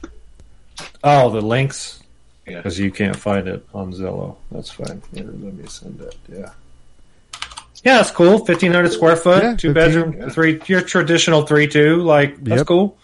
Oh, 1.02 1.30
the 1.30 1.40
links. 1.40 2.00
Yeah. 2.46 2.56
Because 2.56 2.78
you 2.78 2.90
can't 2.90 3.16
find 3.16 3.48
it 3.48 3.66
on 3.72 3.92
Zillow. 3.92 4.36
That's 4.50 4.70
fine. 4.70 5.00
Yeah, 5.12 5.22
let 5.24 5.54
me 5.54 5.66
send 5.66 6.00
it. 6.00 6.16
Yeah. 6.30 6.50
Yeah, 7.84 7.96
that's 7.98 8.10
cool. 8.10 8.44
Fifteen 8.44 8.72
hundred 8.72 8.92
square 8.92 9.16
foot, 9.16 9.42
Yeah, 9.42 9.56
two 9.56 9.72
15, 9.72 9.74
bedroom, 9.74 10.30
three. 10.30 10.60
Your 10.66 10.80
traditional 10.80 11.42
three 11.46 11.66
two. 11.66 11.96
Like 12.02 12.42
that's 12.42 12.60
Yep. 12.60 12.66
cool. 12.66 12.96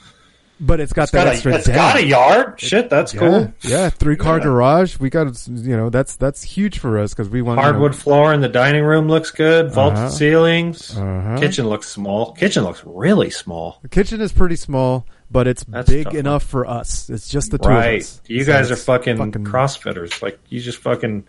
But 0.63 0.79
it's 0.79 0.93
got 0.93 1.05
It's 1.05 1.13
that 1.13 1.25
got, 1.25 1.33
extra 1.35 1.53
a, 1.53 1.57
it's 1.57 1.65
den. 1.67 1.75
got 1.75 1.97
a 1.97 2.05
yard. 2.05 2.61
Shit, 2.61 2.91
that's 2.91 3.15
yeah, 3.15 3.21
cool. 3.21 3.53
Yeah, 3.63 3.89
three 3.89 4.17
car 4.17 4.37
Yeah. 4.39 4.45
garage. 4.45 4.99
We 4.99 5.09
got 5.11 5.27
you 5.49 5.77
know 5.77 5.89
that's 5.91 6.17
that's 6.17 6.43
huge 6.43 6.79
for 6.79 6.99
us 6.99 7.13
because 7.15 7.29
we 7.31 7.41
want 7.43 7.59
you 7.59 7.63
know- 7.65 7.71
Hardwood 7.73 7.95
floor 7.97 8.33
in 8.35 8.41
the 8.43 8.49
dining 8.49 8.85
room 8.85 9.09
looks 9.09 9.31
good. 9.31 9.73
Vaulted 9.73 9.99
Uh-huh. 9.99 10.09
ceilings. 10.11 10.97
Uh-huh. 10.97 11.39
Kitchen 11.39 11.67
looks 11.69 11.89
small. 11.89 12.33
Kitchen 12.33 12.65
looks 12.65 12.83
really 12.87 13.31
small. 13.31 13.79
The 13.83 13.89
kitchen 13.89 14.21
is 14.21 14.33
pretty 14.33 14.57
small, 14.57 15.07
but 15.31 15.47
it's 15.47 15.65
That's 15.65 15.89
big 15.89 16.15
enough 16.15 16.43
for 16.43 16.67
us. 16.67 17.09
It's 17.11 17.29
just 17.29 17.51
the 17.51 17.59
two 17.59 17.69
of 17.69 17.75
right. 17.77 18.01
us. 18.01 18.21
You 18.27 18.45
So 18.45 18.53
guys 18.53 18.71
are 18.71 18.75
it's 18.75 18.85
fucking, 18.85 19.17
CrossFitters. 19.17 20.23
Like 20.23 20.39
you 20.49 20.61
just 20.61 20.79
fucking. 20.79 21.25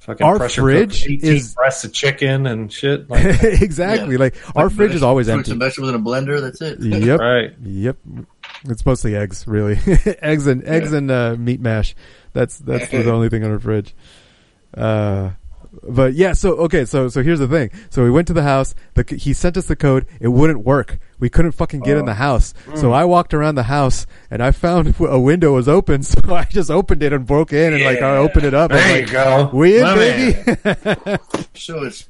Fucking 0.00 0.26
Our 0.26 0.38
pressure 0.38 0.62
fridge 0.62 1.02
cook 1.02 1.10
18 1.10 1.20
is- 1.36 1.54
breasts 1.54 1.84
of 1.84 1.92
chicken 1.92 2.46
and 2.46 2.72
shit. 2.72 3.10
Like, 3.10 3.42
exactly. 3.42 4.16
Like 4.16 4.36
our 4.56 4.70
fridge 4.70 4.94
is 4.94 5.02
always 5.02 5.26
Fruits 5.26 5.38
empty. 5.40 5.50
and 5.52 5.60
vegetables 5.60 5.90
in 5.90 5.96
a 5.96 6.02
blender. 6.02 6.40
That's 6.40 6.62
it. 6.62 6.80
Yep. 6.82 7.20
Right. 7.20 7.54
Yep. 7.62 7.96
It's 8.64 8.86
mostly 8.86 9.14
eggs, 9.16 9.46
really. 9.46 9.78
eggs 10.22 10.46
and 10.46 10.64
eggs 10.64 10.92
and 10.94 11.10
uh, 11.10 11.36
meat 11.38 11.60
mash. 11.60 11.94
That's 12.32 12.58
that's 12.58 12.88
the 12.90 13.10
only 13.10 13.28
thing 13.28 13.44
on 13.44 13.50
our 13.50 13.58
fridge. 13.58 13.94
Uh, 14.74 15.30
but 15.82 16.14
yeah, 16.14 16.32
so 16.32 16.52
okay, 16.66 16.84
so 16.84 17.08
so 17.08 17.22
here's 17.22 17.38
the 17.38 17.48
thing. 17.48 17.70
So 17.90 18.02
we 18.04 18.10
went 18.10 18.26
to 18.28 18.32
the 18.32 18.42
house. 18.42 18.74
The 18.94 19.04
he 19.18 19.32
sent 19.32 19.56
us 19.56 19.66
the 19.66 19.76
code. 19.76 20.06
It 20.20 20.28
wouldn't 20.28 20.64
work. 20.64 20.98
We 21.20 21.28
couldn't 21.28 21.52
fucking 21.52 21.80
get 21.80 21.96
in 21.96 22.04
Oh. 22.04 22.06
the 22.06 22.14
house. 22.14 22.54
So 22.76 22.90
Mm. 22.90 22.94
I 22.94 23.04
walked 23.04 23.34
around 23.34 23.56
the 23.56 23.64
house 23.64 24.06
and 24.30 24.40
I 24.42 24.52
found 24.52 24.94
a 25.00 25.18
window 25.18 25.54
was 25.54 25.68
open. 25.68 26.02
So 26.08 26.34
I 26.34 26.44
just 26.44 26.70
opened 26.70 27.02
it 27.02 27.12
and 27.12 27.26
broke 27.26 27.52
in 27.52 27.72
and 27.74 27.82
like 27.84 28.00
I 28.02 28.16
opened 28.18 28.46
it 28.46 28.54
up. 28.54 28.70
I'm 28.70 28.76
There 28.78 28.92
like, 29.00 29.06
you 29.06 29.12
go. 29.12 29.50
We 29.52 29.76
in, 29.78 29.82
My 29.82 29.94
baby. 29.94 31.18
Show 31.54 31.84
us. 31.84 32.08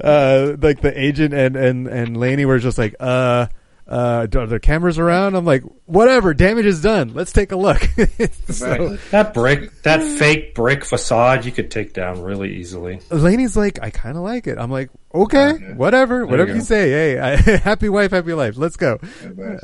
uh, 0.00 0.56
like 0.60 0.80
the 0.80 0.92
agent 0.96 1.34
and 1.34 1.56
and 1.56 1.86
and 1.86 2.16
Laney 2.16 2.44
were 2.44 2.58
just 2.58 2.78
like, 2.78 2.94
uh, 3.00 3.46
uh, 3.90 4.26
are 4.32 4.46
there 4.46 4.60
cameras 4.60 4.98
around? 5.00 5.34
I'm 5.34 5.44
like, 5.44 5.64
whatever, 5.86 6.32
damage 6.32 6.64
is 6.64 6.80
done. 6.80 7.12
Let's 7.12 7.32
take 7.32 7.50
a 7.50 7.56
look. 7.56 7.78
so, 8.48 8.96
that 9.10 9.34
brick, 9.34 9.82
that 9.82 10.00
fake 10.00 10.54
brick 10.54 10.84
facade, 10.84 11.44
you 11.44 11.50
could 11.50 11.72
take 11.72 11.92
down 11.92 12.22
really 12.22 12.56
easily. 12.56 13.00
Laney's 13.10 13.56
like, 13.56 13.82
I 13.82 13.90
kind 13.90 14.16
of 14.16 14.22
like 14.22 14.46
it. 14.46 14.58
I'm 14.58 14.70
like, 14.70 14.90
okay, 15.12 15.54
whatever, 15.74 16.20
you 16.20 16.26
whatever 16.28 16.52
go. 16.52 16.54
you 16.54 16.60
say. 16.60 16.90
Hey, 16.90 17.18
I, 17.18 17.36
happy 17.56 17.88
wife, 17.88 18.12
happy 18.12 18.32
life. 18.32 18.56
Let's 18.56 18.76
go. 18.76 19.00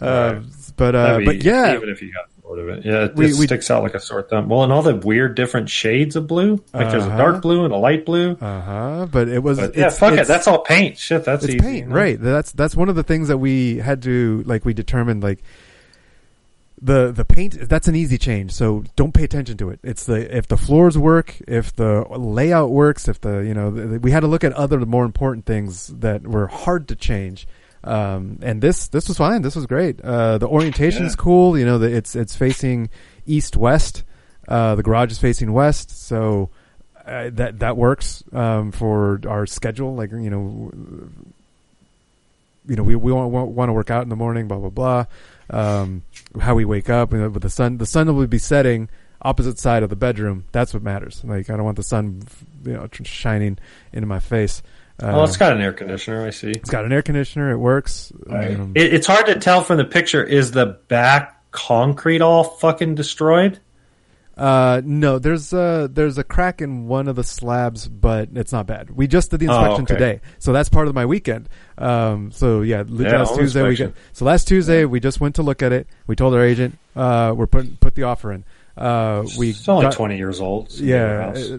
Um, 0.01 0.51
but 0.77 0.95
uh, 0.97 1.19
be- 1.19 1.25
but 1.27 1.45
yeah, 1.45 1.77
even 1.77 1.89
if 1.89 2.03
you 2.03 2.13
got 2.13 2.29
of 2.59 2.69
it, 2.69 2.85
yeah, 2.85 3.05
it, 3.07 3.17
We- 3.17 3.27
we- 3.35 3.47
sticks 3.47 3.71
out 3.71 3.83
like 3.83 3.95
a 3.95 4.01
sore 4.01 4.23
thumb. 4.23 4.49
Well, 4.49 4.63
and 4.63 4.73
all 4.73 4.83
the 4.83 4.95
weird 4.95 5.35
different 5.35 5.69
shades 5.69 6.15
of 6.17 6.27
blue, 6.27 6.63
like 6.73 6.91
there's 6.91 7.05
a 7.05 7.09
Uh-huh. 7.09 7.17
dark 7.19 7.43
blue 7.43 7.65
and 7.65 7.73
a 7.73 7.77
light 7.77 8.07
blue. 8.07 8.33
Uh 8.41 8.61
huh. 8.61 9.07
But 9.11 9.29
it 9.29 9.43
was. 9.43 9.59
But 9.59 9.75
yeah, 9.75 9.87
it's- 9.87 9.99
fuck 9.99 10.15
it, 10.15 10.27
that's 10.27 10.47
all 10.47 10.61
paint. 10.61 10.97
Shit, 10.99 11.25
that's 11.25 11.45
it's 11.45 11.55
easy. 11.55 11.61
paint, 11.61 11.89
right? 11.91 12.21
That's 12.21 12.53
that's 12.53 12.77
one 12.77 12.89
of 12.89 12.95
the 12.95 13.03
things 13.03 13.29
that 13.29 13.39
we 13.39 13.79
had 13.79 14.03
to 14.03 14.43
like. 14.47 14.65
We 14.65 14.73
determined 14.75 15.23
like 15.23 15.43
the 16.81 17.11
the 17.11 17.25
paint. 17.25 17.69
That's 17.69 17.89
an 17.89 17.97
easy 17.97 18.19
change, 18.19 18.53
so 18.53 18.85
don't 18.97 19.13
pay 19.15 19.25
attention 19.25 19.57
to 19.59 19.71
it. 19.71 19.81
It's 19.83 20.05
the 20.05 20.35
if 20.37 20.47
the 20.47 20.57
floors 20.59 20.99
work, 20.99 21.37
if 21.49 21.75
the 21.75 22.05
layout 22.11 22.71
works, 22.71 23.09
if 23.09 23.21
the 23.21 23.39
you 23.39 23.55
know 23.55 23.71
the, 23.71 23.87
the- 23.87 23.99
we 24.01 24.11
had 24.11 24.21
to 24.21 24.27
look 24.27 24.45
at 24.45 24.53
other 24.53 24.79
more 24.85 25.05
important 25.05 25.47
things 25.47 25.87
that 25.89 26.23
were 26.27 26.47
hard 26.49 26.87
to 26.89 26.95
change. 26.97 27.49
Um, 27.87 28.39
and 28.43 28.61
this 28.61 28.89
this 28.89 29.09
was 29.09 29.17
fine. 29.17 29.43
This 29.43 29.55
was 29.57 29.67
great. 29.67 30.01
Uh, 30.01 30.39
the 30.39 30.49
orientation 30.49 31.05
is 31.07 31.13
Yeah. 31.13 31.23
cool. 31.23 31.59
You 31.59 31.65
know, 31.65 31.79
the, 31.79 31.95
it's 31.95 32.17
it's 32.17 32.35
facing 32.37 32.91
east 33.27 33.57
west. 33.57 34.03
Uh, 34.49 34.75
the 34.75 34.83
garage 34.83 35.11
is 35.13 35.19
facing 35.19 35.53
west, 35.53 35.91
so 36.07 36.51
uh, 37.07 37.31
that 37.33 37.61
that 37.61 37.77
works 37.77 38.25
um, 38.33 38.73
for 38.73 39.21
our 39.29 39.47
schedule. 39.47 39.95
Like 39.95 40.11
you 40.11 40.31
know, 40.31 40.73
you 42.69 42.77
know, 42.77 42.83
we 42.83 42.97
we 42.97 43.13
want, 43.13 43.31
want 43.31 43.69
to 43.69 43.73
work 43.73 43.91
out 43.91 44.03
in 44.03 44.09
the 44.09 44.17
morning. 44.17 44.49
Blah 44.49 44.59
blah 44.59 44.71
blah. 44.71 45.05
Um, 45.49 46.03
how 46.41 46.55
we 46.57 46.65
wake 46.65 46.91
up, 46.91 47.13
you 47.13 47.19
know, 47.19 47.29
with 47.29 47.43
the 47.45 47.51
sun, 47.51 47.79
the 47.79 47.87
sun 47.87 48.13
will 48.15 48.27
be 48.27 48.39
setting 48.39 48.89
opposite 49.23 49.59
side 49.59 49.83
of 49.85 49.91
the 49.91 49.97
bedroom. 49.97 50.45
That's 50.53 50.75
what 50.75 50.83
matters. 50.83 51.23
Like 51.25 51.49
I 51.51 51.57
don't 51.57 51.65
want 51.65 51.77
the 51.77 51.83
sun, 51.85 52.23
you 52.65 52.73
know, 52.73 52.89
shining 53.05 53.59
into 53.93 54.07
my 54.07 54.19
face. 54.19 54.63
Uh, 55.03 55.13
Oh, 55.21 55.25
it's 55.25 55.37
got 55.37 55.53
an 55.53 55.61
air 55.61 55.73
conditioner. 55.73 56.27
I 56.27 56.31
see. 56.31 56.51
it's 56.53 56.71
got 56.71 56.85
an 56.85 56.93
air 56.93 57.03
conditioner. 57.03 57.51
It 57.51 57.59
works. 57.59 58.13
Um, 58.31 58.73
It, 58.75 58.95
it's 58.95 59.07
hard 59.07 59.27
to 59.27 59.35
tell 59.39 59.63
from 59.63 59.77
the 59.77 59.85
picture. 59.85 60.23
Is 60.25 60.53
the 60.53 60.67
back 60.89 61.51
concrete 61.51 62.23
all 62.23 62.45
fucking 62.45 62.95
destroyed? 62.95 63.59
Uh, 64.37 64.83
no, 64.85 65.19
there's 65.19 65.55
a 65.55 65.89
there's 65.91 66.19
a 66.19 66.25
crack 66.25 66.61
in 66.61 66.87
one 66.89 67.09
of 67.09 67.17
the 67.17 67.25
slabs, 67.25 67.89
but 67.89 68.29
it's 68.35 68.53
not 68.53 68.67
bad. 68.67 68.91
We 68.91 69.07
just 69.07 69.31
did 69.31 69.41
the 69.41 69.49
Oh, 69.49 69.55
inspection 69.59 69.85
okay. 69.85 69.95
today, 69.95 70.21
so 70.39 70.53
that's 70.53 70.69
part 70.69 70.89
of 70.89 70.95
my 70.95 71.07
weekend. 71.07 71.49
Um, 71.79 72.31
so 72.33 72.61
yeah, 72.61 72.85
Yeah, 72.87 73.17
last 73.19 73.29
home 73.31 73.39
Tuesday 73.39 73.63
we 73.63 73.69
inspection. 73.71 73.93
got, 73.95 73.97
so 74.13 74.25
last 74.27 74.47
Tuesday 74.47 74.85
we 74.85 75.01
just 75.01 75.23
went 75.23 75.37
to 75.37 75.43
look 75.43 75.63
at 75.63 75.73
it. 75.73 75.87
We 76.07 76.17
told 76.17 76.35
our 76.35 76.43
agent, 76.43 76.77
uh, 76.95 77.33
we're 77.35 77.47
putting 77.47 77.79
put 77.79 77.95
the 77.95 78.03
offer 78.03 78.31
in. 78.31 78.45
Uh, 78.77 79.25
we 79.39 79.51
It's 79.51 79.67
only 79.71 79.85
got- 79.87 79.95
20 79.95 80.19
years 80.19 80.39
old. 80.39 80.67
It's 80.67 80.81
a 80.81 80.85
Yeah, 80.85 80.99
newer 81.07 81.23
house. 81.23 81.51
uh, 81.53 81.59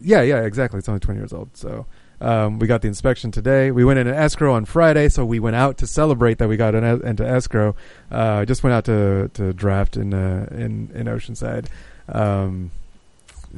yeah, 0.00 0.22
yeah, 0.22 0.40
exactly. 0.44 0.78
It's 0.78 0.88
only 0.88 1.00
twenty 1.00 1.20
years 1.20 1.34
old. 1.34 1.50
So 1.54 1.84
um, 2.24 2.58
we 2.58 2.66
got 2.66 2.80
the 2.80 2.88
inspection 2.88 3.30
today. 3.30 3.70
We 3.70 3.84
went 3.84 3.98
in 3.98 4.06
an 4.06 4.14
escrow 4.14 4.54
on 4.54 4.64
Friday, 4.64 5.10
so 5.10 5.26
we 5.26 5.40
went 5.40 5.56
out 5.56 5.76
to 5.78 5.86
celebrate 5.86 6.38
that 6.38 6.48
we 6.48 6.56
got 6.56 6.74
an, 6.74 6.82
into 7.06 7.26
escrow. 7.26 7.76
Uh, 8.10 8.46
just 8.46 8.62
went 8.62 8.72
out 8.72 8.86
to 8.86 9.30
to 9.34 9.52
draft 9.52 9.98
in 9.98 10.14
uh, 10.14 10.48
in 10.50 10.90
in 10.94 11.06
Oceanside. 11.06 11.66
Um, 12.08 12.70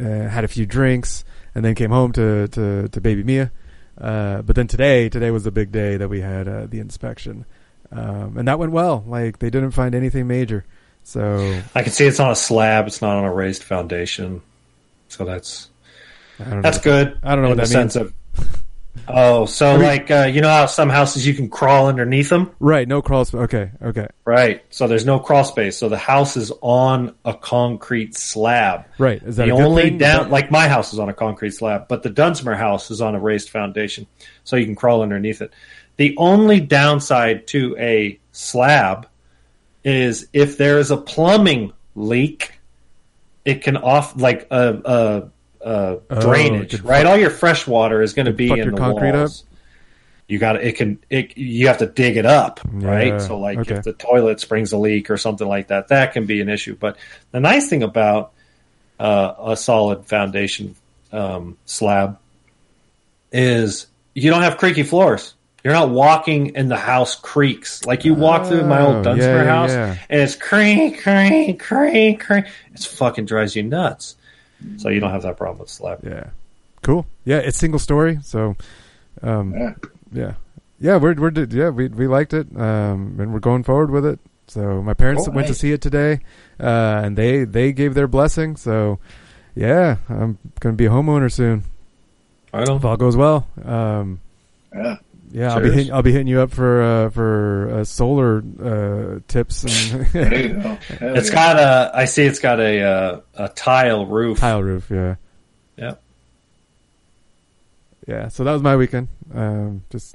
uh, 0.01 0.29
had 0.29 0.43
a 0.43 0.49
few 0.49 0.67
drinks, 0.67 1.25
and 1.55 1.65
then 1.65 1.77
came 1.77 1.91
home 1.91 2.13
to 2.15 2.49
to, 2.49 2.89
to 2.89 3.01
baby 3.01 3.23
Mia. 3.23 3.53
Uh, 4.01 4.43
but 4.43 4.57
then 4.57 4.67
today, 4.67 5.09
today 5.09 5.31
was 5.31 5.45
the 5.45 5.53
big 5.53 5.71
day 5.71 5.97
that 5.97 6.09
we 6.09 6.21
had 6.21 6.49
uh, 6.49 6.67
the 6.67 6.81
inspection, 6.81 7.45
um, 7.93 8.37
and 8.37 8.49
that 8.49 8.59
went 8.59 8.73
well. 8.73 9.05
Like 9.07 9.39
they 9.39 9.49
didn't 9.49 9.71
find 9.71 9.95
anything 9.95 10.27
major, 10.27 10.65
so 11.05 11.63
I 11.77 11.85
can 11.85 11.93
see 11.93 12.05
it's 12.05 12.19
on 12.19 12.33
a 12.33 12.37
slab. 12.37 12.89
It's 12.89 13.01
not 13.01 13.17
on 13.17 13.25
a 13.25 13.33
raised 13.33 13.63
foundation, 13.63 14.43
so 15.09 15.25
that's 15.25 15.71
I 16.41 16.51
don't 16.51 16.63
that's 16.63 16.79
good. 16.79 17.17
I 17.23 17.37
don't 17.37 17.45
know 17.45 17.53
in 17.53 17.59
what 17.59 17.65
the 17.65 17.73
that 17.73 17.79
means. 17.79 17.95
of. 17.95 18.13
Oh, 19.09 19.47
so 19.47 19.69
I 19.69 19.73
mean- 19.77 19.83
like 19.87 20.11
uh, 20.11 20.29
you 20.33 20.41
know 20.41 20.49
how 20.49 20.67
some 20.67 20.89
houses 20.89 21.25
you 21.27 21.33
can 21.35 21.49
crawl 21.49 21.87
underneath 21.87 22.29
them, 22.29 22.51
right? 22.59 22.89
No 22.89 23.03
crawl. 23.03 23.25
sp- 23.29 23.37
Okay, 23.47 23.71
okay, 23.81 24.09
right? 24.25 24.65
So 24.71 24.89
there's 24.89 25.05
no 25.07 25.21
crawl 25.21 25.45
space. 25.45 25.77
So 25.77 25.89
the 25.89 25.99
house 25.99 26.37
is 26.37 26.51
on 26.61 27.15
a 27.25 27.33
concrete 27.35 28.17
slab. 28.17 28.87
right. 28.99 29.23
Is 29.23 29.37
that 29.37 29.47
the 29.47 29.53
only 29.53 29.83
thing? 29.85 29.99
down 29.99 30.31
like 30.31 30.51
my 30.51 30.67
house 30.67 30.93
is 30.93 30.99
on 30.99 31.09
a 31.09 31.15
concrete 31.15 31.53
slab, 31.53 31.87
but 31.89 32.03
the 32.03 32.11
Dunsmore 32.11 32.57
house 32.57 32.91
is 32.91 33.01
on 33.01 33.15
a 33.15 33.21
raised 33.21 33.51
foundation, 33.51 34.09
so 34.43 34.57
you 34.57 34.65
can 34.65 34.75
crawl 34.75 35.03
underneath 35.03 35.41
it. 35.41 35.53
The 35.99 36.15
only 36.19 36.59
downside 36.61 37.47
to 37.49 37.77
a 37.79 38.19
slab 38.33 39.07
is 39.85 40.27
if 40.33 40.59
there 40.59 40.79
is 40.81 40.91
a 40.91 40.97
plumbing 40.97 41.73
leak, 41.95 42.59
it 43.45 43.63
can 43.63 43.77
off 43.77 44.17
like 44.21 44.49
a, 44.51 44.81
a, 44.85 45.31
a 45.67 46.01
Oh, 46.11 46.21
drainage, 46.21 46.81
right? 46.83 47.03
fuck- 47.03 47.11
All 47.13 47.17
your 47.19 47.31
fresh 47.31 47.67
water 47.67 48.01
is 48.03 48.13
going 48.15 48.27
to 48.27 48.33
be 48.33 48.51
in 48.51 48.57
your 48.57 48.71
the 48.71 48.77
concrete 48.77 49.13
walls. 49.13 49.45
You 50.29 50.39
got 50.41 50.57
it 50.57 50.73
can 50.77 50.99
it 51.09 51.37
you 51.39 51.69
have 51.69 51.79
to 51.79 51.87
dig 51.87 52.17
it 52.17 52.27
up, 52.27 52.61
Yeah, 52.79 52.89
right? 52.89 53.21
So 53.23 53.39
like 53.39 53.59
okay. 53.59 53.75
if 53.77 53.85
the 53.85 53.93
toilet 53.93 54.41
springs 54.41 54.73
a 54.73 54.77
leak 54.79 55.09
or 55.11 55.17
something 55.17 55.47
like 55.47 55.69
that, 55.69 55.89
that 55.89 56.13
can 56.15 56.27
be 56.27 56.41
an 56.41 56.49
issue. 56.49 56.75
But 56.79 56.97
the 57.31 57.39
nice 57.41 57.69
thing 57.69 57.83
about 57.85 58.33
uh, 58.99 59.35
a 59.53 59.57
solid 59.57 60.07
foundation 60.07 60.75
um, 61.13 61.57
slab 61.65 62.19
is 63.33 63.87
you 64.15 64.31
don't 64.31 64.43
have 64.43 64.59
creaky 64.59 64.83
floors. 64.83 65.35
You're 65.63 65.75
not 65.75 65.91
walking 65.91 66.57
and 66.57 66.71
the 66.71 66.77
house 66.77 67.15
creaks 67.17 67.85
like 67.85 68.05
you 68.05 68.15
walk 68.15 68.47
through 68.47 68.65
my 68.65 68.81
Oh, 68.81 68.95
old 68.97 69.05
Dunsmore 69.05 69.29
yeah, 69.29 69.43
yeah, 69.45 69.49
house 69.51 69.71
yeah. 69.71 69.97
and 70.09 70.21
it's 70.23 70.37
creak, 70.37 71.03
creak, 71.03 71.61
creak, 71.61 72.21
creak. 72.21 72.45
It's 72.73 72.85
fucking 72.87 73.27
drives 73.27 73.55
you 73.57 73.63
nuts. 73.65 74.16
So 74.79 74.89
you 74.89 75.01
don't 75.01 75.11
have 75.11 75.23
that 75.23 75.37
problem 75.37 75.59
with 75.61 75.69
slab. 75.71 76.01
Yeah. 76.05 76.31
Cool. 76.83 77.07
Yeah, 77.25 77.39
it's 77.39 77.59
single 77.59 77.79
story, 77.81 78.19
so 78.23 78.57
um 79.23 79.55
Yeah. 79.55 79.75
yeah. 80.13 80.33
Yeah, 80.79 80.97
we're 80.97 81.15
we're 81.15 81.31
did- 81.31 81.53
yeah, 81.53 81.71
we 81.71 81.89
we 81.89 82.07
liked 82.07 82.33
it. 82.35 82.47
Um 82.57 83.17
and 83.19 83.33
we're 83.33 83.41
going 83.41 83.65
forward 83.65 83.91
with 83.91 84.05
it. 84.07 84.19
So 84.49 84.83
my 84.83 84.95
parents 84.95 85.27
Cool, 85.27 85.35
went 85.35 85.49
to 85.49 85.55
see 85.55 85.73
it 85.73 85.81
today. 85.81 86.21
Uh 86.61 87.01
and 87.05 87.17
they 87.17 87.45
they 87.45 87.73
gave 87.73 87.95
their 87.95 88.07
blessing. 88.09 88.57
So 88.57 88.99
yeah, 89.55 89.97
I'm 90.09 90.39
going 90.61 90.75
to 90.75 90.77
be 90.77 90.85
a 90.87 90.91
homeowner 90.91 91.33
soon. 91.33 91.65
Right 92.53 92.69
on. 92.69 92.77
If 92.77 92.85
all 92.85 92.97
goes 92.97 93.17
well. 93.17 93.47
Um 93.65 94.21
Yeah. 94.75 94.97
Yeah, 95.31 95.53
I'll 95.55 95.61
be 95.61 95.71
hitting, 95.71 95.93
I'll 95.93 96.03
be 96.03 96.13
hitting 96.13 96.27
you 96.27 96.41
up 96.41 96.51
for 96.51 96.83
uh, 96.83 97.11
for 97.11 97.71
uh, 97.73 97.85
solar 97.85 98.43
uh, 98.63 99.21
tips. 99.29 99.63
And 99.65 100.07
there 100.13 100.35
you 100.41 100.49
go. 100.55 100.79
It's 101.01 101.29
yeah. 101.29 101.35
got 101.35 101.57
a. 101.59 101.91
I 101.95 102.05
see. 102.05 102.25
It's 102.25 102.39
got 102.39 102.61
a 102.61 102.81
uh, 102.83 103.21
a 103.35 103.49
tile 103.51 104.07
roof. 104.07 104.39
tile 104.39 104.63
roof. 104.63 104.89
Yeah, 104.91 105.17
Yeah. 105.77 105.95
yeah. 108.07 108.29
So 108.29 108.45
that 108.45 108.53
was 108.53 108.63
my 108.63 108.77
weekend. 108.77 109.09
Um, 109.35 109.83
just 109.91 110.15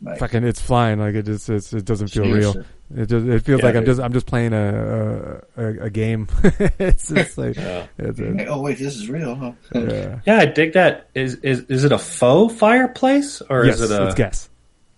Nice. 0.00 0.18
fucking, 0.20 0.44
it's 0.44 0.60
flying. 0.60 0.98
Like 1.00 1.14
it 1.16 1.24
just, 1.24 1.48
it's, 1.50 1.72
it 1.72 1.84
doesn't 1.84 2.08
feel 2.08 2.24
Seriously. 2.24 2.62
real. 2.90 3.02
It 3.02 3.06
just, 3.06 3.26
it 3.26 3.40
feels 3.44 3.60
Yeah, 3.60 3.66
like 3.66 3.74
I'm 3.76 3.84
just, 3.84 4.00
I'm 4.00 4.12
just 4.12 4.26
playing 4.26 4.52
a 4.52 5.40
a, 5.56 5.62
a, 5.62 5.66
a 5.86 5.90
game. 5.90 6.28
it's 6.78 7.08
just 7.08 7.36
like, 7.36 7.56
Yeah. 7.56 7.86
it's, 7.98 8.18
Hey, 8.18 8.24
it's, 8.26 8.50
Oh 8.50 8.60
wait, 8.62 8.78
this 8.78 8.94
is 8.96 9.10
real, 9.10 9.34
huh? 9.34 9.52
yeah. 9.74 10.20
Yeah, 10.24 10.36
I 10.38 10.46
dig 10.46 10.74
that. 10.74 11.08
Is 11.14 11.34
is 11.36 11.62
is 11.62 11.82
it 11.84 11.90
a 11.92 11.98
faux 11.98 12.54
fireplace 12.54 13.42
or 13.50 13.66
yes, 13.66 13.80
is 13.80 13.90
it 13.90 14.00
a? 14.00 14.06
it's 14.06 14.14
gas. 14.14 14.48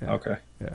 Okay. 0.03 0.37
Yeah. 0.61 0.75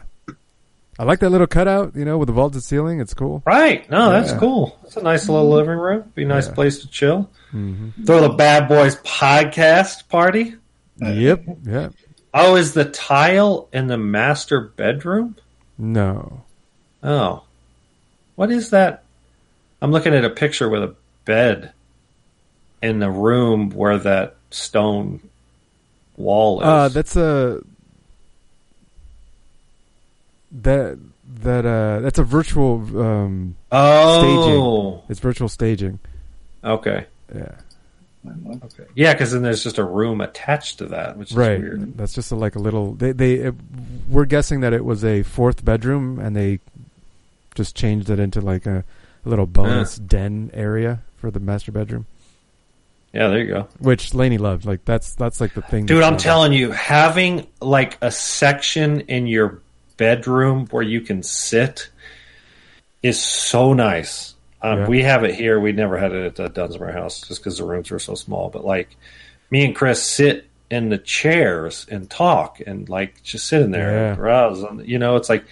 I 0.98 1.04
like 1.04 1.20
that 1.20 1.30
little 1.30 1.46
cutout. 1.48 1.96
You 1.96 2.06
know, 2.06 2.18
with 2.18 2.28
the 2.28 2.34
vaulted 2.34 2.64
ceiling. 2.64 3.00
It's 3.02 3.14
cool. 3.14 3.44
Right. 3.46 3.88
No, 3.92 4.10
that's 4.10 4.32
cool. 4.34 4.80
It's 4.86 4.98
a 4.98 5.04
nice 5.04 5.30
little 5.30 5.50
living 5.50 5.78
room. 5.78 6.12
Be 6.16 6.24
a 6.24 6.28
nice 6.28 6.48
Yeah. 6.48 6.54
place 6.56 6.80
to 6.80 6.88
chill. 6.90 7.30
hmm 7.52 7.90
Throw 8.06 8.22
the 8.22 8.30
Bad 8.30 8.68
Boys 8.68 8.96
podcast 8.98 10.10
party. 10.10 10.56
Yep. 10.98 11.44
Yep. 11.64 11.94
Oh, 12.38 12.58
is 12.58 12.74
the 12.74 12.84
tile 12.84 13.70
in 13.72 13.88
the 13.88 13.98
master 13.98 14.60
bedroom? 14.60 15.38
No. 15.78 16.44
Oh, 17.02 17.44
what 18.36 18.52
is 18.52 18.72
that? 18.72 19.04
I'm 19.82 19.94
looking 19.94 20.14
at 20.14 20.26
a 20.26 20.30
picture 20.30 20.68
with 20.68 20.84
a 20.84 20.96
bed 21.24 21.72
in 22.82 23.00
the 23.00 23.10
room 23.10 23.70
where 23.70 23.98
that 24.00 24.36
stone 24.52 25.22
wall 26.18 26.60
is. 26.60 26.68
Uh, 26.68 26.90
that's 26.90 27.16
a 27.16 27.62
that 30.52 31.00
that 31.42 31.66
uh 31.66 32.02
that's 32.02 32.20
a 32.20 32.24
virtual 32.24 32.82
um 33.00 33.56
oh, 33.72 34.20
staging. 34.20 35.10
It's 35.10 35.20
virtual 35.22 35.48
staging. 35.48 36.00
okay. 36.66 37.06
Yeah. 37.34 37.56
Okay. 38.64 38.86
Yeah, 38.96 39.14
because 39.14 39.32
then 39.32 39.42
there's 39.42 39.64
just 39.64 39.78
a 39.78 39.84
room 39.84 40.22
attached 40.22 40.80
to 40.80 40.88
that, 40.88 41.18
which 41.18 41.32
is 41.32 41.38
right. 41.38 41.60
weird. 41.60 41.98
That's 41.98 42.14
just 42.14 42.32
a, 42.32 42.36
like 42.36 42.56
a 42.56 42.60
little. 42.60 42.94
They 42.94 43.12
they 43.12 43.34
it, 43.36 43.56
we're 44.10 44.26
guessing 44.26 44.62
that 44.62 44.74
it 44.74 44.86
was 44.86 45.04
a 45.04 45.24
fourth 45.24 45.64
bedroom, 45.64 46.20
and 46.20 46.36
they 46.36 46.60
just 47.56 47.76
changed 47.76 48.10
it 48.10 48.20
into 48.20 48.42
like 48.42 48.66
a, 48.66 48.84
a 49.26 49.30
little 49.30 49.46
bonus 49.46 49.96
den 49.96 50.52
area 50.54 51.02
for 51.18 51.32
the 51.32 51.40
master 51.40 51.72
bedroom, 51.72 52.06
Yeah, 53.14 53.30
there 53.30 53.40
you 53.40 53.48
go. 53.48 53.68
which 53.80 54.14
Lainey 54.14 54.38
loved. 54.38 54.66
Like 54.66 54.86
that's 54.86 55.16
that's 55.16 55.42
like 55.42 55.54
the 55.54 55.62
thing. 55.62 55.86
Dude, 55.88 56.04
I'm 56.04 56.18
telling 56.18 56.54
you, 56.54 56.72
having 56.72 57.48
like 57.62 57.98
a 58.02 58.12
section 58.12 59.02
in 59.02 59.26
your 59.26 59.62
bedroom 59.98 60.68
where 60.68 60.84
you 60.84 61.02
can 61.02 61.24
sit 61.24 61.90
is 63.02 63.22
so 63.22 63.74
nice. 63.74 64.35
Um, 64.66 64.80
Yeah. 64.80 64.88
We 64.88 65.04
have 65.04 65.24
it 65.24 65.36
here. 65.36 65.60
We 65.60 65.72
never 65.72 65.98
had 65.98 66.12
it 66.14 66.26
at 66.26 66.36
the 66.36 66.50
Dunsmore 66.50 66.92
house 66.92 67.22
just 67.28 67.42
because 67.42 67.58
the 67.58 67.64
rooms 67.66 67.92
were 67.92 68.00
so 68.00 68.16
small. 68.16 68.50
But 68.50 68.66
like, 68.66 68.96
me 69.52 69.64
and 69.66 69.76
Chris 69.76 70.02
sit 70.04 70.48
in 70.72 70.90
the 70.90 70.98
chairs 70.98 71.86
and 71.90 72.10
talk 72.10 72.60
and 72.66 72.90
like 72.90 73.22
just 73.24 73.48
sit 73.48 73.62
in 73.62 73.72
there 73.72 73.92
Yeah. 73.92 74.08
and 74.10 74.18
browse. 74.18 74.64
And, 74.64 74.88
you 74.88 74.98
know, 75.00 75.16
it's 75.16 75.30
like 75.30 75.46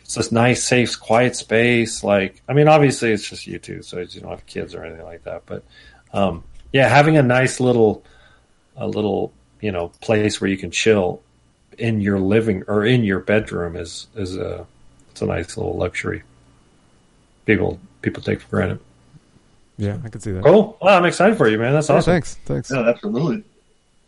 it's 0.00 0.14
this 0.14 0.32
nice, 0.32 0.64
safe, 0.64 0.98
quiet 0.98 1.36
space. 1.36 2.02
Like, 2.02 2.42
I 2.48 2.52
mean, 2.54 2.66
obviously 2.66 3.12
it's 3.12 3.28
just 3.28 3.46
you 3.46 3.58
two, 3.58 3.82
so 3.82 3.98
you 4.00 4.20
don't 4.20 4.30
have 4.30 4.46
kids 4.46 4.74
or 4.74 4.82
anything 4.84 5.04
like 5.04 5.24
that. 5.24 5.42
But 5.46 5.62
um, 6.12 6.42
yeah, 6.72 6.88
having 6.88 7.16
a 7.16 7.22
nice 7.22 7.60
little 7.60 8.02
a 8.76 8.86
little 8.86 9.32
you 9.60 9.70
know 9.72 9.88
place 10.00 10.40
where 10.40 10.48
you 10.48 10.56
can 10.56 10.70
chill 10.70 11.20
in 11.78 12.00
your 12.00 12.18
living 12.18 12.64
or 12.68 12.84
in 12.84 13.04
your 13.04 13.18
bedroom 13.20 13.76
is 13.76 14.06
is 14.16 14.36
a 14.36 14.66
it's 15.10 15.20
a 15.22 15.26
nice 15.26 15.56
little 15.56 15.76
luxury 15.76 16.22
people 17.46 17.78
people 18.02 18.22
take 18.22 18.40
for 18.40 18.48
granted 18.48 18.78
Yeah, 19.76 19.98
I 20.04 20.08
can 20.08 20.20
see 20.20 20.32
that. 20.32 20.44
cool 20.44 20.76
well 20.80 20.96
i'm 20.96 21.04
excited 21.04 21.36
for 21.36 21.48
you 21.48 21.58
man 21.58 21.72
that's 21.72 21.88
Yeah, 21.88 21.96
awesome 21.96 22.12
thanks, 22.12 22.34
thanks. 22.46 22.70
No, 22.70 22.84
absolutely. 22.84 23.44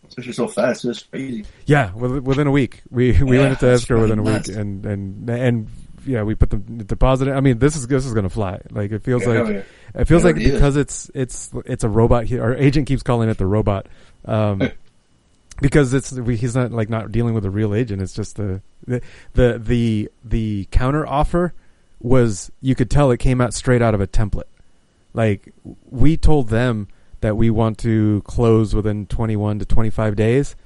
Especially 0.09 0.33
so 0.33 0.49
fast, 0.49 0.85
it's 0.87 1.05
crazy. 1.05 1.45
Yeah, 1.67 1.93
within, 1.95 2.25
within 2.25 2.47
a 2.49 2.51
week, 2.51 2.83
we 2.91 3.13
we 3.23 3.37
Yeah, 3.37 3.43
went 3.43 3.53
into 3.53 3.67
that's 3.67 3.83
escrow 3.83 4.01
within 4.03 4.19
a 4.19 4.23
week, 4.23 4.33
nuts. 4.33 4.49
and 4.49 4.85
and 4.85 5.31
and 5.31 5.69
yeah, 6.05 6.25
we 6.25 6.35
put 6.35 6.51
the 6.51 6.57
deposit. 6.57 7.29
in. 7.29 7.37
I 7.37 7.41
mean, 7.41 7.61
this 7.61 7.77
is 7.77 7.87
this 7.87 8.05
is 8.05 8.13
gonna 8.13 8.29
fly. 8.29 8.61
Like 8.73 8.91
it 8.91 9.05
feels 9.05 9.23
Yeah, 9.25 9.43
like 9.43 9.55
yeah. 9.55 9.63
it 10.01 10.05
feels 10.07 10.25
It 10.25 10.27
like 10.27 10.35
already 10.35 10.47
is. 10.47 10.53
because 10.55 10.77
it's 10.77 11.11
it's 11.15 11.51
it's 11.65 11.85
a 11.85 11.89
robot. 11.89 12.25
He, 12.25 12.41
our 12.41 12.57
agent 12.57 12.89
keeps 12.89 13.05
calling 13.05 13.29
it 13.29 13.39
the 13.39 13.47
robot, 13.47 13.87
um, 14.25 14.69
because 15.61 15.95
it's 15.95 16.11
we, 16.11 16.37
he's 16.37 16.57
not 16.57 16.73
like 16.73 16.89
not 16.89 17.13
dealing 17.13 17.35
with 17.35 17.45
a 17.45 17.51
real 17.51 17.73
agent. 17.73 18.03
It's 18.03 18.13
just 18.15 18.35
the 18.37 18.63
the 18.89 19.03
the 19.35 19.59
the, 19.65 20.11
the 20.25 20.69
counter 20.73 21.07
offer 21.07 21.55
was 22.01 22.51
you 22.61 22.75
could 22.75 22.91
tell 22.91 23.11
it 23.11 23.19
came 23.19 23.41
out 23.41 23.55
straight 23.55 23.83
out 23.83 23.95
of 23.95 24.01
a 24.01 24.07
template. 24.07 24.45
Like 25.13 25.53
we 25.91 26.17
told 26.17 26.49
them 26.49 26.89
that 27.21 27.37
we 27.37 27.51
want 27.51 27.79
to 27.79 28.23
close 28.23 28.75
within 28.75 29.07
21 29.07 29.59
to 29.59 29.65
25 29.67 30.17
days. 30.17 30.57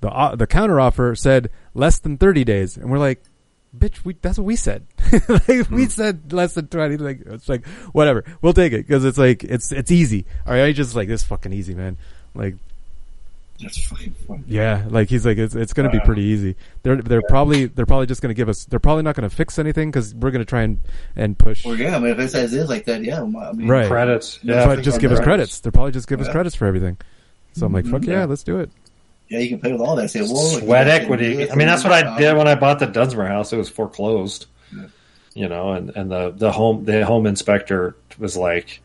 The 0.00 0.10
uh, 0.10 0.36
the 0.36 0.46
counter 0.46 0.78
offer 0.78 1.14
said 1.14 1.50
less 1.72 1.98
than 1.98 2.18
30 2.18 2.44
days, 2.44 2.76
and 2.76 2.90
we're 2.90 2.98
like, 2.98 3.22
bitch, 3.76 4.04
we 4.04 4.14
that's 4.20 4.38
what 4.38 4.44
we 4.44 4.56
said. 4.56 4.86
like, 5.28 5.70
We 5.70 5.86
said 5.86 6.32
less 6.32 6.54
than 6.54 6.68
20. 6.68 6.98
Like 6.98 7.20
it's 7.24 7.48
like 7.48 7.66
whatever, 7.92 8.24
we'll 8.42 8.52
take 8.52 8.72
it 8.72 8.86
because 8.86 9.04
it's 9.04 9.18
like 9.18 9.44
it's 9.44 9.72
it's 9.72 9.90
easy. 9.90 10.26
Our 10.46 10.72
Just 10.72 10.94
like 10.94 11.08
this 11.08 11.22
fucking 11.22 11.52
easy, 11.52 11.74
man. 11.74 11.96
Like 12.34 12.56
That's 13.60 13.78
fucking 13.86 14.12
fun. 14.26 14.44
yeah, 14.48 14.84
like 14.88 15.08
he's 15.08 15.24
like 15.24 15.38
it's 15.38 15.54
it's 15.54 15.72
gonna 15.72 15.90
be 15.90 16.00
pretty 16.00 16.22
easy. 16.22 16.56
They're 16.82 17.00
they're 17.00 17.22
probably 17.28 17.66
they're 17.66 17.86
probably 17.86 18.06
just 18.06 18.20
gonna 18.20 18.34
give 18.34 18.48
us. 18.48 18.64
They're 18.64 18.80
probably 18.80 19.04
not 19.04 19.14
gonna 19.14 19.30
fix 19.30 19.58
anything 19.58 19.90
because 19.90 20.12
we're 20.14 20.32
gonna 20.32 20.44
try 20.44 20.62
and 20.62 20.80
and 21.14 21.38
push. 21.38 21.64
Well, 21.64 21.76
yeah, 21.76 21.94
I 21.96 21.98
mean, 22.00 22.10
if 22.10 22.18
it's 22.18 22.34
as 22.34 22.52
is 22.52 22.68
like 22.68 22.84
that, 22.86 23.04
yeah. 23.04 23.22
I 23.22 23.52
mean, 23.52 23.68
Right. 23.68 23.86
credits 23.86 24.40
Yeah, 24.42 24.66
but 24.66 24.82
just 24.82 25.00
give 25.00 25.12
us 25.12 25.20
credits. 25.20 25.60
They're 25.60 25.70
probably 25.72 25.92
just 25.92 26.08
give 26.08 26.20
us 26.20 26.28
credits 26.28 26.56
for 26.56 26.66
everything. 26.66 26.96
So 27.52 27.64
I'm 27.66 27.72
like, 27.72 27.86
fuck 27.86 28.04
yeah, 28.04 28.20
Yeah. 28.20 28.24
let's 28.24 28.42
do 28.42 28.58
it. 28.58 28.70
Yeah, 29.28 29.38
you 29.38 29.48
can 29.48 29.60
play 29.60 29.70
with 29.72 29.80
all 29.80 29.94
that. 29.96 30.10
Say, 30.10 30.20
well, 30.22 30.36
sweat 30.36 30.86
equity 30.88 31.50
i 31.50 31.54
mean 31.54 31.66
that's 31.66 31.82
what 31.84 31.92
i 31.92 32.18
did 32.18 32.36
when 32.36 32.46
i 32.46 32.54
bought 32.54 32.78
the 32.78 32.86
dunsmore 32.86 33.26
house 33.26 33.52
it 33.52 33.56
was 33.56 33.70
foreclosed 33.70 34.46
you 35.34 35.48
know 35.48 35.72
and 35.72 35.90
and 35.96 36.10
the 36.10 36.30
the 36.36 36.52
home 36.52 36.84
the 36.84 37.04
home 37.06 37.26
inspector 37.26 37.96
was 38.18 38.36
like 38.36 38.80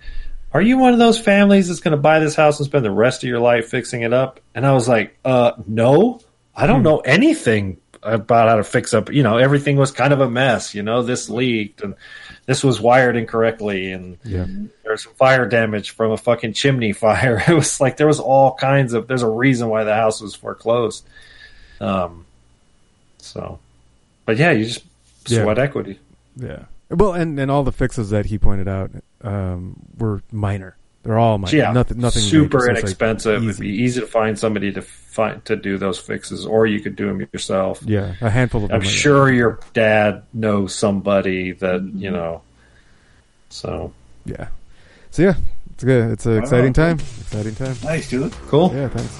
"Are 0.53 0.61
you 0.61 0.77
one 0.77 0.93
of 0.93 0.99
those 0.99 1.19
families 1.19 1.67
that's 1.67 1.79
going 1.79 1.91
to 1.91 2.01
buy 2.01 2.19
this 2.19 2.35
house 2.35 2.59
and 2.59 2.65
spend 2.65 2.83
the 2.85 2.91
rest 2.91 3.23
of 3.23 3.29
your 3.29 3.39
life 3.39 3.67
fixing 3.69 4.01
it 4.01 4.13
up?" 4.13 4.39
And 4.55 4.65
I 4.65 4.73
was 4.73 4.87
like, 4.87 5.17
"Uh, 5.25 5.51
no, 5.67 6.21
I 6.55 6.67
don't 6.67 6.83
know 6.83 6.99
anything 6.99 7.77
about 8.01 8.47
how 8.47 8.55
to 8.55 8.63
fix 8.63 8.93
up. 8.93 9.11
You 9.11 9.23
know, 9.23 9.37
everything 9.37 9.75
was 9.75 9.91
kind 9.91 10.13
of 10.13 10.21
a 10.21 10.29
mess. 10.29 10.73
You 10.73 10.83
know, 10.83 11.01
this 11.03 11.29
leaked 11.29 11.81
and 11.81 11.95
this 12.45 12.63
was 12.63 12.79
wired 12.79 13.17
incorrectly, 13.17 13.91
and 13.91 14.17
Yeah. 14.23 14.45
there 14.83 14.93
was 14.93 15.03
some 15.03 15.13
fire 15.15 15.45
damage 15.45 15.91
from 15.91 16.11
a 16.11 16.17
fucking 16.17 16.53
chimney 16.53 16.93
fire. 17.05 17.43
It 17.47 17.53
was 17.53 17.79
like 17.81 17.97
there 17.97 18.07
was 18.07 18.19
all 18.19 18.55
kinds 18.55 18.93
of. 18.93 19.07
There's 19.07 19.21
a 19.23 19.29
reason 19.29 19.67
why 19.69 19.83
the 19.83 19.93
house 19.95 20.21
was 20.21 20.33
foreclosed. 20.33 21.05
Um, 21.81 22.25
so, 23.17 23.59
but 24.25 24.37
yeah, 24.37 24.51
you 24.51 24.65
just 24.65 24.83
Yeah. 25.27 25.43
sweat 25.43 25.59
equity. 25.59 25.99
Yeah. 26.35 26.63
Well, 26.89 27.13
and 27.13 27.37
and 27.39 27.51
all 27.51 27.63
the 27.63 27.71
fixes 27.71 28.09
that 28.11 28.27
he 28.27 28.37
pointed 28.37 28.67
out 28.67 28.91
um, 29.21 29.75
were 29.97 30.21
minor. 30.31 30.75
They're 31.03 31.17
all 31.17 31.37
minor. 31.37 31.55
Yeah, 31.55 31.71
Nothing. 31.71 31.99
Nothing. 31.99 32.21
super 32.21 32.57
major. 32.57 32.65
So 32.65 32.71
like, 32.73 32.79
inexpensive. 32.79 33.43
It'd 33.43 33.49
easy. 33.49 33.61
be 33.63 33.69
easy 33.83 34.01
to 34.01 34.07
find 34.07 34.37
somebody 34.37 34.71
to 34.73 34.81
find 34.81 35.43
to 35.45 35.55
do 35.55 35.77
those 35.77 35.97
fixes, 35.97 36.45
or 36.45 36.65
you 36.67 36.81
could 36.81 36.95
do 36.95 37.07
them 37.07 37.25
yourself. 37.33 37.81
Yeah, 37.85 38.13
a 38.21 38.29
handful 38.29 38.65
of 38.65 38.71
I'm 38.71 38.79
them. 38.79 38.87
are- 38.87 38.91
sure 38.91 39.31
your 39.31 39.59
dad 39.73 40.23
knows 40.33 40.75
somebody 40.75 41.53
that 41.53 41.81
you 41.95 42.11
know. 42.11 42.41
So 43.49 43.93
Yeah. 44.25 44.49
So 45.11 45.23
yeah, 45.23 45.33
it's 45.73 45.83
good. 45.83 46.11
It's 46.11 46.25
an 46.25 46.33
Wow. 46.35 46.39
exciting 46.39 46.73
time. 46.73 46.99
Exciting 46.99 47.55
time. 47.55 47.75
Nice, 47.83 48.09
dude. 48.09 48.31
Cool. 48.47 48.71
Yeah. 48.75 48.89
Thanks. 48.89 49.19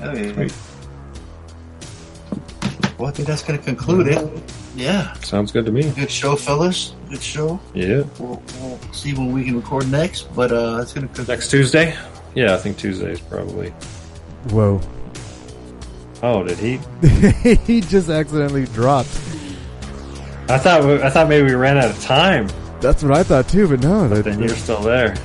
Hell 0.00 0.18
yeah. 0.18 0.48
Well, 2.98 3.08
I 3.08 3.12
think 3.12 3.26
that's 3.28 3.42
going 3.42 3.58
to 3.58 3.64
conclude 3.64 4.08
it. 4.08 4.18
Yeah. 4.76 5.12
sounds 5.20 5.52
good 5.52 5.64
to 5.66 5.72
me. 5.72 5.90
Good 5.92 6.10
show, 6.10 6.36
fellas. 6.36 6.94
Good 7.10 7.22
show. 7.22 7.58
Yeah. 7.74 8.02
We'll, 8.18 8.42
we'll 8.60 8.78
see 8.92 9.14
when 9.14 9.32
we 9.32 9.44
can 9.44 9.56
record 9.56 9.90
next, 9.90 10.34
but 10.36 10.52
uh, 10.52 10.78
it's 10.82 10.92
going 10.92 11.08
to 11.08 11.24
Next 11.24 11.50
Tuesday. 11.50 11.96
Yeah, 12.34 12.54
I 12.54 12.58
think 12.58 12.76
Tuesday 12.76 13.12
is 13.12 13.20
probably. 13.20 13.70
Whoa. 14.50 14.80
Oh, 16.22 16.42
did 16.44 16.58
he? 16.58 16.78
he 17.66 17.80
just 17.80 18.08
accidentally 18.10 18.66
dropped. 18.66 19.08
I 20.48 20.58
thought 20.58 20.84
we, 20.84 21.02
I 21.02 21.10
thought 21.10 21.28
maybe 21.28 21.46
we 21.46 21.54
ran 21.54 21.78
out 21.78 21.90
of 21.90 22.00
time. 22.02 22.48
That's 22.80 23.02
what 23.02 23.12
I 23.16 23.22
thought 23.22 23.48
too, 23.48 23.68
but 23.68 23.80
no. 23.80 24.06
That, 24.08 24.24
Then 24.24 24.38
you're 24.40 24.50
still 24.50 24.80
there. 24.80 25.16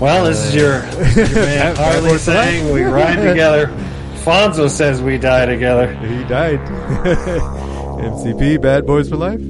Well, 0.00 0.24
this 0.26 0.44
is 0.44 0.54
your, 0.54 0.80
this 0.80 1.16
is 1.16 1.32
your 1.34 1.44
man 1.46 1.74
Bad- 1.74 1.76
bad 1.76 1.92
Harley 1.94 2.08
boys 2.10 2.24
for 2.24 2.34
life. 2.34 2.44
saying 2.48 2.72
we 2.72 2.82
ride 2.84 3.16
together. 3.16 3.66
Fonzo 4.26 4.68
says 4.68 5.00
we 5.00 5.18
die 5.18 5.46
together. 5.46 5.86
He 5.94 6.24
died. 6.24 6.58
MCP, 7.96 8.60
Bad 8.60 8.84
Boys 8.84 9.08
for 9.08 9.16
Life. 9.16 9.40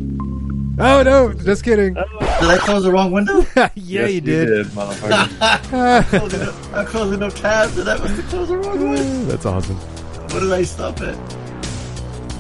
Oh 0.79 1.03
no, 1.03 1.33
just 1.33 1.65
kidding. 1.65 1.97
Oh. 1.97 2.05
Did 2.41 2.51
I 2.51 2.59
close 2.59 2.83
the 2.85 2.93
wrong 2.93 3.11
window? 3.11 3.39
yeah, 3.57 3.71
Yes, 3.75 4.13
you 4.13 4.21
did. 4.21 4.67
motherfucker. 4.67 5.73
I'm 5.73 6.05
closing 6.05 6.43
up- 6.43 6.75
I'm 6.75 6.87
closing 6.87 7.23
up 7.23 7.33
tabs, 7.35 7.79
and 7.79 7.87
that 7.87 7.99
was 8.01 8.15
to 8.15 8.23
close 8.25 8.49
the 8.49 8.59
wrong 8.59 8.89
one. 8.91 9.29
That's 9.29 9.47
awesome. 9.47 9.77
What 9.77 10.41
did 10.41 10.53
I 10.53 10.63
stop 10.65 11.01
at? 11.01 11.17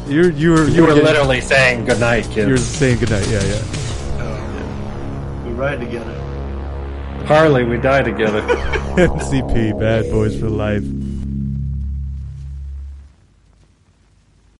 You 0.06 0.28
you 0.30 0.50
were 0.50 0.68
you 0.68 0.82
were 0.82 0.88
getting- 0.88 1.04
literally 1.04 1.40
saying 1.40 1.86
goodnight, 1.86 2.24
kids. 2.24 2.36
You 2.46 2.48
were 2.52 2.56
saying 2.58 2.98
goodnight. 2.98 3.26
Yeah, 3.28 3.40
oh, 3.42 3.48
yeah. 4.18 5.44
We 5.46 5.52
ride 5.54 5.80
together. 5.80 6.12
Harley, 7.24 7.64
we 7.64 7.78
die 7.78 8.02
together. 8.02 8.42
MCP, 8.42 9.80
Bad 9.80 10.10
Boys 10.10 10.38
for 10.38 10.50
Life. 10.50 10.84